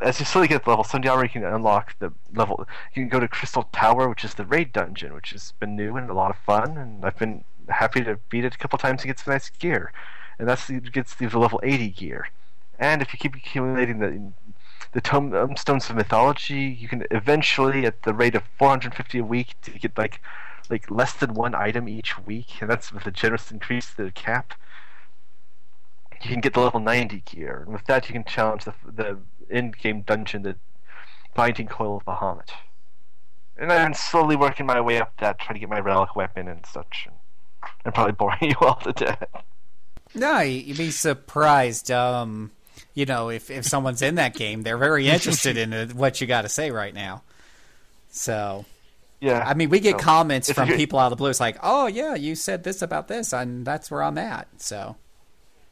As 0.00 0.18
you 0.18 0.26
slowly 0.26 0.48
get 0.48 0.64
to 0.64 0.70
level 0.70 0.84
70 0.84 1.08
armor, 1.08 1.24
you 1.24 1.30
can 1.30 1.44
unlock 1.44 1.98
the 1.98 2.12
level. 2.34 2.66
You 2.94 3.02
can 3.02 3.08
go 3.08 3.20
to 3.20 3.28
Crystal 3.28 3.68
Tower, 3.72 4.08
which 4.08 4.24
is 4.24 4.34
the 4.34 4.44
raid 4.44 4.72
dungeon, 4.72 5.14
which 5.14 5.30
has 5.30 5.52
been 5.60 5.76
new 5.76 5.96
and 5.96 6.10
a 6.10 6.14
lot 6.14 6.30
of 6.30 6.36
fun. 6.38 6.76
And 6.76 7.04
I've 7.04 7.18
been 7.18 7.44
happy 7.68 8.02
to 8.02 8.18
beat 8.28 8.44
it 8.44 8.54
a 8.54 8.58
couple 8.58 8.78
times 8.78 9.02
and 9.02 9.08
get 9.08 9.20
some 9.20 9.32
nice 9.32 9.50
gear. 9.50 9.92
And 10.38 10.48
that's 10.48 10.66
the, 10.66 10.80
gets 10.80 11.14
the 11.14 11.26
level 11.28 11.60
80 11.62 11.90
gear. 11.90 12.28
And 12.78 13.02
if 13.02 13.12
you 13.12 13.18
keep 13.18 13.36
accumulating 13.36 13.98
the 13.98 14.32
the 14.92 15.00
tomestones 15.00 15.88
of 15.88 15.96
mythology, 15.96 16.76
you 16.78 16.86
can 16.86 17.06
eventually, 17.10 17.86
at 17.86 18.02
the 18.02 18.12
rate 18.12 18.34
of 18.34 18.42
450 18.58 19.18
a 19.18 19.24
week, 19.24 19.54
to 19.62 19.70
get 19.70 19.96
like 19.96 20.20
like 20.68 20.90
less 20.90 21.12
than 21.12 21.34
one 21.34 21.54
item 21.54 21.88
each 21.88 22.18
week, 22.18 22.60
and 22.60 22.70
that's 22.70 22.92
with 22.92 23.06
a 23.06 23.10
generous 23.10 23.50
increase 23.50 23.94
to 23.94 24.04
the 24.04 24.10
cap. 24.10 24.54
You 26.22 26.30
can 26.30 26.40
get 26.40 26.54
the 26.54 26.60
level 26.60 26.80
90 26.80 27.20
gear, 27.20 27.62
and 27.64 27.72
with 27.72 27.84
that, 27.86 28.08
you 28.08 28.12
can 28.12 28.24
challenge 28.24 28.64
the 28.64 28.74
the 28.86 29.18
end-game 29.50 30.02
dungeon, 30.02 30.42
the 30.42 30.56
Binding 31.34 31.66
Coil 31.66 31.96
of 31.96 32.04
Bahamut. 32.04 32.50
And 33.56 33.70
I've 33.72 33.86
been 33.86 33.94
slowly 33.94 34.36
working 34.36 34.66
my 34.66 34.80
way 34.80 35.00
up 35.00 35.12
that, 35.20 35.38
trying 35.38 35.54
to 35.54 35.60
get 35.60 35.68
my 35.68 35.80
relic 35.80 36.16
weapon 36.16 36.48
and 36.48 36.64
such. 36.64 37.08
I'm 37.84 37.92
probably 37.92 38.12
boring 38.12 38.38
you 38.42 38.54
all 38.60 38.76
to 38.76 38.92
death. 38.92 39.24
No, 40.14 40.40
you'd 40.40 40.76
be 40.76 40.90
surprised. 40.90 41.90
Um, 41.90 42.50
you 42.94 43.06
know, 43.06 43.30
if 43.30 43.50
if 43.50 43.64
someone's 43.64 44.02
in 44.02 44.16
that 44.16 44.34
game, 44.34 44.62
they're 44.62 44.78
very 44.78 45.08
interested 45.10 45.56
in 45.56 45.90
what 45.96 46.20
you 46.20 46.26
got 46.26 46.42
to 46.42 46.48
say 46.48 46.70
right 46.70 46.94
now. 46.94 47.22
So, 48.10 48.66
yeah, 49.20 49.42
I 49.46 49.54
mean, 49.54 49.70
we 49.70 49.80
get 49.80 49.98
so, 49.98 50.04
comments 50.04 50.52
from 50.52 50.68
people 50.68 50.98
out 50.98 51.06
of 51.06 51.10
the 51.10 51.16
blue. 51.16 51.30
It's 51.30 51.40
like, 51.40 51.58
oh 51.62 51.86
yeah, 51.86 52.14
you 52.14 52.34
said 52.34 52.64
this 52.64 52.82
about 52.82 53.08
this, 53.08 53.32
and 53.32 53.64
that's 53.64 53.90
where 53.90 54.02
I'm 54.02 54.18
at. 54.18 54.48
So, 54.58 54.96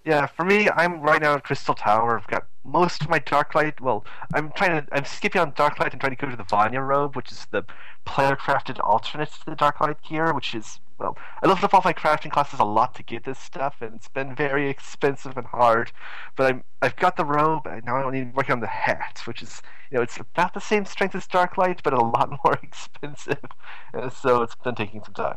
Yeah, 0.05 0.27
for 0.27 0.45
me, 0.45 0.69
I'm 0.71 1.01
right 1.03 1.21
now 1.21 1.35
at 1.35 1.45
Crystal 1.45 1.75
Tower. 1.75 2.19
I've 2.19 2.27
got 2.27 2.47
most 2.65 3.03
of 3.03 3.11
my 3.11 3.21
Darklight. 3.21 3.81
Well, 3.81 4.05
I'm 4.33 4.51
trying 4.53 4.83
to. 4.83 4.89
I'm 4.97 5.05
skipping 5.05 5.41
on 5.43 5.53
Darklight 5.53 5.93
and 5.93 6.01
trying 6.01 6.17
to 6.17 6.17
go 6.17 6.31
to 6.31 6.37
the 6.37 6.45
Vanya 6.45 6.81
robe, 6.81 7.17
which 7.17 7.31
is 7.31 7.47
the 7.51 7.65
player-crafted 8.07 8.81
alternate 8.83 9.31
to 9.31 9.45
the 9.47 9.57
Darklight 9.57 9.97
gear. 10.03 10.33
Which 10.33 10.55
is 10.55 10.81
well, 10.99 11.19
I 11.43 11.47
leveled 11.49 11.65
up 11.65 11.75
all 11.75 11.83
my 11.85 11.93
crafting 11.93 12.31
classes 12.31 12.61
a 12.61 12.65
lot 12.65 12.95
to 12.95 13.03
get 13.03 13.25
this 13.25 13.39
stuff, 13.39 13.77
and 13.83 13.95
it's 13.95 14.09
been 14.09 14.35
very 14.35 14.71
expensive 14.71 15.37
and 15.37 15.47
hard. 15.47 15.93
But 16.35 16.47
I'm 16.51 16.65
I've 16.81 16.97
got 16.97 17.17
the 17.17 17.25
robe, 17.27 17.67
and 17.67 17.85
now 17.85 17.97
I 17.97 18.11
need 18.11 18.31
to 18.31 18.37
work 18.37 18.49
on 18.49 18.61
the 18.61 18.69
hat, 18.69 19.21
which 19.27 19.43
is 19.43 19.61
you 19.91 19.99
know 19.99 20.03
it's 20.03 20.17
about 20.19 20.55
the 20.55 20.61
same 20.61 20.87
strength 20.87 21.15
as 21.15 21.27
Darklight, 21.29 21.83
but 21.85 21.93
a 21.93 22.01
lot 22.03 22.31
more 22.45 22.59
expensive. 22.63 23.45
And 23.93 24.11
so 24.13 24.43
it's 24.43 24.55
been 24.57 24.75
taking 24.75 25.03
some 25.05 25.15
time. 25.15 25.37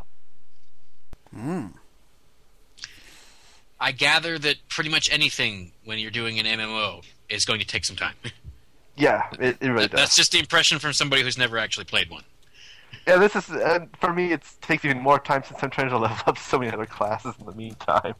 mm. 1.34 1.74
I 3.84 3.92
gather 3.92 4.38
that 4.38 4.56
pretty 4.70 4.88
much 4.88 5.12
anything 5.12 5.72
when 5.84 5.98
you're 5.98 6.10
doing 6.10 6.38
an 6.38 6.46
MMO 6.46 7.04
is 7.28 7.44
going 7.44 7.60
to 7.60 7.66
take 7.66 7.84
some 7.84 7.96
time. 7.96 8.14
Yeah, 8.96 9.24
it, 9.40 9.56
it 9.60 9.70
really 9.70 9.88
does. 9.88 9.98
That's 9.98 10.14
just 10.14 10.30
the 10.30 10.38
impression 10.38 10.78
from 10.78 10.92
somebody 10.92 11.22
who's 11.22 11.36
never 11.36 11.58
actually 11.58 11.86
played 11.86 12.10
one. 12.10 12.22
Yeah, 13.08 13.16
this 13.16 13.34
is 13.34 13.50
uh, 13.50 13.86
for 13.98 14.12
me. 14.12 14.30
It 14.30 14.44
takes 14.60 14.84
even 14.84 15.00
more 15.00 15.18
time 15.18 15.42
since 15.42 15.60
I'm 15.64 15.70
trying 15.70 15.88
to 15.88 15.98
level 16.06 16.16
up 16.28 16.38
so 16.38 16.60
many 16.60 16.70
other 16.70 16.86
classes 16.86 17.34
in 17.40 17.44
the 17.44 17.56
meantime. 17.56 18.14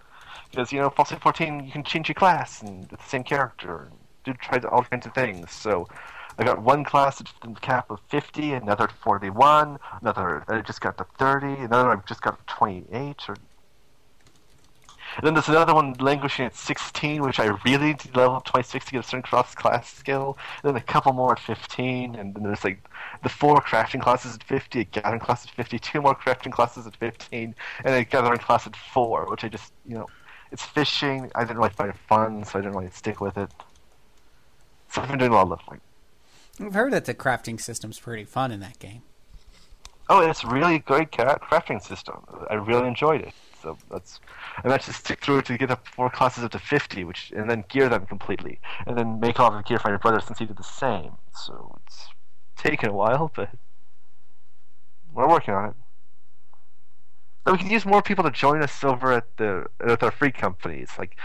Because 0.51 0.73
you 0.73 0.81
know, 0.81 0.91
Fallout 0.91 1.23
14, 1.23 1.65
you 1.65 1.71
can 1.71 1.85
change 1.85 2.09
your 2.09 2.17
class 2.17 2.61
and 2.61 2.89
it's 2.91 3.05
the 3.05 3.09
same 3.09 3.23
character, 3.23 3.89
and 3.89 3.93
do 4.25 4.33
try 4.33 4.59
all 4.69 4.83
kinds 4.83 5.07
of 5.07 5.15
things. 5.15 5.53
So 5.53 5.87
I 6.39 6.43
got 6.43 6.61
one 6.61 6.83
class 6.83 7.21
at 7.21 7.29
the 7.41 7.55
cap 7.61 7.89
of 7.93 8.01
50, 8.09 8.55
another 8.55 8.85
at 8.85 8.93
41, 8.93 9.79
another 10.01 10.45
I 10.49 10.61
just 10.63 10.81
got 10.81 10.99
to 10.99 11.07
30, 11.19 11.63
another 11.63 11.91
I've 11.91 12.05
just 12.05 12.21
got 12.21 12.45
28, 12.49 13.29
or 13.29 13.37
and 15.17 15.27
then 15.27 15.35
there's 15.35 15.49
another 15.49 15.75
one 15.75 15.95
languishing 15.95 16.45
at 16.45 16.57
16, 16.57 17.23
which 17.23 17.39
I 17.39 17.57
really 17.65 17.87
need 17.87 18.01
to 18.01 18.09
level 18.19 18.37
up 18.37 18.45
26 18.45 18.87
to 18.87 18.93
get 18.93 19.01
a 19.01 19.03
certain 19.03 19.23
cross 19.23 19.55
class 19.55 19.93
skill. 19.93 20.37
And 20.63 20.71
then 20.71 20.77
a 20.77 20.85
couple 20.85 21.13
more 21.13 21.33
at 21.33 21.39
15, 21.39 22.15
and 22.15 22.35
then 22.35 22.43
there's 22.43 22.65
like 22.65 22.83
the 23.23 23.29
four 23.29 23.61
crafting 23.61 24.01
classes 24.01 24.35
at 24.35 24.43
50, 24.43 24.81
a 24.81 24.85
gathering 24.85 25.21
class 25.21 25.45
at 25.45 25.51
50, 25.51 25.79
two 25.79 26.01
more 26.01 26.15
crafting 26.15 26.53
classes 26.53 26.87
at 26.87 26.97
15, 26.97 27.55
and 27.85 27.95
a 27.95 28.05
gathering 28.05 28.39
class 28.39 28.67
at 28.67 28.77
4, 28.77 29.31
which 29.31 29.45
I 29.45 29.49
just, 29.49 29.73
you 29.87 29.95
know, 29.95 30.09
it's 30.53 30.65
fishing. 30.65 31.31
I 31.35 31.45
didn't 31.45 31.59
really 31.59 31.71
find 31.71 31.91
it 31.91 31.97
fun, 31.97 32.45
so 32.45 32.59
I 32.59 32.63
didn't 32.63 32.77
really 32.77 32.91
stick 32.91 33.21
with 33.21 33.37
it. 33.37 33.51
So 34.91 35.03
I've 35.03 35.09
been 35.09 35.19
doing 35.19 35.33
a 35.33 35.35
lot 35.35 35.43
of 35.43 35.51
leveling. 35.51 35.81
I've 36.61 36.75
heard 36.75 36.93
that 36.93 37.05
the 37.05 37.15
crafting 37.15 37.61
system's 37.61 37.99
pretty 37.99 38.25
fun 38.25 38.53
in 38.53 38.61
that 38.61 38.79
game. 38.79 39.03
Oh, 40.09 40.21
it's 40.21 40.45
really 40.45 40.79
great 40.79 41.11
crafting 41.11 41.83
system. 41.83 42.25
I 42.51 42.55
really 42.55 42.87
enjoyed 42.87 43.23
it. 43.23 43.33
So 43.63 43.79
that's 43.91 44.21
I 44.63 44.69
managed 44.69 44.87
to 44.87 44.93
stick 44.93 45.25
through 45.25 45.43
to 45.43 45.59
get 45.59 45.71
up 45.71 45.87
four 45.89 46.11
classes 46.11 46.45
up 46.45 46.53
to 46.53 46.59
fifty, 46.59 47.05
which 47.05 47.33
and 47.35 47.51
then 47.51 47.65
gear 47.69 47.89
them 47.89 48.07
completely, 48.07 48.61
and 48.87 48.97
then 48.97 49.21
make 49.21 49.41
all 49.41 49.51
the 49.51 49.63
gear 49.63 49.79
for 49.79 49.91
my 49.91 49.97
brother 49.97 50.21
since 50.21 50.39
he 50.39 50.47
did 50.47 50.57
the 50.57 50.63
same. 50.63 51.13
So 51.33 51.79
it's 51.87 52.09
taken 52.57 52.91
a 52.91 52.93
while, 52.93 53.33
but 53.35 53.51
we're 55.13 55.29
working 55.29 55.55
on 55.55 55.71
it. 55.71 55.75
We 57.51 57.59
can 57.59 57.71
use 57.71 57.85
more 57.85 58.01
people 58.01 58.25
to 58.25 58.31
join 58.31 58.63
us 58.63 58.83
over 58.85 59.13
at 59.13 59.37
the 59.37 59.67
with 59.85 60.03
our 60.03 60.11
free 60.11 60.33
companies. 60.33 60.91
Like 60.99 61.17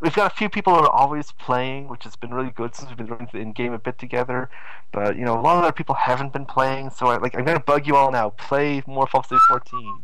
we've 0.00 0.14
got 0.14 0.32
a 0.32 0.34
few 0.34 0.48
people 0.48 0.74
who 0.74 0.80
are 0.80 0.90
always 0.90 1.32
playing, 1.32 1.88
which 1.88 2.04
has 2.04 2.16
been 2.16 2.32
really 2.34 2.50
good 2.50 2.74
since 2.74 2.88
we've 2.88 2.98
been 2.98 3.06
running 3.06 3.28
the 3.32 3.38
in-game 3.38 3.72
a 3.72 3.78
bit 3.78 3.98
together. 3.98 4.50
But 4.92 5.16
you 5.16 5.24
know, 5.24 5.38
a 5.38 5.40
lot 5.40 5.56
of 5.56 5.64
other 5.64 5.72
people 5.72 5.94
haven't 5.94 6.32
been 6.32 6.46
playing, 6.46 6.90
so 6.90 7.06
I, 7.06 7.16
like 7.18 7.34
I'm 7.34 7.44
gonna 7.44 7.60
bug 7.60 7.86
you 7.86 7.96
all 7.96 8.10
now. 8.10 8.30
Play 8.30 8.82
more 8.86 9.06
Fallout 9.06 9.40
14. 9.48 10.02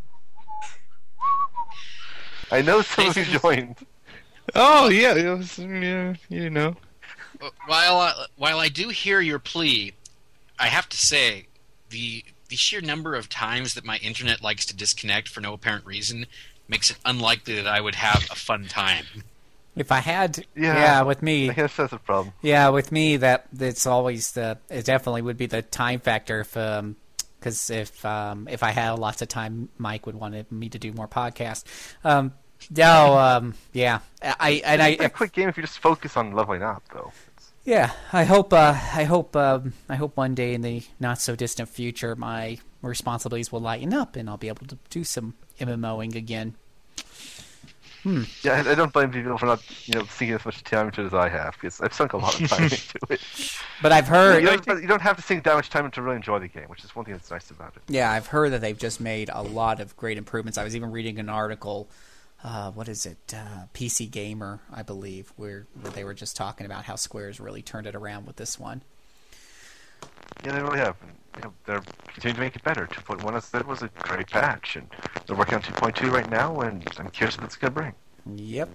I 2.50 2.62
know 2.62 2.82
some 2.82 3.08
of 3.08 3.16
you 3.16 3.38
joined. 3.38 3.76
Oh 4.54 4.88
yeah, 4.88 5.14
it 5.14 5.38
was, 5.38 5.58
yeah, 5.58 6.14
you 6.28 6.50
know. 6.50 6.76
While 7.66 7.98
I, 7.98 8.26
while 8.36 8.58
I 8.58 8.68
do 8.68 8.88
hear 8.88 9.20
your 9.20 9.38
plea, 9.38 9.92
I 10.58 10.68
have 10.68 10.88
to 10.88 10.96
say 10.96 11.48
the 11.90 12.24
the 12.48 12.56
sheer 12.56 12.80
number 12.80 13.14
of 13.14 13.28
times 13.28 13.74
that 13.74 13.84
my 13.84 13.96
internet 13.98 14.42
likes 14.42 14.64
to 14.66 14.76
disconnect 14.76 15.28
for 15.28 15.40
no 15.40 15.52
apparent 15.52 15.84
reason 15.84 16.26
makes 16.68 16.90
it 16.90 16.96
unlikely 17.04 17.56
that 17.56 17.66
I 17.66 17.80
would 17.80 17.96
have 17.96 18.26
a 18.30 18.36
fun 18.36 18.66
time. 18.66 19.04
If 19.74 19.92
I 19.92 19.98
had, 19.98 20.46
Yeah, 20.54 20.74
yeah, 20.74 21.02
with 21.02 21.22
me, 21.22 21.50
I 21.50 21.52
guess 21.52 21.76
that's 21.76 21.92
a 21.92 21.98
problem. 21.98 22.32
Yeah, 22.40 22.70
with 22.70 22.90
me, 22.92 23.18
that 23.18 23.46
it's 23.58 23.84
always 23.86 24.32
the 24.32 24.58
it 24.70 24.84
definitely 24.86 25.22
would 25.22 25.36
be 25.36 25.46
the 25.46 25.62
time 25.62 26.00
factor. 26.00 26.40
If 26.40 26.56
because 27.38 27.70
if 27.70 28.04
um, 28.04 28.48
if 28.50 28.62
I 28.62 28.70
had 28.70 28.92
lots 28.98 29.22
of 29.22 29.28
time, 29.28 29.68
Mike 29.78 30.06
would 30.06 30.14
want 30.14 30.50
me 30.50 30.68
to 30.68 30.78
do 30.78 30.92
more 30.92 31.08
podcasts. 31.08 31.64
Um, 32.04 32.32
no, 32.70 33.18
um, 33.18 33.54
yeah, 33.72 34.00
I 34.22 34.62
and 34.64 34.82
I 34.82 34.88
It's 34.90 35.04
a 35.04 35.08
quick 35.10 35.32
game 35.32 35.48
if 35.48 35.56
you 35.56 35.62
just 35.62 35.78
focus 35.78 36.16
on 36.16 36.32
leveling 36.32 36.62
up, 36.62 36.82
though. 36.92 37.12
yeah, 37.64 37.92
I 38.12 38.24
hope 38.24 38.52
uh, 38.52 38.74
I 38.94 39.04
hope 39.04 39.36
um, 39.36 39.74
I 39.88 39.96
hope 39.96 40.16
one 40.16 40.34
day 40.34 40.54
in 40.54 40.62
the 40.62 40.82
not 40.98 41.20
so 41.20 41.36
distant 41.36 41.68
future, 41.68 42.16
my 42.16 42.58
responsibilities 42.82 43.50
will 43.52 43.60
lighten 43.60 43.92
up 43.92 44.16
and 44.16 44.28
I'll 44.30 44.36
be 44.36 44.48
able 44.48 44.66
to 44.66 44.78
do 44.90 45.04
some 45.04 45.34
MMOing 45.60 46.14
again. 46.14 46.56
Hmm. 48.06 48.22
Yeah, 48.44 48.62
I, 48.64 48.70
I 48.70 48.74
don't 48.76 48.92
blame 48.92 49.10
people 49.10 49.36
for 49.36 49.46
not, 49.46 49.60
you 49.88 49.94
know, 49.98 50.04
sinking 50.04 50.36
as 50.36 50.44
much 50.44 50.62
time 50.62 50.86
into 50.86 51.00
it 51.02 51.06
as 51.06 51.14
I 51.14 51.28
have 51.28 51.54
because 51.54 51.80
I've 51.80 51.92
sunk 51.92 52.12
a 52.12 52.18
lot 52.18 52.40
of 52.40 52.48
time 52.50 52.62
into 52.62 52.98
it. 53.10 53.20
But 53.82 53.90
I've 53.90 54.06
heard- 54.06 54.44
you 54.44 54.56
don't, 54.56 54.80
you 54.82 54.86
don't 54.86 55.02
have 55.02 55.16
to 55.16 55.22
sink 55.22 55.42
that 55.42 55.56
much 55.56 55.70
time 55.70 55.90
to 55.90 56.02
really 56.02 56.14
enjoy 56.14 56.38
the 56.38 56.46
game, 56.46 56.66
which 56.68 56.84
is 56.84 56.94
one 56.94 57.04
thing 57.04 57.14
that's 57.14 57.32
nice 57.32 57.50
about 57.50 57.74
it. 57.74 57.82
Yeah, 57.88 58.08
I've 58.08 58.28
heard 58.28 58.52
that 58.52 58.60
they've 58.60 58.78
just 58.78 59.00
made 59.00 59.28
a 59.32 59.42
lot 59.42 59.80
of 59.80 59.96
great 59.96 60.18
improvements. 60.18 60.56
I 60.56 60.62
was 60.62 60.76
even 60.76 60.92
reading 60.92 61.18
an 61.18 61.28
article. 61.28 61.88
Uh, 62.44 62.70
what 62.70 62.88
is 62.88 63.06
it? 63.06 63.34
Uh, 63.34 63.64
PC 63.74 64.08
Gamer, 64.08 64.60
I 64.72 64.82
believe, 64.84 65.32
where, 65.34 65.66
where 65.80 65.90
they 65.90 66.04
were 66.04 66.14
just 66.14 66.36
talking 66.36 66.64
about 66.64 66.84
how 66.84 66.94
Square's 66.94 67.40
really 67.40 67.62
turned 67.62 67.88
it 67.88 67.96
around 67.96 68.24
with 68.28 68.36
this 68.36 68.56
one. 68.56 68.82
Yeah, 70.44 70.52
they 70.52 70.62
really 70.62 70.78
have. 70.78 70.94
And, 71.36 71.44
you 71.44 71.50
know, 71.50 71.54
they're 71.66 71.82
continuing 72.08 72.36
to 72.36 72.40
make 72.40 72.56
it 72.56 72.62
better. 72.64 72.86
2.1 72.86 73.36
as 73.36 73.44
I 73.44 73.58
said 73.58 73.66
was 73.66 73.82
a 73.82 73.88
great 73.98 74.28
patch, 74.28 74.76
and 74.76 74.88
they're 75.26 75.36
working 75.36 75.54
on 75.54 75.62
2.2 75.62 76.10
right 76.10 76.28
now, 76.30 76.60
and 76.60 76.86
I'm 76.98 77.10
curious 77.10 77.36
what 77.36 77.44
it's 77.44 77.56
going 77.56 77.72
to 77.72 77.80
bring. 77.80 77.92
Yep. 78.36 78.68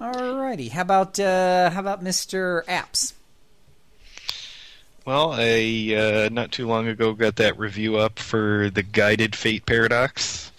Alrighty. 0.00 0.70
How 0.70 0.82
about 0.82 1.18
uh, 1.20 1.70
how 1.70 1.80
about 1.80 2.02
Mr. 2.04 2.64
Apps? 2.66 3.14
Well, 5.06 5.32
I 5.36 5.94
uh, 5.94 6.28
not 6.32 6.50
too 6.50 6.66
long 6.66 6.88
ago 6.88 7.12
got 7.12 7.36
that 7.36 7.58
review 7.58 7.96
up 7.96 8.18
for 8.18 8.70
the 8.70 8.82
Guided 8.82 9.36
Fate 9.36 9.66
Paradox. 9.66 10.50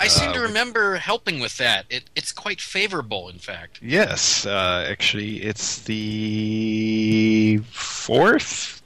I 0.00 0.06
seem 0.06 0.32
to 0.34 0.38
Uh, 0.38 0.42
remember 0.42 0.96
helping 0.96 1.40
with 1.40 1.56
that. 1.56 1.86
It, 1.90 2.04
it's 2.14 2.30
quite 2.30 2.60
favorable, 2.60 3.28
in 3.28 3.38
fact. 3.38 3.80
Yes, 3.82 4.46
uh, 4.46 4.86
actually, 4.88 5.42
it's 5.42 5.80
the 5.82 7.58
fourth 7.72 8.77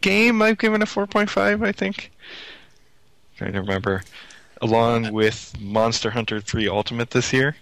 game 0.00 0.42
I've 0.42 0.58
given 0.58 0.82
a 0.82 0.86
4.5, 0.86 1.66
I 1.66 1.72
think. 1.72 2.10
i 3.34 3.38
Trying 3.38 3.52
to 3.54 3.60
remember. 3.60 4.02
Along 4.60 5.12
with 5.12 5.54
Monster 5.60 6.10
Hunter 6.10 6.40
3 6.40 6.68
Ultimate 6.68 7.10
this 7.10 7.32
year. 7.32 7.56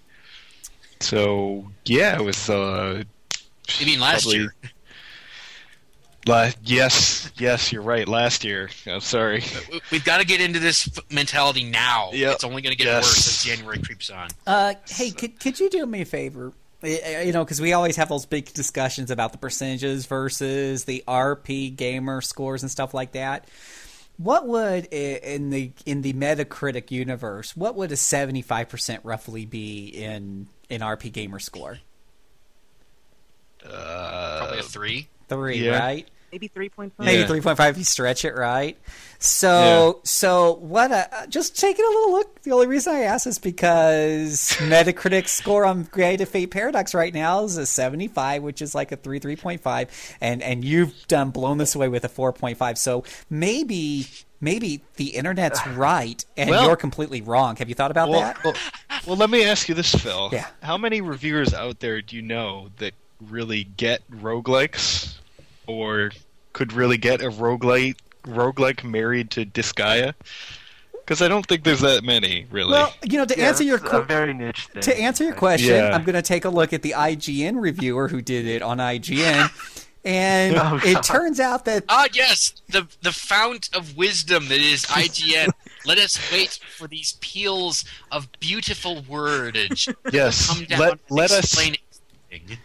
So, 1.01 1.71
yeah, 1.85 2.17
it 2.19 2.25
was 2.25 2.49
uh, 2.49 3.03
You 3.79 3.87
mean 3.87 4.01
last 4.01 4.23
Probably- 4.23 4.39
year? 4.41 4.55
La- 6.27 6.51
yes, 6.65 7.31
yes, 7.39 7.71
you're 7.71 7.83
right. 7.83 8.09
Last 8.09 8.43
year. 8.43 8.69
I'm 8.87 9.01
sorry. 9.01 9.45
We- 9.71 9.81
We've 9.93 10.05
got 10.05 10.19
to 10.19 10.27
get 10.27 10.41
into 10.41 10.59
this 10.59 10.89
mentality 11.11 11.63
now. 11.65 12.11
Yep. 12.13 12.35
It's 12.35 12.45
only 12.45 12.63
going 12.63 12.73
to 12.73 12.77
get 12.77 12.87
Yes. 12.87 13.05
worse 13.05 13.27
as 13.29 13.45
January 13.45 13.79
creeps 13.79 14.11
on. 14.11 14.29
Uh, 14.47 14.75
hey, 14.89 15.11
could 15.13 15.39
could 15.39 15.61
you 15.61 15.71
do 15.71 15.87
me 15.87 16.01
a 16.01 16.05
favor? 16.05 16.53
You 16.83 17.33
know, 17.33 17.45
because 17.45 17.61
we 17.61 17.73
always 17.73 17.97
have 17.97 18.09
those 18.09 18.27
big 18.27 18.53
discussions 18.53 19.11
about 19.11 19.33
the 19.33 19.39
percentages 19.39 20.07
versus 20.07 20.85
the 20.85 21.03
RPGamer 21.09 22.23
scores 22.23 22.63
and 22.63 22.71
stuff 22.71 22.93
like 22.93 23.13
that. 23.13 23.49
What 24.19 24.47
would 24.47 24.87
in 24.87 25.51
the 25.51 25.73
in 25.85 26.03
the 26.03 26.13
Metacritic 26.13 26.91
universe? 26.91 27.57
What 27.57 27.77
would 27.77 27.93
a 27.93 27.97
seventy 27.97 28.43
five 28.43 28.69
percent 28.69 29.03
roughly 29.05 29.47
be 29.47 29.89
in 29.89 30.49
in 30.69 30.81
RPGamer 30.81 31.41
score? 31.41 31.79
Uh, 33.65 34.39
Probably 34.39 34.59
a 34.59 34.63
three. 34.63 35.09
Three, 35.29 35.65
yeah. 35.65 35.79
right? 35.79 36.09
Maybe 36.37 36.49
three 36.49 36.69
point 36.69 36.93
five. 36.95 37.07
Maybe 37.07 37.21
Yeah. 37.21 37.27
three 37.29 37.41
point 37.41 37.57
five 37.57 37.71
if 37.75 37.79
you 37.79 37.85
stretch 37.85 38.23
it, 38.27 38.35
right? 38.37 38.77
So, 39.19 40.01
so 40.05 40.53
what? 40.57 40.93
A, 40.93 41.27
just 41.31 41.59
taking 41.59 41.83
a 41.83 41.89
little 41.89 42.13
look. 42.13 42.43
The 42.43 42.51
only 42.53 42.67
reason 42.67 42.95
I 42.95 43.01
ask 43.05 43.27
is 43.27 43.39
because 43.39 44.39
Metacritic 44.59 45.29
score 45.29 45.65
on 45.65 45.87
Creative 45.87 46.29
Fate 46.29 46.51
Paradox 46.51 46.93
right 46.93 47.15
now 47.15 47.45
is 47.45 47.57
a 47.57 47.65
seventy 47.65 48.07
five, 48.09 48.43
which 48.43 48.61
is 48.61 48.75
like 48.75 48.93
a 48.93 48.97
three 48.97 49.19
three 49.19 49.37
point 49.37 49.63
five, 49.63 49.89
and 50.21 50.43
and 50.43 50.63
you've 50.63 50.93
done 51.09 51.31
blown 51.31 51.57
this 51.57 51.75
away 51.75 51.89
with 51.89 52.05
a 52.05 52.09
four 52.11 52.35
point 52.35 52.59
five. 52.59 52.77
So 52.77 53.03
maybe. 53.31 54.07
Maybe 54.39 54.83
the 54.97 55.17
internet's 55.17 55.67
right 55.69 56.23
and 56.37 56.51
Well- 56.51 56.67
you're 56.67 56.77
completely 56.77 57.23
wrong. 57.23 57.57
Have 57.57 57.71
you 57.71 57.75
thought 57.75 57.91
about 57.91 58.11
well, 58.11 58.21
that? 58.21 58.45
well, 58.45 58.53
well, 59.07 59.17
let 59.17 59.31
me 59.31 59.43
ask 59.45 59.67
you 59.67 59.75
this, 59.75 59.95
Phil. 59.95 60.29
Yeah. 60.31 60.47
How 60.63 60.77
many 60.77 61.01
reviewers 61.01 61.55
out 61.55 61.81
there 61.81 62.03
do 62.03 62.17
you 62.17 62.21
know 62.21 62.69
that 62.77 62.93
really 63.31 63.65
get 63.65 64.03
roguelikes 64.11 65.15
or 65.67 66.11
could 66.57 66.73
really 66.73 66.97
get 66.97 67.21
a 67.21 67.29
roguelike 67.29 67.97
roguelike 68.25 68.83
married 68.83 69.31
to 69.33 69.45
Disgaea? 69.45 70.15
Because 70.93 71.21
I 71.21 71.29
don't 71.29 71.47
think 71.47 71.65
there's 71.65 71.81
that 71.81 72.03
many, 72.03 72.47
really. 72.51 72.73
Well, 72.73 72.93
you 73.05 73.19
know, 73.19 73.27
to 73.27 73.39
Yeah, 73.39 73.49
answer 73.49 73.63
your 73.63 73.77
that's 73.79 73.93
a 73.93 74.01
very 74.03 74.33
niche 74.33 74.67
thing. 74.73 74.83
to 74.83 74.99
answer 74.99 75.23
your 75.25 75.35
question, 75.35 75.75
Yeah. 75.75 75.91
I'm 75.95 76.03
going 76.03 76.15
to 76.15 76.23
take 76.23 76.47
a 76.47 76.49
look 76.49 76.73
at 76.73 76.81
the 76.81 76.95
IGN 76.97 77.61
reviewer 77.61 78.09
who 78.09 78.23
did 78.23 78.47
it 78.47 78.63
on 78.63 78.79
IGN, 78.79 79.51
and 80.07 80.57
Oh, 80.57 80.81
it 80.83 81.03
turns 81.05 81.39
out 81.41 81.67
that 81.67 81.85
Ah, 81.91 82.07
yes, 82.15 82.55
the 82.71 82.89
the 83.03 83.13
fount 83.13 83.69
of 83.77 83.97
wisdom 83.99 84.49
that 84.49 84.59
is 84.61 84.87
IGN. 84.87 85.51
Let 85.87 85.99
us 85.99 86.19
wait 86.33 86.59
for 86.77 86.89
these 86.89 87.13
peals 87.21 87.85
of 88.11 88.29
beautiful 88.41 89.03
wordage. 89.03 89.95
yes, 90.13 90.49
Come 90.49 90.65
down 90.65 90.81
let 90.81 90.91
and 90.93 91.01
let 91.11 91.31
us 91.31 91.57
everything. 91.59 92.59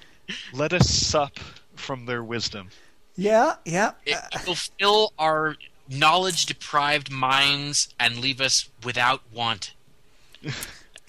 let 0.53 0.71
us 0.73 0.89
sup 0.89 1.37
from 1.75 2.05
their 2.05 2.23
wisdom. 2.23 2.69
Yeah, 3.15 3.55
yeah, 3.65 3.91
It 4.05 4.47
will 4.47 4.55
fill 4.55 5.13
our 5.19 5.55
knowledge 5.89 6.45
deprived 6.45 7.11
minds 7.11 7.93
and 7.99 8.17
leave 8.17 8.41
us 8.41 8.69
without 8.83 9.21
want. 9.33 9.73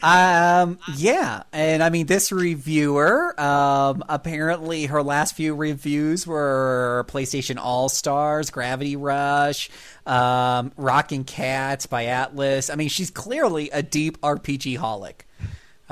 Um, 0.03 0.81
yeah, 0.97 1.45
and 1.53 1.81
I 1.81 1.89
mean, 1.89 2.07
this 2.07 2.33
reviewer, 2.33 3.41
um, 3.41 4.03
apparently 4.09 4.87
her 4.87 5.01
last 5.01 5.37
few 5.37 5.55
reviews 5.55 6.27
were 6.27 7.07
PlayStation 7.09 7.57
All 7.57 7.89
Stars, 7.89 8.51
Gravity 8.51 8.97
Rush, 8.97 9.71
um, 10.05 10.73
Rockin' 10.77 11.23
Cats 11.23 11.87
by 11.87 12.07
Atlus. 12.07 12.69
I 12.69 12.75
mean, 12.75 12.89
she's 12.89 13.11
clearly 13.11 13.71
a 13.71 13.81
deep 13.81 14.21
RPG 14.23 14.77
holic. 14.79 15.21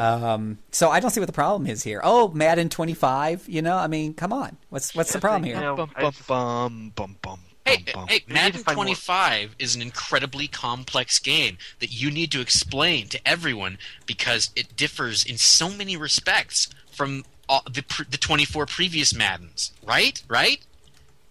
Um, 0.00 0.58
so 0.70 0.90
I 0.90 0.98
don't 1.00 1.10
see 1.10 1.20
what 1.20 1.26
the 1.26 1.32
problem 1.32 1.68
is 1.68 1.82
here. 1.82 2.00
Oh, 2.02 2.28
Madden 2.28 2.68
25, 2.70 3.48
you 3.48 3.60
know, 3.60 3.76
I 3.76 3.86
mean, 3.86 4.14
come 4.14 4.32
on. 4.32 4.56
What's 4.70 4.94
what's 4.94 5.12
the 5.12 5.18
Yeah, 5.18 5.20
problem 5.20 5.44
you 5.46 5.54
here? 5.54 5.62
know, 5.62 5.76
Bum 5.76 5.90
bum 5.94 6.12
just- 6.12 6.26
bum 6.26 6.92
bum 6.94 7.16
bum. 7.20 7.40
Hey, 7.66 7.76
bum, 7.76 7.92
bum. 7.94 8.08
hey, 8.08 8.24
Madden 8.26 8.62
find 8.62 8.76
more- 8.76 8.84
25 8.86 9.54
is 9.58 9.76
an 9.76 9.82
incredibly 9.82 10.48
complex 10.48 11.18
game 11.18 11.58
that 11.80 11.92
you 11.92 12.10
need 12.10 12.32
to 12.32 12.40
explain 12.40 13.08
to 13.08 13.20
everyone 13.28 13.76
because 14.06 14.50
it 14.56 14.74
differs 14.76 15.22
in 15.22 15.36
so 15.36 15.68
many 15.68 15.96
respects 15.98 16.68
from 16.90 17.24
all, 17.48 17.62
the 17.66 17.84
the 18.08 18.16
24 18.16 18.64
previous 18.66 19.12
Maddens, 19.14 19.72
right? 19.84 20.22
Right? 20.28 20.60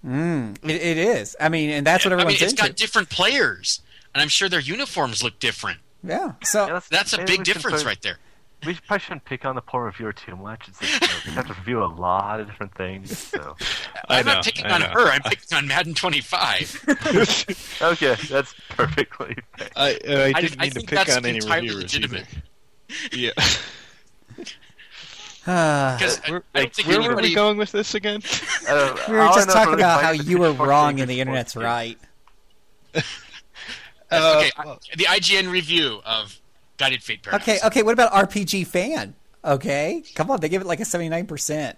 Mm, 0.05 0.57
it, 0.63 0.69
it 0.81 0.97
is. 0.97 1.35
I 1.39 1.49
mean, 1.49 1.71
and 1.71 1.87
that's 1.87 2.05
what 2.05 2.13
I 2.13 2.17
mean, 2.17 2.21
everyone's 2.27 2.41
it's 2.43 2.51
into. 2.53 2.63
got 2.67 2.75
different 2.75 3.09
players, 3.09 3.81
and 4.13 4.21
I'm 4.21 4.29
sure 4.29 4.47
their 4.47 4.59
uniforms 4.61 5.23
look 5.23 5.39
different. 5.39 5.79
yeah. 6.03 6.33
So 6.43 6.67
Yeah, 6.67 6.79
That's 6.91 7.13
a 7.13 7.25
big 7.25 7.43
difference 7.43 7.81
put- 7.83 7.87
right 7.87 8.01
there. 8.03 8.17
We 8.65 8.73
probably 8.73 8.99
shouldn't 8.99 9.23
pick 9.25 9.45
on 9.45 9.55
the 9.55 9.61
poor 9.61 9.85
reviewer 9.85 10.11
too 10.11 10.35
much. 10.35 10.67
It's 10.67 10.79
just, 10.79 11.01
you 11.01 11.07
know, 11.07 11.13
we 11.27 11.31
have 11.31 11.47
to 11.47 11.53
review 11.53 11.81
a 11.83 11.85
lot 11.85 12.41
of 12.41 12.47
different 12.47 12.75
things. 12.75 13.17
So 13.17 13.55
I 14.09 14.19
I'm 14.19 14.25
know, 14.25 14.33
not 14.33 14.43
picking 14.45 14.65
I 14.65 14.71
on 14.75 14.81
know. 14.81 14.87
her. 14.89 15.05
I'm 15.11 15.21
picking 15.21 15.57
on 15.57 15.67
Madden 15.67 15.93
25. 15.93 16.85
okay, 17.81 18.15
that's 18.29 18.53
perfectly. 18.69 19.37
Fair. 19.57 19.69
I, 19.77 19.93
uh, 19.93 20.11
I 20.11 20.33
I- 20.35 20.41
didn't 20.41 20.59
I 20.59 20.63
mean 20.63 20.71
to 20.71 20.81
pick 20.81 21.09
on 21.09 21.25
any 21.25 21.39
reviewers 21.39 21.75
legitimate. 21.83 22.25
either. 22.29 23.15
Yeah. 23.15 23.31
uh, 25.47 25.97
Because 25.97 26.19
I, 26.25 26.31
Where, 26.31 26.43
I 26.55 26.69
where 26.85 27.01
were 27.01 27.15
we 27.21 27.33
going 27.33 27.57
with 27.57 27.71
this 27.71 27.95
again? 27.95 28.21
Uh, 28.67 28.95
we 29.07 29.13
were 29.15 29.25
just 29.27 29.49
talking 29.49 29.73
about 29.75 30.03
how 30.03 30.11
you 30.11 30.37
were 30.39 30.51
wrong 30.51 30.99
and 30.99 31.09
the 31.09 31.21
internet's 31.21 31.55
right. 31.55 31.97
Uh, 32.93 33.01
okay, 34.11 34.51
I- 34.57 34.65
well, 34.65 34.79
the 34.97 35.05
IGN 35.05 35.51
review 35.51 36.01
of 36.03 36.38
Guided 36.79 37.03
Fate 37.03 37.21
Paradox. 37.21 37.47
Okay, 37.47 37.59
okay. 37.67 37.83
What 37.83 37.93
about 37.93 38.11
RPG 38.13 38.65
fan? 38.65 39.13
Okay, 39.45 40.03
come 40.15 40.31
on, 40.31 40.39
they 40.41 40.49
give 40.49 40.61
it 40.61 40.67
like 40.67 40.79
a 40.79 40.85
seventy 40.85 41.09
nine 41.09 41.27
percent. 41.27 41.77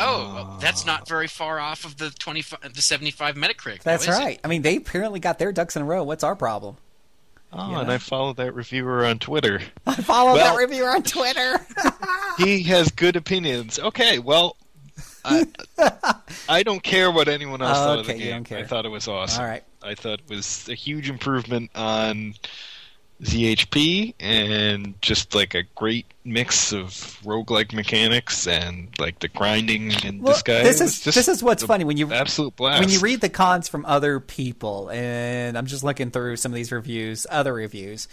Oh, 0.00 0.32
well, 0.34 0.58
that's 0.60 0.84
not 0.86 1.08
very 1.08 1.26
far 1.26 1.58
off 1.58 1.84
of 1.86 1.96
the 1.96 2.10
25, 2.10 2.74
the 2.74 2.82
75 2.82 3.36
Metacritic. 3.36 3.82
That's 3.82 4.06
now, 4.06 4.12
is 4.12 4.18
it? 4.18 4.22
right. 4.22 4.40
I 4.44 4.48
mean, 4.48 4.60
they 4.62 4.76
apparently 4.76 5.18
got 5.18 5.38
their 5.38 5.50
ducks 5.50 5.76
in 5.76 5.82
a 5.82 5.84
row. 5.86 6.04
What's 6.04 6.22
our 6.22 6.36
problem? 6.36 6.76
Ah, 7.54 7.66
oh, 7.68 7.70
Yeah. 7.72 7.80
and 7.80 7.90
I 7.90 7.96
follow 7.98 8.34
that 8.34 8.54
reviewer 8.54 9.06
on 9.06 9.18
Twitter. 9.18 9.60
I 9.86 9.94
follow 9.94 10.34
Well- 10.34 10.54
that 10.54 10.60
reviewer 10.60 10.90
on 10.90 11.02
Twitter. 11.02 11.58
he 12.38 12.62
has 12.64 12.90
good 12.92 13.16
opinions. 13.16 13.78
Okay, 13.78 14.18
well, 14.18 14.56
I, 15.24 15.46
I 16.48 16.62
don't 16.62 16.82
care 16.82 17.10
what 17.10 17.26
anyone 17.28 17.62
else 17.62 17.78
Oh, 17.78 17.84
thought 17.84 17.98
of 18.00 18.06
the 18.06 18.12
okay, 18.12 18.20
you 18.20 18.26
game. 18.26 18.34
don't 18.36 18.44
care. 18.44 18.58
I 18.58 18.64
thought 18.64 18.84
it 18.84 18.90
was 18.90 19.08
awesome. 19.08 19.42
All 19.42 19.48
right. 19.48 19.64
I 19.82 19.94
thought 19.94 20.20
it 20.20 20.28
was 20.28 20.68
a 20.68 20.74
huge 20.74 21.08
improvement 21.08 21.70
on 21.74 22.34
ZHP 23.22 24.14
and 24.20 24.94
just 25.02 25.34
like 25.34 25.54
a 25.54 25.64
great 25.74 26.06
mix 26.24 26.72
of 26.72 26.90
roguelike 27.24 27.72
mechanics 27.72 28.46
and 28.46 28.88
like 28.98 29.18
the 29.18 29.28
grinding 29.28 29.90
in 30.04 30.22
Well, 30.22 30.34
this 30.34 30.42
guy. 30.42 30.62
this 30.62 30.80
is 30.80 31.00
just 31.00 31.16
this 31.16 31.28
is 31.28 31.42
what's 31.42 31.64
funny 31.64 31.84
when 31.84 31.96
you 31.96 32.12
absolute 32.12 32.54
blast. 32.54 32.80
when 32.80 32.90
you 32.90 33.00
read 33.00 33.20
the 33.20 33.28
cons 33.28 33.68
from 33.68 33.84
other 33.86 34.20
people, 34.20 34.90
and 34.90 35.58
I'm 35.58 35.66
just 35.66 35.82
looking 35.82 36.10
through 36.10 36.36
some 36.36 36.52
of 36.52 36.56
these 36.56 36.70
reviews, 36.70 37.26
other 37.30 37.52
reviews. 37.52 38.06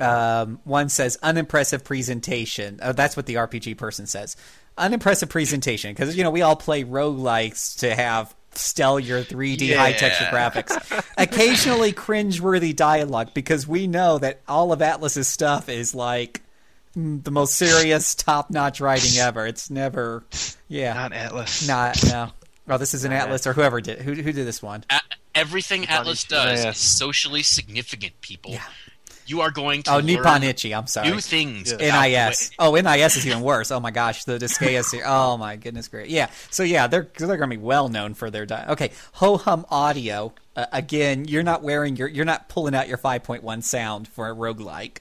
Um, 0.00 0.60
one 0.64 0.88
says 0.88 1.18
unimpressive 1.22 1.82
presentation. 1.84 2.78
Oh, 2.82 2.92
that's 2.92 3.16
what 3.16 3.26
the 3.26 3.34
RPG 3.34 3.76
person 3.78 4.06
says. 4.06 4.36
Unimpressive 4.76 5.28
presentation 5.28 5.92
because 5.92 6.16
you 6.16 6.22
know 6.22 6.30
we 6.30 6.42
all 6.42 6.56
play 6.56 6.84
roguelikes 6.84 7.78
to 7.80 7.94
have 7.94 8.34
stellar 8.58 9.22
3D 9.24 9.76
high 9.76 9.92
texture 9.92 10.24
graphics. 10.26 11.04
Occasionally 11.18 11.92
cringeworthy 11.92 12.74
dialogue 12.74 13.30
because 13.34 13.66
we 13.66 13.86
know 13.86 14.18
that 14.18 14.40
all 14.48 14.72
of 14.72 14.80
Atlus's 14.80 15.28
stuff 15.28 15.68
is 15.68 15.94
like 15.94 16.42
mm, 16.96 17.22
the 17.24 17.30
most 17.30 17.54
serious, 17.54 18.14
top-notch 18.14 18.80
writing 18.80 19.18
ever. 19.18 19.46
It's 19.46 19.70
never, 19.70 20.24
yeah, 20.68 20.94
not 20.94 21.12
Atlus. 21.12 21.66
not 21.68 22.02
no. 22.04 22.30
Well, 22.66 22.78
this 22.78 22.92
is 22.94 23.04
an 23.04 23.12
Atlus 23.12 23.46
or 23.46 23.52
whoever 23.54 23.80
did 23.80 24.00
who 24.00 24.12
who 24.14 24.32
did 24.32 24.46
this 24.46 24.62
one. 24.62 24.84
A- 24.90 25.00
everything 25.34 25.84
Atlus 25.84 26.26
does 26.28 26.62
Yes. 26.64 26.76
is 26.76 26.82
socially 26.82 27.42
significant, 27.42 28.20
people. 28.20 28.52
Yeah. 28.52 28.62
You 29.28 29.42
are 29.42 29.50
going 29.50 29.82
to 29.84 29.92
Oh, 29.92 29.96
learn 29.96 30.06
Nippon 30.06 30.42
Ichi. 30.42 30.74
I'm 30.74 30.86
sorry. 30.86 31.10
new 31.10 31.20
things. 31.20 31.70
about 31.70 31.80
the 31.84 32.08
NIS. 32.08 32.50
Oh, 32.58 32.74
NIS 32.74 33.16
is 33.18 33.26
even 33.26 33.42
worse. 33.42 33.70
Oh 33.70 33.78
my 33.78 33.90
gosh, 33.90 34.24
the 34.24 34.38
Disgaea 34.38 34.82
series. 34.84 35.04
Oh 35.06 35.36
my 35.36 35.56
goodness, 35.56 35.86
great. 35.88 36.08
Yeah. 36.08 36.30
So 36.50 36.62
yeah, 36.62 36.86
they're 36.86 37.08
they're 37.16 37.26
going 37.36 37.50
to 37.50 37.56
be 37.56 37.62
well 37.62 37.88
known 37.88 38.14
for 38.14 38.30
their. 38.30 38.46
Di- 38.46 38.66
okay, 38.70 38.90
Ho 39.12 39.36
Hum 39.36 39.66
Audio. 39.70 40.32
Uh, 40.56 40.66
again, 40.72 41.26
you're 41.26 41.42
not 41.42 41.62
wearing 41.62 41.94
your 41.96 42.08
you're 42.08 42.24
not 42.24 42.48
pulling 42.48 42.74
out 42.74 42.88
your 42.88 42.98
5.1 42.98 43.62
sound 43.62 44.08
for 44.08 44.28
a 44.30 44.34
roguelike. 44.34 44.98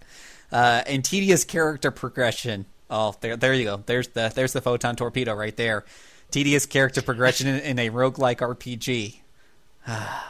Uh, 0.52 0.82
and 0.86 1.04
tedious 1.04 1.44
character 1.44 1.90
progression. 1.90 2.66
Oh, 2.90 3.16
there 3.22 3.38
there 3.38 3.54
you 3.54 3.64
go. 3.64 3.84
There's 3.86 4.10
the 4.10 4.32
there's 4.36 4.54
the 4.54 4.62
photon 4.62 4.96
torpedo 4.96 5.34
right 5.34 5.56
there. 5.56 5.86
Tedious 6.32 6.66
character 6.66 7.02
progression 7.02 7.48
in, 7.48 7.60
in 7.62 7.80
a 7.80 7.90
roguelike 7.90 8.38
RPG. 8.40 9.20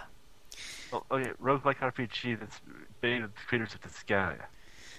Oh, 0.94 1.04
okay, 1.12 1.32
roguelike 1.44 1.80
RPG 1.80 2.40
that's 2.40 2.62
made 3.08 3.22
with 3.22 3.34
the 3.34 3.42
creators 3.48 3.74
of 3.74 3.82
Disgaea. 3.82 4.38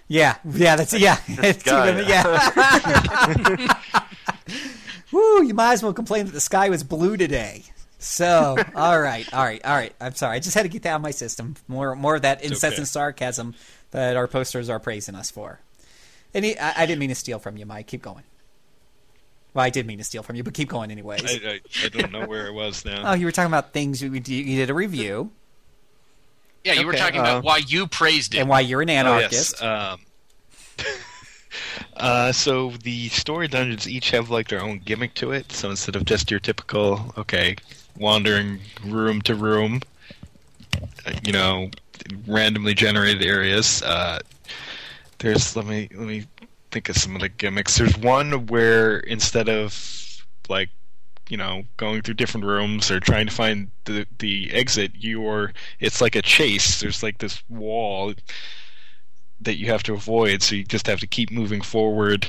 Yeah, 0.08 0.36
yeah, 0.44 0.76
that's 0.76 0.94
yeah. 0.94 1.18
It's 1.28 1.66
even- 1.66 2.08
yeah. 2.08 3.74
Woo! 5.12 5.42
You 5.42 5.54
might 5.54 5.74
as 5.74 5.82
well 5.82 5.92
complain 5.92 6.26
that 6.26 6.32
the 6.32 6.40
sky 6.40 6.70
was 6.70 6.82
blue 6.82 7.16
today. 7.16 7.64
So, 7.98 8.56
all 8.74 9.00
right, 9.00 9.32
all 9.34 9.44
right, 9.44 9.64
all 9.64 9.74
right. 9.74 9.92
I'm 10.00 10.14
sorry. 10.14 10.36
I 10.36 10.40
just 10.40 10.54
had 10.54 10.62
to 10.62 10.68
get 10.68 10.82
that 10.82 10.90
out 10.90 10.96
of 10.96 11.02
my 11.02 11.10
system. 11.10 11.56
More, 11.66 11.96
more 11.96 12.14
of 12.16 12.22
that 12.22 12.42
incessant 12.44 12.80
okay. 12.80 12.84
sarcasm 12.84 13.54
that 13.90 14.16
our 14.16 14.28
posters 14.28 14.70
are 14.70 14.78
praising 14.78 15.14
us 15.14 15.30
for. 15.30 15.60
And 16.32 16.44
he, 16.44 16.56
I, 16.58 16.82
I 16.82 16.86
didn't 16.86 17.00
mean 17.00 17.08
to 17.08 17.14
steal 17.14 17.38
from 17.38 17.56
you, 17.56 17.66
Mike. 17.66 17.88
Keep 17.88 18.02
going. 18.02 18.22
Well, 19.52 19.64
I 19.64 19.70
did 19.70 19.86
mean 19.86 19.98
to 19.98 20.04
steal 20.04 20.22
from 20.22 20.36
you, 20.36 20.44
but 20.44 20.54
keep 20.54 20.68
going 20.68 20.90
anyways. 20.90 21.24
I, 21.24 21.48
I, 21.48 21.60
I 21.84 21.88
don't 21.88 22.12
know 22.12 22.26
where 22.26 22.46
it 22.46 22.52
was 22.52 22.84
now. 22.84 23.10
oh, 23.10 23.14
you 23.14 23.26
were 23.26 23.32
talking 23.32 23.50
about 23.50 23.72
things 23.72 24.00
you, 24.00 24.12
you 24.12 24.20
did 24.56 24.70
a 24.70 24.74
review 24.74 25.32
Yeah, 26.64 26.74
you 26.74 26.86
were 26.86 26.92
talking 26.92 27.20
uh, 27.20 27.22
about 27.24 27.44
why 27.44 27.58
you 27.58 27.86
praised 27.86 28.34
it. 28.34 28.38
and 28.38 28.48
why 28.48 28.60
you're 28.60 28.82
an 28.82 28.90
Oh, 28.90 28.94
anarchist. 28.94 29.60
yes. 29.60 29.62
Um, 29.62 30.00
uh, 31.96 32.32
so 32.32 32.72
the 32.82 33.08
story 33.08 33.48
dungeons 33.48 33.88
each 33.88 34.10
have 34.10 34.30
like 34.30 34.48
their 34.48 34.62
own 34.62 34.78
gimmick 34.84 35.14
to 35.14 35.32
it. 35.32 35.50
So 35.52 35.70
instead 35.70 35.96
of 35.96 36.04
just 36.04 36.30
your 36.30 36.40
typical, 36.40 37.12
okay, 37.16 37.56
wandering 37.96 38.60
room 38.84 39.22
to 39.22 39.34
room, 39.34 39.80
uh, 41.06 41.12
you 41.24 41.32
know, 41.32 41.70
randomly 42.26 42.74
generated 42.74 43.22
areas, 43.22 43.82
uh, 43.82 44.18
there's 45.18 45.56
let 45.56 45.66
me 45.66 45.88
let 45.94 46.06
me 46.06 46.24
think 46.70 46.88
of 46.88 46.96
some 46.96 47.14
of 47.14 47.20
the 47.22 47.28
gimmicks. 47.28 47.78
There's 47.78 47.96
one 47.96 48.46
where 48.46 48.98
instead 49.00 49.48
of 49.48 50.22
like 50.48 50.70
you 51.28 51.36
know 51.36 51.64
going 51.76 52.02
through 52.02 52.14
different 52.14 52.46
rooms 52.46 52.90
or 52.90 53.00
trying 53.00 53.26
to 53.26 53.32
find 53.32 53.70
the 53.84 54.06
the 54.18 54.50
exit, 54.52 54.92
you're 54.94 55.52
it's 55.80 56.00
like 56.00 56.16
a 56.16 56.22
chase. 56.22 56.80
There's 56.80 57.02
like 57.02 57.18
this 57.18 57.42
wall 57.48 58.14
that 59.40 59.56
you 59.56 59.66
have 59.66 59.82
to 59.84 59.94
avoid, 59.94 60.42
so 60.42 60.56
you 60.56 60.64
just 60.64 60.86
have 60.86 61.00
to 61.00 61.06
keep 61.06 61.30
moving 61.30 61.60
forward 61.60 62.26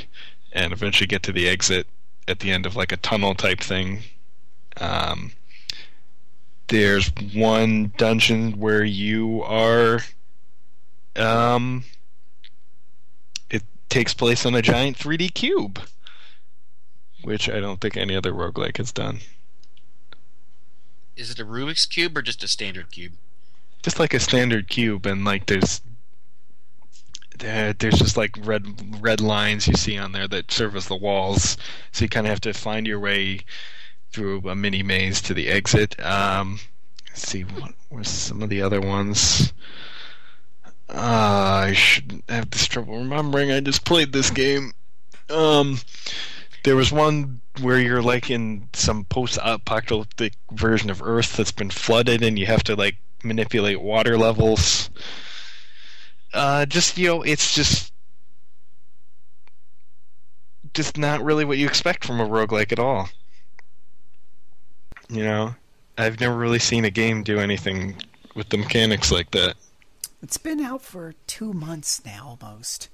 and 0.52 0.72
eventually 0.74 1.08
get 1.08 1.24
to 1.24 1.32
the 1.32 1.48
exit 1.48 1.88
at 2.28 2.40
the 2.40 2.52
end 2.52 2.66
of 2.66 2.76
like 2.76 2.92
a 2.92 2.98
tunnel 2.98 3.34
type 3.36 3.60
thing. 3.62 4.02
Um, 4.78 5.32
there's 6.68 7.12
one 7.34 7.92
dungeon 7.98 8.60
where 8.60 8.84
you 8.84 9.42
are 9.44 10.02
um, 11.16 11.84
it 13.50 13.64
takes 13.90 14.14
place 14.14 14.46
on 14.46 14.56
a 14.56 14.62
giant 14.62 14.98
3D 14.98 15.34
cube, 15.34 15.80
which 17.24 17.50
I 17.50 17.60
don't 17.60 17.82
think 17.82 17.98
any 17.98 18.16
other 18.16 18.34
roguelike 18.34 18.78
has 18.78 18.92
done. 18.92 19.20
Is 21.16 21.30
it 21.32 21.40
a 21.40 21.46
Rubik's 21.46 21.86
cube 21.86 22.18
or 22.18 22.22
just 22.22 22.44
a 22.44 22.48
standard 22.48 22.92
cube? 22.92 23.14
Just 23.82 24.00
like 24.00 24.14
a 24.14 24.20
standard 24.20 24.68
cube, 24.68 25.06
and 25.06 25.26
like 25.26 25.46
there's 25.46 25.82
there's 27.40 27.98
just 27.98 28.18
like 28.18 28.36
red 28.42 29.02
red 29.02 29.22
lines 29.22 29.68
you 29.68 29.74
see 29.74 29.98
on 29.98 30.12
there 30.12 30.28
that 30.28 30.52
serve 30.52 30.76
as 30.76 30.88
the 30.88 30.96
walls, 30.96 31.58
so 31.92 32.04
you 32.04 32.10
kind 32.10 32.28
of 32.28 32.32
have 32.32 32.42
to 32.42 32.54
find 32.54 32.86
your 32.86 33.00
way 33.00 33.40
through 34.12 34.48
a 34.50 34.56
mini 34.56 34.84
maze 34.84 35.22
to 35.22 35.34
the 35.34 35.48
exit. 35.48 36.00
Um, 36.04 36.60
let's 37.08 37.28
see 37.28 37.44
what 37.44 37.74
were 37.90 38.04
some 38.04 38.42
of 38.42 38.50
the 38.50 38.62
other 38.62 38.82
ones. 38.82 39.54
Uh, 40.90 41.66
I 41.68 41.74
should 41.74 42.24
have 42.28 42.50
this 42.50 42.66
trouble 42.66 42.98
remembering. 42.98 43.52
I 43.52 43.60
just 43.60 43.86
played 43.86 44.12
this 44.12 44.32
game. 44.32 44.74
Um, 45.30 45.80
there 46.64 46.76
was 46.76 46.92
one 46.92 47.42
where 47.62 47.80
you're 47.80 48.02
like 48.02 48.30
in 48.30 48.68
some 48.74 49.06
post-apocalyptic 49.06 50.34
version 50.52 50.90
of 50.90 51.02
Earth 51.02 51.38
that's 51.38 51.52
been 51.52 51.70
flooded, 51.70 52.24
and 52.24 52.38
you 52.38 52.46
have 52.46 52.64
to 52.66 52.76
like 52.76 52.98
manipulate 53.24 53.82
water 53.82 54.18
levels. 54.18 54.90
Uh, 56.34 56.66
just 56.66 56.98
you 56.98 57.08
know, 57.08 57.22
it's 57.22 57.54
just 57.54 57.94
just 60.74 60.98
not 60.98 61.24
really 61.24 61.46
what 61.46 61.58
you 61.58 61.66
expect 61.66 62.06
from 62.06 62.20
a 62.20 62.28
roguelike 62.28 62.72
at 62.72 62.80
all. 62.80 63.10
You 65.10 65.24
know, 65.24 65.56
I've 65.98 66.20
never 66.20 66.36
really 66.36 66.60
seen 66.60 66.86
a 66.86 66.92
game 66.92 67.24
do 67.24 67.40
anything 67.40 67.96
with 68.36 68.50
the 68.50 68.58
mechanics 68.58 69.12
like 69.12 69.32
that. 69.32 69.56
It's 70.22 70.38
been 70.38 70.60
out 70.60 70.82
for 70.82 71.16
two 71.28 71.54
months 71.54 72.06
now, 72.06 72.38
almost. 72.42 72.90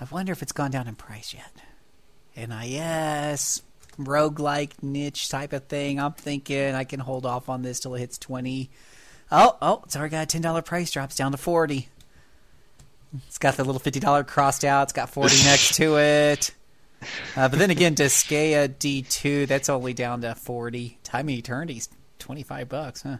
I 0.00 0.06
wonder 0.10 0.32
if 0.32 0.40
it's 0.40 0.52
gone 0.52 0.70
down 0.70 0.88
in 0.88 0.94
price 0.94 1.34
yet. 1.34 1.52
NIS, 2.36 3.62
roguelike 3.98 4.82
niche 4.82 5.28
type 5.28 5.52
of 5.52 5.64
thing. 5.64 6.00
I'm 6.00 6.12
thinking 6.12 6.74
I 6.74 6.84
can 6.84 7.00
hold 7.00 7.26
off 7.26 7.48
on 7.48 7.62
this 7.62 7.80
till 7.80 7.94
it 7.94 8.00
hits 8.00 8.18
20. 8.18 8.70
Oh, 9.32 9.56
oh, 9.62 9.82
it's 9.84 9.96
already 9.96 10.12
got 10.12 10.34
a 10.34 10.38
$10 10.38 10.64
price 10.64 10.90
drops 10.90 11.16
down 11.16 11.32
to 11.32 11.38
40. 11.38 11.88
It's 13.26 13.38
got 13.38 13.56
the 13.56 13.64
little 13.64 13.80
$50 13.80 14.26
crossed 14.26 14.64
out. 14.64 14.84
It's 14.84 14.92
got 14.92 15.10
40 15.10 15.36
next 15.44 15.74
to 15.76 15.98
it. 15.98 16.52
Uh, 17.36 17.48
but 17.48 17.58
then 17.58 17.70
again, 17.70 17.94
Disgaea 17.94 18.68
D2, 18.68 19.46
that's 19.46 19.68
only 19.68 19.94
down 19.94 20.20
to 20.22 20.34
40. 20.34 20.98
Time 21.02 21.28
of 21.28 21.34
Eternity's 21.34 21.88
25 22.18 22.68
bucks, 22.68 23.02
huh? 23.02 23.16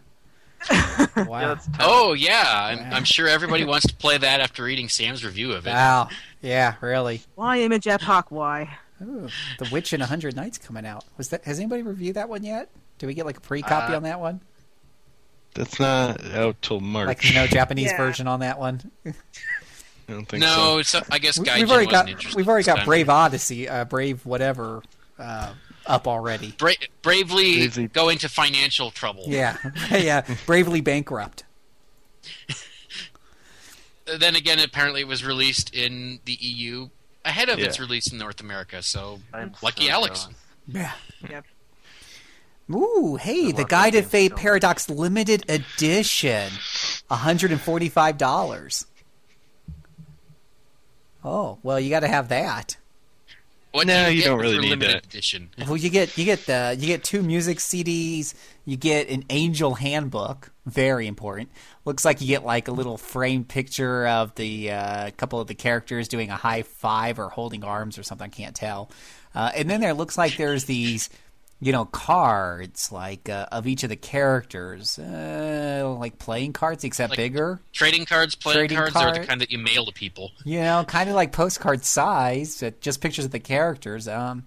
wow. 1.26 1.56
Oh 1.78 2.12
yeah, 2.12 2.44
I'm, 2.46 2.92
I'm 2.92 3.04
sure 3.04 3.26
everybody 3.26 3.64
wants 3.64 3.86
to 3.86 3.94
play 3.94 4.18
that 4.18 4.40
after 4.40 4.62
reading 4.62 4.90
Sam's 4.90 5.24
review 5.24 5.52
of 5.52 5.66
it. 5.66 5.70
Wow. 5.70 6.10
Yeah, 6.42 6.74
really. 6.82 7.22
Why 7.34 7.60
Image 7.60 7.86
Epoch? 7.86 8.30
Why? 8.30 8.76
Ooh, 9.02 9.28
the 9.58 9.68
Witch 9.72 9.92
in 9.92 10.02
a 10.02 10.06
Hundred 10.06 10.36
Nights 10.36 10.58
coming 10.58 10.84
out. 10.84 11.04
Was 11.16 11.28
that? 11.30 11.44
Has 11.44 11.58
anybody 11.58 11.82
reviewed 11.82 12.16
that 12.16 12.28
one 12.28 12.42
yet? 12.42 12.68
Do 12.98 13.06
we 13.06 13.14
get 13.14 13.24
like 13.26 13.38
a 13.38 13.40
pre-copy 13.40 13.92
Uh, 13.94 13.96
on 13.96 14.02
that 14.02 14.20
one? 14.20 14.40
That's 15.54 15.80
not 15.80 16.24
out 16.32 16.60
till 16.62 16.80
March. 16.80 17.06
Like 17.08 17.34
no 17.34 17.46
Japanese 17.46 17.90
Yeah. 17.92 17.96
version 17.96 18.26
on 18.28 18.40
that 18.40 18.58
one. 18.58 18.90
I 19.06 19.12
don't 20.12 20.26
think 20.26 20.42
no, 20.42 20.80
so. 20.82 20.98
it's, 20.98 21.08
I 21.10 21.18
guess 21.18 21.38
we, 21.38 21.44
we've 21.44 21.70
already 21.70 21.86
wasn't 21.86 22.22
got 22.22 22.34
we've 22.34 22.48
already 22.48 22.64
got 22.64 22.76
time. 22.78 22.86
Brave 22.86 23.08
Odyssey, 23.08 23.68
uh, 23.68 23.84
Brave 23.84 24.26
whatever, 24.26 24.82
uh, 25.18 25.54
up 25.86 26.06
already. 26.06 26.52
Bra- 26.58 26.72
bravely 27.02 27.54
Bravely- 27.58 27.86
go 27.88 28.08
into 28.10 28.28
financial 28.28 28.90
trouble. 28.90 29.24
Yeah, 29.26 29.56
yeah, 29.90 30.24
bravely 30.46 30.80
bankrupt. 30.80 31.44
Then 34.18 34.34
again, 34.34 34.58
apparently 34.58 35.02
it 35.02 35.06
was 35.06 35.24
released 35.24 35.72
in 35.72 36.18
the 36.24 36.32
EU 36.32 36.88
ahead 37.24 37.48
of 37.48 37.58
its 37.58 37.78
release 37.80 38.10
in 38.12 38.18
North 38.18 38.40
America. 38.40 38.82
So 38.82 39.20
I'm 39.32 39.52
lucky 39.62 39.86
so 39.86 39.92
Alex. 39.92 40.22
jealous. 40.24 40.36
Yeah. 40.68 40.92
Yep. 41.28 41.44
Ooh, 42.72 43.16
hey, 43.20 43.48
I 43.48 43.52
the 43.52 43.62
love 43.62 43.68
Guide 43.68 43.92
that 43.94 43.98
of 43.98 44.04
game 44.12 44.30
Fate. 44.30 44.36
Paradox 44.36 44.88
limited 44.88 45.44
edition, 45.50 46.50
hundred 47.10 47.50
and 47.50 47.60
forty-five 47.60 48.16
dollars. 48.16 48.86
Oh 51.24 51.58
well, 51.62 51.78
you 51.80 51.90
got 51.90 52.00
to 52.00 52.08
have 52.08 52.28
that. 52.28 52.76
What 53.72 53.86
No, 53.86 54.06
do 54.08 54.14
you 54.14 54.22
get 54.22 54.28
don't 54.28 54.40
really 54.40 54.58
need 54.58 54.70
limited 54.70 54.96
that. 54.96 55.06
edition. 55.06 55.50
Well, 55.66 55.76
you 55.76 55.90
get 55.90 56.16
you 56.18 56.24
get 56.24 56.46
the 56.46 56.76
you 56.78 56.86
get 56.86 57.04
two 57.04 57.22
music 57.22 57.58
CDs. 57.58 58.34
You 58.64 58.76
get 58.76 59.08
an 59.08 59.24
Angel 59.30 59.74
Handbook, 59.74 60.50
very 60.66 61.06
important. 61.06 61.50
Looks 61.86 62.04
like 62.04 62.20
you 62.20 62.26
get 62.26 62.44
like 62.44 62.68
a 62.68 62.72
little 62.72 62.98
framed 62.98 63.48
picture 63.48 64.06
of 64.06 64.34
the 64.34 64.70
uh, 64.70 65.10
couple 65.16 65.40
of 65.40 65.46
the 65.48 65.54
characters 65.54 66.08
doing 66.08 66.30
a 66.30 66.36
high 66.36 66.62
five 66.62 67.18
or 67.18 67.28
holding 67.30 67.64
arms 67.64 67.98
or 67.98 68.02
something. 68.02 68.26
I 68.26 68.28
can't 68.28 68.54
tell. 68.54 68.90
Uh, 69.34 69.50
and 69.56 69.68
then 69.70 69.80
there 69.80 69.94
looks 69.94 70.18
like 70.18 70.36
there's 70.36 70.64
these, 70.66 71.08
you 71.58 71.72
know, 71.72 71.86
cards 71.86 72.92
like 72.92 73.28
uh, 73.30 73.46
of 73.50 73.66
each 73.66 73.82
of 73.82 73.88
the 73.88 73.96
characters, 73.96 74.98
uh, 74.98 75.94
like 75.98 76.18
playing 76.18 76.52
cards 76.52 76.84
except 76.84 77.10
Like- 77.12 77.16
bigger. 77.16 77.60
Trading 77.72 78.04
cards, 78.04 78.34
playing 78.34 78.68
Trading 78.68 78.76
cards 78.76 78.96
are 78.96 79.12
the 79.18 79.26
kind 79.26 79.40
that 79.40 79.50
you 79.50 79.58
mail 79.58 79.86
to 79.86 79.92
people. 79.92 80.32
You 80.44 80.60
know, 80.60 80.84
kind 80.86 81.08
of 81.08 81.14
like 81.14 81.32
postcard 81.32 81.84
size, 81.84 82.62
just 82.80 83.00
pictures 83.00 83.24
of 83.24 83.30
the 83.30 83.40
characters. 83.40 84.06
Um, 84.06 84.44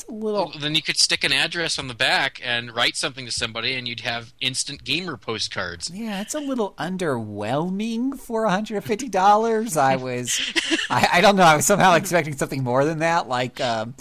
it's 0.00 0.10
a 0.10 0.12
little. 0.12 0.46
Well, 0.46 0.58
then 0.58 0.74
you 0.74 0.82
could 0.82 0.98
stick 0.98 1.24
an 1.24 1.32
address 1.32 1.78
on 1.78 1.88
the 1.88 1.94
back 1.94 2.40
and 2.42 2.74
write 2.74 2.96
something 2.96 3.26
to 3.26 3.32
somebody, 3.32 3.74
and 3.74 3.86
you'd 3.86 4.00
have 4.00 4.32
instant 4.40 4.84
gamer 4.84 5.16
postcards. 5.16 5.90
Yeah, 5.92 6.20
it's 6.20 6.34
a 6.34 6.40
little 6.40 6.74
underwhelming 6.78 8.18
for 8.18 8.46
$150. 8.46 9.76
I 9.76 9.96
was, 9.96 10.40
I, 10.90 11.08
I 11.14 11.20
don't 11.20 11.36
know, 11.36 11.42
I 11.42 11.56
was 11.56 11.66
somehow 11.66 11.94
expecting 11.94 12.36
something 12.36 12.62
more 12.62 12.84
than 12.84 13.00
that, 13.00 13.28
like 13.28 13.60
um, 13.60 13.94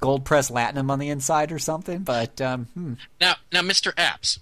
gold 0.00 0.24
press 0.24 0.50
latinum 0.50 0.90
on 0.90 0.98
the 0.98 1.10
inside 1.10 1.52
or 1.52 1.58
something, 1.58 2.00
but 2.00 2.40
um, 2.40 2.66
hmm. 2.74 2.94
Now, 3.20 3.36
now, 3.52 3.62
Mr. 3.62 3.92
Apps, 3.94 4.38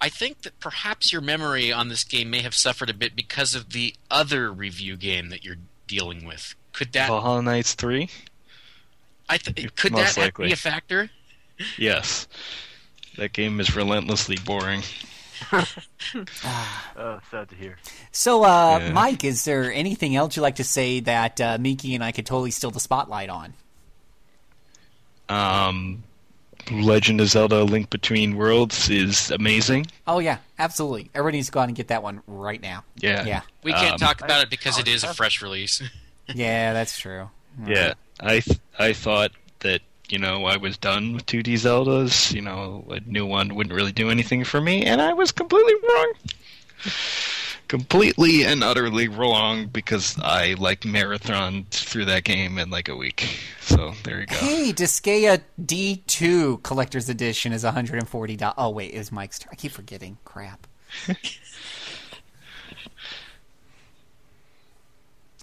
I 0.00 0.08
think 0.08 0.42
that 0.42 0.58
perhaps 0.60 1.12
your 1.12 1.22
memory 1.22 1.72
on 1.72 1.88
this 1.88 2.04
game 2.04 2.30
may 2.30 2.42
have 2.42 2.54
suffered 2.54 2.90
a 2.90 2.94
bit 2.94 3.16
because 3.16 3.54
of 3.54 3.70
the 3.70 3.94
other 4.10 4.52
review 4.52 4.96
game 4.96 5.30
that 5.30 5.44
you're 5.44 5.56
dealing 5.86 6.24
with. 6.24 6.54
Could 6.72 6.92
that? 6.92 7.08
Valhalla 7.08 7.42
Knights 7.42 7.74
three. 7.74 8.10
I 9.28 9.38
th- 9.38 9.74
could 9.76 9.92
most 9.92 10.14
that 10.16 10.20
likely. 10.20 10.46
be 10.46 10.52
a 10.52 10.56
factor? 10.56 11.10
Yes, 11.78 12.28
that 13.16 13.32
game 13.32 13.60
is 13.60 13.74
relentlessly 13.76 14.36
boring. 14.44 14.82
Oh, 16.96 17.20
sad 17.30 17.48
to 17.50 17.54
hear. 17.54 17.76
So, 18.12 18.44
uh, 18.44 18.78
Yeah. 18.80 18.92
Mike, 18.92 19.22
is 19.24 19.44
there 19.44 19.70
anything 19.72 20.16
else 20.16 20.34
you'd 20.36 20.42
like 20.42 20.56
to 20.56 20.64
say 20.64 21.00
that 21.00 21.40
uh, 21.40 21.58
Miki 21.60 21.94
and 21.94 22.02
I 22.02 22.10
could 22.12 22.24
totally 22.24 22.50
steal 22.50 22.70
the 22.70 22.80
spotlight 22.80 23.28
on? 23.28 23.52
Um, 25.28 26.04
Legend 26.70 27.20
of 27.20 27.28
Zelda: 27.28 27.64
Link 27.64 27.90
Between 27.90 28.36
Worlds 28.36 28.88
is 28.88 29.30
amazing. 29.30 29.86
Oh, 30.06 30.18
yeah, 30.20 30.38
absolutely. 30.58 31.10
Everybody 31.14 31.38
needs 31.38 31.48
to 31.48 31.52
go 31.52 31.60
out 31.60 31.68
and 31.68 31.76
get 31.76 31.88
that 31.88 32.02
one 32.02 32.22
right 32.26 32.60
now. 32.60 32.84
Yeah, 32.96 33.24
Yeah, 33.24 33.40
We 33.62 33.72
can't 33.72 33.94
Um, 33.94 33.98
talk 33.98 34.22
about 34.22 34.42
it 34.42 34.50
because 34.50 34.78
it 34.78 34.88
is 34.88 35.04
a 35.04 35.12
fresh 35.14 35.42
release. 35.42 35.82
yeah, 36.34 36.72
that's 36.72 36.98
true. 36.98 37.30
Yeah, 37.64 37.94
I 38.20 38.40
th- 38.40 38.58
I 38.78 38.92
thought 38.92 39.32
that 39.60 39.80
you 40.08 40.18
know 40.18 40.44
I 40.44 40.56
was 40.56 40.76
done 40.76 41.14
with 41.14 41.26
2D 41.26 41.54
Zeldas. 41.54 42.32
You 42.32 42.42
know, 42.42 42.84
a 42.90 43.00
new 43.00 43.24
one 43.26 43.54
wouldn't 43.54 43.74
really 43.74 43.92
do 43.92 44.10
anything 44.10 44.44
for 44.44 44.60
me, 44.60 44.84
and 44.84 45.00
I 45.00 45.12
was 45.12 45.32
completely 45.32 45.74
wrong. 45.88 46.12
completely 47.68 48.44
and 48.44 48.62
utterly 48.62 49.08
wrong 49.08 49.66
because 49.66 50.16
I 50.22 50.54
like 50.58 50.84
marathon 50.84 51.66
through 51.70 52.04
that 52.06 52.24
game 52.24 52.58
in 52.58 52.70
like 52.70 52.88
a 52.88 52.96
week. 52.96 53.40
So 53.60 53.92
there 54.04 54.20
you 54.20 54.26
go. 54.26 54.36
hey, 54.36 54.72
Disgaea 54.72 55.40
D2 55.60 56.62
Collector's 56.62 57.08
Edition 57.08 57.52
is 57.52 57.64
$140. 57.64 58.54
Oh, 58.56 58.70
wait, 58.70 58.94
it 58.94 58.98
was 58.98 59.10
Mike's 59.10 59.40
turn. 59.40 59.48
I 59.52 59.56
keep 59.56 59.72
forgetting. 59.72 60.18
Crap. 60.24 60.66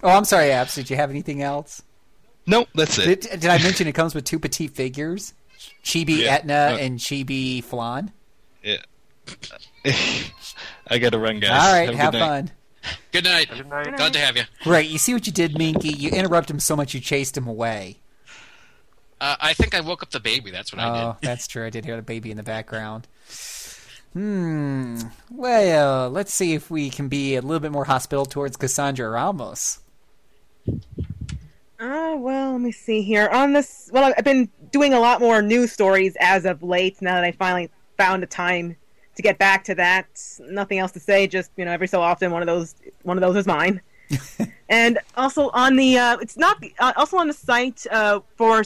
oh, 0.02 0.08
I'm 0.08 0.24
sorry, 0.24 0.48
Apps. 0.48 0.74
Did 0.74 0.88
you 0.90 0.96
have 0.96 1.10
anything 1.10 1.42
else? 1.42 1.82
Nope, 2.46 2.68
that's 2.74 2.98
it. 2.98 3.22
Did, 3.22 3.40
did 3.40 3.46
I 3.46 3.58
mention 3.62 3.86
it 3.86 3.92
comes 3.92 4.14
with 4.14 4.24
two 4.24 4.38
petite 4.38 4.72
figures? 4.72 5.32
Chibi 5.82 6.18
Yeah. 6.18 6.32
Etna 6.34 6.54
Uh, 6.74 6.78
and 6.78 6.98
Chibi 6.98 7.62
Flonne? 7.64 8.12
Yeah. 8.62 8.78
I 10.88 10.98
gotta 10.98 11.18
run, 11.18 11.40
guys. 11.40 11.50
All 11.50 11.72
right, 11.72 11.88
a 11.88 11.96
have 11.96 12.12
good 12.12 12.18
night. 12.18 12.26
fun. 12.26 12.50
Good 13.12 13.24
night. 13.24 13.48
Good 13.50 13.68
night. 13.68 13.96
Glad 13.96 14.12
to 14.12 14.18
have 14.18 14.36
you. 14.36 14.42
Great. 14.62 14.90
You 14.90 14.98
see 14.98 15.14
what 15.14 15.26
you 15.26 15.32
did, 15.32 15.56
Minky? 15.56 15.88
You 15.88 16.10
interrupted 16.10 16.54
him 16.54 16.60
so 16.60 16.76
much 16.76 16.92
you 16.92 17.00
chased 17.00 17.34
him 17.36 17.46
away. 17.46 18.00
Uh, 19.20 19.36
I 19.40 19.54
think 19.54 19.74
I 19.74 19.80
woke 19.80 20.02
up 20.02 20.10
the 20.10 20.20
baby. 20.20 20.50
That's 20.50 20.70
what 20.72 20.80
I 20.82 20.92
did. 20.92 21.02
Oh, 21.04 21.16
that's 21.22 21.46
true. 21.46 21.64
I 21.64 21.70
did 21.70 21.86
hear 21.86 21.96
the 21.96 22.02
baby 22.02 22.30
in 22.30 22.36
the 22.36 22.42
background. 22.42 23.08
Hmm. 24.12 25.00
Well, 25.30 26.10
let's 26.10 26.34
see 26.34 26.52
if 26.52 26.70
we 26.70 26.90
can 26.90 27.08
be 27.08 27.36
a 27.36 27.40
little 27.40 27.60
bit 27.60 27.72
more 27.72 27.84
hospitable 27.86 28.26
towards 28.26 28.56
Cassandra 28.58 29.08
Ramos. 29.08 29.78
Uh, 31.78 32.14
well, 32.16 32.52
let 32.52 32.60
me 32.60 32.70
see 32.70 33.02
here. 33.02 33.28
On 33.32 33.52
this, 33.52 33.90
well, 33.92 34.12
I've 34.16 34.24
been 34.24 34.48
doing 34.70 34.94
a 34.94 35.00
lot 35.00 35.20
more 35.20 35.42
news 35.42 35.72
stories 35.72 36.16
as 36.20 36.44
of 36.44 36.62
late. 36.62 37.02
Now 37.02 37.14
that 37.14 37.24
I 37.24 37.32
finally 37.32 37.70
found 37.96 38.22
a 38.22 38.26
time 38.26 38.76
to 39.16 39.22
get 39.22 39.38
back 39.38 39.64
to 39.64 39.74
that, 39.74 40.06
nothing 40.40 40.78
else 40.78 40.92
to 40.92 41.00
say. 41.00 41.26
Just 41.26 41.50
you 41.56 41.64
know, 41.64 41.72
every 41.72 41.88
so 41.88 42.00
often, 42.00 42.30
one 42.30 42.42
of 42.42 42.46
those, 42.46 42.76
one 43.02 43.16
of 43.16 43.22
those 43.22 43.36
is 43.36 43.46
mine. 43.46 43.80
and 44.68 44.98
also 45.16 45.50
on 45.50 45.74
the, 45.76 45.98
uh, 45.98 46.16
it's 46.18 46.36
not 46.36 46.62
uh, 46.78 46.92
also 46.96 47.16
on 47.16 47.26
the 47.26 47.34
site 47.34 47.86
uh, 47.90 48.20
for. 48.36 48.64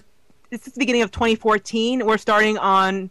It's 0.50 0.64
the 0.64 0.78
beginning 0.78 1.02
of 1.02 1.10
2014. 1.10 2.06
We're 2.06 2.16
starting 2.18 2.56
on. 2.58 3.10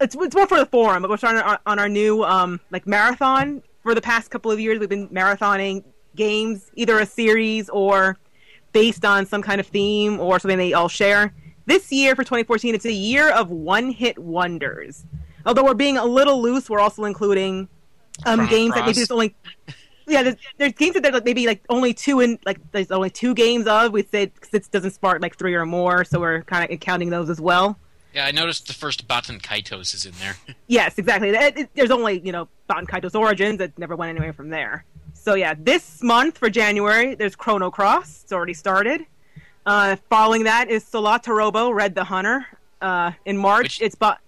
It's, 0.00 0.16
it's 0.18 0.34
more 0.34 0.46
for 0.46 0.58
the 0.58 0.66
forum, 0.66 1.02
but 1.02 1.10
we're 1.10 1.16
starting 1.16 1.42
on, 1.42 1.58
on 1.66 1.78
our 1.78 1.88
new 1.88 2.24
um, 2.24 2.60
like 2.70 2.86
marathon. 2.86 3.62
For 3.82 3.94
the 3.94 4.00
past 4.00 4.30
couple 4.30 4.50
of 4.50 4.60
years, 4.60 4.78
we've 4.78 4.88
been 4.88 5.08
marathoning 5.08 5.84
games, 6.14 6.70
either 6.74 6.98
a 6.98 7.06
series 7.06 7.68
or 7.70 8.18
based 8.72 9.04
on 9.04 9.26
some 9.26 9.42
kind 9.42 9.60
of 9.60 9.66
theme 9.66 10.20
or 10.20 10.38
something 10.38 10.58
they 10.58 10.72
all 10.72 10.88
share. 10.88 11.34
This 11.66 11.90
year 11.92 12.14
for 12.16 12.22
2014, 12.24 12.74
it's 12.74 12.84
a 12.84 12.92
year 12.92 13.30
of 13.30 13.50
one-hit 13.50 14.18
wonders. 14.18 15.04
Although 15.46 15.64
we're 15.64 15.74
being 15.74 15.96
a 15.96 16.04
little 16.04 16.40
loose, 16.42 16.68
we're 16.68 16.80
also 16.80 17.04
including 17.04 17.68
um, 18.26 18.46
games 18.48 18.74
that 18.74 18.84
maybe 18.84 18.94
there's 18.96 19.10
only 19.10 19.34
yeah, 20.06 20.24
there's, 20.24 20.36
there's 20.58 20.72
games 20.72 20.94
that 20.94 21.02
there's 21.02 21.14
like 21.14 21.24
maybe 21.24 21.46
like 21.46 21.62
only 21.68 21.94
two 21.94 22.20
in 22.20 22.38
like 22.44 22.58
there's 22.72 22.90
only 22.90 23.10
two 23.10 23.32
games 23.34 23.66
of. 23.66 23.92
We 23.92 24.02
said 24.02 24.32
it 24.52 24.70
doesn't 24.72 24.90
spark 24.90 25.22
like 25.22 25.36
three 25.38 25.54
or 25.54 25.64
more, 25.64 26.04
so 26.04 26.18
we're 26.20 26.42
kind 26.42 26.68
of 26.70 26.80
counting 26.80 27.10
those 27.10 27.30
as 27.30 27.40
well. 27.40 27.78
Yeah, 28.12 28.26
I 28.26 28.32
noticed 28.32 28.66
the 28.66 28.74
first 28.74 29.06
Baten 29.06 29.40
Kaitos 29.40 29.94
is 29.94 30.04
in 30.04 30.12
there. 30.20 30.36
Yes, 30.66 30.98
exactly. 30.98 31.28
It- 31.30 31.58
it- 31.58 31.70
there's 31.74 31.92
only 31.92 32.20
you 32.24 32.32
know 32.32 32.48
Baten 32.68 32.86
Kaitos 32.88 33.14
origins. 33.18 33.58
that 33.58 33.78
never 33.78 33.94
went 33.94 34.10
anywhere 34.10 34.32
from 34.32 34.50
there. 34.50 34.84
So 35.20 35.34
yeah, 35.34 35.52
this 35.56 36.02
month 36.02 36.38
for 36.38 36.48
January, 36.48 37.14
there's 37.14 37.36
Chrono 37.36 37.70
Cross. 37.70 38.22
It's 38.24 38.32
already 38.32 38.54
started. 38.54 39.04
Uh, 39.66 39.96
following 40.08 40.44
that 40.44 40.70
is 40.70 40.82
Solatorobo 40.82 41.74
Red 41.74 41.94
the 41.94 42.04
Hunter. 42.04 42.46
Uh, 42.80 43.12
in 43.26 43.36
March, 43.36 43.64
which, 43.78 43.82
it's 43.82 43.94
but 43.94 44.18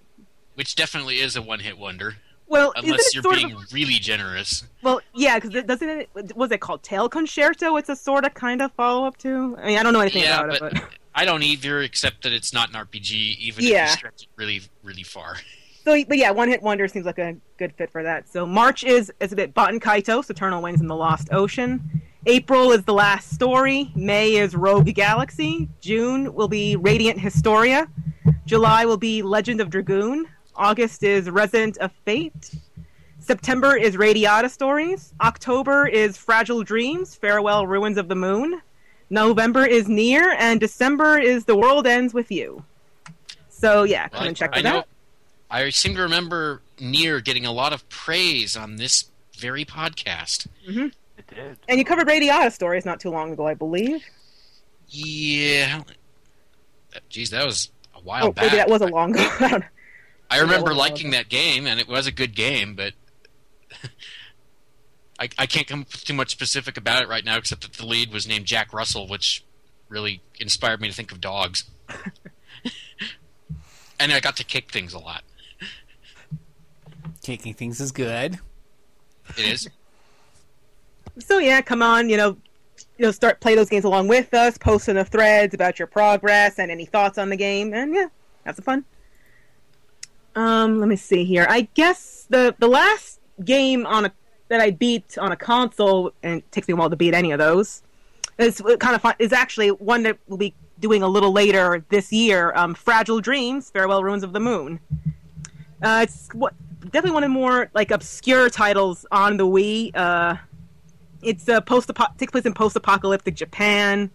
Which 0.56 0.74
definitely 0.74 1.20
is 1.20 1.34
a 1.36 1.40
one-hit 1.40 1.78
wonder. 1.78 2.16
well, 2.46 2.74
unless 2.76 3.14
you're 3.14 3.22
being 3.22 3.54
of 3.54 3.72
really 3.72 3.94
generous. 3.94 4.64
well, 4.82 5.00
yeah, 5.14 5.38
because 5.38 5.54
it 5.54 5.66
doesn't 5.66 5.88
it 5.88 6.36
was 6.36 6.52
it 6.52 6.60
called 6.60 6.82
Tail 6.82 7.08
Concerto? 7.08 7.76
It's 7.78 7.88
a 7.88 7.96
sort 7.96 8.26
of 8.26 8.34
kind 8.34 8.60
of 8.60 8.70
follow 8.72 9.06
up 9.06 9.16
to. 9.18 9.56
I 9.62 9.68
mean, 9.68 9.78
I 9.78 9.82
don't 9.82 9.94
know 9.94 10.00
anything 10.00 10.24
yeah, 10.24 10.42
about 10.42 10.60
but, 10.60 10.72
it, 10.74 10.82
but 10.82 10.88
I 11.14 11.24
don't 11.24 11.42
either, 11.42 11.80
except 11.80 12.24
that 12.24 12.32
it's 12.34 12.52
not 12.52 12.68
an 12.68 12.74
RPG, 12.74 13.38
even 13.38 13.64
if 13.64 13.70
Yeah. 13.70 13.86
you 13.86 13.92
stretch 13.92 14.22
it 14.24 14.28
really, 14.36 14.60
really 14.82 15.02
far. 15.02 15.36
So, 15.84 16.04
but 16.04 16.16
yeah, 16.16 16.30
One 16.30 16.48
Hit 16.48 16.62
Wonder 16.62 16.86
seems 16.86 17.06
like 17.06 17.18
a 17.18 17.36
good 17.58 17.72
fit 17.74 17.90
for 17.90 18.02
that. 18.04 18.28
So 18.28 18.46
March 18.46 18.84
is 18.84 19.12
is 19.20 19.32
a 19.32 19.36
bit 19.36 19.52
Baten 19.52 19.80
Kaitos, 19.80 20.30
Eternal 20.30 20.62
Wings 20.62 20.80
in 20.80 20.86
the 20.86 20.94
Lost 20.96 21.28
Ocean. 21.32 22.02
April 22.26 22.70
is 22.70 22.84
The 22.84 22.92
Last 22.92 23.30
Story. 23.30 23.90
May 23.96 24.36
is 24.36 24.54
Rogue 24.54 24.94
Galaxy. 24.94 25.68
June 25.80 26.32
will 26.34 26.46
be 26.46 26.76
Radiant 26.76 27.18
Historia. 27.18 27.88
July 28.46 28.84
will 28.84 28.96
be 28.96 29.22
Legend 29.22 29.60
of 29.60 29.70
Dragoon. 29.70 30.28
August 30.54 31.02
is 31.02 31.28
Resonance 31.28 31.78
of 31.78 31.90
Fate. 32.04 32.54
September 33.18 33.76
is 33.76 33.96
Radiata 33.96 34.48
Stories. 34.48 35.14
October 35.20 35.88
is 35.88 36.16
Fragile 36.16 36.62
Dreams, 36.62 37.16
Farewell 37.16 37.66
Ruins 37.66 37.98
of 37.98 38.06
the 38.06 38.14
Moon. 38.14 38.62
November 39.10 39.64
is 39.64 39.86
NieR, 39.86 40.36
and 40.38 40.60
December 40.60 41.18
is 41.18 41.44
The 41.44 41.56
World 41.56 41.88
Ends 41.88 42.14
with 42.14 42.30
You. 42.30 42.64
So 43.48 43.82
yeah, 43.82 44.08
come 44.08 44.28
and 44.28 44.36
check 44.36 44.50
I 44.52 44.60
know. 44.60 44.72
that. 44.72 44.88
I 45.52 45.68
seem 45.68 45.94
to 45.96 46.02
remember 46.02 46.62
NieR 46.78 47.22
getting 47.22 47.44
a 47.44 47.52
lot 47.52 47.74
of 47.74 47.86
praise 47.90 48.56
on 48.56 48.76
this 48.76 49.10
very 49.38 49.66
podcast. 49.66 50.46
hmm 50.66 50.86
It 51.18 51.26
did. 51.28 51.58
And 51.68 51.78
you 51.78 51.84
covered 51.84 52.08
Radiata 52.08 52.50
stories 52.50 52.86
not 52.86 53.00
too 53.00 53.10
long 53.10 53.32
ago, 53.32 53.46
I 53.46 53.52
believe. 53.52 54.02
Yeah. 54.88 55.82
Geez, 57.10 57.30
that 57.30 57.44
was 57.44 57.70
a 57.94 58.00
while 58.00 58.28
oh, 58.28 58.32
back. 58.32 58.44
maybe 58.46 58.56
that 58.56 58.70
was 58.70 58.80
a 58.80 58.86
long 58.86 59.14
ago. 59.14 59.28
I 59.40 59.48
don't- 59.48 59.64
I 60.30 60.38
that 60.38 60.44
remember 60.44 60.70
was 60.70 60.76
a 60.76 60.78
while 60.78 60.88
liking 60.88 61.10
that 61.10 61.28
game, 61.28 61.66
and 61.66 61.78
it 61.78 61.86
was 61.86 62.06
a 62.06 62.12
good 62.12 62.34
game, 62.34 62.74
but 62.74 62.94
I, 65.20 65.28
I 65.38 65.44
can't 65.44 65.66
come 65.66 65.82
up 65.82 65.92
with 65.92 66.06
too 66.06 66.14
much 66.14 66.30
specific 66.30 66.78
about 66.78 67.02
it 67.02 67.08
right 67.08 67.22
now, 67.22 67.36
except 67.36 67.60
that 67.62 67.74
the 67.74 67.84
lead 67.84 68.10
was 68.10 68.26
named 68.26 68.46
Jack 68.46 68.72
Russell, 68.72 69.06
which 69.06 69.44
really 69.90 70.22
inspired 70.40 70.80
me 70.80 70.88
to 70.88 70.94
think 70.94 71.12
of 71.12 71.20
dogs. 71.20 71.70
and 74.00 74.10
I 74.10 74.20
got 74.20 74.36
to 74.38 74.44
kick 74.44 74.72
things 74.72 74.94
a 74.94 74.98
lot. 74.98 75.22
Kicking 77.22 77.54
things 77.54 77.80
is 77.80 77.92
good. 77.92 78.38
It 79.36 79.46
is. 79.46 79.68
So 81.18 81.36
yeah, 81.38 81.60
come 81.60 81.82
on, 81.82 82.08
you 82.08 82.16
know, 82.16 82.38
you 82.96 83.04
know, 83.04 83.10
start 83.10 83.38
play 83.40 83.54
those 83.54 83.68
games 83.68 83.84
along 83.84 84.08
with 84.08 84.32
us. 84.32 84.56
Post 84.56 84.88
in 84.88 84.96
the 84.96 85.04
threads 85.04 85.52
about 85.52 85.78
your 85.78 85.86
progress 85.86 86.58
and 86.58 86.70
any 86.70 86.86
thoughts 86.86 87.18
on 87.18 87.28
the 87.28 87.36
game, 87.36 87.74
and 87.74 87.94
yeah, 87.94 88.06
have 88.46 88.56
some 88.56 88.64
fun. 88.64 88.84
Um, 90.34 90.80
let 90.80 90.88
me 90.88 90.96
see 90.96 91.24
here. 91.24 91.46
I 91.50 91.68
guess 91.74 92.26
the 92.30 92.54
the 92.58 92.68
last 92.68 93.20
game 93.44 93.84
on 93.84 94.06
a 94.06 94.12
that 94.48 94.60
I 94.60 94.70
beat 94.70 95.18
on 95.18 95.32
a 95.32 95.36
console, 95.36 96.12
and 96.22 96.38
it 96.38 96.52
takes 96.52 96.68
me 96.68 96.72
a 96.72 96.76
while 96.76 96.88
to 96.88 96.96
beat 96.96 97.14
any 97.14 97.30
of 97.32 97.38
those. 97.38 97.82
Is 98.38 98.62
kind 98.78 98.94
of 98.94 99.02
fun. 99.02 99.14
Is 99.18 99.32
actually 99.32 99.68
one 99.68 100.02
that 100.04 100.18
we'll 100.28 100.38
be 100.38 100.54
doing 100.80 101.02
a 101.02 101.08
little 101.08 101.32
later 101.32 101.84
this 101.90 102.12
year. 102.12 102.52
Um, 102.54 102.74
Fragile 102.74 103.20
Dreams, 103.20 103.70
Farewell 103.70 104.02
Ruins 104.02 104.22
of 104.22 104.32
the 104.32 104.40
Moon. 104.40 104.80
Uh, 105.82 106.00
it's 106.04 106.28
what 106.32 106.54
definitely 106.84 107.12
one 107.12 107.24
of 107.24 107.30
the 107.30 107.34
more 107.34 107.70
like 107.74 107.90
obscure 107.90 108.50
titles 108.50 109.06
on 109.10 109.36
the 109.36 109.46
Wii. 109.46 109.94
Uh, 109.94 110.36
it's 111.22 111.48
a 111.48 111.60
post 111.60 111.90
takes 112.18 112.32
place 112.32 112.44
in 112.44 112.54
post-apocalyptic 112.54 113.34
Japan. 113.34 114.10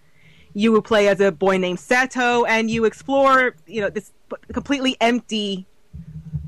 You 0.54 0.72
will 0.72 0.82
play 0.82 1.08
as 1.08 1.20
a 1.20 1.32
boy 1.32 1.58
named 1.58 1.78
Seto, 1.78 2.46
and 2.48 2.70
you 2.70 2.86
explore, 2.86 3.56
you 3.68 3.82
know, 3.82 3.90
this 3.90 4.12
completely 4.54 4.98
empty 5.00 5.68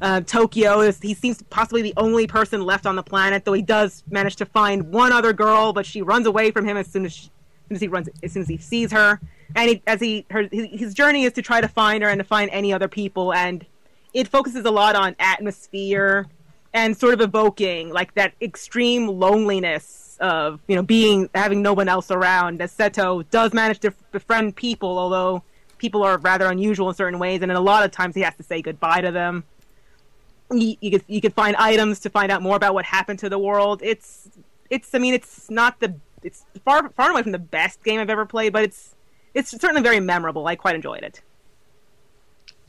uh, 0.01 0.21
Tokyo. 0.21 0.91
He 0.91 1.13
seems 1.13 1.41
possibly 1.43 1.81
the 1.81 1.93
only 1.97 2.25
person 2.27 2.65
left 2.65 2.85
on 2.85 2.95
the 2.95 3.03
planet, 3.03 3.45
though 3.45 3.53
he 3.53 3.61
does 3.61 4.03
manage 4.09 4.35
to 4.37 4.45
find 4.45 4.91
one 4.91 5.11
other 5.11 5.33
girl, 5.33 5.73
but 5.73 5.85
she 5.85 6.01
runs 6.01 6.25
away 6.25 6.51
from 6.51 6.65
him 6.65 6.77
as 6.77 6.87
soon 6.87 7.05
as, 7.05 7.13
she, 7.13 7.25
as, 7.25 7.67
soon 7.67 7.75
as 7.75 7.81
he 7.81 7.87
runs, 7.87 8.09
as 8.23 8.31
soon 8.31 8.41
as 8.41 8.47
he 8.47 8.57
sees 8.57 8.91
her. 8.91 9.19
And 9.55 9.69
he, 9.69 9.81
as 9.87 9.99
he, 9.99 10.25
her, 10.31 10.47
his, 10.51 10.67
his 10.71 10.93
journey 10.93 11.23
is 11.23 11.33
to 11.33 11.41
try 11.41 11.61
to 11.61 11.67
find 11.67 12.03
her 12.03 12.09
and 12.09 12.19
to 12.19 12.23
find 12.23 12.49
any 12.51 12.73
other 12.73 12.87
people, 12.87 13.33
and 13.33 13.65
it 14.13 14.27
focuses 14.27 14.65
a 14.65 14.71
lot 14.71 14.95
on 14.95 15.15
atmosphere 15.19 16.27
and 16.73 16.95
sort 16.95 17.13
of 17.13 17.21
evoking 17.21 17.89
like 17.89 18.13
that 18.15 18.33
extreme 18.41 19.07
loneliness 19.07 20.17
of 20.19 20.59
you 20.67 20.75
know 20.75 20.83
being 20.83 21.29
having 21.33 21.61
no 21.61 21.73
one 21.73 21.87
else 21.87 22.11
around. 22.11 22.61
As 22.61 22.75
Seto 22.75 23.27
does 23.29 23.53
manage 23.53 23.79
to 23.79 23.93
befriend 24.11 24.55
people, 24.55 24.97
although 24.97 25.43
people 25.77 26.03
are 26.03 26.17
rather 26.17 26.45
unusual 26.47 26.89
in 26.89 26.95
certain 26.95 27.19
ways, 27.19 27.41
and 27.41 27.51
in 27.51 27.57
a 27.57 27.61
lot 27.61 27.85
of 27.85 27.91
times 27.91 28.15
he 28.15 28.21
has 28.21 28.35
to 28.35 28.43
say 28.43 28.61
goodbye 28.61 29.01
to 29.01 29.11
them. 29.11 29.43
You, 30.51 30.75
you 30.81 30.91
could 30.91 31.03
you 31.07 31.21
could 31.21 31.33
find 31.33 31.55
items 31.55 31.99
to 32.01 32.09
find 32.09 32.31
out 32.31 32.41
more 32.41 32.55
about 32.55 32.73
what 32.73 32.85
happened 32.85 33.19
to 33.19 33.29
the 33.29 33.39
world. 33.39 33.81
It's 33.83 34.29
it's 34.69 34.93
I 34.93 34.99
mean 34.99 35.13
it's 35.13 35.49
not 35.49 35.79
the 35.79 35.95
it's 36.23 36.45
far 36.65 36.89
far 36.89 37.11
away 37.11 37.23
from 37.23 37.31
the 37.31 37.39
best 37.39 37.83
game 37.83 37.99
I've 37.99 38.09
ever 38.09 38.25
played, 38.25 38.53
but 38.53 38.63
it's 38.63 38.95
it's 39.33 39.51
certainly 39.51 39.81
very 39.81 39.99
memorable. 39.99 40.47
I 40.47 40.55
quite 40.55 40.75
enjoyed 40.75 41.03
it. 41.03 41.21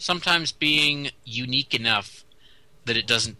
Sometimes 0.01 0.51
being 0.51 1.11
unique 1.25 1.75
enough 1.75 2.25
that 2.87 2.97
it 2.97 3.07
doesn't 3.07 3.37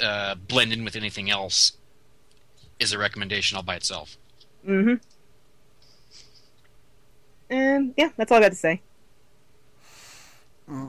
uh, 0.00 0.34
blend 0.36 0.72
in 0.72 0.84
with 0.84 0.96
anything 0.96 1.30
else 1.30 1.72
is 2.78 2.92
a 2.92 2.98
recommendation 2.98 3.56
all 3.56 3.62
by 3.62 3.74
itself. 3.74 4.16
Mm-hmm. 4.66 4.94
And 7.50 7.94
yeah, 7.96 8.10
that's 8.16 8.32
all 8.32 8.38
I 8.38 8.42
got 8.42 8.52
to 8.52 8.56
say. 8.56 8.80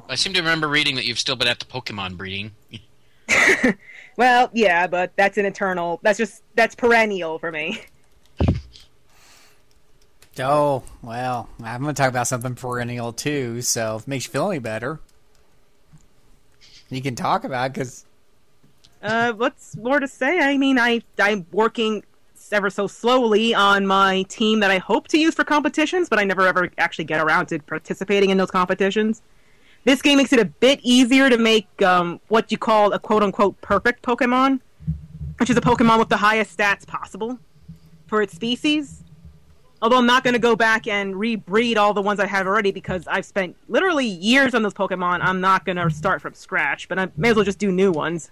I 0.08 0.16
seem 0.16 0.34
to 0.34 0.40
remember 0.40 0.70
reading 0.70 0.96
that 0.96 1.06
you've 1.06 1.20
still 1.20 1.36
been 1.36 1.50
at 1.50 1.60
the 1.60 1.66
Pokemon 1.66 2.16
breeding. 2.18 2.52
Well, 4.18 4.50
yeah, 4.54 4.88
but 4.88 5.12
that's 5.16 5.38
an 5.38 5.46
eternal. 5.46 6.00
That's 6.02 6.18
just 6.18 6.42
that's 6.56 6.76
perennial 6.76 7.40
for 7.40 7.52
me. 7.52 7.82
Oh, 10.38 10.84
well, 11.02 11.50
I'm 11.64 11.82
going 11.82 11.96
to 11.96 12.02
talk 12.02 12.10
about 12.10 12.28
something 12.28 12.56
perennial 12.56 13.14
too, 13.14 13.62
so 13.62 13.96
if 13.96 14.02
it 14.02 14.08
makes 14.10 14.26
you 14.26 14.32
feel 14.32 14.50
any 14.50 14.60
better, 14.60 15.00
you 16.90 17.02
can 17.02 17.16
talk 17.16 17.44
about 17.44 17.74
because 17.74 18.06
Uh, 19.02 19.34
what's 19.34 19.76
more 19.78 20.00
to 20.00 20.08
say? 20.08 20.40
I 20.40 20.58
mean, 20.58 20.80
I 20.80 21.02
I'm 21.20 21.46
working 21.52 22.04
ever 22.52 22.70
so 22.70 22.86
slowly 22.88 23.56
on 23.56 23.88
my 23.88 24.24
team 24.24 24.60
that 24.60 24.70
I 24.70 24.78
hope 24.78 25.08
to 25.10 25.18
use 25.18 25.34
for 25.34 25.44
competitions, 25.44 26.10
but 26.10 26.20
I 26.20 26.24
never 26.24 26.46
ever 26.48 26.70
actually 26.78 27.06
get 27.06 27.20
around 27.20 27.48
to 27.48 27.60
participating 27.60 28.30
in 28.30 28.38
those 28.38 28.52
competitions. 28.52 29.22
This 29.84 30.02
game 30.02 30.18
makes 30.18 30.34
it 30.34 30.40
a 30.40 30.46
bit 30.46 30.80
easier 30.82 31.30
to 31.30 31.38
make 31.38 31.68
um, 31.82 32.20
what 32.28 32.52
you 32.52 32.58
call 32.58 32.94
a 32.94 33.00
quote 33.00 33.24
unquote 33.24 33.60
perfect 33.62 34.04
Pokemon, 34.04 34.60
which 35.40 35.50
is 35.50 35.58
a 35.58 35.62
Pokemon 35.62 36.00
with 36.00 36.10
the 36.10 36.18
highest 36.18 36.58
stats 36.58 36.86
possible 36.86 37.40
for 38.08 38.22
its 38.22 38.34
species. 38.34 39.04
Although 39.86 40.00
I'm 40.00 40.08
not 40.08 40.24
going 40.24 40.34
to 40.34 40.40
go 40.40 40.56
back 40.56 40.88
and 40.88 41.14
rebreed 41.14 41.78
all 41.78 41.94
the 41.94 42.02
ones 42.02 42.20
I 42.20 42.26
have 42.26 42.48
already 42.48 42.72
because 42.72 43.06
I've 43.06 43.24
spent 43.24 43.56
literally 43.68 44.08
years 44.08 44.56
on 44.56 44.64
those 44.64 44.74
Pokemon. 44.74 45.20
I'm 45.22 45.40
not 45.40 45.64
going 45.64 45.76
to 45.76 45.92
start 45.92 46.24
from 46.24 46.34
scratch, 46.34 46.90
but 46.90 46.98
I 46.98 47.10
may 47.18 47.30
as 47.30 47.36
well 47.36 47.46
just 47.46 47.60
do 47.60 47.72
new 47.72 47.92
ones. 47.92 48.32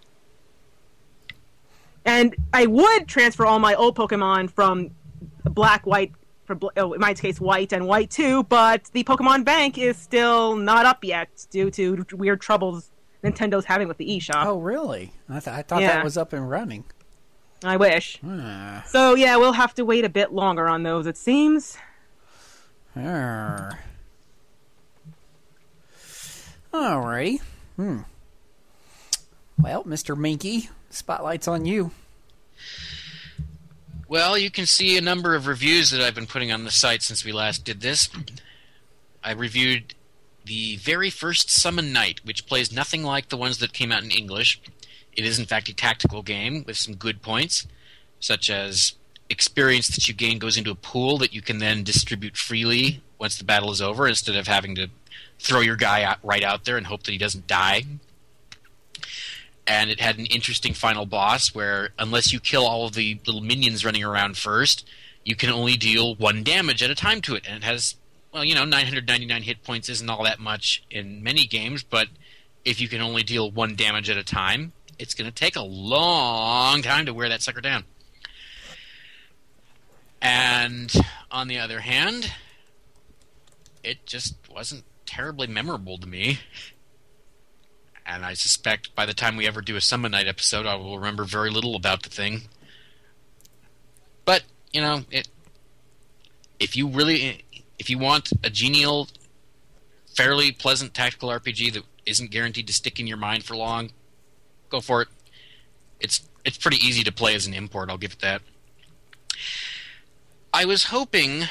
And 2.06 2.36
I 2.56 2.66
would 2.66 3.08
transfer 3.08 3.46
all 3.46 3.60
my 3.60 3.76
old 3.76 3.96
Pokemon 3.96 4.50
from 4.50 4.96
black, 5.44 5.86
white, 5.86 6.12
for 6.46 6.58
oh, 6.76 6.94
in 6.94 7.00
my 7.00 7.14
case, 7.14 7.40
white 7.40 7.72
and 7.72 7.86
white 7.86 8.10
too, 8.10 8.42
but 8.46 8.86
the 8.86 9.04
Pokemon 9.04 9.46
Bank 9.46 9.78
is 9.78 9.96
still 9.96 10.56
not 10.56 10.88
up 10.88 11.04
yet 11.04 11.46
due 11.52 11.70
to 11.70 12.04
weird 12.14 12.42
troubles 12.42 12.90
Nintendo's 13.24 13.66
having 13.66 13.88
with 13.88 13.98
the 13.98 14.08
eShop. 14.08 14.48
Oh, 14.48 14.58
really? 14.58 15.14
I, 15.30 15.40
th- 15.40 15.56
I 15.56 15.62
thought 15.62 15.84
Yeah. 15.84 15.98
that 15.98 16.04
was 16.04 16.18
up 16.18 16.34
and 16.34 16.50
running. 16.50 16.86
I 17.64 17.77
wish. 17.77 18.19
Ah. 18.25 18.83
So 18.88 19.16
yeah, 19.16 19.38
we'll 19.38 19.53
have 19.53 19.74
to 19.75 19.85
wait 19.85 20.06
a 20.06 20.09
bit 20.09 20.33
longer 20.33 20.67
on 20.67 20.83
those, 20.83 21.08
it 21.08 21.17
seems. 21.17 21.77
Arr. 22.95 23.80
Alrighty. 26.74 27.40
Hmm. 27.75 28.00
Well, 29.59 29.83
Mr. 29.83 30.17
Minky, 30.17 30.69
spotlight's 30.90 31.48
on 31.48 31.66
you. 31.66 31.92
Well, 34.08 34.38
you 34.38 34.51
can 34.51 34.66
see 34.66 34.98
a 34.98 35.01
number 35.01 35.35
of 35.35 35.48
reviews 35.48 35.90
that 35.92 36.01
I've 36.01 36.16
been 36.16 36.27
putting 36.27 36.51
on 36.51 36.66
the 36.66 36.72
site 36.72 37.01
since 37.01 37.24
we 37.24 37.32
last 37.32 37.64
did 37.64 37.82
this. 37.82 38.09
I 39.24 39.32
reviewed 39.32 39.95
the 40.45 40.75
very 40.77 41.09
first 41.09 41.50
Summon 41.50 41.93
Night, 41.93 42.19
which 42.24 42.45
plays 42.45 42.72
nothing 42.72 43.03
like 43.03 43.30
the 43.30 43.38
ones 43.38 43.59
that 43.59 43.74
came 43.74 43.92
out 43.92 44.03
in 44.03 44.11
English. 44.11 44.61
It 45.16 45.25
is, 45.25 45.40
in 45.40 45.45
fact, 45.45 45.69
a 45.69 45.75
tactical 45.75 46.24
game 46.24 46.64
with 46.66 46.77
some 46.77 46.95
good 46.95 47.22
points, 47.22 47.67
such 48.19 48.50
as 48.50 48.93
experience 49.30 49.88
that 49.88 50.08
you 50.08 50.14
gain 50.14 50.40
goes 50.40 50.58
into 50.58 50.72
a 50.72 50.75
pool 50.75 51.17
that 51.17 51.33
you 51.33 51.42
can 51.42 51.59
then 51.59 51.83
distribute 51.83 52.38
freely 52.38 53.01
once 53.19 53.38
the 53.38 53.43
battle 53.43 53.72
is 53.72 53.82
over 53.82 54.08
instead 54.08 54.35
of 54.35 54.48
having 54.48 54.75
to 54.75 54.88
throw 55.40 55.61
your 55.61 55.75
guy 55.75 56.03
out, 56.03 56.17
right 56.24 56.43
out 56.43 56.66
there 56.66 56.77
and 56.77 56.88
hope 56.88 57.03
that 57.03 57.11
he 57.11 57.17
doesn't 57.17 57.48
die 57.48 57.83
and 59.66 59.90
it 59.90 60.00
had 60.00 60.17
an 60.17 60.25
interesting 60.27 60.74
final 60.74 61.06
boss 61.06 61.53
where 61.56 61.90
unless 61.98 62.33
you 62.33 62.40
kill 62.40 62.66
all 62.66 62.85
of 62.85 62.93
the 62.93 63.19
little 63.25 63.42
minions 63.42 63.85
running 63.85 64.03
around 64.03 64.38
first, 64.38 64.88
you 65.24 65.35
can 65.35 65.50
only 65.50 65.77
deal 65.77 66.16
one 66.16 66.43
damage 66.43 66.83
at 66.83 66.90
a 66.90 66.95
time 66.95 67.22
to 67.22 67.35
it. 67.35 67.45
And 67.48 67.58
it 67.58 67.64
has, 67.64 67.95
well, 68.33 68.43
you 68.43 68.56
know, 68.56 68.66
999 68.66 69.42
hit 69.43 69.64
points 69.64 69.88
isn't 69.90 70.09
all 70.09 70.24
that 70.24 70.40
much 70.40 70.83
in 70.92 71.24
many 71.24 71.45
games, 71.45 71.83
but 71.83 72.08
if 72.66 72.82
you 72.82 72.90
can 72.90 73.01
only 73.01 73.24
deal 73.24 73.50
one 73.50 73.75
damage 73.75 74.09
at 74.09 74.17
a 74.17 74.24
time, 74.24 74.74
it's 75.00 75.14
going 75.14 75.30
to 75.30 75.36
take 75.36 75.56
a 75.56 75.62
long 75.62 76.82
time 76.82 77.06
to 77.06 77.14
wear 77.14 77.30
that 77.30 77.42
sucker 77.42 77.62
down. 77.62 77.84
And 80.22 80.94
on 81.32 81.48
the 81.48 81.60
other 81.60 81.82
hand, 81.82 82.32
it 83.84 84.06
just 84.06 84.36
wasn't 84.50 84.84
terribly 85.06 85.48
memorable 85.48 85.98
to 85.98 86.08
me 86.08 86.40
and 88.06 88.26
I 88.26 88.34
suspect 88.34 88.94
by 88.96 89.06
the 89.06 89.14
time 89.14 89.36
we 89.36 89.48
ever 89.48 89.62
do 89.62 89.76
a 89.76 89.82
Summon 89.82 90.12
Night 90.12 90.28
episode, 90.28 90.66
I 90.66 90.76
will 90.76 90.98
remember 90.98 91.24
very 91.24 91.50
little 91.50 91.76
about 91.76 92.04
the 92.04 92.10
thing. 92.10 92.44
But 94.26 94.44
you 94.72 94.82
know, 94.82 95.04
it. 95.10 95.28
If 96.60 96.78
you 96.78 96.88
really, 96.88 97.44
if 97.80 97.90
you 97.90 97.98
want 97.98 98.32
a 98.44 98.50
genial, 98.50 99.10
fairly 100.16 100.52
pleasant 100.52 100.94
tactical 100.94 101.30
RPG 101.30 101.74
that 101.74 101.84
isn't 102.06 102.32
guaranteed 102.32 102.68
to 102.68 102.74
stick 102.74 103.00
in 103.00 103.08
your 103.08 103.18
mind 103.18 103.44
for 103.44 103.56
long, 103.56 103.92
go 104.74 104.82
for 104.82 105.03
it. 105.03 105.08
It's 106.00 106.27
it's 106.43 106.58
pretty 106.58 106.85
easy 106.85 107.03
to 107.03 107.11
play 107.11 107.35
as 107.35 107.45
an 107.48 107.53
import. 107.53 107.90
I'll 107.90 107.98
give 107.98 108.14
it 108.14 108.19
that. 108.19 108.42
I 110.53 110.66
was 110.66 110.85
hoping 110.85 111.43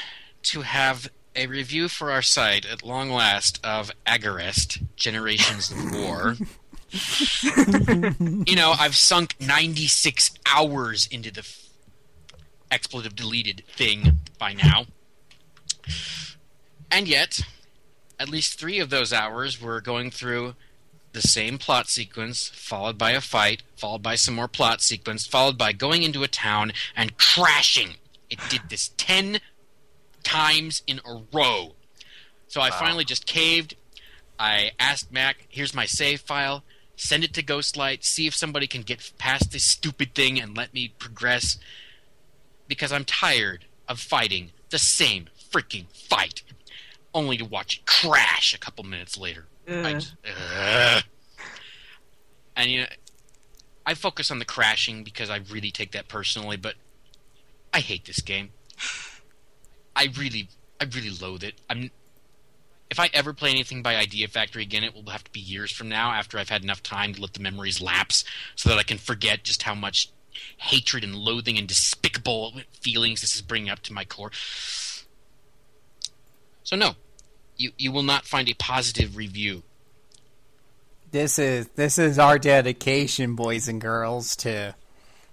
to 0.43 0.61
have 0.61 1.09
a 1.35 1.47
review 1.47 1.87
for 1.87 2.11
our 2.11 2.21
site 2.21 2.65
at 2.65 2.83
long 2.83 3.09
last 3.09 3.59
of 3.63 3.91
Agarest 4.05 4.83
Generations 4.95 5.71
of 5.71 5.93
War. 5.93 6.35
you 8.45 8.55
know, 8.55 8.75
I've 8.77 8.95
sunk 8.95 9.35
96 9.39 10.31
hours 10.53 11.07
into 11.09 11.31
the 11.31 11.39
f- 11.39 11.69
expletive 12.69 13.15
deleted 13.15 13.63
thing 13.75 14.19
by 14.37 14.53
now. 14.53 14.85
And 16.91 17.07
yet, 17.07 17.39
at 18.19 18.29
least 18.29 18.59
three 18.59 18.79
of 18.79 18.91
those 18.91 19.11
hours 19.11 19.59
were 19.59 19.81
going 19.81 20.11
through 20.11 20.53
the 21.13 21.21
same 21.21 21.57
plot 21.57 21.87
sequence, 21.87 22.49
followed 22.49 22.97
by 22.97 23.11
a 23.11 23.21
fight, 23.21 23.63
followed 23.75 24.03
by 24.03 24.15
some 24.15 24.33
more 24.33 24.47
plot 24.47 24.81
sequence, 24.81 25.25
followed 25.25 25.57
by 25.57 25.71
going 25.71 26.03
into 26.03 26.23
a 26.23 26.27
town 26.27 26.73
and 26.95 27.17
crashing. 27.17 27.95
It 28.29 28.39
did 28.49 28.61
this 28.69 28.91
10 28.97 29.39
times 30.23 30.81
in 30.87 30.99
a 31.05 31.21
row. 31.31 31.75
So 32.47 32.61
I 32.61 32.71
finally 32.71 33.05
just 33.05 33.25
caved. 33.25 33.75
I 34.37 34.71
asked 34.79 35.11
Mac, 35.11 35.47
here's 35.49 35.73
my 35.73 35.85
save 35.85 36.21
file. 36.21 36.63
Send 36.95 37.23
it 37.23 37.33
to 37.33 37.43
Ghostlight. 37.43 38.03
See 38.03 38.27
if 38.27 38.35
somebody 38.35 38.67
can 38.67 38.81
get 38.81 39.11
past 39.17 39.51
this 39.51 39.65
stupid 39.65 40.13
thing 40.13 40.39
and 40.39 40.55
let 40.55 40.73
me 40.73 40.93
progress. 40.99 41.57
Because 42.67 42.91
I'm 42.91 43.05
tired 43.05 43.65
of 43.87 43.99
fighting 43.99 44.51
the 44.69 44.79
same 44.79 45.29
freaking 45.51 45.85
fight, 45.93 46.41
only 47.13 47.37
to 47.37 47.45
watch 47.45 47.77
it 47.77 47.85
crash 47.85 48.53
a 48.53 48.59
couple 48.59 48.83
minutes 48.83 49.17
later. 49.17 49.45
I 49.67 49.71
Ugh. 49.71 49.99
just- 49.99 50.15
Ugh. 50.25 51.03
and 52.55 52.69
you 52.71 52.81
know, 52.81 52.87
I 53.85 53.93
focus 53.93 54.31
on 54.31 54.39
the 54.39 54.45
crashing 54.45 55.03
because 55.03 55.29
I 55.29 55.37
really 55.49 55.71
take 55.71 55.91
that 55.91 56.07
personally, 56.07 56.57
but 56.57 56.75
I 57.73 57.79
hate 57.79 58.05
this 58.05 58.21
game. 58.21 58.51
I 59.95 60.09
really, 60.17 60.49
I 60.79 60.85
really 60.85 61.09
loathe 61.09 61.43
it. 61.43 61.55
I'm. 61.69 61.91
If 62.89 62.99
I 62.99 63.09
ever 63.13 63.33
play 63.33 63.49
anything 63.49 63.81
by 63.81 63.95
Idea 63.95 64.27
Factory 64.27 64.61
again, 64.61 64.83
it 64.83 64.93
will 64.93 65.09
have 65.09 65.23
to 65.23 65.31
be 65.31 65.39
years 65.39 65.71
from 65.71 65.89
now 65.89 66.11
after 66.11 66.37
I've 66.37 66.49
had 66.49 66.61
enough 66.63 66.83
time 66.83 67.13
to 67.15 67.21
let 67.21 67.33
the 67.33 67.39
memories 67.39 67.81
lapse, 67.81 68.23
so 68.55 68.69
that 68.69 68.77
I 68.77 68.83
can 68.83 68.99
forget 68.99 69.43
just 69.43 69.63
how 69.63 69.73
much 69.73 70.09
hatred 70.57 71.03
and 71.03 71.15
loathing 71.15 71.57
and 71.57 71.67
despicable 71.67 72.53
feelings 72.81 73.21
this 73.21 73.33
is 73.35 73.41
bringing 73.41 73.69
up 73.71 73.79
to 73.83 73.93
my 73.93 74.05
core. 74.05 74.31
So 76.63 76.75
no, 76.75 76.93
you 77.57 77.71
you 77.77 77.91
will 77.91 78.03
not 78.03 78.25
find 78.25 78.49
a 78.49 78.53
positive 78.53 79.15
review. 79.15 79.63
This 81.11 81.37
is 81.37 81.67
this 81.75 81.97
is 81.99 82.17
our 82.17 82.39
dedication, 82.39 83.35
boys 83.35 83.67
and 83.67 83.79
girls, 83.79 84.35
to 84.37 84.75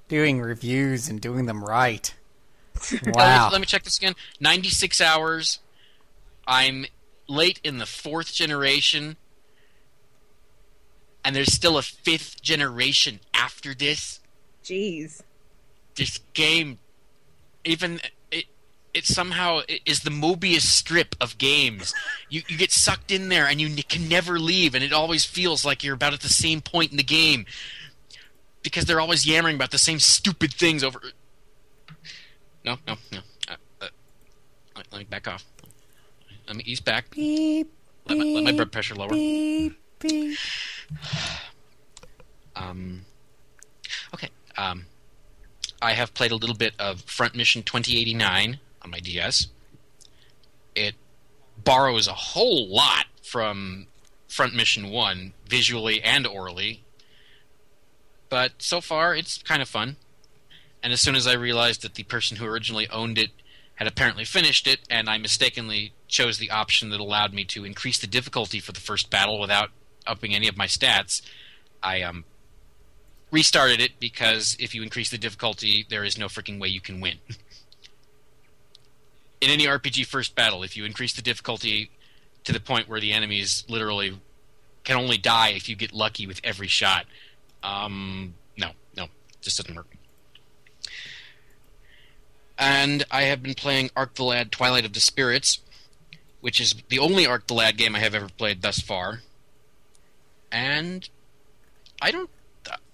doing 0.09 0.41
reviews 0.41 1.09
and 1.09 1.21
doing 1.21 1.47
them 1.47 1.65
right. 1.65 2.15
Wow. 3.07 3.51
Let 3.53 3.61
me 3.61 3.67
check 3.67 3.83
this 3.83 3.99
again. 3.99 4.15
96 4.41 5.01
hours. 5.01 5.59
I'm 6.47 6.87
late 7.29 7.61
in 7.63 7.79
the 7.79 7.87
fourth 7.87 8.33
generation. 8.33 9.17
And 11.25 11.37
there's 11.37 11.53
still 11.53 11.77
a 11.77 11.83
fifth 11.83 12.43
generation 12.43 13.21
after 13.35 13.75
this. 13.75 14.21
Jeez. 14.65 15.23
This 15.95 16.21
game, 16.33 16.79
even 17.65 18.01
it, 18.95 19.05
somehow 19.07 19.61
is 19.87 20.01
the 20.01 20.11
Mobius 20.11 20.63
strip 20.63 21.15
of 21.21 21.39
games. 21.39 21.95
You 22.29 22.43
you 22.49 22.57
get 22.57 22.73
sucked 22.73 23.11
in 23.11 23.29
there 23.29 23.47
and 23.47 23.61
you 23.61 23.83
can 23.85 24.09
never 24.09 24.39
leave, 24.39 24.75
and 24.75 24.83
it 24.85 24.93
always 24.93 25.25
feels 25.25 25.65
like 25.65 25.85
you're 25.85 25.95
about 25.95 26.15
at 26.15 26.21
the 26.21 26.29
same 26.29 26.61
point 26.61 26.91
in 26.91 26.97
the 26.97 27.03
game 27.03 27.47
because 28.63 28.85
they're 28.85 29.01
always 29.01 29.27
yammering 29.27 29.57
about 29.57 29.71
the 29.71 29.79
same 29.79 29.99
stupid 29.99 30.53
things 30.53 30.85
over. 30.85 31.01
No, 32.65 32.77
no, 32.87 32.97
no. 33.13 33.21
Uh, 33.49 33.55
uh, 33.81 33.89
let, 34.77 34.93
let 34.93 34.99
me 34.99 35.05
back 35.05 35.27
off. 35.27 35.45
Let 36.47 36.57
me 36.57 36.65
ease 36.67 36.81
back. 36.81 37.11
Beep, 37.11 37.73
Let 38.09 38.19
my, 38.19 38.25
let 38.25 38.45
my 38.45 38.53
blood 38.53 38.73
pressure 38.73 38.95
lower. 38.95 39.09
beep, 39.11 39.79
beep. 39.99 40.39
Um, 42.57 43.07
okay. 44.13 44.29
Um, 44.59 44.85
I 45.81 45.93
have 45.93 46.13
played 46.13 46.31
a 46.31 46.37
little 46.37 46.57
bit 46.57 46.75
of 46.79 47.01
Front 47.03 47.35
Mission 47.35 47.63
2089 47.63 48.59
on 48.83 48.91
my 48.91 48.99
DS. 49.01 49.49
It 50.75 50.95
borrows 51.63 52.07
a 52.07 52.13
whole 52.13 52.69
lot 52.69 53.07
from 53.23 53.87
Front 54.29 54.55
Mission 54.55 54.91
1, 54.91 55.33
visually 55.47 56.03
and 56.03 56.27
orally. 56.27 56.85
But 58.29 58.53
so 58.59 58.81
far, 58.81 59.15
it's 59.15 59.43
kind 59.43 59.61
of 59.61 59.69
fun. 59.69 59.97
And 60.83 60.93
as 60.93 61.01
soon 61.01 61.17
as 61.17 61.27
I 61.27 61.35
realized 61.35 61.83
that 61.83 61.95
the 61.95 62.05
person 62.05 62.37
who 62.37 62.47
originally 62.47 62.89
owned 62.89 63.19
it 63.19 63.31
had 63.75 63.89
apparently 63.89 64.25
finished 64.25 64.67
it, 64.67 64.81
and 64.89 65.09
I 65.09 65.19
mistakenly 65.19 65.93
chose 66.07 66.39
the 66.39 66.51
option 66.51 66.91
that 66.91 67.01
allowed 67.01 67.33
me 67.33 67.45
to 67.47 67.65
increase 67.65 67.99
the 67.99 68.07
difficulty 68.07 68.61
for 68.61 68.73
the 68.73 68.81
first 68.81 69.11
battle 69.11 69.41
without 69.41 69.71
upping 70.07 70.35
any 70.35 70.49
of 70.49 70.57
my 70.57 70.67
stats. 70.67 71.23
I 71.83 72.03
um, 72.03 72.25
restarted 73.31 73.81
it 73.81 73.99
because 73.99 74.57
if 74.59 74.75
you 74.75 74.83
increase 74.83 75.11
the 75.11 75.19
difficulty, 75.19 75.87
there 75.89 76.05
is 76.05 76.19
no 76.19 76.27
freaking 76.27 76.61
way 76.61 76.69
you 76.69 76.81
can 76.81 77.01
win. 77.01 77.19
In 79.41 79.51
any 79.51 79.65
RPG 79.65 80.07
first 80.07 80.35
battle, 80.35 80.63
if 80.63 80.77
you 80.77 80.85
increase 80.85 81.15
the 81.15 81.23
difficulty 81.23 81.91
to 82.45 82.53
the 82.53 82.61
point 82.61 82.89
where 82.89 83.01
the 83.01 83.13
enemies 83.13 83.65
literally 83.69 84.19
can 84.85 84.97
only 84.97 85.19
die 85.19 85.51
if 85.51 85.69
you 85.69 85.77
get 85.77 85.93
lucky 85.93 86.27
with 86.27 86.41
every 86.45 86.69
shot, 86.69 87.07
um, 87.63 88.35
no, 88.57 88.71
no, 88.97 89.07
just 89.41 89.57
doesn't 89.59 89.75
work. 89.75 89.87
And 92.59 93.05
I 93.11 93.23
have 93.23 93.43
been 93.43 93.55
playing 93.55 93.91
Arc 93.97 94.15
the 94.15 94.25
Lad 94.25 94.53
Twilight 94.53 94.85
of 94.85 94.93
the 94.93 95.01
Spirits, 95.01 95.61
which 96.43 96.61
is 96.61 96.75
the 96.91 96.99
only 96.99 97.27
Arc 97.27 97.47
the 97.47 97.55
Lad 97.55 97.79
game 97.79 97.97
I 97.97 98.01
have 98.01 98.15
ever 98.15 98.29
played 98.29 98.61
thus 98.61 98.81
far. 98.81 99.21
And 100.53 101.09
I 102.03 102.11
don't. 102.11 102.29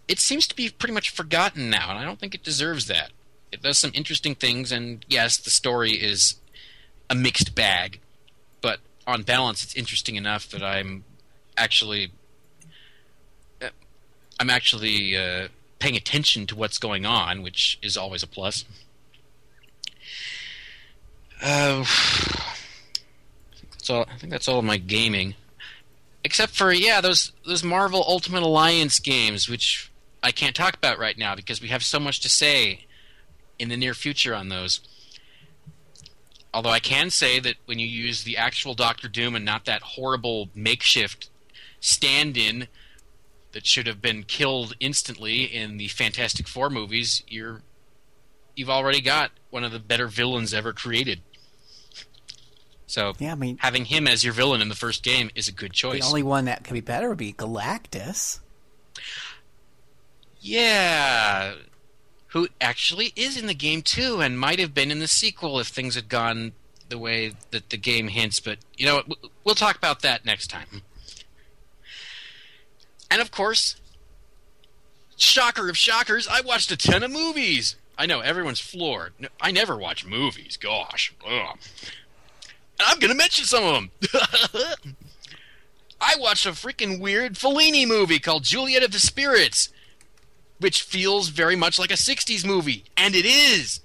It 0.07 0.21
seems 0.21 0.47
to 0.47 0.55
be 0.55 0.69
pretty 0.69 0.95
much 0.95 1.11
forgotten 1.11 1.69
now, 1.69 1.91
and 1.91 1.99
I 1.99 2.05
don't 2.05 2.21
think 2.21 2.33
it 2.33 2.45
deserves 2.45 2.87
that. 2.87 3.11
It 3.53 3.63
does 3.63 3.79
some 3.79 3.93
interesting 3.95 4.35
things, 4.35 4.73
and 4.73 5.05
yes, 5.09 5.37
the 5.39 5.51
story 5.51 5.93
is 5.93 6.37
a 7.09 7.15
mixed 7.15 7.55
bag, 7.55 8.01
but 8.61 8.81
on 9.07 9.23
balance, 9.23 9.63
it's 9.63 9.75
interesting 9.77 10.17
enough 10.17 10.49
that 10.51 10.63
I'm 10.63 11.05
actually. 11.57 12.13
uh, 13.63 13.69
I'm 14.39 14.51
actually 14.51 15.17
uh, 15.17 15.49
paying 15.79 15.97
attention 15.97 16.47
to 16.49 16.57
what's 16.57 16.79
going 16.79 17.07
on, 17.07 17.43
which 17.43 17.79
is 17.83 17.97
always 17.97 18.23
a 18.23 18.27
plus. 18.27 18.65
Uh. 21.43 21.85
I 24.09 24.19
think 24.19 24.33
that's 24.33 24.49
all 24.49 24.59
of 24.59 24.65
my 24.65 24.79
gaming, 24.79 25.35
except 26.25 26.57
for 26.57 26.73
yeah, 26.73 27.01
those 27.01 27.33
those 27.47 27.63
Marvel 27.63 28.05
Ultimate 28.07 28.43
Alliance 28.43 28.99
games, 28.99 29.49
which 29.49 29.93
I 30.23 30.33
can't 30.33 30.57
talk 30.57 30.75
about 30.75 30.99
right 30.99 31.17
now 31.17 31.37
because 31.37 31.61
we 31.61 31.69
have 31.69 31.85
so 31.85 32.01
much 32.01 32.21
to 32.23 32.29
say 32.29 32.86
in 33.59 33.69
the 33.69 33.77
near 33.77 33.95
future 33.95 34.35
on 34.35 34.49
those. 34.49 34.81
Although 36.53 36.71
I 36.71 36.81
can 36.81 37.11
say 37.11 37.39
that 37.41 37.57
when 37.67 37.79
you 37.79 37.87
use 37.87 38.25
the 38.25 38.37
actual 38.37 38.75
Doctor 38.75 39.09
Doom 39.09 39.35
and 39.35 39.45
not 39.45 39.67
that 39.67 39.83
horrible 39.83 40.49
makeshift 40.55 41.29
stand-in 41.81 42.69
that 43.53 43.67
should 43.67 43.87
have 43.87 44.01
been 44.01 44.23
killed 44.23 44.75
instantly 44.81 45.45
in 45.45 45.77
the 45.77 45.89
Fantastic 45.89 46.49
Four 46.49 46.71
movies, 46.71 47.23
you're 47.29 47.63
you've 48.55 48.71
already 48.71 49.01
got 49.01 49.31
one 49.51 49.65
of 49.65 49.73
the 49.73 49.79
better 49.79 50.09
villains 50.09 50.55
ever 50.55 50.73
created. 50.73 51.21
So 52.87 53.15
Yeah, 53.19 53.33
I 53.33 53.35
mean, 53.35 53.59
having 53.61 53.85
him 53.87 54.07
as 54.07 54.25
your 54.25 54.33
villain 54.33 54.63
in 54.63 54.69
the 54.69 54.75
first 54.75 55.03
game 55.03 55.31
is 55.35 55.49
a 55.49 55.53
good 55.53 55.73
choice. 55.73 56.01
the 56.01 56.07
only 56.07 56.23
one 56.23 56.47
that 56.47 56.65
could 56.65 56.75
be 56.75 56.81
better 56.81 57.09
would 57.09 57.19
be 57.19 57.33
Galactus. 57.33 58.41
Yeah, 60.41 61.55
who 62.29 62.49
actually 62.61 63.13
is 63.17 63.37
in 63.37 63.47
the 63.47 63.55
game 63.55 63.83
too, 63.83 64.21
and 64.21 64.39
might 64.39 64.59
have 64.59 64.75
been 64.75 64.91
in 64.91 64.99
the 64.99 65.09
sequel 65.09 65.59
if 65.61 65.69
things 65.69 65.95
had 65.95 66.09
gone 66.09 66.53
the 66.89 66.99
way 66.99 67.33
that 67.51 67.71
the 67.71 67.77
game 67.77 68.09
hints. 68.09 68.41
But 68.41 68.59
you 68.77 68.87
know, 68.87 69.03
we'll 69.45 69.55
talk 69.55 69.77
about 69.77 70.03
that 70.03 70.25
next 70.25 70.49
time. 70.49 70.83
And 73.11 73.21
of 73.21 73.31
course, 73.31 73.77
shocker 75.17 75.69
of 75.69 75.77
shockers, 75.77 76.27
I 76.29 76.41
watched 76.41 76.71
a 76.71 76.77
ton 76.77 77.03
of 77.03 77.11
movies. 77.11 77.77
I 77.99 78.07
know 78.07 78.21
everyone's 78.21 78.61
floored. 78.61 79.15
I 79.41 79.51
never 79.51 79.77
watch 79.77 80.05
movies. 80.05 80.57
Gosh, 80.57 81.15
Ugh. 81.25 81.57
and 81.59 82.85
I'm 82.87 82.99
gonna 82.99 83.15
mention 83.15 83.45
some 83.45 83.65
of 83.65 83.75
them. 83.75 83.91
I 86.01 86.17
watched 86.19 86.45
a 86.45 86.51
freaking 86.51 87.01
weird 87.01 87.35
Fellini 87.35 87.87
movie 87.87 88.19
called 88.19 88.45
Juliet 88.45 88.83
of 88.83 88.93
the 88.93 88.99
Spirits 88.99 89.71
which 90.59 90.83
feels 90.83 91.29
very 91.29 91.57
much 91.57 91.79
like 91.79 91.91
a 91.91 91.95
60s 91.95 92.45
movie 92.45 92.85
and 92.97 93.15
it 93.15 93.25
is. 93.25 93.81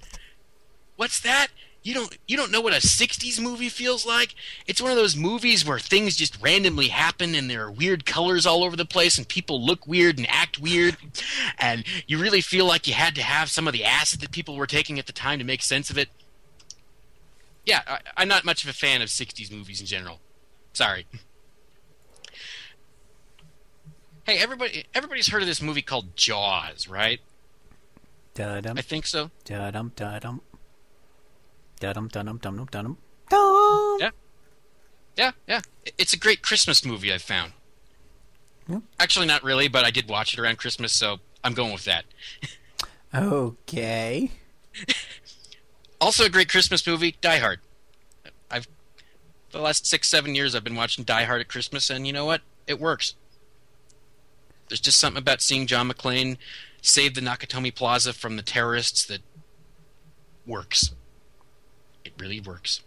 What's 0.96 1.20
that? 1.20 1.48
You 1.82 1.94
don't 1.94 2.16
you 2.28 2.36
don't 2.36 2.52
know 2.52 2.60
what 2.60 2.72
a 2.72 2.76
60s 2.76 3.40
movie 3.40 3.68
feels 3.68 4.06
like? 4.06 4.34
It's 4.66 4.80
one 4.80 4.92
of 4.92 4.96
those 4.96 5.16
movies 5.16 5.66
where 5.66 5.80
things 5.80 6.16
just 6.16 6.40
randomly 6.40 6.88
happen 6.88 7.34
and 7.34 7.50
there 7.50 7.64
are 7.64 7.70
weird 7.70 8.06
colors 8.06 8.46
all 8.46 8.62
over 8.62 8.76
the 8.76 8.84
place 8.84 9.18
and 9.18 9.26
people 9.26 9.64
look 9.64 9.86
weird 9.86 10.16
and 10.16 10.26
act 10.30 10.60
weird 10.60 10.96
and 11.58 11.84
you 12.06 12.18
really 12.18 12.40
feel 12.40 12.66
like 12.66 12.86
you 12.86 12.94
had 12.94 13.16
to 13.16 13.22
have 13.22 13.50
some 13.50 13.66
of 13.66 13.72
the 13.72 13.84
acid 13.84 14.20
that 14.20 14.30
people 14.30 14.56
were 14.56 14.66
taking 14.66 14.98
at 14.98 15.06
the 15.06 15.12
time 15.12 15.40
to 15.40 15.44
make 15.44 15.62
sense 15.62 15.90
of 15.90 15.98
it. 15.98 16.08
Yeah 17.66 17.80
I, 17.86 17.98
i'm 18.16 18.28
not 18.28 18.44
much 18.44 18.62
of 18.62 18.70
a 18.70 18.74
fan 18.74 19.02
of 19.02 19.08
60s 19.08 19.50
movies 19.50 19.80
in 19.80 19.86
general. 19.86 20.20
Sorry 20.72 21.06
Hey, 24.24 24.38
everybody! 24.38 24.84
Everybody's 24.94 25.28
heard 25.30 25.42
of 25.42 25.48
this 25.48 25.60
movie 25.60 25.82
called 25.82 26.14
Jaws, 26.16 26.86
right? 26.88 27.20
Da-dum, 28.34 28.78
I 28.78 28.82
think 28.82 29.06
so. 29.06 29.30
da-dum, 29.44 29.92
da-dum. 29.96 30.40
Da-dum, 31.80 32.08
da-dum, 32.08 32.38
dum-dum, 32.38 32.68
dum-dum. 32.70 32.98
Dum! 33.28 33.98
Yeah, 34.00 34.10
yeah, 35.16 35.32
yeah. 35.48 35.60
It's 35.98 36.12
a 36.12 36.18
great 36.18 36.40
Christmas 36.42 36.84
movie. 36.84 37.12
I 37.12 37.18
found. 37.18 37.52
Yeah. 38.68 38.78
Actually, 39.00 39.26
not 39.26 39.42
really, 39.42 39.66
but 39.68 39.84
I 39.84 39.90
did 39.90 40.08
watch 40.08 40.32
it 40.32 40.38
around 40.38 40.58
Christmas, 40.58 40.92
so 40.92 41.18
I'm 41.42 41.52
going 41.54 41.72
with 41.72 41.84
that. 41.84 42.04
Okay. 43.14 44.30
Also, 46.00 46.24
a 46.24 46.28
great 46.28 46.48
Christmas 46.48 46.84
movie, 46.84 47.14
Die 47.20 47.36
Hard. 47.38 47.60
I've 48.50 48.66
the 49.52 49.60
last 49.60 49.86
six, 49.86 50.08
seven 50.08 50.34
years, 50.34 50.52
I've 50.52 50.64
been 50.64 50.74
watching 50.74 51.04
Die 51.04 51.22
Hard 51.22 51.40
at 51.40 51.46
Christmas, 51.46 51.90
and 51.90 52.08
you 52.08 52.12
know 52.12 52.24
what? 52.24 52.40
It 52.66 52.80
works. 52.80 53.14
There's 54.72 54.80
just 54.80 54.98
something 54.98 55.20
about 55.20 55.42
seeing 55.42 55.66
John 55.66 55.90
McClane 55.90 56.38
save 56.80 57.14
the 57.14 57.20
Nakatomi 57.20 57.74
Plaza 57.74 58.14
from 58.14 58.36
the 58.36 58.42
terrorists 58.42 59.04
that 59.04 59.20
works. 60.46 60.94
It 62.06 62.14
really 62.18 62.40
works. 62.40 62.80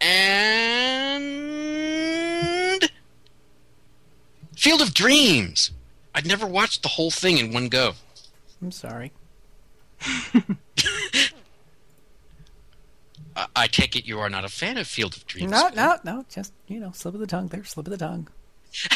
And 0.00 1.22
Field 4.56 4.82
of 4.82 4.92
Dreams. 4.92 5.70
I'd 6.12 6.26
never 6.26 6.48
watched 6.48 6.82
the 6.82 6.88
whole 6.88 7.12
thing 7.12 7.38
in 7.38 7.52
one 7.52 7.68
go. 7.68 7.92
I'm 8.60 8.72
sorry. 8.72 9.12
I, 13.36 13.46
I 13.54 13.68
take 13.68 13.94
it 13.94 14.08
you 14.08 14.18
are 14.18 14.28
not 14.28 14.44
a 14.44 14.48
fan 14.48 14.76
of 14.76 14.88
Field 14.88 15.16
of 15.16 15.24
Dreams. 15.28 15.52
No, 15.52 15.68
no, 15.68 15.98
no. 16.02 16.24
Just, 16.28 16.52
you 16.66 16.80
know, 16.80 16.90
slip 16.90 17.14
of 17.14 17.20
the 17.20 17.28
tongue 17.28 17.46
there, 17.46 17.62
slip 17.62 17.86
of 17.86 17.92
the 17.92 17.96
tongue. 17.96 18.26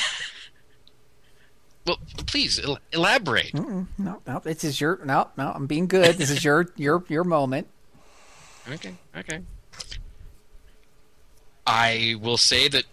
Well, 1.87 1.99
please 2.27 2.59
el- 2.63 2.79
elaborate. 2.93 3.53
Mm-mm, 3.53 3.87
no, 3.97 4.21
no. 4.27 4.41
This 4.41 4.63
is 4.63 4.79
your, 4.79 5.01
no, 5.07 5.31
no. 5.39 5.51
I'm 5.55 5.67
being 5.67 5.87
good. 5.87 6.17
This 6.19 6.29
is 6.29 6.45
your, 6.45 6.67
your, 6.77 7.03
your 7.09 7.25
moment. 7.25 7.67
Okay, 8.71 8.95
okay. 9.17 9.41
I 11.67 12.17
will 12.21 12.37
say 12.37 12.69
that 12.69 12.85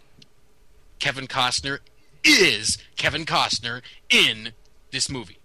Kevin 0.99 1.27
Costner 1.27 1.79
is 2.23 2.77
Kevin 2.95 3.25
Costner 3.25 3.81
in 4.09 4.53
this 4.91 5.09
movie. 5.09 5.39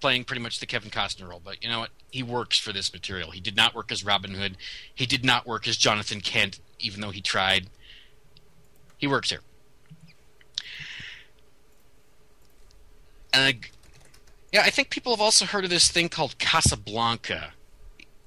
Playing 0.00 0.22
pretty 0.24 0.42
much 0.42 0.60
the 0.60 0.66
Kevin 0.66 0.90
Costner 0.90 1.28
role, 1.28 1.42
but 1.44 1.62
you 1.64 1.68
know 1.68 1.80
what? 1.80 1.90
He 2.12 2.22
works 2.22 2.58
for 2.60 2.72
this 2.72 2.92
material. 2.92 3.32
He 3.32 3.40
did 3.40 3.56
not 3.56 3.74
work 3.74 3.90
as 3.90 4.04
Robin 4.04 4.34
Hood. 4.34 4.56
He 4.94 5.04
did 5.04 5.24
not 5.24 5.46
work 5.48 5.66
as 5.66 5.76
Jonathan 5.76 6.20
Kent, 6.20 6.60
even 6.78 7.00
though 7.00 7.10
he 7.10 7.20
tried. 7.20 7.66
He 9.00 9.08
works 9.08 9.30
here. 9.30 9.40
And 13.32 13.42
I, 13.42 13.60
yeah, 14.52 14.62
I 14.62 14.70
think 14.70 14.90
people 14.90 15.12
have 15.12 15.20
also 15.20 15.46
heard 15.46 15.64
of 15.64 15.70
this 15.70 15.90
thing 15.90 16.08
called 16.08 16.38
Casablanca 16.38 17.54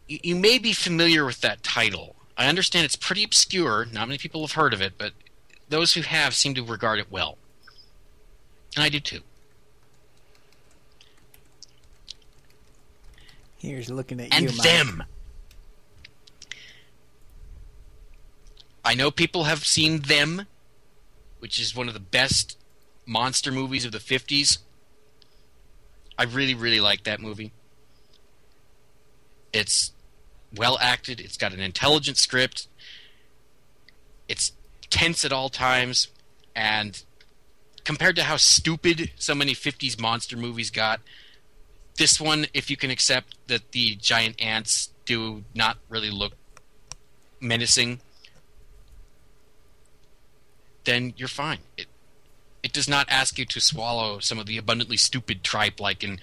you, 0.07 0.19
you 0.23 0.35
may 0.35 0.57
be 0.57 0.73
familiar 0.73 1.25
with 1.25 1.41
that 1.41 1.63
title. 1.63 2.15
I 2.37 2.47
understand 2.47 2.85
it's 2.85 2.95
pretty 2.95 3.23
obscure. 3.23 3.85
Not 3.85 4.07
many 4.07 4.17
people 4.17 4.41
have 4.41 4.53
heard 4.53 4.73
of 4.73 4.81
it, 4.81 4.93
but 4.97 5.13
those 5.69 5.93
who 5.93 6.01
have 6.01 6.35
seem 6.35 6.53
to 6.55 6.63
regard 6.63 6.99
it 6.99 7.11
well. 7.11 7.37
And 8.75 8.83
I 8.83 8.89
do 8.89 8.99
too. 8.99 9.21
Here's 13.57 13.89
looking 13.89 14.19
at 14.19 14.33
And 14.33 14.51
you, 14.51 14.57
Mike. 14.57 14.63
them. 14.63 15.03
I 18.83 18.95
know 18.95 19.11
people 19.11 19.45
have 19.45 19.65
seen 19.65 19.99
them, 19.99 20.47
which 21.43 21.59
is 21.59 21.75
one 21.75 21.89
of 21.89 21.93
the 21.93 21.99
best 21.99 22.57
monster 23.05 23.51
movies 23.51 23.83
of 23.83 23.91
the 23.91 23.97
50s. 23.97 24.59
I 26.17 26.23
really, 26.23 26.53
really 26.53 26.79
like 26.79 27.03
that 27.03 27.19
movie. 27.19 27.51
It's 29.51 29.91
well 30.55 30.77
acted, 30.79 31.19
it's 31.19 31.35
got 31.35 31.51
an 31.51 31.59
intelligent 31.59 32.15
script, 32.15 32.69
it's 34.29 34.53
tense 34.89 35.25
at 35.25 35.33
all 35.33 35.49
times, 35.49 36.07
and 36.55 37.03
compared 37.83 38.15
to 38.15 38.23
how 38.23 38.37
stupid 38.37 39.11
so 39.17 39.35
many 39.35 39.53
50s 39.53 39.99
monster 39.99 40.37
movies 40.37 40.69
got, 40.69 41.01
this 41.97 42.21
one, 42.21 42.45
if 42.53 42.69
you 42.69 42.77
can 42.77 42.89
accept 42.89 43.35
that 43.47 43.73
the 43.73 43.95
giant 43.95 44.41
ants 44.41 44.91
do 45.03 45.43
not 45.53 45.77
really 45.89 46.09
look 46.09 46.35
menacing, 47.41 47.99
then 50.85 51.13
you're 51.17 51.27
fine. 51.27 51.59
It 51.77 51.87
it 52.61 52.71
does 52.71 52.87
not 52.87 53.07
ask 53.09 53.37
you 53.37 53.45
to 53.45 53.59
swallow 53.59 54.19
some 54.19 54.39
of 54.39 54.45
the 54.45 54.57
abundantly 54.57 54.97
stupid 54.97 55.43
tripe 55.43 55.79
like 55.79 56.03
in 56.03 56.19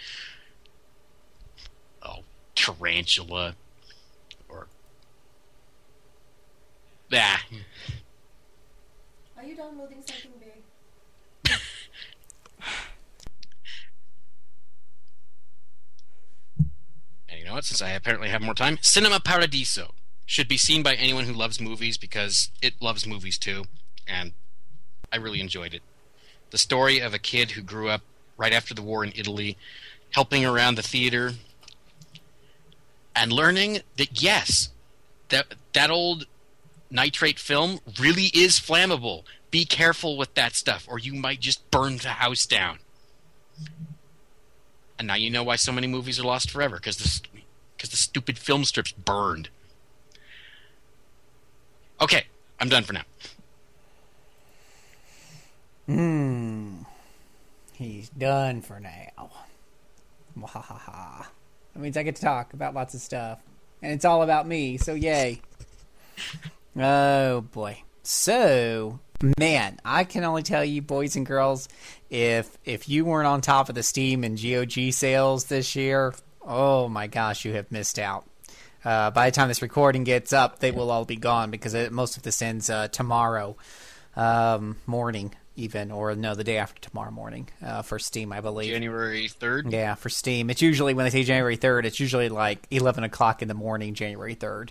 oh 2.02 2.20
tarantula 2.54 3.54
or 4.48 4.66
ah. 7.12 7.44
Are 9.36 9.44
you 9.44 9.56
downloading 9.56 10.02
something 10.06 10.32
big? 10.38 11.52
And 17.28 17.38
you 17.38 17.44
know 17.44 17.54
what? 17.54 17.64
Since 17.64 17.80
I 17.80 17.90
apparently 17.90 18.28
have 18.28 18.42
more 18.42 18.54
time, 18.54 18.78
Cinema 18.82 19.20
Paradiso 19.20 19.94
should 20.26 20.48
be 20.48 20.56
seen 20.58 20.82
by 20.82 20.94
anyone 20.94 21.24
who 21.24 21.32
loves 21.32 21.60
movies 21.60 21.96
because 21.96 22.50
it 22.60 22.74
loves 22.80 23.06
movies 23.06 23.38
too, 23.38 23.64
and 24.06 24.32
I 25.12 25.16
really 25.16 25.40
enjoyed 25.40 25.74
it. 25.74 25.82
The 26.50 26.58
story 26.58 26.98
of 27.00 27.14
a 27.14 27.18
kid 27.18 27.52
who 27.52 27.62
grew 27.62 27.88
up 27.88 28.02
right 28.36 28.52
after 28.52 28.74
the 28.74 28.82
war 28.82 29.04
in 29.04 29.12
Italy, 29.14 29.56
helping 30.10 30.44
around 30.44 30.76
the 30.76 30.82
theater, 30.82 31.32
and 33.14 33.32
learning 33.32 33.80
that 33.96 34.22
yes, 34.22 34.70
that 35.28 35.54
that 35.72 35.90
old 35.90 36.26
nitrate 36.90 37.38
film 37.38 37.80
really 38.00 38.30
is 38.34 38.58
flammable. 38.58 39.24
Be 39.50 39.64
careful 39.64 40.16
with 40.16 40.34
that 40.34 40.54
stuff, 40.54 40.86
or 40.88 40.98
you 40.98 41.14
might 41.14 41.40
just 41.40 41.70
burn 41.70 41.98
the 41.98 42.08
house 42.08 42.46
down. 42.46 42.78
And 44.98 45.06
now 45.06 45.14
you 45.14 45.30
know 45.30 45.42
why 45.42 45.56
so 45.56 45.72
many 45.72 45.86
movies 45.86 46.20
are 46.20 46.24
lost 46.24 46.50
forever 46.50 46.76
because 46.76 46.96
the 46.96 47.28
because 47.76 47.90
the 47.90 47.96
stupid 47.96 48.38
film 48.38 48.64
strips 48.64 48.92
burned. 48.92 49.48
Okay, 52.00 52.24
I'm 52.58 52.68
done 52.68 52.84
for 52.84 52.92
now. 52.92 53.04
Hmm. 55.90 56.82
He's 57.72 58.10
done 58.10 58.62
for 58.62 58.78
now. 58.78 59.30
Wahaha. 60.38 61.26
That 61.74 61.80
means 61.80 61.96
I 61.96 62.04
get 62.04 62.14
to 62.14 62.22
talk 62.22 62.52
about 62.54 62.74
lots 62.74 62.94
of 62.94 63.00
stuff. 63.00 63.40
And 63.82 63.92
it's 63.92 64.04
all 64.04 64.22
about 64.22 64.46
me, 64.46 64.76
so 64.76 64.94
yay. 64.94 65.40
Oh 66.78 67.40
boy. 67.40 67.82
So, 68.04 69.00
man, 69.36 69.80
I 69.84 70.04
can 70.04 70.22
only 70.22 70.44
tell 70.44 70.64
you 70.64 70.80
boys 70.80 71.16
and 71.16 71.26
girls 71.26 71.68
if 72.08 72.56
if 72.64 72.88
you 72.88 73.04
weren't 73.04 73.26
on 73.26 73.40
top 73.40 73.68
of 73.68 73.74
the 73.74 73.82
Steam 73.82 74.22
and 74.22 74.40
GOG 74.40 74.92
sales 74.92 75.46
this 75.46 75.74
year, 75.74 76.14
oh 76.40 76.88
my 76.88 77.08
gosh, 77.08 77.44
you 77.44 77.54
have 77.54 77.72
missed 77.72 77.98
out. 77.98 78.26
Uh, 78.84 79.10
by 79.10 79.28
the 79.28 79.34
time 79.34 79.48
this 79.48 79.60
recording 79.60 80.04
gets 80.04 80.32
up, 80.32 80.60
they 80.60 80.70
will 80.70 80.92
all 80.92 81.04
be 81.04 81.16
gone 81.16 81.50
because 81.50 81.74
it, 81.74 81.90
most 81.90 82.16
of 82.16 82.22
this 82.22 82.40
ends 82.40 82.70
uh, 82.70 82.86
tomorrow 82.86 83.56
um, 84.14 84.76
morning, 84.86 85.34
even, 85.60 85.90
or 85.90 86.14
no, 86.14 86.34
the 86.34 86.44
day 86.44 86.56
after 86.58 86.80
tomorrow 86.80 87.10
morning 87.10 87.48
uh, 87.64 87.82
for 87.82 87.98
Steam, 87.98 88.32
I 88.32 88.40
believe. 88.40 88.72
January 88.72 89.28
3rd? 89.28 89.72
Yeah, 89.72 89.94
for 89.94 90.08
Steam. 90.08 90.50
It's 90.50 90.62
usually, 90.62 90.94
when 90.94 91.04
they 91.04 91.10
say 91.10 91.22
January 91.22 91.56
3rd, 91.56 91.84
it's 91.84 92.00
usually 92.00 92.28
like 92.28 92.66
11 92.70 93.04
o'clock 93.04 93.42
in 93.42 93.48
the 93.48 93.54
morning, 93.54 93.94
January 93.94 94.34
3rd, 94.34 94.70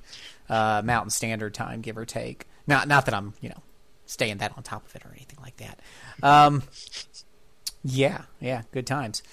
uh, 0.49 0.81
Mountain 0.83 1.11
Standard 1.11 1.53
Time, 1.53 1.81
give 1.81 1.97
or 1.97 2.05
take. 2.05 2.47
Not, 2.67 2.87
not 2.87 3.05
that 3.05 3.13
I'm, 3.13 3.33
you 3.41 3.49
know, 3.49 3.61
staying 4.05 4.37
that 4.37 4.53
on 4.57 4.63
top 4.63 4.85
of 4.85 4.95
it 4.95 5.05
or 5.05 5.11
anything 5.11 5.39
like 5.41 5.57
that. 5.57 5.79
Um, 6.21 6.63
yeah, 7.83 8.23
yeah, 8.39 8.63
good 8.71 8.87
times 8.87 9.23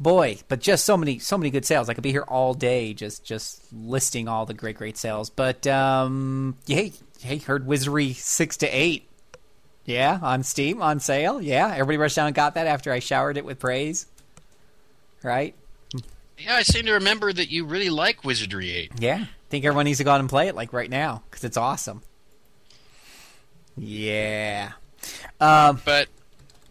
boy 0.00 0.38
but 0.46 0.60
just 0.60 0.84
so 0.84 0.96
many 0.96 1.18
so 1.18 1.36
many 1.36 1.50
good 1.50 1.64
sales 1.64 1.88
i 1.88 1.94
could 1.94 2.04
be 2.04 2.12
here 2.12 2.24
all 2.28 2.54
day 2.54 2.94
just 2.94 3.24
just 3.24 3.60
listing 3.72 4.28
all 4.28 4.46
the 4.46 4.54
great 4.54 4.76
great 4.76 4.96
sales 4.96 5.28
but 5.28 5.66
um 5.66 6.56
hey 6.66 6.92
hey 7.20 7.38
heard 7.38 7.66
wizardry 7.66 8.12
six 8.12 8.56
to 8.56 8.66
eight 8.68 9.08
yeah 9.88 10.18
on 10.22 10.42
steam 10.42 10.82
on 10.82 11.00
sale 11.00 11.40
yeah 11.40 11.68
everybody 11.72 11.96
rushed 11.96 12.16
down 12.16 12.26
and 12.26 12.34
got 12.36 12.54
that 12.54 12.66
after 12.66 12.92
i 12.92 12.98
showered 12.98 13.36
it 13.38 13.44
with 13.44 13.58
praise 13.58 14.06
right 15.22 15.54
Yeah, 16.38 16.54
I 16.56 16.62
seem 16.62 16.84
to 16.86 16.92
remember 16.92 17.32
that 17.32 17.50
you 17.50 17.64
really 17.64 17.88
like 17.90 18.22
Wizardry 18.22 18.70
8. 18.70 18.92
yeah 19.00 19.24
I 19.24 19.50
think 19.50 19.64
everyone 19.64 19.86
needs 19.86 19.98
to 19.98 20.04
go 20.04 20.10
out 20.12 20.20
and 20.20 20.28
play 20.28 20.46
it 20.48 20.54
like 20.54 20.72
right 20.72 20.90
now 20.90 21.22
because 21.30 21.42
it's 21.42 21.56
awesome 21.56 22.02
yeah 23.76 24.72
um 25.40 25.80
But 25.84 26.08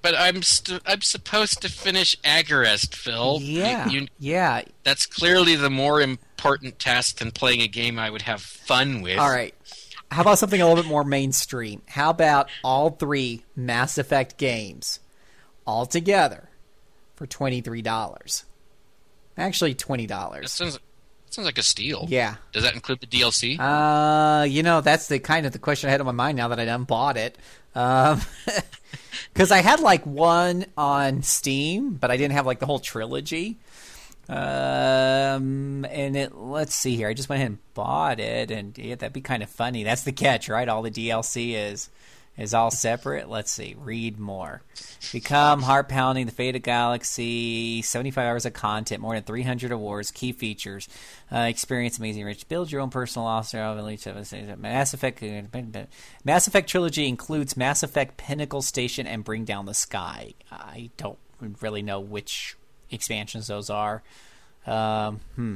but 0.01 0.13
I'm 0.17 0.41
st- 0.43 0.81
I'm 0.85 1.01
supposed 1.01 1.61
to 1.63 1.69
finish 1.69 2.15
Agarest, 2.23 2.93
Phil. 2.95 3.39
yeah 3.41 3.89
You- 3.89 4.01
you- 4.01 4.07
yeah 4.19 4.61
that's 4.83 5.05
clearly 5.05 5.55
the 5.55 5.69
more 5.69 6.01
important 6.01 6.79
task 6.79 7.17
than 7.17 7.31
playing 7.31 7.61
a 7.61 7.67
game 7.67 7.97
I 7.99 8.09
would 8.09 8.21
have 8.23 8.41
fun 8.41 9.01
with. 9.01 9.17
All 9.17 9.29
right. 9.29 9.53
How 10.11 10.21
about 10.21 10.39
something 10.39 10.61
a 10.61 10.67
little 10.67 10.83
bit 10.83 10.89
more 10.89 11.03
mainstream? 11.03 11.81
How 11.87 12.09
about 12.09 12.49
all 12.63 12.91
three 12.91 13.43
Mass 13.55 13.97
Effect 13.97 14.37
games 14.37 14.99
all 15.65 15.85
together 15.85 16.49
for 17.15 17.27
twenty 17.27 17.61
three 17.61 17.81
dollars? 17.81 18.45
Actually, 19.37 19.73
twenty 19.75 20.05
That 20.05 20.15
dollars. 20.15 20.51
sounds 20.53 20.73
that 20.75 21.33
sounds 21.33 21.45
like 21.45 21.57
a 21.57 21.63
steal. 21.63 22.05
Yeah. 22.07 22.35
Does 22.53 22.63
that 22.63 22.73
include 22.73 23.01
the 23.01 23.07
DLC? 23.07 23.59
Uh, 23.59 24.43
you 24.43 24.63
know, 24.63 24.79
that's 24.81 25.07
the 25.07 25.19
kind 25.19 25.45
of 25.45 25.51
the 25.51 25.59
question 25.59 25.89
I 25.89 25.91
had 25.91 25.99
on 25.99 26.05
my 26.05 26.13
mind 26.13 26.37
now 26.37 26.47
that 26.47 26.59
I 26.59 26.65
done 26.65 26.85
bought 26.85 27.17
it. 27.17 27.37
Um, 27.75 28.21
because 29.33 29.51
I 29.51 29.57
had 29.59 29.81
like 29.81 30.05
one 30.05 30.65
on 30.77 31.21
Steam, 31.23 31.91
but 31.95 32.09
I 32.11 32.17
didn't 32.17 32.33
have 32.33 32.45
like 32.45 32.59
the 32.59 32.65
whole 32.65 32.79
trilogy. 32.79 33.57
Um, 34.29 35.85
and 35.85 36.17
it 36.17 36.35
let's 36.35 36.75
see 36.75 36.95
here. 36.95 37.07
I 37.07 37.13
just 37.13 37.29
went 37.29 37.39
ahead 37.39 37.51
and 37.51 37.73
bought 37.73 38.19
it, 38.19 38.51
and 38.51 38.77
yeah, 38.77 38.95
that'd 38.95 39.13
be 39.13 39.21
kind 39.21 39.41
of 39.41 39.49
funny. 39.49 39.83
That's 39.83 40.03
the 40.03 40.11
catch, 40.11 40.49
right? 40.49 40.67
All 40.67 40.81
the 40.81 40.91
DLC 40.91 41.53
is 41.53 41.89
is 42.37 42.53
all 42.53 42.69
separate. 42.69 43.29
Let's 43.29 43.51
see. 43.51 43.75
Read 43.79 44.19
more. 44.19 44.61
Become 45.13 45.61
heart 45.61 45.87
pounding. 45.87 46.25
The 46.25 46.33
Fate 46.33 46.57
of 46.57 46.61
Galaxy. 46.61 47.81
Seventy 47.83 48.11
five 48.11 48.25
hours 48.25 48.45
of 48.45 48.51
content. 48.51 49.01
More 49.01 49.15
than 49.15 49.23
three 49.23 49.43
hundred 49.43 49.71
awards. 49.71 50.11
Key 50.11 50.33
features. 50.33 50.89
Uh, 51.31 51.39
experience 51.39 51.97
amazing 51.97 52.25
rich. 52.25 52.49
Build 52.49 52.69
your 52.69 52.81
own 52.81 52.89
personal 52.89 53.27
officer. 53.27 53.61
of 53.61 53.77
us. 54.17 54.33
Mass 54.57 54.93
Effect. 54.93 55.23
Mass 56.25 56.47
Effect 56.47 56.69
trilogy 56.69 57.07
includes 57.07 57.55
Mass 57.55 57.81
Effect 57.81 58.17
Pinnacle 58.17 58.61
Station 58.61 59.07
and 59.07 59.23
Bring 59.23 59.45
Down 59.45 59.65
the 59.65 59.73
Sky. 59.73 60.33
I 60.51 60.89
don't 60.97 61.17
really 61.61 61.81
know 61.81 62.01
which 62.01 62.56
expansions 62.91 63.47
those 63.47 63.69
are. 63.69 64.03
Um, 64.65 65.19
hmm. 65.35 65.55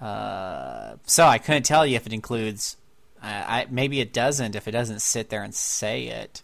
Uh, 0.00 0.94
so 1.04 1.24
I 1.26 1.38
couldn't 1.38 1.64
tell 1.64 1.86
you 1.86 1.96
if 1.96 2.06
it 2.06 2.12
includes. 2.12 2.76
I 3.22 3.66
maybe 3.70 4.00
it 4.00 4.14
doesn't 4.14 4.56
if 4.56 4.66
it 4.66 4.70
doesn't 4.70 5.02
sit 5.02 5.28
there 5.28 5.42
and 5.42 5.54
say 5.54 6.06
it. 6.06 6.42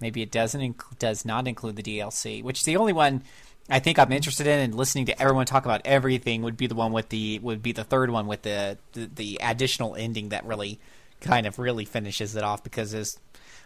Maybe 0.00 0.20
it 0.20 0.32
doesn't 0.32 0.60
inc- 0.60 0.98
does 0.98 1.24
not 1.24 1.46
include 1.46 1.76
the 1.76 1.82
DLC, 1.82 2.42
which 2.42 2.58
is 2.58 2.64
the 2.64 2.76
only 2.76 2.92
one 2.92 3.22
I 3.70 3.78
think 3.78 3.98
I'm 3.98 4.10
interested 4.12 4.46
in. 4.46 4.58
And 4.58 4.74
listening 4.74 5.06
to 5.06 5.22
everyone 5.22 5.46
talk 5.46 5.64
about 5.64 5.82
everything 5.84 6.42
would 6.42 6.56
be 6.56 6.66
the 6.66 6.74
one 6.74 6.92
with 6.92 7.10
the 7.10 7.38
would 7.38 7.62
be 7.62 7.72
the 7.72 7.84
third 7.84 8.10
one 8.10 8.26
with 8.26 8.42
the 8.42 8.78
the, 8.94 9.08
the 9.14 9.40
additional 9.42 9.94
ending 9.94 10.30
that 10.30 10.44
really 10.44 10.80
kind 11.20 11.46
of 11.46 11.58
really 11.58 11.84
finishes 11.84 12.34
it 12.34 12.42
off 12.42 12.62
because 12.64 12.94
as 12.94 13.18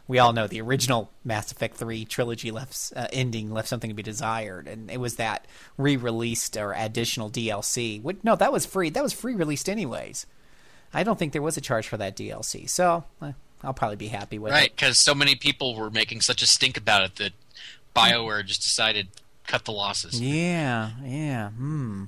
we 0.08 0.18
all 0.18 0.32
know 0.32 0.46
the 0.46 0.60
original 0.60 1.10
Mass 1.24 1.50
Effect 1.52 1.76
3 1.76 2.04
trilogy 2.04 2.50
left 2.50 2.92
uh, 2.96 3.06
ending 3.12 3.50
left 3.52 3.68
something 3.68 3.88
to 3.90 3.94
be 3.94 4.02
desired 4.02 4.66
and 4.68 4.90
it 4.90 4.98
was 5.00 5.16
that 5.16 5.46
re-released 5.78 6.56
or 6.56 6.72
additional 6.72 7.30
DLC. 7.30 8.02
Would 8.02 8.24
no, 8.24 8.36
that 8.36 8.52
was 8.52 8.66
free. 8.66 8.90
That 8.90 9.02
was 9.02 9.12
free 9.12 9.34
released 9.34 9.68
anyways. 9.68 10.26
I 10.94 11.02
don't 11.04 11.18
think 11.18 11.32
there 11.32 11.40
was 11.42 11.56
a 11.56 11.60
charge 11.62 11.88
for 11.88 11.96
that 11.96 12.16
DLC. 12.16 12.68
So, 12.68 13.04
eh, 13.22 13.32
I'll 13.64 13.72
probably 13.72 13.96
be 13.96 14.08
happy 14.08 14.38
with 14.38 14.52
Right, 14.52 14.66
it. 14.66 14.76
because 14.76 14.98
so 14.98 15.14
many 15.14 15.34
people 15.34 15.74
were 15.74 15.90
making 15.90 16.20
such 16.20 16.42
a 16.42 16.46
stink 16.46 16.76
about 16.76 17.02
it 17.04 17.16
that 17.16 17.32
BioWare 17.96 18.44
just 18.44 18.60
decided 18.62 19.08
cut 19.46 19.64
the 19.64 19.72
losses. 19.72 20.20
Yeah, 20.20 20.90
yeah. 21.04 21.50
Hmm. 21.50 22.04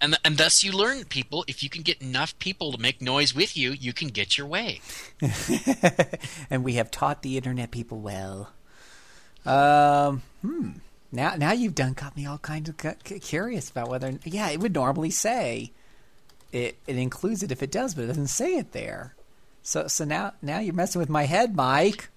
And 0.00 0.18
and 0.24 0.36
thus 0.36 0.62
you 0.62 0.72
learn 0.72 1.04
people 1.04 1.44
if 1.48 1.62
you 1.62 1.68
can 1.68 1.82
get 1.82 2.00
enough 2.00 2.38
people 2.38 2.72
to 2.72 2.78
make 2.78 3.00
noise 3.00 3.34
with 3.34 3.56
you, 3.56 3.72
you 3.72 3.92
can 3.92 4.08
get 4.08 4.36
your 4.38 4.46
way. 4.46 4.80
and 6.50 6.64
we 6.64 6.74
have 6.74 6.90
taught 6.90 7.22
the 7.22 7.36
internet 7.36 7.70
people 7.70 8.00
well. 8.00 8.52
Um, 9.46 10.22
hmm. 10.42 10.70
Now, 11.12 11.36
now 11.36 11.52
you've 11.52 11.74
done 11.74 11.92
got 11.92 12.16
me 12.16 12.26
all 12.26 12.38
kinds 12.38 12.68
of 12.68 12.76
cu- 12.76 12.94
cu- 13.04 13.20
curious 13.20 13.70
about 13.70 13.88
whether. 13.88 14.18
Yeah, 14.24 14.50
it 14.50 14.60
would 14.60 14.74
normally 14.74 15.10
say 15.10 15.72
it. 16.52 16.76
It 16.86 16.96
includes 16.96 17.42
it 17.42 17.52
if 17.52 17.62
it 17.62 17.70
does, 17.70 17.94
but 17.94 18.04
it 18.04 18.08
doesn't 18.08 18.28
say 18.28 18.56
it 18.56 18.72
there. 18.72 19.14
So, 19.62 19.86
so 19.86 20.04
now, 20.04 20.34
now 20.42 20.58
you're 20.58 20.74
messing 20.74 20.98
with 20.98 21.08
my 21.08 21.24
head, 21.24 21.56
Mike. 21.56 22.10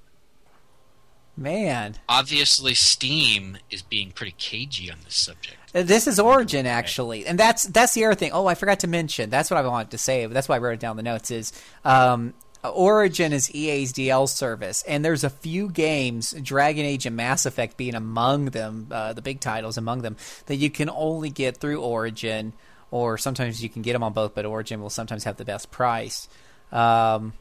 Man, 1.40 1.98
Obviously 2.10 2.74
Steam 2.74 3.60
is 3.69 3.84
being 3.84 4.11
pretty 4.11 4.34
cagey 4.40 4.92
on 4.92 4.98
this 5.06 5.16
subject. 5.16 5.67
This 5.84 6.08
is 6.08 6.20
Origin 6.20 6.66
actually, 6.66 7.26
and 7.26 7.38
that's 7.38 7.64
that's 7.64 7.94
the 7.94 8.06
other 8.06 8.16
thing. 8.16 8.32
Oh, 8.32 8.48
I 8.48 8.56
forgot 8.56 8.80
to 8.80 8.88
mention. 8.88 9.30
That's 9.30 9.52
what 9.52 9.58
I 9.58 9.68
wanted 9.68 9.92
to 9.92 9.98
say. 9.98 10.26
That's 10.26 10.50
why 10.50 10.56
I 10.56 10.60
wrote 10.60 10.74
it 10.74 10.80
down 10.80 10.98
in 10.98 10.98
the 10.98 11.12
notes. 11.12 11.30
Is 11.30 11.54
um, 11.86 12.34
Origin 12.64 13.34
is 13.34 13.54
EA's 13.54 13.94
DL 13.94 14.28
service, 14.28 14.84
and 14.88 15.06
there's 15.06 15.24
a 15.24 15.30
few 15.30 15.70
games, 15.70 16.32
Dragon 16.32 16.86
Age 16.86 17.06
and 17.06 17.16
Mass 17.16 17.46
Effect 17.46 17.78
being 17.78 17.96
among 17.96 18.46
them, 18.46 18.88
uh, 18.92 19.14
the 19.14 19.22
big 19.22 19.40
titles 19.40 19.78
among 19.78 20.02
them, 20.02 20.18
that 20.48 20.56
you 20.56 20.70
can 20.70 20.90
only 20.90 21.30
get 21.30 21.58
through 21.58 21.82
Origin, 21.82 22.54
or 22.90 23.18
sometimes 23.18 23.62
you 23.62 23.70
can 23.70 23.82
get 23.82 23.94
them 23.94 24.04
on 24.04 24.14
both, 24.14 24.34
but 24.34 24.46
Origin 24.46 24.82
will 24.82 24.90
sometimes 24.90 25.26
have 25.26 25.38
the 25.38 25.46
best 25.46 25.70
price. 25.70 26.28
Um, 26.72 27.34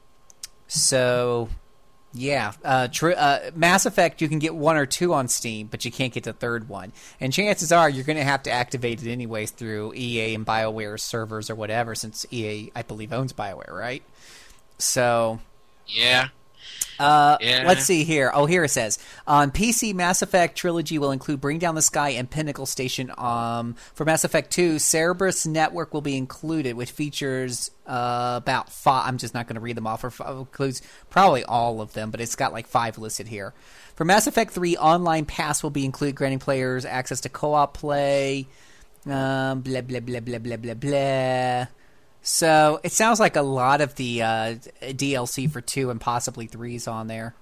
so, 0.68 1.48
yeah, 2.16 2.52
uh, 2.64 2.88
tr- 2.88 3.12
uh, 3.16 3.38
Mass 3.54 3.86
Effect 3.86 4.20
you 4.22 4.28
can 4.28 4.38
get 4.38 4.54
one 4.54 4.76
or 4.76 4.86
two 4.86 5.12
on 5.12 5.28
Steam, 5.28 5.66
but 5.66 5.84
you 5.84 5.90
can't 5.92 6.12
get 6.12 6.24
the 6.24 6.32
third 6.32 6.68
one. 6.68 6.92
And 7.20 7.32
chances 7.32 7.72
are 7.72 7.88
you're 7.88 8.04
going 8.04 8.16
to 8.16 8.24
have 8.24 8.42
to 8.44 8.50
activate 8.50 9.02
it 9.02 9.10
anyways 9.10 9.50
through 9.50 9.94
EA 9.94 10.34
and 10.34 10.46
BioWare 10.46 10.98
servers 10.98 11.50
or 11.50 11.54
whatever, 11.54 11.94
since 11.94 12.24
EA, 12.30 12.70
I 12.74 12.82
believe, 12.82 13.12
owns 13.12 13.32
BioWare, 13.32 13.72
right? 13.72 14.02
So, 14.78 15.40
Yeah. 15.86 16.28
Uh, 16.98 17.36
Yeah. 17.40 17.64
let's 17.66 17.84
see 17.84 18.04
here. 18.04 18.30
Oh, 18.34 18.46
here 18.46 18.64
it 18.64 18.70
says 18.70 18.98
on 19.26 19.50
PC, 19.50 19.94
Mass 19.94 20.22
Effect 20.22 20.56
trilogy 20.56 20.98
will 20.98 21.10
include 21.10 21.40
Bring 21.40 21.58
Down 21.58 21.74
the 21.74 21.82
Sky 21.82 22.10
and 22.10 22.30
Pinnacle 22.30 22.66
Station. 22.66 23.12
Um, 23.18 23.74
for 23.94 24.04
Mass 24.04 24.24
Effect 24.24 24.50
Two, 24.50 24.78
Cerberus 24.78 25.46
Network 25.46 25.92
will 25.94 26.00
be 26.00 26.16
included, 26.16 26.76
which 26.76 26.90
features 26.90 27.70
uh, 27.86 28.34
about 28.36 28.70
five. 28.70 29.06
I'm 29.08 29.18
just 29.18 29.34
not 29.34 29.46
going 29.46 29.54
to 29.56 29.60
read 29.60 29.76
them 29.76 29.86
off. 29.86 30.04
Or 30.04 30.08
f- 30.08 30.20
includes 30.28 30.82
probably 31.10 31.44
all 31.44 31.80
of 31.80 31.92
them, 31.92 32.10
but 32.10 32.20
it's 32.20 32.36
got 32.36 32.52
like 32.52 32.66
five 32.66 32.98
listed 32.98 33.28
here. 33.28 33.54
For 33.94 34.04
Mass 34.04 34.26
Effect 34.26 34.52
Three, 34.52 34.76
Online 34.76 35.24
Pass 35.24 35.62
will 35.62 35.70
be 35.70 35.84
included, 35.84 36.16
granting 36.16 36.38
players 36.38 36.84
access 36.84 37.20
to 37.22 37.28
co-op 37.28 37.74
play. 37.74 38.46
Um, 39.06 39.60
blah 39.60 39.80
blah 39.82 40.00
blah 40.00 40.20
blah 40.20 40.38
blah 40.38 40.56
blah 40.56 40.74
blah. 40.74 41.66
So 42.26 42.80
it 42.82 42.90
sounds 42.90 43.20
like 43.20 43.36
a 43.36 43.42
lot 43.42 43.80
of 43.80 43.94
the 43.94 44.20
uh, 44.20 44.54
DLC 44.82 45.48
for 45.48 45.60
two 45.60 45.90
and 45.90 46.00
possibly 46.00 46.48
threes 46.48 46.88
on 46.88 47.06
there. 47.06 47.36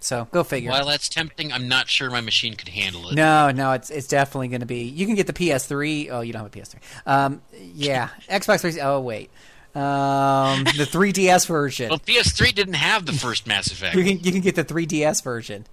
So 0.00 0.26
go 0.32 0.42
figure. 0.42 0.72
While 0.72 0.86
that's 0.86 1.08
tempting, 1.08 1.52
I'm 1.52 1.68
not 1.68 1.88
sure 1.88 2.10
my 2.10 2.20
machine 2.20 2.54
could 2.54 2.68
handle 2.68 3.08
it. 3.10 3.14
No, 3.14 3.52
no, 3.52 3.72
it's 3.72 3.90
it's 3.90 4.08
definitely 4.08 4.48
going 4.48 4.62
to 4.62 4.66
be. 4.66 4.82
You 4.82 5.06
can 5.06 5.14
get 5.14 5.28
the 5.28 5.32
PS3. 5.32 6.08
Oh, 6.10 6.20
you 6.20 6.32
don't 6.32 6.42
have 6.42 6.52
a 6.52 6.58
PS3. 6.58 6.80
Um, 7.06 7.42
yeah, 7.74 8.08
Xbox 8.28 8.60
3. 8.60 8.80
Oh, 8.80 9.00
wait, 9.00 9.30
um, 9.72 10.64
the 10.64 10.88
3DS 10.90 11.46
version. 11.46 11.90
Well, 11.90 12.00
PS3 12.00 12.52
didn't 12.52 12.74
have 12.74 13.06
the 13.06 13.12
first 13.12 13.46
Mass 13.46 13.68
Effect. 13.68 13.94
You 13.94 14.02
can 14.02 14.18
you 14.18 14.32
can 14.32 14.40
get 14.40 14.56
the 14.56 14.64
3DS 14.64 15.22
version. 15.22 15.64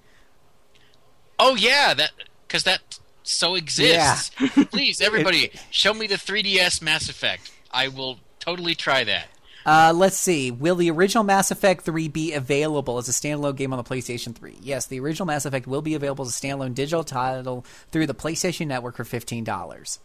Oh 1.39 1.55
yeah, 1.55 1.95
that 1.95 2.11
because 2.47 2.63
that 2.65 2.99
so 3.23 3.55
exists. 3.55 4.29
Please, 4.69 5.01
everybody, 5.01 5.49
show 5.71 5.95
me 5.95 6.05
the 6.05 6.15
3DS 6.15 6.83
Mass 6.83 7.09
Effect. 7.09 7.51
I 7.75 7.89
will 7.89 8.17
totally 8.39 8.73
try 8.73 9.03
that. 9.03 9.27
Uh, 9.65 9.91
let's 9.95 10.17
see. 10.17 10.51
Will 10.51 10.75
the 10.75 10.91
original 10.91 11.23
Mass 11.23 11.49
Effect 11.49 11.83
3 11.83 12.07
be 12.07 12.33
available 12.33 12.99
as 12.99 13.09
a 13.09 13.11
standalone 13.11 13.55
game 13.55 13.73
on 13.73 13.77
the 13.77 13.83
PlayStation 13.83 14.33
3? 14.35 14.57
Yes, 14.61 14.85
the 14.85 14.99
original 14.99 15.25
Mass 15.25 15.45
Effect 15.45 15.65
will 15.65 15.81
be 15.81 15.95
available 15.95 16.23
as 16.23 16.29
a 16.29 16.39
standalone 16.39 16.75
digital 16.75 17.03
title 17.03 17.65
through 17.91 18.05
the 18.05 18.13
PlayStation 18.13 18.67
Network 18.67 18.95
for 18.95 19.03
$15. 19.03 19.99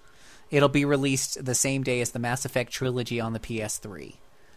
It'll 0.51 0.69
be 0.69 0.85
released 0.85 1.45
the 1.45 1.55
same 1.55 1.83
day 1.83 2.01
as 2.01 2.11
the 2.11 2.19
Mass 2.19 2.45
Effect 2.45 2.73
trilogy 2.73 3.21
on 3.21 3.35
the 3.35 3.39
PS3. 3.39 4.15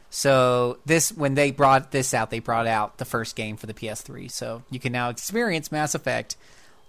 So 0.10 0.78
this 0.86 1.12
when 1.12 1.34
they 1.34 1.52
brought 1.52 1.92
this 1.92 2.14
out, 2.14 2.30
they 2.30 2.40
brought 2.40 2.68
out 2.68 2.98
the 2.98 3.06
first 3.06 3.36
game 3.36 3.58
for 3.58 3.66
the 3.66 3.74
PS3. 3.74 4.32
So 4.32 4.64
you 4.70 4.80
can 4.80 4.94
now 4.94 5.10
experience 5.10 5.72
Mass 5.72 5.96
Effect 5.96 6.38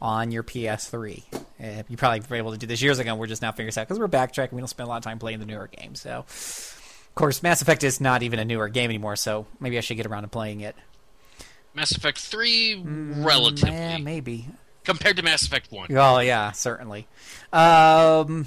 on 0.05 0.31
your 0.31 0.43
PS3. 0.43 1.23
Uh, 1.35 1.83
you 1.89 1.97
probably 1.97 2.21
were 2.29 2.37
able 2.37 2.53
to 2.53 2.59
do 2.59 2.67
this 2.67 2.83
years 2.83 2.99
ago. 2.99 3.15
We're 3.15 3.27
just 3.27 3.41
now 3.41 3.53
figuring 3.53 3.69
this 3.69 3.79
out 3.79 3.89
because 3.89 3.99
we're 3.99 4.07
backtracking. 4.07 4.53
We 4.53 4.61
don't 4.61 4.69
spend 4.69 4.87
a 4.87 4.91
lot 4.91 4.99
of 4.99 5.03
time 5.03 5.19
playing 5.19 5.41
the 5.41 5.47
newer 5.47 5.67
games. 5.67 6.03
So, 6.03 6.19
of 6.19 7.11
course, 7.15 7.43
Mass 7.43 7.63
Effect 7.63 7.83
is 7.83 8.03
not 8.03 8.23
even 8.23 8.39
a 8.39 8.45
newer 8.45 8.69
game 8.69 8.91
anymore. 8.91 9.17
So 9.17 9.47
maybe 9.61 9.79
I 9.79 9.81
should 9.81 9.97
get 9.97 10.05
around 10.05 10.23
to 10.23 10.29
playing 10.29 10.61
it. 10.61 10.77
Mass 11.73 11.93
Effect 11.93 12.19
3, 12.19 12.83
relatively. 12.85 13.71
Yeah, 13.75 13.97
maybe. 13.97 14.47
Compared 14.85 15.17
to 15.17 15.23
Mass 15.23 15.47
Effect 15.47 15.73
1. 15.73 15.89
Oh 15.97 16.19
yeah, 16.19 16.53
certainly. 16.53 17.09
Um, 17.51 18.47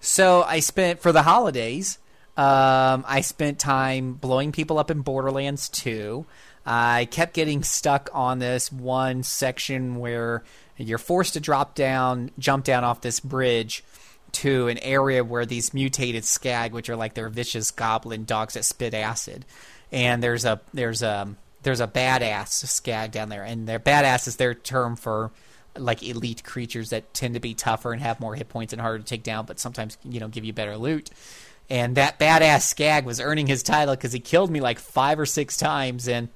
so 0.00 0.42
I 0.42 0.60
spent 0.60 1.00
for 1.00 1.12
the 1.12 1.22
holidays. 1.22 1.98
Um, 2.38 3.04
I 3.06 3.20
spent 3.20 3.58
time 3.58 4.14
blowing 4.14 4.52
people 4.52 4.78
up 4.78 4.90
in 4.90 5.02
Borderlands 5.02 5.68
2. 5.68 6.24
I 6.66 7.06
kept 7.10 7.32
getting 7.32 7.62
stuck 7.62 8.10
on 8.12 8.40
this 8.40 8.72
one 8.72 9.22
section 9.22 9.96
where 10.00 10.42
you're 10.76 10.98
forced 10.98 11.34
to 11.34 11.40
drop 11.40 11.76
down, 11.76 12.32
jump 12.38 12.64
down 12.64 12.82
off 12.82 13.00
this 13.00 13.20
bridge 13.20 13.84
to 14.32 14.66
an 14.68 14.78
area 14.78 15.22
where 15.22 15.46
these 15.46 15.72
mutated 15.72 16.24
skag, 16.24 16.72
which 16.72 16.90
are 16.90 16.96
like 16.96 17.14
their 17.14 17.28
vicious 17.28 17.70
goblin 17.70 18.24
dogs 18.24 18.54
that 18.54 18.64
spit 18.64 18.94
acid, 18.94 19.44
and 19.92 20.22
there's 20.22 20.44
a 20.44 20.60
there's 20.74 21.02
a 21.02 21.34
there's 21.62 21.80
a 21.80 21.86
badass 21.86 22.48
skag 22.66 23.12
down 23.12 23.28
there, 23.28 23.44
and 23.44 23.68
their 23.68 23.78
badass 23.78 24.26
is 24.26 24.36
their 24.36 24.54
term 24.54 24.96
for 24.96 25.30
like 25.76 26.02
elite 26.02 26.42
creatures 26.42 26.90
that 26.90 27.14
tend 27.14 27.34
to 27.34 27.40
be 27.40 27.54
tougher 27.54 27.92
and 27.92 28.02
have 28.02 28.18
more 28.18 28.34
hit 28.34 28.48
points 28.48 28.72
and 28.72 28.82
harder 28.82 28.98
to 28.98 29.04
take 29.04 29.22
down, 29.22 29.46
but 29.46 29.60
sometimes 29.60 29.96
you 30.04 30.18
know 30.18 30.28
give 30.28 30.44
you 30.44 30.52
better 30.52 30.76
loot. 30.76 31.10
And 31.70 31.96
that 31.96 32.18
badass 32.18 32.62
skag 32.62 33.04
was 33.04 33.20
earning 33.20 33.46
his 33.46 33.62
title 33.62 33.94
because 33.94 34.12
he 34.12 34.20
killed 34.20 34.50
me 34.50 34.60
like 34.60 34.78
five 34.78 35.18
or 35.18 35.26
six 35.26 35.56
times, 35.56 36.08
and 36.08 36.28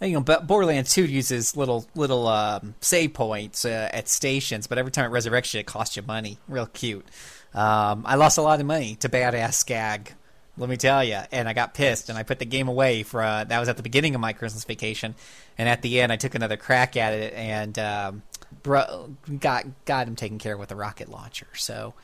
you 0.00 0.12
know, 0.12 0.20
but 0.20 0.46
Borderlands 0.46 0.92
2 0.92 1.04
uses 1.04 1.56
little 1.56 1.86
little 1.94 2.28
um, 2.28 2.74
save 2.80 3.14
points 3.14 3.64
uh, 3.64 3.90
at 3.92 4.08
stations, 4.08 4.66
but 4.66 4.78
every 4.78 4.92
time 4.92 5.10
it 5.10 5.14
resurrects 5.14 5.54
you, 5.54 5.60
it 5.60 5.66
costs 5.66 5.96
you 5.96 6.02
money. 6.02 6.38
Real 6.48 6.66
cute. 6.66 7.06
Um, 7.54 8.04
I 8.06 8.14
lost 8.16 8.38
a 8.38 8.42
lot 8.42 8.60
of 8.60 8.66
money 8.66 8.96
to 8.96 9.08
badass 9.08 9.54
Skag, 9.54 10.12
let 10.58 10.68
me 10.68 10.76
tell 10.76 11.04
you, 11.04 11.20
and 11.30 11.48
I 11.48 11.52
got 11.52 11.72
pissed, 11.72 12.08
and 12.08 12.18
I 12.18 12.24
put 12.24 12.40
the 12.40 12.44
game 12.44 12.68
away 12.68 13.04
for 13.04 13.22
uh, 13.22 13.44
that 13.44 13.58
was 13.60 13.68
at 13.68 13.76
the 13.76 13.82
beginning 13.82 14.14
of 14.14 14.20
my 14.20 14.32
Christmas 14.32 14.64
vacation, 14.64 15.14
and 15.56 15.68
at 15.68 15.82
the 15.82 16.00
end, 16.00 16.12
I 16.12 16.16
took 16.16 16.34
another 16.34 16.56
crack 16.56 16.96
at 16.96 17.12
it 17.14 17.32
and 17.34 17.78
um, 17.78 18.22
bro- 18.62 19.14
got 19.38 19.66
got 19.84 20.08
him 20.08 20.16
taken 20.16 20.38
care 20.38 20.54
of 20.54 20.58
with 20.58 20.72
a 20.72 20.76
rocket 20.76 21.08
launcher. 21.08 21.48
So. 21.54 21.94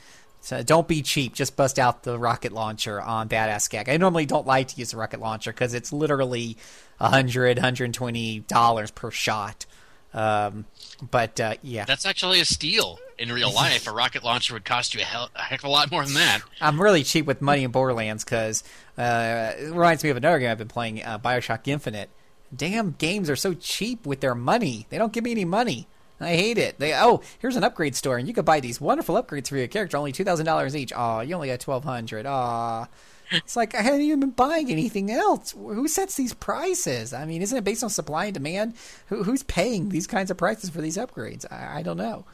So 0.41 0.63
don't 0.63 0.87
be 0.87 1.01
cheap. 1.01 1.33
Just 1.33 1.57
bust 1.57 1.79
out 1.79 2.03
the 2.03 2.19
rocket 2.19 2.53
launcher 2.53 3.01
on 3.01 3.31
Badass 3.31 3.63
Skag. 3.63 3.89
I 3.89 3.97
normally 3.97 4.27
don't 4.27 4.47
like 4.47 4.69
to 4.69 4.77
use 4.77 4.93
a 4.93 4.99
rocket 4.99 5.19
launcher 5.19 5.51
because 5.51 5.73
it's 5.73 5.91
literally 5.91 6.59
100 6.99 7.57
120 7.59 8.41
dollars 8.41 8.91
per 8.91 9.11
shot. 9.11 9.67
Um, 10.13 10.67
but 11.11 11.41
uh, 11.41 11.55
yeah, 11.63 11.85
That's 11.87 12.07
actually 12.07 12.39
a 12.41 12.45
steal 12.45 13.01
in 13.19 13.33
real 13.33 13.53
life. 13.55 13.89
a 13.89 13.91
rocket 13.93 14.23
launcher 14.23 14.55
would 14.55 14.65
cost 14.65 14.95
you 14.95 15.01
a, 15.01 15.05
hell, 15.05 15.29
a 15.35 15.43
heck 15.43 15.61
of 15.61 15.65
a 15.65 15.69
lot 15.69 15.91
more 15.91 16.05
than 16.05 16.15
that. 16.15 16.41
I'm 16.61 16.81
really 16.81 17.03
cheap 17.03 17.27
with 17.27 17.43
money 17.43 17.65
in 17.65 17.73
Borderlands 17.73 18.25
because 18.25 18.63
uh, 18.97 19.53
it 19.59 19.71
reminds 19.73 20.05
me 20.05 20.11
of 20.11 20.17
another 20.17 20.39
game 20.39 20.51
I've 20.51 20.59
been 20.59 20.69
playing, 20.69 21.03
uh, 21.03 21.19
Bioshock 21.19 21.67
Infinite. 21.67 22.11
Damn 22.55 22.93
games 22.93 23.29
are 23.29 23.35
so 23.35 23.55
cheap 23.55 24.07
with 24.07 24.21
their 24.21 24.37
money. 24.37 24.87
They 24.89 24.99
don't 24.99 25.13
give 25.13 25.25
me 25.25 25.33
any 25.33 25.45
money. 25.45 25.89
I 26.21 26.37
hate 26.37 26.59
it. 26.59 26.79
They 26.79 26.95
oh, 26.95 27.23
here's 27.41 27.57
an 27.57 27.65
upgrade 27.65 27.97
store, 27.97 28.17
and 28.17 28.29
you 28.29 28.33
could 28.35 28.45
buy 28.45 28.61
these 28.61 28.81
wonderful 28.81 29.21
upgrades 29.21 29.49
for 29.49 29.57
your 29.57 29.67
character, 29.67 29.97
only 29.97 30.13
two 30.13 30.23
thousand 30.23 30.47
dollars 30.47 30.77
each. 30.77 30.93
Aw, 30.93 31.23
you 31.23 31.35
only 31.35 31.49
got 31.49 31.59
twelve 31.59 31.83
hundred. 31.83 32.25
Aw. 32.25 32.87
It's 33.31 33.57
like 33.57 33.75
I 33.75 33.83
haven't 33.83 34.03
even 34.03 34.21
been 34.21 34.31
buying 34.31 34.71
anything 34.71 35.11
else. 35.11 35.53
Who 35.53 35.89
sets 35.89 36.17
these 36.17 36.35
prices? 36.35 37.13
I 37.13 37.25
mean, 37.25 37.43
isn't 37.43 37.57
it 37.57 37.65
based 37.65 37.83
on 37.83 37.91
supply 37.91 38.27
and 38.27 38.35
demand? 38.35 38.75
Who, 39.07 39.25
who's 39.25 39.43
paying 39.43 39.89
these 39.89 40.07
kinds 40.07 40.31
of 40.31 40.37
prices 40.37 40.71
for 40.71 40.81
these 40.81 40.97
upgrades? 40.97 41.45
I, 41.51 41.81
I 41.81 41.83
don't 41.83 41.97
know. 41.97 42.25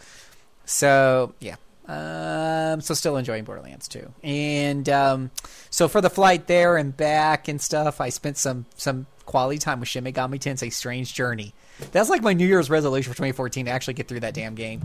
So 0.65 1.35
yeah, 1.41 1.57
um, 1.91 2.81
so 2.81 2.95
still 2.95 3.17
enjoying 3.17 3.45
Borderlands 3.45 3.89
2. 3.89 4.13
And 4.23 4.89
um, 4.89 5.31
so 5.71 5.89
for 5.89 6.01
the 6.01 6.11
flight 6.11 6.47
there 6.47 6.77
and 6.77 6.97
back 6.97 7.49
and 7.49 7.61
stuff, 7.61 8.01
I 8.01 8.11
spent 8.11 8.37
some 8.37 8.67
some 8.77 9.07
quality 9.27 9.59
time 9.59 9.81
with 9.81 9.89
Shin 9.89 10.05
Megami 10.05 10.39
Tensei 10.39 10.73
Strange 10.73 11.15
Journey. 11.15 11.55
That's 11.93 12.11
like 12.11 12.23
my 12.23 12.33
New 12.33 12.47
Year's 12.47 12.69
resolution 12.69 13.13
for 13.13 13.17
2014 13.17 13.67
to 13.67 13.71
actually 13.71 13.95
get 13.95 14.09
through 14.09 14.21
that 14.21 14.35
damn 14.35 14.55
game. 14.55 14.83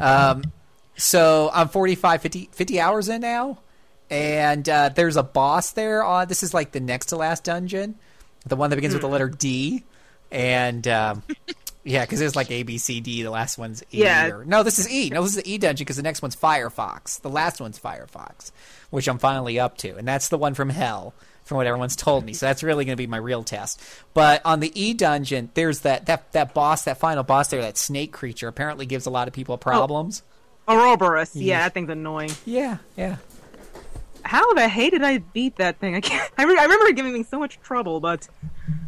Um, 0.00 0.44
so 0.96 1.50
I'm 1.52 1.68
45, 1.68 2.22
50, 2.22 2.50
50 2.52 2.80
hours 2.80 3.08
in 3.08 3.20
now. 3.20 3.58
And 4.10 4.68
uh, 4.68 4.90
there's 4.90 5.16
a 5.16 5.22
boss 5.22 5.72
there. 5.72 6.04
Uh, 6.04 6.24
this 6.24 6.42
is 6.42 6.54
like 6.54 6.72
the 6.72 6.80
next 6.80 7.06
to 7.06 7.16
last 7.16 7.44
dungeon, 7.44 7.96
the 8.46 8.56
one 8.56 8.70
that 8.70 8.76
begins 8.76 8.94
with 8.94 9.02
the 9.02 9.08
letter 9.08 9.28
D. 9.28 9.82
And 10.30 10.86
um, 10.86 11.22
yeah, 11.84 12.04
because 12.04 12.18
there's 12.20 12.36
like 12.36 12.50
A, 12.50 12.62
B, 12.62 12.78
C, 12.78 13.00
D. 13.00 13.22
The 13.22 13.30
last 13.30 13.58
one's 13.58 13.82
E. 13.92 14.02
Yeah. 14.02 14.28
Or, 14.28 14.44
no, 14.44 14.62
this 14.62 14.78
is 14.78 14.88
E. 14.90 15.10
No, 15.10 15.22
this 15.22 15.36
is 15.36 15.42
the 15.42 15.50
E 15.52 15.58
dungeon 15.58 15.84
because 15.84 15.96
the 15.96 16.02
next 16.02 16.22
one's 16.22 16.36
Fornax. 16.36 17.20
The 17.20 17.30
last 17.30 17.60
one's 17.60 17.78
Fornax, 17.80 18.52
which 18.90 19.08
I'm 19.08 19.18
finally 19.18 19.58
up 19.58 19.76
to, 19.78 19.96
and 19.96 20.06
that's 20.06 20.28
the 20.28 20.38
one 20.38 20.54
from 20.54 20.68
Hell, 20.70 21.12
from 21.44 21.56
what 21.56 21.66
everyone's 21.66 21.96
told 21.96 22.24
me. 22.24 22.32
So 22.32 22.46
that's 22.46 22.62
really 22.62 22.84
going 22.84 22.96
to 22.96 23.00
be 23.02 23.06
my 23.08 23.16
real 23.16 23.42
test. 23.42 23.82
But 24.14 24.40
on 24.44 24.60
the 24.60 24.70
E 24.80 24.94
dungeon, 24.94 25.50
there's 25.54 25.80
that 25.80 26.06
that 26.06 26.30
that 26.32 26.54
boss, 26.54 26.84
that 26.84 26.98
final 26.98 27.24
boss 27.24 27.48
there, 27.48 27.60
that 27.62 27.76
snake 27.76 28.12
creature. 28.12 28.46
Apparently, 28.46 28.86
gives 28.86 29.06
a 29.06 29.10
lot 29.10 29.26
of 29.26 29.34
people 29.34 29.58
problems. 29.58 30.22
Ouroboros. 30.68 31.34
Yeah, 31.34 31.42
Yeah. 31.44 31.58
that 31.64 31.74
thing's 31.74 31.90
annoying. 31.90 32.30
Yeah, 32.44 32.78
yeah. 32.96 33.16
How 34.26 34.52
the 34.54 34.68
hey 34.68 34.90
did 34.90 35.02
I 35.02 35.18
beat 35.18 35.56
that 35.56 35.78
thing? 35.78 35.94
I 35.94 36.00
can't. 36.00 36.30
I, 36.38 36.44
re- 36.44 36.58
I 36.58 36.62
remember 36.64 36.92
giving 36.92 37.12
me 37.12 37.22
so 37.22 37.38
much 37.38 37.60
trouble, 37.62 38.00
but 38.00 38.28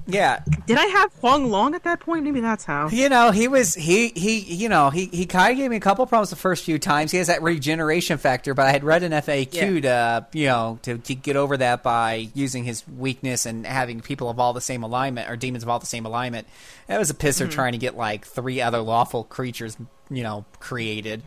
Yeah, 0.07 0.41
did 0.67 0.79
I 0.79 0.87
have 0.87 1.13
Huang 1.21 1.51
Long 1.51 1.75
at 1.75 1.83
that 1.85 2.01
point? 2.01 2.25
Maybe 2.25 2.41
that's 2.41 2.65
how. 2.65 2.89
You 2.89 3.09
know, 3.09 3.31
he 3.31 3.47
was 3.47 3.75
he 3.75 4.09
he 4.09 4.39
you 4.41 4.69
know 4.69 4.91
he 4.91 5.07
he 5.07 5.27
kind 5.27 5.53
of 5.53 5.59
gave 5.59 5.71
me 5.71 5.77
a 5.77 5.81
couple 5.81 6.05
problems 6.07 6.31
the 6.31 6.37
first 6.37 6.65
few 6.65 6.79
times. 6.79 7.11
He 7.13 7.19
has 7.19 7.27
that 7.27 7.43
regeneration 7.43 8.19
factor, 8.19 8.55
but 8.55 8.67
I 8.67 8.71
had 8.73 8.85
read 8.85 9.03
an 9.03 9.13
FAQ 9.13 9.83
to 9.83 10.27
you 10.33 10.47
know 10.47 10.79
to, 10.83 10.99
to 10.99 11.15
get 11.15 11.37
over 11.37 11.57
that 11.59 11.83
by 11.83 12.29
using 12.35 12.65
his 12.65 12.87
weakness 12.89 13.45
and 13.47 13.67
having 13.67 14.01
people 14.01 14.29
of 14.31 14.39
all 14.41 14.53
the 14.53 14.61
same 14.61 14.83
alignment 14.83 15.31
or 15.31 15.37
demons 15.37 15.63
of 15.63 15.69
all 15.69 15.79
the 15.79 15.87
same 15.87 16.07
alignment. 16.07 16.47
That 16.87 16.99
was 16.99 17.11
a 17.11 17.15
pisser 17.15 17.47
Mhm. 17.47 17.51
trying 17.51 17.73
to 17.73 17.79
get 17.79 17.97
like 17.97 18.27
three 18.27 18.61
other 18.63 18.81
lawful 18.81 19.25
creatures 19.25 19.77
you 20.11 20.23
know 20.23 20.45
created. 20.59 21.23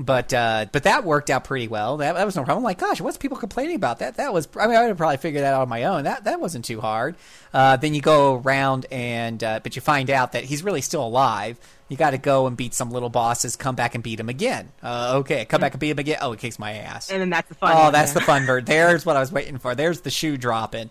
But 0.00 0.32
uh, 0.32 0.66
but 0.70 0.84
that 0.84 1.02
worked 1.02 1.28
out 1.28 1.42
pretty 1.42 1.66
well. 1.66 1.96
That, 1.96 2.14
that 2.14 2.24
was 2.24 2.36
no 2.36 2.44
problem. 2.44 2.62
I'm 2.62 2.64
like, 2.64 2.78
gosh, 2.78 3.00
what's 3.00 3.16
people 3.16 3.36
complaining 3.36 3.74
about? 3.74 3.98
That 3.98 4.16
that 4.18 4.32
was. 4.32 4.46
I 4.56 4.68
mean, 4.68 4.76
I 4.76 4.82
would 4.82 4.88
have 4.88 4.96
probably 4.96 5.16
figured 5.16 5.42
that 5.42 5.54
out 5.54 5.62
on 5.62 5.68
my 5.68 5.84
own. 5.84 6.04
That 6.04 6.22
that 6.24 6.40
wasn't 6.40 6.64
too 6.64 6.80
hard. 6.80 7.16
Uh, 7.52 7.76
then 7.76 7.94
you 7.94 8.00
go 8.00 8.36
around 8.36 8.86
and 8.92 9.42
uh, 9.42 9.58
but 9.60 9.74
you 9.74 9.82
find 9.82 10.08
out 10.08 10.32
that 10.32 10.44
he's 10.44 10.62
really 10.62 10.82
still 10.82 11.04
alive. 11.04 11.58
You 11.88 11.96
got 11.96 12.10
to 12.10 12.18
go 12.18 12.46
and 12.46 12.56
beat 12.56 12.74
some 12.74 12.92
little 12.92 13.08
bosses. 13.08 13.56
Come 13.56 13.74
back 13.74 13.96
and 13.96 14.04
beat 14.04 14.20
him 14.20 14.28
again. 14.28 14.70
Uh, 14.82 15.14
okay, 15.16 15.44
come 15.46 15.60
back 15.60 15.72
and 15.72 15.80
beat 15.80 15.90
him 15.90 15.98
again. 15.98 16.18
Oh, 16.20 16.32
it 16.32 16.38
kicks 16.38 16.60
my 16.60 16.74
ass. 16.74 17.10
And 17.10 17.20
then 17.20 17.30
that's 17.30 17.48
the 17.48 17.56
fun. 17.56 17.72
Oh, 17.74 17.90
that's 17.90 18.10
yeah. 18.10 18.20
the 18.20 18.20
fun 18.20 18.46
bird. 18.46 18.66
There's 18.66 19.04
what 19.04 19.16
I 19.16 19.20
was 19.20 19.32
waiting 19.32 19.58
for. 19.58 19.74
There's 19.74 20.02
the 20.02 20.10
shoe 20.10 20.36
dropping. 20.36 20.90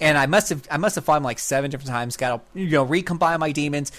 And 0.00 0.16
I 0.16 0.26
must 0.26 0.48
have 0.48 0.66
I 0.70 0.78
must 0.78 0.94
have 0.94 1.04
fought 1.04 1.18
him 1.18 1.24
like 1.24 1.38
seven 1.38 1.70
different 1.70 1.90
times. 1.90 2.16
Got 2.16 2.54
to 2.54 2.60
you 2.60 2.70
know 2.70 2.84
recombine 2.84 3.38
my 3.38 3.52
demons. 3.52 3.92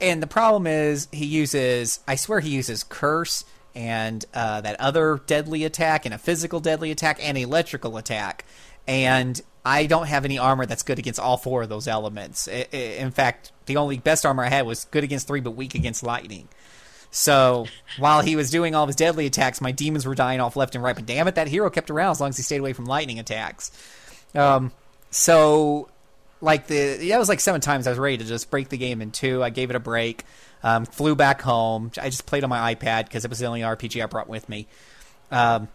And 0.00 0.22
the 0.22 0.26
problem 0.26 0.66
is 0.66 1.08
he 1.12 1.26
uses 1.26 2.00
I 2.06 2.14
swear 2.14 2.40
he 2.40 2.50
uses 2.50 2.84
curse 2.84 3.44
and 3.74 4.24
uh, 4.34 4.60
that 4.60 4.80
other 4.80 5.20
deadly 5.26 5.64
attack 5.64 6.04
and 6.04 6.14
a 6.14 6.18
physical 6.18 6.60
deadly 6.60 6.90
attack 6.90 7.18
and 7.20 7.36
electrical 7.36 7.96
attack. 7.96 8.44
And 8.86 9.40
I 9.64 9.86
don't 9.86 10.06
have 10.06 10.24
any 10.24 10.38
armor 10.38 10.64
that's 10.64 10.82
good 10.82 10.98
against 10.98 11.20
all 11.20 11.36
four 11.36 11.62
of 11.62 11.68
those 11.68 11.86
elements. 11.86 12.48
In 12.48 13.10
fact, 13.10 13.52
the 13.66 13.76
only 13.76 13.98
best 13.98 14.24
armor 14.24 14.44
I 14.44 14.48
had 14.48 14.64
was 14.64 14.86
good 14.86 15.04
against 15.04 15.26
three 15.26 15.40
but 15.40 15.50
weak 15.50 15.74
against 15.74 16.02
lightning. 16.02 16.48
So 17.10 17.66
while 17.98 18.20
he 18.22 18.36
was 18.36 18.50
doing 18.50 18.74
all 18.74 18.86
his 18.86 18.96
deadly 18.96 19.26
attacks, 19.26 19.60
my 19.60 19.72
demons 19.72 20.06
were 20.06 20.14
dying 20.14 20.40
off 20.40 20.56
left 20.56 20.74
and 20.74 20.82
right. 20.82 20.94
But 20.94 21.06
damn 21.06 21.28
it, 21.28 21.34
that 21.34 21.48
hero 21.48 21.70
kept 21.70 21.90
around 21.90 22.12
as 22.12 22.20
long 22.20 22.30
as 22.30 22.36
he 22.36 22.42
stayed 22.42 22.60
away 22.60 22.72
from 22.72 22.86
lightning 22.86 23.18
attacks. 23.18 23.70
Um, 24.34 24.72
so 25.10 25.88
like 26.40 26.66
the 26.66 26.98
yeah, 27.00 27.16
it 27.16 27.18
was 27.18 27.28
like 27.28 27.40
seven 27.40 27.60
times 27.60 27.86
I 27.86 27.90
was 27.90 27.98
ready 27.98 28.18
to 28.18 28.24
just 28.24 28.50
break 28.50 28.68
the 28.68 28.78
game 28.78 29.02
in 29.02 29.10
two. 29.10 29.42
I 29.42 29.50
gave 29.50 29.70
it 29.70 29.76
a 29.76 29.80
break. 29.80 30.24
Um, 30.62 30.86
flew 30.86 31.14
back 31.14 31.40
home. 31.42 31.90
I 32.00 32.10
just 32.10 32.26
played 32.26 32.44
on 32.44 32.50
my 32.50 32.74
iPad 32.74 33.04
because 33.04 33.24
it 33.24 33.28
was 33.28 33.38
the 33.38 33.46
only 33.46 33.60
RPG 33.60 34.02
I 34.02 34.06
brought 34.06 34.28
with 34.28 34.48
me. 34.48 34.66
Um, 35.30 35.68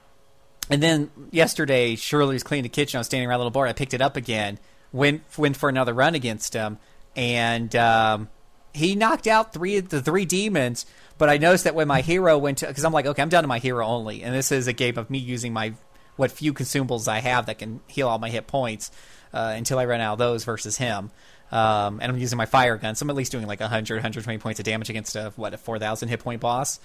and 0.69 0.81
then 0.81 1.09
yesterday, 1.31 1.95
Shirley 1.95 2.33
was 2.33 2.43
cleaning 2.43 2.63
the 2.63 2.69
kitchen. 2.69 2.97
I 2.97 2.99
was 2.99 3.07
standing 3.07 3.27
around 3.27 3.37
a 3.37 3.39
little 3.39 3.51
board. 3.51 3.69
I 3.69 3.73
picked 3.73 3.93
it 3.93 4.01
up 4.01 4.15
again. 4.15 4.59
Went 4.91 5.23
went 5.37 5.57
for 5.57 5.69
another 5.69 5.93
run 5.93 6.15
against 6.15 6.53
him, 6.53 6.77
and 7.15 7.75
um, 7.75 8.29
he 8.73 8.95
knocked 8.95 9.27
out 9.27 9.53
three 9.53 9.77
of 9.77 9.89
the 9.89 10.01
three 10.01 10.25
demons. 10.25 10.85
But 11.17 11.29
I 11.29 11.37
noticed 11.37 11.65
that 11.65 11.75
when 11.75 11.87
my 11.87 12.01
hero 12.01 12.37
went 12.37 12.59
to, 12.59 12.67
because 12.67 12.85
I'm 12.85 12.93
like, 12.93 13.05
okay, 13.05 13.21
I'm 13.21 13.29
down 13.29 13.43
to 13.43 13.47
my 13.47 13.59
hero 13.59 13.85
only, 13.85 14.23
and 14.23 14.33
this 14.33 14.51
is 14.51 14.67
a 14.67 14.73
game 14.73 14.97
of 14.97 15.09
me 15.09 15.17
using 15.17 15.53
my 15.53 15.73
what 16.15 16.31
few 16.31 16.53
consumables 16.53 17.07
I 17.07 17.19
have 17.19 17.47
that 17.47 17.57
can 17.59 17.81
heal 17.87 18.07
all 18.07 18.19
my 18.19 18.29
hit 18.29 18.47
points 18.47 18.91
uh, 19.33 19.53
until 19.55 19.79
I 19.79 19.85
run 19.85 20.01
out 20.01 20.13
of 20.13 20.19
those 20.19 20.43
versus 20.43 20.77
him. 20.77 21.11
Um, 21.51 21.99
and 22.01 22.11
I'm 22.11 22.17
using 22.17 22.37
my 22.37 22.47
fire 22.47 22.77
gun, 22.77 22.95
so 22.95 23.03
I'm 23.03 23.09
at 23.11 23.15
least 23.15 23.31
doing 23.31 23.45
like 23.45 23.59
100, 23.59 23.95
120 23.97 24.39
points 24.39 24.59
of 24.59 24.65
damage 24.65 24.89
against 24.89 25.15
a 25.15 25.31
what 25.35 25.53
a 25.53 25.57
4,000 25.57 26.09
hit 26.09 26.19
point 26.19 26.41
boss. 26.41 26.79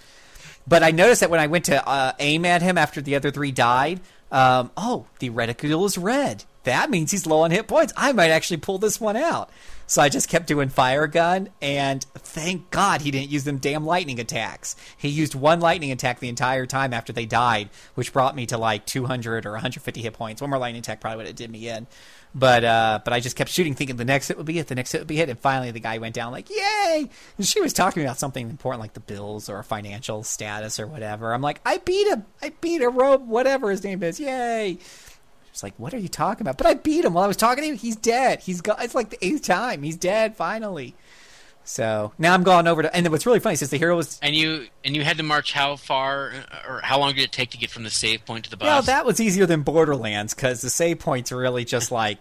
But 0.66 0.82
I 0.82 0.90
noticed 0.90 1.20
that 1.20 1.30
when 1.30 1.40
I 1.40 1.46
went 1.46 1.66
to 1.66 1.88
uh, 1.88 2.12
aim 2.18 2.44
at 2.44 2.60
him 2.60 2.76
after 2.76 3.00
the 3.00 3.16
other 3.16 3.30
three 3.30 3.50
died, 3.50 4.00
um, 4.30 4.70
oh, 4.76 5.06
the 5.20 5.30
reticule 5.30 5.86
is 5.86 5.96
red. 5.96 6.44
That 6.64 6.90
means 6.90 7.10
he's 7.10 7.26
low 7.26 7.42
on 7.42 7.50
hit 7.50 7.66
points. 7.66 7.94
I 7.96 8.12
might 8.12 8.30
actually 8.30 8.58
pull 8.58 8.76
this 8.78 9.00
one 9.00 9.16
out. 9.16 9.48
So 9.86 10.02
I 10.02 10.10
just 10.10 10.28
kept 10.28 10.46
doing 10.46 10.68
fire 10.68 11.06
gun, 11.06 11.48
and 11.62 12.04
thank 12.14 12.70
God 12.70 13.00
he 13.00 13.10
didn't 13.10 13.30
use 13.30 13.44
them 13.44 13.56
damn 13.56 13.86
lightning 13.86 14.20
attacks. 14.20 14.76
He 14.98 15.08
used 15.08 15.34
one 15.34 15.60
lightning 15.60 15.92
attack 15.92 16.20
the 16.20 16.28
entire 16.28 16.66
time 16.66 16.92
after 16.92 17.10
they 17.10 17.24
died, 17.24 17.70
which 17.94 18.12
brought 18.12 18.36
me 18.36 18.44
to 18.46 18.58
like 18.58 18.84
200 18.84 19.46
or 19.46 19.52
150 19.52 20.02
hit 20.02 20.12
points. 20.12 20.42
One 20.42 20.50
more 20.50 20.58
lightning 20.58 20.80
attack 20.80 21.00
probably 21.00 21.16
would 21.16 21.26
have 21.28 21.36
did 21.36 21.50
me 21.50 21.70
in. 21.70 21.86
But 22.34 22.64
uh, 22.64 23.00
but 23.04 23.12
I 23.12 23.20
just 23.20 23.36
kept 23.36 23.50
shooting, 23.50 23.74
thinking 23.74 23.96
the 23.96 24.04
next 24.04 24.28
hit 24.28 24.36
would 24.36 24.46
be 24.46 24.58
it, 24.58 24.68
the 24.68 24.74
next 24.74 24.92
hit 24.92 25.00
would 25.00 25.08
be 25.08 25.20
it, 25.20 25.28
and 25.28 25.38
finally 25.38 25.70
the 25.70 25.80
guy 25.80 25.98
went 25.98 26.14
down 26.14 26.30
like, 26.30 26.50
yay! 26.50 27.08
And 27.36 27.46
she 27.46 27.60
was 27.60 27.72
talking 27.72 28.02
about 28.02 28.18
something 28.18 28.48
important 28.48 28.80
like 28.80 28.92
the 28.92 29.00
bills 29.00 29.48
or 29.48 29.62
financial 29.62 30.22
status 30.22 30.78
or 30.78 30.86
whatever. 30.86 31.32
I'm 31.32 31.42
like, 31.42 31.60
I 31.64 31.78
beat 31.78 32.06
him! 32.06 32.26
I 32.42 32.52
beat 32.60 32.82
a 32.82 32.90
robe, 32.90 33.26
whatever 33.26 33.70
his 33.70 33.82
name 33.82 34.02
is, 34.02 34.20
yay! 34.20 34.78
She's 35.58 35.62
like, 35.62 35.74
what 35.78 35.92
are 35.92 35.98
you 35.98 36.08
talking 36.08 36.42
about? 36.42 36.56
But 36.56 36.68
I 36.68 36.74
beat 36.74 37.04
him 37.04 37.14
while 37.14 37.24
I 37.24 37.26
was 37.26 37.36
talking 37.36 37.64
to 37.64 37.70
him. 37.70 37.76
He's 37.76 37.96
dead. 37.96 38.40
He's 38.40 38.60
got. 38.60 38.80
It's 38.80 38.94
like 38.94 39.10
the 39.10 39.26
eighth 39.26 39.42
time. 39.42 39.82
He's 39.82 39.96
dead 39.96 40.36
finally. 40.36 40.94
So 41.68 42.12
now 42.16 42.32
I'm 42.32 42.44
going 42.44 42.66
over 42.66 42.82
to. 42.82 42.96
And 42.96 43.06
what's 43.08 43.26
really 43.26 43.40
funny 43.40 43.52
is 43.52 43.68
the 43.68 43.76
hero 43.76 43.94
was. 43.94 44.18
And 44.22 44.34
you 44.34 44.68
and 44.84 44.96
you 44.96 45.04
had 45.04 45.18
to 45.18 45.22
march 45.22 45.52
how 45.52 45.76
far 45.76 46.32
or 46.66 46.80
how 46.82 46.98
long 46.98 47.14
did 47.14 47.24
it 47.24 47.32
take 47.32 47.50
to 47.50 47.58
get 47.58 47.68
from 47.68 47.82
the 47.82 47.90
save 47.90 48.24
point 48.24 48.44
to 48.44 48.50
the 48.50 48.56
boss? 48.56 48.66
Well, 48.66 48.82
that 48.82 49.04
was 49.04 49.20
easier 49.20 49.44
than 49.44 49.62
Borderlands 49.62 50.32
because 50.32 50.62
the 50.62 50.70
save 50.70 50.98
points 50.98 51.30
are 51.30 51.36
really 51.36 51.66
just 51.66 51.92
like 51.92 52.18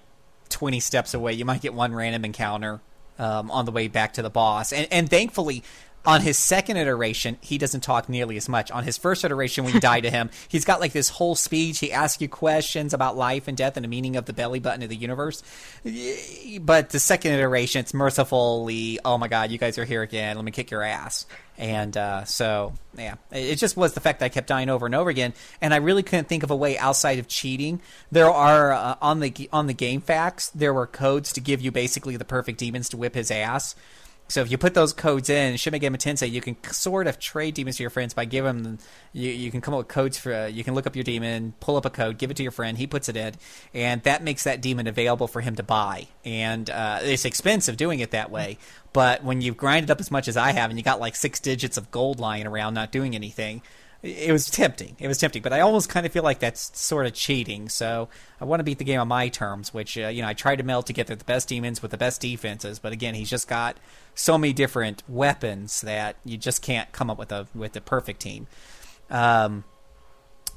20 0.50 0.82
steps 0.82 1.14
away. 1.14 1.32
You 1.32 1.45
might 1.45 1.61
get 1.61 1.74
one 1.74 1.95
random 1.95 2.26
encounter 2.26 2.82
um, 3.17 3.50
on 3.50 3.64
the 3.64 3.72
way 3.72 3.88
back 3.88 4.14
to 4.14 4.22
the 4.22 4.30
boss. 4.30 4.74
And, 4.74 4.85
and 4.92 5.09
thankfully, 5.09 5.64
on 6.06 6.22
his 6.22 6.38
second 6.38 6.77
iteration, 6.77 7.38
he 7.42 7.58
doesn't 7.58 7.82
talk 7.82 8.08
nearly 8.08 8.38
as 8.38 8.48
much. 8.48 8.72
On 8.72 8.84
his 8.84 8.98
first 8.98 9.26
iteration, 9.26 9.66
when 9.66 9.74
you 9.74 9.80
die 9.80 10.00
to 10.00 10.09
him, 10.09 10.30
he's 10.48 10.64
got 10.64 10.80
like 10.80 10.93
this 10.93 11.09
whole 11.09 11.35
speech. 11.35 11.80
He 11.80 11.92
asks 11.92 12.22
you 12.22 12.30
questions 12.30 12.93
about 12.93 13.17
life 13.17 13.48
and 13.48 13.58
death 13.58 13.76
and 13.76 13.84
the 13.84 13.90
meaning 13.90 14.16
of 14.16 14.26
the 14.26 14.34
belly 14.34 14.59
button 14.59 14.84
of 14.84 14.90
the 14.90 14.95
universe. 14.95 15.43
But 16.61 16.92
the 16.92 17.00
second 17.00 17.34
iteration, 17.34 17.82
it's 17.82 17.93
mercifully, 17.93 19.00
oh 19.03 19.17
my 19.17 19.27
god, 19.27 19.51
you 19.51 19.58
guys 19.58 19.77
are 19.77 19.85
here 19.85 20.01
again. 20.01 20.38
Let 20.38 20.45
me 20.45 20.51
kick 20.51 20.72
your 20.72 20.84
ass. 20.84 21.26
And 21.58 21.98
uh, 21.98 22.24
so, 22.26 22.74
yeah, 22.98 23.16
it 23.32 23.56
just 23.56 23.76
was 23.76 23.93
the 23.93 24.00
fact 24.00 24.19
that 24.19 24.27
I 24.27 24.30
kept 24.30 24.48
dying 24.48 24.69
over 24.69 24.85
and 24.85 24.93
over 24.93 25.09
again, 25.09 25.34
and 25.59 25.74
I 25.74 25.77
really 25.77 26.03
couldn't 26.03 26.30
think 26.30 26.43
of 26.43 26.51
a 26.51 26.56
way 26.56 26.77
outside 26.77 27.17
of 27.17 27.27
cheating. 27.27 27.82
There 28.11 28.30
are 28.30 28.72
uh, 28.72 28.95
on 29.01 29.22
the 29.22 29.50
on 29.51 29.66
the 29.66 29.74
GameFAQs, 29.74 30.51
there 30.53 30.74
were 30.74 30.85
codes 30.85 31.34
to 31.34 31.42
give 31.42 31.59
you 31.59 31.72
basically 31.72 32.16
the 32.16 32.26
perfect 32.26 32.59
demons 32.59 32.90
to 32.90 32.98
whip 32.98 33.16
his 33.16 33.32
ass. 33.32 33.76
So 34.30 34.42
if 34.42 34.52
you 34.52 34.58
put 34.58 34.74
those 34.74 34.92
codes 34.92 35.30
in 35.30 35.56
Shin 35.56 35.74
Megami 35.74 35.98
Tensei, 35.98 36.30
you 36.30 36.42
can 36.42 36.62
sort 36.72 37.08
of 37.08 37.18
trade 37.18 37.54
demons 37.54 37.78
to 37.78 37.84
your 37.84 37.90
friends 37.90 38.14
by 38.14 38.26
giving 38.26 38.64
them. 38.64 38.80
You, 39.14 39.32
you 39.32 39.52
can 39.52 39.62
come 39.62 39.74
up 39.74 39.80
with 39.80 39.88
codes 39.88 40.18
for. 40.18 40.34
Uh, 40.34 40.48
you 40.48 40.64
can 40.64 40.74
look 40.74 40.86
up 40.86 40.96
your 40.96 41.04
demon, 41.04 41.54
pull 41.60 41.78
up 41.78 41.86
a 41.86 41.90
code, 41.90 42.18
give 42.18 42.30
it 42.30 42.38
to 42.38 42.44
your 42.44 42.52
friend. 42.52 42.78
He 42.78 42.88
puts 42.88 43.08
it 43.08 43.16
in, 43.16 43.36
and 43.74 44.04
that 44.04 44.24
makes 44.24 44.44
that 44.44 44.62
demon 44.62 44.86
available 44.88 45.28
for 45.28 45.40
him 45.40 45.56
to 45.56 45.64
buy. 45.64 46.08
And 46.26 46.70
uh, 46.70 47.00
it's 47.04 47.24
expensive 47.24 47.78
doing 47.78 48.00
it 48.00 48.12
that 48.12 48.30
way. 48.30 48.58
But 48.92 49.24
when 49.24 49.42
you've 49.42 49.58
grinded 49.58 49.92
up 49.92 50.00
as 50.00 50.12
much 50.12 50.28
as 50.28 50.36
I 50.36 50.52
have, 50.52 50.70
and 50.70 50.78
you 50.78 50.84
got 50.84 51.00
like 51.00 51.16
six 51.16 51.40
digits 51.40 51.78
of 51.78 51.90
gold 51.92 52.20
lying 52.20 52.48
around, 52.48 52.74
not 52.74 52.92
doing 52.92 53.16
anything, 53.16 53.62
it 54.03 54.32
was 54.32 54.50
tempting. 54.50 54.95
It 55.00 55.08
was 55.08 55.17
tempting, 55.17 55.42
but 55.42 55.53
I 55.53 55.61
almost 55.61 55.90
kind 55.90 56.06
of 56.06 56.11
feel 56.11 56.24
like 56.24 56.40
that's 56.40 56.77
sort 56.80 57.08
of 57.08 57.14
cheating. 57.14 57.67
So 57.67 58.09
I 58.40 58.45
want 58.45 58.59
to 58.59 58.64
beat 58.64 58.77
the 58.77 58.84
game 58.84 59.00
on 59.00 59.08
my 59.08 59.27
terms, 59.30 59.74
which 59.74 59.98
uh, 59.98 60.08
you 60.08 60.22
know 60.22 60.27
I 60.27 60.34
tried 60.34 60.58
to 60.58 60.64
meld 60.64 60.85
together 60.85 61.16
the 61.16 61.26
best 61.26 61.50
demons 61.50 61.82
with 61.82 61.92
the 61.92 61.98
best 61.98 62.22
defenses. 62.22 62.80
But 62.80 62.93
again, 62.93 63.16
he's 63.16 63.30
just 63.30 63.48
got 63.48 63.77
so 64.14 64.38
many 64.38 64.53
different 64.53 65.03
weapons 65.08 65.82
that 65.82 66.16
you 66.24 66.38
just 66.38 66.61
can't 66.61 66.92
come 66.92 67.09
up 67.09 67.17
with 67.17 67.32
a 67.32 67.48
with 67.56 67.74
the 67.74 67.82
perfect 67.82 68.22
team. 68.22 68.48
Um, 69.09 69.64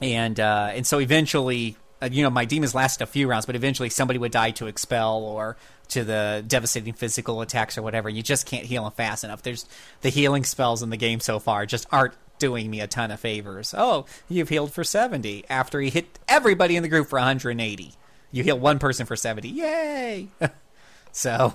and 0.02 0.38
uh, 0.38 0.72
and 0.74 0.86
so 0.86 1.00
eventually, 1.00 1.76
uh, 2.02 2.08
you 2.12 2.22
know, 2.22 2.30
my 2.30 2.44
demons 2.44 2.74
lasted 2.74 3.04
a 3.04 3.06
few 3.06 3.26
rounds, 3.26 3.46
but 3.46 3.56
eventually 3.56 3.88
somebody 3.88 4.18
would 4.18 4.32
die 4.32 4.50
to 4.52 4.66
expel 4.66 5.22
or 5.24 5.56
to 5.88 6.04
the 6.04 6.44
devastating 6.46 6.92
physical 6.92 7.40
attacks 7.40 7.76
or 7.76 7.82
whatever. 7.82 8.08
You 8.08 8.22
just 8.22 8.46
can't 8.46 8.66
heal 8.66 8.84
them 8.84 8.92
fast 8.92 9.24
enough. 9.24 9.42
There's 9.42 9.66
the 10.02 10.10
healing 10.10 10.44
spells 10.44 10.82
in 10.82 10.90
the 10.90 10.96
game 10.96 11.20
so 11.20 11.38
far 11.38 11.66
just 11.66 11.86
aren't 11.90 12.14
doing 12.40 12.68
me 12.68 12.80
a 12.80 12.88
ton 12.88 13.12
of 13.12 13.20
favors. 13.20 13.72
Oh, 13.76 14.06
you've 14.28 14.48
healed 14.48 14.72
for 14.72 14.82
70 14.82 15.44
after 15.48 15.80
he 15.80 15.90
hit 15.90 16.18
everybody 16.28 16.74
in 16.74 16.82
the 16.82 16.88
group 16.88 17.08
for 17.08 17.20
180. 17.20 17.92
You 18.32 18.42
heal 18.42 18.58
one 18.58 18.80
person 18.80 19.06
for 19.06 19.14
70. 19.14 19.48
Yay! 19.48 20.28
so, 21.12 21.54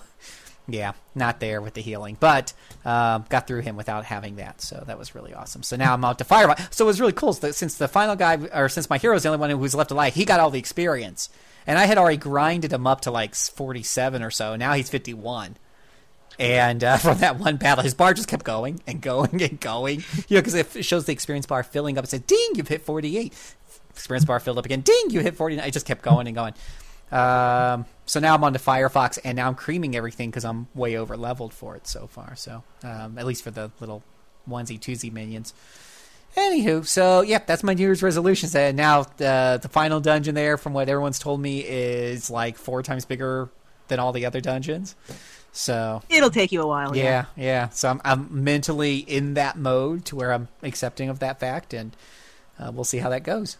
yeah, 0.68 0.94
not 1.14 1.40
there 1.40 1.62
with 1.62 1.74
the 1.74 1.82
healing, 1.82 2.18
but 2.20 2.54
um, 2.86 3.26
got 3.30 3.48
through 3.48 3.62
him 3.62 3.76
without 3.76 4.06
having 4.06 4.38
that. 4.38 4.62
So 4.62 4.84
that 4.88 4.98
was 4.98 5.14
really 5.16 5.34
awesome. 5.34 5.64
So 5.64 5.76
now 5.76 5.94
I'm 5.94 6.06
out 6.06 6.20
to 6.20 6.24
Fireball. 6.24 6.58
So 6.72 6.86
it 6.86 6.88
was 6.88 7.02
really 7.02 7.14
cool 7.14 7.34
since 7.34 7.76
the 7.76 7.88
final 7.88 8.16
guy, 8.16 8.38
or 8.54 8.70
since 8.70 8.90
my 8.90 8.98
hero's 8.98 9.24
the 9.24 9.30
only 9.30 9.40
one 9.40 9.50
who 9.50 9.58
was 9.58 9.76
left 9.76 9.92
alive, 9.92 10.14
he 10.14 10.26
got 10.26 10.40
all 10.40 10.50
the 10.50 10.60
experience. 10.60 11.30
And 11.68 11.80
I 11.80 11.86
had 11.86 11.98
already 11.98 12.18
grinded 12.18 12.72
him 12.72 12.88
up 12.88 13.02
to 13.02 13.12
like 13.12 13.36
47 13.36 14.22
or 14.22 14.32
so. 14.32 14.56
Now 14.56 14.74
he's 14.74 14.90
51. 14.90 15.58
And 16.40 16.84
uh, 16.84 16.98
from 16.98 17.20
that 17.20 17.38
one 17.40 17.58
battle, 17.58 17.84
his 17.84 17.94
bar 17.94 18.14
just 18.14 18.28
kept 18.28 18.46
going 18.46 18.82
and 18.88 19.02
going 19.02 19.42
and 19.42 19.60
going. 19.60 20.04
You 20.28 20.38
know, 20.38 20.42
because 20.42 20.56
it 20.56 20.86
shows 20.86 21.06
the 21.06 21.12
experience 21.12 21.46
bar 21.46 21.64
filling 21.64 21.98
up. 21.98 22.04
It 22.04 22.10
said, 22.10 22.28
"Ding, 22.28 22.50
you've 22.56 22.68
hit 22.68 22.82
48." 22.82 23.34
Experience 23.92 24.26
bar 24.26 24.40
filled 24.42 24.58
up 24.58 24.66
again. 24.66 24.82
Ding, 24.82 25.10
you 25.10 25.22
hit 25.22 25.36
49. 25.36 25.66
It 25.66 25.72
just 25.72 25.86
kept 25.86 26.02
going 26.02 26.28
and 26.28 26.36
going. 26.36 26.54
Um, 27.12 27.86
so 28.06 28.20
now 28.20 28.36
I'm 28.36 28.44
on 28.44 28.54
to 28.54 28.60
Fornax, 28.60 29.20
and 29.24 29.38
now 29.38 29.48
I'm 29.48 29.56
creaming 29.56 29.96
everything 29.96 30.30
because 30.30 30.44
I'm 30.44 30.68
way 30.76 30.98
over 30.98 31.16
leveled 31.16 31.54
for 31.54 31.76
it 31.76 31.88
so 31.88 32.08
far. 32.08 32.36
So 32.36 32.64
um, 32.84 33.18
at 33.18 33.26
least 33.26 33.44
for 33.44 33.52
the 33.52 33.72
little 33.80 34.04
onesie 34.50 34.80
twosie 34.80 35.12
minions. 35.12 35.54
Anywho, 36.36 36.86
so 36.86 37.22
yep, 37.22 37.48
that's 37.48 37.64
my 37.64 37.74
New 37.74 37.84
Year's 37.84 38.04
resolution. 38.04 38.50
And 38.54 38.76
now 38.76 39.02
uh, 39.02 39.58
the 39.58 39.70
final 39.72 40.02
dungeon 40.02 40.36
there, 40.36 40.58
from 40.58 40.74
what 40.74 40.90
everyone's 40.90 41.20
told 41.20 41.40
me, 41.40 41.60
is 41.62 42.30
like 42.30 42.58
four 42.58 42.84
times 42.84 43.06
bigger 43.06 43.50
than 43.88 44.00
all 44.00 44.12
the 44.12 44.26
other 44.26 44.42
dungeons. 44.42 44.96
So 45.56 46.02
It'll 46.10 46.30
take 46.30 46.52
you 46.52 46.62
a 46.62 46.68
while. 46.68 46.96
yeah, 46.96 47.26
yeah. 47.38 47.70
So 47.70 47.90
I'm, 47.90 48.02
I'm 48.04 48.44
mentally 48.44 48.98
in 48.98 49.36
that 49.36 49.58
mode 49.58 50.04
to 50.06 50.16
where 50.18 50.34
I'm 50.34 50.50
accepting 50.62 51.08
of 51.08 51.20
that 51.20 51.40
fact, 51.40 51.74
and 51.74 51.96
uh, 52.60 52.72
we'll 52.74 52.84
see 52.84 52.98
how 52.98 53.10
that 53.10 53.24
goes. 53.24 53.56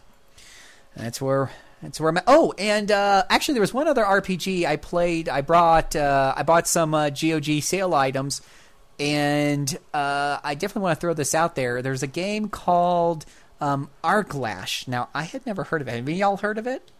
That's 0.94 1.22
where 1.22 1.50
that's 1.82 1.98
where 1.98 2.10
I'm 2.10 2.18
at. 2.18 2.24
Oh, 2.26 2.52
and 2.58 2.90
uh, 2.90 3.24
actually, 3.30 3.54
there 3.54 3.62
was 3.62 3.72
one 3.72 3.88
other 3.88 4.04
RPG 4.04 4.66
I 4.66 4.76
played. 4.76 5.30
I 5.30 5.40
brought 5.40 5.96
uh, 5.96 6.34
I 6.36 6.42
bought 6.42 6.68
some 6.68 6.92
uh, 6.92 7.08
GOG 7.08 7.62
sale 7.62 7.94
items, 7.94 8.42
and 9.00 9.74
uh, 9.94 10.38
I 10.44 10.54
definitely 10.54 10.82
want 10.82 10.96
to 10.98 11.00
throw 11.00 11.14
this 11.14 11.34
out 11.34 11.54
there. 11.54 11.80
There's 11.80 12.02
a 12.02 12.06
game 12.06 12.50
called 12.50 13.24
um, 13.58 13.88
Aarklash. 14.04 14.86
Now, 14.86 15.08
I 15.14 15.22
had 15.22 15.46
never 15.46 15.64
heard 15.64 15.80
of 15.80 15.88
it. 15.88 15.94
Have 15.94 16.08
y'all 16.10 16.36
heard 16.36 16.58
of 16.58 16.66
it? 16.66 16.90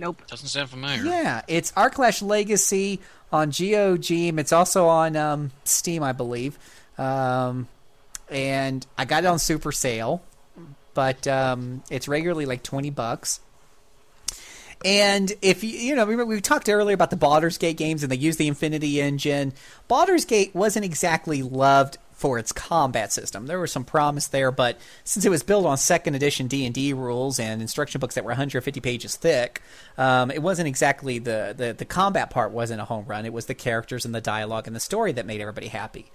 Nope. 0.00 0.26
Doesn't 0.26 0.48
sound 0.48 0.70
familiar. 0.70 1.04
Yeah, 1.04 1.42
it's 1.46 1.72
Aarklash 1.72 2.22
Legacy 2.22 3.00
on 3.30 3.50
GOG. 3.50 4.10
It's 4.10 4.52
also 4.52 4.86
on 4.88 5.14
um, 5.14 5.50
Steam, 5.64 6.02
I 6.02 6.12
believe. 6.12 6.58
Um, 6.96 7.68
and 8.30 8.86
I 8.96 9.04
got 9.04 9.24
it 9.24 9.26
on 9.26 9.38
super 9.38 9.72
sale, 9.72 10.22
but 10.94 11.26
um, 11.28 11.82
it's 11.90 12.08
regularly 12.08 12.46
like 12.46 12.62
twenty 12.62 12.88
bucks. 12.88 13.40
And 14.82 15.30
if 15.42 15.62
you 15.62 15.70
you 15.70 15.94
know 15.94 16.06
remember 16.06 16.24
we 16.34 16.40
talked 16.40 16.70
earlier 16.70 16.94
about 16.94 17.10
the 17.10 17.16
Baldur's 17.16 17.58
Gate 17.58 17.76
games 17.76 18.02
and 18.02 18.10
they 18.10 18.16
use 18.16 18.38
the 18.38 18.48
Infinity 18.48 19.02
Engine. 19.02 19.52
Baldur's 19.86 20.24
Gate 20.24 20.54
wasn't 20.54 20.86
exactly 20.86 21.42
loved 21.42 21.98
for 22.20 22.38
its 22.38 22.52
combat 22.52 23.10
system. 23.14 23.46
There 23.46 23.58
was 23.58 23.72
some 23.72 23.82
promise 23.82 24.26
there, 24.26 24.50
but 24.50 24.78
since 25.04 25.24
it 25.24 25.30
was 25.30 25.42
built 25.42 25.64
on 25.64 25.78
second 25.78 26.14
edition 26.14 26.48
D 26.48 26.66
and 26.66 26.74
D 26.74 26.92
rules 26.92 27.40
and 27.40 27.62
instruction 27.62 27.98
books 27.98 28.14
that 28.14 28.24
were 28.24 28.32
150 28.32 28.78
pages 28.80 29.16
thick, 29.16 29.62
um, 29.96 30.30
it 30.30 30.42
wasn't 30.42 30.68
exactly 30.68 31.18
the, 31.18 31.54
the 31.56 31.72
the 31.72 31.86
combat 31.86 32.28
part 32.28 32.52
wasn't 32.52 32.78
a 32.78 32.84
home 32.84 33.06
run. 33.06 33.24
It 33.24 33.32
was 33.32 33.46
the 33.46 33.54
characters 33.54 34.04
and 34.04 34.14
the 34.14 34.20
dialogue 34.20 34.66
and 34.66 34.76
the 34.76 34.80
story 34.80 35.12
that 35.12 35.24
made 35.24 35.40
everybody 35.40 35.68
happy. 35.68 36.10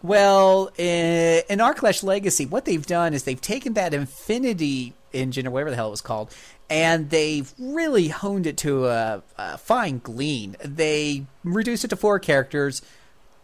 Well, 0.00 0.70
in, 0.78 1.42
in 1.50 1.58
Aarklash 1.58 2.02
Legacy, 2.02 2.46
what 2.46 2.64
they've 2.64 2.86
done 2.86 3.12
is 3.12 3.24
they've 3.24 3.38
taken 3.38 3.74
that 3.74 3.92
Infinity 3.92 4.94
engine 5.12 5.46
or 5.46 5.50
whatever 5.50 5.70
the 5.70 5.76
hell 5.76 5.88
it 5.88 5.90
was 5.90 6.00
called, 6.00 6.34
and 6.70 7.10
they've 7.10 7.52
really 7.58 8.08
honed 8.08 8.46
it 8.46 8.56
to 8.58 8.86
a, 8.86 9.22
a 9.36 9.58
fine 9.58 9.98
glean. 9.98 10.56
They 10.64 11.26
reduced 11.42 11.84
it 11.84 11.88
to 11.88 11.96
four 11.96 12.18
characters 12.18 12.80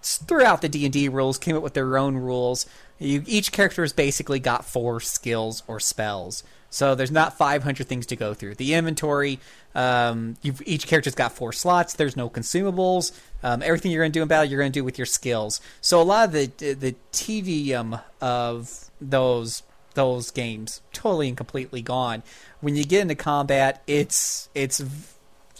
throughout 0.02 0.62
the 0.62 0.68
D&D 0.68 1.08
rules 1.08 1.38
came 1.38 1.56
up 1.56 1.62
with 1.62 1.74
their 1.74 1.98
own 1.98 2.16
rules. 2.16 2.66
You, 2.98 3.22
each 3.26 3.52
character 3.52 3.82
has 3.82 3.92
basically 3.92 4.38
got 4.38 4.64
four 4.64 5.00
skills 5.00 5.62
or 5.66 5.80
spells. 5.80 6.42
So 6.70 6.94
there's 6.94 7.10
not 7.10 7.36
500 7.36 7.86
things 7.86 8.06
to 8.06 8.16
go 8.16 8.32
through. 8.32 8.54
The 8.54 8.74
inventory, 8.74 9.40
um, 9.74 10.36
each 10.42 10.86
character's 10.86 11.16
got 11.16 11.32
four 11.32 11.52
slots. 11.52 11.94
There's 11.94 12.16
no 12.16 12.30
consumables. 12.30 13.12
Um, 13.42 13.62
everything 13.62 13.90
you're 13.90 14.02
going 14.02 14.12
to 14.12 14.18
do 14.18 14.22
in 14.22 14.28
battle, 14.28 14.44
you're 14.44 14.60
going 14.60 14.72
to 14.72 14.78
do 14.78 14.84
with 14.84 14.96
your 14.96 15.06
skills. 15.06 15.60
So 15.80 16.00
a 16.00 16.04
lot 16.04 16.28
of 16.28 16.32
the 16.32 16.74
the 16.74 16.94
tedium 17.10 17.98
of 18.20 18.90
those 19.00 19.62
those 19.94 20.30
games 20.30 20.80
totally 20.92 21.28
and 21.28 21.36
completely 21.36 21.82
gone. 21.82 22.22
When 22.60 22.76
you 22.76 22.84
get 22.84 23.02
into 23.02 23.16
combat, 23.16 23.82
it's 23.86 24.48
it's 24.54 24.80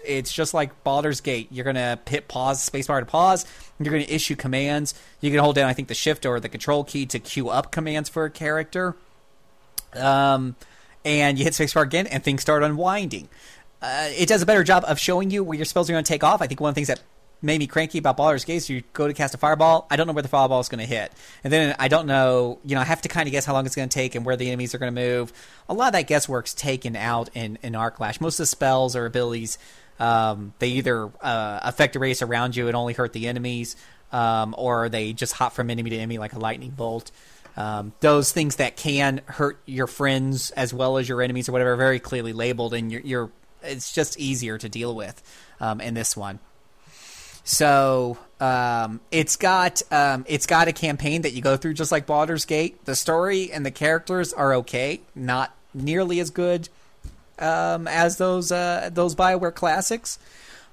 it's 0.05 0.33
just 0.33 0.55
like 0.55 0.85
Baldur's 0.85 1.21
Gate. 1.21 1.49
You're 1.51 1.65
gonna 1.65 1.99
hit 2.09 2.29
pause, 2.29 2.69
spacebar 2.69 3.01
to 3.01 3.07
pause. 3.07 3.47
You're 3.79 3.93
gonna 3.93 4.05
issue 4.05 4.37
commands. 4.37 4.95
You 5.21 5.31
can 5.31 5.41
hold 5.41 5.57
down, 5.57 5.69
I 5.69 5.73
think, 5.73 5.89
the 5.89 5.95
shift 5.95 6.27
or 6.27 6.41
the 6.41 6.49
control 6.49 6.85
key 6.85 7.07
to 7.07 7.19
queue 7.19 7.49
up 7.49 7.71
commands 7.71 8.09
for 8.09 8.25
a 8.25 8.31
character. 8.31 8.97
Um, 9.95 10.57
and 11.05 11.39
you 11.39 11.45
hit 11.45 11.55
spacebar 11.55 11.83
again, 11.83 12.07
and 12.07 12.23
things 12.23 12.43
start 12.43 12.63
unwinding. 12.63 13.29
Uh, 13.83 14.09
it 14.11 14.29
does 14.29 14.43
a 14.43 14.47
better 14.47 14.63
job 14.63 14.85
of 14.87 14.99
showing 14.99 15.31
you 15.31 15.43
where 15.43 15.57
your 15.57 15.65
spells 15.65 15.89
are 15.89 15.93
going 15.95 16.05
to 16.05 16.09
take 16.09 16.23
off. 16.23 16.43
I 16.43 16.47
think 16.47 16.61
one 16.61 16.69
of 16.69 16.75
the 16.75 16.79
things 16.79 16.89
that 16.89 17.01
made 17.43 17.59
me 17.59 17.67
cranky 17.67 17.97
about 17.97 18.19
Baldur's 18.19 18.45
Gate 18.45 18.57
is 18.57 18.69
you 18.69 18.83
go 18.93 19.09
to 19.09 19.15
cast 19.15 19.35
a 19.35 19.39
fireball. 19.39 19.87
I 19.91 19.97
don't 19.97 20.07
know 20.07 20.13
where 20.13 20.23
the 20.23 20.29
fireball 20.29 20.61
is 20.61 20.69
going 20.69 20.81
to 20.81 20.87
hit, 20.87 21.13
and 21.43 21.53
then 21.53 21.75
I 21.79 21.89
don't 21.89 22.07
know. 22.07 22.59
You 22.65 22.75
know, 22.75 22.83
I 22.83 22.85
have 22.85 23.01
to 23.03 23.09
kind 23.09 23.27
of 23.27 23.33
guess 23.33 23.47
how 23.47 23.55
long 23.55 23.65
it's 23.65 23.75
going 23.75 23.89
to 23.89 23.95
take 23.95 24.15
and 24.15 24.25
where 24.27 24.37
the 24.37 24.49
enemies 24.49 24.75
are 24.75 24.79
going 24.79 24.95
to 24.95 25.01
move. 25.01 25.33
A 25.69 25.75
lot 25.75 25.89
of 25.89 25.93
that 25.95 26.07
guesswork's 26.07 26.53
taken 26.53 26.97
out 26.97 27.31
in 27.35 27.59
in 27.63 27.73
Aarklash. 27.73 28.21
Most 28.21 28.35
of 28.35 28.45
the 28.45 28.49
spells 28.49 28.95
or 28.95 29.07
abilities 29.07 29.57
um, 30.01 30.55
they 30.59 30.69
either 30.69 31.11
uh, 31.21 31.61
affect 31.63 31.95
a 31.95 31.99
race 31.99 32.23
around 32.23 32.57
you 32.57 32.67
and 32.67 32.75
only 32.75 32.95
hurt 32.95 33.13
the 33.13 33.29
enemies, 33.29 33.77
um, 34.11 34.55
or 34.57 34.89
they 34.89 35.13
just 35.13 35.35
hop 35.35 35.53
from 35.53 35.71
enemy 35.71 35.91
to 35.91 35.97
enemy 35.97 36.19
like 36.19 36.33
a 36.33 36.39
lightning 36.39 36.71
bolt. 36.71 37.11
Um, 37.57 37.93
those 38.01 38.33
things 38.33 38.57
that 38.57 38.77
can 38.77 39.21
hurt 39.27 39.61
your 39.67 39.87
friends 39.87 40.51
as 40.53 40.73
well 40.73 40.97
as 40.97 41.09
your 41.09 41.21
enemies 41.21 41.49
or 41.49 41.53
whatever 41.53 41.75
are 41.75 41.77
very 41.77 42.01
clearly 42.01 42.33
labeled, 42.33 42.73
and 42.73 42.91
you're, 42.91 43.03
you're 43.03 43.31
it's 43.63 43.93
just 43.93 44.19
easier 44.19 44.57
to 44.57 44.69
deal 44.71 44.95
with 44.95 45.23
um, 45.61 45.83
in 45.83 45.93
this 45.93 46.17
one. 46.17 46.39
So 47.45 48.17
um, 48.41 49.01
it's 49.11 49.37
got 49.37 49.83
um, 49.91 50.25
it's 50.29 50.47
got 50.47 50.69
a 50.69 50.73
campaign 50.73 51.23
that 51.23 51.33
you 51.33 51.43
go 51.43 51.59
through 51.59 51.75
just 51.75 51.93
like 51.93 52.07
Baldur's 52.07 52.47
Gate. 52.47 52.85
The 52.87 52.97
story 52.97 53.53
and 53.53 53.67
the 53.67 53.71
characters 53.71 54.33
are 54.33 54.55
okay, 54.55 55.03
not 55.15 55.55
nearly 55.75 56.21
as 56.21 56.31
good 56.31 56.71
um, 57.41 57.89
as 57.89 58.17
those 58.17 58.53
uh, 58.53 58.91
those 58.93 59.15
Bioware 59.15 59.55
classics, 59.55 60.19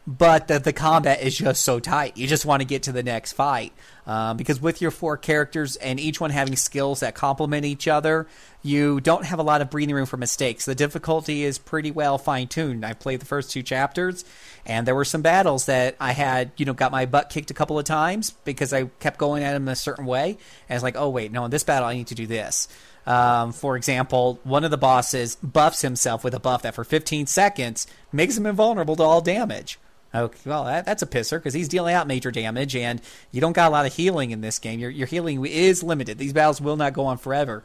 but 0.07 0.47
the, 0.47 0.57
the 0.57 0.71
combat 0.71 1.21
is 1.21 1.37
just 1.37 1.63
so 1.63 1.81
tight. 1.81 2.15
You 2.15 2.27
just 2.27 2.45
want 2.45 2.61
to 2.61 2.65
get 2.65 2.83
to 2.83 2.93
the 2.93 3.03
next 3.03 3.33
fight 3.33 3.73
um, 4.05 4.37
because 4.37 4.61
with 4.61 4.81
your 4.81 4.89
four 4.89 5.17
characters 5.17 5.75
and 5.75 5.99
each 5.99 6.21
one 6.21 6.29
having 6.29 6.55
skills 6.55 7.01
that 7.01 7.13
complement 7.13 7.65
each 7.65 7.89
other, 7.89 8.25
you 8.63 9.01
don't 9.01 9.25
have 9.25 9.37
a 9.37 9.43
lot 9.43 9.61
of 9.61 9.69
breathing 9.69 9.93
room 9.93 10.05
for 10.05 10.15
mistakes. 10.15 10.63
The 10.63 10.75
difficulty 10.75 11.43
is 11.43 11.57
pretty 11.57 11.91
well 11.91 12.17
fine 12.17 12.47
tuned. 12.47 12.85
I 12.85 12.93
played 12.93 13.19
the 13.19 13.25
first 13.25 13.51
two 13.51 13.61
chapters, 13.61 14.23
and 14.65 14.87
there 14.87 14.95
were 14.95 15.05
some 15.05 15.21
battles 15.21 15.65
that 15.65 15.97
I 15.99 16.13
had, 16.13 16.51
you 16.55 16.65
know, 16.65 16.73
got 16.73 16.93
my 16.93 17.05
butt 17.05 17.29
kicked 17.29 17.51
a 17.51 17.53
couple 17.53 17.77
of 17.77 17.83
times 17.83 18.31
because 18.45 18.71
I 18.71 18.85
kept 18.85 19.19
going 19.19 19.43
at 19.43 19.53
them 19.53 19.67
a 19.67 19.75
certain 19.75 20.05
way, 20.05 20.37
and 20.69 20.75
it's 20.75 20.83
like, 20.83 20.95
oh 20.95 21.09
wait, 21.09 21.33
no, 21.33 21.43
in 21.43 21.51
this 21.51 21.65
battle 21.65 21.87
I 21.87 21.95
need 21.95 22.07
to 22.07 22.15
do 22.15 22.27
this. 22.27 22.69
Um, 23.07 23.53
for 23.53 23.77
example, 23.77 24.39
one 24.43 24.65
of 24.65 24.71
the 24.71 24.77
bosses 24.77 25.37
buffs 25.37 25.81
himself 25.81 26.25
with 26.25 26.33
a 26.33 26.39
buff 26.39 26.61
that 26.63 26.75
for 26.75 26.83
15 26.83 27.25
seconds 27.25 27.87
makes 28.11 28.37
him 28.37 28.45
invulnerable 28.45 28.97
to 28.97 29.03
all 29.03 29.21
damage. 29.21 29.79
Okay, 30.13 30.37
well, 30.45 30.65
that, 30.65 30.85
that's 30.85 31.01
a 31.01 31.07
pisser 31.07 31.37
because 31.37 31.53
he's 31.53 31.69
dealing 31.69 31.93
out 31.93 32.07
major 32.07 32.31
damage, 32.31 32.75
and 32.75 33.01
you 33.31 33.39
don't 33.39 33.53
got 33.53 33.69
a 33.69 33.71
lot 33.71 33.85
of 33.85 33.93
healing 33.93 34.31
in 34.31 34.41
this 34.41 34.59
game. 34.59 34.79
Your, 34.79 34.89
your 34.89 35.07
healing 35.07 35.45
is 35.45 35.83
limited. 35.83 36.17
These 36.17 36.33
battles 36.33 36.59
will 36.59 36.75
not 36.75 36.93
go 36.93 37.05
on 37.05 37.17
forever. 37.17 37.63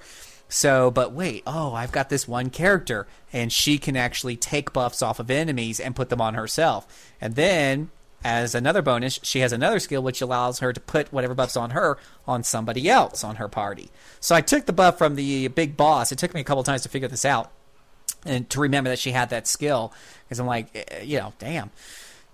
So, 0.49 0.91
but 0.91 1.13
wait, 1.13 1.43
oh, 1.47 1.73
I've 1.73 1.93
got 1.93 2.09
this 2.09 2.29
one 2.29 2.51
character, 2.51 3.07
and 3.33 3.53
she 3.53 3.79
can 3.79 3.97
actually 3.97 4.37
take 4.37 4.73
buffs 4.73 5.03
off 5.03 5.19
of 5.19 5.31
enemies 5.31 5.81
and 5.81 5.97
put 5.97 6.09
them 6.09 6.21
on 6.21 6.35
herself. 6.35 6.87
And 7.21 7.35
then 7.35 7.91
as 8.25 8.55
another 8.55 8.83
bonus, 8.83 9.19
she 9.23 9.41
has 9.41 9.53
another 9.53 9.79
skill 9.79 10.03
which 10.03 10.21
allows 10.21 10.61
her 10.61 10.73
to 10.73 10.81
put 10.81 11.13
whatever 11.13 11.35
buffs 11.35 11.57
on 11.57 11.71
her 11.71 11.99
on 12.27 12.43
somebody 12.43 12.89
else 12.89 13.25
on 13.25 13.37
her 13.37 13.49
party. 13.49 13.91
So 14.21 14.35
I 14.35 14.41
took 14.41 14.67
the 14.67 14.73
buff 14.73 14.99
from 14.99 15.17
the 15.17 15.49
big 15.49 15.77
boss. 15.77 16.13
It 16.13 16.19
took 16.19 16.35
me 16.35 16.41
a 16.41 16.45
couple 16.45 16.63
times 16.63 16.83
to 16.83 16.89
figure 16.89 17.09
this 17.09 17.25
out 17.25 17.51
and 18.25 18.49
to 18.51 18.61
remember 18.61 18.91
that 18.91 18.99
she 18.99 19.13
had 19.13 19.31
that 19.31 19.47
skill 19.47 19.93
because 20.25 20.39
I'm 20.39 20.47
like, 20.47 20.69
eh, 20.75 21.03
you 21.03 21.19
know, 21.19 21.33
damn. 21.39 21.71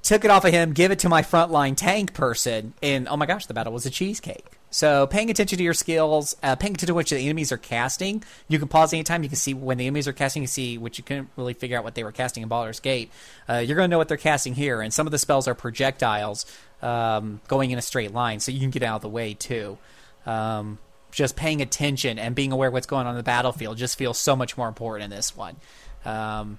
Took 0.02 0.24
it 0.24 0.30
off 0.30 0.44
of 0.44 0.52
him, 0.52 0.72
give 0.72 0.90
it 0.90 1.00
to 1.00 1.08
my 1.08 1.22
frontline 1.22 1.76
tank 1.76 2.14
person, 2.14 2.72
and 2.82 3.08
oh 3.08 3.16
my 3.16 3.26
gosh, 3.26 3.46
the 3.46 3.54
battle 3.54 3.72
was 3.72 3.84
a 3.84 3.90
cheesecake. 3.90 4.57
So 4.70 5.06
paying 5.06 5.30
attention 5.30 5.58
to 5.58 5.64
your 5.64 5.74
skills, 5.74 6.36
uh, 6.42 6.56
paying 6.56 6.74
attention 6.74 6.88
to 6.88 6.94
what 6.94 7.06
the 7.06 7.16
enemies 7.16 7.52
are 7.52 7.56
casting. 7.56 8.22
You 8.48 8.58
can 8.58 8.68
pause 8.68 8.92
anytime. 8.92 9.22
You 9.22 9.28
can 9.28 9.36
see 9.36 9.54
when 9.54 9.78
the 9.78 9.86
enemies 9.86 10.06
are 10.06 10.12
casting. 10.12 10.42
You 10.42 10.46
can 10.46 10.52
see 10.52 10.78
which 10.78 10.98
you 10.98 11.04
couldn't 11.04 11.30
really 11.36 11.54
figure 11.54 11.78
out 11.78 11.84
what 11.84 11.94
they 11.94 12.04
were 12.04 12.12
casting 12.12 12.42
in 12.42 12.48
Baldur's 12.48 12.80
Gate. 12.80 13.10
Uh, 13.48 13.54
you're 13.54 13.76
going 13.76 13.88
to 13.88 13.90
know 13.90 13.98
what 13.98 14.08
they're 14.08 14.16
casting 14.16 14.54
here, 14.54 14.80
and 14.82 14.92
some 14.92 15.06
of 15.06 15.10
the 15.10 15.18
spells 15.18 15.48
are 15.48 15.54
projectiles 15.54 16.44
um, 16.82 17.40
going 17.48 17.70
in 17.70 17.78
a 17.78 17.82
straight 17.82 18.12
line, 18.12 18.40
so 18.40 18.52
you 18.52 18.60
can 18.60 18.70
get 18.70 18.82
out 18.82 18.96
of 18.96 19.02
the 19.02 19.08
way 19.08 19.34
too. 19.34 19.78
Um, 20.26 20.78
just 21.10 21.36
paying 21.36 21.62
attention 21.62 22.18
and 22.18 22.34
being 22.34 22.52
aware 22.52 22.68
of 22.68 22.74
what's 22.74 22.86
going 22.86 23.06
on 23.06 23.12
in 23.12 23.16
the 23.16 23.22
battlefield 23.22 23.78
just 23.78 23.96
feels 23.96 24.18
so 24.18 24.36
much 24.36 24.58
more 24.58 24.68
important 24.68 25.04
in 25.04 25.16
this 25.16 25.34
one, 25.34 25.56
um, 26.04 26.58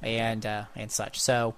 and 0.00 0.46
uh, 0.46 0.64
and 0.74 0.90
such. 0.90 1.20
So 1.20 1.54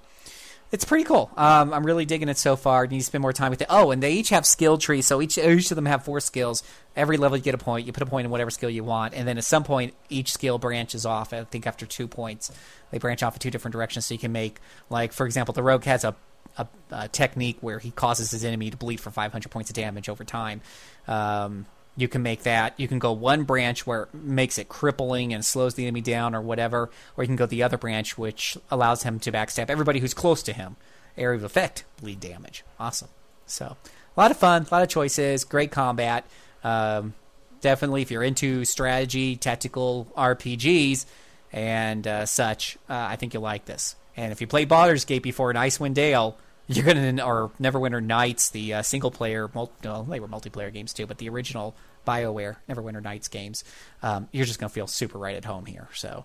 it's 0.74 0.84
pretty 0.84 1.04
cool. 1.04 1.30
Um, 1.36 1.72
I'm 1.72 1.86
really 1.86 2.04
digging 2.04 2.28
it 2.28 2.36
so 2.36 2.56
far. 2.56 2.84
You 2.84 2.90
need 2.90 2.98
to 2.98 3.04
spend 3.04 3.22
more 3.22 3.32
time 3.32 3.50
with 3.50 3.62
it. 3.62 3.68
Oh, 3.70 3.92
and 3.92 4.02
they 4.02 4.14
each 4.14 4.30
have 4.30 4.44
skill 4.44 4.76
trees, 4.76 5.06
so 5.06 5.22
each 5.22 5.38
each 5.38 5.70
of 5.70 5.76
them 5.76 5.86
have 5.86 6.04
four 6.04 6.18
skills. 6.18 6.64
Every 6.96 7.16
level 7.16 7.38
you 7.38 7.44
get 7.44 7.54
a 7.54 7.58
point. 7.58 7.86
You 7.86 7.92
put 7.92 8.02
a 8.02 8.06
point 8.06 8.24
in 8.24 8.32
whatever 8.32 8.50
skill 8.50 8.68
you 8.68 8.82
want, 8.82 9.14
and 9.14 9.28
then 9.28 9.38
at 9.38 9.44
some 9.44 9.62
point 9.62 9.94
each 10.08 10.32
skill 10.32 10.58
branches 10.58 11.06
off. 11.06 11.32
I 11.32 11.44
think 11.44 11.68
after 11.68 11.86
two 11.86 12.08
points, 12.08 12.50
they 12.90 12.98
branch 12.98 13.22
off 13.22 13.34
in 13.34 13.38
two 13.38 13.52
different 13.52 13.72
directions. 13.72 14.06
So 14.06 14.14
you 14.14 14.18
can 14.18 14.32
make, 14.32 14.58
like 14.90 15.12
for 15.12 15.26
example, 15.26 15.54
the 15.54 15.62
rogue 15.62 15.84
has 15.84 16.02
a 16.02 16.16
a, 16.56 16.66
a 16.90 17.06
technique 17.06 17.58
where 17.60 17.78
he 17.78 17.92
causes 17.92 18.32
his 18.32 18.44
enemy 18.44 18.70
to 18.70 18.76
bleed 18.76 18.98
for 18.98 19.12
500 19.12 19.48
points 19.50 19.70
of 19.70 19.76
damage 19.76 20.08
over 20.08 20.24
time. 20.24 20.60
Um, 21.06 21.66
you 21.96 22.08
can 22.08 22.22
make 22.22 22.42
that. 22.42 22.78
You 22.78 22.88
can 22.88 22.98
go 22.98 23.12
one 23.12 23.44
branch 23.44 23.86
where 23.86 24.02
it 24.04 24.14
makes 24.14 24.58
it 24.58 24.68
crippling 24.68 25.32
and 25.32 25.44
slows 25.44 25.74
the 25.74 25.84
enemy 25.84 26.00
down 26.00 26.34
or 26.34 26.40
whatever, 26.40 26.90
or 27.16 27.24
you 27.24 27.28
can 27.28 27.36
go 27.36 27.46
the 27.46 27.62
other 27.62 27.78
branch 27.78 28.18
which 28.18 28.58
allows 28.70 29.04
him 29.04 29.18
to 29.20 29.32
backstab 29.32 29.70
everybody 29.70 30.00
who's 30.00 30.14
close 30.14 30.42
to 30.42 30.52
him. 30.52 30.76
Area 31.16 31.38
of 31.38 31.44
effect, 31.44 31.84
bleed 32.00 32.20
damage. 32.20 32.64
Awesome. 32.80 33.08
So 33.46 33.76
a 34.16 34.20
lot 34.20 34.30
of 34.30 34.36
fun, 34.36 34.66
a 34.68 34.74
lot 34.74 34.82
of 34.82 34.88
choices, 34.88 35.44
great 35.44 35.70
combat. 35.70 36.26
Um, 36.64 37.14
definitely 37.60 38.02
if 38.02 38.10
you're 38.10 38.22
into 38.22 38.64
strategy, 38.64 39.36
tactical 39.36 40.08
RPGs, 40.16 41.06
and 41.52 42.06
uh, 42.06 42.26
such, 42.26 42.76
uh, 42.90 43.06
I 43.10 43.16
think 43.16 43.32
you'll 43.32 43.42
like 43.42 43.66
this. 43.66 43.94
And 44.16 44.32
if 44.32 44.40
you 44.40 44.46
play 44.46 44.64
Baldur's 44.64 45.04
Gate 45.04 45.22
before 45.22 45.50
in 45.50 45.56
Icewind 45.56 45.94
Dale, 45.94 46.36
you're 46.66 46.84
gonna 46.84 47.24
or 47.24 47.50
Neverwinter 47.60 48.02
Nights, 48.02 48.50
the 48.50 48.74
uh, 48.74 48.82
single 48.82 49.10
player, 49.10 49.50
mul- 49.54 49.72
well, 49.82 50.04
they 50.04 50.20
were 50.20 50.28
multiplayer 50.28 50.72
games 50.72 50.92
too, 50.92 51.06
but 51.06 51.18
the 51.18 51.28
original 51.28 51.74
Bioware 52.06 52.56
Neverwinter 52.68 53.02
Nights 53.02 53.28
games, 53.28 53.64
um, 54.02 54.28
you're 54.32 54.46
just 54.46 54.58
gonna 54.58 54.70
feel 54.70 54.86
super 54.86 55.18
right 55.18 55.36
at 55.36 55.44
home 55.44 55.66
here. 55.66 55.88
So 55.94 56.24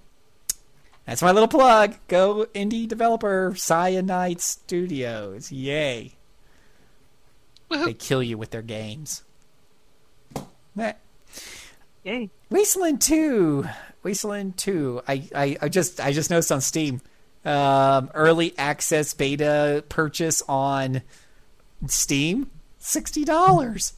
that's 1.05 1.21
my 1.21 1.31
little 1.31 1.47
plug. 1.47 1.95
Go 2.07 2.45
indie 2.53 2.87
developer 2.87 3.53
Cyanide 3.55 4.41
Studios. 4.41 5.51
Yay! 5.51 6.13
They 7.69 7.93
kill 7.93 8.23
you 8.23 8.37
with 8.37 8.49
their 8.49 8.61
games. 8.61 9.23
Meh. 10.75 10.93
Yay. 12.03 12.29
Wasteland 12.49 13.01
Two. 13.01 13.65
Wasteland 14.01 14.57
Two. 14.57 15.01
I, 15.07 15.27
I, 15.35 15.57
I 15.61 15.69
just 15.69 15.99
I 15.99 16.11
just 16.11 16.29
noticed 16.29 16.51
on 16.51 16.61
Steam. 16.61 17.01
Um, 17.45 18.11
early 18.13 18.53
access 18.57 19.13
beta 19.13 19.83
purchase 19.87 20.41
on 20.47 21.01
Steam, 21.87 22.49
sixty 22.77 23.23
dollars. 23.23 23.93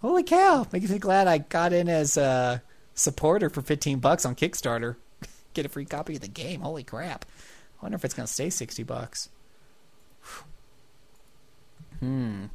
Holy 0.00 0.24
cow! 0.24 0.66
Makes 0.72 0.90
me 0.90 0.98
glad 0.98 1.28
I 1.28 1.38
got 1.38 1.72
in 1.72 1.88
as 1.88 2.16
a 2.16 2.62
supporter 2.94 3.48
for 3.48 3.62
fifteen 3.62 4.00
bucks 4.00 4.24
on 4.26 4.34
Kickstarter. 4.34 4.96
Get 5.54 5.66
a 5.66 5.68
free 5.68 5.84
copy 5.84 6.16
of 6.16 6.20
the 6.20 6.28
game. 6.28 6.62
Holy 6.62 6.82
crap! 6.82 7.24
I 7.80 7.84
wonder 7.84 7.96
if 7.96 8.04
it's 8.04 8.14
gonna 8.14 8.26
stay 8.26 8.50
sixty 8.50 8.82
bucks. 8.82 9.28
Hmm. 12.00 12.46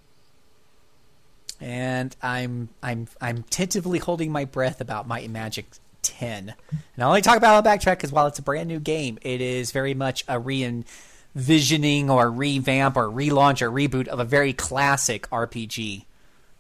And 1.62 2.14
I'm 2.22 2.70
I'm 2.84 3.08
I'm 3.22 3.44
tentatively 3.44 4.00
holding 4.00 4.32
my 4.32 4.44
breath 4.44 4.82
about 4.82 5.10
and 5.10 5.32
Magic 5.32 5.66
10. 6.02 6.54
And 6.96 7.04
I 7.04 7.08
only 7.08 7.22
talk 7.22 7.38
about 7.38 7.64
Backtrack 7.66 7.98
because 7.98 8.12
while 8.12 8.28
it's 8.28 8.40
a 8.40 8.44
brand 8.44 8.68
new 8.68 8.80
game, 8.80 9.18
it 9.22 9.42
is 9.42 9.72
very 9.72 9.94
much 9.94 10.24
a 10.28 10.40
re-envisioning 10.40 12.10
or 12.10 12.30
revamp 12.32 12.98
or 12.98 13.06
relaunch 13.10 13.62
or 13.62 13.72
reboot 13.72 14.08
of 14.08 14.20
a 14.20 14.26
very 14.26 14.54
classic 14.54 15.30
RPG 15.30 16.06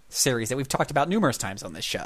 series 0.10 0.50
that 0.50 0.58
we've 0.58 0.68
talked 0.68 0.92
about 0.92 1.10
numerous 1.10 1.38
times 1.38 1.64
on 1.64 1.74
this 1.74 1.86
show. 1.86 2.06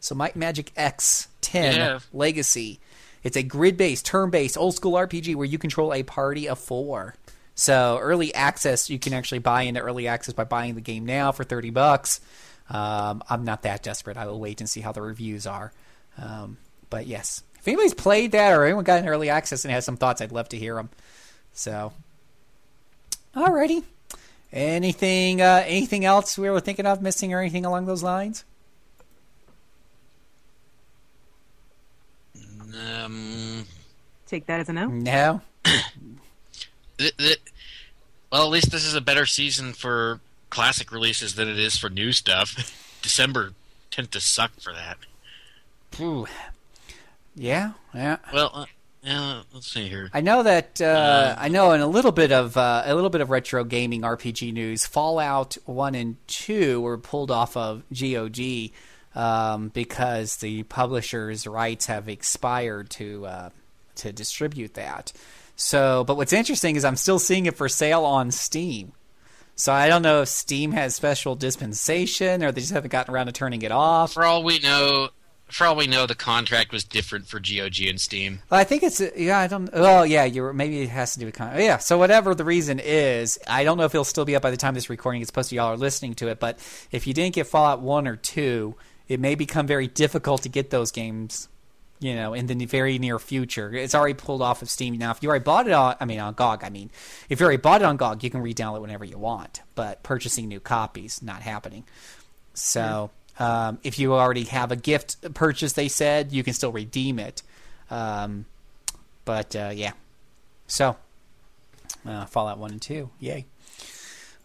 So 0.00 0.14
Might 0.14 0.36
Magic 0.36 0.72
X 0.76 1.28
10 1.40 1.74
Yeah. 1.76 1.98
Legacy. 2.12 2.80
It's 3.22 3.36
a 3.36 3.42
grid-based, 3.42 4.06
turn-based, 4.06 4.56
old-school 4.56 4.92
RPG 4.92 5.34
where 5.34 5.44
you 5.46 5.58
control 5.58 5.92
a 5.92 6.02
party 6.04 6.48
of 6.48 6.58
four. 6.58 7.14
So 7.56 7.98
early 8.00 8.32
access, 8.32 8.88
you 8.88 9.00
can 9.00 9.12
actually 9.12 9.40
buy 9.40 9.62
into 9.62 9.80
early 9.80 10.06
access 10.06 10.32
by 10.34 10.44
buying 10.44 10.76
the 10.76 10.80
game 10.80 11.04
now 11.04 11.32
for 11.32 11.42
thirty 11.42 11.70
bucks. 11.70 12.20
Um, 12.70 13.22
I'm 13.28 13.42
not 13.44 13.62
that 13.62 13.82
desperate. 13.82 14.16
I 14.16 14.26
will 14.26 14.38
wait 14.38 14.60
and 14.60 14.70
see 14.70 14.80
how 14.80 14.92
the 14.92 15.02
reviews 15.02 15.44
are. 15.44 15.72
Um, 16.20 16.56
but 16.90 17.06
yes, 17.06 17.42
if 17.58 17.66
anybody's 17.68 17.94
played 17.94 18.32
that 18.32 18.52
or 18.52 18.64
anyone 18.64 18.84
got 18.84 19.00
an 19.00 19.08
early 19.08 19.30
access 19.30 19.64
and 19.64 19.72
has 19.72 19.84
some 19.84 19.96
thoughts, 19.96 20.20
I'd 20.20 20.32
love 20.32 20.48
to 20.50 20.56
hear 20.56 20.74
them. 20.74 20.90
So, 21.52 21.92
alrighty. 23.34 23.84
Anything? 24.52 25.42
Uh, 25.42 25.62
anything 25.66 26.04
else 26.04 26.38
we 26.38 26.48
were 26.48 26.60
thinking 26.60 26.86
of 26.86 27.02
missing 27.02 27.34
or 27.34 27.40
anything 27.40 27.64
along 27.64 27.86
those 27.86 28.02
lines? 28.02 28.44
Um, 32.34 33.66
Take 34.26 34.46
that 34.46 34.60
as 34.60 34.68
a 34.68 34.72
no. 34.72 34.88
No. 34.88 35.40
th- 36.98 37.16
th- 37.16 37.40
well, 38.30 38.44
at 38.44 38.50
least 38.50 38.70
this 38.70 38.84
is 38.84 38.94
a 38.94 39.00
better 39.00 39.26
season 39.26 39.72
for 39.72 40.20
classic 40.50 40.92
releases 40.92 41.34
than 41.34 41.48
it 41.48 41.58
is 41.58 41.76
for 41.76 41.90
new 41.90 42.12
stuff. 42.12 42.74
December 43.02 43.52
tend 43.90 44.12
to 44.12 44.20
suck 44.20 44.52
for 44.60 44.72
that. 44.72 44.98
Ooh. 46.00 46.26
Yeah. 47.34 47.72
Yeah. 47.94 48.18
Well, 48.32 48.50
uh, 48.52 48.66
yeah, 49.02 49.42
let's 49.52 49.70
see 49.72 49.88
here. 49.88 50.10
I 50.12 50.20
know 50.20 50.42
that 50.42 50.80
uh, 50.80 51.36
I 51.38 51.48
know 51.48 51.72
in 51.72 51.80
a 51.80 51.86
little 51.86 52.12
bit 52.12 52.32
of 52.32 52.56
uh, 52.56 52.82
a 52.84 52.94
little 52.94 53.10
bit 53.10 53.20
of 53.20 53.30
retro 53.30 53.64
gaming 53.64 54.02
RPG 54.02 54.52
news, 54.52 54.86
Fallout 54.86 55.56
One 55.64 55.94
and 55.94 56.16
Two 56.26 56.80
were 56.80 56.98
pulled 56.98 57.30
off 57.30 57.56
of 57.56 57.84
GOG 57.92 58.70
um, 59.14 59.68
because 59.68 60.36
the 60.36 60.64
publisher's 60.64 61.46
rights 61.46 61.86
have 61.86 62.08
expired 62.08 62.90
to 62.90 63.26
uh, 63.26 63.50
to 63.96 64.12
distribute 64.12 64.74
that. 64.74 65.12
So, 65.54 66.04
but 66.04 66.16
what's 66.16 66.32
interesting 66.32 66.76
is 66.76 66.84
I'm 66.84 66.96
still 66.96 67.18
seeing 67.18 67.46
it 67.46 67.56
for 67.56 67.68
sale 67.68 68.04
on 68.04 68.30
Steam. 68.30 68.92
So 69.54 69.72
I 69.72 69.88
don't 69.88 70.02
know 70.02 70.22
if 70.22 70.28
Steam 70.28 70.70
has 70.72 70.94
special 70.94 71.34
dispensation 71.34 72.44
or 72.44 72.52
they 72.52 72.60
just 72.60 72.72
haven't 72.72 72.92
gotten 72.92 73.12
around 73.12 73.26
to 73.26 73.32
turning 73.32 73.62
it 73.62 73.72
off. 73.72 74.12
For 74.12 74.24
all 74.24 74.44
we 74.44 74.60
know, 74.60 75.08
for 75.50 75.66
all 75.66 75.76
we 75.76 75.86
know, 75.86 76.06
the 76.06 76.14
contract 76.14 76.72
was 76.72 76.84
different 76.84 77.26
for 77.26 77.40
GOG 77.40 77.80
and 77.88 78.00
Steam. 78.00 78.40
I 78.50 78.64
think 78.64 78.82
it's 78.82 79.00
yeah. 79.16 79.38
I 79.38 79.46
don't. 79.46 79.70
Oh, 79.72 80.02
yeah. 80.02 80.24
You're 80.24 80.52
maybe 80.52 80.82
it 80.82 80.90
has 80.90 81.14
to 81.14 81.20
do 81.20 81.26
with 81.26 81.34
con- 81.34 81.58
yeah. 81.58 81.78
So 81.78 81.98
whatever 81.98 82.34
the 82.34 82.44
reason 82.44 82.78
is, 82.78 83.38
I 83.46 83.64
don't 83.64 83.78
know 83.78 83.84
if 83.84 83.94
it'll 83.94 84.04
still 84.04 84.24
be 84.24 84.36
up 84.36 84.42
by 84.42 84.50
the 84.50 84.56
time 84.56 84.74
this 84.74 84.90
recording 84.90 85.22
is 85.22 85.30
posted. 85.30 85.56
Y'all 85.56 85.72
are 85.72 85.76
listening 85.76 86.14
to 86.14 86.28
it, 86.28 86.38
but 86.40 86.58
if 86.90 87.06
you 87.06 87.14
didn't 87.14 87.34
get 87.34 87.46
Fallout 87.46 87.80
one 87.80 88.06
or 88.06 88.16
two, 88.16 88.74
it 89.08 89.20
may 89.20 89.34
become 89.34 89.66
very 89.66 89.86
difficult 89.86 90.42
to 90.42 90.48
get 90.48 90.70
those 90.70 90.90
games. 90.90 91.48
You 92.00 92.14
know, 92.14 92.32
in 92.32 92.46
the 92.46 92.64
very 92.64 92.96
near 93.00 93.18
future, 93.18 93.74
it's 93.74 93.92
already 93.92 94.14
pulled 94.14 94.40
off 94.40 94.62
of 94.62 94.70
Steam 94.70 94.96
now. 94.98 95.10
If 95.10 95.20
you 95.20 95.28
already 95.30 95.42
bought 95.42 95.66
it 95.66 95.72
on, 95.72 95.96
I 95.98 96.04
mean, 96.04 96.20
on 96.20 96.34
GOG, 96.34 96.62
I 96.62 96.70
mean, 96.70 96.92
if 97.28 97.40
you 97.40 97.44
already 97.44 97.60
bought 97.60 97.82
it 97.82 97.86
on 97.86 97.96
GOG, 97.96 98.22
you 98.22 98.30
can 98.30 98.40
re-download 98.40 98.82
whenever 98.82 99.04
you 99.04 99.18
want. 99.18 99.62
But 99.74 100.04
purchasing 100.04 100.46
new 100.46 100.60
copies 100.60 101.22
not 101.22 101.42
happening. 101.42 101.82
So 102.54 103.10
um, 103.38 103.78
if 103.82 103.98
you 103.98 104.14
already 104.14 104.44
have 104.44 104.72
a 104.72 104.76
gift 104.76 105.34
purchase, 105.34 105.72
they 105.72 105.88
said 105.88 106.32
you 106.32 106.42
can 106.42 106.54
still 106.54 106.72
redeem 106.72 107.18
it. 107.18 107.42
Um, 107.90 108.46
but 109.24 109.54
uh, 109.54 109.70
yeah, 109.74 109.92
so 110.66 110.96
uh, 112.06 112.26
Fallout 112.26 112.58
One 112.58 112.72
and 112.72 112.82
Two, 112.82 113.10
yay! 113.18 113.46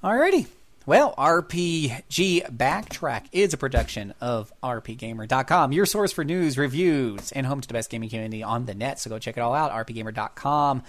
Alrighty. 0.03 0.47
Well, 0.85 1.15
RPG 1.17 2.57
Backtrack 2.57 3.27
is 3.31 3.53
a 3.53 3.57
production 3.57 4.13
of 4.19 4.51
RPGamer.com, 4.61 5.71
your 5.71 5.85
source 5.85 6.11
for 6.11 6.25
news, 6.25 6.57
reviews, 6.57 7.31
and 7.31 7.45
home 7.45 7.61
to 7.61 7.67
the 7.67 7.73
best 7.73 7.89
gaming 7.89 8.09
community 8.09 8.43
on 8.43 8.65
the 8.65 8.75
net. 8.75 8.99
So 8.99 9.09
go 9.09 9.17
check 9.17 9.37
it 9.37 9.39
all 9.39 9.53
out, 9.53 9.71
RPGamer.com. 9.71 10.83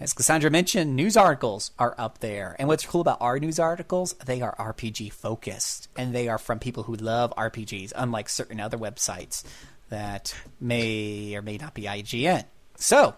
As 0.00 0.14
Cassandra 0.14 0.50
mentioned, 0.50 0.96
news 0.96 1.14
articles 1.14 1.72
are 1.78 1.94
up 1.98 2.18
there. 2.18 2.56
And 2.58 2.66
what's 2.68 2.86
cool 2.86 3.02
about 3.02 3.20
our 3.20 3.38
news 3.38 3.58
articles, 3.58 4.14
they 4.14 4.40
are 4.40 4.56
RPG 4.56 5.12
focused. 5.12 5.88
And 5.94 6.14
they 6.14 6.26
are 6.26 6.38
from 6.38 6.58
people 6.58 6.84
who 6.84 6.94
love 6.94 7.34
RPGs, 7.36 7.92
unlike 7.94 8.30
certain 8.30 8.60
other 8.60 8.78
websites 8.78 9.44
that 9.90 10.34
may 10.58 11.34
or 11.36 11.42
may 11.42 11.58
not 11.58 11.74
be 11.74 11.82
IGN. 11.82 12.44
So, 12.76 13.14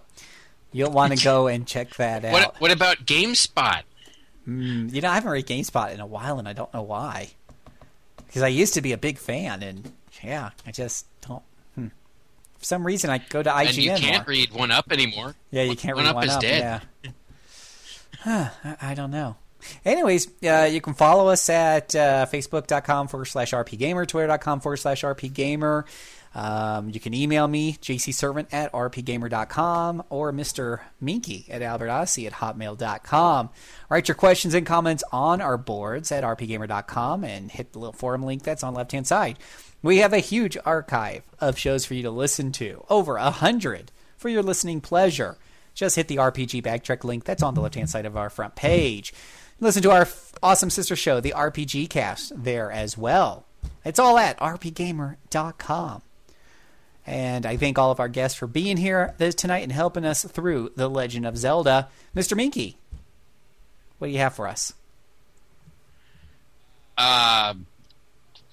you'll 0.73 0.91
want 0.91 1.17
to 1.17 1.23
go 1.23 1.47
and 1.53 1.69
check 1.69 1.95
that 1.95 2.25
out. 2.25 2.33
What, 2.33 2.61
what 2.61 2.73
about 2.73 3.07
GameSpot? 3.07 3.83
Mm, 4.49 4.93
you 4.93 5.01
know, 5.03 5.11
I 5.11 5.15
haven't 5.15 5.31
read 5.31 5.47
GameSpot 5.47 5.95
in 5.95 6.01
a 6.01 6.07
while, 6.07 6.41
and 6.41 6.49
I 6.49 6.53
don't 6.53 6.73
know 6.75 6.83
why. 6.83 7.31
Because 8.27 8.43
I 8.43 8.49
used 8.49 8.75
to 8.75 8.83
be 8.83 8.91
a 8.91 8.99
big 8.99 9.19
fan, 9.19 9.63
and 9.63 9.93
yeah, 10.21 10.51
I 10.67 10.73
just 10.73 11.07
don't. 11.21 11.45
For 12.63 12.67
some 12.67 12.87
reason, 12.87 13.11
I 13.11 13.19
go 13.19 13.43
to 13.43 13.51
IGN 13.51 13.69
and 13.69 13.77
you 13.77 13.91
can't 13.91 14.27
more. 14.27 14.33
read 14.33 14.53
One 14.53 14.71
Up 14.71 14.93
anymore. 14.93 15.35
Yeah, 15.51 15.65
you 15.65 15.75
can't 15.75 15.97
One 15.97 16.05
read 16.05 16.11
Up 16.11 16.15
one 16.15 16.25
is 16.29 16.35
up. 16.35 16.41
dead. 16.41 16.83
Yeah. 17.05 17.11
Huh, 18.21 18.51
I 18.63 18.77
I 18.93 18.95
don't 18.95 19.11
know. 19.11 19.35
Anyways, 19.85 20.29
uh, 20.45 20.69
you 20.71 20.81
can 20.81 20.95
follow 20.95 21.27
us 21.29 21.49
at 21.51 21.93
uh, 21.97 22.27
facebook.com 22.27 23.09
forward 23.09 23.25
slash 23.27 23.51
rpgamer, 23.51 24.07
twitter.com 24.07 24.61
forward 24.61 24.77
slash 24.77 25.03
rpgamer. 25.03 25.85
Um, 26.35 26.89
you 26.91 27.01
can 27.01 27.15
email 27.15 27.47
me, 27.49 27.75
jcservant 27.75 28.47
at 28.53 28.73
rpgamer.com 28.73 30.05
or 30.09 30.33
Mr. 30.33 30.81
Minky 31.01 31.47
at 31.51 31.63
albertodyssey 31.63 32.27
at 32.27 32.35
hotmail.com. 32.35 33.51
Write 33.91 34.07
your 34.09 34.15
questions 34.15 34.55
and 34.55 34.65
comments 34.67 35.03
on 35.13 35.41
our 35.41 35.59
boards 35.59 36.11
at 36.13 36.23
rpgamer.com 36.25 37.25
and 37.25 37.51
hit 37.51 37.73
the 37.73 37.81
little 37.81 37.93
forum 37.93 38.23
link 38.23 38.45
that's 38.45 38.63
on 38.63 38.73
the 38.75 38.79
left 38.79 38.93
hand 38.93 39.07
side. 39.09 39.37
We 39.83 39.99
have 39.99 40.13
a 40.13 40.19
huge 40.19 40.57
archive 40.65 41.23
of 41.41 41.59
shows 41.59 41.85
for 41.85 41.95
you 41.95 42.03
to 42.05 42.11
listen 42.11 42.53
to, 42.53 42.85
over 42.89 43.17
a 43.17 43.31
hundred 43.31 43.91
for 44.17 44.29
your 44.29 44.43
listening 44.43 44.81
pleasure. 44.81 45.37
Just 45.75 45.97
hit 45.97 46.07
the 46.09 46.17
RPG 46.17 46.63
backtrack 46.63 47.03
link 47.03 47.25
that's 47.25 47.43
on 47.43 47.55
the 47.55 47.61
left 47.61 47.75
hand 47.75 47.91
side 47.91 48.07
of 48.07 48.17
our 48.17 48.31
front 48.31 48.55
page. 48.55 49.13
Listen 49.59 49.83
to 49.83 49.91
our 49.91 50.03
f- 50.03 50.33
awesome 50.43 50.71
sister 50.71 50.95
show, 50.95 51.21
the 51.21 51.35
RPG 51.37 51.89
Cast, 51.91 52.33
there 52.45 52.71
as 52.71 52.97
well. 52.97 53.47
It's 53.85 53.99
all 53.99 54.19
at 54.19 54.39
rpgamer.com. 54.39 56.03
And 57.05 57.47
I 57.47 57.57
thank 57.57 57.79
all 57.79 57.91
of 57.91 57.99
our 57.99 58.09
guests 58.09 58.39
for 58.39 58.47
being 58.47 58.77
here 58.77 59.15
tonight 59.37 59.65
and 59.65 59.73
helping 59.73 60.05
us 60.05 60.25
through 60.25 60.73
The 60.77 60.89
Legend 60.89 61.27
of 61.27 61.37
Zelda. 61.37 61.89
Mr. 62.15 62.37
Minky, 62.37 62.77
what 63.99 64.07
do 64.09 64.13
you 64.13 64.21
have 64.21 64.35
for 64.35 64.47
us? 64.47 64.73
Uh, 66.97 67.55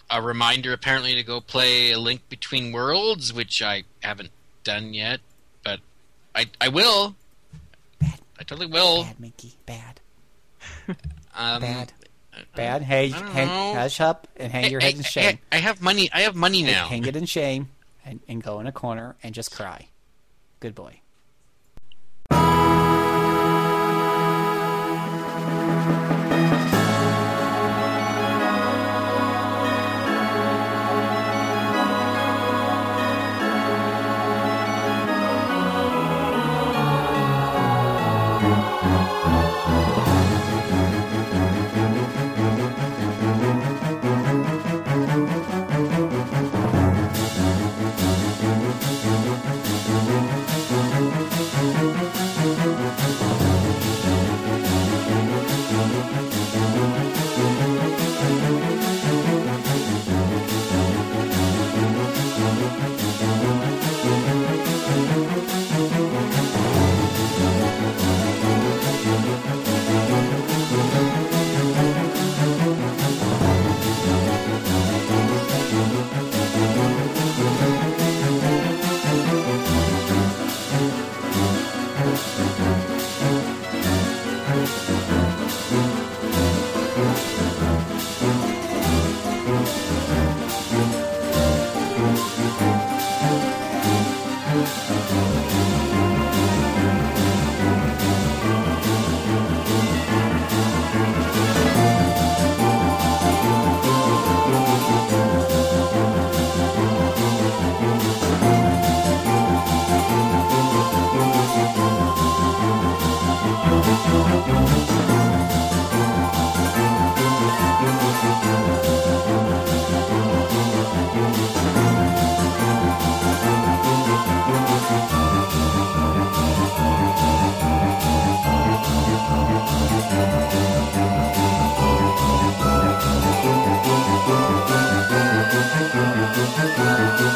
a 0.09 0.21
reminder 0.21 0.73
apparently 0.73 1.15
to 1.15 1.23
go 1.23 1.41
play 1.41 1.91
A 1.91 1.99
Link 1.99 2.27
Between 2.29 2.71
Worlds, 2.71 3.33
which 3.33 3.61
I 3.61 3.83
haven't 4.01 4.31
done 4.63 4.93
yet, 4.93 5.19
but 5.63 5.79
I 6.35 6.47
I 6.59 6.69
will. 6.69 7.15
Bad. 7.99 8.19
I 8.39 8.43
totally 8.43 8.67
will. 8.67 9.03
Bad, 9.03 9.19
Minky, 9.19 9.53
bad. 9.65 9.99
Um, 11.37 11.61
Bad. 11.61 11.93
Bad. 12.53 12.81
Hey, 12.81 13.09
hang, 13.09 13.75
hush 13.75 14.01
up 14.01 14.27
and 14.35 14.51
hang 14.51 14.71
your 14.71 14.81
head 14.81 14.95
in 14.95 15.03
shame. 15.03 15.39
I, 15.51 15.57
I 15.57 15.59
have 15.59 15.81
money. 15.81 16.09
I 16.11 16.21
have 16.21 16.35
money 16.35 16.63
now. 16.63 16.87
Hang 16.87 17.05
it 17.05 17.15
in 17.15 17.25
shame 17.25 17.69
and, 18.03 18.19
and 18.27 18.43
go 18.43 18.59
in 18.59 18.67
a 18.67 18.71
corner 18.73 19.15
and 19.23 19.33
just 19.33 19.51
cry. 19.51 19.87
Good 20.59 20.75
boy. 20.75 20.99